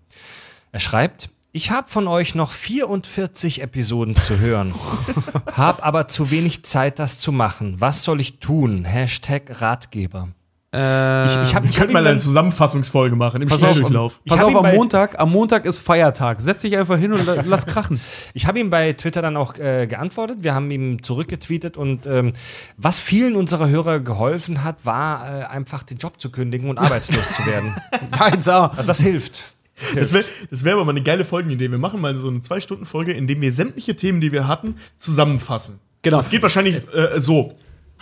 Er 0.71 0.81
schreibt, 0.81 1.31
ich 1.51 1.71
habe 1.71 1.89
von 1.89 2.09
euch 2.09 2.35
noch 2.35 2.53
44 2.53 3.61
Episoden 3.61 4.17
zu 4.17 4.39
hören, 4.39 4.75
habe 5.53 5.83
aber 5.83 6.09
zu 6.09 6.31
wenig 6.31 6.65
Zeit, 6.65 6.99
das 6.99 7.19
zu 7.19 7.33
machen. 7.33 7.81
Was 7.81 8.05
soll 8.05 8.21
ich 8.21 8.39
tun? 8.39 8.85
Hashtag 8.85 9.61
Ratgeber. 9.61 10.29
Äh, 10.75 11.27
Ich, 11.27 11.49
ich 11.51 11.55
habe 11.55 11.67
Ich 11.67 11.77
könnte 11.77 11.93
mal 11.93 12.07
eine 12.07 12.19
Zusammenfassungsfolge 12.19 13.15
machen 13.15 13.43
im 13.43 13.49
pass 13.49 13.63
auf, 13.63 13.69
Schnelldurchlauf. 13.71 14.21
Ich 14.25 14.31
pass 14.31 14.41
hab 14.41 14.49
auf 14.55 14.65
am 14.65 14.75
Montag. 14.75 15.21
Am 15.21 15.31
Montag 15.31 15.67
ist 15.67 15.81
Feiertag. 15.81 16.41
Setz 16.41 16.63
dich 16.63 16.77
einfach 16.77 16.99
hin 16.99 17.13
und 17.13 17.27
la- 17.27 17.43
lass 17.47 17.67
krachen. 17.67 18.01
Ich 18.35 18.47
habe 18.47 18.59
ihm 18.61 18.71
bei 18.71 18.93
Twitter 18.95 19.21
dann 19.23 19.37
auch 19.37 19.59
äh, 19.59 19.87
geantwortet. 19.87 20.39
Wir 20.41 20.55
haben 20.55 20.71
ihm 20.71 21.03
zurückgetweetet 21.03 21.77
und 21.77 22.07
ähm, 22.07 22.33
was 22.79 22.99
vielen 22.99 23.37
unserer 23.37 23.69
Hörer 23.69 24.01
geholfen 24.01 24.65
hat, 24.65 24.87
war 24.87 25.41
äh, 25.41 25.45
einfach 25.45 25.83
den 25.83 25.99
Job 25.99 26.21
zu 26.21 26.31
kündigen 26.31 26.71
und 26.71 26.79
arbeitslos 26.79 27.33
zu 27.33 27.45
werden. 27.47 27.75
Aber. 28.13 28.73
Also 28.77 28.87
das 28.87 29.01
hilft. 29.01 29.51
Das 29.97 30.13
wäre 30.13 30.25
das 30.51 30.65
wär 30.65 30.75
aber 30.75 30.85
mal 30.85 30.93
eine 30.93 31.03
geile 31.03 31.25
Folgenidee. 31.25 31.71
Wir 31.71 31.79
machen 31.79 32.01
mal 32.01 32.17
so 32.17 32.29
eine 32.29 32.41
Zwei-Stunden-Folge, 32.41 33.13
in 33.13 33.27
dem 33.27 33.41
wir 33.41 33.53
sämtliche 33.53 33.97
Themen, 33.97 34.21
die 34.21 34.31
wir 34.31 34.47
hatten, 34.47 34.77
zusammenfassen. 34.99 35.81
Genau. 36.03 36.19
Es 36.21 36.31
geht 36.31 36.41
wahrscheinlich 36.43 36.77
äh, 36.95 37.19
so. 37.21 37.53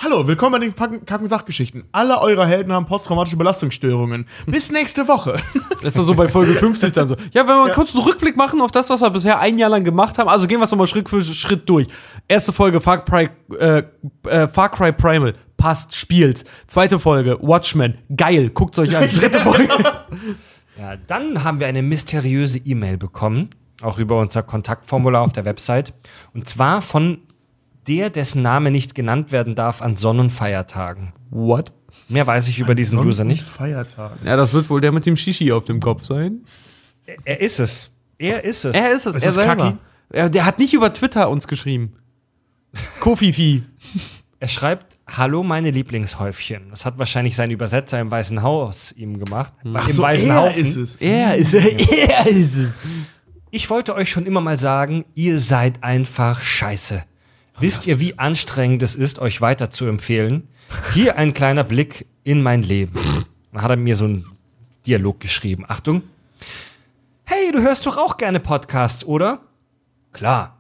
Hallo, 0.02 0.26
willkommen 0.26 0.52
bei 0.52 0.58
den 0.60 0.74
Kacken- 0.74 1.04
Kacken 1.04 1.28
Sachgeschichten. 1.28 1.84
Alle 1.92 2.18
eure 2.22 2.46
Helden 2.46 2.72
haben 2.72 2.86
posttraumatische 2.86 3.36
Belastungsstörungen. 3.36 4.24
Bis 4.46 4.72
nächste 4.72 5.06
Woche. 5.08 5.36
Das 5.82 5.94
ist 5.94 5.98
doch 5.98 6.04
so 6.04 6.14
bei 6.14 6.28
Folge 6.28 6.52
50 6.52 6.92
dann 6.92 7.08
so. 7.08 7.16
Ja, 7.32 7.40
wenn 7.48 7.54
wir 7.56 7.66
mal 7.68 7.72
kurz 7.72 7.94
einen 7.94 8.04
Rückblick 8.04 8.36
machen 8.36 8.60
auf 8.60 8.70
das, 8.70 8.90
was 8.90 9.00
wir 9.00 9.08
bisher 9.08 9.40
ein 9.40 9.56
Jahr 9.56 9.70
lang 9.70 9.82
gemacht 9.82 10.18
haben. 10.18 10.28
Also 10.28 10.46
gehen 10.46 10.58
wir 10.60 10.64
es 10.64 10.70
nochmal 10.70 10.86
Schritt 10.86 11.08
für 11.08 11.22
Schritt 11.22 11.66
durch. 11.66 11.86
Erste 12.28 12.52
Folge 12.52 12.82
Far 12.82 13.02
Cry, 13.02 13.30
äh, 13.58 13.82
äh, 14.26 14.46
Far 14.46 14.68
Cry 14.70 14.92
Primal. 14.92 15.32
Passt, 15.56 15.94
spielt. 15.96 16.44
Zweite 16.66 16.98
Folge 16.98 17.38
Watchmen. 17.40 17.96
Geil, 18.14 18.50
guckt's 18.50 18.78
euch 18.78 18.94
an. 18.94 19.08
Dritte 19.08 19.38
Folge. 19.40 19.68
Ja, 20.78 20.96
dann 21.06 21.44
haben 21.44 21.60
wir 21.60 21.66
eine 21.66 21.80
mysteriöse 21.80 22.58
E-Mail 22.58 22.98
bekommen, 22.98 23.48
auch 23.80 23.98
über 23.98 24.20
unser 24.20 24.42
Kontaktformular 24.42 25.22
auf 25.22 25.32
der 25.32 25.46
Website. 25.46 25.94
Und 26.34 26.46
zwar 26.46 26.82
von 26.82 27.22
der, 27.91 28.09
dessen 28.10 28.43
Name 28.43 28.70
nicht 28.70 28.94
genannt 28.94 29.33
werden 29.33 29.55
darf 29.57 29.83
an 29.83 29.97
Sonn- 29.97 30.20
und 30.20 30.31
Feiertagen. 30.31 31.12
What? 31.31 31.73
Mehr 32.09 32.27
weiß 32.27 32.49
ich 32.49 32.59
über 32.60 32.75
diesen 32.77 32.99
User 33.01 33.25
nicht. 33.25 33.43
Feiertag. 33.43 34.12
Ja, 34.25 34.36
das 34.36 34.52
wird 34.52 34.70
wohl 34.70 34.81
der 34.81 34.93
mit 34.93 35.07
dem 35.07 35.17
Shishi 35.17 35.51
auf 35.52 35.65
dem 35.65 35.81
Kopf 35.81 36.05
sein. 36.05 36.44
Er 37.25 37.41
ist 37.41 37.59
es. 37.59 37.91
Er 38.19 38.44
ist 38.44 38.65
es. 38.65 38.77
Er 38.77 38.93
ist 38.93 39.07
es, 39.07 39.17
Ist 39.17 39.23
er 39.25 39.28
es 39.31 39.35
selber. 39.35 39.78
Kaki? 40.12 40.31
Der 40.31 40.44
hat 40.44 40.59
nicht 40.59 40.73
über 40.73 40.93
Twitter 40.93 41.28
uns 41.31 41.49
geschrieben. 41.49 41.94
Kofifi. 43.01 43.65
Er 44.39 44.49
schreibt, 44.49 44.97
hallo 45.09 45.43
meine 45.43 45.70
Lieblingshäufchen. 45.70 46.70
Das 46.70 46.86
hat 46.86 46.99
wahrscheinlich 46.99 47.35
sein 47.36 47.51
Übersetzer 47.51 48.01
im 48.01 48.10
Weißen 48.10 48.43
Haus 48.43 48.93
ihm 48.93 49.19
gemacht. 49.19 49.52
Im 49.65 49.75
Weißen 49.75 50.31
er 50.31 50.36
Haufen. 50.36 50.65
ist 50.65 50.77
es. 50.77 50.97
Er 50.97 51.36
ist, 51.36 51.55
er 51.55 52.27
ist 52.27 52.57
es. 52.57 52.78
Ich 53.51 53.69
wollte 53.69 53.94
euch 53.94 54.10
schon 54.10 54.27
immer 54.27 54.41
mal 54.41 54.59
sagen, 54.59 55.05
ihr 55.15 55.39
seid 55.41 55.83
einfach 55.83 56.41
scheiße. 56.41 57.05
Wisst 57.60 57.86
ihr, 57.86 58.00
wie 58.00 58.18
anstrengend 58.18 58.82
es 58.82 58.97
ist, 58.97 59.18
euch 59.18 59.42
weiter 59.42 59.70
zu 59.70 59.84
empfehlen? 59.86 60.48
Hier 60.94 61.18
ein 61.18 61.34
kleiner 61.34 61.62
Blick 61.62 62.06
in 62.24 62.42
mein 62.42 62.62
Leben. 62.62 63.26
Dann 63.52 63.62
hat 63.62 63.70
er 63.70 63.76
mir 63.76 63.94
so 63.97 64.06
einen 64.06 64.24
Dialog 64.86 65.20
geschrieben. 65.20 65.66
Achtung. 65.68 66.02
Hey, 67.24 67.52
du 67.52 67.60
hörst 67.60 67.84
doch 67.84 67.98
auch 67.98 68.16
gerne 68.16 68.40
Podcasts, 68.40 69.05
oder? 69.05 69.40
Klar. 70.12 70.56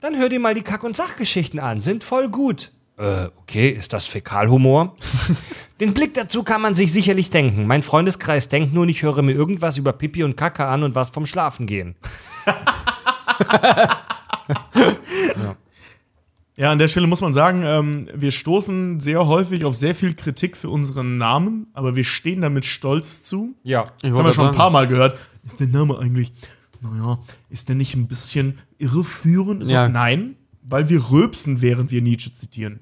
Dann 0.00 0.16
hör 0.18 0.28
dir 0.28 0.38
mal 0.38 0.52
die 0.52 0.62
Kack- 0.62 0.84
und 0.84 0.94
Sachgeschichten 0.94 1.58
an. 1.58 1.80
Sind 1.80 2.04
voll 2.04 2.28
gut. 2.28 2.72
Äh, 2.98 3.28
okay, 3.38 3.70
ist 3.70 3.94
das 3.94 4.04
Fäkalhumor? 4.04 4.96
Den 5.80 5.94
Blick 5.94 6.12
dazu 6.12 6.42
kann 6.42 6.60
man 6.60 6.74
sich 6.74 6.92
sicherlich 6.92 7.30
denken. 7.30 7.66
Mein 7.66 7.82
Freundeskreis 7.82 8.48
denkt 8.50 8.74
nur, 8.74 8.86
ich 8.86 9.02
höre 9.02 9.22
mir 9.22 9.32
irgendwas 9.32 9.78
über 9.78 9.94
Pipi 9.94 10.22
und 10.22 10.36
Kacke 10.36 10.66
an 10.66 10.82
und 10.82 10.94
was 10.94 11.08
vom 11.08 11.24
Schlafen 11.24 11.66
gehen. 11.66 11.96
Ja, 15.36 15.56
an 16.70 16.78
der 16.78 16.88
Stelle 16.88 17.06
muss 17.08 17.20
man 17.20 17.32
sagen, 17.32 17.62
ähm, 17.64 18.08
wir 18.14 18.30
stoßen 18.30 19.00
sehr 19.00 19.26
häufig 19.26 19.64
auf 19.64 19.74
sehr 19.74 19.94
viel 19.94 20.14
Kritik 20.14 20.56
für 20.56 20.70
unseren 20.70 21.18
Namen, 21.18 21.66
aber 21.72 21.96
wir 21.96 22.04
stehen 22.04 22.40
damit 22.42 22.64
stolz 22.64 23.22
zu. 23.22 23.54
Ja. 23.64 23.92
Das 24.02 24.16
haben 24.16 24.24
wir 24.24 24.32
schon 24.32 24.48
ein 24.48 24.54
paar 24.54 24.70
Mal 24.70 24.86
gehört. 24.86 25.16
Ist 25.44 25.58
der 25.58 25.66
Name 25.66 25.98
eigentlich, 25.98 26.32
naja, 26.80 27.18
ist 27.50 27.68
der 27.68 27.74
nicht 27.76 27.94
ein 27.96 28.06
bisschen 28.06 28.58
irreführend? 28.78 29.62
Ist 29.62 29.70
Ja. 29.70 29.86
auch, 29.86 29.90
nein, 29.90 30.36
weil 30.62 30.88
wir 30.88 31.10
röpsen, 31.10 31.60
während 31.60 31.90
wir 31.90 32.00
Nietzsche 32.02 32.32
zitieren. 32.32 32.80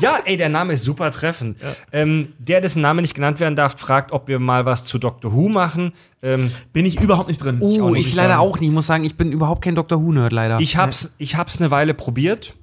Ja, 0.00 0.18
ey, 0.24 0.36
der 0.36 0.48
Name 0.48 0.72
ist 0.72 0.84
super 0.84 1.10
treffend. 1.12 1.56
Ähm, 1.92 2.32
der, 2.38 2.60
dessen 2.60 2.82
Name 2.82 3.02
nicht 3.02 3.14
genannt 3.14 3.38
werden 3.38 3.54
darf, 3.54 3.78
fragt, 3.78 4.12
ob 4.12 4.26
wir 4.26 4.38
mal 4.40 4.66
was 4.66 4.84
zu 4.84 4.98
Doctor 4.98 5.32
Who 5.32 5.48
machen. 5.48 5.92
Ähm, 6.22 6.50
Bin 6.72 6.86
ich 6.86 7.00
überhaupt 7.00 7.28
nicht 7.28 7.38
drin. 7.38 7.58
Oh, 7.60 7.88
auch 7.88 7.94
ich, 7.94 8.06
nicht 8.06 8.16
leider 8.16 8.34
sagen. 8.34 8.40
auch 8.40 8.58
nicht. 8.58 8.68
Ich 8.68 8.74
muss 8.74 8.86
sagen, 8.86 9.04
ich 9.04 9.16
bin 9.16 9.30
überhaupt 9.30 9.62
kein 9.62 9.76
Dr. 9.76 10.02
Who-Nerd, 10.02 10.32
leider. 10.32 10.58
ich 10.58 10.76
hab's, 10.76 11.12
ich 11.18 11.36
hab's 11.36 11.58
eine 11.58 11.70
Weile 11.70 11.94
probiert. 11.94 12.54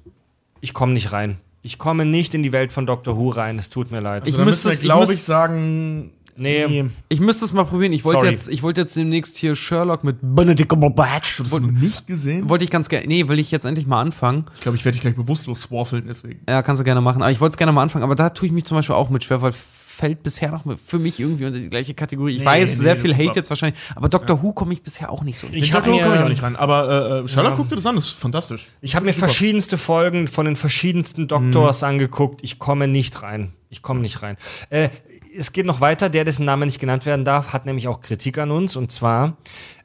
Ich 0.60 0.74
komme 0.74 0.92
nicht 0.92 1.12
rein. 1.12 1.38
Ich 1.62 1.78
komme 1.78 2.04
nicht 2.04 2.34
in 2.34 2.42
die 2.42 2.52
Welt 2.52 2.72
von 2.72 2.86
Doctor 2.86 3.16
Who 3.16 3.30
rein. 3.30 3.58
Es 3.58 3.70
tut 3.70 3.90
mir 3.90 4.00
leid. 4.00 4.22
Also, 4.22 4.30
ich 4.30 4.36
da 4.36 4.44
müsste 4.44 4.72
ich 4.72 4.80
glaube 4.80 5.12
ich, 5.12 5.22
sagen, 5.22 6.12
nee. 6.40 6.84
Ich 7.08 7.20
müsste 7.20 7.44
es 7.44 7.52
mal 7.52 7.64
probieren. 7.64 7.92
Ich 7.92 8.04
wollte 8.04 8.26
jetzt, 8.26 8.48
ich 8.48 8.62
wollte 8.62 8.80
jetzt 8.80 8.96
demnächst 8.96 9.36
hier 9.36 9.54
Sherlock 9.54 10.02
mit 10.04 10.16
Benedict 10.22 10.68
Cumberbatch. 10.68 11.40
Hast 11.40 11.52
du 11.52 11.58
nicht 11.60 12.06
gesehen? 12.06 12.48
Wollte 12.48 12.64
ich 12.64 12.70
ganz 12.70 12.88
gerne. 12.88 13.06
Nee, 13.06 13.28
will 13.28 13.38
ich 13.38 13.50
jetzt 13.50 13.64
endlich 13.64 13.86
mal 13.86 14.00
anfangen. 14.00 14.46
Ich 14.56 14.60
glaube, 14.62 14.76
ich 14.76 14.84
werde 14.84 14.94
dich 14.96 15.02
gleich 15.02 15.16
bewusstlos 15.16 15.60
swaffeln, 15.62 16.04
deswegen. 16.08 16.40
Ja, 16.48 16.62
kannst 16.62 16.80
du 16.80 16.84
gerne 16.84 17.00
machen. 17.00 17.22
Aber 17.22 17.30
ich 17.30 17.40
wollte 17.40 17.52
es 17.52 17.58
gerne 17.58 17.72
mal 17.72 17.82
anfangen. 17.82 18.02
Aber 18.04 18.14
da 18.14 18.30
tue 18.30 18.46
ich 18.46 18.52
mich 18.52 18.64
zum 18.64 18.76
Beispiel 18.76 18.94
auch 18.96 19.10
mit 19.10 19.24
schwer, 19.24 19.42
weil 19.42 19.52
fällt 19.52 20.22
bisher 20.22 20.50
noch 20.50 20.64
für 20.86 20.98
mich 20.98 21.20
irgendwie 21.20 21.44
unter 21.44 21.58
die 21.58 21.68
gleiche 21.68 21.92
Kategorie. 21.92 22.32
Ich 22.32 22.38
Nee, 22.40 22.46
weiß, 22.46 22.78
nee, 22.78 22.82
sehr 22.84 22.96
viel 22.96 23.12
Hate 23.12 23.24
super. 23.24 23.36
jetzt 23.36 23.50
wahrscheinlich. 23.50 23.78
Aber 23.94 24.08
Dr. 24.08 24.42
Who 24.42 24.54
komme 24.54 24.72
ich 24.72 24.82
bisher 24.82 25.10
auch 25.12 25.22
nicht 25.22 25.38
so. 25.38 25.46
Ich 25.52 25.74
habe 25.74 25.90
mir- 25.90 26.02
komme 26.02 26.14
ich 26.16 26.22
auch 26.22 26.28
nicht 26.30 26.42
ran. 26.42 26.56
Aber 26.56 27.22
äh, 27.24 27.28
Sherlock 27.28 27.52
Ja. 27.52 27.56
guckt 27.58 27.70
dir 27.70 27.74
das 27.76 27.84
an, 27.84 27.96
das 27.96 28.04
ist 28.06 28.14
fantastisch. 28.14 28.68
Ich 28.80 28.96
habe 28.96 29.04
mir 29.04 29.12
verschiedenste 29.12 29.76
Folgen 29.76 30.26
von 30.26 30.46
den 30.46 30.56
verschiedensten 30.56 31.28
Doktors 31.28 31.82
angeguckt. 31.82 32.40
Ich 32.42 32.58
komme 32.58 32.88
nicht 32.88 33.20
rein. 33.22 33.52
Ich 33.68 33.82
komme 33.82 34.00
nicht 34.00 34.22
rein. 34.22 34.38
Äh, 34.70 34.88
es 35.36 35.52
geht 35.52 35.66
noch 35.66 35.80
weiter. 35.80 36.08
Der, 36.08 36.24
dessen 36.24 36.44
Name 36.44 36.66
nicht 36.66 36.78
genannt 36.78 37.06
werden 37.06 37.24
darf, 37.24 37.52
hat 37.52 37.66
nämlich 37.66 37.88
auch 37.88 38.00
Kritik 38.00 38.38
an 38.38 38.50
uns. 38.50 38.76
Und 38.76 38.90
zwar, 38.90 39.36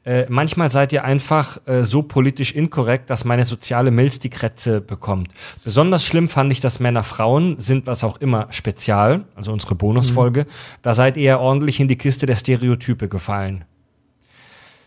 äh, 0.04 0.26
manchmal 0.28 0.70
seid 0.70 0.92
ihr 0.92 1.04
einfach 1.04 1.58
äh, 1.66 1.82
so 1.82 2.02
politisch 2.02 2.52
inkorrekt, 2.54 3.10
dass 3.10 3.24
meine 3.24 3.44
soziale 3.44 3.90
Milz 3.90 4.18
die 4.18 4.30
Krätze 4.30 4.80
bekommt. 4.80 5.32
Besonders 5.64 6.04
schlimm 6.04 6.28
fand 6.28 6.52
ich, 6.52 6.60
dass 6.60 6.80
Männer 6.80 7.04
Frauen 7.04 7.58
sind, 7.58 7.86
was 7.86 8.04
auch 8.04 8.18
immer, 8.18 8.48
spezial, 8.50 9.24
also 9.34 9.52
unsere 9.52 9.74
Bonusfolge. 9.74 10.46
Da 10.82 10.94
seid 10.94 11.16
ihr 11.16 11.38
ordentlich 11.38 11.80
in 11.80 11.88
die 11.88 11.98
Kiste 11.98 12.26
der 12.26 12.36
Stereotype 12.36 13.08
gefallen. 13.08 13.64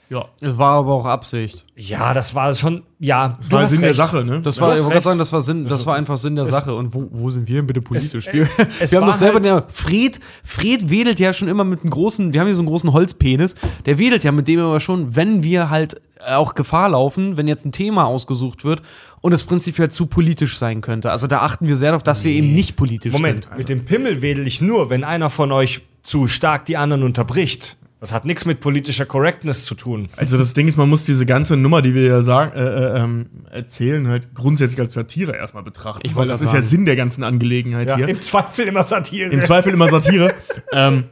Ja. 0.09 0.25
Es 0.41 0.57
war 0.57 0.79
aber 0.79 0.93
auch 0.93 1.05
Absicht. 1.05 1.65
Ja, 1.75 2.15
das 2.15 2.33
war 2.33 2.51
schon, 2.53 2.81
ja. 2.99 3.37
Das 3.39 3.51
war 3.51 3.69
Sinn 3.69 3.81
der 3.81 3.93
Sache, 3.93 4.25
ne? 4.25 4.41
Das 4.41 4.59
war, 4.59 4.73
ich 4.73 4.79
wollte 4.79 4.85
recht. 4.85 4.91
gerade 4.93 5.03
sagen, 5.03 5.19
das 5.19 5.31
war 5.31 5.41
Sinn, 5.43 5.67
das 5.67 5.85
war 5.85 5.95
einfach 5.95 6.17
Sinn 6.17 6.35
der 6.35 6.47
Sache. 6.47 6.73
Und 6.73 6.93
wo, 6.95 7.07
wo 7.11 7.29
sind 7.29 7.47
wir 7.47 7.57
denn 7.57 7.67
bitte 7.67 7.81
politisch? 7.81 8.27
Es- 8.27 8.33
wir, 8.33 8.43
äh, 8.43 8.47
es 8.79 8.91
wir 8.91 8.99
haben 8.99 9.05
doch 9.07 9.13
selber, 9.13 9.47
halt- 9.47 9.71
Fred, 9.71 10.19
Fred 10.43 10.89
wedelt 10.89 11.19
ja 11.19 11.31
schon 11.31 11.47
immer 11.47 11.63
mit 11.63 11.81
einem 11.81 11.91
großen, 11.91 12.33
wir 12.33 12.39
haben 12.39 12.47
hier 12.47 12.55
so 12.55 12.61
einen 12.61 12.69
großen 12.69 12.91
Holzpenis, 12.91 13.53
der 13.85 13.99
wedelt 13.99 14.23
ja 14.23 14.31
mit 14.31 14.47
dem 14.47 14.59
aber 14.59 14.79
schon, 14.79 15.15
wenn 15.15 15.43
wir 15.43 15.69
halt 15.69 16.01
auch 16.27 16.55
Gefahr 16.55 16.89
laufen, 16.89 17.37
wenn 17.37 17.47
jetzt 17.47 17.65
ein 17.65 17.71
Thema 17.71 18.05
ausgesucht 18.05 18.65
wird 18.65 18.81
und 19.21 19.31
es 19.31 19.43
prinzipiell 19.43 19.89
zu 19.89 20.07
politisch 20.07 20.57
sein 20.57 20.81
könnte. 20.81 21.11
Also 21.11 21.27
da 21.27 21.39
achten 21.41 21.67
wir 21.67 21.75
sehr 21.75 21.91
darauf, 21.91 22.03
dass 22.03 22.23
wir 22.23 22.31
eben 22.31 22.51
nicht 22.53 22.75
politisch 22.75 23.13
Moment, 23.13 23.45
sind. 23.45 23.57
mit 23.57 23.69
dem 23.69 23.85
Pimmel 23.85 24.21
wedel 24.21 24.45
ich 24.47 24.59
nur, 24.59 24.89
wenn 24.89 25.03
einer 25.03 25.29
von 25.29 25.51
euch 25.51 25.81
zu 26.03 26.27
stark 26.27 26.65
die 26.65 26.77
anderen 26.77 27.03
unterbricht. 27.03 27.77
Das 27.99 28.13
hat 28.13 28.23
nichts 28.23 28.45
mit 28.45 28.61
politischer 28.61 29.05
Correctness 29.05 29.65
zu 29.65 29.75
tun. 29.75 30.07
Also 30.15 30.37
das 30.37 30.53
Ding 30.53 30.69
ist, 30.69 30.77
man 30.77 30.87
muss 30.87 31.03
diese 31.03 31.25
ganze 31.25 31.57
Nummer, 31.57 31.81
die 31.81 31.93
wir 31.93 32.03
ja 32.03 32.21
sagen, 32.21 32.53
äh, 32.53 32.63
äh, 32.63 32.99
ähm, 33.03 33.29
erzählen, 33.51 34.07
halt 34.07 34.33
grundsätzlich 34.33 34.79
als 34.79 34.93
Satire 34.93 35.35
erstmal 35.35 35.63
betrachten. 35.63 36.01
Ich 36.05 36.15
weil 36.15 36.27
das 36.27 36.41
ist 36.41 36.53
ja. 36.53 36.61
Sinn 36.61 36.85
der 36.85 36.95
ganzen 36.95 37.23
Angelegenheit 37.23 37.93
hier. 37.95 38.07
Im 38.07 38.21
Zweifel 38.21 38.67
immer 38.67 38.83
Satire. 38.83 39.29
Im 39.29 39.41
Zweifel 39.41 39.73
immer 39.73 39.89
Satire. 39.89 40.33
ähm, 40.71 41.05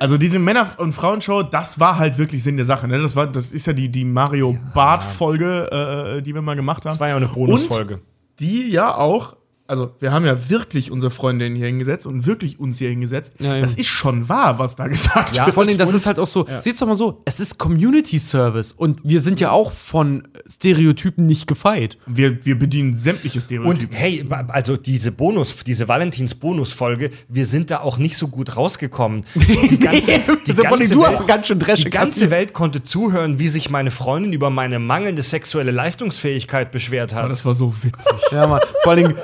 also 0.00 0.16
diese 0.16 0.38
Männer- 0.38 0.66
und 0.78 0.92
Frauenshow, 0.94 1.44
das 1.44 1.78
war 1.78 1.98
halt 1.98 2.18
wirklich 2.18 2.42
Sinn 2.42 2.56
der 2.56 2.66
Sache. 2.66 2.88
Ne? 2.88 3.00
Das, 3.00 3.14
war, 3.14 3.28
das 3.28 3.52
ist 3.52 3.66
ja 3.66 3.72
die, 3.72 3.88
die 3.88 4.04
Mario 4.04 4.58
Barth-Folge, 4.74 6.16
äh, 6.16 6.22
die 6.22 6.34
wir 6.34 6.42
mal 6.42 6.56
gemacht 6.56 6.84
haben. 6.84 6.90
das 6.90 7.00
war 7.00 7.08
ja 7.08 7.14
auch 7.14 7.18
eine 7.18 7.28
Bonusfolge. 7.28 8.00
die 8.40 8.70
ja 8.70 8.94
auch, 8.96 9.36
also 9.70 9.92
wir 10.00 10.12
haben 10.12 10.24
ja 10.26 10.50
wirklich 10.50 10.90
unsere 10.90 11.10
Freundin 11.10 11.54
hier 11.54 11.66
hingesetzt 11.66 12.04
und 12.06 12.26
wirklich 12.26 12.60
uns 12.60 12.78
hier 12.78 12.90
hingesetzt. 12.90 13.36
Ja, 13.38 13.54
ja. 13.54 13.60
Das 13.60 13.74
ist 13.76 13.86
schon 13.86 14.28
wahr, 14.28 14.58
was 14.58 14.76
da 14.76 14.86
gesagt 14.88 15.36
Ja, 15.36 15.46
wird. 15.46 15.54
vor 15.54 15.64
allem, 15.64 15.78
das 15.78 15.90
Und- 15.90 15.96
ist 15.96 16.06
halt 16.06 16.18
auch 16.18 16.26
so, 16.26 16.46
seht's 16.58 16.80
doch 16.80 16.86
mal 16.86 16.94
so, 16.94 17.22
es 17.24 17.40
ist 17.40 17.56
Community 17.58 18.18
Service 18.18 18.72
und 18.72 19.00
wir 19.04 19.20
sind 19.20 19.40
ja 19.40 19.50
auch 19.50 19.72
von 19.72 20.28
Stereotypen 20.48 21.24
nicht 21.26 21.46
gefeit. 21.46 21.96
wir, 22.06 22.44
wir 22.44 22.58
bedienen 22.58 22.92
sämtliche 22.94 23.38
Und 23.38 23.42
Stereotypen. 23.42 23.96
hey, 23.96 24.24
ba- 24.24 24.46
also 24.48 24.76
diese 24.76 25.12
Bonus, 25.12 25.64
diese 25.64 25.88
Valentins-Bonus-Folge, 25.88 27.10
wir 27.28 27.46
sind 27.46 27.70
da 27.70 27.80
auch 27.80 27.98
nicht 27.98 28.16
so 28.16 28.28
gut 28.28 28.56
rausgekommen. 28.56 29.24
Die 29.70 29.78
ganze, 29.78 30.12
die 30.46 30.52
Vor 30.54 30.64
allem, 30.66 30.78
ganze 30.80 30.94
du 30.94 31.00
Welt, 31.02 31.10
hast 31.10 31.26
ganz 31.26 31.46
schön 31.46 31.58
Dresche 31.58 31.84
die 31.84 31.90
ganze 31.90 32.30
Welt 32.30 32.52
konnte 32.52 32.82
zuhören, 32.82 33.38
wie 33.38 33.48
sich 33.48 33.70
meine 33.70 33.90
Freundin 33.90 34.32
über 34.32 34.50
meine 34.50 34.78
mangelnde 34.78 35.22
sexuelle 35.22 35.70
Leistungsfähigkeit 35.70 36.72
beschwert 36.72 37.12
Aber 37.12 37.22
hat. 37.24 37.30
das 37.30 37.44
war 37.44 37.54
so 37.54 37.72
witzig. 37.82 38.12
Ja, 38.32 38.46
Mann. 38.46 38.60
Vor 38.82 38.92
allem, 38.92 39.14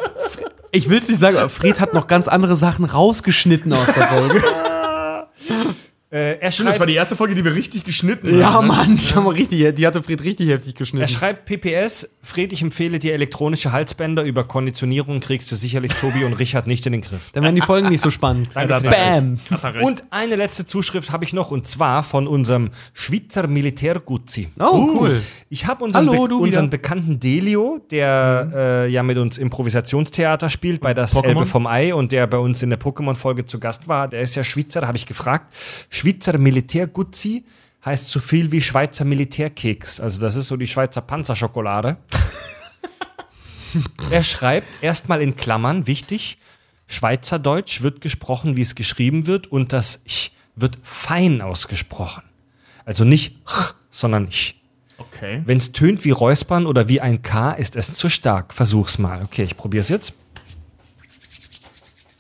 ich 0.73 0.89
will's 0.89 1.09
nicht 1.09 1.19
sagen, 1.19 1.37
aber 1.37 1.49
Fred 1.49 1.81
hat 1.81 1.95
noch 1.95 2.07
ganz 2.07 2.29
andere 2.29 2.57
Sachen 2.57 2.85
rausgeschnitten 2.85 3.73
aus 3.73 3.93
der 3.93 4.09
Folge. 4.09 4.43
Äh, 6.17 6.39
er 6.39 6.49
Das 6.49 6.57
schreibt, 6.57 6.81
war 6.81 6.87
die 6.87 6.95
erste 6.95 7.15
Folge, 7.15 7.35
die 7.35 7.45
wir 7.45 7.55
richtig 7.55 7.85
geschnitten 7.85 8.39
ja, 8.39 8.55
haben. 8.55 8.69
ne? 8.69 8.73
Mann, 8.73 8.97
die, 8.97 9.15
haben 9.15 9.25
wir 9.25 9.35
richtig, 9.35 9.75
die 9.75 9.87
hatte 9.87 10.03
Fred 10.03 10.23
richtig 10.25 10.49
heftig 10.49 10.75
er 10.75 10.79
geschnitten. 10.79 11.09
schreibt 11.09 11.45
PPS, 11.45 12.09
Fred, 12.23 12.55
ich 12.55 12.63
empfehle 12.63 12.99
dir 12.99 13.13
elektronische 13.13 13.71
Halsbänder. 13.71 14.23
Über 14.25 14.45
Konditionierung 14.45 15.21
kriegst 15.21 15.53
du 15.53 15.57
sicherlich 15.57 15.93
Tobi 15.93 16.25
und 16.25 16.33
Richard 16.35 16.67
nicht 16.67 16.87
in 16.87 16.93
den 16.93 17.03
Griff. 17.03 17.33
Dann 17.33 17.43
werden 17.43 17.55
die 17.55 17.61
Folgen 17.61 17.91
nicht 17.91 18.01
so 18.01 18.11
spannend. 18.11 18.49
Danke, 18.55 18.81
Bam! 18.89 19.41
Und 19.83 20.05
eine 20.11 20.37
letzte 20.37 20.65
Zuschrift 20.65 21.13
habe 21.13 21.25
ich 21.25 21.35
noch 21.35 21.51
und 21.51 21.67
zwar 21.67 22.03
von 22.03 22.27
unserem 22.27 22.71
Schweizer 22.95 23.47
Militärguzzi. 23.47 24.49
Oh, 24.59 24.97
cool. 24.99 25.23
Ich 25.51 25.67
habe 25.67 25.85
unseren, 25.85 26.09
Hallo, 26.09 26.29
Be 26.29 26.35
unseren 26.37 26.71
bekannten 26.71 27.21
Delio, 27.21 27.81
der 27.91 28.51
äh, 28.55 28.89
ja 28.89 29.03
mit 29.03 29.19
uns 29.19 29.37
Improvisationstheater 29.37 30.49
spielt 30.49 30.81
bei 30.81 30.95
das 30.95 31.15
Pokémon? 31.15 31.27
Elbe 31.27 31.47
vom 31.47 31.67
Ei 31.67 31.95
und 31.95 32.11
der 32.11 32.27
bei 32.27 32.39
uns 32.39 32.63
in 32.63 32.71
der 32.71 32.81
Pokémon-Folge 32.81 33.45
zu 33.45 33.61
Gast 33.61 33.87
war. 33.87 34.09
Der 34.09 34.23
ist 34.23 34.35
ja 34.35 34.43
Schweizer, 34.43 34.81
da 34.81 34.87
habe 34.87 34.97
ich 34.97 35.05
gefragt. 35.05 35.55
Schweizer 35.91 36.06
Militärguzzi 36.39 37.45
heißt 37.85 38.09
so 38.11 38.21
viel 38.21 38.53
wie 38.53 38.61
Schweizer 38.61 39.05
Militärkeks. 39.05 40.01
Also 40.01 40.21
das 40.21 40.37
ist 40.37 40.49
so 40.49 40.57
die 40.57 40.67
Schweizer 40.67 41.01
Panzerschokolade. 41.01 41.97
er 44.11 44.23
schreibt 44.23 44.83
erstmal 44.83 45.23
in 45.23 45.37
Klammern, 45.37 45.87
wichtig, 45.87 46.39
Schweizerdeutsch 46.89 47.83
wird 47.83 48.01
gesprochen, 48.01 48.57
wie 48.57 48.63
es 48.63 48.75
geschrieben 48.75 49.27
wird 49.27 49.47
und 49.49 49.73
das 49.73 50.01
ch 50.07 50.31
wird 50.55 50.79
fein 50.83 51.43
ausgesprochen. 51.43 52.23
Also 52.85 53.05
nicht 53.05 53.37
ch, 53.45 53.75
sondern 53.91 54.31
ch. 54.31 54.55
Okay. 54.99 55.43
Wenn 55.45 55.59
es 55.59 55.73
tönt 55.73 56.05
wie 56.05 56.11
Räuspern 56.11 56.67
oder 56.67 56.89
wie 56.89 57.01
ein 57.01 57.23
K, 57.23 57.53
ist 57.53 57.77
es 57.77 57.93
zu 57.95 58.09
stark. 58.09 58.55
Versuch's 58.55 58.99
mal. 58.99 59.23
Okay, 59.23 59.43
ich 59.45 59.57
probier's 59.57 59.89
jetzt. 59.89 60.15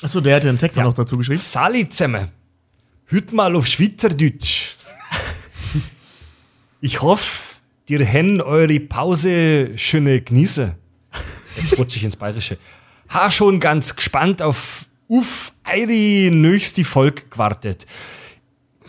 Achso, 0.02 0.20
der 0.20 0.36
hat 0.36 0.44
ja 0.44 0.50
einen 0.50 0.58
Text 0.58 0.78
auch 0.78 0.82
noch 0.82 0.94
dazu 0.94 1.16
geschrieben. 1.16 1.40
Sali 1.40 1.88
Hüt 3.08 3.32
mal 3.32 3.54
auf 3.54 3.66
Schweizerdeutsch. 3.66 4.74
Ich 6.80 7.02
hoffe, 7.02 7.60
dir 7.88 8.04
hen 8.04 8.40
eure 8.40 8.80
Pause 8.80 9.70
schöne 9.76 10.20
genieße. 10.20 10.74
Jetzt 11.56 11.78
rutsche 11.78 11.98
ich 11.98 12.04
ins 12.04 12.16
Bayerische. 12.16 12.58
Ha 13.10 13.30
schon 13.30 13.60
ganz 13.60 13.94
gespannt 13.94 14.42
auf 14.42 14.86
uff 15.08 15.52
eure 15.64 16.30
nächste 16.32 16.84
Volk 16.84 17.30
gewartet. 17.30 17.86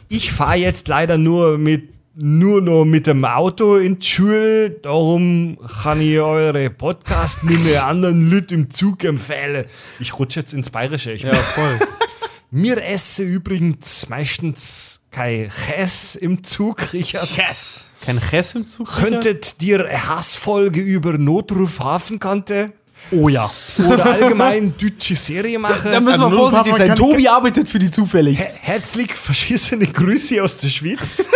Ich 0.09 0.31
fahre 0.31 0.57
jetzt 0.57 0.87
leider 0.87 1.17
nur 1.19 1.59
mit 1.59 1.89
nur 2.19 2.61
noch 2.61 2.85
mit 2.85 3.05
dem 3.05 3.23
Auto 3.23 3.75
in 3.75 3.99
die 3.99 4.07
Schule, 4.07 4.71
darum 4.71 5.59
kann 5.83 6.01
ich 6.01 6.17
eure 6.17 6.71
Podcast 6.71 7.43
mit 7.43 7.63
den 7.63 7.77
anderen 7.77 8.31
Leuten 8.31 8.53
im 8.55 8.69
Zug 8.71 9.03
empfehlen. 9.03 9.65
Ich 9.99 10.17
rutsche 10.17 10.39
jetzt 10.39 10.53
ins 10.53 10.71
Bayerische. 10.71 11.11
Ich 11.11 11.21
Ja, 11.21 11.35
voll. 11.35 11.77
Wir 12.51 12.83
essen 12.83 13.27
übrigens 13.27 14.07
meistens 14.09 15.01
kein 15.11 15.49
Käse 15.49 16.19
im 16.19 16.43
Zug, 16.43 16.93
Richard. 16.93 17.29
Yes! 17.35 17.91
Kein 18.01 18.19
Chess 18.21 18.55
im 18.55 18.67
Zug? 18.67 18.87
Könntet 18.87 19.59
dir 19.61 19.85
eine 19.85 20.07
Hassfolge 20.07 20.79
über 20.79 21.17
Notruf 21.17 21.79
Hafenkante 21.79 22.71
Oh 23.11 23.27
ja. 23.29 23.49
oder 23.85 24.05
allgemein 24.05 24.73
deutsche 24.81 25.15
Serie 25.15 25.59
machen? 25.59 25.91
Da 25.91 25.99
müssen 25.99 26.21
Also 26.21 26.31
wir 26.31 26.37
nur 26.37 26.49
vorsichtig 26.49 26.75
sein. 26.75 26.95
Tobi 26.95 27.27
arbeitet 27.27 27.69
für 27.69 27.79
die 27.79 27.91
zufällig. 27.91 28.39
Her 28.39 28.53
herzlich 28.61 29.13
verschissene 29.13 29.87
Grüße 29.87 30.41
aus 30.41 30.57
der 30.57 30.69
Schweiz. 30.69 31.27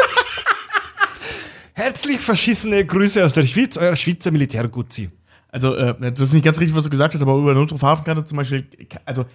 herzlich 1.73 2.19
verschissene 2.19 2.85
Grüße 2.85 3.23
aus 3.25 3.33
der 3.33 3.45
Schweiz, 3.45 3.77
euer 3.77 3.95
Schweizer 3.95 4.31
Militärguzzi. 4.31 5.09
Also, 5.49 5.75
äh, 5.75 5.95
das 6.11 6.29
ist 6.29 6.33
nicht 6.33 6.45
ganz 6.45 6.57
richtig, 6.59 6.75
was 6.75 6.85
du 6.85 6.89
gesagt 6.89 7.13
hast, 7.13 7.21
aber 7.21 7.35
über 7.35 7.53
Notruf 7.53 7.81
Hafenkante 7.81 8.23
zum 8.23 8.37
Beispiel, 8.37 8.65
also, 9.05 9.25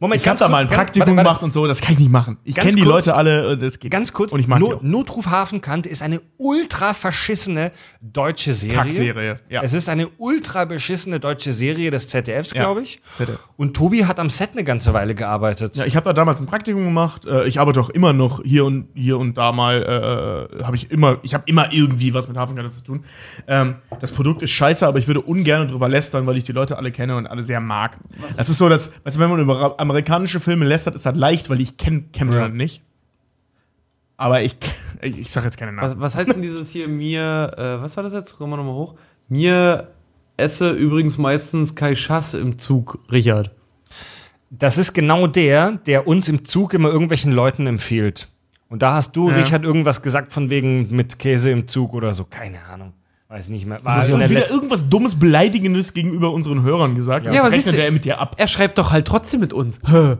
Moment, 0.00 0.20
ich 0.22 0.28
habe 0.28 0.38
da 0.38 0.48
mal 0.48 0.58
ein 0.62 0.68
Praktikum 0.68 1.16
gemacht 1.16 1.42
und 1.42 1.52
so, 1.52 1.66
das 1.66 1.80
kann 1.80 1.94
ich 1.94 1.98
nicht 1.98 2.10
machen. 2.12 2.36
Ich 2.44 2.54
kenne 2.54 2.70
die 2.72 2.82
kurz- 2.82 3.06
Leute 3.06 3.14
alle, 3.16 3.52
äh, 3.52 3.56
das 3.58 3.78
geht. 3.78 3.90
Ganz 3.90 4.12
kurz, 4.12 4.32
Und 4.32 4.38
ich 4.40 4.46
mag 4.46 4.60
no. 4.60 4.78
Notruf 4.82 5.26
Hafenkante 5.26 5.88
ist 5.88 6.02
eine 6.02 6.20
ultra 6.36 6.94
verschissene 6.94 7.72
deutsche 8.00 8.52
Serie. 8.52 8.76
Kackserie, 8.76 9.40
ja. 9.48 9.62
Es 9.62 9.72
ist 9.72 9.88
eine 9.88 10.08
ultra 10.18 10.64
beschissene 10.66 11.18
deutsche 11.18 11.52
Serie 11.52 11.90
des 11.90 12.06
ZDFs, 12.08 12.52
Ja, 12.52 12.62
glaube 12.62 12.82
ich. 12.82 13.00
ZDF. 13.16 13.38
Und 13.56 13.74
Tobi 13.76 14.04
hat 14.04 14.20
am 14.20 14.30
Set 14.30 14.50
eine 14.52 14.62
ganze 14.62 14.92
Weile 14.94 15.14
gearbeitet. 15.14 15.76
Ja, 15.76 15.84
ich 15.84 15.96
habe 15.96 16.04
da 16.04 16.12
damals 16.12 16.38
ein 16.40 16.46
Praktikum 16.46 16.84
gemacht. 16.84 17.24
Äh, 17.26 17.46
ich 17.48 17.58
arbeite 17.58 17.80
auch 17.80 17.90
immer 17.90 18.12
noch 18.12 18.42
hier 18.44 18.64
und 18.66 18.88
hier 18.94 19.18
und 19.18 19.36
da 19.36 19.50
mal. 19.52 20.48
Äh, 20.60 20.62
habe 20.64 20.76
ich 20.76 20.90
immer, 20.90 21.18
ich 21.22 21.34
habe 21.34 21.42
immer 21.46 21.72
irgendwie 21.72 22.14
was 22.14 22.28
mit 22.28 22.36
Hafenkante 22.36 22.70
zu 22.72 22.82
tun. 22.84 23.04
Ähm, 23.46 23.76
das 24.00 24.12
Produkt 24.12 24.42
ist 24.42 24.50
scheiße, 24.50 24.86
aber 24.86 24.98
ich 24.98 25.06
würde 25.08 25.20
ungern 25.22 25.66
drüber 25.66 25.88
lästern, 25.88 26.26
weil 26.26 26.36
ich 26.36 26.44
die 26.44 26.52
Leute 26.52 26.76
alle 26.76 26.92
kenne 26.92 27.16
und 27.16 27.26
alle 27.26 27.42
sehr 27.42 27.60
mag. 27.60 27.96
Das 28.36 28.48
ist 28.48 28.58
so, 28.58 28.68
dass, 28.68 28.92
weißt 29.04 29.16
du, 29.16 29.20
wenn 29.20 29.30
man 29.30 29.40
über 29.40 29.77
amerikanische 29.78 30.40
Filme 30.40 30.64
lästert, 30.66 30.94
ist 30.94 31.06
das 31.06 31.14
leicht, 31.16 31.50
weil 31.50 31.60
ich 31.60 31.76
kenne 31.76 32.04
Cameron 32.12 32.38
Ja. 32.38 32.48
nicht. 32.48 32.82
Aber 34.16 34.42
ich, 34.42 34.56
ich, 35.00 35.30
sage 35.30 35.46
jetzt 35.46 35.56
keine 35.58 35.72
Namen. 35.72 35.90
Was, 35.92 36.00
was 36.00 36.14
heißt 36.16 36.34
denn 36.34 36.42
dieses 36.42 36.70
hier, 36.70 36.88
mir, 36.88 37.52
äh, 37.56 37.80
was 37.82 37.96
war 37.96 38.02
das 38.02 38.12
jetzt? 38.12 38.36
Kommen 38.36 38.52
wir 38.52 38.56
nochmal 38.56 38.74
hoch. 38.74 38.94
Mir 39.28 39.88
esse 40.36 40.72
übrigens 40.72 41.18
meistens 41.18 41.74
kein 41.76 41.94
Schass 41.94 42.34
im 42.34 42.58
Zug, 42.58 42.98
Richard. 43.12 43.52
Das 44.50 44.78
ist 44.78 44.92
genau 44.92 45.26
der, 45.26 45.72
der 45.86 46.06
uns 46.08 46.28
im 46.28 46.44
Zug 46.44 46.74
immer 46.74 46.88
irgendwelchen 46.88 47.32
Leuten 47.32 47.66
empfiehlt. 47.66 48.28
Und 48.68 48.82
da 48.82 48.94
hast 48.94 49.14
du, 49.16 49.30
Ja. 49.30 49.36
Richard, 49.36 49.62
irgendwas 49.64 50.02
gesagt 50.02 50.32
von 50.32 50.50
wegen 50.50 50.94
mit 50.94 51.18
Käse 51.18 51.50
im 51.50 51.68
Zug 51.68 51.94
oder 51.94 52.12
so. 52.12 52.24
Keine 52.24 52.64
Ahnung. 52.64 52.92
Weiß 53.30 53.50
nicht 53.50 53.66
mehr. 53.66 53.84
War 53.84 53.96
Also 53.96 54.18
wieder 54.18 54.50
irgendwas 54.50 54.88
Dummes, 54.88 55.14
Beleidigendes 55.18 55.92
gegenüber 55.92 56.32
unseren 56.32 56.62
Hörern 56.62 56.94
gesagt. 56.94 57.26
Ja, 57.26 57.32
Jetzt 57.32 57.40
aber 57.42 57.50
rechnet 57.52 57.76
der 57.76 57.92
mit 57.92 58.04
dir 58.06 58.18
ab. 58.18 58.36
Er 58.38 58.48
schreibt 58.48 58.78
doch 58.78 58.90
halt 58.90 59.06
trotzdem 59.06 59.40
mit 59.40 59.52
uns. 59.52 59.78
Äh, 59.78 60.16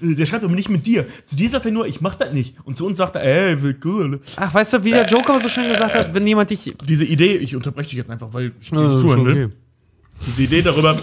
Der 0.00 0.26
schreibt 0.26 0.44
aber 0.44 0.54
nicht 0.54 0.68
mit 0.68 0.84
dir. 0.84 1.06
Zu 1.24 1.36
dir 1.36 1.48
sagt 1.48 1.64
er 1.64 1.70
nur, 1.72 1.86
ich 1.86 2.02
mach 2.02 2.14
das 2.14 2.32
nicht. 2.34 2.54
Und 2.64 2.76
zu 2.76 2.84
uns 2.84 2.98
sagt 2.98 3.16
er, 3.16 3.22
ey, 3.22 3.62
will 3.62 3.76
cool. 3.84 4.20
Ach, 4.36 4.52
weißt 4.52 4.74
du, 4.74 4.84
wie 4.84 4.90
der 4.90 5.06
Joker 5.06 5.38
so 5.38 5.48
schön 5.48 5.68
gesagt 5.68 5.94
hat, 5.94 6.12
wenn 6.12 6.26
jemand 6.26 6.50
dich. 6.50 6.74
Diese 6.86 7.06
Idee, 7.06 7.36
ich 7.36 7.56
unterbreche 7.56 7.88
dich 7.88 7.98
jetzt 7.98 8.10
einfach, 8.10 8.28
weil 8.34 8.52
ich 8.60 8.68
dir 8.70 8.76
Ja, 8.82 8.88
nicht 8.88 9.00
zuhören 9.00 9.24
will. 9.24 9.44
okay. 9.46 9.54
Diese 10.26 10.42
Idee 10.42 10.60
darüber, 10.62 10.94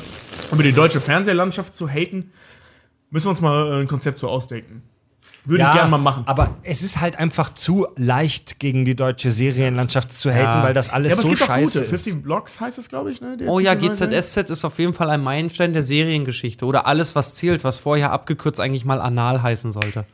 über 0.51 0.63
die 0.63 0.71
deutsche 0.73 0.99
Fernsehlandschaft 1.01 1.73
zu 1.73 1.89
haten, 1.89 2.29
müssen 3.09 3.25
wir 3.25 3.29
uns 3.31 3.41
mal 3.41 3.67
äh, 3.71 3.81
ein 3.81 3.88
Konzept 3.88 4.19
so 4.19 4.29
ausdenken. 4.29 4.83
Würde 5.45 5.64
ich 5.64 5.74
gerne 5.74 5.90
mal 5.90 5.98
machen. 5.98 6.24
Aber 6.27 6.56
es 6.64 6.82
ist 6.82 7.00
halt 7.01 7.18
einfach 7.18 7.53
zu 7.53 7.88
leicht, 7.95 8.59
gegen 8.59 8.85
die 8.85 8.95
deutsche 8.95 9.32
Serienlandschaft 9.32 10.11
zu 10.11 10.30
haten, 10.32 10.42
Ja. 10.59 10.64
weil 10.64 10.74
das 10.74 10.90
alles 10.90 11.11
ja, 11.11 11.16
aber 11.16 11.24
so 11.24 11.30
es 11.32 11.38
gibt 11.40 11.50
auch 11.50 11.56
scheiße 11.56 11.80
gute. 11.80 11.95
ist. 11.95 12.03
50 12.03 12.22
Blocks 12.24 12.59
heißt 12.59 12.77
es, 12.77 12.90
glaube 12.90 13.11
ich, 13.11 13.22
ne? 13.22 13.38
Der 13.38 13.48
Oh 13.48 13.59
ja, 13.59 13.76
die 13.76 13.88
GZSZ 13.90 14.50
ist 14.50 14.66
auf 14.66 14.77
jeden 14.80 14.93
Fall 14.93 15.09
ein 15.09 15.22
Meilenstein 15.22 15.74
der 15.74 15.84
Seriengeschichte. 15.84 16.66
Oder 16.66 16.85
alles, 16.88 17.16
was 17.16 17.35
zählt, 17.35 17.64
was 17.64 17.77
vorher 17.77 18.11
abgekürzt 18.11 18.59
eigentlich 18.59 18.85
mal 18.85 19.00
anal 19.01 19.42
heißen 19.42 19.72
sollte. 19.72 20.06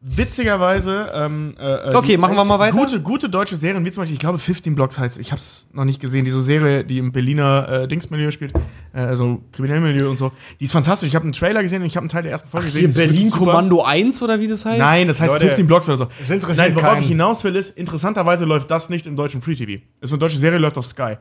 Witzigerweise, 0.00 1.10
ähm, 1.12 1.54
äh, 1.58 1.92
Okay, 1.94 2.08
die- 2.12 2.16
machen 2.18 2.36
wir 2.36 2.44
mal 2.44 2.58
weiter. 2.60 2.76
Gute, 2.76 3.00
gute 3.00 3.28
deutsche 3.28 3.56
Serien, 3.56 3.84
wie 3.84 3.90
zum 3.90 4.02
Beispiel, 4.02 4.14
ich 4.14 4.20
glaube, 4.20 4.38
15 4.38 4.76
Blocks 4.76 4.96
heißt, 4.96 5.18
ich 5.18 5.32
habe 5.32 5.40
es 5.40 5.68
noch 5.72 5.84
nicht 5.84 6.00
gesehen, 6.00 6.24
diese 6.24 6.40
Serie, 6.40 6.84
die 6.84 6.98
im 6.98 7.10
Berliner 7.10 7.68
äh, 7.68 7.88
Dingsmilieu 7.88 8.30
spielt, 8.30 8.54
äh, 8.94 9.00
also 9.00 9.42
Kriminellmilieu 9.52 10.08
und 10.08 10.16
so. 10.16 10.30
Die 10.60 10.64
ist 10.64 10.72
fantastisch. 10.72 11.08
Ich 11.08 11.14
habe 11.16 11.24
einen 11.24 11.32
Trailer 11.32 11.62
gesehen 11.62 11.82
und 11.82 11.86
ich 11.88 11.96
habe 11.96 12.04
einen 12.04 12.10
Teil 12.10 12.22
der 12.22 12.30
ersten 12.32 12.48
Folge 12.48 12.66
gesehen. 12.66 12.80
Hier 12.80 12.88
Das 12.88 12.96
ist 12.96 13.10
Berlin. 13.10 13.30
Kommando 13.32 13.82
1 13.82 14.22
oder 14.22 14.38
wie 14.38 14.46
das 14.46 14.64
heißt? 14.64 14.78
Nein, 14.78 15.08
das 15.08 15.20
heißt 15.20 15.32
Leute, 15.32 15.46
15 15.46 15.66
Blocks 15.66 15.88
oder 15.88 15.96
so. 15.96 16.08
es 16.20 16.30
interessiert 16.30 16.68
Nein, 16.68 16.76
worauf 16.76 16.92
keinen. 16.94 17.02
ich 17.02 17.08
hinaus 17.08 17.42
will, 17.42 17.56
ist, 17.56 17.76
interessanterweise 17.76 18.44
läuft 18.44 18.70
das 18.70 18.90
nicht 18.90 19.06
im 19.08 19.16
deutschen 19.16 19.42
Free 19.42 19.56
TV. 19.56 19.82
Ist 20.00 20.12
eine 20.12 20.18
deutsche 20.20 20.38
Serie, 20.38 20.58
läuft 20.58 20.78
auf 20.78 20.86
Sky. 20.86 21.14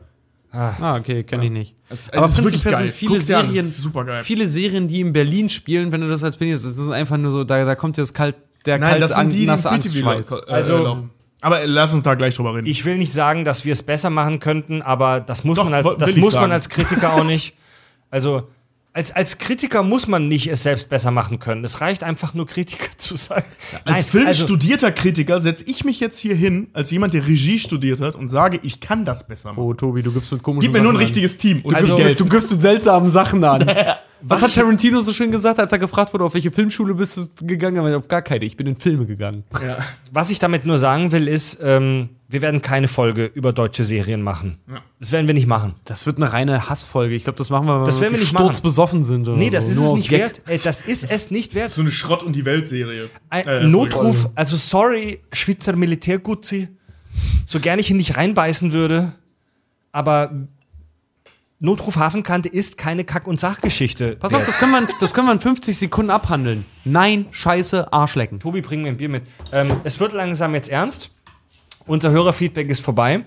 Ah, 0.51 0.97
okay, 0.97 1.23
kenne 1.23 1.45
ich 1.45 1.51
nicht. 1.51 1.75
Das, 1.89 2.09
Aber 2.13 2.27
prinzipiell 2.27 2.77
sind 2.77 2.91
viele 2.93 3.15
Guck's 3.15 3.29
an, 3.31 3.45
das 3.47 3.53
Serien, 3.53 3.65
ist 3.67 3.77
super 3.79 4.05
geil. 4.05 4.23
viele 4.23 4.47
Serien, 4.47 4.87
die 4.87 5.01
in 5.01 5.13
Berlin 5.13 5.49
spielen, 5.49 5.91
wenn 5.91 6.01
du 6.01 6.07
das 6.07 6.23
als 6.23 6.37
Berlin, 6.37 6.53
das 6.53 6.63
ist 6.63 6.89
einfach 6.89 7.17
nur 7.17 7.31
so, 7.31 7.43
da, 7.43 7.65
da 7.65 7.75
kommt 7.75 7.97
dir 7.97 8.01
das 8.01 8.13
kalt, 8.13 8.35
der 8.67 8.77
Nein, 8.79 9.01
das 9.01 9.15
sind 9.15 9.31
die, 9.31 9.37
die 9.37 9.43
im 9.43 9.47
nasse 9.47 9.69
Angstschweiß. 9.71 10.29
lau- 10.29 10.37
äh, 10.39 10.51
Also- 10.51 10.77
laufen. 10.83 11.09
Aber 11.39 11.65
lass 11.67 11.93
uns 11.93 12.03
da 12.03 12.15
gleich 12.15 12.33
drüber 12.35 12.55
reden. 12.55 12.67
Ich 12.67 12.83
will 12.83 12.97
nicht 12.97 13.13
sagen, 13.13 13.45
dass 13.45 13.63
wir 13.63 13.71
es 13.71 13.83
besser 13.83 14.09
machen 14.09 14.39
könnten, 14.39 14.81
aber 14.81 15.19
das 15.19 15.43
muss, 15.43 15.55
Doch, 15.55 15.65
man, 15.65 15.73
als, 15.75 15.87
das 15.99 16.15
muss 16.15 16.33
man 16.33 16.51
als 16.51 16.67
Kritiker 16.69 17.13
auch 17.13 17.23
nicht. 17.23 17.53
Also, 18.09 18.47
als, 18.93 19.11
als 19.11 19.37
Kritiker 19.37 19.83
muss 19.83 20.07
man 20.07 20.29
nicht 20.29 20.47
es 20.47 20.63
selbst 20.63 20.89
besser 20.89 21.11
machen 21.11 21.39
können. 21.39 21.63
Es 21.65 21.81
reicht 21.81 22.03
einfach 22.05 22.33
nur 22.33 22.47
Kritiker 22.47 22.87
zu 22.97 23.17
sein. 23.17 23.43
als 23.43 23.85
Nein, 23.85 23.95
also, 23.95 24.07
filmstudierter 24.07 24.91
Kritiker 24.93 25.39
setze 25.41 25.65
ich 25.65 25.83
mich 25.83 25.99
jetzt 25.99 26.17
hier 26.17 26.33
hin, 26.35 26.69
als 26.73 26.89
jemand, 26.89 27.13
der 27.13 27.27
Regie 27.27 27.59
studiert 27.59 27.99
hat, 28.01 28.15
und 28.15 28.29
sage, 28.29 28.59
ich 28.63 28.79
kann 28.79 29.03
das 29.05 29.27
besser 29.27 29.49
machen. 29.51 29.59
Oh, 29.63 29.73
Tobi, 29.73 30.01
du 30.03 30.11
gibst 30.13 30.31
mit 30.31 30.41
komischen 30.41 30.61
Gib 30.61 30.71
mir 30.71 30.79
nur 30.81 30.93
ein 30.93 30.95
Sachen 30.95 30.97
an. 30.97 31.03
richtiges 31.03 31.37
Team 31.37 31.59
und 31.63 31.75
Also- 31.75 31.93
also, 31.93 32.03
Geld. 32.03 32.19
Du 32.19 32.25
gibst 32.25 32.49
mit 32.49 32.61
seltsamen 32.61 33.09
Sachen 33.09 33.43
an. 33.43 33.69
Was 34.21 34.41
hat 34.41 34.53
Tarantino 34.53 34.99
so 35.01 35.13
schön 35.13 35.31
gesagt, 35.31 35.59
als 35.59 35.71
er 35.71 35.79
gefragt 35.79 36.13
wurde, 36.13 36.23
auf 36.25 36.33
welche 36.33 36.51
Filmschule 36.51 36.93
bist 36.95 37.17
du 37.17 37.45
gegangen? 37.45 37.93
Auf 37.93 38.07
gar 38.07 38.21
keine, 38.21 38.45
ich 38.45 38.57
bin 38.57 38.67
in 38.67 38.75
Filme 38.75 39.05
gegangen. 39.05 39.43
was 40.11 40.29
ich 40.29 40.39
damit 40.39 40.65
nur 40.65 40.77
sagen 40.77 41.11
will, 41.11 41.27
ist, 41.27 41.59
ähm, 41.61 42.09
wir 42.29 42.41
werden 42.41 42.61
keine 42.61 42.87
Folge 42.87 43.25
über 43.33 43.53
deutsche 43.53 43.83
Serien 43.83 44.21
machen. 44.21 44.57
Das 44.99 45.11
werden 45.11 45.27
wir 45.27 45.33
nicht 45.33 45.47
machen. 45.47 45.75
Das 45.85 46.05
wird 46.05 46.17
eine 46.17 46.33
reine 46.33 46.67
Hassfolge. 46.69 47.15
Ich 47.15 47.23
glaube, 47.23 47.37
das 47.37 47.49
machen 47.49 47.67
wir, 47.67 47.77
wenn 47.79 47.85
Das 47.85 47.95
werden 48.01 48.13
wir 48.13 48.19
wirklich 48.19 48.31
nicht 48.31 48.33
machen. 48.33 48.45
sturzbesoffen 48.47 49.03
sind. 49.05 49.27
Oder 49.27 49.37
Nee, 49.37 49.49
das 49.49 49.65
so. 49.65 49.71
ist 49.71 49.77
Nur 49.77 49.93
es 49.93 49.99
nicht 50.01 50.09
Gag. 50.09 50.19
wert. 50.19 50.41
Ey, 50.45 50.59
das 50.61 50.81
ist 50.81 51.09
es 51.09 51.31
nicht 51.31 51.55
wert. 51.55 51.71
So 51.71 51.81
eine 51.81 51.91
Schrott- 51.91 52.23
und 52.23 52.35
die 52.35 52.43
Welt-Serie. 52.43 53.09
Äh, 53.29 53.63
Notruf, 53.65 54.29
also 54.35 54.57
sorry, 54.57 55.19
Schweizer 55.31 55.75
Militärgutzi, 55.75 56.67
so 57.45 57.59
gerne 57.59 57.81
ich 57.81 57.89
ihn 57.91 57.97
nicht 57.97 58.17
reinbeißen 58.17 58.73
würde, 58.73 59.13
aber 59.91 60.31
Notruf 61.59 61.95
Hafenkante 61.95 62.49
ist 62.49 62.77
keine 62.77 63.03
Kack- 63.03 63.25
und 63.27 63.39
Sachgeschichte. 63.39 64.15
Pass 64.15 64.33
auf, 64.33 64.45
das 64.45 64.59
können, 64.59 64.71
wir, 64.73 64.79
in- 64.79 64.87
das 64.99 65.13
können 65.13 65.27
wir 65.27 65.33
in 65.33 65.39
50 65.39 65.77
Sekunden 65.77 66.11
abhandeln. 66.11 66.65
Nein, 66.85 67.25
scheiße, 67.31 67.91
Arschlecken. 67.91 68.39
Tobi, 68.39 68.61
bring 68.61 68.83
mir 68.83 68.89
ein 68.89 68.97
Bier 68.97 69.09
mit. 69.09 69.23
Ähm, 69.51 69.71
es 69.83 69.99
wird 69.99 70.13
langsam 70.13 70.53
jetzt 70.53 70.69
ernst. 70.69 71.11
Unser 71.87 72.11
Hörerfeedback 72.11 72.69
ist 72.69 72.81
vorbei. 72.81 73.25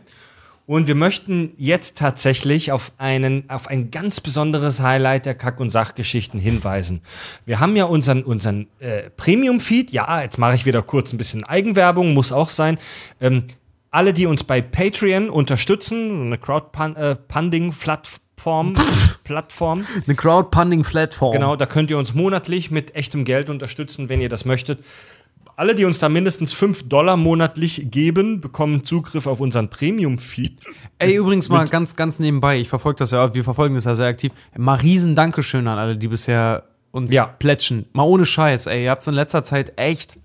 Und 0.67 0.87
wir 0.87 0.95
möchten 0.95 1.53
jetzt 1.57 1.99
tatsächlich 1.99 2.71
auf, 2.71 2.93
einen, 2.99 3.51
auf 3.51 3.67
ein 3.67 3.91
ganz 3.91 4.21
besonderes 4.21 4.81
Highlight 4.81 5.27
der 5.27 5.35
Kack- 5.35 5.59
und 5.59 5.71
Sachgeschichten 5.71 6.39
hinweisen. 6.39 7.01
Wir 7.45 7.59
haben 7.59 7.75
ja 7.75 7.87
unseren, 7.87 8.23
unseren 8.23 8.69
äh, 8.79 9.11
Premium-Feed. 9.11 9.91
Ja, 9.91 10.23
jetzt 10.23 10.39
mache 10.39 10.55
ich 10.55 10.67
wieder 10.67 10.83
kurz 10.83 11.13
ein 11.13 11.19
bisschen 11.19 11.43
Eigenwerbung, 11.43 12.15
muss 12.15 12.31
auch 12.31 12.49
sein. 12.51 12.79
Ähm, 13.21 13.45
alle, 13.91 14.13
die 14.13 14.27
uns 14.27 14.45
bei 14.45 14.61
Patreon 14.61 15.31
unterstützen, 15.31 16.27
eine 16.27 16.39
Crowdfunding-Plattform, 16.39 18.75
Plattform, 19.25 19.87
Eine 20.07 20.15
Crowdfunding-Plattform. 20.17 21.33
Genau, 21.33 21.57
da 21.57 21.67
könnt 21.67 21.91
ihr 21.91 21.99
uns 21.99 22.15
monatlich 22.15 22.71
mit 22.71 22.95
echtem 22.95 23.25
Geld 23.25 23.51
unterstützen, 23.51 24.09
wenn 24.09 24.21
ihr 24.21 24.29
das 24.29 24.45
möchtet. 24.45 24.85
Alle, 25.57 25.75
die 25.75 25.85
uns 25.85 25.99
da 25.99 26.09
mindestens 26.09 26.55
5 26.55 26.89
Dollar 26.89 27.19
monatlich 27.19 27.91
geben, 27.91 28.41
bekommen 28.41 28.83
Zugriff 28.83 29.27
auf 29.27 29.41
unseren 29.41 29.69
Premium-Feed. 29.69 30.59
Ey, 30.99 31.15
übrigens 31.17 31.51
mal 31.51 31.67
ganz, 31.67 31.97
ganz 31.97 32.19
nebenbei, 32.19 32.59
ich 32.59 32.69
verfolge 32.69 33.01
das 33.01 33.11
ja, 33.11 33.35
wir 33.35 33.45
verfolgen 33.45 33.75
das 33.75 33.85
ja 33.85 33.95
sehr 33.95 34.07
aktiv. 34.07 34.33
Mal 34.57 34.77
riesen 34.77 35.15
Dankeschön 35.15 35.69
an 35.69 35.79
alle, 35.79 35.99
die 35.99 36.09
bisher 36.09 36.63
uns 36.93 37.13
Ja. 37.13 37.27
plätschen. 37.27 37.85
Mal 37.93 38.05
ohne 38.05 38.25
Scheiß, 38.25 38.67
ey, 38.67 38.85
ihr 38.85 38.91
habt 38.91 39.07
in 39.07 39.13
letzter 39.15 39.45
Zeit 39.45 39.79
echt. 39.79 40.17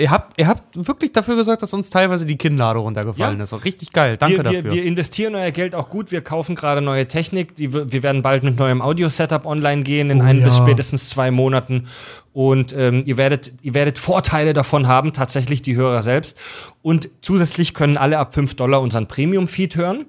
Ihr 0.00 0.12
habt, 0.12 0.38
ihr 0.38 0.46
habt 0.46 0.86
wirklich 0.86 1.10
dafür 1.10 1.34
gesorgt, 1.34 1.60
dass 1.60 1.74
uns 1.74 1.90
teilweise 1.90 2.24
die 2.24 2.36
Kinnlade 2.36 2.78
runtergefallen 2.78 3.38
Ja. 3.38 3.42
ist. 3.42 3.64
Richtig 3.64 3.90
geil. 3.90 4.16
Danke 4.16 4.36
wir, 4.36 4.42
dafür. 4.44 4.64
Wir, 4.64 4.72
wir 4.74 4.84
investieren 4.84 5.34
euer 5.34 5.50
Geld 5.50 5.74
auch 5.74 5.88
gut. 5.88 6.12
Wir 6.12 6.20
kaufen 6.20 6.54
gerade 6.54 6.80
neue 6.80 7.08
Technik. 7.08 7.56
Die, 7.56 7.74
wir 7.74 7.90
wir 7.90 8.04
werden 8.04 8.22
bald 8.22 8.44
mit 8.44 8.60
neuem 8.60 8.80
Audio-Setup 8.80 9.44
online 9.44 9.82
gehen 9.82 10.10
in 10.10 10.22
ein 10.22 10.40
bis 10.44 10.56
spätestens 10.56 11.10
zwei 11.10 11.32
Monaten. 11.32 11.88
Und 12.32 12.72
ähm, 12.76 13.02
ihr, 13.06 13.16
werdet, 13.16 13.52
ihr 13.62 13.74
werdet 13.74 13.98
Vorteile 13.98 14.52
davon 14.52 14.86
haben, 14.86 15.12
tatsächlich 15.12 15.62
die 15.62 15.74
Hörer 15.74 16.02
selbst. 16.02 16.38
Und 16.80 17.08
zusätzlich 17.20 17.74
können 17.74 17.96
alle 17.96 18.18
ab 18.18 18.34
5 18.34 18.54
Dollar 18.54 18.80
unseren 18.80 19.08
Premium-Feed 19.08 19.74
hören. 19.74 20.06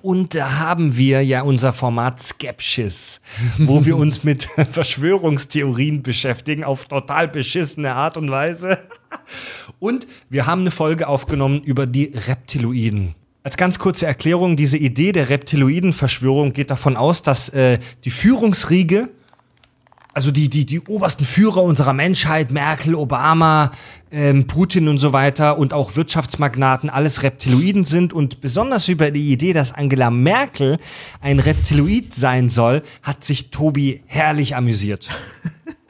Und 0.00 0.34
da 0.34 0.58
haben 0.58 0.96
wir 0.96 1.22
ja 1.22 1.42
unser 1.42 1.72
Format 1.72 2.20
Skepsis, 2.20 3.20
wo 3.58 3.84
wir 3.84 3.96
uns 3.98 4.24
mit 4.24 4.44
Verschwörungstheorien 4.70 6.02
beschäftigen 6.02 6.64
auf 6.64 6.86
total 6.86 7.28
beschissene 7.28 7.94
Art 7.94 8.16
und 8.16 8.30
Weise. 8.30 8.78
Und 9.78 10.06
wir 10.30 10.46
haben 10.46 10.62
eine 10.62 10.70
Folge 10.70 11.08
aufgenommen 11.08 11.62
über 11.62 11.86
die 11.86 12.12
Reptiloiden. 12.14 13.14
Als 13.44 13.56
ganz 13.56 13.78
kurze 13.78 14.06
Erklärung, 14.06 14.56
diese 14.56 14.78
Idee 14.78 15.12
der 15.12 15.28
Reptiloiden-Verschwörung 15.28 16.52
geht 16.52 16.70
davon 16.70 16.96
aus, 16.96 17.22
dass 17.22 17.48
äh, 17.48 17.78
die 18.04 18.10
Führungsriege 18.10 19.08
also 20.14 20.30
die, 20.30 20.50
die, 20.50 20.66
die 20.66 20.80
obersten 20.80 21.24
Führer 21.24 21.62
unserer 21.62 21.92
Menschheit, 21.92 22.50
Merkel, 22.50 22.94
Obama, 22.94 23.70
ähm, 24.10 24.46
Putin 24.46 24.88
und 24.88 24.98
so 24.98 25.12
weiter 25.12 25.58
und 25.58 25.72
auch 25.72 25.96
Wirtschaftsmagnaten, 25.96 26.90
alles 26.90 27.22
Reptiloiden 27.22 27.84
sind 27.84 28.12
und 28.12 28.40
besonders 28.40 28.88
über 28.88 29.10
die 29.10 29.32
Idee, 29.32 29.52
dass 29.52 29.72
Angela 29.72 30.10
Merkel 30.10 30.78
ein 31.20 31.38
Reptiloid 31.38 32.14
sein 32.14 32.48
soll, 32.48 32.82
hat 33.02 33.24
sich 33.24 33.50
Tobi 33.50 34.02
herrlich 34.06 34.54
amüsiert. 34.54 35.08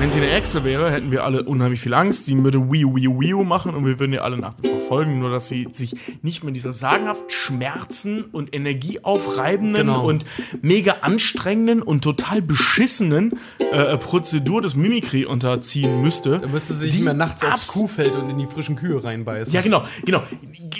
Wenn 0.00 0.10
sie 0.10 0.16
eine 0.16 0.30
Echse 0.30 0.64
wäre, 0.64 0.90
hätten 0.90 1.10
wir 1.10 1.24
alle 1.24 1.42
unheimlich 1.42 1.78
viel 1.78 1.92
Angst. 1.92 2.24
Sie 2.24 2.42
würde 2.42 2.58
Wii 2.72 2.86
Wii 2.86 3.08
Wii 3.20 3.44
machen 3.44 3.74
und 3.74 3.84
wir 3.84 4.00
würden 4.00 4.14
ihr 4.14 4.24
alle 4.24 4.38
nach 4.38 4.54
wie 4.62 4.68
vor 4.68 4.80
folgen. 4.80 5.18
Nur, 5.20 5.28
dass 5.30 5.46
sie 5.48 5.68
sich 5.72 5.94
nicht 6.22 6.42
mehr 6.42 6.54
dieser 6.54 6.72
sagenhaft 6.72 7.30
schmerzen 7.32 8.24
und 8.32 8.54
energieaufreibenden 8.56 9.88
Genau. 9.88 10.02
und 10.06 10.24
mega 10.62 10.96
anstrengenden 11.02 11.82
und 11.82 12.02
total 12.02 12.40
beschissenen 12.40 13.34
äh, 13.72 13.98
Prozedur 13.98 14.62
des 14.62 14.74
Mimikry 14.74 15.26
unterziehen 15.26 16.00
müsste. 16.00 16.38
Da 16.38 16.48
müsste 16.48 16.72
sie 16.72 16.86
nicht 16.86 17.04
mehr 17.04 17.12
nachts 17.12 17.44
aufs 17.44 17.66
Kuhfeld 17.66 18.12
und 18.16 18.30
in 18.30 18.38
die 18.38 18.46
frischen 18.46 18.76
Kühe 18.76 19.04
reinbeißen. 19.04 19.52
Ja, 19.52 19.60
genau, 19.60 19.84
genau, 20.06 20.22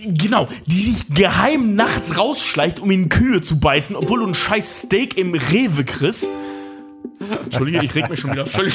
genau. 0.06 0.48
Die 0.64 0.80
sich 0.82 1.12
geheim 1.14 1.74
nachts 1.74 2.16
rausschleicht, 2.16 2.80
um 2.80 2.90
in 2.90 3.10
Kühe 3.10 3.42
zu 3.42 3.60
beißen, 3.60 3.96
obwohl 3.96 4.20
du 4.20 4.26
ein 4.28 4.34
scheiß 4.34 4.84
Steak 4.84 5.18
im 5.18 5.34
Rewe 5.34 5.84
kriegst. 5.84 6.30
Entschuldige, 7.44 7.84
ich 7.84 7.94
reg 7.94 8.08
mich 8.08 8.20
schon 8.20 8.32
wieder 8.32 8.46
völlig 8.46 8.74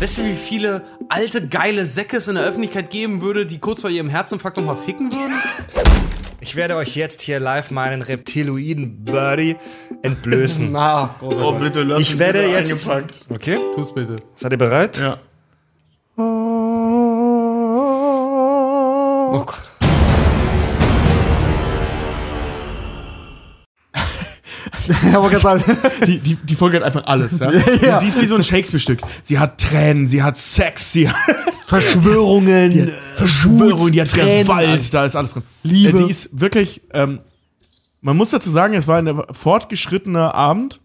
Weißt 0.00 0.18
du, 0.18 0.24
wie 0.24 0.34
viele 0.34 0.82
alte, 1.08 1.46
geile 1.48 1.84
Säcke 1.86 2.16
es 2.18 2.28
in 2.28 2.36
der 2.36 2.44
Öffentlichkeit 2.44 2.90
geben 2.90 3.20
würde, 3.22 3.44
die 3.46 3.58
kurz 3.58 3.80
vor 3.82 3.90
ihrem 3.90 4.08
Herzinfarkt 4.08 4.56
noch 4.56 4.64
mal 4.64 4.76
ficken 4.76 5.12
würden? 5.12 5.34
Ich 6.40 6.56
werde 6.56 6.76
euch 6.76 6.96
jetzt 6.96 7.20
hier 7.20 7.38
live 7.38 7.70
meinen 7.70 8.00
Reptiloiden-Buddy 8.00 9.56
entblößen. 10.02 10.72
Na, 10.76 11.16
Oh, 11.20 11.52
bitte 11.52 11.82
lass 11.82 12.00
Ich 12.02 12.12
ihn 12.12 12.18
werde 12.18 12.44
wieder 12.48 12.60
jetzt- 12.60 12.88
eingepackt. 12.88 13.24
Okay, 13.28 13.58
tu's 13.74 13.92
bitte. 13.92 14.16
seid 14.36 14.52
ihr 14.52 14.58
bereit? 14.58 14.98
Ja. 14.98 15.18
Oh 19.32 19.44
Gott. 19.46 19.69
Aber 25.14 25.30
gesagt, 25.30 25.64
Die, 26.06 26.18
die, 26.18 26.34
die 26.36 26.54
Folge 26.54 26.76
hat 26.78 26.84
einfach 26.84 27.04
alles, 27.06 27.38
ja? 27.38 27.50
Die 28.00 28.06
ist 28.06 28.20
wie 28.20 28.26
so 28.26 28.36
ein 28.36 28.42
Shakespeare-Stück. 28.42 29.00
Sie 29.22 29.38
hat 29.38 29.58
Tränen, 29.58 30.06
sie 30.06 30.22
hat 30.22 30.38
Sex, 30.38 30.92
sie 30.92 31.08
hat 31.08 31.16
Verschwörungen, 31.66 32.70
die 32.70 32.82
hat 32.82 32.90
Verschwörung, 33.16 33.92
die 33.92 34.00
hat 34.00 34.10
Tränen, 34.10 34.42
Gewalt, 34.46 34.92
da 34.94 35.04
ist 35.04 35.16
alles 35.16 35.32
drin. 35.32 35.42
Liebe. 35.62 35.98
Äh, 35.98 36.04
die 36.04 36.10
ist 36.10 36.40
wirklich, 36.40 36.82
ähm, 36.92 37.20
man 38.00 38.16
muss 38.16 38.30
dazu 38.30 38.50
sagen, 38.50 38.74
es 38.74 38.88
war 38.88 38.98
ein 38.98 39.22
fortgeschrittener 39.30 40.34
Abend 40.34 40.80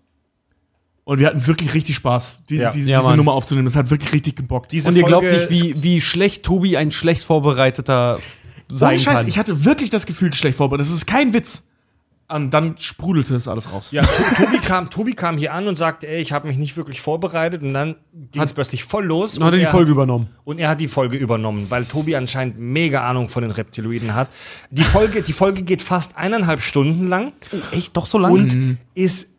und 1.05 1.19
wir 1.19 1.27
hatten 1.27 1.45
wirklich 1.47 1.73
richtig 1.73 1.95
Spaß, 1.95 2.41
die, 2.49 2.57
Ja. 2.57 2.71
diese, 2.71 2.89
Ja, 2.91 2.99
diese. 3.01 3.15
Nummer 3.15 3.33
aufzunehmen. 3.33 3.67
Es 3.67 3.75
hat 3.75 3.89
wirklich 3.89 4.11
richtig 4.11 4.35
gebockt. 4.35 4.71
Diese 4.71 4.89
Und 4.89 4.95
ihr 4.95 5.03
glaubt 5.03 5.25
nicht, 5.25 5.49
wie, 5.49 5.81
wie 5.83 6.01
schlecht 6.01 6.43
Tobi 6.43 6.77
ein 6.77 6.91
schlecht 6.91 7.23
vorbereiteter 7.23 8.19
sein 8.67 8.89
Ohne 8.95 8.99
Scheiß, 8.99 9.15
kann. 9.19 9.27
ich 9.27 9.37
hatte 9.37 9.63
wirklich 9.65 9.91
das 9.91 10.07
Gefühl, 10.07 10.33
schlecht 10.33 10.57
vorbereitet. 10.57 10.87
Das 10.87 10.93
ist 10.93 11.05
kein 11.05 11.33
Witz. 11.33 11.67
Und 12.27 12.49
dann 12.51 12.75
sprudelte 12.79 13.35
es 13.35 13.47
alles 13.47 13.71
raus. 13.71 13.89
Ja, 13.91 14.01
To- 14.01 14.43
Tobi 14.45 14.57
kam, 14.57 14.89
Tobi 14.89 15.13
kam 15.13 15.37
hier 15.37 15.53
an 15.53 15.67
und 15.67 15.75
sagte, 15.77 16.07
ey, 16.07 16.19
ich 16.21 16.31
habe 16.31 16.47
mich 16.47 16.57
nicht 16.57 16.75
wirklich 16.75 16.99
vorbereitet 16.99 17.61
und 17.61 17.75
dann 17.75 17.97
ging 18.31 18.41
es 18.41 18.51
plötzlich 18.53 18.83
voll 18.83 19.05
los. 19.05 19.35
Dann 19.35 19.43
hat 19.43 19.53
er 19.53 19.59
die 19.59 19.65
Folge 19.67 19.91
hat, 19.91 19.95
übernommen. 19.95 20.29
Und 20.43 20.57
er 20.59 20.69
hat 20.69 20.81
die 20.81 20.87
Folge 20.87 21.17
übernommen, 21.17 21.67
weil 21.69 21.85
Tobi 21.85 22.15
anscheinend 22.15 22.57
mega 22.57 23.07
Ahnung 23.07 23.29
von 23.29 23.43
den 23.43 23.51
Reptiloiden 23.51 24.15
hat. 24.15 24.29
Die 24.71 24.83
Folge, 24.83 25.21
die 25.21 25.33
Folge 25.33 25.61
geht 25.61 25.83
fast 25.83 26.17
eineinhalb 26.17 26.61
Stunden 26.61 27.03
lang 27.07 27.33
Echt 27.71 27.95
doch 27.95 28.07
so 28.07 28.17
lange? 28.17 28.33
und 28.33 28.77
ist, 28.95 29.29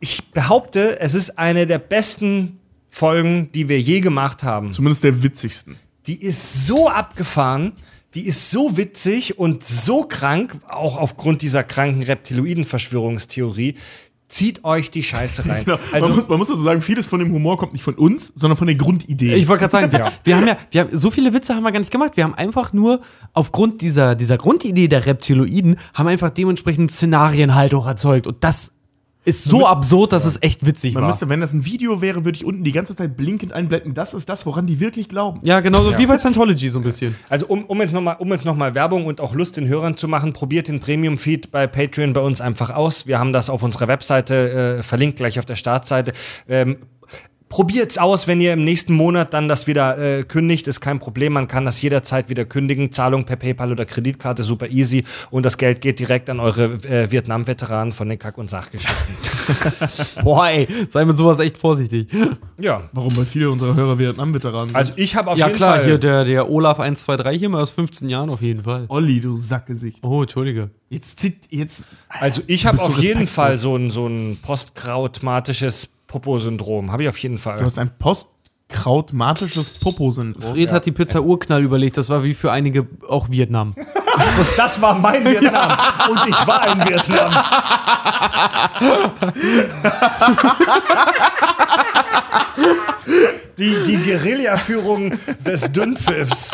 ich 0.00 0.30
behaupte, 0.32 1.00
es 1.00 1.14
ist 1.14 1.38
eine 1.38 1.66
der 1.66 1.78
besten 1.78 2.58
Folgen, 2.90 3.50
die 3.52 3.70
wir 3.70 3.80
je 3.80 4.00
gemacht 4.00 4.42
haben. 4.42 4.72
Zumindest 4.72 5.02
der 5.04 5.22
witzigsten. 5.22 5.76
Die 6.06 6.20
ist 6.20 6.66
so 6.66 6.88
abgefahren, 6.90 7.72
die 8.14 8.26
ist 8.26 8.50
so 8.50 8.76
witzig 8.76 9.38
und 9.38 9.64
so 9.64 10.02
krank, 10.02 10.56
auch 10.68 10.98
aufgrund 10.98 11.42
dieser 11.42 11.64
kranken 11.64 12.02
Reptiloiden-Verschwörungstheorie. 12.02 13.76
Zieht 14.28 14.64
euch 14.64 14.90
die 14.90 15.02
Scheiße 15.02 15.46
rein. 15.46 15.62
Genau. 15.64 15.78
Also, 15.92 16.08
man, 16.08 16.16
muss, 16.16 16.28
man 16.28 16.38
muss 16.38 16.48
dazu 16.48 16.62
sagen, 16.62 16.80
vieles 16.80 17.04
von 17.04 17.20
dem 17.20 17.32
Humor 17.32 17.58
kommt 17.58 17.74
nicht 17.74 17.82
von 17.82 17.94
uns, 17.94 18.32
sondern 18.34 18.56
von 18.56 18.66
der 18.66 18.76
Grundidee. 18.76 19.34
Ich 19.34 19.46
wollte 19.46 19.60
gerade 19.60 19.72
sagen, 19.72 19.92
wir, 19.92 20.12
wir 20.24 20.36
haben 20.36 20.46
ja, 20.46 20.56
wir 20.70 20.80
haben, 20.80 20.96
so 20.96 21.10
viele 21.10 21.34
Witze 21.34 21.54
haben 21.54 21.62
wir 21.62 21.72
gar 21.72 21.80
nicht 21.80 21.90
gemacht. 21.90 22.16
Wir 22.16 22.24
haben 22.24 22.34
einfach 22.34 22.72
nur 22.72 23.02
aufgrund 23.34 23.82
dieser, 23.82 24.14
dieser 24.14 24.38
Grundidee 24.38 24.88
der 24.88 25.04
Reptiloiden, 25.04 25.76
haben 25.92 26.06
einfach 26.06 26.30
dementsprechend 26.30 26.90
Szenarien 26.90 27.54
halt 27.54 27.74
auch 27.74 27.86
erzeugt. 27.86 28.26
Und 28.26 28.42
das 28.42 28.72
ist 29.24 29.44
so 29.44 29.58
müsste- 29.58 29.70
absurd, 29.70 30.12
dass 30.12 30.24
es 30.24 30.38
echt 30.42 30.66
witzig 30.66 30.94
Man 30.94 31.02
war. 31.04 31.10
müsste, 31.10 31.28
wenn 31.28 31.40
das 31.40 31.52
ein 31.52 31.64
Video 31.64 32.00
wäre, 32.00 32.24
würde 32.24 32.36
ich 32.36 32.44
unten 32.44 32.64
die 32.64 32.72
ganze 32.72 32.96
Zeit 32.96 33.16
blinkend 33.16 33.52
einblenden. 33.52 33.94
Das 33.94 34.14
ist 34.14 34.28
das, 34.28 34.46
woran 34.46 34.66
die 34.66 34.80
wirklich 34.80 35.08
glauben. 35.08 35.38
ja, 35.44 35.60
genau 35.60 35.82
so 35.84 35.96
wie 35.96 36.06
bei 36.06 36.18
Scientology 36.18 36.68
so 36.68 36.78
ein 36.78 36.84
bisschen. 36.84 37.14
Also 37.28 37.46
um, 37.46 37.64
um 37.66 37.80
jetzt 37.80 37.92
nochmal 37.94 38.16
um 38.18 38.30
jetzt 38.32 38.44
noch 38.44 38.56
mal 38.56 38.74
Werbung 38.74 39.06
und 39.06 39.20
auch 39.20 39.34
Lust 39.34 39.56
den 39.56 39.68
Hörern 39.68 39.96
zu 39.96 40.08
machen, 40.08 40.32
probiert 40.32 40.68
den 40.68 40.80
Premium-Feed 40.80 41.50
bei 41.50 41.66
Patreon 41.66 42.12
bei 42.12 42.20
uns 42.20 42.40
einfach 42.40 42.70
aus. 42.70 43.06
Wir 43.06 43.18
haben 43.18 43.32
das 43.32 43.48
auf 43.50 43.62
unserer 43.62 43.88
Webseite 43.88 44.78
äh, 44.78 44.82
verlinkt, 44.82 45.16
gleich 45.16 45.38
auf 45.38 45.44
der 45.44 45.56
Startseite. 45.56 46.12
Ähm, 46.48 46.78
Probiert's 47.52 47.98
aus, 47.98 48.26
wenn 48.26 48.40
ihr 48.40 48.54
im 48.54 48.64
nächsten 48.64 48.94
Monat 48.94 49.34
dann 49.34 49.46
das 49.46 49.66
wieder 49.66 49.98
äh, 49.98 50.22
kündigt, 50.22 50.66
ist 50.68 50.80
kein 50.80 50.98
Problem. 50.98 51.34
Man 51.34 51.48
kann 51.48 51.66
das 51.66 51.82
jederzeit 51.82 52.30
wieder 52.30 52.46
kündigen. 52.46 52.92
Zahlung 52.92 53.26
per 53.26 53.36
PayPal 53.36 53.70
oder 53.70 53.84
Kreditkarte, 53.84 54.42
super 54.42 54.70
easy. 54.70 55.04
Und 55.30 55.44
das 55.44 55.58
Geld 55.58 55.82
geht 55.82 55.98
direkt 55.98 56.30
an 56.30 56.40
eure 56.40 56.64
äh, 56.88 57.10
Vietnam-Veteranen 57.10 57.92
von 57.92 58.08
den 58.08 58.18
Kack- 58.18 58.38
und 58.38 58.48
Sachgeschichten. 58.48 59.16
Boah, 60.24 60.48
ey, 60.48 60.66
sei 60.88 61.04
mit 61.04 61.18
sowas 61.18 61.40
echt 61.40 61.58
vorsichtig. 61.58 62.08
ja. 62.56 62.84
Warum? 62.92 63.14
Weil 63.18 63.26
viele 63.26 63.50
unserer 63.50 63.74
Hörer 63.74 63.98
Vietnam-Veteranen 63.98 64.68
sind. 64.70 64.76
Also 64.76 64.94
ich 64.96 65.14
habe 65.14 65.32
auf 65.32 65.36
ja, 65.36 65.48
jeden 65.48 65.58
klar, 65.58 65.76
Fall. 65.76 65.84
hier 65.84 65.98
der, 65.98 66.24
der 66.24 66.48
Olaf 66.48 66.80
123 66.80 67.38
hier 67.38 67.50
mal 67.50 67.60
aus 67.60 67.72
15 67.72 68.08
Jahren 68.08 68.30
auf 68.30 68.40
jeden 68.40 68.64
Fall. 68.64 68.86
Olli, 68.88 69.20
du 69.20 69.36
Sackgesicht. 69.36 69.98
Oh, 70.02 70.22
Entschuldige. 70.22 70.70
Jetzt 70.88 71.20
zieht, 71.20 71.40
jetzt. 71.50 71.88
Also 72.08 72.40
ich 72.46 72.64
habe 72.64 72.80
auf 72.80 72.98
jeden. 72.98 73.26
Fall 73.26 73.54
so 73.58 73.76
ein, 73.76 73.90
so 73.90 74.06
ein 74.06 74.38
posttraumatisches 74.40 75.90
Popo-Syndrom. 76.12 76.92
Habe 76.92 77.04
ich 77.04 77.08
auf 77.08 77.16
jeden 77.18 77.38
Fall. 77.38 77.58
Du 77.58 77.64
hast 77.64 77.78
ein 77.78 77.90
postkrautmatisches 77.98 79.70
Popo-Syndrom. 79.70 80.52
Fred 80.52 80.70
hat 80.70 80.84
die 80.84 80.92
Pizza 80.92 81.22
Urknall 81.22 81.62
überlegt, 81.62 81.96
das 81.96 82.10
war 82.10 82.22
wie 82.22 82.34
für 82.34 82.52
einige 82.52 82.86
auch 83.08 83.30
Vietnam. 83.30 83.74
Das 84.58 84.82
war 84.82 84.94
mein 84.98 85.24
Vietnam 85.24 85.72
und 86.10 86.20
ich 86.28 86.46
war 86.46 86.66
in 86.70 86.80
Vietnam. 86.86 87.32
Die, 93.56 93.74
die 93.86 93.96
Guerilla-Führung 93.98 95.14
des 95.40 95.72
Dünnpfiffs. 95.72 96.52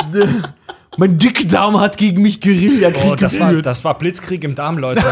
Mein 0.97 1.19
Dickdarm 1.19 1.81
hat 1.81 1.97
gegen 1.97 2.23
mich 2.23 2.41
Guerillakrieg 2.41 3.05
Oh, 3.05 3.15
das, 3.17 3.39
war, 3.41 3.53
das 3.55 3.85
war 3.85 3.99
Blitzkrieg 3.99 4.45
im 4.45 4.55
Darm, 4.55 4.78
Leute. 4.78 5.05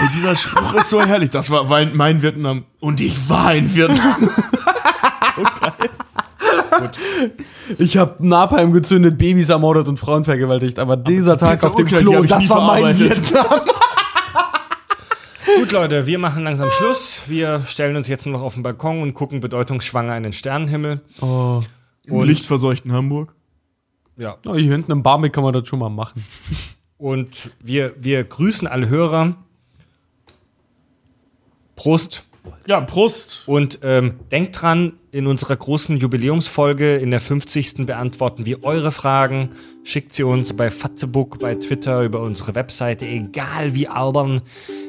Ey, 0.00 0.08
dieser 0.14 0.36
Spruch 0.36 0.74
ist 0.74 0.90
so 0.90 1.02
herrlich. 1.02 1.30
Das 1.30 1.50
war 1.50 1.64
mein, 1.64 1.96
mein 1.96 2.22
Vietnam. 2.22 2.64
Und 2.80 3.00
ich 3.00 3.28
war 3.28 3.54
in 3.54 3.74
Vietnam. 3.74 4.30
Ich 7.78 7.96
habe 7.96 8.26
Napalm 8.26 8.72
gezündet, 8.72 9.16
Babys 9.16 9.48
ermordet 9.48 9.88
und 9.88 9.98
Frauen 9.98 10.24
vergewaltigt, 10.24 10.78
aber 10.78 10.96
dieser 10.96 11.38
Tag 11.38 11.64
auf 11.64 11.74
dem 11.76 11.86
Klo, 11.86 12.22
das 12.24 12.42
nie 12.42 12.50
war 12.50 12.66
mein 12.66 12.94
verarbeitet. 12.96 13.30
Vietnam. 13.30 13.60
Gut, 15.58 15.72
Leute, 15.72 16.06
wir 16.06 16.18
machen 16.18 16.44
langsam 16.44 16.70
Schluss. 16.70 17.22
Wir 17.26 17.62
stellen 17.64 17.96
uns 17.96 18.08
jetzt 18.08 18.26
nur 18.26 18.34
noch 18.34 18.42
auf 18.42 18.54
den 18.54 18.62
Balkon 18.62 19.02
und 19.02 19.14
gucken 19.14 19.40
bedeutungsschwanger 19.40 20.16
in 20.16 20.24
den 20.24 20.32
Sternenhimmel. 20.32 21.00
Oh. 21.20 21.62
Im 22.04 22.22
lichtverseuchten 22.22 22.92
Hamburg. 22.92 23.34
Ja. 24.16 24.36
Oh, 24.46 24.54
hier 24.54 24.72
hinten 24.72 24.92
im 24.92 25.02
Barmik 25.02 25.32
kann 25.32 25.44
man 25.44 25.52
das 25.52 25.66
schon 25.66 25.78
mal 25.78 25.90
machen. 25.90 26.24
Und 26.98 27.50
wir, 27.62 27.94
wir 27.98 28.24
grüßen 28.24 28.68
alle 28.68 28.88
Hörer. 28.88 29.36
Prost. 31.76 32.24
Ja, 32.66 32.80
Prost. 32.80 33.42
Und 33.46 33.78
ähm, 33.82 34.14
denkt 34.30 34.60
dran, 34.60 34.94
in 35.10 35.26
unserer 35.26 35.56
großen 35.56 35.96
Jubiläumsfolge, 35.96 36.96
in 36.96 37.10
der 37.10 37.20
50. 37.20 37.86
beantworten 37.86 38.44
wir 38.44 38.64
eure 38.64 38.90
Fragen. 38.92 39.50
Schickt 39.82 40.12
sie 40.14 40.24
uns 40.24 40.54
bei 40.54 40.70
Fatzebook, 40.70 41.38
bei 41.38 41.54
Twitter, 41.54 42.02
über 42.02 42.20
unsere 42.20 42.54
Webseite, 42.54 43.06
egal 43.06 43.74
wie 43.74 43.88
albern. 43.88 44.42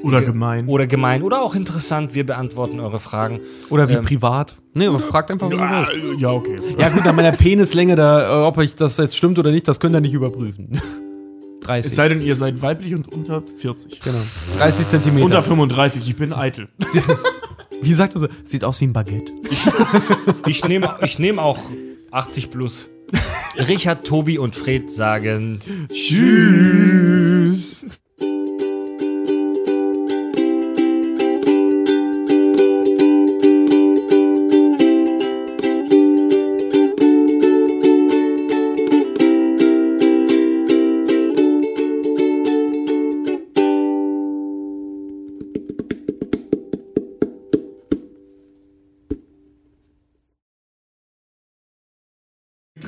Oder 0.04 0.18
ge- 0.20 0.28
gemein. 0.28 0.68
Oder 0.68 0.88
gemein. 0.88 1.22
Oder 1.22 1.42
auch 1.42 1.56
interessant, 1.56 2.14
wir 2.14 2.26
beantworten 2.26 2.80
eure 2.82 3.00
Fragen. 3.00 3.40
Oder 3.70 3.88
wie 3.90 3.94
Ähm, 3.94 4.06
privat. 4.06 4.58
Nee, 4.74 4.88
aber 4.88 5.00
fragt 5.00 5.32
einfach, 5.32 5.50
was 5.50 5.54
ihr 5.90 6.04
wollt. 6.12 6.20
ja, 6.22 6.30
okay. 6.32 6.60
Ja, 6.78 6.90
gut, 6.90 7.08
an 7.08 7.16
meiner 7.16 7.32
Penislänge, 7.34 7.96
da, 7.96 8.42
äh, 8.44 8.46
ob 8.48 8.58
ich 8.60 8.76
das 8.76 8.98
jetzt 8.98 9.16
stimmt 9.16 9.40
oder 9.40 9.52
nicht, 9.52 9.68
das 9.68 9.80
könnt 9.80 9.96
ihr 9.96 10.02
nicht 10.02 10.14
überprüfen. 10.14 10.82
30. 11.66 11.92
Es 11.92 11.95
sei 11.95 12.10
denn, 12.10 12.22
ihr 12.22 12.35
seid 12.35 12.61
weiblich 12.61 12.95
und 12.95 13.08
unter 13.11 13.44
40. 13.58 14.00
genau. 14.02 14.18
30 14.58 14.88
Zentimeter. 14.88 15.26
Unter 15.26 15.44
35, 15.44 16.08
ich 16.08 16.16
bin 16.16 16.34
eitel. 16.34 16.69
wie 17.82 17.94
sagt 17.94 18.16
du 18.16 18.19
so? 18.19 18.27
Sieht 18.44 18.64
aus 18.64 18.82
wie 18.82 18.85
ein 18.85 18.94
Baguette. 18.94 19.34
Ich 20.48 20.64
nehme 20.66 20.98
ich 21.02 21.19
nehm 21.19 21.40
auch 21.40 21.60
80 22.11 22.52
plus. 22.52 22.90
Richard, 23.68 24.06
Tobi 24.06 24.38
und 24.38 24.56
Fred 24.56 24.92
sagen 24.92 25.60
Tschüss. 25.92 27.85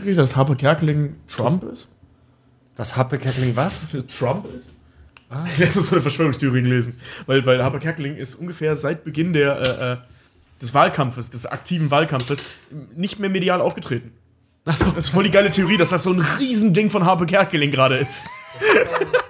Krieg 0.08 0.14
ich, 0.14 0.18
dass 0.18 0.38
Harper 0.38 0.56
Kerkeling 0.56 1.18
Trump 1.27 1.66
ist? 1.66 1.94
Das 2.76 2.95
Happe 2.95 3.18
Kettling 3.18 3.58
was? 3.58 3.90
Trump 4.18 4.45
ist? 4.56 4.72
Ah. 5.30 5.44
Letztens 5.58 5.88
so 5.88 5.95
eine 5.95 6.02
Verschwörungstheorie 6.02 6.61
gelesen. 6.61 6.98
Weil, 7.26 7.45
weil 7.45 7.61
Harper 7.61 7.80
Kerkeling 7.80 8.16
ist 8.16 8.36
ungefähr 8.36 8.77
seit 8.77 9.03
Beginn 9.03 9.34
der, 9.34 9.60
äh, 9.60 9.92
äh, 9.92 9.98
des 10.61 10.74
Wahlkampfes, 10.74 11.30
des 11.30 11.45
aktiven 11.45 11.92
Wahlkampfes, 11.92 12.40
nicht 12.95 13.19
mehr 13.19 13.30
medial 13.30 13.60
aufgetreten. 13.60 14.14
Achso. 14.64 14.92
Das 14.92 15.08
ist 15.08 15.10
voll 15.10 15.26
die 15.26 15.32
geile 15.32 15.52
Theorie, 15.52 15.76
dass 15.76 15.90
das 15.90 16.03
so 16.03 16.14
ein 16.14 16.22
Riesending 16.22 16.90
von 16.90 17.03
Harpe 17.03 17.26
Kerkeling 17.26 17.72
gerade 17.72 17.98
ist. 17.98 18.27